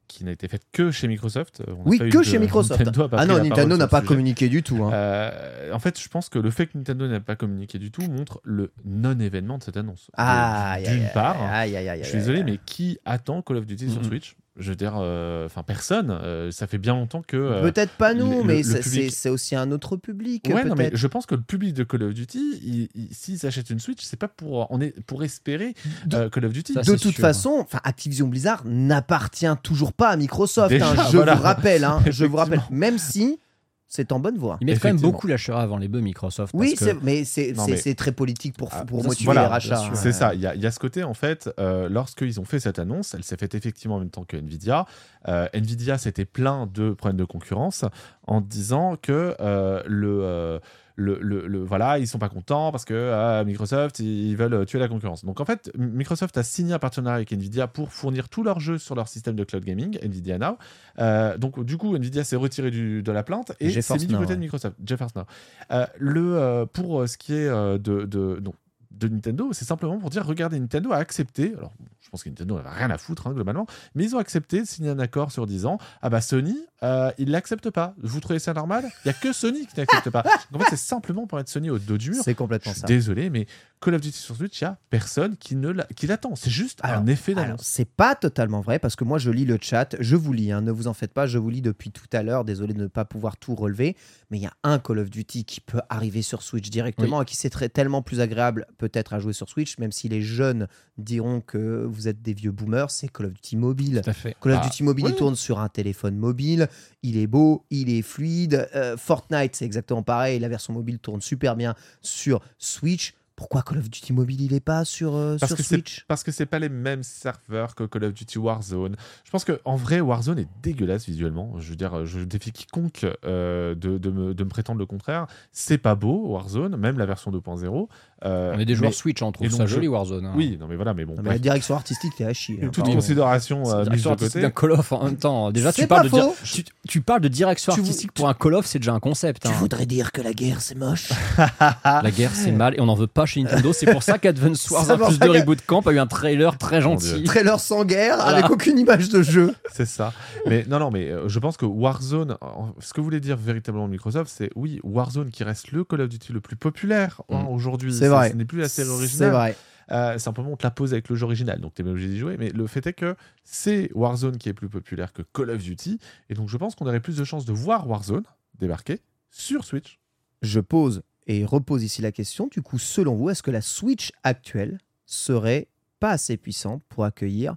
qui 0.07 0.23
n'a 0.23 0.32
été 0.32 0.48
faite 0.48 0.64
que 0.72 0.91
chez 0.91 1.07
Microsoft. 1.07 1.61
euh, 1.61 1.73
on 1.73 1.84
n'a 1.84 1.90
Oui, 1.90 1.98
que 1.99 2.18
de- 2.18 2.23
chez 2.23 2.40
Microsoft. 2.40 2.80
Nintendo 2.80 3.10
Ah 3.18 3.26
non, 3.26 3.44
Nintendo 3.44 3.77
n'a 3.77 3.88
pas 3.88 4.02
communiqué 4.02 4.49
du 4.49 4.64
tout. 4.64 4.84
hein. 4.84 4.91
Euh, 4.94 5.72
en 5.73 5.80
fait, 5.80 5.99
je 5.99 6.07
pense 6.10 6.30
que 6.30 6.40
le 6.40 6.49
fait 6.52 6.68
que 6.68 6.77
Nintendo 6.77 7.07
n'ait 7.07 7.19
pas 7.19 7.36
communiqué 7.36 7.80
du 7.80 7.91
tout 7.91 8.02
montre 8.03 8.40
le 8.44 8.72
non-événement 8.84 9.57
de 9.57 9.64
cette 9.64 9.77
annonce. 9.77 10.10
Aïe, 10.14 10.88
D'une 10.88 11.10
part, 11.14 11.41
aïe, 11.41 11.76
aïe, 11.76 11.90
aïe, 11.90 11.99
je 12.03 12.10
suis 12.10 12.18
désolé, 12.19 12.44
mais 12.44 12.60
qui 12.65 12.99
attend 13.06 13.41
Call 13.41 13.57
of 13.57 13.65
Duty 13.65 13.90
sur. 13.91 14.03
Switch? 14.06 14.36
Je 14.57 14.69
veux 14.69 14.76
dire, 14.76 14.94
euh, 14.98 15.45
enfin 15.48 15.64
personne. 15.64 16.10
euh, 16.11 16.49
ça 16.49 16.65
fait 16.65 16.77
bien 16.77 16.94
longtemps 16.94 17.22
que. 17.22 17.36
euh, 17.36 17.61
Peut-être 17.69 17.91
pas 17.94 18.14
nous, 18.14 18.38
le- 18.40 18.44
mais 18.45 18.64
c'est- 18.64 18.80
public- 18.80 19.03
c'est 19.03 19.10
c'est 19.10 19.30
aussi 19.30 19.56
un 19.56 19.69
autre 19.72 19.98
public. 19.98 20.49
Ouais, 20.49 20.64
non, 20.64 20.76
mais 20.76 20.91
je 20.94 21.07
pense 21.07 21.26
que 21.26 21.36
le 21.36 21.41
public 21.41 21.73
de 21.73 21.84
Call 21.84 22.03
of 22.03 22.14
Duty, 22.14 22.60
il- 22.64 22.90
il- 22.95 23.14
s'ils 23.14 23.38
s'achètent 23.38 23.69
une 23.69 23.80
Switch, 23.82 24.02
c'est 24.03 24.15
pas 24.18 24.30
pour, 24.30 24.68
on 24.72 24.80
est 24.80 24.98
pour 25.06 25.23
espérer 25.26 25.76
euh, 26.14 26.30
Call 26.30 26.45
of 26.45 26.53
Duty. 26.53 26.73
de 26.73 26.95
toute 26.95 27.15
façon, 27.15 27.57
enfin, 27.60 27.80
Activision 27.84 28.27
Blizzard 28.27 28.61
n'appartient 28.65 29.45
toujours 29.61 29.91
pas 29.94 30.10
à 30.10 30.15
Microsoft. 30.15 30.69
Déjà, 30.69 30.90
hein, 30.91 30.95
je 31.11 31.18
voilà. 31.18 31.36
vous 31.36 31.44
rappelle, 31.44 31.84
hein, 31.84 31.99
je 32.10 32.23
vous 32.26 32.38
rappelle, 32.38 32.61
même 32.72 32.98
si 32.98 33.40
c'est 33.88 34.12
en 34.12 34.20
bonne 34.20 34.38
voie. 34.38 34.57
Ils 34.62 34.66
mettent 34.66 34.80
quand 34.80 34.90
même 34.90 34.99
beaucoup 34.99 35.28
la 35.28 35.38
avant 35.57 35.78
les 35.78 35.88
bœufs 35.88 36.02
Microsoft. 36.02 36.53
Oui, 36.56 36.70
parce 36.78 36.80
que- 36.80 36.86
c'est- 36.98 37.03
mais 37.03 37.24
c'est 37.24 37.53
mais- 37.86 37.95
très 37.95 38.12
politique 38.12 38.57
pour, 38.57 38.70
pour 38.70 38.99
bien 38.99 39.07
motiver 39.07 39.16
sûr. 39.16 39.32
les 39.32 39.36
Voilà, 39.36 39.48
rachats. 39.48 39.91
C'est 39.94 40.12
ça. 40.12 40.34
Il 40.34 40.41
y, 40.41 40.48
a, 40.48 40.56
il 40.56 40.62
y 40.62 40.66
a 40.66 40.72
ce 40.72 40.80
côté, 40.80 41.03
en 41.03 41.14
fait, 41.14 41.49
euh, 41.60 41.88
lorsqu'ils 41.90 42.40
ont 42.40 42.45
fait 42.45 42.60
cette 42.60 42.80
annonce, 42.80 43.14
elle 43.14 43.24
s'est 43.24 43.38
faite 43.38 43.56
effectivement 43.56 43.95
en 43.95 43.99
même 43.99 44.10
temps 44.10 44.24
que 44.26 44.38
Nvidia. 44.38 44.86
Euh, 45.28 45.48
Nvidia 45.53 45.98
s'était 45.98 46.26
plein 46.26 46.68
de 46.74 46.91
problèmes 46.91 47.18
de 47.18 47.26
concurrence 47.26 47.86
en 48.28 48.41
disant 48.41 48.95
que 49.02 49.36
euh, 49.40 49.82
le, 49.86 50.20
euh, 50.24 50.60
le, 50.97 51.17
le- 51.22 51.47
le- 51.47 51.63
voilà, 51.63 51.99
ils 51.99 52.07
sont 52.07 52.19
pas 52.19 52.30
contents 52.30 52.72
parce 52.72 52.85
que 52.85 52.93
euh, 52.93 53.43
Microsoft, 53.43 53.99
ils 53.99 54.35
veulent 54.35 54.65
tuer 54.65 54.80
la 54.80 54.88
concurrence. 54.88 55.26
Donc 55.26 55.39
en 55.41 55.45
fait, 55.45 55.72
Microsoft 55.77 56.38
a 56.38 56.43
signé 56.43 56.73
un 56.73 56.80
partenariat 56.80 57.15
avec 57.17 57.31
Nvidia 57.34 57.67
pour 57.67 57.91
fournir 57.91 58.30
tous 58.30 58.43
leurs 58.43 58.59
jeux 58.59 58.77
sur 58.77 58.95
leur 58.95 59.07
système 59.07 59.35
de 59.35 59.43
cloud 59.43 59.65
gaming, 59.65 59.97
Nvidia 60.01 60.38
Now. 60.38 60.57
Euh, 60.99 61.38
donc 61.38 61.63
du 61.63 61.77
coup, 61.77 61.95
Nvidia 61.95 62.23
s'est 62.23 62.35
retiré 62.38 62.72
du- 62.72 63.03
de 63.03 63.11
la 63.11 63.23
plainte 63.23 63.51
et 63.59 63.69
s'est 63.81 63.93
mis 63.95 64.07
du 64.07 64.15
côté 64.17 64.35
de. 64.35 64.39
Microsoft, 64.39 65.15
Now. 65.15 65.23
Euh, 65.72 65.85
le, 65.97 66.35
euh, 66.38 66.65
pour 66.65 67.07
ce 67.07 67.17
qui 67.17 67.34
est 67.34 67.49
de, 67.49 67.77
de, 68.05 68.39
donc, 68.39 68.55
de 68.97 69.07
Nintendo, 69.07 69.49
c'est 69.53 69.65
simplement 69.65 69.97
pour 69.97 70.09
dire 70.09 70.26
regardez, 70.26 70.59
Nintendo 70.59 70.91
a 70.91 70.97
accepté, 70.97 71.53
alors 71.57 71.73
je 72.01 72.09
pense 72.09 72.23
que 72.23 72.30
Nintendo 72.30 72.55
n'avait 72.55 72.69
rien 72.69 72.89
à 72.89 72.97
foutre 72.97 73.27
hein, 73.27 73.34
globalement, 73.34 73.65
mais 73.95 74.03
ils 74.03 74.15
ont 74.15 74.19
accepté 74.19 74.61
de 74.61 74.65
signer 74.65 74.89
un 74.89 74.99
accord 74.99 75.31
sur 75.31 75.47
10 75.47 75.65
ans. 75.65 75.80
Ah 76.01 76.09
bah 76.09 76.22
Sony, 76.22 76.57
euh, 76.84 77.11
il 77.17 77.31
l'accepte 77.31 77.69
pas. 77.72 77.95
Vous 78.01 78.19
trouvez 78.19 78.39
ça 78.39 78.53
normal? 78.53 78.85
Il 79.03 79.07
y 79.07 79.11
a 79.11 79.13
que 79.13 79.34
Sony 79.34 79.65
qui 79.65 79.77
n'accepte 79.77 80.09
pas. 80.11 80.23
Donc, 80.51 80.61
en 80.61 80.65
fait, 80.65 80.72
c'est 80.72 80.85
simplement 80.85 81.26
pour 81.26 81.39
être 81.39 81.49
Sony 81.49 81.69
au 81.69 81.80
dos 81.80 81.97
du 81.97 82.11
mur. 82.11 82.22
C'est 82.23 82.35
complètement 82.35 82.72
Je 82.72 82.77
suis 82.77 82.81
ça. 82.81 82.88
Désolé, 82.88 83.30
mais 83.30 83.47
Call 83.81 83.95
of 83.95 84.01
Duty 84.01 84.17
sur 84.17 84.35
Switch, 84.35 84.61
il 84.61 84.63
y 84.63 84.67
a 84.67 84.77
personne 84.89 85.35
qui 85.38 85.55
ne 85.55 85.69
l'attend. 85.69 86.35
C'est 86.35 86.49
juste 86.49 86.80
un 86.84 87.05
effet 87.07 87.34
d'annonce. 87.34 87.61
c'est 87.63 87.89
pas 87.89 88.15
totalement 88.15 88.61
vrai 88.61 88.80
parce 88.80 88.95
que 88.95 89.03
moi 89.03 89.17
je 89.17 89.30
lis 89.31 89.45
le 89.45 89.57
chat, 89.61 89.95
je 89.99 90.15
vous 90.15 90.34
lis, 90.34 90.51
hein, 90.51 90.61
ne 90.61 90.72
vous 90.72 90.88
en 90.88 90.93
faites 90.93 91.13
pas, 91.13 91.27
je 91.27 91.38
vous 91.38 91.49
lis 91.49 91.61
depuis 91.61 91.91
tout 91.91 92.07
à 92.13 92.23
l'heure, 92.23 92.45
désolé 92.45 92.73
de 92.73 92.81
ne 92.81 92.88
pas 92.88 93.05
pouvoir 93.05 93.38
tout 93.38 93.53
relever, 93.53 93.95
mais 94.31 94.38
il 94.38 94.43
y 94.43 94.47
a 94.47 94.53
un 94.63 94.80
Call 94.80 94.99
of 94.99 95.09
Duty 95.09 95.45
qui 95.45 95.61
peut 95.61 95.81
arriver 95.89 96.22
sur 96.22 96.41
Switch 96.41 96.69
directement 96.69 97.22
et 97.22 97.26
qui 97.26 97.35
c'est 97.35 97.49
tellement 97.72 98.01
plus 98.01 98.22
agréable 98.22 98.65
peut-être 98.90 99.14
à 99.14 99.20
jouer 99.20 99.34
sur 99.34 99.49
Switch, 99.49 99.78
même 99.78 99.91
si 99.91 100.10
les 100.10 100.22
jeunes 100.22 100.68
diront 100.98 101.41
que 101.41 101.84
vous 101.86 102.07
êtes 102.07 102.22
des 102.22 102.34
vieux 102.34 102.52
boomers, 102.52 102.91
c'est 102.91 103.07
Call 103.07 103.28
of 103.28 103.34
Duty 103.34 103.57
mobile. 103.57 104.02
Tout 104.03 104.10
à 104.10 104.14
fait. 104.14 104.36
Call 104.41 104.52
of 104.53 104.60
Ah, 104.62 104.66
Duty 104.66 104.84
mobile, 104.84 105.06
il 105.10 105.16
tourne 105.16 105.36
sur 105.36 105.60
un 105.60 105.70
téléphone 105.70 106.16
mobile, 106.16 106.68
il 107.03 107.18
est 107.18 107.28
beau, 107.28 107.66
il 107.70 107.90
est 107.90 108.02
fluide. 108.02 108.68
Euh, 108.76 108.98
Fortnite, 108.98 109.56
c'est 109.56 109.66
exactement 109.66 110.03
pareil, 110.03 110.40
la 110.40 110.48
version 110.49 110.74
mobile 110.74 110.99
tourne 110.99 111.22
super 111.22 111.56
bien 111.56 111.76
sur 112.02 112.41
Switch. 112.57 113.14
Pourquoi 113.36 113.64
Call 113.64 113.80
of 113.80 113.90
Duty 113.90 114.14
mobile, 114.14 114.41
il 114.41 114.53
est 114.53 114.62
pas 114.62 114.86
sur, 114.86 115.14
euh, 115.16 115.36
Parce 115.40 115.49
sur 115.52 115.57
que 115.57 115.64
Switch? 115.64 116.06
parce 116.07 116.24
que 116.24 116.32
c'est 116.32 116.45
pas 116.45 116.57
les 116.60 116.70
mêmes 116.70 117.03
serveurs 117.03 117.76
que 117.76 117.84
Call 117.84 118.06
of 118.06 118.14
Duty 118.14 118.38
Warzone. 118.40 118.95
Je 119.26 119.30
pense 119.32 119.44
que 119.44 119.60
en 119.66 119.76
vrai 119.76 119.99
Warzone 119.99 120.40
est 120.40 120.48
dégueulasse 120.64 121.06
visuellement. 121.06 121.53
Je 121.60 121.70
veux 121.72 121.76
dire, 121.76 122.06
je 122.06 122.22
défie 122.22 122.52
quiconque 122.53 123.06
euh, 123.26 123.76
de, 123.76 123.98
de 123.98 124.10
me, 124.10 124.34
de 124.34 124.44
me 124.44 124.49
prétendre 124.49 124.80
le 124.80 124.86
contraire. 124.86 125.28
C'est 125.52 125.78
pas 125.78 125.95
beau 125.95 126.28
Warzone, 126.30 126.78
même 126.78 126.98
la 126.98 127.06
version 127.06 127.30
2.0. 127.32 127.88
Euh, 128.24 128.53
On 128.56 128.60
est 128.60 128.66
des 128.66 128.76
joueurs 128.76 128.94
Switch, 128.94 129.22
on 129.22 129.32
trouve 129.34 129.49
ça 129.49 129.66
je- 129.66 129.76
joli 129.76 129.88
Warzone. 129.90 130.26
hein. 130.28 130.34
Oui, 130.36 130.57
non 130.60 130.68
mais 130.68 130.78
voilà, 130.78 130.94
mais 130.94 131.03
bon. 131.03 131.12
Non, 131.16 131.18
mais 131.18 131.24
bref. 131.24 131.34
la 131.36 131.40
direction 131.40 131.76
artistique, 131.76 132.14
t'es 132.18 132.24
à 132.24 132.34
chier. 132.34 132.60
hein. 132.64 132.70
Toute 132.72 132.86
considération 132.86 133.70
euh, 133.70 133.84
mise 133.90 134.03
de 134.03 134.10
côté. 134.16 134.41
d'un 134.41 134.49
Call 134.49 134.72
of 134.72 134.91
en 134.94 135.03
même 135.03 135.18
temps. 135.18 135.52
Déjà, 135.52 135.74
tu 135.74 135.86
parles, 135.88 136.06
de 136.06 136.10
pas 136.10 136.18
dire- 136.22 136.32
faux. 136.32 136.45
tu, 136.45 136.64
tu 136.88 137.02
parles 137.02 137.22
de 137.22 137.28
direction 137.28 137.74
Tu- 137.74 137.82
artistique 137.82 138.14
pour 138.14 138.30
un 138.30 138.34
Call 138.34 138.53
of, 138.56 138.66
c'est 138.66 138.80
déjà 138.80 138.94
un 138.94 139.02
concept. 139.02 139.41
Tu 139.44 139.49
hein. 139.49 139.52
voudrais 139.60 139.86
dire 139.86 140.14
que 140.14 140.22
la 140.22 140.34
guerre, 140.34 140.62
c'est 140.62 140.76
moche 140.76 141.10
La 141.84 142.12
guerre, 142.12 142.32
c'est 142.34 142.53
mal 142.53 142.76
et 142.76 142.80
on 142.80 142.86
n'en 142.86 142.95
veut 142.95 143.07
pas 143.07 143.24
chez 143.26 143.41
Nintendo. 143.43 143.73
C'est 143.73 143.91
pour 143.91 144.03
ça 144.03 144.18
qu'Advance 144.18 144.69
Wars, 144.72 144.85
Ça 144.85 144.95
en 144.95 145.07
plus 145.07 145.19
de 145.19 145.26
que- 145.26 145.30
Reboot 145.39 145.61
Camp, 145.65 145.81
a 145.88 145.91
eu 145.93 145.99
un 145.99 146.07
trailer 146.07 146.57
très 146.57 146.81
gentil. 146.81 147.23
Trailer 147.23 147.60
sans 147.60 147.85
guerre, 147.85 148.15
Voilà. 148.18 148.38
avec 148.38 148.49
aucune 148.52 148.77
image 148.80 149.10
de 149.10 149.22
jeu. 149.22 149.53
C'est 149.73 149.85
ça. 149.85 150.14
Mais 150.45 150.65
non, 150.68 150.80
non, 150.80 150.91
mais 150.91 151.10
euh, 151.11 151.27
je 151.27 151.39
pense 151.39 151.57
que 151.57 151.65
Warzone, 151.65 152.38
ce 152.80 152.93
que 152.93 153.02
voulait 153.02 153.19
dire 153.19 153.38
véritablement 153.38 153.88
Microsoft, 153.88 154.31
c'est 154.35 154.49
oui, 154.56 154.80
Warzone 154.84 155.30
qui 155.31 155.43
reste 155.43 155.72
le 155.72 155.84
Call 155.84 156.02
of 156.02 156.10
Duty 156.10 156.34
le 156.34 156.41
plus 156.41 156.56
populaire 156.56 157.22
hein, 157.30 157.43
Mm. 157.43 157.47
aujourd'hui. 157.49 157.93
C'est 157.93 158.07
vrai. 158.07 158.31
Ce 158.31 158.35
n'est 158.35 158.45
plus 158.45 158.60
la 158.60 158.69
série 158.69 158.88
C'est 158.88 158.93
originale. 158.93 159.31
vrai. 159.31 159.56
Euh, 159.91 160.18
simplement, 160.18 160.49
on 160.52 160.56
te 160.57 160.64
la 160.65 160.72
pose 160.72 160.93
avec 160.93 161.10
le 161.10 161.15
jeu 161.15 161.26
original, 161.26 161.61
donc 161.61 161.76
t'es 161.76 161.84
pas 161.84 161.91
obligé 161.91 162.07
d'y 162.07 162.18
jouer. 162.18 162.38
Mais 162.39 162.49
le 162.49 162.65
fait 162.65 162.88
est 162.88 162.93
que 162.93 163.15
c'est 163.43 163.91
Warzone 163.93 164.38
qui 164.38 164.49
est 164.49 164.53
plus 164.53 164.68
populaire 164.69 165.14
que 165.14 165.22
Call 165.22 165.52
of 165.52 165.61
Duty. 165.61 165.99
Et 166.30 166.34
donc, 166.34 166.49
je 166.49 166.57
pense 166.57 166.73
qu'on 166.73 166.88
aurait 166.88 166.99
plus 166.99 167.18
de 167.18 167.23
chances 167.23 167.45
de 167.45 167.53
voir 167.53 167.88
Warzone 167.88 168.23
débarquer 168.60 169.02
sur 169.30 169.64
Switch. 169.64 169.99
Je 170.41 170.60
pose 170.60 171.03
et 171.27 171.45
repose 171.45 171.84
ici 171.84 172.02
la 172.02 172.11
question. 172.11 172.47
Du 172.52 172.61
coup, 172.61 172.77
selon 172.77 173.15
vous, 173.15 173.30
est-ce 173.30 173.43
que 173.43 173.52
la 173.52 173.61
Switch 173.61 174.11
actuelle 174.23 174.77
serait 175.06 175.68
pas 175.99 176.11
assez 176.11 176.38
puissante 176.38 176.84
pour 176.89 177.06
accueillir 177.06 177.56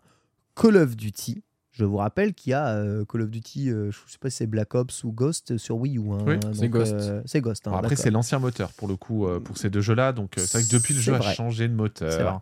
Call 0.55 0.77
of 0.77 0.97
Duty? 0.97 1.43
Je 1.71 1.85
vous 1.85 1.99
rappelle 1.99 2.35
qu'il 2.35 2.51
y 2.51 2.55
a 2.55 2.69
euh, 2.71 3.05
Call 3.05 3.23
of 3.23 3.31
Duty, 3.31 3.71
euh, 3.71 3.93
je 3.93 3.99
sais 4.11 4.19
pas 4.19 4.31
si 4.31 4.39
c'est 4.39 4.47
Black 4.49 4.75
Ops 4.75 5.05
ou 5.05 5.13
Ghost 5.13 5.59
sur 5.59 5.77
Wii 5.77 5.99
U. 5.99 6.13
hein. 6.13 6.19
Oui, 6.27 6.37
c'est 6.53 6.69
Ghost. 6.69 6.93
euh, 6.93 7.23
c'est 7.25 7.41
Ghost. 7.41 7.69
hein, 7.69 7.73
après, 7.73 7.95
c'est 7.95 8.11
l'ancien 8.11 8.41
moteur 8.41 8.73
pour 8.73 8.89
le 8.89 8.97
coup, 8.97 9.29
pour 9.45 9.57
ces 9.59 9.71
deux 9.71 9.81
jeux-là. 9.81 10.13
Donc, 10.13 10.33
c'est 10.37 10.53
vrai 10.55 10.63
que 10.65 10.71
depuis 10.73 10.95
le 10.95 11.01
jeu 11.01 11.15
a 11.15 11.19
vrai. 11.19 11.35
changé 11.35 11.69
de 11.69 11.75
moteur. 11.75 12.41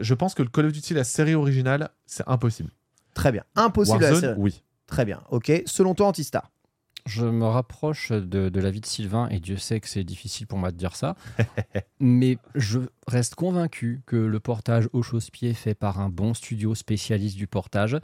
Je 0.00 0.14
pense 0.14 0.34
que 0.34 0.42
le 0.42 0.48
Call 0.48 0.66
of 0.66 0.72
Duty, 0.72 0.94
la 0.94 1.04
série 1.04 1.34
originale, 1.34 1.90
c'est 2.06 2.24
impossible. 2.26 2.70
Très 3.14 3.32
bien. 3.32 3.44
Impossible 3.56 4.04
à 4.04 4.10
la 4.12 4.20
série. 4.20 4.34
oui. 4.38 4.62
Très 4.86 5.04
bien. 5.04 5.20
Ok. 5.30 5.52
Selon 5.66 5.94
toi, 5.94 6.06
Antistar 6.06 6.50
Je 7.08 7.24
me 7.24 7.46
rapproche 7.46 8.12
de, 8.12 8.48
de 8.50 8.60
l'avis 8.60 8.80
de 8.80 8.86
Sylvain 8.86 9.28
et 9.30 9.40
Dieu 9.40 9.56
sait 9.56 9.80
que 9.80 9.88
c'est 9.88 10.04
difficile 10.04 10.46
pour 10.46 10.58
moi 10.58 10.70
de 10.70 10.76
dire 10.76 10.94
ça. 10.94 11.16
mais 12.00 12.38
je 12.54 12.80
reste 13.06 13.34
convaincu 13.34 14.02
que 14.06 14.16
le 14.16 14.40
portage 14.40 14.88
au 14.92 15.02
chausse-pied 15.02 15.54
fait 15.54 15.74
par 15.74 16.00
un 16.00 16.10
bon 16.10 16.34
studio 16.34 16.74
spécialiste 16.74 17.36
du 17.36 17.46
portage 17.46 17.98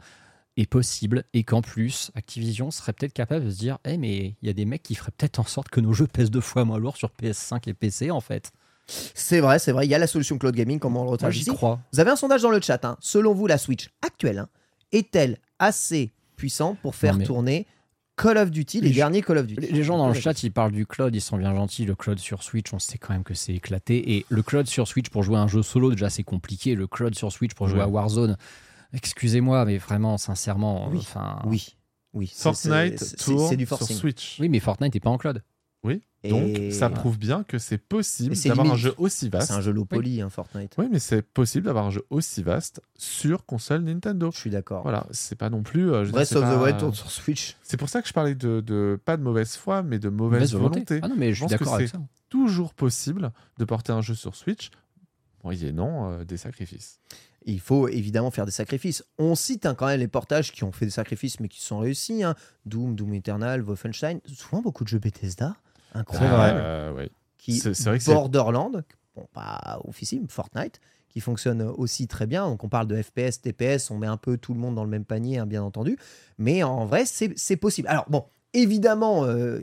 est 0.57 0.65
possible 0.65 1.23
et 1.33 1.43
qu'en 1.43 1.61
plus 1.61 2.11
Activision 2.15 2.71
serait 2.71 2.93
peut-être 2.93 3.13
capable 3.13 3.45
de 3.45 3.51
se 3.51 3.57
dire 3.57 3.77
Eh 3.85 3.97
mais 3.97 4.35
il 4.41 4.47
y 4.47 4.49
a 4.49 4.53
des 4.53 4.65
mecs 4.65 4.83
qui 4.83 4.95
feraient 4.95 5.11
peut-être 5.15 5.39
en 5.39 5.43
sorte 5.43 5.69
que 5.69 5.81
nos 5.81 5.93
jeux 5.93 6.07
pèsent 6.07 6.31
deux 6.31 6.41
fois 6.41 6.65
moins 6.65 6.79
lourd 6.79 6.97
sur 6.97 7.11
PS5 7.21 7.69
et 7.69 7.73
PC 7.73 8.09
en 8.09 8.21
fait. 8.21 8.51
C'est 8.87 9.39
vrai, 9.39 9.59
c'est 9.59 9.71
vrai. 9.71 9.85
Il 9.85 9.89
y 9.89 9.95
a 9.95 9.99
la 9.99 10.07
solution 10.07 10.37
cloud 10.37 10.55
gaming, 10.55 10.79
comme 10.79 10.95
on 10.95 11.11
le 11.11 11.31
j'y 11.31 11.41
ici. 11.41 11.49
crois. 11.49 11.79
Vous 11.91 11.99
avez 11.99 12.11
un 12.11 12.15
sondage 12.15 12.43
dans 12.43 12.51
le 12.51 12.61
chat. 12.61 12.85
hein. 12.85 12.97
Selon 12.99 13.33
vous, 13.33 13.47
la 13.47 13.57
Switch 13.57 13.89
actuelle 14.01 14.39
hein, 14.39 14.49
est-elle 14.91 15.39
assez 15.59 16.11
puissante 16.35 16.77
pour 16.81 16.95
faire 16.95 17.15
mais- 17.17 17.25
tourner 17.25 17.65
Call 18.17 18.37
of 18.37 18.49
Duty, 18.49 18.81
les 18.81 18.89
Les- 18.89 18.95
derniers 18.95 19.21
Call 19.21 19.37
of 19.39 19.45
Duty 19.47 19.67
Les 19.73 19.83
gens 19.83 19.97
dans 19.97 20.07
le 20.07 20.13
chat, 20.13 20.41
ils 20.43 20.51
parlent 20.51 20.71
du 20.71 20.85
cloud, 20.85 21.13
ils 21.13 21.19
sont 21.21 21.37
bien 21.37 21.53
gentils. 21.53 21.85
Le 21.85 21.95
cloud 21.95 22.17
sur 22.17 22.43
Switch, 22.43 22.71
on 22.73 22.79
sait 22.79 22.97
quand 22.97 23.13
même 23.13 23.23
que 23.23 23.33
c'est 23.33 23.53
éclaté. 23.53 24.15
Et 24.15 24.25
le 24.29 24.41
cloud 24.41 24.67
sur 24.67 24.87
Switch 24.87 25.09
pour 25.09 25.23
jouer 25.23 25.37
à 25.37 25.41
un 25.41 25.47
jeu 25.47 25.61
solo, 25.63 25.91
déjà 25.91 26.09
c'est 26.09 26.23
compliqué. 26.23 26.75
Le 26.75 26.87
cloud 26.87 27.13
sur 27.15 27.31
Switch 27.31 27.53
pour 27.53 27.67
jouer 27.67 27.79
Ouais. 27.79 27.83
à 27.85 27.87
Warzone, 27.89 28.37
excusez-moi, 28.93 29.65
mais 29.65 29.77
vraiment, 29.77 30.17
sincèrement, 30.17 30.87
Oui. 30.89 30.99
enfin. 30.99 31.39
Oui, 31.45 31.75
oui. 32.13 32.31
Fortnite 32.33 32.99
c'est- 32.99 33.55
du 33.57 33.65
sur 33.65 33.77
forcing. 33.77 33.97
Switch. 33.97 34.37
Oui, 34.39 34.47
mais 34.49 34.59
Fortnite 34.59 34.93
n'est 34.93 34.99
pas 35.01 35.09
en 35.09 35.17
cloud. 35.17 35.41
Oui. 35.85 36.01
Donc, 36.29 36.57
ça 36.71 36.89
prouve 36.89 37.19
bien 37.19 37.43
que 37.43 37.59
c'est 37.59 37.77
possible 37.77 38.35
d'avoir 38.47 38.71
un 38.71 38.75
jeu 38.75 38.95
aussi 38.97 39.29
vaste. 39.29 39.47
C'est 39.49 39.53
un 39.53 39.61
jeu 39.61 39.71
low 39.71 39.85
poly, 39.85 40.21
hein, 40.21 40.29
Fortnite. 40.31 40.73
Oui, 40.79 40.87
mais 40.91 40.97
c'est 40.97 41.21
possible 41.21 41.67
d'avoir 41.67 41.85
un 41.85 41.91
jeu 41.91 42.03
aussi 42.09 42.41
vaste 42.41 42.81
sur 42.97 43.45
console 43.45 43.83
Nintendo. 43.83 44.31
Je 44.33 44.37
suis 44.39 44.49
d'accord. 44.49 44.81
Voilà, 44.81 45.05
c'est 45.11 45.35
pas 45.35 45.51
non 45.51 45.61
plus. 45.61 45.91
euh, 45.91 46.03
je 46.03 46.11
Breath 46.11 46.31
of 46.35 46.43
the 46.43 46.61
Wild 46.63 46.77
tourne 46.79 46.93
sur 46.95 47.11
Switch. 47.11 47.55
C'est 47.61 47.77
pour 47.77 47.89
ça 47.89 48.01
que 48.01 48.07
je 48.07 48.13
parlais 48.13 48.33
de, 48.33 48.59
de- 48.61 48.99
pas 49.05 49.17
de 49.17 49.21
mauvaise 49.21 49.55
foi, 49.55 49.83
mais 49.83 49.99
de 49.99 50.09
mauvaise, 50.09 50.51
volonté. 50.55 50.99
Ah 51.03 51.07
non, 51.09 51.15
mais 51.15 51.29
je 51.29 51.35
suis 51.35 51.41
pense 51.43 51.51
que 51.53 51.57
d'accord 51.59 51.75
avec 51.75 51.89
c'est 51.89 51.95
ça. 51.95 52.01
toujours 52.29 52.73
possible 52.73 53.31
de 53.59 53.65
porter 53.65 53.91
un 53.93 54.01
jeu 54.01 54.15
sur 54.15 54.35
Switch, 54.35 54.71
moyennant 55.43 56.11
euh, 56.11 56.23
des 56.25 56.37
sacrifices. 56.37 56.99
Il 57.45 57.59
faut 57.59 57.87
évidemment 57.87 58.31
faire 58.31 58.45
des 58.45 58.51
sacrifices. 58.51 59.03
On 59.19 59.35
cite 59.35 59.67
hein, 59.67 59.75
quand 59.75 59.85
même 59.85 59.99
les 59.99 60.07
portages 60.07 60.51
qui 60.51 60.63
ont 60.63 60.71
fait 60.71 60.85
des 60.85 60.91
sacrifices 60.91 61.39
mais 61.39 61.47
qui 61.47 61.61
sont 61.61 61.77
réussis. 61.77 62.23
hein. 62.23 62.33
Doom, 62.65 62.95
Doom 62.95 63.13
Eternal, 63.13 63.61
Wolfenstein. 63.61 64.19
Souvent 64.25 64.63
beaucoup 64.63 64.83
de 64.83 64.89
jeux 64.89 64.97
Bethesda. 64.97 65.55
Incroyable. 65.99 66.59
Euh, 66.61 66.93
ouais. 66.93 67.09
qui 67.37 67.53
C'est- 67.57 67.73
c'est 67.73 67.89
vrai 67.89 67.97
que 67.99 68.03
c'est- 68.03 68.13
Borderland, 68.13 68.83
bon, 69.15 69.27
pas 69.33 69.79
officiel, 69.87 70.21
Fortnite, 70.29 70.79
qui 71.09 71.19
fonctionne 71.21 71.61
aussi 71.61 72.07
très 72.07 72.25
bien. 72.27 72.47
Donc 72.47 72.63
on 72.63 72.69
parle 72.69 72.87
de 72.87 73.01
FPS, 73.01 73.39
TPS, 73.41 73.89
on 73.91 73.97
met 73.97 74.07
un 74.07 74.17
peu 74.17 74.37
tout 74.37 74.53
le 74.53 74.59
monde 74.59 74.75
dans 74.75 74.83
le 74.83 74.89
même 74.89 75.05
panier, 75.05 75.37
hein, 75.37 75.45
bien 75.45 75.63
entendu. 75.63 75.97
Mais 76.37 76.63
en 76.63 76.85
vrai, 76.85 77.05
c'est 77.05 77.31
c'est 77.37 77.55
possible. 77.55 77.87
Alors 77.87 78.05
bon, 78.09 78.25
évidemment, 78.53 79.25
euh, 79.25 79.59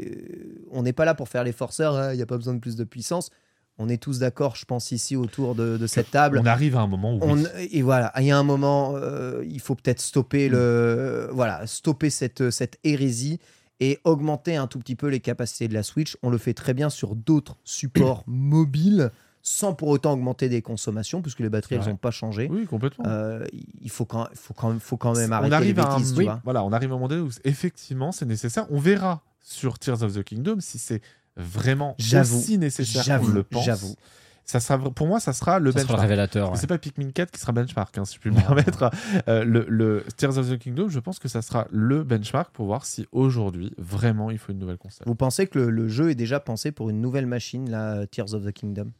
on 0.71 0.83
n'est 0.83 0.93
pas 0.93 1.05
là 1.05 1.15
pour 1.15 1.29
faire 1.29 1.45
les 1.45 1.53
forceurs, 1.53 1.97
hein, 1.97 2.13
il 2.13 2.17
n'y 2.17 2.23
a 2.23 2.27
pas 2.27 2.37
besoin 2.37 2.55
de 2.55 2.61
plus 2.61 2.77
de 2.77 2.85
puissance. 2.85 3.31
On 3.79 3.89
est 3.89 3.97
tous 4.01 4.19
d'accord, 4.19 4.55
je 4.55 4.65
pense, 4.67 4.93
ici 4.93 5.17
autour 5.17 5.55
de, 5.55 5.77
de 5.79 5.87
cette 5.87 6.11
table. 6.11 6.39
On 6.41 6.47
arrive 6.47 6.77
à 6.77 6.81
un 6.81 6.87
moment 6.87 7.15
où. 7.17 7.21
On- 7.23 7.43
et 7.59 7.83
voilà, 7.83 8.13
il 8.21 8.27
y 8.27 8.31
a 8.31 8.39
un 8.39 8.43
moment, 8.45 8.93
euh, 8.97 9.43
il 9.49 9.61
faut 9.61 9.75
peut-être 9.75 10.01
stopper 10.01 10.49
le, 10.51 11.29
voilà, 11.33 11.67
stopper 11.67 12.11
cette, 12.11 12.51
cette 12.51 12.79
hérésie 12.85 13.41
et 13.83 13.99
augmenter 14.05 14.55
un 14.55 14.69
tout 14.69 14.79
petit 14.79 14.95
peu 14.95 15.09
les 15.09 15.19
capacités 15.19 15.67
de 15.67 15.75
la 15.75 15.83
Switch. 15.83 16.17
On 16.23 16.31
le 16.31 16.39
fait 16.39 16.55
très 16.55 16.73
bien 16.73 16.89
sur 16.89 17.17
d'autres 17.17 17.57
supports 17.65 18.23
mobiles. 18.29 19.11
sans 19.45 19.75
pour 19.75 19.89
autant 19.89 20.13
augmenter 20.13 20.49
des 20.49 20.63
consommations, 20.63 21.21
puisque 21.21 21.41
les 21.41 21.49
batteries, 21.49 21.75
elles 21.75 21.89
n'ont 21.89 21.97
pas 21.97 22.13
changé. 22.13 22.47
Oui, 22.49 22.65
complètement. 22.65 23.05
Euh, 23.09 23.45
il 23.81 23.91
faut 23.91 24.05
quand, 24.05 24.29
faut 24.35 24.55
quand, 24.55 24.69
même, 24.69 24.79
faut 24.79 24.97
quand 24.97 25.17
même 25.17 25.31
on 25.31 25.33
arrêter 25.33 25.55
arrive 25.57 25.77
les 25.77 25.83
à 25.83 25.95
un, 25.95 26.01
tu 26.01 26.15
oui, 26.17 26.25
vois. 26.27 26.41
voilà, 26.45 26.63
on 26.63 26.73
arrive 26.73 26.93
à 26.93 26.95
un 26.95 26.97
moment 26.97 27.09
donné 27.09 27.23
où 27.23 27.31
effectivement 27.43 28.13
c'est 28.13 28.25
nécessaire. 28.25 28.67
On 28.71 28.79
verra 28.79 29.25
sur 29.41 29.81
Tears 29.81 30.05
of 30.05 30.15
the 30.15 30.23
Kingdom 30.23 30.59
si 30.61 30.79
c'est 30.79 31.03
vraiment 31.37 31.97
aussi 31.99 32.57
nécessaire 32.57 33.21
qu'on 33.21 33.27
le 33.27 33.43
pense. 33.43 33.65
j'avoue. 33.65 33.97
Ça 34.45 34.59
sera, 34.61 34.77
pour 34.79 35.07
moi, 35.07 35.21
ça 35.21 35.33
sera 35.33 35.59
le 35.59 35.71
Ça 35.71 35.79
sera 35.79 35.83
benchmark. 35.85 36.01
révélateur, 36.03 36.51
ouais. 36.51 36.57
C'est 36.59 36.67
pas 36.67 36.77
Pikmin 36.79 37.11
4 37.11 37.31
qui 37.31 37.41
sera 37.41 37.53
benchmark, 37.53 37.97
hein, 37.97 38.05
si 38.05 38.17
je 38.17 38.21
puis 38.21 38.31
me 38.31 38.37
permettre. 38.41 38.91
Euh, 39.29 39.45
le, 39.45 39.65
le 39.69 40.05
Tears 40.17 40.37
of 40.39 40.51
the 40.51 40.59
Kingdom, 40.59 40.89
je 40.89 40.99
pense 40.99 41.19
que 41.19 41.29
ça 41.29 41.43
sera 41.43 41.67
le 41.71 42.03
benchmark 42.03 42.51
pour 42.53 42.67
voir 42.67 42.85
si 42.85 43.07
aujourd'hui, 43.13 43.73
vraiment, 43.79 44.31
il 44.31 44.39
faut 44.39 44.53
une 44.53 44.59
nouvelle 44.59 44.79
console. 44.79 45.07
Vous 45.07 45.15
pensez 45.15 45.47
que 45.47 45.59
le, 45.59 45.71
le 45.71 45.89
jeu 45.89 46.11
est 46.11 46.15
déjà 46.17 46.41
pensé 46.41 46.73
pour 46.73 46.91
une 46.91 47.01
nouvelle 47.01 47.27
machine, 47.27 47.71
là, 47.71 48.07
Tears 48.07 48.35
of 48.35 48.45
the 48.45 48.53
Kingdom? 48.53 48.91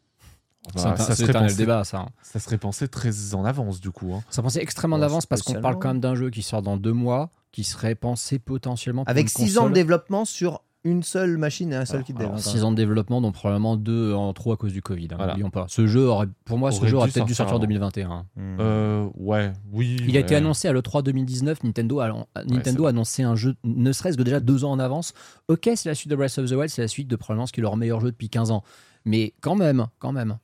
C'est 0.77 0.87
un- 0.87 0.97
c'est 0.97 1.17
serait 1.17 1.33
pensé- 1.33 1.57
débat, 1.57 1.83
ça. 1.83 1.99
hein. 1.99 2.09
Ça 2.23 2.39
serait 2.39 2.57
pensé 2.57 2.87
très 2.87 3.35
en 3.35 3.45
avance, 3.45 3.81
du 3.81 3.91
coup. 3.91 4.15
hein. 4.15 4.23
Ça 4.31 4.43
pensait 4.43 4.63
extrêmement 4.63 4.97
Oh, 4.97 5.01
d'avance 5.01 5.27
parce 5.27 5.43
qu'on 5.43 5.61
parle 5.61 5.79
quand 5.81 5.89
même 5.89 6.01
d'un 6.01 6.15
jeu 6.15 6.31
qui 6.31 6.43
sort 6.43 6.63
dans 6.63 6.77
deux 6.77 6.93
mois, 6.93 7.31
qui 7.51 7.65
serait 7.65 7.97
pensé 7.97 8.39
potentiellement 8.39 9.05
pour 9.05 9.11
Avec 9.11 9.25
une 9.25 9.45
6 9.47 9.59
ans 9.59 9.69
de 9.69 9.75
développement 9.75 10.25
sur 10.25 10.63
une 10.85 11.03
seule 11.03 11.37
machine 11.39 11.73
et 11.73 11.77
un 11.77 11.85
seul 11.85 12.03
kit 12.03 12.13
dev. 12.13 12.23
Alors, 12.23 12.33
hein, 12.35 12.37
quand 12.43 12.51
6 12.51 12.57
même. 12.57 12.65
ans 12.67 12.71
de 12.73 12.77
développement, 12.77 13.21
dont 13.21 13.31
probablement 13.33 13.77
2 13.77 14.13
en 14.15 14.33
trop 14.33 14.53
à 14.53 14.57
cause 14.57 14.73
du 14.73 14.83
Covid. 14.83 15.09
hein, 15.13 15.17
Voilà. 15.17 15.33
N'oublions 15.33 15.51
pas. 15.51 15.67
Ce 15.69 15.87
jeu 15.87 16.07
aurait, 16.09 16.27
pour 16.45 16.59
moi, 16.59 16.73
ce 16.73 16.85
jeu 16.87 16.97
aurait 16.97 17.07
dû 17.09 17.13
peut-être 17.15 17.27
dû 17.27 17.35
sortir 17.35 17.55
en 17.55 17.59
avant. 17.59 17.67
2021. 17.67 18.27
Hmm. 18.37 18.57
Euh, 18.61 19.09
ouais, 19.17 19.53
oui. 19.73 19.97
Il 20.09 20.17
a 20.17 20.21
été 20.21 20.31
ouais. 20.31 20.37
annoncé 20.37 20.67
à 20.69 20.73
l'E3 20.73 21.03
2019. 21.03 21.63
Nintendo 21.65 22.01
a, 22.01 22.27
Nintendo 22.47 22.87
a 22.87 22.89
annoncé 22.91 23.23
un 23.23 23.37
jeu, 23.37 23.55
ne 23.65 23.93
serait-ce 23.93 24.17
que 24.17 24.23
déjà 24.23 24.41
deux 24.41 24.65
ans 24.65 24.73
en 24.73 24.79
avance. 24.79 25.13
Ok, 25.49 25.71
c'est 25.77 25.89
la 25.89 25.95
suite 25.95 26.11
de 26.11 26.17
Breath 26.17 26.39
of 26.39 26.49
the 26.49 26.53
Wild, 26.53 26.69
c'est 26.71 26.83
la 26.83 26.89
suite 26.89 27.09
de 27.09 27.17
probablement 27.17 27.47
ce 27.47 27.53
qui 27.53 27.61
est 27.61 27.63
leur 27.63 27.77
meilleur 27.77 28.01
jeu 28.01 28.11
depuis 28.11 28.29
15 28.29 28.51
ans. 28.51 28.63
Mais 29.05 29.35
quand 29.41 29.55
même, 29.57 29.87
quand 29.99 30.13
même. 30.13 30.39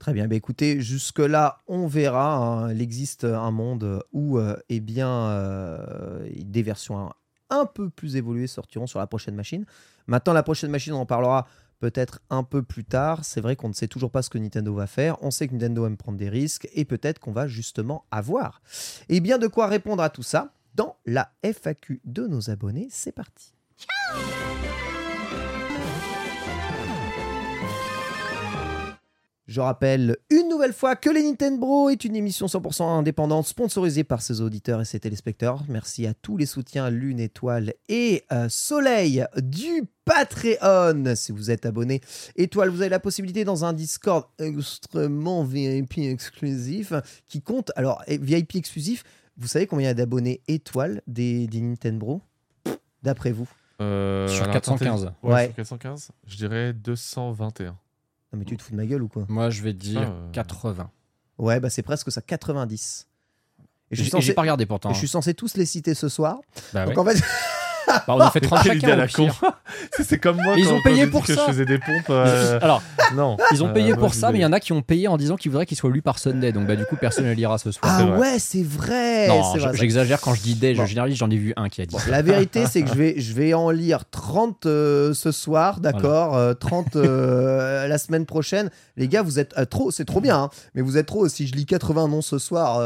Très 0.00 0.12
bien, 0.12 0.26
bah 0.28 0.34
écoutez, 0.34 0.80
jusque-là, 0.80 1.62
on 1.66 1.86
verra. 1.86 2.36
hein. 2.36 2.72
Il 2.72 2.82
existe 2.82 3.24
un 3.24 3.50
monde 3.52 4.02
où 4.12 4.38
euh, 4.38 4.56
eh 4.68 4.80
bien, 4.80 5.08
euh, 5.08 6.26
des 6.44 6.62
versions 6.62 7.10
un, 7.58 7.66
peu 7.66 7.90
plus 7.90 8.16
évoluées 8.16 8.46
sortiront 8.46 8.86
sur 8.86 8.98
la 8.98 9.06
prochaine 9.06 9.34
machine. 9.34 9.64
Maintenant, 10.06 10.32
la 10.32 10.42
prochaine 10.42 10.70
machine, 10.70 10.92
on 10.92 11.00
en 11.00 11.06
parlera 11.06 11.46
peut-être 11.80 12.20
un 12.30 12.42
peu 12.42 12.62
plus 12.62 12.84
tard. 12.84 13.24
C'est 13.24 13.40
vrai 13.40 13.56
qu'on 13.56 13.68
ne 13.68 13.74
sait 13.74 13.88
toujours 13.88 14.10
pas 14.10 14.22
ce 14.22 14.30
que 14.30 14.38
Nintendo 14.38 14.74
va 14.74 14.86
faire. 14.86 15.22
On 15.22 15.30
sait 15.30 15.48
que 15.48 15.52
Nintendo 15.52 15.86
aime 15.86 15.96
prendre 15.96 16.18
des 16.18 16.28
risques 16.28 16.68
et 16.72 16.84
peut-être 16.84 17.18
qu'on 17.18 17.32
va 17.32 17.46
justement 17.46 18.04
avoir. 18.10 18.62
Et 19.08 19.20
bien, 19.20 19.38
de 19.38 19.46
quoi 19.46 19.66
répondre 19.66 20.02
à 20.02 20.10
tout 20.10 20.22
ça 20.22 20.52
dans 20.74 20.96
la 21.06 21.30
FAQ 21.42 22.00
de 22.04 22.26
nos 22.26 22.50
abonnés. 22.50 22.88
C'est 22.90 23.12
parti. 23.12 23.54
Je 29.54 29.60
rappelle 29.60 30.16
une 30.30 30.48
nouvelle 30.48 30.72
fois 30.72 30.96
que 30.96 31.08
les 31.08 31.22
Nintendo 31.22 31.88
est 31.88 32.04
une 32.04 32.16
émission 32.16 32.46
100% 32.46 32.82
indépendante 32.82 33.46
sponsorisée 33.46 34.02
par 34.02 34.20
ses 34.20 34.40
auditeurs 34.40 34.80
et 34.80 34.84
ses 34.84 34.98
téléspectateurs. 34.98 35.62
Merci 35.68 36.08
à 36.08 36.12
tous 36.12 36.36
les 36.36 36.44
soutiens 36.44 36.90
Lune, 36.90 37.20
Étoile 37.20 37.72
et 37.88 38.24
euh, 38.32 38.48
Soleil 38.48 39.24
du 39.36 39.84
Patreon. 40.06 41.14
Si 41.14 41.30
vous 41.30 41.52
êtes 41.52 41.66
abonné 41.66 42.00
Étoile, 42.34 42.68
vous 42.70 42.80
avez 42.80 42.88
la 42.90 42.98
possibilité 42.98 43.44
dans 43.44 43.64
un 43.64 43.72
Discord 43.72 44.24
extrêmement 44.40 45.44
VIP 45.44 45.98
exclusif 45.98 46.92
qui 47.28 47.40
compte. 47.40 47.70
Alors, 47.76 48.02
VIP 48.08 48.56
exclusif, 48.56 49.04
vous 49.36 49.46
savez 49.46 49.68
combien 49.68 49.84
il 49.84 49.86
y 49.86 49.90
a 49.90 49.94
d'abonnés 49.94 50.40
Étoile 50.48 51.00
des, 51.06 51.46
des 51.46 51.60
Nintendo? 51.60 52.20
D'après 53.04 53.30
vous? 53.30 53.48
Euh, 53.80 54.26
Sur 54.26 54.42
alors, 54.42 54.54
415. 54.54 55.02
attendez. 55.04 55.16
Ouais, 55.22 55.32
Ouais. 55.32 55.46
sur 55.46 55.54
415. 55.54 56.08
Je 56.26 56.36
dirais 56.38 56.72
221. 56.72 57.76
Non, 58.34 58.38
mais 58.40 58.44
tu 58.44 58.56
te 58.56 58.62
fous 58.62 58.72
de 58.72 58.76
ma 58.76 58.84
gueule 58.84 59.02
ou 59.02 59.08
quoi? 59.08 59.24
Moi, 59.28 59.48
je 59.50 59.62
vais 59.62 59.72
dire 59.72 60.00
Ça, 60.00 60.08
euh, 60.08 60.30
80. 60.32 60.90
Ouais, 61.38 61.60
bah 61.60 61.70
c'est 61.70 61.82
presque 61.82 62.10
ça, 62.10 62.20
90. 62.20 63.06
Et 63.90 63.94
je 63.94 63.96
J'ai 63.98 64.02
suis 64.04 64.10
censé, 64.10 64.34
pas 64.34 64.40
regardé 64.42 64.66
pourtant. 64.66 64.90
et 64.90 64.94
je 64.94 64.98
suis 64.98 65.06
censé 65.08 65.34
tous 65.34 65.56
les 65.56 65.66
citer 65.66 65.94
ce 65.94 66.08
soir. 66.08 66.40
Bah 66.72 66.84
Donc 66.84 66.94
ouais. 66.96 67.00
en 67.00 67.04
fait, 67.04 67.22
Bah, 67.86 68.02
on 68.08 68.20
en 68.20 68.30
fait 68.30 68.40
30 68.40 68.62
Quelle 68.62 68.76
idée 68.78 68.86
à 68.92 69.06
chacun. 69.06 69.24
la 69.24 69.30
au 69.30 69.32
con. 69.32 69.38
pire. 69.40 69.52
C'est- 70.04 70.18
comme 70.18 70.36
moi 70.36 70.54
ils 70.56 70.66
quand, 70.66 70.74
ont 70.74 70.82
payé 70.82 71.06
pour 71.06 71.24
que 71.24 71.34
ça. 71.34 71.42
je 71.46 71.52
faisais 71.52 71.64
des 71.66 71.78
pompes. 71.78 72.10
euh, 72.10 72.58
Alors, 72.62 72.82
non. 73.14 73.36
ils 73.52 73.62
ont 73.62 73.68
Euh, 73.68 73.72
payé 73.72 73.94
pour 73.94 74.14
ça, 74.14 74.30
mais 74.32 74.38
il 74.38 74.42
y 74.42 74.46
en 74.46 74.52
a 74.52 74.60
qui 74.60 74.72
ont 74.72 74.82
payé 74.82 75.08
en 75.08 75.16
disant 75.16 75.36
qu'ils 75.36 75.50
voudraient 75.50 75.66
qu'il 75.66 75.76
soit 75.76 75.90
lu 75.90 76.02
par 76.02 76.18
Sunday. 76.18 76.52
Donc, 76.52 76.66
bah, 76.66 76.76
du 76.76 76.84
coup, 76.86 76.96
personne 76.96 77.26
ne 77.26 77.32
lira 77.32 77.58
ce 77.58 77.70
soir. 77.72 77.92
ah 77.98 78.18
ouais, 78.18 78.38
c'est 78.38 78.62
vrai. 78.64 79.28
non, 79.28 79.42
j'exagère 79.74 80.20
quand 80.20 80.34
je 80.34 80.42
dis 80.42 80.54
day. 80.54 80.74
Bon. 80.74 80.82
Je 80.82 80.88
généralise, 80.88 81.16
j'en 81.16 81.30
ai 81.30 81.36
vu 81.36 81.52
un 81.56 81.68
qui 81.68 81.82
a 81.82 81.86
dit. 81.86 81.96
ça. 81.96 82.10
La 82.10 82.22
vérité, 82.22 82.64
c'est 82.70 82.82
que 82.82 82.88
je 82.88 82.94
vais, 82.94 83.14
je 83.20 83.32
vais 83.34 83.54
en 83.54 83.70
lire 83.70 84.04
30 84.10 84.66
euh, 84.66 85.12
ce 85.14 85.32
soir, 85.32 85.80
d'accord 85.80 86.36
euh, 86.36 86.54
30 86.54 86.96
euh, 86.96 87.86
la 87.88 87.98
semaine 87.98 88.26
prochaine. 88.26 88.70
Les 88.96 89.08
gars, 89.08 89.22
vous 89.22 89.38
êtes 89.38 89.54
trop, 89.70 89.90
c'est 89.90 90.04
trop 90.04 90.20
bien, 90.20 90.38
hein, 90.44 90.50
mais 90.74 90.82
vous 90.82 90.96
êtes 90.98 91.06
trop. 91.06 91.28
Si 91.28 91.46
je 91.46 91.54
lis 91.54 91.66
80 91.66 92.08
noms 92.08 92.22
ce 92.22 92.38
soir, 92.38 92.76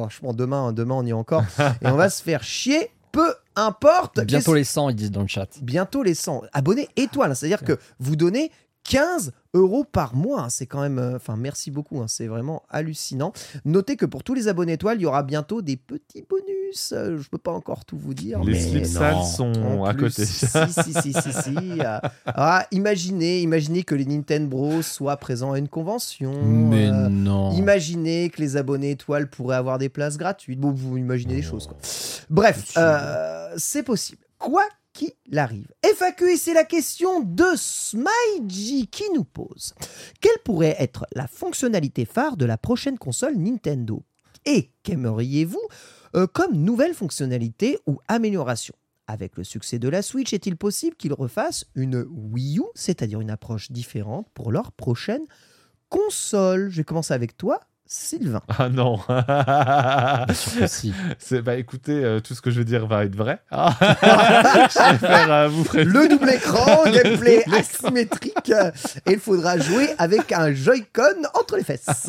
franchement, 0.00 0.32
demain, 0.34 0.72
demain, 0.72 0.94
on 0.98 1.06
y 1.06 1.10
est 1.10 1.14
encore. 1.14 1.42
Et 1.82 1.86
on 1.86 1.92
va 1.96 2.08
se 2.10 2.22
faire 2.22 2.42
chier, 2.42 2.90
peu 3.12 3.34
importe. 3.54 4.20
Bientôt 4.20 4.54
les 4.54 4.64
100, 4.64 4.90
ils 4.90 4.96
disent 4.96 5.10
dans 5.10 5.22
le 5.22 5.28
chat. 5.28 5.48
bientôt 5.62 6.02
les 6.02 6.14
100 6.14 6.42
abonnés 6.52 6.88
étoiles. 6.96 7.36
C'est-à-dire 7.36 7.62
que 7.62 7.78
vous 8.00 8.16
donnez 8.16 8.50
15 8.84 9.32
euros 9.54 9.84
par 9.84 10.14
mois. 10.16 10.42
hein. 10.44 10.48
C'est 10.50 10.66
quand 10.66 10.80
même. 10.80 10.98
euh, 10.98 11.16
Enfin, 11.16 11.36
merci 11.36 11.70
beaucoup. 11.70 12.00
hein. 12.00 12.06
C'est 12.08 12.26
vraiment 12.26 12.62
hallucinant. 12.70 13.32
Notez 13.64 13.96
que 13.96 14.06
pour 14.06 14.24
tous 14.24 14.34
les 14.34 14.48
abonnés 14.48 14.72
étoiles, 14.74 14.98
il 14.98 15.02
y 15.02 15.06
aura 15.06 15.22
bientôt 15.22 15.62
des 15.62 15.76
petits 15.76 16.24
bonus. 16.28 16.92
Euh, 16.92 17.18
Je 17.18 17.28
peux 17.28 17.38
pas 17.38 17.52
encore 17.52 17.84
tout 17.84 17.96
vous 17.98 18.14
dire. 18.14 18.40
Les 18.42 18.52
mais 18.52 18.60
slips 18.60 18.86
sales 18.86 19.22
sont 19.24 19.52
En 19.54 19.84
à 19.84 19.92
plus, 19.94 20.04
côté. 20.04 20.24
Si, 20.24 20.46
si, 20.46 20.92
si, 20.94 21.12
si, 21.12 21.32
si. 21.32 21.56
Euh, 21.80 21.98
ah, 22.26 22.66
imaginez, 22.70 23.40
imaginez 23.42 23.82
que 23.82 23.94
les 23.94 24.06
Nintendo 24.06 24.48
Bros 24.48 24.82
soient 24.82 25.16
présents 25.18 25.52
à 25.52 25.58
une 25.58 25.68
convention. 25.68 26.32
Mais 26.44 26.88
euh, 26.88 27.08
non. 27.08 27.52
Imaginez 27.52 28.30
que 28.30 28.40
les 28.40 28.56
abonnés 28.56 28.90
étoiles 28.92 29.28
pourraient 29.28 29.56
avoir 29.56 29.78
des 29.78 29.88
places 29.90 30.16
gratuites. 30.16 30.58
Bon, 30.58 30.70
vous 30.72 30.96
imaginez 30.96 31.36
des 31.36 31.42
choses. 31.42 31.66
Quoi. 31.66 31.76
Bref, 32.30 32.74
c'est 33.56 33.82
possible. 33.82 34.22
Quoi 34.38 34.64
qu'il 34.92 35.38
arrive. 35.38 35.68
FAQ, 35.82 36.32
et 36.32 36.36
c'est 36.36 36.54
la 36.54 36.64
question 36.64 37.20
de 37.20 37.44
Smiley 37.56 38.86
qui 38.90 39.04
nous 39.14 39.24
pose. 39.24 39.74
Quelle 40.20 40.38
pourrait 40.44 40.76
être 40.78 41.06
la 41.14 41.26
fonctionnalité 41.26 42.04
phare 42.04 42.36
de 42.36 42.44
la 42.44 42.58
prochaine 42.58 42.98
console 42.98 43.36
Nintendo? 43.36 44.02
Et 44.44 44.70
qu'aimeriez-vous 44.82 45.62
euh, 46.14 46.26
comme 46.26 46.54
nouvelle 46.54 46.94
fonctionnalité 46.94 47.78
ou 47.86 47.98
amélioration? 48.08 48.74
Avec 49.06 49.36
le 49.36 49.44
succès 49.44 49.78
de 49.78 49.88
la 49.88 50.00
Switch, 50.00 50.32
est-il 50.32 50.56
possible 50.56 50.96
qu'ils 50.96 51.12
refassent 51.12 51.66
une 51.74 52.06
Wii 52.08 52.58
U, 52.58 52.64
c'est-à-dire 52.74 53.20
une 53.20 53.30
approche 53.30 53.70
différente 53.72 54.28
pour 54.32 54.52
leur 54.52 54.72
prochaine 54.72 55.24
console? 55.88 56.70
Je 56.70 56.78
vais 56.78 56.84
commencer 56.84 57.12
avec 57.12 57.36
toi, 57.36 57.60
Sylvain. 57.94 58.40
Ah 58.48 58.70
non. 58.70 58.96
sûr 58.96 60.60
que 60.60 60.66
si. 60.66 60.94
C'est 61.18 61.42
bah 61.42 61.56
écoutez, 61.56 62.02
euh, 62.02 62.20
tout 62.20 62.32
ce 62.34 62.40
que 62.40 62.50
je 62.50 62.58
veux 62.58 62.64
dire 62.64 62.86
va 62.86 63.04
être 63.04 63.14
vrai. 63.14 63.38
Ah. 63.50 63.76
je 63.80 65.04
euh, 65.04 65.48
vous. 65.48 65.66
Le 65.74 66.08
double 66.08 66.30
écran, 66.30 66.84
gameplay 66.90 67.44
asymétrique, 67.52 68.50
et 69.04 69.12
il 69.12 69.18
faudra 69.18 69.58
jouer 69.58 69.90
avec 69.98 70.32
un 70.32 70.54
Joy-Con 70.54 71.22
entre 71.34 71.56
les 71.58 71.64
fesses. 71.64 72.08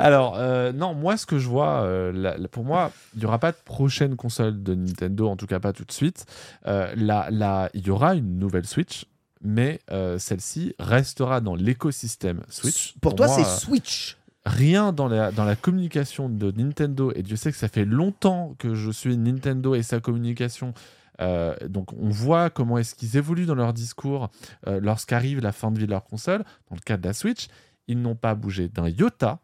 Alors, 0.00 0.34
euh, 0.36 0.72
non, 0.72 0.94
moi, 0.94 1.16
ce 1.16 1.26
que 1.26 1.38
je 1.38 1.46
vois, 1.48 1.82
euh, 1.82 2.10
la- 2.12 2.36
la- 2.36 2.48
pour 2.48 2.64
moi, 2.64 2.90
il 3.14 3.20
n'y 3.20 3.26
aura 3.26 3.38
pas 3.38 3.52
de 3.52 3.56
prochaine 3.64 4.16
console 4.16 4.64
de 4.64 4.74
Nintendo, 4.74 5.28
en 5.28 5.36
tout 5.36 5.46
cas 5.46 5.60
pas 5.60 5.72
tout 5.72 5.84
de 5.84 5.92
suite. 5.92 6.26
Euh, 6.66 6.92
là, 6.96 7.28
là, 7.30 7.70
il 7.72 7.86
y 7.86 7.90
aura 7.90 8.16
une 8.16 8.38
nouvelle 8.40 8.66
Switch, 8.66 9.04
mais 9.46 9.80
euh, 9.90 10.18
celle-ci 10.18 10.74
restera 10.78 11.40
dans 11.40 11.54
l'écosystème 11.54 12.42
Switch. 12.50 12.94
Pour 13.00 13.14
toi, 13.14 13.28
c'est 13.28 13.44
Switch. 13.44 14.16
rien 14.44 14.92
dans 14.92 15.08
la, 15.08 15.32
dans 15.32 15.44
la 15.44 15.56
communication 15.56 16.28
de 16.28 16.50
Nintendo, 16.50 17.12
et 17.14 17.22
Dieu 17.22 17.36
sait 17.36 17.52
que 17.52 17.58
ça 17.58 17.68
fait 17.68 17.84
longtemps 17.84 18.54
que 18.58 18.74
je 18.74 18.90
suis 18.90 19.16
Nintendo 19.16 19.74
et 19.74 19.82
sa 19.82 20.00
communication. 20.00 20.74
euh, 21.20 21.56
donc 21.68 21.92
on 21.94 22.10
voit 22.10 22.50
comment 22.50 22.76
est-ce 22.76 22.94
qu'ils 22.94 23.16
évoluent 23.16 23.46
dans 23.46 23.54
leur 23.54 23.72
discours 23.72 24.28
euh, 24.66 24.80
lorsqu'arrive 24.80 25.40
la 25.40 25.52
fin 25.52 25.70
de 25.70 25.78
vie 25.78 25.86
de 25.86 25.90
leur 25.90 26.04
console. 26.04 26.44
Dans 26.68 26.76
le 26.76 26.80
cas 26.84 26.96
de 26.96 27.06
la 27.06 27.14
Switch, 27.14 27.48
ils 27.88 28.00
n'ont 28.00 28.16
pas 28.16 28.34
bougé 28.34 28.68
d'un 28.68 28.88
iota. 28.88 29.38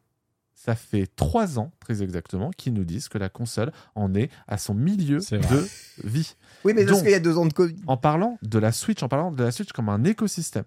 Ça 0.65 0.77
fait 0.77 1.09
trois 1.17 1.59
ans, 1.59 1.73
très 1.81 2.05
exactement, 2.05 2.51
qu'ils 2.57 2.73
nous 2.73 2.85
disent 2.85 3.09
que 3.09 3.19
la 3.19 3.29
console 3.29 3.73
en 3.97 4.15
est 4.15 4.31
à 4.47 4.59
son 4.59 4.75
milieu 4.75 5.19
de 5.19 5.67
vie. 6.05 6.37
Oui, 6.65 6.73
mais 6.73 6.85
parce 6.87 7.03
qu'il 7.03 7.11
y 7.11 7.15
a 7.15 7.19
deux 7.19 7.37
ans 7.37 7.47
de 7.47 7.53
Covid. 7.53 7.75
En 7.89 7.97
parlant 7.97 8.39
de 8.43 8.59
la 8.61 8.71
Switch, 8.71 9.03
en 9.03 9.09
parlant 9.09 9.33
de 9.33 9.43
la 9.43 9.51
Switch 9.51 9.73
comme 9.73 9.89
un 9.89 10.05
écosystème. 10.05 10.63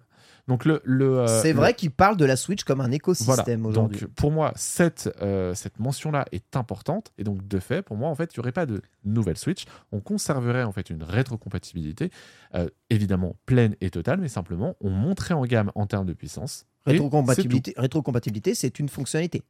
Donc 0.48 0.66
le, 0.66 0.82
le 0.84 1.20
euh, 1.20 1.40
c'est 1.40 1.54
le- 1.54 1.58
vrai 1.58 1.72
qu'il 1.72 1.90
parle 1.90 2.18
de 2.18 2.26
la 2.26 2.36
Switch 2.36 2.62
comme 2.64 2.80
un 2.80 2.84
voilà. 2.84 2.96
écosystème 2.96 3.64
aujourd'hui. 3.64 4.00
Donc 4.00 4.10
pour 4.10 4.30
moi, 4.32 4.52
cette, 4.54 5.10
euh, 5.22 5.54
cette 5.54 5.80
mention-là 5.80 6.26
est 6.30 6.56
importante. 6.56 7.10
Et 7.16 7.24
donc 7.24 7.48
de 7.48 7.58
fait, 7.58 7.80
pour 7.80 7.96
moi, 7.96 8.10
en 8.10 8.14
fait, 8.14 8.34
il 8.34 8.38
n'y 8.38 8.42
aurait 8.42 8.52
pas 8.52 8.66
de 8.66 8.82
nouvelle 9.02 9.38
Switch. 9.38 9.64
On 9.92 10.00
conserverait 10.00 10.62
en 10.64 10.72
fait 10.72 10.90
une 10.90 11.02
rétrocompatibilité, 11.04 12.10
euh, 12.54 12.68
évidemment 12.90 13.34
pleine 13.46 13.76
et 13.80 13.88
totale, 13.88 14.20
mais 14.20 14.28
simplement 14.28 14.76
on 14.82 14.90
monterait 14.90 15.32
en 15.34 15.46
gamme 15.46 15.72
en 15.74 15.86
termes 15.86 16.06
de 16.06 16.12
puissance. 16.12 16.66
Rétrocompatibilité, 16.84 17.72
rétrocompatibilité, 17.78 18.54
c'est 18.54 18.78
une 18.78 18.90
fonctionnalité. 18.90 19.42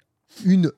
Une, 0.45 0.71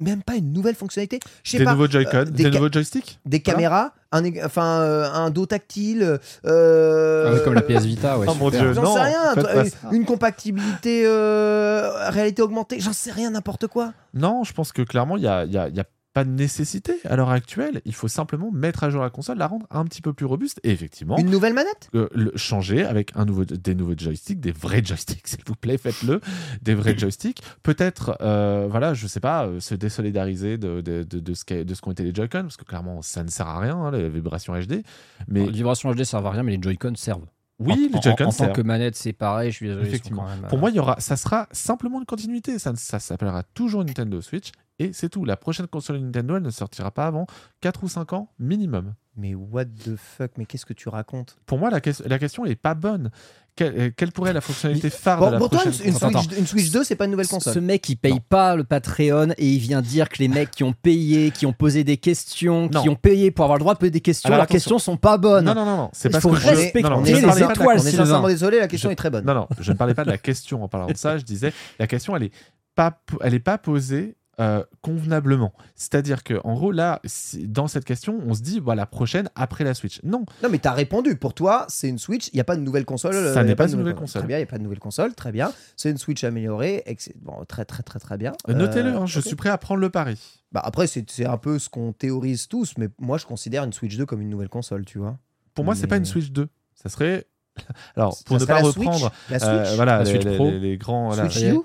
même 0.00 0.22
pas 0.22 0.34
une 0.36 0.52
nouvelle 0.52 0.74
fonctionnalité. 0.74 1.20
Des 1.52 1.64
pas. 1.64 1.72
nouveaux 1.72 1.88
Joy-Con, 1.88 2.16
euh, 2.16 2.24
des, 2.24 2.42
ca- 2.44 2.50
nouveaux 2.50 2.70
joysticks 2.72 3.20
Des 3.24 3.38
Voilà. 3.44 3.52
caméras, 3.54 3.92
un, 4.12 4.22
enfin, 4.44 4.80
euh, 4.80 5.10
un 5.12 5.30
dos 5.30 5.46
tactile. 5.46 6.18
euh, 6.46 7.34
Ah 7.36 7.40
comme 7.44 7.54
la 7.54 7.62
PS 7.62 7.84
Vita, 7.84 8.18
ouais. 8.18 8.26
Oh 8.30 8.34
mon 8.34 8.46
super. 8.50 8.60
Dieu. 8.62 8.72
J'en 8.74 8.82
non, 8.82 8.94
sais 8.94 9.00
rien. 9.02 9.34
toi, 9.34 9.42
pas 9.44 9.64
une- 9.92 10.04
compatibilité 10.04 11.04
euh, 11.06 12.10
réalité 12.10 12.42
augmentée. 12.42 12.80
J'en 12.80 12.92
sais 12.92 13.12
rien, 13.12 13.30
n'importe 13.30 13.66
quoi. 13.68 13.92
Non, 14.14 14.42
je 14.44 14.52
pense 14.52 14.72
que 14.72 14.82
clairement, 14.82 15.16
il 15.16 15.20
n'y 15.22 15.28
a, 15.28 15.44
il 15.44 15.52
y 15.52 15.58
a- 15.58 15.68
il 15.68 15.76
y 15.76 15.80
a 15.80 15.84
pas 16.14 16.24
de 16.24 16.30
nécessité 16.30 16.94
à 17.04 17.16
l'heure 17.16 17.28
actuelle. 17.30 17.82
Il 17.84 17.94
faut 17.94 18.08
simplement 18.08 18.50
mettre 18.52 18.84
à 18.84 18.88
jour 18.90 19.02
la 19.02 19.10
console, 19.10 19.36
la 19.36 19.46
rendre 19.48 19.66
un 19.70 19.84
petit 19.84 20.00
peu 20.00 20.12
plus 20.14 20.24
robuste 20.26 20.60
et 20.62 20.70
effectivement 20.70 21.18
Une 21.18 21.28
nouvelle 21.28 21.52
manette? 21.52 21.90
euh, 21.94 22.08
le 22.14 22.32
changer 22.36 22.84
avec 22.84 23.10
un 23.16 23.24
nouveau, 23.26 23.44
des 23.44 23.74
nouveaux 23.74 23.94
joysticks, 23.98 24.40
des 24.40 24.52
vrais 24.52 24.82
joysticks, 24.84 25.26
s'il 25.26 25.40
vous 25.46 25.56
plaît, 25.56 25.76
faites-le, 25.76 26.20
des 26.62 26.74
vrais 26.74 26.96
joysticks. 26.96 27.42
Peut-être, 27.62 28.16
euh, 28.22 28.66
voilà, 28.70 28.94
je 28.94 29.06
sais 29.06 29.20
pas, 29.20 29.46
euh, 29.46 29.60
se 29.60 29.74
désolidariser 29.74 30.56
de, 30.56 30.80
de, 30.80 31.02
de, 31.02 31.18
de 31.20 31.34
ce 31.34 31.44
qu'est- 31.44 31.64
de 31.64 31.74
ce 31.74 31.80
qu'ont 31.82 31.90
été 31.92 32.04
les 32.04 32.14
Joy-Con, 32.14 32.42
parce 32.42 32.56
que 32.56 32.64
clairement, 32.64 33.02
ça 33.02 33.22
ne 33.24 33.28
sert 33.28 33.48
à 33.48 33.58
rien, 33.58 33.76
hein, 33.76 33.90
les 33.90 34.08
vibrations 34.08 34.54
HD. 34.54 34.82
Mais 35.28 35.44
Les 35.46 35.50
vibrations 35.52 35.92
HD 35.92 36.04
servent 36.04 36.26
à 36.26 36.30
rien, 36.30 36.42
mais 36.44 36.56
les 36.56 36.62
Joy-Con 36.62 36.94
servent. 36.94 37.26
oui, 37.58 37.90
en, 37.92 37.96
les 37.96 38.02
Joy-Con 38.02 38.24
en, 38.24 38.28
en 38.28 38.32
tant 38.32 38.52
que 38.52 38.62
manette, 38.62 38.94
c'est 38.94 39.12
pareil. 39.12 39.50
Je 39.50 39.56
suis 39.56 39.66
désolé. 39.66 39.88
Effectivement. 39.88 40.22
quand 40.22 40.28
même, 40.28 40.44
euh, 40.44 40.48
Pour 40.48 40.58
moi, 40.58 40.70
il 40.70 40.76
y 40.76 40.78
aura, 40.78 40.96
ça 41.00 41.16
sera 41.16 41.48
simplement 41.50 41.98
une 41.98 42.06
continuité. 42.06 42.58
Ça, 42.60 42.70
ne- 42.72 42.76
ça 42.76 42.98
s'appellera 43.00 43.42
toujours 43.42 43.84
Nintendo 43.84 44.20
Switch 44.20 44.52
et 44.78 44.92
c'est 44.92 45.08
tout. 45.08 45.24
La 45.24 45.36
prochaine 45.36 45.66
console 45.66 45.98
Nintendo, 45.98 46.36
elle 46.36 46.42
ne 46.42 46.50
sortira 46.50 46.90
pas 46.90 47.06
avant 47.06 47.26
4 47.60 47.84
ou 47.84 47.88
5 47.88 48.12
ans 48.12 48.28
minimum. 48.38 48.94
Mais 49.16 49.34
what 49.36 49.66
the 49.66 49.94
fuck 49.96 50.32
Mais 50.36 50.44
qu'est-ce 50.44 50.66
que 50.66 50.72
tu 50.72 50.88
racontes? 50.88 51.36
Pour 51.46 51.58
moi, 51.58 51.70
la, 51.70 51.80
que- 51.80 51.90
la 52.04 52.18
question 52.18 52.44
est 52.44 52.56
pas 52.56 52.74
bonne. 52.74 53.10
Quelle, 53.54 53.80
euh, 53.80 53.90
quelle 53.96 54.10
pourrait 54.10 54.30
être 54.30 54.34
la 54.34 54.40
fonctionnalité 54.40 54.90
phare 54.90 55.20
Bon, 55.20 55.26
de 55.28 55.32
la 55.34 55.38
Pour 55.38 55.50
toi, 55.50 55.60
prochaine 55.60 55.80
une, 55.86 55.86
une 55.86 55.92
console? 56.00 56.12
Switch, 56.24 56.38
une 56.38 56.46
Switch 56.48 56.70
2, 56.72 56.82
c'est 56.82 56.96
pas 56.96 57.04
une 57.04 57.12
nouvelle 57.12 57.26
Ce 57.28 57.30
console. 57.36 57.60
mec, 57.62 57.88
il 57.88 57.94
paye 57.94 58.18
pas 58.18 58.56
le 58.56 58.64
Patreon 58.64 59.28
et 59.38 59.48
il 59.48 59.60
vient 59.60 59.80
dire 59.80 60.08
que 60.08 60.16
les 60.18 60.26
mecs 60.26 60.50
qui 60.50 60.64
ont 60.64 60.72
payé, 60.72 61.30
qui 61.30 61.46
ont 61.46 61.52
posé 61.52 61.84
des 61.84 61.96
questions, 61.96 62.68
qui 62.68 62.88
ont 62.88 62.96
payé 62.96 63.30
pour 63.30 63.44
avoir 63.44 63.58
le 63.58 63.60
droit 63.62 63.74
de 63.74 63.78
poser 63.78 63.92
des 63.92 64.00
questions, 64.00 64.26
Alors, 64.26 64.38
leurs 64.38 64.42
attention. 64.46 64.56
questions 64.56 64.78
sont 64.80 64.96
pas 64.96 65.16
bonnes. 65.18 65.44
Non, 65.44 65.54
non, 65.54 65.64
non, 65.64 65.76
non. 65.76 65.90
C'est 65.92 66.08
Il 66.08 66.12
parce 66.12 66.22
faut 66.22 66.30
que 66.30 66.36
je- 66.40 66.48
respecter 66.48 66.82
non, 66.82 67.04
je 67.04 67.14
les 67.14 67.22
pas 67.22 67.38
étoiles, 67.38 67.78
on 67.78 67.86
est 67.86 67.90
sincèrement 67.92 68.26
désolé, 68.26 68.58
la 68.58 68.66
question 68.66 68.88
Je- 68.88 68.94
est 68.94 68.96
très 68.96 69.10
bonne. 69.10 69.24
Non, 69.24 69.34
non, 69.34 69.46
je 69.60 69.70
ne 69.70 69.76
parlais 69.76 69.94
pas 69.94 70.04
de 70.04 70.10
la 70.10 70.18
question 70.18 70.64
en 70.64 70.68
parlant 70.68 70.88
de 70.88 70.96
ça. 70.96 71.16
Je 71.18 71.22
disais, 71.22 71.52
la 71.78 71.86
question, 71.86 72.16
elle 72.16 72.24
est 72.24 72.32
pas, 72.74 73.00
elle 73.20 73.34
est 73.34 73.38
pas 73.38 73.56
posée 73.58 74.16
euh, 74.40 74.64
convenablement. 74.82 75.52
C'est-à-dire 75.74 76.22
que, 76.24 76.40
en 76.44 76.54
gros, 76.54 76.72
là, 76.72 77.00
dans 77.40 77.66
cette 77.68 77.84
question, 77.84 78.18
on 78.26 78.34
se 78.34 78.42
dit, 78.42 78.60
voilà, 78.60 78.82
la 78.82 78.86
prochaine 78.86 79.28
après 79.34 79.64
la 79.64 79.74
Switch. 79.74 80.00
Non, 80.02 80.24
Non, 80.42 80.48
mais 80.50 80.58
t'as 80.58 80.72
répondu. 80.72 81.16
Pour 81.16 81.34
toi, 81.34 81.66
c'est 81.68 81.88
une 81.88 81.98
Switch. 81.98 82.28
Il 82.32 82.36
n'y 82.36 82.40
a 82.40 82.44
pas 82.44 82.56
de 82.56 82.60
nouvelle 82.62 82.84
console. 82.84 83.14
Ça 83.14 83.40
euh, 83.40 83.44
n'est 83.44 83.54
pas 83.56 83.70
une 83.70 83.78
nouvelle 83.78 83.94
console. 83.94 84.22
Très 84.22 84.26
bien, 84.28 84.36
il 84.38 84.40
n'y 84.40 84.48
a 84.48 84.50
pas 84.50 84.58
de 84.58 84.62
nouvelle 84.62 84.78
console. 84.80 85.14
Très 85.14 85.32
bien. 85.32 85.52
C'est 85.76 85.90
une 85.90 85.98
Switch 85.98 86.24
améliorée. 86.24 86.84
Bon, 87.22 87.44
très, 87.46 87.64
très, 87.64 87.82
très, 87.82 87.98
très 87.98 88.16
bien. 88.18 88.32
Euh, 88.48 88.54
notez-le, 88.54 88.90
Euh, 88.90 89.00
hein, 89.00 89.06
je 89.06 89.20
suis 89.20 89.36
prêt 89.36 89.50
à 89.50 89.58
prendre 89.58 89.80
le 89.80 89.90
pari. 89.90 90.18
Bah, 90.52 90.62
après, 90.64 90.86
c'est 90.86 91.08
c'est 91.10 91.26
un 91.26 91.36
peu 91.38 91.58
ce 91.58 91.68
qu'on 91.68 91.92
théorise 91.92 92.48
tous. 92.48 92.74
Mais 92.78 92.88
moi, 93.00 93.18
je 93.18 93.26
considère 93.26 93.64
une 93.64 93.72
Switch 93.72 93.96
2 93.96 94.06
comme 94.06 94.20
une 94.22 94.30
nouvelle 94.30 94.48
console, 94.48 94.84
tu 94.84 94.98
vois. 94.98 95.18
Pour 95.54 95.64
moi, 95.64 95.74
c'est 95.74 95.86
pas 95.86 95.94
Mais- 95.96 96.00
une 96.00 96.04
Switch 96.04 96.30
2. 96.30 96.48
Ça 96.74 96.88
serait. 96.88 97.26
Alors, 97.96 98.14
Ça 98.14 98.22
pour 98.26 98.38
ne 98.40 98.44
pas 98.44 98.60
la 98.60 98.66
reprendre. 98.66 98.98
Switch, 99.28 99.40
la 99.40 99.48
euh, 99.48 99.64
Switch, 99.64 99.76
voilà, 99.76 99.98
La 99.98 100.04
les, 100.04 100.10
Switch 100.10 100.24
les- 100.24 100.34
Pro. 100.36 100.50
les- 100.50 100.58
les 100.58 100.76
grands. 100.76 101.06
voilà, 101.08 101.30
Switch 101.30 101.44
U, 101.44 101.58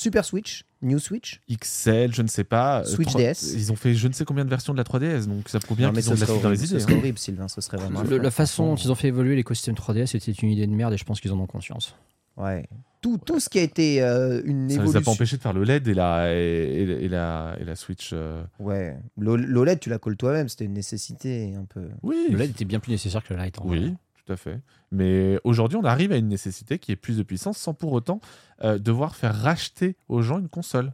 Super 0.00 0.24
Switch, 0.24 0.64
New 0.82 0.98
Switch. 0.98 1.40
XL, 1.50 2.14
je 2.14 2.22
ne 2.22 2.28
sais 2.28 2.44
pas. 2.44 2.80
euh, 2.80 2.84
Switch 2.84 3.14
DS. 3.14 3.52
Ils 3.54 3.70
ont 3.70 3.76
fait 3.76 3.94
je 3.94 4.08
ne 4.08 4.12
sais 4.12 4.24
combien 4.24 4.44
de 4.44 4.50
versions 4.50 4.72
de 4.72 4.78
la 4.78 4.84
3DS, 4.84 5.26
donc 5.26 5.48
ça 5.48 5.58
prouve 5.60 5.76
bien 5.76 5.92
qu'ils 5.92 6.02
ce 6.02 6.14
se 6.16 6.20
la 6.20 6.26
serait 6.26 6.26
suite 6.32 6.42
dans 6.42 6.48
les 6.50 6.56
horrible, 6.58 6.64
idées. 6.64 6.78
ce 6.78 6.84
serait 6.84 6.94
hein. 6.94 6.98
horrible, 6.98 7.18
Sylvain. 7.18 7.48
Ce 7.48 7.60
serait 7.60 7.76
vraiment. 7.76 8.02
Le- 8.02 8.18
la 8.18 8.30
façon 8.30 8.66
dont 8.68 8.76
ils 8.76 8.90
ont 8.90 8.94
fait 8.94 9.08
évoluer 9.08 9.36
l'écosystème 9.36 9.74
3DS, 9.74 10.06
c'était 10.06 10.32
une 10.32 10.48
idée 10.50 10.66
de 10.66 10.72
merde 10.72 10.94
et 10.94 10.96
je 10.96 11.04
pense 11.04 11.20
qu'ils 11.20 11.32
en 11.32 11.38
ont 11.38 11.46
conscience. 11.46 11.94
Ouais. 12.36 12.66
Tout, 13.02 13.18
tout 13.18 13.40
ce 13.40 13.48
qui 13.48 13.58
a 13.58 13.62
été 13.62 14.02
euh, 14.02 14.40
une 14.44 14.68
Ça 14.68 14.74
les 14.74 14.78
a 14.80 14.82
évolution. 14.82 15.02
pas 15.02 15.10
empêchés 15.10 15.36
de 15.36 15.42
faire 15.42 15.52
le 15.52 15.64
LED 15.64 15.88
et 15.88 15.94
la, 15.94 16.34
et, 16.34 16.38
et- 16.38 17.04
et 17.04 17.08
la, 17.08 17.56
et 17.60 17.64
la 17.64 17.74
Switch. 17.76 18.10
euh, 18.12 18.42
Ouais. 18.58 18.96
L'O- 19.18 19.36
L'OLED, 19.36 19.80
tu 19.80 19.88
la 19.90 19.98
colles 19.98 20.16
toi-même. 20.16 20.48
C'était 20.48 20.64
une 20.66 20.74
nécessité 20.74 21.54
un 21.54 21.64
peu. 21.64 21.88
Oui, 22.02 22.16
Le 22.30 22.36
LED 22.38 22.50
était 22.50 22.64
bien 22.64 22.78
plus 22.78 22.92
nécessaire 22.92 23.22
que 23.24 23.34
le 23.34 23.42
Lite. 23.42 23.58
en 23.58 23.66
vrai. 23.66 23.92
Tout 24.24 24.32
à 24.32 24.36
fait. 24.36 24.60
Mais 24.90 25.38
aujourd'hui, 25.44 25.78
on 25.78 25.84
arrive 25.84 26.12
à 26.12 26.16
une 26.16 26.28
nécessité 26.28 26.78
qui 26.78 26.92
est 26.92 26.96
plus 26.96 27.16
de 27.16 27.22
puissance 27.22 27.58
sans 27.58 27.74
pour 27.74 27.92
autant 27.92 28.20
euh, 28.62 28.78
devoir 28.78 29.16
faire 29.16 29.34
racheter 29.34 29.96
aux 30.08 30.22
gens 30.22 30.38
une 30.38 30.48
console. 30.48 30.92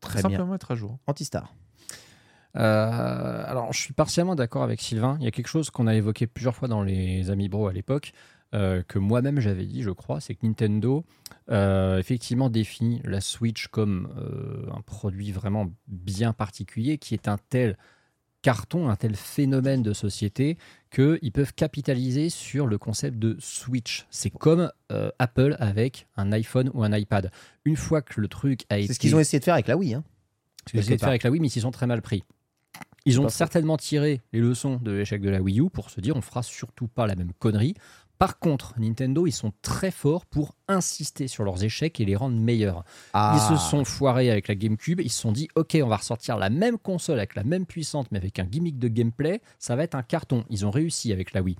Très 0.00 0.20
bien. 0.20 0.30
Simplement 0.30 0.54
être 0.54 0.70
à 0.70 0.74
jour. 0.74 0.98
Antistar. 1.06 1.54
Euh, 2.56 3.44
alors, 3.46 3.72
je 3.72 3.80
suis 3.80 3.94
partiellement 3.94 4.34
d'accord 4.34 4.62
avec 4.62 4.80
Sylvain. 4.80 5.16
Il 5.20 5.24
y 5.24 5.28
a 5.28 5.30
quelque 5.30 5.48
chose 5.48 5.70
qu'on 5.70 5.86
a 5.86 5.94
évoqué 5.94 6.26
plusieurs 6.26 6.54
fois 6.54 6.68
dans 6.68 6.82
les 6.82 7.30
Amis 7.30 7.48
Bro 7.48 7.66
à 7.66 7.72
l'époque, 7.72 8.12
euh, 8.54 8.82
que 8.86 8.98
moi-même 8.98 9.40
j'avais 9.40 9.66
dit, 9.66 9.82
je 9.82 9.90
crois, 9.90 10.20
c'est 10.20 10.34
que 10.34 10.46
Nintendo, 10.46 11.04
euh, 11.50 11.98
effectivement, 11.98 12.50
définit 12.50 13.00
la 13.04 13.20
Switch 13.20 13.66
comme 13.68 14.12
euh, 14.16 14.70
un 14.72 14.80
produit 14.82 15.32
vraiment 15.32 15.72
bien 15.88 16.32
particulier, 16.32 16.98
qui 16.98 17.14
est 17.14 17.26
un 17.26 17.38
tel 17.48 17.76
carton, 18.44 18.90
un 18.90 18.96
tel 18.96 19.16
phénomène 19.16 19.82
de 19.82 19.94
société 19.94 20.58
qu'ils 20.90 21.32
peuvent 21.32 21.54
capitaliser 21.54 22.28
sur 22.28 22.66
le 22.66 22.76
concept 22.76 23.18
de 23.18 23.38
Switch. 23.40 24.06
C'est 24.10 24.28
comme 24.28 24.70
euh, 24.92 25.10
Apple 25.18 25.56
avec 25.58 26.06
un 26.18 26.30
iPhone 26.30 26.70
ou 26.74 26.84
un 26.84 26.94
iPad. 26.94 27.30
Une 27.64 27.76
fois 27.76 28.02
que 28.02 28.20
le 28.20 28.28
truc 28.28 28.66
a 28.68 28.76
été... 28.76 28.88
C'est 28.88 28.92
ce 28.92 28.98
qu'ils 28.98 29.16
ont 29.16 29.18
essayé 29.18 29.38
de 29.38 29.44
faire 29.44 29.54
avec 29.54 29.66
la 29.66 29.78
Wii. 29.78 29.94
Hein. 29.94 30.04
Ce 30.66 30.72
qu'ils 30.72 30.80
essaient 30.80 30.96
de 30.96 31.00
faire 31.00 31.08
avec 31.08 31.22
la 31.22 31.30
Wii, 31.30 31.40
mais 31.40 31.46
ils 31.46 31.50
s'y 31.50 31.62
sont 31.62 31.70
très 31.70 31.86
mal 31.86 32.02
pris. 32.02 32.22
Ils 33.06 33.18
ont 33.18 33.30
certainement 33.30 33.78
tiré 33.78 34.20
les 34.34 34.40
leçons 34.40 34.76
de 34.76 34.90
l'échec 34.90 35.22
de 35.22 35.30
la 35.30 35.40
Wii 35.40 35.60
U 35.60 35.70
pour 35.70 35.88
se 35.88 36.02
dire 36.02 36.14
on 36.14 36.20
fera 36.20 36.42
surtout 36.42 36.86
pas 36.86 37.06
la 37.06 37.14
même 37.14 37.32
connerie. 37.38 37.74
Par 38.18 38.38
contre, 38.38 38.74
Nintendo, 38.78 39.26
ils 39.26 39.32
sont 39.32 39.52
très 39.62 39.90
forts 39.90 40.24
pour 40.26 40.54
insister 40.68 41.28
sur 41.28 41.44
leurs 41.44 41.64
échecs 41.64 42.00
et 42.00 42.04
les 42.04 42.16
rendre 42.16 42.36
meilleurs. 42.36 42.84
Ah. 43.12 43.36
Ils 43.36 43.56
se 43.56 43.62
sont 43.70 43.84
foirés 43.84 44.30
avec 44.30 44.48
la 44.48 44.54
GameCube, 44.54 45.00
ils 45.00 45.10
se 45.10 45.20
sont 45.20 45.32
dit 45.32 45.48
ok, 45.56 45.76
on 45.82 45.88
va 45.88 45.96
ressortir 45.96 46.36
la 46.36 46.50
même 46.50 46.78
console 46.78 47.18
avec 47.18 47.34
la 47.34 47.44
même 47.44 47.66
puissance, 47.66 48.06
mais 48.10 48.18
avec 48.18 48.38
un 48.38 48.44
gimmick 48.44 48.78
de 48.78 48.88
gameplay, 48.88 49.40
ça 49.58 49.76
va 49.76 49.84
être 49.84 49.94
un 49.94 50.02
carton. 50.02 50.44
Ils 50.48 50.64
ont 50.64 50.70
réussi 50.70 51.12
avec 51.12 51.32
la 51.32 51.42
Wii. 51.42 51.56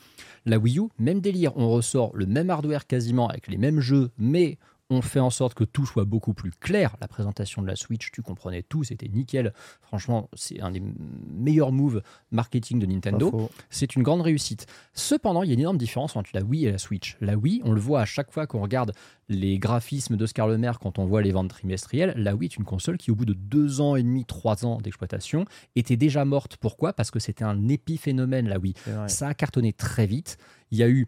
La 0.47 0.59
Wii 0.59 0.79
U, 0.79 0.89
même 0.99 1.21
délire, 1.21 1.57
on 1.57 1.69
ressort 1.71 2.11
le 2.15 2.27
même 2.27 2.51
hardware 2.51 2.87
quasiment 2.87 3.29
avec 3.29 3.49
les 3.49 3.57
mêmes 3.57 3.81
jeux, 3.81 4.11
mais 4.17 4.59
on 4.95 5.03
fait 5.03 5.21
en 5.21 5.31
sorte 5.31 5.55
que 5.55 5.65
tout 5.65 5.87
soit 5.87 6.05
beaucoup 6.05 6.35
plus 6.35 6.51
clair. 6.51 6.97
La 7.01 7.09
présentation 7.09 7.63
de 7.63 7.67
la 7.67 7.77
Switch, 7.77 8.11
tu 8.13 8.23
comprenais 8.23 8.63
tout, 8.63 8.85
c'était 8.85 9.09
nickel. 9.09 9.53
Franchement, 9.83 10.29
c'est 10.35 10.61
un 10.61 10.71
des 10.71 10.83
meilleurs 11.31 11.73
moves 11.73 12.03
marketing 12.31 12.79
de 12.79 12.87
Nintendo. 12.87 13.51
C'est 13.71 13.97
une 13.97 14.03
grande 14.03 14.23
réussite. 14.23 14.67
Cependant, 14.93 15.43
il 15.43 15.49
y 15.49 15.51
a 15.51 15.55
une 15.55 15.61
énorme 15.61 15.79
différence 15.79 16.17
entre 16.17 16.31
la 16.35 16.43
Wii 16.43 16.67
et 16.67 16.73
la 16.73 16.79
Switch. 16.79 17.17
La 17.21 17.37
Wii, 17.37 17.61
on 17.65 17.73
le 17.73 17.81
voit 17.81 18.01
à 18.01 18.05
chaque 18.05 18.31
fois 18.31 18.47
qu'on 18.47 18.61
regarde 18.61 18.93
les 19.29 19.59
graphismes 19.59 20.17
d'Oscar 20.17 20.47
Le 20.47 20.59
Maire 20.59 20.79
quand 20.79 20.99
on 20.99 21.07
voit 21.07 21.23
les 21.23 21.33
ventes 21.33 21.49
trimestrielles. 21.49 22.15
La 22.17 22.35
Wii 22.35 22.51
est 22.51 22.57
une 22.57 22.65
console 22.65 22.99
qui, 22.99 23.11
au 23.11 23.15
bout 23.15 23.25
de 23.25 23.35
deux 23.35 23.81
ans 23.81 23.97
et 23.97 24.03
demi, 24.03 24.25
trois 24.25 24.65
ans 24.65 24.79
d'exploitation, 24.81 25.45
était 25.77 25.97
déjà 25.97 26.25
morte. 26.25 26.57
Pourquoi? 26.57 26.93
Parce 26.93 27.11
que 27.11 27.19
c'était 27.19 27.45
un 27.45 27.69
épiphénomène, 27.69 28.49
la 28.49 28.59
Wii. 28.59 28.75
Ça 29.07 29.29
a 29.29 29.35
cartonné 29.35 29.73
très 29.73 30.07
vite. 30.07 30.39
Il 30.71 30.79
y 30.79 30.83
a 30.83 30.89
eu 30.89 31.07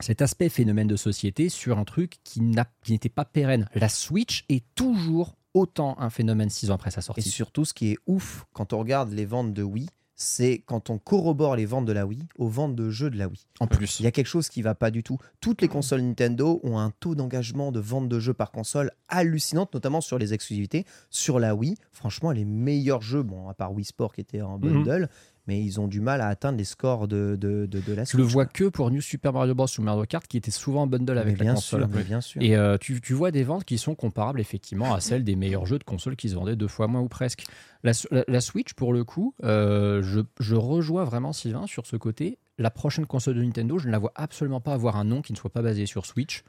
cet 0.00 0.22
aspect 0.22 0.48
phénomène 0.48 0.86
de 0.86 0.96
société 0.96 1.48
sur 1.48 1.78
un 1.78 1.84
truc 1.84 2.16
qui 2.24 2.40
n'était 2.40 3.08
pas 3.08 3.24
pérenne. 3.24 3.68
La 3.74 3.88
Switch 3.88 4.44
est 4.48 4.64
toujours 4.74 5.36
autant 5.54 5.96
un 5.98 6.10
phénomène 6.10 6.50
six 6.50 6.70
ans 6.70 6.74
après 6.74 6.90
sa 6.90 7.00
Et 7.00 7.02
sortie. 7.02 7.22
surtout, 7.30 7.64
ce 7.64 7.72
qui 7.74 7.92
est 7.92 7.98
ouf 8.06 8.44
quand 8.52 8.72
on 8.72 8.78
regarde 8.78 9.10
les 9.12 9.24
ventes 9.24 9.54
de 9.54 9.62
Wii, 9.62 9.88
c'est 10.18 10.62
quand 10.64 10.88
on 10.88 10.98
corrobore 10.98 11.56
les 11.56 11.66
ventes 11.66 11.84
de 11.84 11.92
la 11.92 12.06
Wii 12.06 12.26
aux 12.38 12.48
ventes 12.48 12.74
de 12.74 12.88
jeux 12.88 13.10
de 13.10 13.18
la 13.18 13.28
Wii. 13.28 13.46
En 13.60 13.66
plus. 13.66 14.00
Il 14.00 14.04
y 14.04 14.06
a 14.06 14.10
quelque 14.10 14.26
chose 14.28 14.48
qui 14.48 14.62
va 14.62 14.74
pas 14.74 14.90
du 14.90 15.02
tout. 15.02 15.18
Toutes 15.40 15.60
les 15.60 15.68
consoles 15.68 16.00
Nintendo 16.00 16.58
ont 16.62 16.78
un 16.78 16.90
taux 17.00 17.14
d'engagement 17.14 17.70
de 17.70 17.80
vente 17.80 18.08
de 18.08 18.18
jeux 18.18 18.32
par 18.32 18.50
console 18.50 18.92
hallucinante, 19.08 19.74
notamment 19.74 20.00
sur 20.00 20.18
les 20.18 20.32
exclusivités. 20.32 20.86
Sur 21.10 21.38
la 21.38 21.54
Wii, 21.54 21.76
franchement, 21.92 22.30
les 22.32 22.46
meilleurs 22.46 23.02
jeux, 23.02 23.22
bon, 23.22 23.48
à 23.48 23.54
part 23.54 23.74
Wii 23.74 23.84
Sport 23.84 24.14
qui 24.14 24.22
était 24.22 24.40
en 24.40 24.58
Mhm. 24.58 24.84
bundle, 24.84 25.08
mais 25.46 25.62
ils 25.62 25.80
ont 25.80 25.86
du 25.88 26.00
mal 26.00 26.20
à 26.20 26.28
atteindre 26.28 26.58
les 26.58 26.64
scores 26.64 27.06
de, 27.08 27.36
de, 27.40 27.66
de, 27.66 27.80
de 27.80 27.92
la 27.94 28.04
Tu 28.04 28.16
le 28.16 28.22
Switch, 28.24 28.32
vois 28.32 28.46
que 28.46 28.64
pour 28.64 28.90
New 28.90 29.00
Super 29.00 29.32
Mario 29.32 29.54
Bros. 29.54 29.66
ou 29.78 29.82
Mario 29.82 30.04
Kart 30.04 30.26
qui 30.26 30.36
étaient 30.36 30.50
souvent 30.50 30.82
en 30.82 30.86
bundle 30.86 31.18
avec 31.18 31.38
la 31.38 31.52
console. 31.54 31.80
sûr, 31.82 31.88
mais 31.92 32.02
bien 32.02 32.20
sûr. 32.20 32.42
Et 32.42 32.56
euh, 32.56 32.76
tu, 32.78 33.00
tu 33.00 33.12
vois 33.14 33.30
des 33.30 33.44
ventes 33.44 33.64
qui 33.64 33.78
sont 33.78 33.94
comparables 33.94 34.40
effectivement 34.40 34.92
à 34.94 35.00
celles 35.00 35.24
des 35.24 35.36
meilleurs 35.36 35.66
jeux 35.66 35.78
de 35.78 35.84
console 35.84 36.16
qui 36.16 36.28
se 36.28 36.34
vendaient 36.34 36.56
deux 36.56 36.68
fois 36.68 36.88
moins 36.88 37.00
ou 37.00 37.08
presque. 37.08 37.44
La, 37.84 37.92
la- 38.10 38.24
la 38.26 38.40
Switch, 38.40 38.74
pour 38.74 38.92
le 38.92 39.04
coup, 39.04 39.34
euh, 39.44 40.02
je, 40.02 40.20
je 40.40 40.54
rejoins 40.56 41.04
vraiment 41.04 41.32
Sylvain 41.32 41.66
sur 41.66 41.86
ce 41.86 41.96
côté. 41.96 42.38
La 42.58 42.70
prochaine 42.70 43.06
console 43.06 43.34
de 43.36 43.42
Nintendo, 43.42 43.78
je 43.78 43.86
ne 43.86 43.92
la 43.92 43.98
vois 43.98 44.12
absolument 44.14 44.60
pas 44.60 44.72
avoir 44.72 44.96
un 44.96 45.04
nom 45.04 45.22
qui 45.22 45.32
ne 45.32 45.38
soit 45.38 45.50
pas 45.50 45.62
basé 45.62 45.86
sur 45.86 46.06
Switch. 46.06 46.42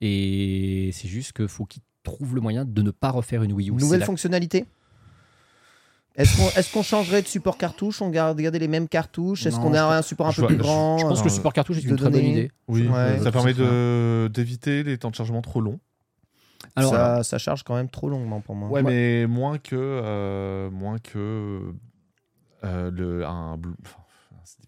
Et 0.00 0.90
c'est 0.92 1.08
juste 1.08 1.32
qu'il 1.32 1.48
faut 1.48 1.66
qu'ils 1.66 1.82
trouvent 2.02 2.34
le 2.34 2.40
moyen 2.40 2.64
de 2.64 2.82
ne 2.82 2.90
pas 2.90 3.10
refaire 3.10 3.42
une 3.42 3.52
Wii 3.52 3.70
U. 3.70 3.74
Nouvelle 3.74 4.00
la- 4.00 4.06
fonctionnalité? 4.06 4.64
Est-ce 6.16 6.72
qu'on 6.72 6.82
changerait 6.82 7.22
de 7.22 7.26
support 7.28 7.56
cartouche? 7.56 8.02
On 8.02 8.10
garde- 8.10 8.38
garder 8.40 8.58
les 8.58 8.68
mêmes 8.68 8.88
cartouches? 8.88 9.46
Est-ce 9.46 9.56
qu'on 9.58 9.72
a 9.74 9.82
un 9.98 10.02
support 10.02 10.26
un 10.28 10.32
peu 10.32 10.40
vois- 10.42 10.48
plus 10.48 10.56
grand? 10.56 10.98
Je 10.98 11.04
pense 11.06 11.20
que 11.20 11.24
le 11.24 11.30
support 11.30 11.52
cartouche 11.52 11.78
est 11.78 11.82
une 11.82 11.96
très 11.96 12.10
bonne 12.10 12.24
idée. 12.24 12.50
Oui, 12.68 12.88
Ouais. 12.88 13.18
ça 13.22 13.30
permet 13.32 13.54
de- 13.54 14.28
d'éviter 14.32 14.82
les 14.82 14.98
temps 14.98 15.10
de 15.10 15.14
chargement 15.14 15.40
trop 15.42 15.60
longs. 15.60 15.78
Alors, 16.76 16.92
ça, 16.92 17.22
ça 17.22 17.38
charge 17.38 17.62
quand 17.62 17.74
même 17.74 17.88
trop 17.88 18.08
longuement 18.08 18.40
pour 18.40 18.54
moi. 18.54 18.68
Ouais, 18.68 18.82
mais 18.82 19.26
moins 19.26 19.58
que. 19.58 19.74
euh, 19.76 20.70
moins 20.70 20.98
que. 20.98 21.72
euh, 22.64 22.90
le, 22.90 23.24
un 23.26 23.56
blue- 23.56 23.72
enfin, 23.86 23.96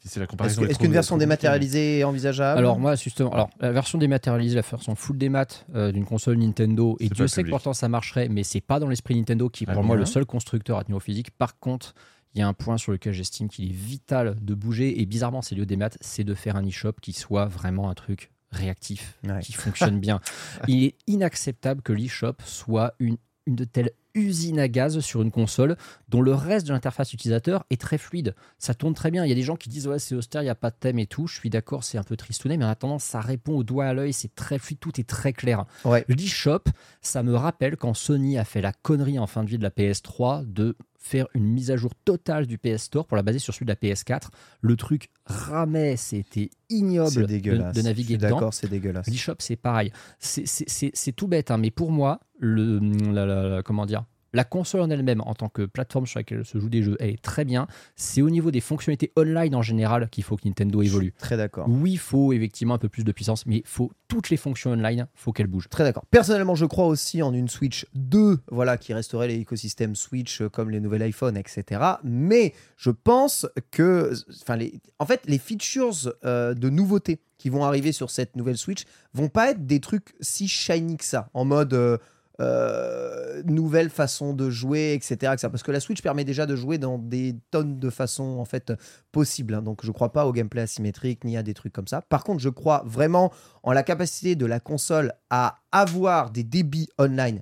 c'est 0.02 0.08
difficile 0.08 0.22
à 0.22 0.26
comparer. 0.26 0.50
Est-ce 0.50 0.78
qu'une 0.78 0.92
version 0.92 1.16
dématérialisée 1.16 2.00
est 2.00 2.04
envisageable 2.04 2.58
Alors 2.58 2.78
moi 2.78 2.96
justement, 2.96 3.30
alors 3.32 3.50
la 3.60 3.70
version 3.72 3.98
dématérialisée, 3.98 4.56
la 4.56 4.62
version 4.62 4.94
full 4.96 5.16
démat 5.16 5.46
euh, 5.74 5.92
d'une 5.92 6.04
console 6.04 6.38
Nintendo, 6.38 6.96
et 7.00 7.08
Dieu 7.08 7.28
sait 7.28 7.44
que 7.44 7.50
pourtant 7.50 7.72
ça 7.72 7.88
marcherait, 7.88 8.28
mais 8.28 8.42
c'est 8.42 8.60
pas 8.60 8.80
dans 8.80 8.88
l'esprit 8.88 9.14
Nintendo 9.14 9.48
qui 9.48 9.64
est 9.64 9.68
Ah 9.70 9.74
pour 9.74 9.84
moi 9.84 9.94
bien. 9.96 10.00
le 10.00 10.06
seul 10.06 10.26
constructeur 10.26 10.78
à 10.78 10.84
niveau 10.84 11.00
physique. 11.00 11.30
Par 11.30 11.58
contre, 11.58 11.94
il 12.34 12.40
y 12.40 12.42
a 12.42 12.48
un 12.48 12.54
point 12.54 12.78
sur 12.78 12.92
lequel 12.92 13.12
j'estime 13.12 13.48
qu'il 13.48 13.66
est 13.68 13.72
vital 13.74 14.36
de 14.40 14.54
bouger, 14.54 15.00
et 15.00 15.06
bizarrement, 15.06 15.42
c'est 15.42 15.54
lieu 15.54 15.66
des 15.66 15.76
maths, 15.76 15.98
c'est 16.00 16.24
de 16.24 16.34
faire 16.34 16.56
un 16.56 16.66
e-shop 16.66 16.94
qui 17.00 17.12
soit 17.12 17.46
vraiment 17.46 17.90
un 17.90 17.94
truc 17.94 18.30
réactif, 18.50 19.18
Ouais. 19.26 19.40
qui 19.40 19.52
fonctionne 19.52 20.00
bien. 20.00 20.20
Il 20.68 20.84
est 20.84 20.94
inacceptable 21.06 21.80
que 21.82 21.92
l'e-shop 21.92 22.34
soit 22.44 22.94
une, 22.98 23.16
une 23.46 23.56
de 23.56 23.64
telles 23.64 23.92
usines 24.14 24.58
à 24.58 24.68
gaz 24.68 25.00
sur 25.00 25.22
une 25.22 25.30
console 25.30 25.76
dont 26.08 26.20
le 26.20 26.34
reste 26.34 26.66
de 26.66 26.72
l'interface 26.72 27.12
utilisateur 27.12 27.64
est 27.70 27.80
très 27.80 27.98
fluide. 27.98 28.34
Ça 28.58 28.74
tourne 28.74 28.94
très 28.94 29.10
bien. 29.10 29.24
Il 29.24 29.28
y 29.28 29.32
a 29.32 29.34
des 29.34 29.42
gens 29.42 29.56
qui 29.56 29.68
disent 29.68 29.88
ouais 29.88 29.98
c'est 29.98 30.14
austère, 30.14 30.42
il 30.42 30.46
n'y 30.46 30.50
a 30.50 30.54
pas 30.54 30.70
de 30.70 30.76
thème 30.78 30.98
et 30.98 31.06
tout. 31.06 31.26
Je 31.26 31.34
suis 31.34 31.50
d'accord, 31.50 31.84
c'est 31.84 31.98
un 31.98 32.02
peu 32.02 32.16
tristounet, 32.16 32.56
mais 32.56 32.64
en 32.64 32.68
attendant, 32.68 32.98
ça 32.98 33.20
répond 33.20 33.56
au 33.56 33.64
doigt 33.64 33.86
à 33.86 33.94
l'œil, 33.94 34.12
c'est 34.12 34.34
très 34.34 34.58
fluide, 34.58 34.78
tout 34.80 35.00
est 35.00 35.08
très 35.08 35.32
clair. 35.32 35.64
Ouais. 35.84 36.04
L'eShop, 36.08 36.64
ça 37.00 37.22
me 37.22 37.34
rappelle 37.34 37.76
quand 37.76 37.94
Sony 37.94 38.38
a 38.38 38.44
fait 38.44 38.60
la 38.60 38.72
connerie 38.72 39.18
en 39.18 39.26
fin 39.26 39.44
de 39.44 39.48
vie 39.48 39.58
de 39.58 39.62
la 39.62 39.70
PS3 39.70 40.50
de 40.50 40.76
faire 41.02 41.26
une 41.34 41.44
mise 41.44 41.70
à 41.70 41.76
jour 41.76 41.92
totale 42.04 42.46
du 42.46 42.58
PS 42.58 42.84
Store 42.84 43.06
pour 43.06 43.16
la 43.16 43.22
baser 43.22 43.38
sur 43.40 43.52
celui 43.52 43.66
de 43.66 43.72
la 43.72 43.76
PS4. 43.76 44.28
Le 44.60 44.76
truc 44.76 45.10
ramait, 45.26 45.96
c'était 45.96 46.48
ignoble 46.70 47.26
de, 47.26 47.72
de 47.72 47.82
naviguer 47.82 48.16
dedans. 48.16 48.36
d'accord, 48.36 48.54
c'est 48.54 48.68
dégueulasse. 48.70 49.08
l'eShop, 49.08 49.34
c'est 49.40 49.56
pareil. 49.56 49.92
C'est- 50.20 51.12
tout 51.12 51.26
bête, 51.28 51.50
hein, 51.50 51.58
mais 51.58 51.70
pour 51.70 51.90
moi, 51.90 52.20
le, 52.38 52.78
la, 53.12 53.26
la- 53.26 53.48
la- 53.48 53.62
comment 53.62 53.84
dire, 53.84 54.04
la 54.32 54.44
console 54.44 54.80
en 54.80 54.90
elle-même, 54.90 55.20
en 55.20 55.34
tant 55.34 55.48
que 55.48 55.62
plateforme 55.62 56.06
sur 56.06 56.18
laquelle 56.18 56.44
se 56.44 56.58
jouent 56.58 56.68
des 56.68 56.82
jeux, 56.82 56.96
elle 57.00 57.10
est 57.10 57.22
très 57.22 57.44
bien. 57.44 57.66
C'est 57.96 58.22
au 58.22 58.30
niveau 58.30 58.50
des 58.50 58.60
fonctionnalités 58.60 59.12
online 59.16 59.54
en 59.54 59.62
général 59.62 60.08
qu'il 60.10 60.24
faut 60.24 60.36
que 60.36 60.46
Nintendo 60.46 60.82
évolue. 60.82 61.12
Très 61.18 61.36
d'accord. 61.36 61.66
Oui, 61.68 61.92
il 61.92 61.98
faut 61.98 62.32
effectivement 62.32 62.74
un 62.74 62.78
peu 62.78 62.88
plus 62.88 63.04
de 63.04 63.12
puissance, 63.12 63.46
mais 63.46 63.58
il 63.58 63.66
faut 63.66 63.92
toutes 64.08 64.30
les 64.30 64.36
fonctions 64.36 64.72
online, 64.72 65.06
faut 65.14 65.32
qu'elles 65.32 65.46
bougent. 65.46 65.68
Très 65.68 65.84
d'accord. 65.84 66.04
Personnellement, 66.10 66.54
je 66.54 66.66
crois 66.66 66.86
aussi 66.86 67.22
en 67.22 67.32
une 67.32 67.48
Switch 67.48 67.86
2, 67.94 68.38
voilà, 68.50 68.76
qui 68.76 68.92
resterait 68.92 69.28
l'écosystème 69.28 69.94
Switch 69.94 70.40
euh, 70.40 70.48
comme 70.48 70.70
les 70.70 70.80
nouvelles 70.80 71.02
iPhone, 71.02 71.36
etc. 71.36 71.80
Mais 72.04 72.54
je 72.76 72.90
pense 72.90 73.46
que, 73.70 74.12
enfin, 74.42 74.56
les, 74.56 74.80
en 74.98 75.06
fait, 75.06 75.22
les 75.26 75.38
features 75.38 76.12
euh, 76.24 76.54
de 76.54 76.68
nouveautés 76.68 77.20
qui 77.38 77.48
vont 77.48 77.64
arriver 77.64 77.92
sur 77.92 78.10
cette 78.10 78.36
nouvelle 78.36 78.56
Switch 78.56 78.84
vont 79.14 79.28
pas 79.28 79.50
être 79.50 79.66
des 79.66 79.80
trucs 79.80 80.14
si 80.20 80.46
shiny 80.46 80.96
que 80.96 81.04
ça, 81.04 81.28
en 81.34 81.44
mode 81.44 81.74
euh, 81.74 81.98
euh, 82.40 83.42
nouvelle 83.44 83.90
façon 83.90 84.32
de 84.32 84.50
jouer, 84.50 84.94
etc., 84.94 85.14
etc. 85.32 85.48
Parce 85.50 85.62
que 85.62 85.70
la 85.70 85.80
Switch 85.80 86.02
permet 86.02 86.24
déjà 86.24 86.46
de 86.46 86.56
jouer 86.56 86.78
dans 86.78 86.98
des 86.98 87.36
tonnes 87.50 87.78
de 87.78 87.90
façons 87.90 88.38
en 88.38 88.44
fait 88.44 88.72
possibles. 89.12 89.54
hein. 89.54 89.62
Donc 89.62 89.84
je 89.84 89.90
crois 89.90 90.12
pas 90.12 90.26
au 90.26 90.32
gameplay 90.32 90.62
asymétrique 90.62 91.24
ni 91.24 91.36
à 91.36 91.42
des 91.42 91.54
trucs 91.54 91.72
comme 91.72 91.88
ça. 91.88 92.02
Par 92.02 92.24
contre, 92.24 92.40
je 92.40 92.48
crois 92.48 92.82
vraiment 92.86 93.32
en 93.62 93.72
la 93.72 93.82
capacité 93.82 94.34
de 94.34 94.46
la 94.46 94.60
console 94.60 95.12
à 95.30 95.58
avoir 95.72 96.30
des 96.30 96.44
débits 96.44 96.88
online 96.98 97.40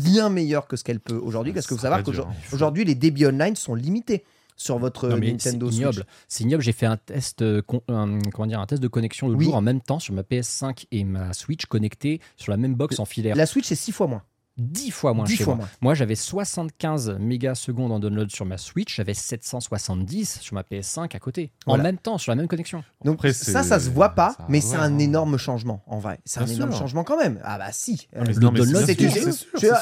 bien 0.00 0.30
meilleurs 0.30 0.66
que 0.66 0.76
ce 0.76 0.84
qu'elle 0.84 1.00
peut 1.00 1.18
aujourd'hui. 1.18 1.52
Parce 1.52 1.66
que 1.66 1.74
vous 1.74 1.80
savez 1.80 2.02
qu'aujourd'hui, 2.02 2.36
hein. 2.36 2.48
aujourd'hui, 2.52 2.84
les 2.84 2.94
débits 2.94 3.26
online 3.26 3.56
sont 3.56 3.74
limités 3.74 4.24
sur 4.58 4.78
votre 4.78 5.08
Non, 5.08 5.16
Nintendo 5.18 5.66
c'est 5.70 5.76
Switch. 5.76 5.76
ignoble. 5.86 6.04
C'est 6.28 6.44
ignoble. 6.44 6.62
J'ai 6.62 6.72
fait 6.72 6.84
un 6.86 6.98
test, 6.98 7.40
euh, 7.40 7.62
con- 7.62 7.80
un- 7.88 8.18
comment 8.34 8.46
dire, 8.46 8.60
un 8.60 8.66
test 8.66 8.82
de 8.82 8.88
connexion 8.88 9.28
Oui. 9.28 9.44
jour 9.46 9.54
en 9.54 9.62
même 9.62 9.80
temps 9.80 10.00
sur 10.00 10.12
ma 10.12 10.22
PS5 10.24 10.86
et 10.90 11.04
ma 11.04 11.32
Switch 11.32 11.64
connectées 11.66 12.20
sur 12.36 12.50
la 12.50 12.56
même 12.58 12.74
box 12.74 12.98
en 12.98 13.04
filaire. 13.06 13.36
La 13.36 13.46
Switch, 13.46 13.64
c'est 13.66 13.74
6 13.76 13.92
fois 13.92 14.08
moins. 14.08 14.22
10 14.58 14.90
fois 14.90 15.14
moins 15.14 15.24
10 15.24 15.36
chez 15.36 15.44
fois 15.44 15.54
moi. 15.54 15.64
moins. 15.64 15.68
Moi, 15.80 15.94
j'avais 15.94 16.14
75 16.14 17.16
mégasecondes 17.20 17.92
en 17.92 17.98
download 18.00 18.30
sur 18.30 18.44
ma 18.44 18.58
Switch, 18.58 18.96
j'avais 18.96 19.14
770 19.14 20.40
sur 20.40 20.54
ma 20.54 20.62
PS5 20.62 21.14
à 21.14 21.18
côté, 21.18 21.52
Voilà. 21.66 21.80
en 21.82 21.84
même 21.84 21.98
temps, 21.98 22.18
sur 22.18 22.32
la 22.32 22.36
même 22.36 22.48
connexion. 22.48 22.82
Donc 23.04 23.16
Après, 23.16 23.32
ça, 23.32 23.62
ça 23.62 23.78
se 23.80 23.90
voit 23.90 24.10
pas, 24.10 24.34
ça 24.36 24.44
mais 24.48 24.60
c'est 24.60 24.76
un 24.76 24.94
hein. 24.94 24.98
énorme 24.98 25.36
changement 25.38 25.82
en 25.86 25.98
vrai. 25.98 26.18
C'est 26.24 26.40
un 26.40 26.46
énorme 26.46 26.72
changement 26.72 27.04
quand 27.04 27.16
même. 27.18 27.40
Ah 27.44 27.58
bah 27.58 27.66
si. 27.72 28.08
Non, 28.16 28.22
mais- 28.26 28.36
Euh, 28.36 28.40
non, 28.40 28.50
mais 28.52 28.60
download, 28.60 28.84
c'est- 28.86 29.00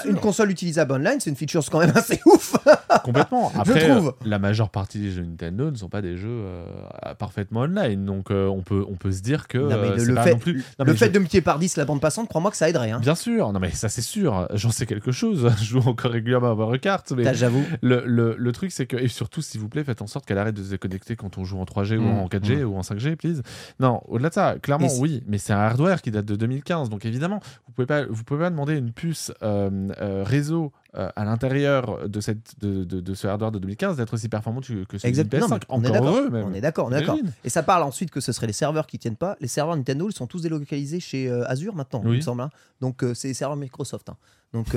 une, 0.07 0.11
une 0.11 0.20
console 0.20 0.51
utilisable 0.51 0.93
online, 0.93 1.19
c'est 1.20 1.31
une 1.31 1.36
feature 1.36 1.65
quand 1.70 1.78
même 1.81 1.93
assez 1.94 2.20
ouf. 2.27 2.57
Complètement. 3.05 3.53
Après, 3.57 3.89
trouve. 3.89 4.09
euh, 4.09 4.12
la 4.28 4.39
majeure 4.39 4.70
partie 4.70 4.98
des 4.98 5.11
jeux 5.11 5.23
Nintendo 5.23 5.70
ne 5.70 5.77
sont 5.77 5.89
pas 5.89 6.03
des 6.03 6.16
jeux 6.16 6.28
euh, 6.28 6.66
parfaitement 7.19 7.61
online, 7.61 8.05
donc 8.05 8.31
euh, 8.31 8.47
on 8.47 8.62
peut 8.62 8.85
on 8.89 8.94
peut 8.94 9.12
se 9.12 9.20
dire 9.23 9.48
que 9.48 9.59
Non, 9.59 9.69
mais 9.69 9.74
euh, 9.90 9.97
le, 9.97 10.05
le 10.05 10.15
pas 10.15 10.23
fait, 10.24 10.32
non 10.32 10.39
plus. 10.39 10.57
Non, 10.78 10.85
le 10.85 10.93
mais 10.93 10.98
fait 10.98 11.07
je- 11.07 11.12
de 11.12 11.19
multiplier 11.19 11.43
par 11.43 11.59
10 11.59 11.77
la 11.77 11.85
bande 11.85 12.01
passante, 12.01 12.28
crois-moi 12.28 12.51
que 12.51 12.57
ça 12.57 12.69
aiderait. 12.69 12.90
Hein. 12.90 13.01
Bien 13.01 13.15
sûr, 13.15 13.53
non 13.53 13.61
mais 13.61 13.70
ça 13.70 13.89
c'est 13.89 14.03
sûr, 14.03 14.48
j'en 14.66 14.72
sais 14.72 14.86
quelque 14.86 15.12
chose, 15.12 15.48
je 15.59 15.64
joue 15.64 15.78
encore 15.88 16.10
régulièrement 16.10 16.51
à 16.51 16.55
Mario 16.55 16.78
Kart, 16.78 17.10
mais 17.12 17.32
J'avoue. 17.34 17.62
le, 17.82 18.02
le, 18.05 18.34
le 18.36 18.52
truc 18.52 18.72
c'est 18.72 18.86
que, 18.86 18.97
et 18.97 19.09
surtout 19.09 19.40
s'il 19.43 19.60
vous 19.60 19.68
plaît, 19.68 19.84
faites 19.84 20.02
en 20.02 20.06
sorte 20.06 20.26
qu'elle 20.26 20.38
arrête 20.38 20.55
de 20.55 20.62
se 20.62 20.70
déconnecter 20.70 21.14
quand 21.16 21.38
on 21.38 21.44
joue 21.44 21.59
en 21.59 21.64
3G 21.64 21.97
ou 21.97 22.02
Mmh, 22.02 22.18
en 22.18 22.26
4G 22.28 22.64
ou 22.64 22.76
en 22.76 22.80
5G, 22.80 23.16
please. 23.16 23.43
Non, 23.80 24.01
au-delà 24.09 24.28
de 24.28 24.34
ça, 24.34 24.56
clairement 24.60 24.88
oui, 24.98 25.22
mais 25.26 25.38
c'est 25.38 25.52
un 25.52 25.59
hardware 25.59 26.02
qui 26.02 26.10
date 26.10 26.24
de 26.26 26.36
2015, 26.36 26.88
donc 26.90 27.05
évidemment, 27.05 27.40
vous 27.66 27.72
pouvez 27.72 27.86
pas, 27.86 28.05
vous 28.06 28.24
pouvez 28.24 28.40
pas 28.40 28.51
demander 28.51 28.76
une 28.76 28.93
puce 28.93 29.32
euh, 29.43 29.88
euh, 30.01 30.22
réseau 30.24 30.72
euh, 30.94 31.10
à 31.16 31.24
l'intérieur 31.24 32.08
de, 32.08 32.20
cette, 32.20 32.58
de, 32.60 32.84
de, 32.84 33.00
de 33.00 33.14
ce 33.14 33.26
hardware 33.26 33.50
de 33.52 33.58
2015 33.58 33.96
d'être 33.96 34.14
aussi 34.14 34.28
performant 34.28 34.60
que 34.60 34.66
celui 34.66 35.08
Exactement. 35.08 35.46
PS5. 35.48 35.60
mais 35.60 35.64
on 35.68 35.82
est 35.84 35.90
d'accord. 35.90 36.14
On 36.42 36.54
est 36.54 36.60
d'accord. 36.60 36.86
On 36.86 36.90
est 36.92 36.94
d'accord. 37.00 37.16
Imagine. 37.16 37.32
Et 37.44 37.50
ça 37.50 37.62
parle 37.62 37.82
ensuite 37.82 38.10
que 38.10 38.20
ce 38.20 38.32
seraient 38.32 38.46
les 38.46 38.52
serveurs 38.52 38.86
qui 38.86 38.98
tiennent 38.98 39.16
pas. 39.16 39.36
Les 39.40 39.48
serveurs 39.48 39.76
Nintendo, 39.76 40.08
ils 40.08 40.14
sont 40.14 40.26
tous 40.26 40.42
délocalisés 40.42 41.00
chez 41.00 41.28
euh, 41.28 41.44
Azure 41.48 41.74
maintenant, 41.74 42.02
il 42.04 42.10
me 42.10 42.20
semble. 42.20 42.42
hein. 42.42 42.50
Donc 42.80 43.02
euh, 43.02 43.14
c'est 43.14 43.28
les 43.28 43.34
serveurs 43.34 43.56
Microsoft. 43.56 44.08
hein. 44.08 44.16
Donc 44.52 44.68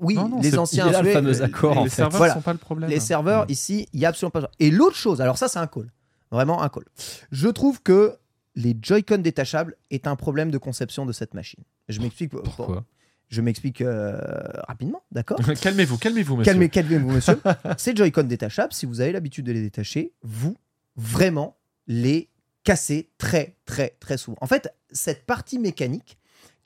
oui, 0.00 0.14
Non, 0.16 0.28
non, 0.28 0.40
les 0.40 0.58
anciens. 0.58 0.86
il 0.86 0.88
est 0.88 0.92
là, 0.92 0.98
le 1.02 1.04
souhaits, 1.12 1.14
fameux 1.14 1.42
accord, 1.42 1.74
les 1.74 1.78
en 1.80 1.84
fait. 1.84 1.90
serveurs 1.90 2.18
Voilà. 2.18 2.34
sont 2.34 2.40
pas 2.40 2.52
le 2.52 2.58
problème. 2.58 2.90
Les 2.90 3.00
serveurs, 3.00 3.44
ici, 3.48 3.88
il 3.92 4.00
y 4.00 4.04
a 4.04 4.08
absolument 4.08 4.30
pas. 4.30 4.50
Et 4.58 4.70
l'autre 4.70 4.96
chose, 4.96 5.20
alors 5.20 5.38
ça, 5.38 5.48
c'est 5.48 5.58
un 5.58 5.66
call. 5.66 5.90
Vraiment 6.30 6.62
un 6.62 6.68
call. 6.68 6.84
Je 7.30 7.48
trouve 7.48 7.80
que 7.82 8.16
les 8.54 8.76
Joy-Con 8.82 9.18
détachables 9.18 9.76
est 9.90 10.06
un 10.06 10.16
problème 10.16 10.50
de 10.50 10.58
conception 10.58 11.06
de 11.06 11.12
cette 11.12 11.32
machine. 11.34 11.62
Je 11.88 12.00
m'explique. 12.00 12.30
Pourquoi? 12.32 12.84
Je 13.28 13.40
m'explique 13.42 13.80
euh, 13.82 14.18
rapidement, 14.66 15.02
d'accord 15.12 15.38
calmez-vous, 15.60 15.98
calmez-vous, 15.98 16.36
monsieur. 16.36 16.52
Calmez- 16.52 16.70
Calmez-vous, 16.70 17.10
monsieur. 17.10 17.40
Ces 17.78 17.94
Joy-Con 17.94 18.22
détachables, 18.24 18.72
si 18.72 18.86
vous 18.86 19.00
avez 19.00 19.12
l'habitude 19.12 19.44
de 19.44 19.52
les 19.52 19.60
détacher, 19.60 20.12
vous, 20.22 20.56
vraiment, 20.96 21.58
les 21.86 22.28
cassez 22.64 23.10
très, 23.18 23.56
très, 23.66 23.96
très 24.00 24.16
souvent. 24.18 24.38
En 24.40 24.46
fait, 24.46 24.72
cette 24.92 25.26
partie 25.26 25.58
mécanique 25.58 26.18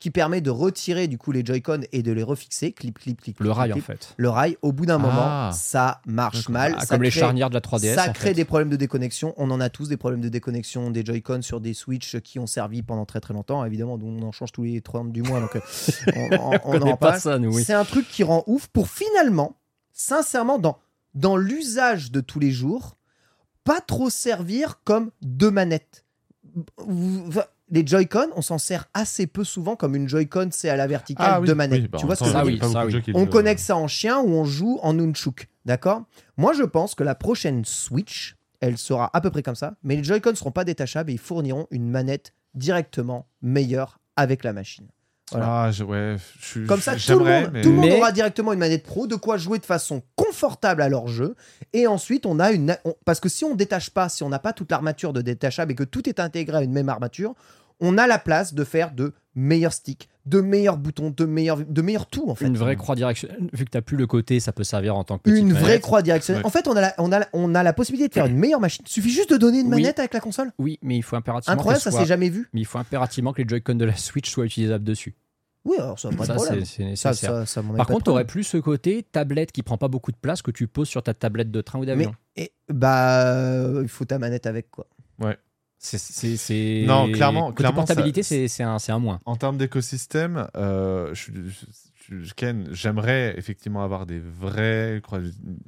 qui 0.03 0.11
permet 0.11 0.41
de 0.41 0.49
retirer 0.49 1.07
du 1.07 1.17
coup 1.17 1.31
les 1.31 1.45
Joy-Con 1.45 1.79
et 1.93 2.03
de 2.03 2.11
les 2.11 2.23
refixer, 2.23 2.73
clip, 2.73 2.99
clip, 2.99 3.21
clip. 3.21 3.39
Le 3.39 3.45
clip, 3.45 3.55
rail, 3.55 3.71
en 3.71 3.77
fait. 3.79 4.13
Le 4.17 4.27
rail, 4.27 4.57
au 4.61 4.73
bout 4.73 4.85
d'un 4.85 4.95
Ah. 4.95 4.97
moment, 4.97 5.51
ça 5.53 6.01
marche 6.05 6.49
mal. 6.49 6.75
Ah, 6.77 6.81
ça 6.81 6.95
comme 6.95 7.03
les 7.03 7.09
charnières 7.09 7.47
de 7.49 7.53
la 7.53 7.61
3DS. 7.61 7.95
ça 7.95 8.09
crée 8.09 8.27
fait. 8.29 8.33
des 8.33 8.43
problèmes 8.43 8.67
de 8.69 8.75
déconnexion. 8.75 9.33
On 9.37 9.49
en 9.49 9.61
a 9.61 9.69
tous 9.69 9.87
des 9.87 9.95
problèmes 9.95 10.19
de 10.19 10.27
déconnexion 10.27 10.91
des 10.91 11.05
Joy-Con 11.05 11.41
sur 11.41 11.61
des 11.61 11.73
Switch 11.73 12.19
qui 12.19 12.37
ont 12.37 12.47
servi 12.47 12.83
pendant 12.83 13.05
très 13.05 13.21
très 13.21 13.33
longtemps. 13.33 13.63
Évidemment, 13.63 13.97
on 14.03 14.21
en 14.23 14.33
change 14.33 14.51
tous 14.51 14.63
les 14.63 14.81
30 14.81 15.13
du 15.13 15.21
mois. 15.21 15.39
Donc, 15.39 15.55
euh, 15.55 15.61
on, 16.13 16.35
on- 16.37 16.53
on 16.65 16.71
connaît 16.79 16.91
en 16.91 16.97
pas 16.97 17.17
ça, 17.17 17.39
nous, 17.39 17.55
oui. 17.55 17.63
C'est 17.63 17.71
un 17.71 17.85
truc 17.85 18.05
qui 18.09 18.23
rend 18.23 18.43
ouf 18.45 18.67
pour 18.67 18.89
finalement, 18.89 19.55
sincèrement, 19.93 20.59
dans, 20.59 20.79
dans 21.15 21.37
l'usage 21.37 22.11
de 22.11 22.19
tous 22.19 22.39
les 22.41 22.51
jours, 22.51 22.97
pas 23.63 23.79
trop 23.79 24.09
servir 24.09 24.81
comme 24.83 25.11
deux 25.21 25.49
manettes. 25.49 26.03
Vous- 26.77 27.31
Les 27.73 27.85
Joy-Con, 27.85 28.27
on 28.35 28.41
s'en 28.41 28.59
sert 28.59 28.85
assez 28.93 29.25
peu 29.27 29.43
souvent 29.43 29.75
comme 29.75 29.95
une 29.95 30.07
Joy-Con, 30.07 30.49
c'est 30.51 30.69
à 30.69 30.75
la 30.77 30.85
verticale, 30.87 31.27
Ah 31.27 31.41
oui, 31.41 31.47
deux 31.47 31.55
manettes. 31.55 31.81
oui, 31.81 31.87
bah, 31.87 31.97
tu 31.99 32.05
vois 32.05 32.15
ce 32.15 32.23
que 32.23 32.29
ça, 32.29 32.41
de 32.41 32.45
oui. 32.45 33.01
qui 33.01 33.11
on 33.15 33.25
connecte 33.25 33.59
ça 33.59 33.75
en 33.75 33.87
chien 33.87 34.19
ou 34.19 34.29
on 34.29 34.45
joue 34.45 34.79
en 34.83 34.93
nunchuk. 34.93 35.49
D'accord? 35.65 36.03
Moi, 36.37 36.53
je 36.53 36.63
pense 36.63 36.93
que 36.93 37.03
la 37.03 37.15
prochaine 37.15 37.65
Switch, 37.65 38.35
elle 38.61 38.77
sera 38.77 39.09
à 39.13 39.21
peu 39.21 39.31
près 39.31 39.41
comme 39.43 39.55
ça, 39.55 39.73
mais 39.83 39.95
les 39.95 40.03
Joy-Con 40.03 40.29
ne 40.31 40.35
seront 40.35 40.51
pas 40.51 40.63
détachables 40.65 41.09
et 41.09 41.13
ils 41.15 41.19
fourniront 41.19 41.65
une 41.71 41.89
manette 41.89 42.33
directement 42.53 43.25
meilleure 43.41 43.99
avec 44.15 44.43
la 44.43 44.53
machine. 44.53 44.85
Voilà. 45.31 45.63
Ah, 45.63 45.71
je, 45.71 45.83
ouais, 45.83 46.17
je 46.39 46.45
suis- 46.45 46.65
Comme 46.67 46.81
ça, 46.81 46.95
tout 46.95 47.17
le, 47.17 47.25
monde, 47.25 47.49
mais- 47.53 47.61
tout 47.61 47.69
le 47.69 47.75
monde 47.75 47.85
Mais- 47.85 47.97
aura 47.97 48.11
directement 48.11 48.53
une 48.53 48.59
manette 48.59 48.83
pro, 48.83 49.07
de 49.07 49.15
quoi 49.15 49.37
jouer 49.37 49.57
de 49.57 49.65
façon 49.65 50.03
confortable 50.15 50.83
à 50.83 50.89
leur 50.89 51.07
jeu. 51.07 51.33
Et 51.71 51.87
ensuite, 51.87 52.27
on 52.27 52.39
a 52.39 52.51
une. 52.51 52.77
on- 52.85 52.93
parce 53.03 53.19
que 53.19 53.29
si 53.29 53.43
on 53.43 53.55
détache 53.55 53.89
pas, 53.89 54.09
si 54.09 54.21
on 54.21 54.29
n'a 54.29 54.37
pas 54.37 54.53
toute 54.53 54.69
l'armature 54.69 55.11
de 55.11 55.21
détachable 55.21 55.71
et 55.71 55.75
que 55.75 55.83
tout 55.85 56.07
est 56.07 56.19
intégré 56.19 56.57
à 56.57 56.61
une 56.61 56.71
même 56.73 56.89
armature, 56.89 57.33
on 57.79 57.97
a 57.97 58.07
la 58.07 58.19
place 58.19 58.53
de 58.53 58.63
faire 58.63 58.91
de 58.91 59.13
meilleurs 59.35 59.73
sticks, 59.73 60.09
de 60.25 60.39
meilleurs 60.41 60.77
boutons, 60.77 61.09
de 61.09 61.25
meilleurs, 61.25 61.57
de 61.65 61.81
meilleurs 61.81 62.05
tout 62.05 62.29
en 62.29 62.35
fait. 62.35 62.45
Une 62.45 62.57
vraie 62.57 62.75
croix 62.75 62.95
directionnelle. 62.95 63.49
Vu 63.53 63.65
que 63.65 63.71
tu 63.75 63.81
plus 63.81 63.97
le 63.97 64.07
côté, 64.07 64.39
ça 64.39 64.51
peut 64.51 64.63
servir 64.63 64.95
en 64.95 65.03
tant 65.03 65.17
que 65.17 65.23
petite 65.23 65.39
Une 65.39 65.53
vraie 65.53 65.61
manette. 65.63 65.81
croix 65.81 66.01
directionnelle. 66.01 66.43
Ouais. 66.43 66.47
En 66.47 66.51
fait, 66.51 66.67
on 66.67 66.75
a, 66.75 66.81
la, 66.81 66.93
on, 66.99 67.11
a, 67.11 67.19
la- 67.19 67.29
on 67.33 67.55
a 67.55 67.63
la 67.63 67.73
possibilité 67.73 68.07
de 68.09 68.13
faire 68.13 68.25
une 68.27 68.37
meilleure 68.37 68.59
machine. 68.61 68.83
Il 68.87 68.91
suffit 68.91 69.09
juste 69.09 69.31
de 69.31 69.37
donner 69.37 69.59
une 69.59 69.65
Oui. 69.73 69.81
manette 69.81 69.99
avec 69.99 70.13
la 70.13 70.19
console. 70.19 70.51
Oui, 70.59 70.77
mais 70.81 70.95
il 70.97 71.01
faut 71.03 71.15
impérativement. 71.15 71.53
Incroyable, 71.53 71.81
ça 71.81 71.91
soit- 71.91 72.01
s'est 72.01 72.05
jamais 72.05 72.29
vu. 72.29 72.47
Mais 72.53 72.61
il 72.61 72.65
faut 72.65 72.77
impérativement 72.77 73.33
que 73.33 73.41
les 73.41 73.47
Joy-Con 73.49 73.75
de 73.75 73.85
la 73.85 73.95
Switch 73.95 74.29
soient 74.29 74.45
utilisables 74.45 74.83
dessus. 74.83 75.15
Oui, 75.65 75.77
alors 75.79 75.97
ça, 75.97 76.09
pas 76.09 76.15
de 76.15 76.25
Ça, 76.25 76.33
problème. 76.35 76.65
c'est 76.65 76.83
Ça, 76.83 77.09
nécessaire. 77.11 77.13
ça, 77.31 77.45
ça, 77.45 77.61
Par 77.63 77.71
pas 77.77 77.83
de 77.83 77.87
contre, 77.87 78.03
tu 78.03 78.09
aurais 78.09 78.23
problème. 78.25 78.27
plus 78.27 78.43
ce 78.43 78.57
côté 78.57 79.01
tablette 79.09 79.51
qui 79.53 79.63
prend 79.63 79.77
pas 79.77 79.87
beaucoup 79.87 80.11
de 80.11 80.17
place 80.17 80.41
que 80.41 80.51
tu 80.51 80.67
poses 80.67 80.89
sur 80.89 81.01
ta 81.01 81.13
tablette 81.13 81.51
de 81.51 81.61
train 81.61 81.77
ou 81.79 81.81
Mais 81.83 81.87
d'avion. 81.87 82.13
et, 82.35 82.51
bah, 82.67 83.23
euh, 83.27 83.79
il 83.81 83.87
faut 83.87 84.03
ta 84.03 84.19
manette 84.19 84.45
avec 84.45 84.69
quoi. 84.69 84.87
C'est- 85.21 85.37
C'est 85.83 86.83
Non, 86.87 87.11
clairement- 87.11 87.47
Côté 87.47 87.57
clairement, 87.57 87.75
portabilité, 87.83 88.23
c'est 88.23 88.47
c'est 88.47 88.63
un, 88.63 88.79
c'est 88.79 88.91
un 88.93 88.99
moins. 88.99 89.19
En 89.25 89.35
termes 89.35 89.57
d'écosystème, 89.57 90.47
euh, 90.55 91.13
je, 91.13 91.31
je- 92.07 92.23
je- 92.23 92.33
Ken, 92.33 92.67
j'aimerais 92.71 93.35
effectivement 93.37 93.83
avoir 93.83 94.05
des 94.05 94.19
vrais 94.19 95.01
croix 95.03 95.19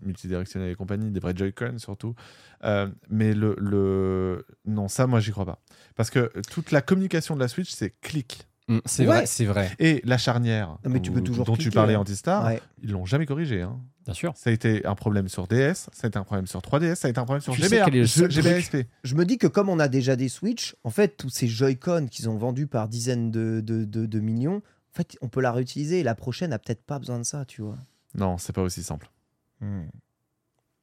multidirectionnels 0.02 0.72
et 0.72 0.76
compagnie, 0.76 1.12
des 1.12 1.20
vrais 1.20 1.36
Joy-Con 1.36 1.76
surtout. 1.80 2.16
Euh, 2.64 2.88
mais 3.10 3.34
le, 3.34 3.56
le. 3.60 4.46
Non, 4.66 4.88
ça, 4.88 5.06
moi, 5.06 5.20
j'y 5.20 5.32
crois 5.32 5.46
pas. 5.46 5.60
Parce 5.96 6.10
que 6.10 6.32
toute 6.50 6.72
la 6.72 6.82
communication 6.82 7.36
de 7.36 7.42
la 7.42 7.48
Switch, 7.50 7.72
c'est 7.72 7.94
clic. 8.02 8.48
Mm, 8.68 8.80
C'est 8.86 9.04
Ouais. 9.04 9.08
vrai, 9.18 9.26
c'est 9.26 9.46
vrai. 9.46 9.72
Et 9.80 10.02
la 10.06 10.18
charnière 10.18 10.78
mais 10.86 11.00
tu 11.02 11.12
peux 11.12 11.22
toujours 11.22 11.46
dont 11.46 11.56
tu 11.56 11.70
parlais, 11.72 11.94
hein. 11.96 12.00
Antistar, 12.00 12.46
Ouais. 12.46 12.62
ils 12.82 12.92
l'ont 12.92 13.06
jamais 13.06 13.26
corrigé. 13.26 13.62
hein. 13.62 13.80
Bien 14.06 14.14
sûr. 14.14 14.34
Ça 14.38 14.50
a 14.50 14.54
été 14.54 14.86
un 14.86 14.94
problème 14.96 15.28
sur 15.28 15.48
DS, 15.48 15.74
ça 15.76 15.90
a 16.04 16.08
été 16.08 16.18
un 16.18 16.24
problème 16.24 16.46
sur 16.48 16.60
3DS, 16.62 16.96
ça 16.96 17.08
a 17.08 17.12
été 17.12 17.20
un 17.20 17.24
problème 17.26 17.42
sur 17.42 17.54
GBA. 17.70 17.86
Je 19.04 19.16
me 19.16 19.26
dis 19.26 19.38
que 19.38 19.48
comme 19.48 19.68
on 19.70 19.80
a 19.80 19.88
déjà 19.88 20.16
des 20.16 20.30
Switch, 20.30 20.76
en 20.84 20.92
fait, 20.92 21.18
tous 21.18 21.30
ces 21.30 21.48
Joy-Con 21.48 22.08
qu'ils 22.12 22.30
ont 22.30 22.38
vendus 22.38 22.68
par 22.68 22.88
dizaines 22.88 23.32
de, 23.32 23.62
de, 23.62 23.84
de- 23.84 24.06
de 24.06 24.20
millions, 24.20 24.58
en 24.58 24.94
fait, 24.96 25.18
on 25.22 25.28
peut 25.28 25.42
la 25.42 25.52
réutiliser 25.52 26.00
et 26.00 26.04
la 26.04 26.16
prochaine 26.16 26.54
a 26.54 26.60
peut-être 26.60 26.84
pas 26.84 27.00
besoin 27.00 27.18
de 27.20 27.24
ça, 27.26 27.46
tu 27.46 27.62
vois. 27.64 27.78
Non, 28.14 28.38
c'est 28.38 28.54
pas 28.54 28.62
aussi 28.62 28.84
simple. 28.84 29.10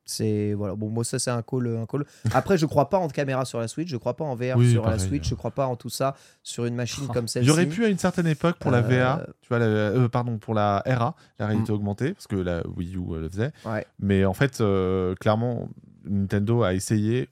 C'est 0.04 0.52
voilà, 0.54 0.74
bon 0.74 0.88
moi 0.88 1.04
ça 1.04 1.18
c'est 1.18 1.30
un 1.30 1.42
call, 1.42 1.76
un 1.80 1.86
call. 1.86 2.04
Après 2.34 2.58
je 2.58 2.66
crois 2.66 2.90
pas 2.90 2.98
en 2.98 3.08
caméra 3.08 3.44
sur 3.44 3.60
la 3.60 3.68
Switch, 3.68 3.88
je 3.88 3.96
crois 3.96 4.16
pas 4.16 4.24
en 4.24 4.34
VR 4.34 4.56
Oui, 4.56 4.70
sur 4.72 4.84
la. 4.88 4.98
Switch, 4.98 5.28
je 5.28 5.34
crois 5.34 5.52
pas 5.52 5.66
en 5.66 5.76
tout 5.76 5.90
ça 5.90 6.16
sur 6.42 6.64
une 6.64 6.74
machine 6.74 7.06
comme 7.08 7.26
Il 7.26 7.28
celle-ci. 7.28 7.48
y 7.48 7.52
aurait 7.52 7.66
pu 7.66 7.84
à 7.84 7.88
une 7.88 7.98
certaine 7.98 8.26
époque 8.26 8.56
pour 8.58 8.70
la 8.70 8.78
Euh, 8.78 8.82
VA, 8.82 9.26
tu 9.40 9.48
vois, 9.48 9.58
la- 9.60 9.66
euh, 9.66 10.08
pardon, 10.08 10.38
pour 10.38 10.54
la 10.54 10.82
RA, 10.86 11.14
la 11.38 11.46
réalité 11.46 11.70
Mm. 11.72 11.74
augmentée, 11.76 12.12
parce 12.14 12.26
que 12.26 12.36
la 12.36 12.66
Wii 12.76 12.96
U 12.96 13.00
euh, 13.12 13.20
le 13.20 13.28
faisait. 13.28 13.52
Ouais. 13.64 13.86
Mais 14.00 14.24
en 14.24 14.34
fait, 14.34 14.60
euh, 14.60 15.14
clairement, 15.14 15.68
Nintendo 16.04 16.62
a 16.64 16.74
essayé, 16.74 17.28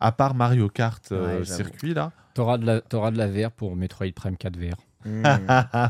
à 0.00 0.12
part 0.12 0.34
Mario 0.34 0.68
Kart 0.68 1.10
euh, 1.12 1.40
Ouais, 1.40 1.44
circuit 1.44 1.94
là. 1.94 2.12
T'auras 2.34 2.58
de, 2.58 2.64
la, 2.66 2.80
t'auras 2.80 3.10
de 3.10 3.18
la 3.18 3.26
VR 3.26 3.50
pour 3.50 3.74
Metroid 3.74 4.06
Prime 4.14 4.36
4 4.36 4.56
VR. 4.56 4.76
Hmm. 5.04 5.22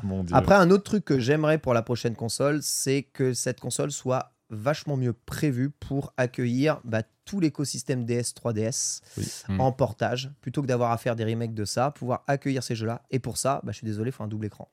Mon 0.03 0.25
dieu. 0.25 0.35
Après, 0.37 0.55
un 0.55 0.71
autre 0.71 0.85
truc 0.85 1.05
que 1.05 1.19
j'aimerais 1.19 1.59
pour 1.59 1.75
la 1.75 1.83
prochaine 1.83 2.15
console, 2.15 2.61
c'est 2.63 3.03
que 3.03 3.35
cette 3.35 3.61
console 3.61 3.91
soit 3.91 4.33
vachement 4.51 4.97
mieux 4.97 5.13
prévue 5.13 5.71
pour 5.71 6.13
accueillir 6.17 6.81
bah, 6.85 7.03
tout 7.25 7.41
l'écosystème 7.41 8.05
DS 8.07 8.33
3DS 8.35 9.01
Mm. 9.49 9.61
en 9.61 9.73
portage, 9.73 10.31
plutôt 10.41 10.63
que 10.63 10.67
d'avoir 10.67 10.91
à 10.93 10.97
faire 10.97 11.17
des 11.17 11.25
remakes 11.25 11.53
de 11.55 11.65
ça, 11.67 11.91
pouvoir 11.91 12.23
accueillir 12.27 12.63
ces 12.63 12.75
jeux-là. 12.75 13.03
Et 13.11 13.19
pour 13.19 13.37
ça, 13.37 13.61
bah, 13.65 13.73
je 13.73 13.79
suis 13.79 13.85
désolé, 13.87 14.09
il 14.09 14.13
faut 14.13 14.23
un 14.25 14.29
double 14.29 14.47
écran. 14.47 14.69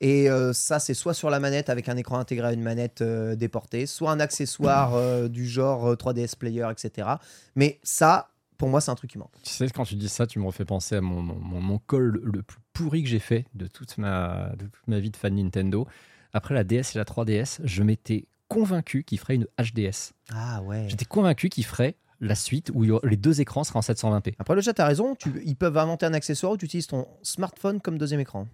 Et 0.00 0.28
euh, 0.30 0.52
ça, 0.52 0.78
c'est 0.78 0.92
soit 0.94 1.14
sur 1.14 1.30
la 1.30 1.40
manette 1.40 1.70
avec 1.70 1.88
un 1.88 1.96
écran 1.96 2.18
intégré 2.18 2.48
à 2.48 2.52
une 2.52 2.62
manette 2.62 3.00
euh, 3.00 3.34
déportée, 3.36 3.86
soit 3.86 4.10
un 4.10 4.20
accessoire 4.20 4.94
euh, 4.94 5.28
du 5.28 5.46
genre 5.46 5.86
euh, 5.86 5.94
3DS 5.96 6.36
Player, 6.36 6.66
etc. 6.70 7.08
Mais 7.54 7.78
ça, 7.82 8.28
pour 8.58 8.68
moi, 8.68 8.80
c'est 8.82 8.90
un 8.90 8.94
truc 8.94 9.10
qui 9.10 9.18
manque. 9.18 9.32
Tu 9.42 9.50
sais, 9.50 9.68
quand 9.70 9.84
tu 9.84 9.94
dis 9.96 10.08
ça, 10.10 10.26
tu 10.26 10.38
me 10.38 10.44
refais 10.46 10.64
penser 10.66 10.96
à 10.96 11.00
mon- 11.00 11.22
mon 11.22 11.78
call 11.78 12.18
le 12.22 12.42
plus 12.42 12.58
pourri 12.74 13.02
que 13.02 13.08
j'ai 13.08 13.18
fait 13.18 13.46
de 13.54 13.66
toute, 13.66 13.96
ma, 13.98 14.50
de 14.58 14.66
toute 14.66 14.86
ma 14.88 14.98
vie 15.00 15.10
de 15.10 15.16
fan 15.16 15.34
Nintendo. 15.34 15.86
Après 16.34 16.52
la 16.54 16.64
DS 16.64 16.94
et 16.94 16.98
la 16.98 17.04
3DS, 17.04 17.60
je 17.64 17.82
m'étais 17.82 18.26
convaincu 18.48 19.04
qu'il 19.04 19.18
ferait 19.18 19.34
une 19.36 19.46
HDS. 19.58 20.12
Ah 20.32 20.62
ouais. 20.62 20.86
J'étais 20.88 21.04
convaincu 21.04 21.48
qu'il 21.48 21.64
ferait 21.64 21.96
la 22.20 22.34
suite 22.34 22.70
où 22.74 22.82
les 23.04 23.16
deux 23.16 23.40
écrans 23.40 23.62
seraient 23.64 23.78
en 23.78 23.82
720p. 23.82 24.34
Après, 24.38 24.54
le 24.54 24.62
chat, 24.62 24.72
t'as 24.72 24.86
raison, 24.86 25.14
tu- 25.16 25.42
ils 25.44 25.56
peuvent 25.56 25.76
inventer 25.76 26.06
un 26.06 26.14
accessoire 26.14 26.52
où 26.52 26.56
tu 26.56 26.64
utilises 26.64 26.86
ton 26.86 27.06
smartphone 27.22 27.80
comme 27.80 27.98
deuxième 27.98 28.20
écran. 28.20 28.48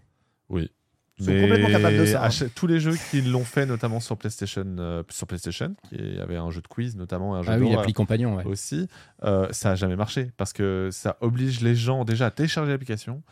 Oui. 0.49 0.71
Ils 1.19 1.27
sont 1.27 1.41
complètement 1.43 1.69
capables 1.69 1.99
de 1.99 2.07
ça, 2.07 2.27
hein. 2.27 2.49
tous 2.55 2.67
les 2.67 2.81
jeux 2.81 2.97
qui 3.11 3.21
l'ont 3.21 3.45
fait, 3.45 3.67
notamment 3.67 4.01
sur 4.01 4.17
PlayStation, 4.17 4.65
euh, 4.79 5.03
sur 5.11 5.27
PlayStation, 5.27 5.77
qui 5.91 6.19
avait 6.19 6.39
un 6.39 6.51
jeu 6.51 6.63
de 6.63 6.67
quiz, 6.67 6.97
notamment 6.97 7.37
un 7.37 7.43
jeu 7.43 7.51
Ah 7.53 7.57
oui, 7.57 7.61
d'horreur 7.65 7.77
l'appli 7.81 7.93
compagnon, 7.93 8.35
ouais. 8.37 8.45
aussi, 8.47 8.89
euh, 9.23 9.47
ça 9.53 9.69
n'a 9.71 9.75
jamais 9.77 9.95
marché 9.95 10.33
parce 10.39 10.53
que 10.55 10.89
ça 10.91 11.19
oblige 11.21 11.61
les 11.61 11.77
gens 11.77 12.05
déjà 12.05 12.27
à 12.27 12.31
télécharger 12.31 12.73
l'application. 12.73 13.23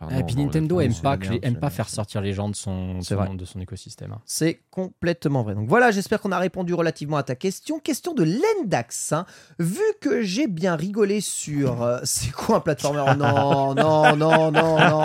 Enfin, 0.00 0.16
et 0.16 0.20
non, 0.20 0.26
puis 0.26 0.36
non, 0.36 0.44
Nintendo 0.44 0.80
aime 0.80 0.94
pas, 0.94 1.16
merde, 1.18 1.38
aime 1.42 1.58
la 1.60 1.68
faire 1.68 1.88
sortir 1.88 2.22
les 2.22 2.32
gens 2.32 2.48
de 2.48 2.56
son, 2.56 3.00
de 3.00 3.60
écosystème. 3.60 4.12
hein. 4.12 4.20
C'est 4.24 4.60
complètement 4.70 5.42
vrai. 5.42 5.54
Donc 5.54 5.68
voilà, 5.68 5.90
j'espère 5.90 6.20
qu'on 6.20 6.32
a 6.32 6.38
répondu 6.38 6.72
relativement 6.72 7.18
à 7.18 7.22
ta 7.22 7.34
question. 7.34 7.78
Question 7.80 8.14
de 8.14 8.24
Lendax. 8.24 9.12
hein. 9.12 9.26
Vu 9.58 9.80
que 10.00 10.22
j'ai 10.22 10.46
bien 10.46 10.74
rigolé 10.74 11.20
sur. 11.20 11.82
euh, 11.82 11.98
c'est 12.04 12.32
quoi 12.32 12.56
un 12.56 12.60
platformer? 12.60 13.14
Non, 13.18 13.74
non, 13.74 14.16
non, 14.16 14.50
non, 14.50 14.50
non. 14.50 15.02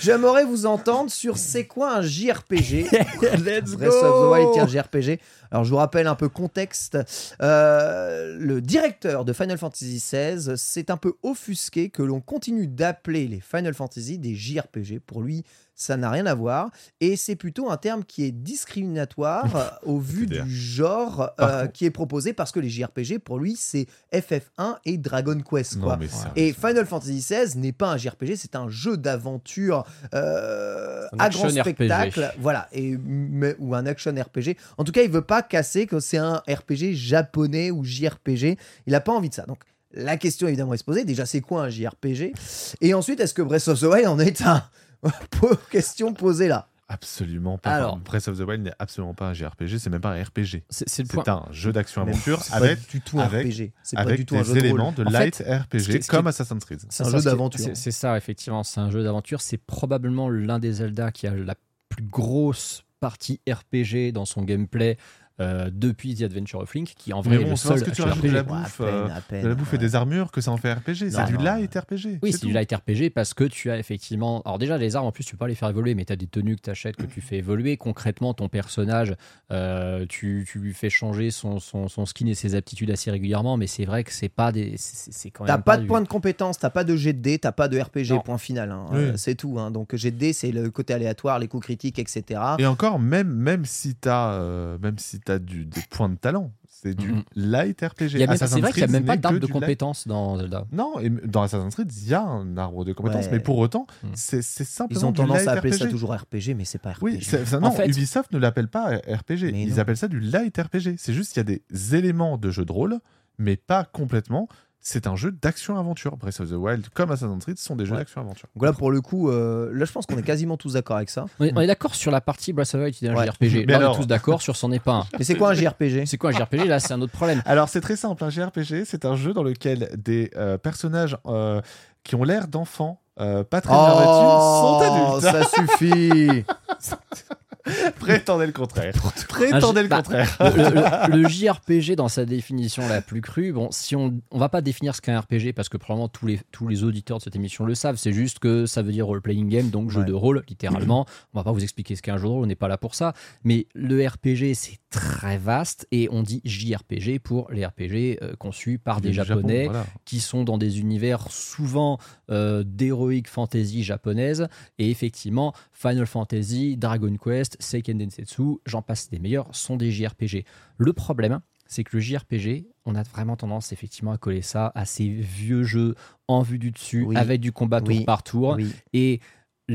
J'aimerais 0.00 0.44
vous 0.44 0.64
entendre 0.66 1.10
sur 1.10 1.36
c'est 1.36 1.66
quoi 1.66 1.96
un 1.96 2.02
JRPG. 2.02 2.86
Let's 3.44 3.74
Breath 3.76 3.92
of 3.92 4.22
the 4.22 4.32
Wild 4.32 4.56
est 4.56 4.60
un 4.60 4.66
JRPG. 4.66 5.20
Alors 5.50 5.64
je 5.64 5.70
vous 5.70 5.76
rappelle 5.76 6.06
un 6.06 6.14
peu 6.16 6.28
contexte. 6.28 6.98
Euh, 7.42 8.36
le 8.40 8.60
directeur 8.60 9.24
de 9.24 9.32
Final 9.32 9.58
Fantasy 9.58 9.96
XVI 9.98 10.56
s'est 10.56 10.90
un 10.90 10.96
peu 10.96 11.14
offusqué 11.22 11.90
que 11.90 12.02
l'on 12.02 12.20
continue 12.20 12.66
d'appeler 12.66 13.28
les 13.28 13.40
Final 13.40 13.74
Fantasy 13.74 14.13
des 14.18 14.34
JRPG. 14.34 15.00
Pour 15.00 15.22
lui, 15.22 15.44
ça 15.74 15.96
n'a 15.96 16.10
rien 16.10 16.26
à 16.26 16.34
voir. 16.34 16.70
Et 17.00 17.16
c'est 17.16 17.36
plutôt 17.36 17.70
un 17.70 17.76
terme 17.76 18.04
qui 18.04 18.24
est 18.24 18.30
discriminatoire 18.30 19.56
euh, 19.56 19.68
au 19.82 19.98
vu 19.98 20.26
du 20.26 20.48
genre 20.48 21.30
euh, 21.40 21.66
qui 21.66 21.84
est 21.84 21.90
proposé 21.90 22.32
parce 22.32 22.52
que 22.52 22.60
les 22.60 22.68
JRPG, 22.68 23.18
pour 23.18 23.38
lui, 23.38 23.56
c'est 23.56 23.86
FF1 24.12 24.76
et 24.84 24.98
Dragon 24.98 25.40
Quest. 25.40 25.80
Quoi. 25.80 25.98
Et 26.36 26.52
Final 26.52 26.86
Fantasy 26.86 27.18
XVI 27.18 27.58
n'est 27.58 27.72
pas 27.72 27.90
un 27.92 27.96
JRPG, 27.96 28.36
c'est 28.36 28.56
un 28.56 28.68
jeu 28.68 28.96
d'aventure 28.96 29.84
euh, 30.14 31.06
à 31.18 31.28
grand 31.28 31.48
RPG. 31.48 31.60
spectacle, 31.60 32.32
voilà, 32.38 32.68
et 32.72 32.96
mais- 32.96 33.56
ou 33.58 33.74
un 33.74 33.86
action 33.86 34.12
RPG. 34.12 34.56
En 34.78 34.84
tout 34.84 34.92
cas, 34.92 35.02
il 35.02 35.10
veut 35.10 35.22
pas 35.22 35.42
casser 35.42 35.86
que 35.86 36.00
c'est 36.00 36.18
un 36.18 36.42
RPG 36.48 36.94
japonais 36.94 37.70
ou 37.70 37.84
JRPG. 37.84 38.56
Il 38.86 38.94
a 38.94 39.00
pas 39.00 39.12
envie 39.12 39.28
de 39.28 39.34
ça. 39.34 39.44
Donc 39.46 39.60
la 39.94 40.16
question 40.16 40.46
évidemment 40.48 40.74
est 40.74 40.78
se 40.78 40.84
poser. 40.84 41.04
Déjà, 41.04 41.26
c'est 41.26 41.40
quoi 41.40 41.64
un 41.64 41.68
JRPG 41.70 42.32
Et 42.80 42.94
ensuite, 42.94 43.20
est-ce 43.20 43.34
que 43.34 43.42
Breath 43.42 43.68
of 43.68 43.80
the 43.80 43.84
Wild 43.84 44.06
en 44.06 44.18
est 44.18 44.42
un? 44.42 44.62
Question 45.70 46.14
posée 46.14 46.48
là. 46.48 46.68
Absolument 46.86 47.56
pas. 47.56 47.70
Alors. 47.70 47.96
Breath 47.96 48.28
of 48.28 48.36
the 48.38 48.42
Wild 48.42 48.62
n'est 48.62 48.72
absolument 48.78 49.14
pas 49.14 49.28
un 49.28 49.32
JRPG, 49.34 49.78
c'est 49.78 49.88
même 49.88 50.02
pas 50.02 50.10
un 50.12 50.22
RPG. 50.22 50.64
C'est 50.68 51.28
un 51.28 51.46
jeu 51.50 51.72
d'action-aventure 51.72 52.38
pas 52.44 52.56
avec, 52.56 52.88
du 52.90 53.00
tout 53.00 53.18
un 53.18 53.24
avec, 53.24 53.46
RPG. 53.46 53.72
C'est 53.82 53.96
pas 53.96 54.02
avec 54.02 54.18
du 54.18 54.26
tout 54.26 54.36
un 54.36 54.42
des 54.42 54.44
jeu 54.44 54.56
éléments 54.58 54.92
de 54.92 55.02
light 55.02 55.36
fait, 55.36 55.56
RPG 55.56 55.78
ce 55.80 55.86
qui- 55.86 55.92
ce 55.92 55.98
qui- 55.98 56.06
comme 56.08 56.26
Assassin's 56.26 56.62
Creed. 56.64 56.80
C'est 56.90 57.04
un 57.06 57.10
jeu 57.10 57.22
d'aventure. 57.22 57.58
c'est- 57.60 57.74
C'est 57.74 57.90
ça, 57.90 58.16
effectivement. 58.18 58.62
C'est 58.64 58.80
un 58.80 58.90
jeu 58.90 59.02
d'aventure. 59.02 59.40
C'est 59.40 59.56
probablement 59.56 60.28
l'un 60.28 60.58
des 60.58 60.74
Zelda 60.74 61.10
qui 61.10 61.26
a 61.26 61.34
la 61.34 61.54
plus 61.88 62.04
grosse 62.04 62.84
partie 63.00 63.40
RPG 63.48 64.12
dans 64.12 64.24
son 64.26 64.42
gameplay 64.42 64.98
euh, 65.40 65.68
depuis 65.72 66.14
The 66.14 66.22
Adventure 66.22 66.60
of 66.60 66.72
Link, 66.74 66.94
qui 66.96 67.12
en 67.12 67.20
vrai 67.20 67.36
Mais 67.36 67.42
est 67.42 67.44
bon, 67.44 67.50
le 67.50 67.56
seul 67.56 67.82
que 67.82 67.90
tu 67.90 68.02
rajoutes 68.02 68.22
de 68.24 68.30
la 68.30 68.42
RPG. 68.42 68.50
Ouais, 68.50 68.56
à 68.56 68.60
bouffe, 68.62 68.76
peine, 68.78 68.86
euh, 68.88 69.08
à 69.16 69.20
peine, 69.20 69.42
de 69.42 69.48
la 69.48 69.54
bouffe 69.54 69.74
et 69.74 69.78
des 69.78 69.94
armures 69.96 70.30
que 70.30 70.40
ça 70.40 70.50
en 70.52 70.56
fait 70.56 70.72
RPG. 70.72 71.10
C'est 71.10 71.26
du 71.26 71.36
light 71.36 71.74
RPG. 71.74 72.20
Oui, 72.22 72.32
c'est 72.32 72.46
du 72.46 72.52
light 72.52 72.72
RPG 72.72 73.10
parce 73.14 73.34
que 73.34 73.44
tu 73.44 73.70
as 73.70 73.78
effectivement. 73.78 74.42
Alors, 74.44 74.58
déjà, 74.58 74.78
les 74.78 74.94
armes, 74.96 75.06
en 75.06 75.12
plus, 75.12 75.24
tu 75.24 75.32
peux 75.32 75.38
pas 75.38 75.48
les 75.48 75.54
faire 75.54 75.68
évoluer, 75.68 75.94
mais 75.94 76.04
tu 76.04 76.12
as 76.12 76.16
des 76.16 76.26
tenues 76.26 76.56
que 76.56 76.62
tu 76.62 76.70
achètes, 76.70 76.96
que 76.96 77.06
tu 77.06 77.20
fais 77.20 77.36
évoluer. 77.38 77.76
Concrètement, 77.76 78.32
ton 78.34 78.48
personnage, 78.48 79.14
euh, 79.50 80.06
tu, 80.08 80.46
tu 80.50 80.58
lui 80.58 80.72
fais 80.72 80.90
changer 80.90 81.30
son, 81.30 81.58
son, 81.58 81.88
son 81.88 82.06
skin 82.06 82.26
et 82.26 82.34
ses 82.34 82.54
aptitudes 82.54 82.90
assez 82.90 83.10
régulièrement, 83.10 83.56
mais 83.56 83.66
c'est 83.66 83.84
vrai 83.84 84.04
que 84.04 84.12
c'est 84.12 84.28
pas 84.28 84.52
des. 84.52 84.74
c'est- 84.76 85.30
quand 85.30 85.44
T'as 85.46 85.58
pas 85.58 85.76
de 85.76 85.82
du- 85.82 85.88
point 85.88 86.00
de 86.00 86.08
compétence, 86.08 86.58
t'as 86.58 86.70
pas 86.70 86.84
de 86.84 86.94
jet 86.96 87.12
de 87.12 87.36
t'as 87.36 87.52
pas 87.52 87.68
de 87.68 87.78
RPG, 87.80 88.10
Non. 88.10 88.20
point 88.20 88.38
final. 88.38 88.70
hein. 88.70 88.86
Oui. 88.92 88.98
Euh, 88.98 89.16
c'est 89.16 89.34
tout. 89.34 89.58
hein. 89.58 89.70
Donc 89.70 89.94
jet 89.96 90.10
de 90.10 90.32
c'est 90.32 90.52
le 90.52 90.70
côté 90.70 90.94
aléatoire, 90.94 91.38
les 91.38 91.48
coups 91.48 91.64
critiques, 91.64 91.98
etc. 91.98 92.40
Et 92.58 92.66
encore, 92.66 92.98
même, 92.98 93.28
même 93.28 93.64
si 93.64 93.94
tu 93.94 94.08
as, 94.08 94.76
même 94.82 94.98
si 94.98 95.20
as 95.32 95.38
du, 95.38 95.64
des 95.64 95.80
points 95.90 96.08
de 96.08 96.16
talent, 96.16 96.52
c'est 96.68 96.94
du 96.94 97.14
light 97.34 97.80
RPG. 97.80 98.18
C'est 98.18 98.60
vrai 98.60 98.72
qu'il 98.72 98.82
n'y 98.82 98.88
a 98.88 98.92
même 98.92 99.04
pas 99.04 99.16
d'arbre 99.16 99.38
de 99.38 99.46
compétences 99.46 100.06
dans 100.06 100.36
Zelda. 100.38 100.66
Non, 100.72 100.98
et 101.00 101.08
dans 101.10 101.42
Assassin's 101.42 101.74
Creed, 101.74 101.90
il 101.92 102.08
y 102.08 102.14
a 102.14 102.22
un 102.22 102.56
arbre 102.56 102.84
de 102.84 102.92
compétences, 102.92 103.26
Ouais. 103.26 103.32
mais 103.32 103.40
pour 103.40 103.58
autant, 103.58 103.86
Mm. 104.02 104.08
c'est 104.14 104.42
simplement 104.42 105.00
Ils 105.00 105.04
ont 105.06 105.10
du 105.12 105.16
tendance 105.16 105.38
light 105.38 105.48
à 105.48 105.52
appeler 105.52 105.72
ça 105.72 105.86
toujours 105.86 106.12
RPG, 106.14 106.54
mais 106.56 106.64
c'est 106.64 106.78
pas 106.78 106.92
RPG. 106.92 107.02
Oui, 107.02 107.20
En 107.54 107.60
non, 107.60 107.70
fait- 107.70 107.86
Ubisoft 107.88 108.32
ne 108.32 108.38
l'appelle 108.38 108.68
pas 108.68 108.96
RPG. 108.96 109.50
Ils 109.54 109.80
appellent 109.80 109.96
ça 109.96 110.08
du 110.08 110.20
light 110.20 110.56
RPG. 110.56 110.96
C'est 110.98 111.12
juste 111.14 111.32
qu'il 111.32 111.38
y 111.48 111.52
a 111.52 111.58
des 111.70 111.94
éléments 111.94 112.36
de 112.38 112.50
jeu 112.50 112.64
de 112.64 112.72
rôle, 112.72 112.98
mais 113.38 113.56
pas 113.56 113.84
complètement. 113.84 114.48
C'est 114.86 115.06
un 115.06 115.16
jeu 115.16 115.32
d'action-aventure. 115.32 116.18
Breath 116.18 116.40
of 116.40 116.50
the 116.50 116.52
Wild, 116.52 116.86
comme 116.92 117.10
Assassin's 117.10 117.42
Creed, 117.42 117.58
sont 117.58 117.74
des 117.74 117.86
jeux 117.86 117.92
Ouais. 117.92 117.98
d'action-aventure. 118.00 118.48
Donc 118.54 118.64
là, 118.66 118.74
pour 118.74 118.90
le 118.90 119.00
coup, 119.00 119.30
euh, 119.30 119.70
là, 119.72 119.86
je 119.86 119.92
pense 119.92 120.04
qu'on 120.04 120.18
est 120.18 120.22
quasiment 120.22 120.58
tous 120.58 120.74
d'accord 120.74 120.96
avec 120.96 121.08
ça. 121.08 121.24
On 121.40 121.44
est, 121.46 121.64
est 121.64 121.66
d'accord 121.66 121.94
sur 121.94 122.10
la 122.10 122.20
partie 122.20 122.52
Breath 122.52 122.74
of 122.74 122.80
the 122.80 122.84
Wild 122.84 122.94
qui 122.94 123.06
est 123.06 123.08
un 123.08 123.14
Ouais. 123.16 123.24
JRPG. 123.24 123.64
Mais 123.66 123.78
Là, 123.78 123.90
on 123.90 123.94
est 123.94 123.96
tous 123.96 124.06
d'accord 124.06 124.42
sur 124.42 124.56
son 124.56 124.68
n'est 124.68 124.80
pas 124.80 124.92
un. 124.92 125.06
Mais 125.18 125.24
c'est 125.24 125.36
quoi 125.36 125.52
un 125.52 125.54
JRPG 125.54 126.04
C'est 126.04 126.18
quoi 126.18 126.30
un 126.30 126.32
JRPG 126.34 126.66
Là, 126.66 126.80
c'est 126.80 126.92
un 126.92 127.00
autre 127.00 127.12
problème. 127.14 127.40
Alors, 127.46 127.70
c'est 127.70 127.80
très 127.80 127.96
simple. 127.96 128.22
Un 128.22 128.28
JRPG, 128.28 128.84
c'est 128.84 129.06
un 129.06 129.16
jeu 129.16 129.32
dans 129.32 129.42
lequel 129.42 129.88
des 129.96 130.30
euh, 130.36 130.58
personnages 130.58 131.16
euh, 131.24 131.62
qui 132.02 132.14
ont 132.14 132.22
l'air 132.22 132.46
d'enfants, 132.46 133.00
euh, 133.20 133.42
pas 133.42 133.62
très 133.62 133.72
bien 133.72 133.94
Oh, 134.06 134.78
vêtus, 134.82 135.22
sont 135.22 135.30
adultes. 135.32 135.32
ça 135.32 135.66
suffit 135.66 136.44
Prétendez 137.98 138.46
le 138.46 138.52
contraire. 138.52 138.92
Prétendez 139.28 139.82
le 139.82 139.88
bah, 139.88 139.96
contraire. 139.98 140.36
Le, 140.40 141.16
le- 141.16 141.22
le 141.22 141.28
JRPG, 141.28 141.96
dans 141.96 142.08
sa 142.08 142.24
définition 142.24 142.86
la 142.88 143.00
plus 143.00 143.20
crue, 143.20 143.52
bon, 143.52 143.68
si 143.70 143.96
on, 143.96 144.20
on 144.30 144.38
va 144.38 144.48
pas 144.48 144.60
définir 144.60 144.94
ce 144.94 145.00
qu'est 145.00 145.12
un 145.12 145.20
RPG 145.20 145.52
parce 145.54 145.68
que 145.68 145.76
probablement 145.76 146.08
tous 146.08 146.26
les, 146.26 146.40
tous 146.52 146.68
les 146.68 146.84
auditeurs 146.84 147.18
de 147.18 147.22
cette 147.22 147.36
émission 147.36 147.64
le 147.64 147.74
savent, 147.74 147.96
c'est 147.96 148.12
juste 148.12 148.38
que 148.38 148.66
ça 148.66 148.82
veut 148.82 148.92
dire 148.92 149.06
role-playing 149.06 149.48
game, 149.48 149.70
donc 149.70 149.90
jeu 149.90 150.00
Ouais. 150.00 150.06
de 150.06 150.12
rôle, 150.12 150.42
littéralement. 150.48 151.06
On 151.34 151.38
va 151.38 151.44
pas 151.44 151.52
vous 151.52 151.62
expliquer 151.62 151.96
ce 151.96 152.02
qu'est 152.02 152.10
un 152.10 152.16
jeu 152.18 152.24
de 152.24 152.28
rôle, 152.28 152.42
on 152.44 152.46
n'est 152.46 152.54
pas 152.54 152.68
là 152.68 152.76
pour 152.78 152.94
ça. 152.94 153.12
Mais 153.44 153.66
le 153.74 154.06
RPG, 154.06 154.54
c'est 154.54 154.78
très 154.90 155.38
vaste 155.38 155.86
et 155.90 156.08
on 156.12 156.22
dit 156.22 156.40
JRPG 156.44 157.18
pour 157.20 157.50
les 157.50 157.64
RPG 157.66 158.18
euh, 158.22 158.36
conçus 158.38 158.78
par 158.78 159.00
des 159.00 159.12
Japon, 159.12 159.28
Japonais 159.36 159.64
voilà. 159.64 159.86
qui 160.04 160.20
sont 160.20 160.44
dans 160.44 160.58
des 160.58 160.78
univers 160.80 161.26
souvent 161.30 161.98
euh, 162.30 162.62
d'héroïque 162.64 163.28
fantasy 163.28 163.82
japonaise. 163.82 164.46
Et 164.78 164.90
effectivement, 164.90 165.52
Final 165.72 166.06
Fantasy, 166.06 166.76
Dragon 166.76 167.16
Quest, 167.16 167.53
Seiken 167.60 167.98
Densetsu, 167.98 168.58
j'en 168.66 168.82
passe 168.82 169.10
des 169.10 169.18
meilleurs, 169.18 169.54
sont 169.54 169.76
des 169.76 169.90
JRPG. 169.90 170.44
Le 170.78 170.92
problème, 170.92 171.40
c'est 171.66 171.82
que 171.84 171.96
le 171.96 172.00
JRPG, 172.00 172.66
on 172.84 172.94
a 172.94 173.02
vraiment 173.02 173.36
tendance 173.36 173.72
effectivement 173.72 174.12
à 174.12 174.18
coller 174.18 174.42
ça 174.42 174.70
à 174.74 174.84
ces 174.84 175.08
vieux 175.08 175.62
jeux 175.64 175.94
en 176.28 176.42
vue 176.42 176.58
du 176.58 176.70
dessus, 176.70 177.02
Oui. 177.04 177.16
avec 177.16 177.40
du 177.40 177.52
combat 177.52 177.80
tour 177.80 177.88
Oui. 177.96 178.04
par 178.04 178.22
tour. 178.22 178.54
Oui. 178.58 178.70
Et 178.92 179.20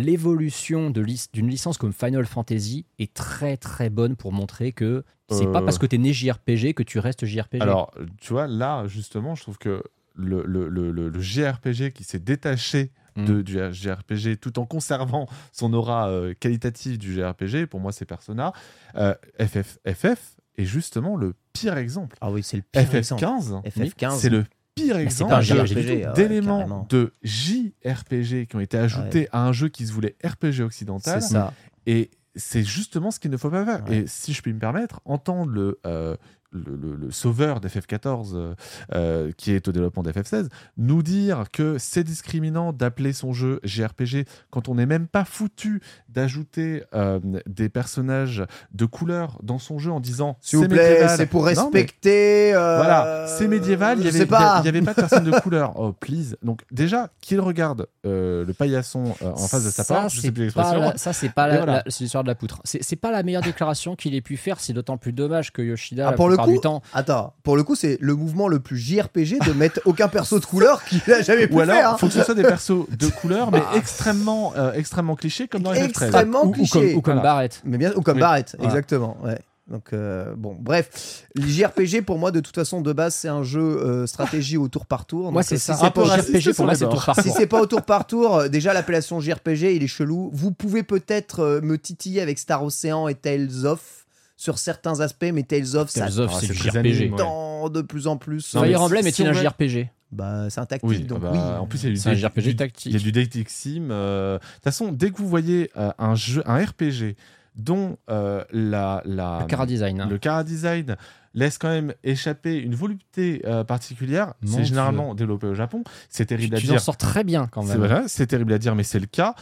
l'évolution 0.04 0.90
d'une 0.92 1.48
licence 1.50 1.78
comme 1.78 1.94
Final 1.94 2.26
Fantasy 2.26 2.86
est 3.00 3.14
très 3.14 3.58
très 3.58 3.90
bonne 3.90 4.16
pour 4.16 4.32
montrer 4.32 4.72
que 4.72 5.04
c'est 5.30 5.46
Euh. 5.48 5.52
pas 5.52 5.62
parce 5.62 5.78
que 5.78 5.86
t'es 5.86 5.98
né 5.98 6.14
JRPG 6.14 6.74
que 6.74 6.84
tu 6.84 7.00
restes 7.00 7.26
JRPG. 7.26 7.62
Alors, 7.62 7.92
tu 8.20 8.34
vois, 8.34 8.48
là, 8.48 8.88
justement, 8.88 9.36
je 9.36 9.42
trouve 9.44 9.58
que 9.58 9.84
le, 10.16 10.44
le, 10.46 10.68
le, 10.70 10.92
le- 10.92 11.10
le 11.10 11.20
JRPG 11.22 11.92
qui 11.94 12.04
s'est 12.04 12.20
détaché. 12.20 12.92
De, 13.26 13.42
du 13.42 13.58
JRPG 13.72 14.40
tout 14.40 14.60
en 14.60 14.66
conservant 14.66 15.28
son 15.52 15.74
aura 15.74 16.10
euh, 16.10 16.34
qualitative 16.40 16.98
du 16.98 17.14
JRPG, 17.14 17.66
pour 17.66 17.80
moi, 17.80 17.92
c'est 17.92 18.06
Persona. 18.06 18.54
Euh, 18.96 19.14
FF, 19.40 19.80
FF 19.88 20.36
est 20.58 20.66
justement 20.66 21.16
le 21.16 21.34
pire 21.54 21.78
exemple. 21.78 22.18
Ah 22.22 22.32
oui, 22.32 22.44
c'est 22.44 22.58
le 22.58 22.64
pire 22.64 22.96
exemple. 22.96 23.24
FF15, 23.24 23.64
FF15. 23.64 24.20
c'est 24.20 24.30
le 24.30 24.46
pire 24.76 24.98
exemple 24.98 25.34
ouais, 25.34 26.14
d'éléments 26.16 26.88
de 26.90 27.14
JRPG 27.24 28.48
qui 28.48 28.56
ont 28.56 28.60
été 28.60 28.78
ajoutés 28.78 29.28
à 29.32 29.46
un 29.46 29.52
jeu 29.52 29.70
qui 29.70 29.86
se 29.86 29.94
voulait 29.94 30.16
RPG 30.24 30.62
occidental. 30.62 31.22
C'est 31.22 31.34
ça. 31.34 31.54
Et 31.86 32.12
c'est 32.36 32.64
justement 32.64 33.12
ce 33.12 33.20
qu'il 33.20 33.32
ne 33.32 33.38
faut 33.38 33.50
pas 33.50 33.66
faire. 33.66 33.84
Ouais. 33.90 34.00
Et 34.00 34.08
si 34.08 34.34
je 34.34 34.42
puis 34.42 34.54
me 34.54 34.60
permettre, 34.60 35.02
entendre 35.06 35.52
le, 35.52 35.80
euh, 35.86 36.16
le, 36.52 36.76
le- 36.76 36.96
le 36.96 37.12
sauveur 37.12 37.60
d'FF14, 37.62 38.32
euh, 38.36 38.56
euh, 38.94 39.32
qui 39.38 39.52
est 39.52 39.68
au 39.68 39.72
développement 39.72 40.04
d'FF16, 40.04 40.48
nous 40.78 41.04
dire 41.04 41.46
que 41.52 41.78
c'est 41.78 42.04
discriminant 42.04 42.74
d'appeler 42.74 43.14
son 43.14 43.34
jeu 43.34 43.60
JRPG 43.64 44.26
quand 44.50 44.68
on 44.68 44.76
n'est 44.76 44.86
même 44.86 45.08
pas 45.08 45.26
foutu 45.26 45.82
d'ajouter 46.10 46.84
euh, 46.96 47.20
des 47.46 47.70
personnages 47.70 48.44
de 48.74 48.86
couleur 48.86 49.38
dans 49.44 49.60
son 49.60 49.78
jeu 49.80 49.92
en 49.92 50.00
disant 50.00 50.38
S'il 50.42 50.60
vous 50.60 50.68
plaît, 50.68 51.08
c'est 51.16 51.26
pour 51.28 51.42
Non, 51.46 51.52
mais- 51.72 51.80
respecter. 51.82 52.54
euh, 52.56 52.78
voilà, 52.78 53.28
c'est 53.28 53.48
médiéval, 53.48 54.00
il 54.00 54.04
n'y 54.04 54.10
avait, 54.10 54.26
pas. 54.26 54.60
il 54.64 54.66
y 54.66 54.70
avait 54.70 54.82
pas 54.82 54.94
de 54.94 55.00
personne 55.02 55.24
de 55.24 55.32
couleur. 55.40 55.74
Oh, 55.80 55.94
please. 55.94 56.36
Donc, 56.44 56.62
déjà, 56.72 57.10
qu'il 57.22 57.40
regarde 57.40 57.88
euh, 58.06 58.44
le 58.46 58.54
paillasson 58.54 59.16
euh, 59.22 59.32
en 59.32 59.48
face 59.48 59.66
de 59.66 59.70
sa 59.70 59.84
Ça, 59.84 59.94
porte, 59.96 60.14
je 60.14 60.22
sais 60.22 60.32
plus 60.32 60.44
l'expression. 60.44 60.80
la- 60.80 60.98
ça, 60.98 61.14
c'est 61.14 61.30
pas 61.30 61.48
voilà. 61.56 61.84
l'histoire 61.86 62.24
de 62.24 62.30
la 62.30 62.36
poutre. 62.36 62.60
C'est 62.66 62.96
pas 62.96 63.12
la 63.12 63.24
meilleure 63.24 63.42
déclaration 63.44 63.96
qu'il 63.96 64.16
ait 64.16 64.22
pu 64.22 64.36
faire. 64.38 64.60
C'est 64.60 64.74
d'autant 64.74 64.98
plus 64.98 65.14
dommage 65.14 65.52
que 65.54 65.62
Yoshida, 65.62 66.10
Ah, 66.10 66.14
pour 66.14 66.30
le 66.30 66.38
coup, 66.46 66.52
du 66.52 66.60
temps, 66.60 66.82
attends, 66.94 67.34
pour 67.44 67.56
le 67.58 67.64
coup, 67.64 67.76
c'est 67.76 67.98
le 68.02 68.16
mouvement 68.16 68.48
le 68.48 68.60
plus 68.60 68.78
JRPG 68.78 69.40
de 69.46 69.54
mettre 69.54 69.80
aucun 69.86 70.08
perso 70.08 70.40
de 70.40 70.46
couleur 70.46 70.84
qu'il 70.84 71.02
a 71.12 71.22
jamais 71.22 71.48
pu 71.48 71.54
Ou 71.56 71.60
alors, 71.62 71.76
faire. 71.76 71.90
hein. 71.92 71.98
faut 71.98 72.08
que 72.08 72.14
ce 72.14 72.24
soit 72.24 72.36
des 72.36 72.44
persos 72.44 72.86
de 72.90 73.08
couleur, 73.22 73.52
mais 73.52 73.62
Ah. 73.72 73.76
extrêmement, 73.78 74.54
euh, 74.58 74.74
extrêmement 74.74 75.16
clichés, 75.16 75.48
comme 75.48 75.64
dans 75.64 75.74
FF13. 75.74 75.86
Extrêmement 75.86 76.44
ou, 76.46 76.50
ou 76.50 76.52
cliché. 76.52 76.90
comme, 76.90 76.98
ou 76.98 77.02
comme 77.02 77.14
Voilà. 77.16 77.30
Barrett. 77.30 77.62
Mais 77.66 77.78
bien, 77.78 77.92
ou 77.96 78.02
comme 78.02 78.16
Oui. 78.16 78.22
Barrett, 78.22 78.56
Voilà. 78.58 78.72
exactement. 78.74 79.18
Ouais. 79.24 79.40
Donc 79.68 79.94
euh, 79.94 80.34
bon, 80.36 80.58
bref, 80.60 81.28
les 81.36 81.48
JRPG 81.48 82.02
pour 82.02 82.18
moi 82.18 82.32
de 82.32 82.40
toute 82.40 82.56
façon 82.56 82.82
de 82.82 82.92
base 82.92 83.14
c'est 83.14 83.28
un 83.28 83.44
jeu 83.44 83.62
euh, 83.62 84.08
stratégie 84.08 84.58
au 84.58 84.68
tour 84.68 84.88
par 84.88 85.06
tour. 85.06 85.32
Moi, 85.32 85.44
Donc, 85.44 85.48
c'est 85.48 85.56
euh, 85.56 85.58
ça. 85.60 85.76
Si 85.76 85.82
c'est 85.84 85.92
pas, 85.94 86.06
JRPG 86.18 86.56
pour 86.56 86.66
moi, 86.66 86.74
c'est 86.74 86.86
les 86.86 86.90
tour 86.92 87.06
par 87.06 87.16
si 87.18 87.22
tour. 87.26 87.36
c'est 87.38 87.46
pas 87.46 87.62
au 87.62 87.66
tour 87.68 87.84
par 87.84 88.08
tour, 88.08 88.36
euh, 88.36 88.48
déjà 88.48 88.74
l'appellation 88.74 89.20
JRPG 89.20 89.76
il 89.76 89.84
est 89.84 89.88
chelou. 89.88 90.32
Vous 90.34 90.50
pouvez 90.52 90.82
peut-être 90.82 91.42
euh, 91.42 91.62
me 91.62 91.78
titiller 91.78 92.20
avec 92.20 92.40
Star 92.40 92.64
Ocean 92.64 93.08
et 93.10 93.14
Tales 93.14 93.66
of 93.68 94.08
sur 94.42 94.58
certains 94.58 95.02
aspects, 95.02 95.30
mais 95.34 95.44
Tales 95.44 95.76
of 95.76 95.90
ça 95.90 96.06
of, 96.08 96.30
Ah, 96.32 96.38
c'est 96.40 96.48
c'est 96.48 96.54
du 96.54 96.60
JRPG. 96.60 97.12
ouais. 97.12 97.70
de 97.72 97.82
plus 97.82 98.08
en 98.08 98.16
plus. 98.16 98.54
Non, 98.56 98.64
Fire 98.64 98.82
Emblem 98.82 99.06
est-il 99.06 99.28
un 99.28 99.34
JRPG 99.34 99.90
Bah 100.14 100.50
c'est 100.50 100.62
un 100.62 100.66
tactique 100.66 100.90
Oui, 100.90 101.00
donc 101.04 101.20
ah 101.24 101.26
bah, 101.26 101.32
oui. 101.34 101.40
en 101.60 101.66
plus, 101.68 101.84
il 101.84 101.88
y 101.88 101.88
a 101.88 101.92
du 101.92 101.98
C'est 101.98 102.08
un 102.08 102.12
date- 102.14 102.22
JRPG 102.22 102.42
du- 102.52 102.56
tactique. 102.56 102.86
Il 102.86 102.94
y 102.94 102.96
a 102.96 103.00
du 103.00 103.12
dating 103.12 103.44
sim. 103.50 103.88
euh, 103.92 104.36
De 104.38 104.40
toute 104.56 104.64
façon, 104.64 104.94
dès 104.94 105.12
que 105.12 105.18
vous 105.18 105.28
voyez 105.28 105.70
euh, 105.76 105.92
un 106.00 106.16
jeu, 106.16 106.42
un 106.46 106.64
RPG 106.64 107.18
dont 107.58 107.98
euh, 108.10 108.46
la, 108.54 109.02
la, 109.04 109.40
Le 109.42 109.46
Cara 109.48 109.66
Design. 109.66 110.00
hein. 110.00 110.08
le 110.10 110.18
cara 110.18 110.46
design 110.46 110.96
laisse 111.34 111.58
quand 111.58 111.68
même 111.68 111.94
échapper 112.06 112.58
une 112.58 112.76
volupté 112.76 113.42
euh, 113.46 113.66
particulière, 113.66 114.34
Mon 114.42 114.56
c'est 114.58 114.64
généralement 114.64 115.14
développé 115.16 115.48
au 115.48 115.54
Japon. 115.56 115.84
C'est 116.10 116.24
Tu, 116.24 116.28
terrible 116.38 116.56
à 116.56 116.60
tu 116.60 116.68
dire. 116.68 116.76
en 116.76 116.80
sors 116.80 116.96
très 116.96 117.26
bien 117.26 117.48
quand 117.48 117.64
C'est 117.64 117.78
même. 117.78 117.80
vrai, 117.86 118.04
c'est 118.08 118.28
terrible 118.28 118.54
à 118.54 118.58
dire, 118.58 118.74
mais 118.76 118.84
c'est 118.84 119.00
le 119.00 119.06
cas. 119.08 119.36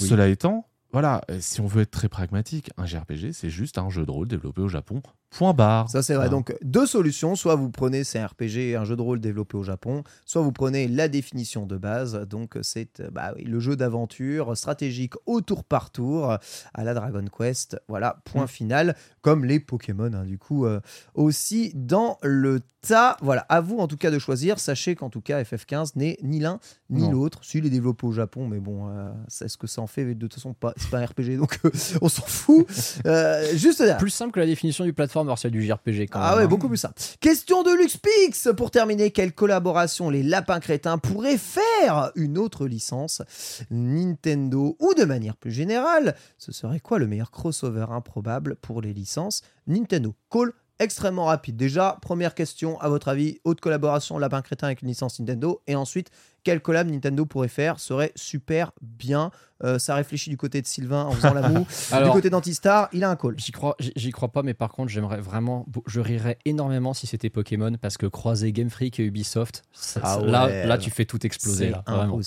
Oui. 0.00 0.06
Cela 0.08 0.28
étant, 0.28 0.68
voilà, 0.96 1.20
euh, 1.30 1.36
si 1.42 1.60
on 1.60 1.66
veut 1.66 1.82
être 1.82 1.90
très 1.90 2.08
pragmatique, 2.08 2.70
un 2.78 2.86
JRPG, 2.86 3.34
c'est 3.34 3.50
juste 3.50 3.76
un 3.76 3.90
jeu 3.90 4.06
de 4.06 4.10
rôle 4.10 4.28
développé 4.28 4.62
au 4.62 4.68
Japon. 4.68 5.02
Point 5.30 5.52
barre. 5.54 5.90
Ça 5.90 6.02
c'est 6.02 6.14
vrai. 6.14 6.28
Donc 6.30 6.56
deux 6.62 6.86
solutions, 6.86 7.34
soit 7.36 7.56
vous 7.56 7.70
prenez 7.70 8.04
c'est 8.04 8.18
un 8.18 8.26
RPG, 8.26 8.74
un 8.76 8.84
jeu 8.84 8.96
de 8.96 9.02
rôle 9.02 9.20
développé 9.20 9.56
au 9.56 9.62
Japon, 9.62 10.02
soit 10.24 10.40
vous 10.42 10.52
prenez 10.52 10.88
la 10.88 11.08
définition 11.08 11.66
de 11.66 11.76
base. 11.76 12.14
Donc 12.28 12.56
c'est 12.62 13.00
euh, 13.00 13.10
bah, 13.10 13.32
oui, 13.36 13.44
le 13.44 13.60
jeu 13.60 13.76
d'aventure 13.76 14.56
stratégique 14.56 15.14
au 15.26 15.40
tour 15.40 15.64
par 15.64 15.90
tour 15.90 16.38
à 16.74 16.84
la 16.84 16.94
Dragon 16.94 17.24
Quest. 17.36 17.78
Voilà, 17.88 18.18
point 18.24 18.44
Mm. 18.44 18.48
final. 18.48 18.96
Comme 19.22 19.44
les 19.44 19.58
Pokémon, 19.58 20.12
hein, 20.14 20.24
du 20.24 20.38
coup, 20.38 20.66
euh, 20.66 20.80
aussi 21.14 21.72
dans 21.74 22.16
le 22.22 22.60
tas. 22.86 23.16
Voilà, 23.20 23.40
à 23.48 23.60
vous 23.60 23.78
en 23.78 23.88
tout 23.88 23.96
cas 23.96 24.12
de 24.12 24.18
choisir. 24.20 24.60
Sachez 24.60 24.94
qu'en 24.94 25.10
tout 25.10 25.20
cas 25.20 25.42
FF15 25.42 25.92
n'est 25.96 26.16
ni 26.22 26.38
l'un 26.38 26.60
ni 26.90 27.10
l'autre. 27.10 27.40
S'il 27.42 27.66
est 27.66 27.70
développé 27.70 28.06
au 28.06 28.12
Japon, 28.12 28.46
mais 28.46 28.60
bon, 28.60 28.88
euh, 28.88 29.10
c'est 29.26 29.48
ce 29.48 29.56
que 29.56 29.66
ça 29.66 29.82
en 29.82 29.88
fait. 29.88 30.04
De 30.04 30.14
toute 30.14 30.34
façon, 30.34 30.54
pas, 30.54 30.72
c'est 30.76 30.90
pas 30.90 30.98
un 31.00 31.04
RPG, 31.06 31.36
donc 31.38 31.58
euh, 31.64 31.70
on 32.00 32.08
s'en 32.08 32.22
fout. 32.22 32.64
Euh, 33.06 33.44
juste 33.56 33.80
là. 33.80 33.94
Plus 33.96 34.10
simple 34.10 34.30
que 34.30 34.38
la 34.38 34.46
définition 34.46 34.84
du 34.84 34.92
plateforme, 34.92 35.15
du 35.24 35.62
JRPG 35.62 36.08
quand 36.10 36.20
Ah 36.20 36.30
même. 36.30 36.38
ouais, 36.38 36.44
hein. 36.44 36.46
beaucoup 36.48 36.68
plus 36.68 36.76
simple. 36.76 36.94
Question 37.20 37.62
de 37.62 37.70
LuxPix 37.70 38.48
Pour 38.56 38.70
terminer, 38.70 39.10
quelle 39.10 39.32
collaboration 39.32 40.10
les 40.10 40.22
lapins 40.22 40.60
crétins 40.60 40.98
pourraient 40.98 41.38
faire 41.38 42.10
une 42.16 42.38
autre 42.38 42.66
licence 42.66 43.22
Nintendo 43.70 44.76
ou 44.80 44.94
de 44.94 45.04
manière 45.04 45.36
plus 45.36 45.52
générale, 45.52 46.14
ce 46.38 46.52
serait 46.52 46.80
quoi 46.80 46.98
le 46.98 47.06
meilleur 47.06 47.30
crossover 47.30 47.86
improbable 47.90 48.56
pour 48.56 48.82
les 48.82 48.92
licences 48.92 49.42
Nintendo? 49.66 50.14
Call 50.30 50.52
extrêmement 50.78 51.24
rapide. 51.24 51.56
Déjà, 51.56 51.96
première 52.02 52.34
question, 52.34 52.78
à 52.80 52.88
votre 52.90 53.08
avis, 53.08 53.38
haute 53.44 53.60
collaboration 53.62 54.18
lapin 54.18 54.42
crétin 54.42 54.66
avec 54.66 54.82
une 54.82 54.88
licence 54.88 55.18
Nintendo 55.20 55.62
et 55.66 55.74
ensuite, 55.74 56.10
quelle 56.46 56.60
collab 56.60 56.88
Nintendo 56.88 57.26
pourrait 57.26 57.48
faire 57.48 57.80
serait 57.80 58.12
super 58.14 58.70
bien 58.80 59.32
Euh, 59.64 59.78
Ça 59.78 59.94
réfléchit 59.94 60.28
du 60.28 60.36
côté 60.36 60.60
de 60.60 60.66
Sylvain 60.66 61.04
en 61.04 61.12
faisant 61.12 61.32
la 61.32 61.48
moue. 61.48 61.66
du 62.04 62.10
côté 62.10 62.28
d'Antistar, 62.28 62.90
il 62.92 63.02
a 63.04 63.08
un 63.10 63.16
call. 63.16 63.34
J'y 63.38 63.52
crois, 63.52 63.74
j'y- 63.78 64.10
crois 64.10 64.28
pas, 64.28 64.42
mais 64.42 64.52
par 64.52 64.70
contre, 64.70 64.90
j'aimerais 64.90 65.18
vraiment, 65.18 65.64
je 65.86 65.98
rirais 66.00 66.36
énormément 66.44 66.92
si 66.92 67.06
c'était 67.06 67.30
Pokémon 67.30 67.72
parce 67.80 67.96
que 67.96 68.04
croiser 68.06 68.52
Game 68.52 68.68
Freak 68.68 69.00
et 69.00 69.04
Ubisoft, 69.04 69.62
ça- 69.72 70.00
Ah 70.04 70.20
ouais. 70.20 70.30
là, 70.30 70.66
là, 70.66 70.76
tu 70.76 70.90
fais 70.90 71.06
tout 71.06 71.24
exploser. 71.24 71.72
C'est 71.86 71.90
vraiment. 71.90 72.20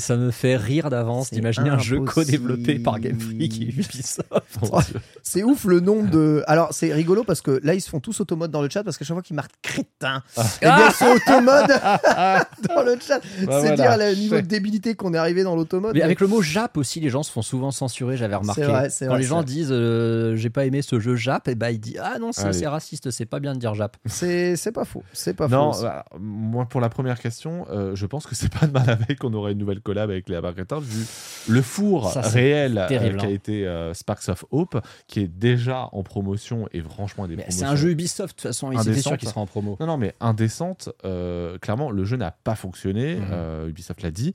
ça 0.00 0.16
me 0.16 0.30
fait 0.32 0.56
rire 0.56 0.90
d'avance 0.90 1.30
d'imaginer 1.30 1.70
un 1.70 1.78
jeu 1.78 2.00
co-développé 2.00 2.80
par 2.80 2.98
Game 2.98 3.20
Freak 3.20 3.60
et 3.60 3.68
Ubisoft. 3.68 4.32
C'est 5.22 5.44
ouf 5.44 5.64
le 5.66 5.78
nombre 5.80 6.10
de. 6.10 6.42
Alors 6.48 6.72
c'est 6.72 6.92
rigolo 6.92 7.22
parce 7.24 7.40
que 7.42 7.60
là 7.62 7.74
ils 7.74 7.80
se 7.80 7.88
font 7.90 8.00
tous 8.00 8.20
automode 8.20 8.50
dans 8.50 8.62
le 8.62 8.68
chat 8.68 8.82
parce 8.84 8.96
qu'à 8.98 9.04
chaque 9.04 9.14
fois 9.14 9.22
qu'ils 9.22 9.36
marquent 9.36 9.54
crétin, 9.62 10.22
eh 10.62 10.66
bien 10.66 10.88
ils 10.88 10.92
sont 10.94 11.06
automode 11.06 11.68
dans 12.68 12.82
le 12.82 12.96
chat. 13.00 13.20
Bah 13.46 13.60
c'est 13.60 13.74
voilà. 13.76 13.96
dire 13.96 14.06
le 14.08 14.14
niveau 14.14 14.36
de 14.36 14.40
débilité 14.46 14.94
qu'on 14.94 15.14
est 15.14 15.18
arrivé 15.18 15.42
dans 15.42 15.56
l'automode. 15.56 15.94
Mais 15.94 16.02
avec 16.02 16.20
le 16.20 16.26
mot 16.26 16.42
Jap 16.42 16.76
aussi, 16.76 17.00
les 17.00 17.10
gens 17.10 17.22
se 17.22 17.30
font 17.30 17.42
souvent 17.42 17.70
censurer, 17.70 18.16
j'avais 18.16 18.34
remarqué. 18.36 18.62
vrai, 18.62 18.88
Quand 18.98 19.06
vrai, 19.06 19.18
les 19.18 19.24
gens 19.24 19.36
vrai. 19.36 19.44
disent 19.44 19.68
euh, 19.72 20.36
j'ai 20.36 20.50
pas 20.50 20.66
aimé 20.66 20.82
ce 20.82 20.98
jeu 21.00 21.16
Jap, 21.16 21.48
et 21.48 21.54
bah 21.54 21.70
il 21.70 21.78
dit 21.80 21.96
ah 22.00 22.18
non, 22.18 22.32
c'est, 22.32 22.42
Allez. 22.42 22.52
c'est 22.52 22.66
raciste, 22.66 23.10
c'est 23.10 23.26
pas 23.26 23.40
bien 23.40 23.54
de 23.54 23.58
dire 23.58 23.74
Jap. 23.74 23.96
C'est 24.06 24.56
c'est 24.56 24.72
pas 24.72 24.84
faux, 24.84 25.02
c'est 25.12 25.34
pas 25.34 25.48
Non, 25.48 25.72
faux. 25.72 25.82
bah, 25.82 26.04
moi 26.18 26.66
pour 26.66 26.80
la 26.80 26.88
première 26.88 27.18
question, 27.20 27.66
euh, 27.70 27.94
je 27.94 28.06
pense 28.06 28.26
que 28.26 28.34
c'est 28.34 28.52
pas 28.52 28.66
de 28.66 28.72
mal 28.72 28.88
avec 28.90 29.18
qu'on 29.18 29.32
aurait 29.34 29.52
une 29.52 29.58
nouvelle 29.58 29.80
collab 29.80 30.10
avec 30.10 30.28
les 30.28 30.36
Abracatins 30.36 30.80
vu 30.80 31.04
le 31.48 31.62
four 31.62 32.10
Ça, 32.12 32.20
réel 32.22 32.78
euh, 32.78 32.88
terrible, 32.88 33.18
qui 33.18 33.26
a 33.26 33.28
hein. 33.28 33.32
été 33.32 33.66
euh, 33.66 33.94
Sparks 33.94 34.28
of 34.28 34.44
Hope, 34.50 34.80
qui 35.06 35.20
est 35.20 35.28
déjà 35.28 35.88
en 35.92 36.02
promotion 36.02 36.68
et 36.72 36.80
franchement 36.82 37.26
des 37.26 37.36
c'est 37.48 37.64
un 37.64 37.76
jeu 37.76 37.90
Ubisoft, 37.90 38.36
de 38.36 38.42
toute 38.42 38.48
façon, 38.48 38.72
il 38.72 38.80
était 38.80 39.00
sûr 39.00 39.16
qu'il 39.16 39.28
sera 39.28 39.40
en 39.40 39.46
promo. 39.46 39.76
Non, 39.80 39.86
non, 39.86 39.96
mais 39.98 40.14
indécente. 40.20 40.88
euh, 41.04 41.58
clairement, 41.58 41.90
le 41.90 42.04
jeu 42.04 42.16
n'a 42.16 42.30
pas 42.30 42.54
fonctionné. 42.54 43.16
Mhm. 43.16 43.26
Euh, 43.36 43.68
Ubisoft 43.68 44.02
l'a 44.02 44.10
dit. 44.10 44.34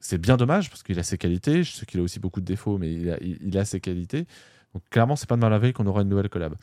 C'est 0.00 0.18
bien 0.18 0.36
dommage 0.36 0.70
parce 0.70 0.82
qu'il 0.82 0.98
a 0.98 1.02
ses 1.02 1.18
qualités. 1.18 1.62
Je 1.64 1.72
sais 1.72 1.86
qu'il 1.86 2.00
a 2.00 2.02
aussi 2.02 2.20
beaucoup 2.20 2.40
de 2.40 2.46
défauts, 2.46 2.78
mais 2.78 2.92
il 2.92 3.10
a, 3.10 3.16
il, 3.20 3.38
il 3.42 3.58
a 3.58 3.64
ses 3.64 3.80
qualités. 3.80 4.26
Donc 4.74 4.82
clairement, 4.90 5.16
c'est 5.16 5.28
pas 5.28 5.36
de 5.36 5.40
mal 5.40 5.52
avec 5.52 5.76
qu'on 5.76 5.86
aura 5.86 6.02
une 6.02 6.08
nouvelle 6.08 6.28
collab. 6.28 6.54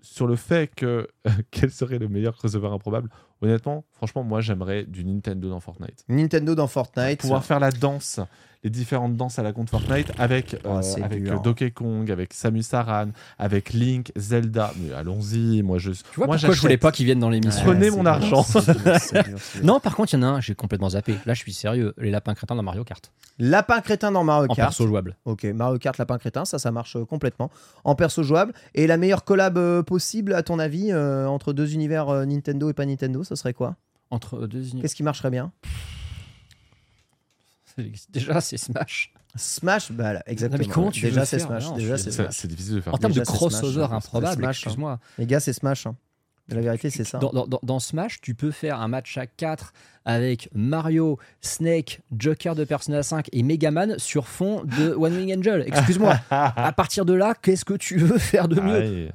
Sur 0.00 0.26
le 0.26 0.36
fait 0.36 0.72
que 0.74 1.08
quel 1.50 1.70
serait 1.70 1.98
le 1.98 2.08
meilleur 2.08 2.36
crossover 2.36 2.68
improbable, 2.68 3.08
honnêtement, 3.40 3.84
franchement, 3.92 4.22
moi 4.22 4.40
j'aimerais 4.40 4.84
du 4.84 5.04
Nintendo 5.04 5.48
dans 5.48 5.60
Fortnite. 5.60 6.04
Nintendo 6.08 6.54
dans 6.54 6.66
Fortnite. 6.68 7.20
Pouvoir 7.20 7.44
faire 7.44 7.60
la 7.60 7.70
danse, 7.70 8.20
les 8.64 8.70
différentes 8.70 9.16
danses 9.16 9.38
à 9.38 9.42
la 9.42 9.52
compte 9.52 9.70
Fortnite 9.70 10.10
avec, 10.18 10.56
Oh, 10.64 10.68
euh, 10.82 11.02
avec 11.04 11.22
dur. 11.22 11.40
Donkey 11.42 11.70
Kong, 11.70 12.10
avec 12.10 12.32
Samus 12.32 12.64
Aran, 12.72 13.08
avec 13.38 13.72
Link, 13.72 14.10
Zelda. 14.16 14.72
Mais 14.80 14.92
allons-y, 14.94 15.62
moi 15.62 15.78
je. 15.78 15.90
Tu 15.92 15.98
vois 16.16 16.26
moi, 16.26 16.36
pourquoi 16.36 16.54
je 16.54 16.60
voulais 16.62 16.78
pas 16.78 16.90
qu'ils 16.90 17.04
viennent 17.04 17.18
dans 17.20 17.28
l'émission 17.30 17.62
Prenez 17.64 17.90
c'est 17.90 17.96
mon 17.96 18.06
argent. 18.06 18.44
Non, 19.62 19.80
par 19.80 19.94
contre, 19.94 20.14
il 20.14 20.16
y 20.16 20.20
en 20.20 20.22
a 20.22 20.26
un, 20.26 20.40
j'ai 20.40 20.54
complètement 20.54 20.90
zappé. 20.90 21.14
Là, 21.26 21.34
je 21.34 21.40
suis 21.40 21.52
sérieux. 21.52 21.94
Les 21.98 22.10
lapins 22.10 22.34
crétins 22.34 22.54
dans 22.56 22.62
Mario 22.62 22.84
Kart. 22.84 23.12
Lapin 23.38 23.80
crétin 23.80 24.10
dans 24.12 24.24
Mario 24.24 24.44
En 24.50 24.54
Kart. 24.54 24.68
perso 24.70 24.86
jouable. 24.86 25.16
Ok, 25.24 25.44
Mario 25.44 25.78
Kart 25.78 25.98
Lapin 25.98 26.18
crétin, 26.18 26.44
ça, 26.44 26.58
ça 26.58 26.70
marche 26.70 26.96
euh, 26.96 27.04
complètement. 27.04 27.50
En 27.84 27.94
perso 27.94 28.22
jouable. 28.22 28.52
Et 28.74 28.86
la 28.86 28.96
meilleure 28.96 29.24
collab 29.24 29.58
euh, 29.58 29.82
possible, 29.82 30.32
à 30.34 30.42
ton 30.42 30.58
avis, 30.58 30.90
euh, 30.90 31.26
entre 31.26 31.52
deux 31.52 31.74
univers 31.74 32.08
euh, 32.08 32.24
Nintendo 32.24 32.70
et 32.70 32.72
pas 32.72 32.86
Nintendo, 32.86 33.24
ce 33.24 33.34
serait 33.34 33.52
quoi? 33.54 33.76
Entre 34.10 34.46
deux 34.46 34.62
univers. 34.62 34.82
Qu'est-ce 34.82 34.94
qui 34.94 35.02
marcherait 35.02 35.30
bien? 35.30 35.52
Déjà, 38.10 38.40
c'est 38.40 38.56
Smash. 38.56 39.12
Smash, 39.36 39.90
bah 39.90 40.12
là, 40.12 40.22
exactement. 40.26 40.62
mais 40.64 40.72
comment 40.72 40.90
tu 40.92 41.00
Déjà 41.00 41.20
veux 41.20 41.26
c'est 41.26 41.40
Smash. 41.40 41.64
Non, 41.64 41.76
Déjà 41.76 41.98
c'est 41.98 42.12
Smash. 42.12 42.34
c'est 42.36 42.46
difficile 42.48 42.76
de 42.76 42.80
faire. 42.80 42.94
En 42.94 42.98
termes 42.98 43.12
de 43.12 43.20
crossover 43.22 43.82
hein. 43.82 43.96
improbable, 43.96 44.44
hein. 44.44 44.50
excuse-moi. 44.50 45.00
Les 45.18 45.26
gars, 45.26 45.40
c'est 45.40 45.52
Smash. 45.52 45.86
hein. 45.86 45.96
La 46.48 46.60
vérité, 46.60 46.90
c'est 46.90 47.04
ça. 47.04 47.16
Dans, 47.18 47.30
dans- 47.32 47.46
dans- 47.46 47.58
dans 47.62 47.78
Smash, 47.80 48.20
tu 48.20 48.34
peux 48.34 48.50
faire 48.50 48.78
un 48.80 48.86
match 48.86 49.16
à 49.16 49.26
4 49.26 49.72
avec 50.04 50.50
Mario, 50.52 51.18
Snake, 51.40 52.02
Joker 52.16 52.54
de 52.54 52.64
Persona 52.64 53.02
5 53.02 53.28
et 53.32 53.42
Megaman 53.42 53.98
sur 53.98 54.28
fond 54.28 54.62
de 54.78 54.92
One 54.92 55.16
Wing 55.16 55.36
Angel. 55.38 55.64
Excuse-moi. 55.66 56.20
à 56.30 56.72
partir 56.76 57.06
de 57.06 57.14
là, 57.14 57.34
qu'est-ce 57.40 57.64
que 57.64 57.72
tu 57.74 57.96
veux 57.96 58.18
faire 58.18 58.46
de 58.46 58.60
mieux? 58.60 59.08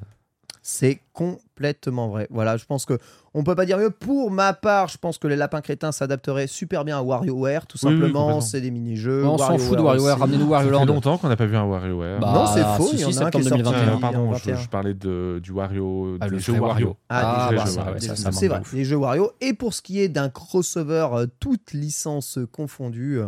C'est 0.62 1.00
complètement 1.14 2.10
vrai. 2.10 2.28
Voilà, 2.30 2.58
je 2.58 2.66
pense 2.66 2.86
que 2.86 2.98
on 3.34 3.44
peut 3.44 3.56
pas 3.56 3.66
dire 3.66 3.78
mieux. 3.78 3.90
Pour 3.92 4.30
ma 4.32 4.54
part, 4.54 4.88
je 4.88 4.98
pense 4.98 5.18
que 5.18 5.28
les 5.28 5.36
lapins 5.36 5.62
crétins 5.62 5.92
s'adapteraient 5.92 6.48
super 6.48 6.84
bien 6.84 6.98
à 6.98 7.02
WarioWare, 7.02 7.66
tout 7.68 7.78
Oui, 7.84 7.92
oui, 7.94 8.00
simplement. 8.00 8.42
c'est 8.42 8.60
des 8.62 8.72
mini-jeux. 8.72 9.26
On 9.26 9.38
s'en 9.38 9.58
fout 9.58 9.78
de 9.78 9.82
WarioWare, 9.82 10.20
ramenez-nous 10.20 10.48
Wario 10.48 10.74
Ça 10.74 10.80
fait 10.80 10.86
longtemps 10.86 11.18
qu'on 11.18 11.30
n'a 11.30 11.36
pas 11.38 11.46
vu 11.46 11.56
un 11.56 11.66
WarioWare. 11.66 12.20
Bah, 12.20 12.32
non, 12.34 12.46
c'est 12.48 12.64
faux. 12.78 12.88
si, 12.90 12.96
il 12.96 13.02
y 13.02 13.06
en 13.06 13.12
si, 13.12 13.20
a 13.20 13.28
un 13.28 13.30
qui 13.32 13.38
est 13.38 13.44
sorti 13.44 13.64
2021. 13.64 13.88
Euh, 13.92 13.96
en 13.96 14.00
pardon, 14.00 14.34
je, 14.34 14.46
21. 14.50 14.56
je 14.64 14.70
parlais 14.70 14.94
de, 14.94 15.40
du 15.42 15.52
Wario, 15.52 16.18
Ah, 16.20 16.30
des 16.30 16.38
le 16.38 16.60
Wario. 16.60 16.98
Ah, 17.10 17.50
Ah, 17.50 17.52
bah, 17.56 17.66
c'est 18.32 18.48
vrai, 18.48 18.62
les 18.74 18.84
jeux 18.86 18.98
Wario. 18.98 19.32
Et 19.42 19.54
pour 19.54 19.74
ce 19.74 19.82
qui 19.82 20.02
est 20.02 20.10
d'un 20.10 20.30
crossover, 20.30 21.08
euh, 21.14 21.28
toutes 21.40 21.74
licences 21.74 22.40
confondues, 22.52 23.20
euh, 23.20 23.28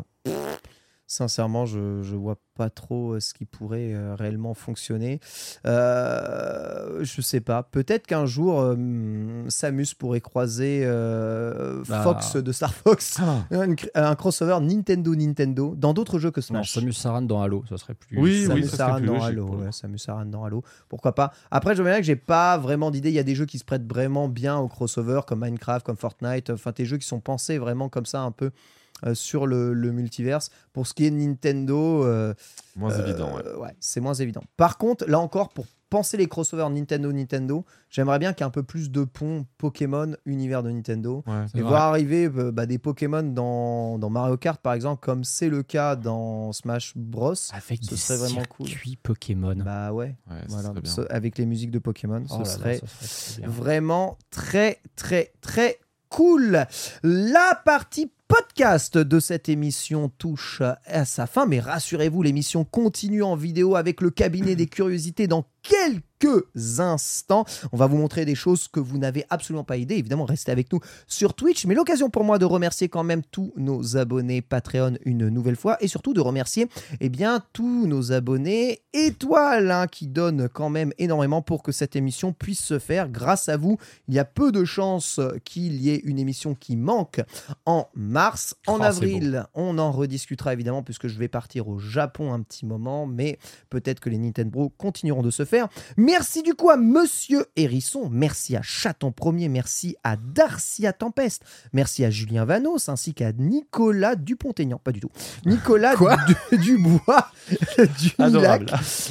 sincèrement, 1.12 1.66
je, 1.66 2.02
je 2.04 2.16
vois 2.16 2.38
pas 2.56 2.70
trop 2.70 3.14
euh, 3.14 3.20
ce 3.20 3.34
qui 3.34 3.44
pourrait 3.46 3.94
euh, 3.94 4.16
réellement 4.16 4.54
fonctionner. 4.54 5.20
Euh, 5.66 7.00
je 7.04 7.22
sais 7.22 7.42
pas. 7.42 7.64
Peut-être 7.64 8.08
qu'un 8.08 8.26
jour, 8.26 8.62
euh, 8.62 9.44
Samus 9.50 9.88
pourrait 9.98 10.22
croiser 10.22 10.82
euh, 10.86 11.84
Bah. 11.90 12.02
Fox 12.04 12.36
de 12.38 12.52
Star 12.52 12.74
Fox. 12.74 13.20
Un, 13.52 13.76
un 13.96 14.16
crossover 14.16 14.60
Nintendo-Nintendo 14.62 15.76
dans 15.76 15.94
d'autres 15.94 16.20
jeux 16.20 16.32
que 16.32 16.40
Non, 16.42 16.64
Smash. 16.64 16.74
Samus 16.74 16.94
Aran 17.06 17.22
dans 17.24 17.42
Halo, 17.42 17.64
ça 17.68 17.78
serait 17.78 17.94
plus. 17.94 18.18
Oui, 18.20 18.46
Samus 18.46 18.62
oui, 18.64 18.68
ça 18.70 18.88
Aran 18.88 18.98
plus 18.98 19.08
dans 19.08 19.14
logique, 19.14 19.28
Halo, 19.30 19.48
ouais. 19.56 19.72
Samus 19.72 20.00
Aran 20.08 20.26
dans 20.26 20.44
Halo, 20.46 20.64
pourquoi 20.88 21.14
pas. 21.14 21.34
Après, 21.52 21.76
je 21.76 21.84
me 21.84 21.90
bien 21.90 21.98
que 21.98 22.06
j'ai 22.06 22.16
pas 22.16 22.58
vraiment 22.58 22.90
d'idée. 22.92 23.10
Il 23.10 23.16
y 23.16 23.20
a 23.20 23.24
des 23.24 23.36
jeux 23.36 23.46
qui 23.46 23.60
se 23.60 23.66
prêtent 23.66 23.92
vraiment 23.92 24.30
bien 24.30 24.58
au 24.58 24.68
crossover, 24.68 25.22
comme 25.28 25.44
Minecraft, 25.44 25.86
comme 25.86 25.98
Fortnite. 25.98 26.50
Enfin, 26.52 26.72
des 26.76 26.86
jeux 26.86 26.98
qui 26.98 27.08
sont 27.08 27.20
pensés 27.20 27.58
vraiment 27.58 27.90
comme 27.90 28.06
ça, 28.06 28.22
un 28.22 28.32
peu 28.32 28.52
euh, 29.06 29.14
sur 29.16 29.48
le, 29.48 29.74
le 29.74 29.92
multiverse. 29.92 30.50
Pour 30.74 30.88
ce 30.88 30.94
qui 30.94 31.06
est 31.06 31.12
de 31.12 31.16
Nintendo, 31.18 32.04
euh, 32.06 32.34
Moins 32.76 32.92
euh, 32.94 33.06
évident. 33.06 33.36
ouais. 33.60 33.76
c'est 33.80 34.00
moins 34.02 34.14
évident. 34.14 34.44
Par 34.58 34.78
contre, 34.78 35.06
là 35.08 35.20
encore, 35.20 35.50
pour 35.50 35.66
penser 35.90 36.16
les 36.16 36.28
crossovers 36.28 36.70
Nintendo 36.70 37.12
Nintendo, 37.12 37.66
j'aimerais 37.90 38.18
bien 38.18 38.32
qu'il 38.32 38.44
y 38.44 38.46
ait 38.46 38.48
un 38.48 38.52
peu 38.52 38.64
plus 38.64 38.90
de 38.92 39.04
pont 39.04 39.46
Pokémon 39.58 40.14
univers 40.26 40.64
de 40.64 40.72
Nintendo. 40.72 41.22
Ouais. 41.28 41.44
Et 41.54 41.60
vrai. 41.60 41.68
voir 41.70 41.82
arriver 41.82 42.32
euh, 42.34 42.50
bah, 42.54 42.66
des 42.66 42.78
Pokémon 42.78 43.24
dans, 43.24 44.00
dans 44.00 44.10
Mario 44.10 44.38
Kart, 44.38 44.62
par 44.62 44.72
exemple, 44.72 45.02
comme 45.04 45.26
c'est 45.26 45.50
le 45.50 45.64
cas 45.64 45.98
dans 45.98 46.54
Smash 46.54 46.94
Bros. 46.96 47.34
Avec 47.52 47.84
Ce 47.84 47.90
des 47.90 47.98
serait 47.98 48.20
vraiment 48.20 48.44
cool. 48.50 48.68
circuits 48.70 48.96
Pokémon. 49.04 49.56
Bah 49.58 49.92
ouais, 49.92 50.16
Ouais, 50.30 50.38
voilà. 50.48 50.72
Ce- 50.86 51.02
avec 51.12 51.38
les 51.38 51.46
musiques 51.46 51.72
de 51.72 51.80
Pokémon, 51.80 52.24
Oh 52.30 52.34
ce 52.36 52.38
là 52.38 52.40
là, 52.40 52.46
serait 52.46 52.78
ça 53.02 53.08
serait 53.08 53.48
vraiment 53.48 54.18
très, 54.30 54.80
très, 54.96 55.34
très 55.42 55.78
cool. 56.08 56.66
La 57.04 57.62
partie 57.66 58.10
podcast 58.32 58.98
de 58.98 59.20
cette 59.20 59.50
émission 59.50 60.08
touche 60.08 60.62
à 60.86 61.04
sa 61.04 61.28
fin, 61.28 61.46
mais 61.46 61.60
rassurez-vous, 61.60 62.24
l'émission 62.24 62.64
continue 62.64 63.24
en 63.24 63.36
vidéo 63.36 63.76
avec 63.76 64.00
le 64.00 64.10
cabinet 64.10 64.56
des 64.56 64.68
curiosités 64.68 65.28
dans 65.28 65.46
quelques 65.64 66.80
instants. 66.80 67.46
On 67.72 67.78
va 67.78 67.88
vous 67.88 67.98
montrer 67.98 68.26
des 68.26 68.36
choses 68.36 68.68
que 68.68 68.80
vous 68.80 68.98
n'avez 68.98 69.26
absolument 69.30 69.64
pas 69.64 69.78
idée. 69.78 69.96
Évidemment, 69.96 70.26
restez 70.26 70.52
avec 70.52 70.72
nous 70.72 70.80
sur 71.08 71.34
Twitch, 71.34 71.66
mais 71.66 71.76
l'occasion 71.76 72.10
pour 72.10 72.24
moi 72.24 72.38
de 72.38 72.46
remercier 72.46 72.90
quand 72.90 73.04
même 73.04 73.22
tous 73.32 73.54
nos 73.58 73.98
abonnés 73.98 74.42
Patreon 74.42 74.94
une 75.06 75.30
nouvelle 75.30 75.56
fois 75.56 75.78
et 75.82 75.88
surtout 75.88 76.14
de 76.14 76.22
remercier 76.22 76.68
eh 77.00 77.10
bien 77.10 77.44
tous 77.54 77.88
nos 77.88 78.12
abonnés 78.12 78.82
étoiles 78.94 79.72
hein, 79.72 79.88
qui 79.88 80.08
donnent 80.08 80.48
quand 80.48 80.70
même 80.70 80.94
énormément 80.98 81.42
pour 81.42 81.64
que 81.64 81.72
cette 81.72 81.96
émission 81.96 82.34
puisse 82.34 82.64
se 82.64 82.80
faire. 82.80 83.10
Grâce 83.10 83.50
à 83.50 83.58
vous, 83.58 83.78
il 84.08 84.14
y 84.14 84.20
a 84.20 84.26
peu 84.26 84.52
de 84.52 84.64
chances 84.64 85.20
qu'il 85.44 85.82
y 85.82 85.90
ait 85.90 86.02
une 86.04 86.20
émission 86.20 86.56
qui 86.56 86.76
manque 86.76 87.22
en 87.66 87.88
mars. 87.96 88.21
En 88.68 88.80
Oh, 88.80 88.84
avril, 88.84 89.46
on 89.54 89.78
en 89.78 89.92
rediscutera 89.92 90.54
évidemment 90.54 90.84
puisque 90.84 91.08
je 91.08 91.18
vais 91.18 91.28
partir 91.28 91.68
au 91.68 91.80
Japon 91.80 92.34
un 92.34 92.42
petit 92.42 92.66
moment, 92.66 93.06
mais 93.06 93.40
peut-être 93.70 94.00
que 94.00 94.10
les 94.10 94.18
Nintendo 94.18 94.70
continueront 94.78 95.22
de 95.24 95.32
se 95.32 95.46
faire. 95.46 95.68
Merci 95.98 96.44
du 96.44 96.54
coup 96.54 96.70
à 96.70 96.78
Monsieur 96.78 97.46
Hérisson, 97.56 98.10
merci 98.12 98.56
à 98.56 98.62
Chaton 98.62 99.12
Premier, 99.12 99.50
merci 99.50 99.96
à 100.04 100.16
Darcia 100.18 100.94
Tempeste, 100.94 101.44
merci 101.74 102.04
à 102.06 102.10
Julien 102.10 102.46
Vanos 102.46 102.90
ainsi 102.90 103.14
qu'à 103.14 103.32
Nicolas 103.34 104.16
Dupont-Aignan, 104.16 104.80
pas 104.84 104.92
du 104.92 105.00
tout. 105.00 105.12
Nicolas 105.46 105.96
Du- 106.52 106.58
Dubois 106.58 107.32
du. 108.00 108.12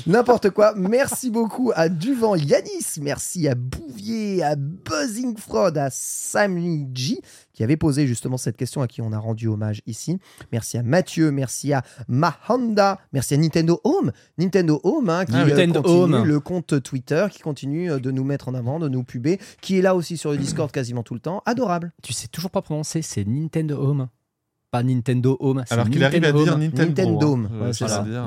N'importe 0.07 0.51
quoi. 0.51 0.75
Merci 0.77 1.31
beaucoup 1.31 1.73
à 1.75 1.89
Duvan 1.89 2.37
Yanis. 2.37 2.99
Merci 3.01 3.49
à 3.49 3.55
Bouvier, 3.55 4.43
à 4.43 4.57
Buzzing 4.57 5.37
Fraud, 5.37 5.77
à 5.77 5.89
Sammy 5.91 6.87
G 6.95 7.21
qui 7.61 7.65
avait 7.65 7.77
posé 7.77 8.07
justement 8.07 8.39
cette 8.39 8.57
question 8.57 8.81
à 8.81 8.87
qui 8.89 9.03
on 9.03 9.13
a 9.13 9.19
rendu 9.19 9.47
hommage 9.47 9.83
ici. 9.85 10.19
Merci 10.51 10.79
à 10.79 10.83
Mathieu, 10.83 11.31
merci 11.31 11.75
à 11.75 11.83
Mahanda, 12.09 12.99
merci 13.13 13.35
à 13.35 13.37
Nintendo 13.37 13.83
Home. 13.85 14.13
Nintendo 14.39 14.81
Home 14.83 15.11
hein, 15.11 15.27
qui 15.27 15.33
Ah, 15.35 15.43
euh, 15.43 15.49
Nintendo 15.51 15.83
continue 15.83 16.15
Home. 16.15 16.25
le 16.25 16.41
compte 16.41 16.83
Twitter, 16.83 17.27
qui 17.31 17.41
continue 17.41 17.91
euh, 17.91 17.99
de 17.99 18.11
nous 18.11 18.25
mettre 18.25 18.49
en 18.49 18.55
avant, 18.55 18.79
de 18.79 18.89
nous 18.89 19.05
puber, 19.05 19.39
qui 19.61 19.79
est 19.79 19.83
là 19.83 19.95
aussi 19.95 20.17
sur 20.17 20.31
le 20.31 20.39
Discord 20.39 20.73
quasiment 20.73 21.03
tout 21.03 21.13
le 21.13 21.21
temps. 21.21 21.43
Adorable. 21.45 21.93
Tu 22.03 22.15
sais 22.15 22.29
toujours 22.29 22.51
pas 22.51 22.63
prononcer, 22.63 23.03
c'est 23.03 23.27
Nintendo 23.27 23.77
Home. 23.79 24.09
Pas 24.71 24.83
Nintendo 24.83 25.37
Home. 25.41 25.65
Alors 25.69 25.91
qu'il 25.91 26.05
arrive 26.05 26.25
à 26.25 26.33
Nintendo 26.33 26.45
dire 26.45 26.55
Home. 26.55 26.61
Nintendo. 26.61 27.49
Euh, 27.51 27.73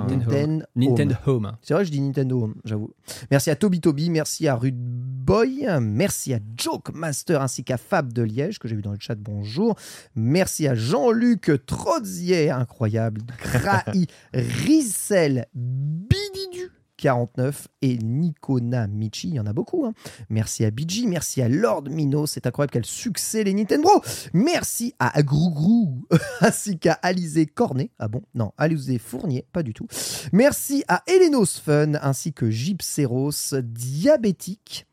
Nintendo 0.09 0.65
Nintendo 0.75 1.15
Home. 1.25 1.45
Home. 1.45 1.57
C'est 1.61 1.73
vrai, 1.73 1.85
je 1.85 1.91
dis 1.91 2.01
Nintendo 2.01 2.43
Home, 2.43 2.55
j'avoue. 2.65 2.91
Merci 3.31 3.49
à 3.49 3.55
Toby 3.55 3.79
Toby, 3.79 4.09
merci 4.09 4.47
à 4.47 4.55
Rude 4.55 4.75
Boy, 4.77 5.65
merci 5.79 6.33
à 6.33 6.39
Joke 6.57 6.93
Master 6.93 7.41
ainsi 7.41 7.63
qu'à 7.63 7.77
Fab 7.77 8.11
de 8.11 8.23
Liège, 8.23 8.59
que 8.59 8.67
j'ai 8.67 8.75
vu 8.75 8.81
dans 8.81 8.91
le 8.91 8.97
chat, 8.99 9.15
bonjour. 9.15 9.75
Merci 10.15 10.67
à 10.67 10.75
Jean-Luc 10.75 11.51
Trozier, 11.65 12.49
incroyable. 12.51 13.21
Grahi, 13.41 14.07
Rissel, 14.33 15.47
Bididu. 15.53 16.71
49 17.03 17.67
et 17.81 17.97
Nikona 17.97 18.87
Michi, 18.87 19.27
il 19.27 19.33
y 19.35 19.39
en 19.41 19.45
a 19.45 19.51
beaucoup. 19.51 19.85
hein. 19.85 19.91
Merci 20.29 20.63
à 20.63 20.71
BG, 20.71 21.05
merci 21.05 21.41
à 21.41 21.49
Lord 21.49 21.89
Mino, 21.89 22.25
c'est 22.25 22.47
incroyable 22.47 22.71
quel 22.71 22.85
succès 22.85 23.43
les 23.43 23.53
Nintendo. 23.53 23.89
Merci 24.33 24.93
à 24.99 25.21
Grougrou, 25.21 26.07
ainsi 26.39 26.79
qu'à 26.79 26.93
Alizé 26.93 27.45
Cornet. 27.45 27.91
Ah 27.99 28.07
bon? 28.07 28.21
Non, 28.35 28.53
Alizé 28.57 28.99
Fournier, 28.99 29.45
pas 29.51 29.63
du 29.63 29.73
tout. 29.73 29.85
Merci 30.31 30.85
à 30.87 31.03
Elenos 31.07 31.59
Fun, 31.59 31.95
ainsi 32.01 32.31
que 32.31 32.49
Gypseros 32.49 33.53
Diabétique. 33.61 34.87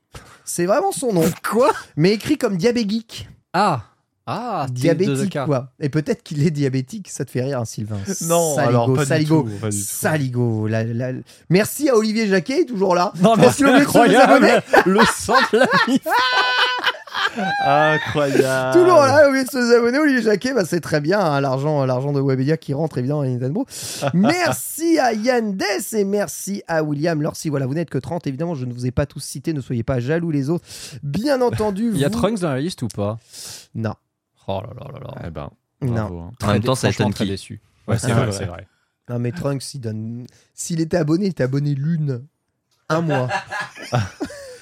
C'est 0.44 0.66
vraiment 0.66 0.90
son 0.90 1.12
nom. 1.12 1.30
Quoi? 1.48 1.70
Mais 1.96 2.10
écrit 2.10 2.36
comme 2.38 2.56
Diabégeek. 2.56 3.28
Ah 3.52 3.84
Ah 4.26 4.66
Diabétique, 4.70 5.30
cas. 5.30 5.44
quoi. 5.44 5.72
Et 5.80 5.88
peut-être 5.88 6.22
qu'il 6.22 6.46
est 6.46 6.50
diabétique, 6.50 7.08
ça 7.10 7.24
te 7.24 7.30
fait 7.30 7.42
rire, 7.42 7.58
hein, 7.58 7.64
Sylvain. 7.64 7.98
Non, 8.22 8.54
Saligo, 8.54 8.68
alors 8.68 8.94
pas 8.94 9.02
du 9.02 9.08
Saligo, 9.08 9.42
tout, 9.42 9.48
pas 9.60 9.70
du 9.70 9.76
tout. 9.78 9.84
Saligo. 9.84 10.66
la- 10.68 10.84
la- 10.84 11.12
Merci 11.48 11.88
à 11.88 11.96
Olivier 11.96 12.28
Jacquet, 12.28 12.64
toujours 12.64 12.94
là. 12.94 13.12
Non, 13.20 13.34
mais 13.36 13.50
c'est 13.50 13.64
incroyable 13.64 14.62
Le 14.86 15.00
sang 15.16 15.34
de 15.52 15.58
la. 15.58 15.66
Incroyable. 17.64 18.72
Toujours 18.78 19.00
là, 19.00 19.28
oublié 19.28 19.44
de 19.44 19.50
se 19.50 19.58
désabonner, 19.58 19.98
Olivier 19.98 20.22
Jacquet, 20.22 20.52
bah 20.54 20.64
c'est 20.64 20.80
très 20.80 21.00
bien, 21.00 21.20
hein, 21.20 21.40
l'argent, 21.40 21.84
l'argent 21.84 22.12
de 22.12 22.20
Webedia 22.20 22.56
qui 22.56 22.74
rentre 22.74 22.98
évidemment 22.98 23.20
à 23.22 23.26
Nintendo. 23.26 23.66
merci 24.14 24.98
à 24.98 25.12
Yann 25.12 25.56
Dess 25.56 25.92
et 25.92 26.04
merci 26.04 26.62
à 26.66 26.82
William 26.82 27.20
Lorsi. 27.20 27.48
Voilà, 27.48 27.66
vous 27.66 27.74
n'êtes 27.74 27.90
que 27.90 27.98
30, 27.98 28.26
évidemment, 28.26 28.54
je 28.54 28.64
ne 28.64 28.72
vous 28.72 28.86
ai 28.86 28.90
pas 28.90 29.06
tous 29.06 29.20
cités, 29.20 29.52
ne 29.52 29.60
soyez 29.60 29.82
pas 29.82 30.00
jaloux 30.00 30.30
les 30.30 30.50
autres. 30.50 30.64
Bien 31.02 31.40
entendu, 31.40 31.90
Il 31.94 32.00
y 32.00 32.04
a 32.04 32.10
Trunks 32.10 32.40
dans 32.40 32.50
la 32.50 32.60
liste 32.60 32.82
ou 32.82 32.88
pas? 32.88 33.18
Non, 33.74 33.94
Oh 34.50 34.62
là 34.62 34.72
là 34.74 34.92
là 34.92 34.98
là. 35.00 35.22
Eh 35.26 35.30
ben, 35.30 35.50
non. 35.82 35.92
bravo. 35.92 36.20
hein. 36.20 36.32
En 36.42 36.52
même 36.52 36.62
temps, 36.62 36.74
ça 36.74 36.90
étonne 36.90 37.12
très 37.14 37.24
qui 37.24 37.30
déçu. 37.30 37.60
Ouais, 37.86 37.98
c'est 37.98 38.12
vrai, 38.12 38.26
ouais. 38.26 38.32
c'est 38.38 38.46
vrai. 38.46 38.66
Non, 39.08 39.18
mais 39.18 39.32
Trunks, 39.32 39.74
il 39.74 39.80
donne... 39.80 40.26
s'il 40.54 40.80
était 40.80 40.96
abonné, 40.96 41.26
il 41.26 41.30
était 41.30 41.42
abonné 41.44 41.74
l'une. 41.74 42.26
Un 42.88 43.00
mois. 43.02 43.28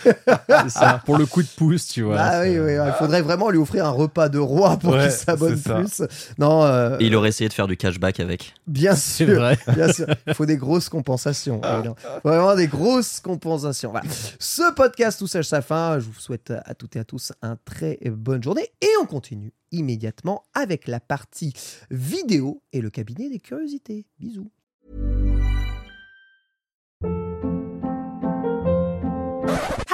C'est 0.48 0.70
ça. 0.70 1.02
Pour 1.06 1.16
le 1.18 1.26
coup 1.26 1.42
de 1.42 1.48
pouce, 1.48 1.86
tu 1.88 2.02
vois. 2.02 2.18
ah 2.18 2.40
oui, 2.42 2.52
il 2.54 2.94
faudrait 2.98 3.22
vraiment 3.22 3.50
lui 3.50 3.58
offrir 3.58 3.86
un 3.86 3.90
repas 3.90 4.28
de 4.28 4.38
roi 4.38 4.76
pour 4.78 4.92
Ouais, 4.94 5.02
qu'il 5.04 5.10
s'abonne 5.12 5.60
plus. 5.60 6.02
Non, 6.38 6.64
euh, 6.64 6.96
Et 7.00 7.06
il 7.06 7.16
aurait 7.16 7.28
essayé 7.30 7.48
de 7.48 7.54
faire 7.54 7.66
du 7.66 7.76
cashback 7.76 8.20
avec. 8.20 8.54
bien 8.66 8.94
sûr. 8.96 9.28
vrai. 9.38 9.58
Bien 9.74 9.92
sûr, 9.92 10.06
il 10.26 10.34
faut 10.34 10.46
des 10.46 10.56
grosses 10.56 10.88
compensations. 10.88 11.60
évidemment. 11.62 11.96
Vraiment 12.24 12.54
des 12.54 12.66
grosses 12.68 13.20
compensations. 13.20 13.90
Voilà. 13.90 14.08
Ce 14.38 14.72
podcast 14.74 15.18
touche 15.18 15.34
à 15.36 15.42
sa 15.42 15.62
fin. 15.62 15.98
Je 15.98 16.04
vous 16.06 16.18
souhaite 16.20 16.52
à 16.64 16.74
toutes 16.74 16.96
et 16.96 16.98
à 17.00 17.04
tous 17.04 17.32
un 17.42 17.56
très 17.64 17.98
bonne 18.06 18.42
journée. 18.42 18.68
Et 18.80 18.88
on 19.02 19.06
continue 19.06 19.52
immédiatement 19.70 20.44
avec 20.54 20.88
la 20.88 20.98
partie 21.00 21.52
vidéo 21.90 22.62
et 22.72 22.80
le 22.80 22.90
cabinet 22.90 23.28
des 23.28 23.38
curiosités. 23.38 24.06
Bisous. 24.18 24.50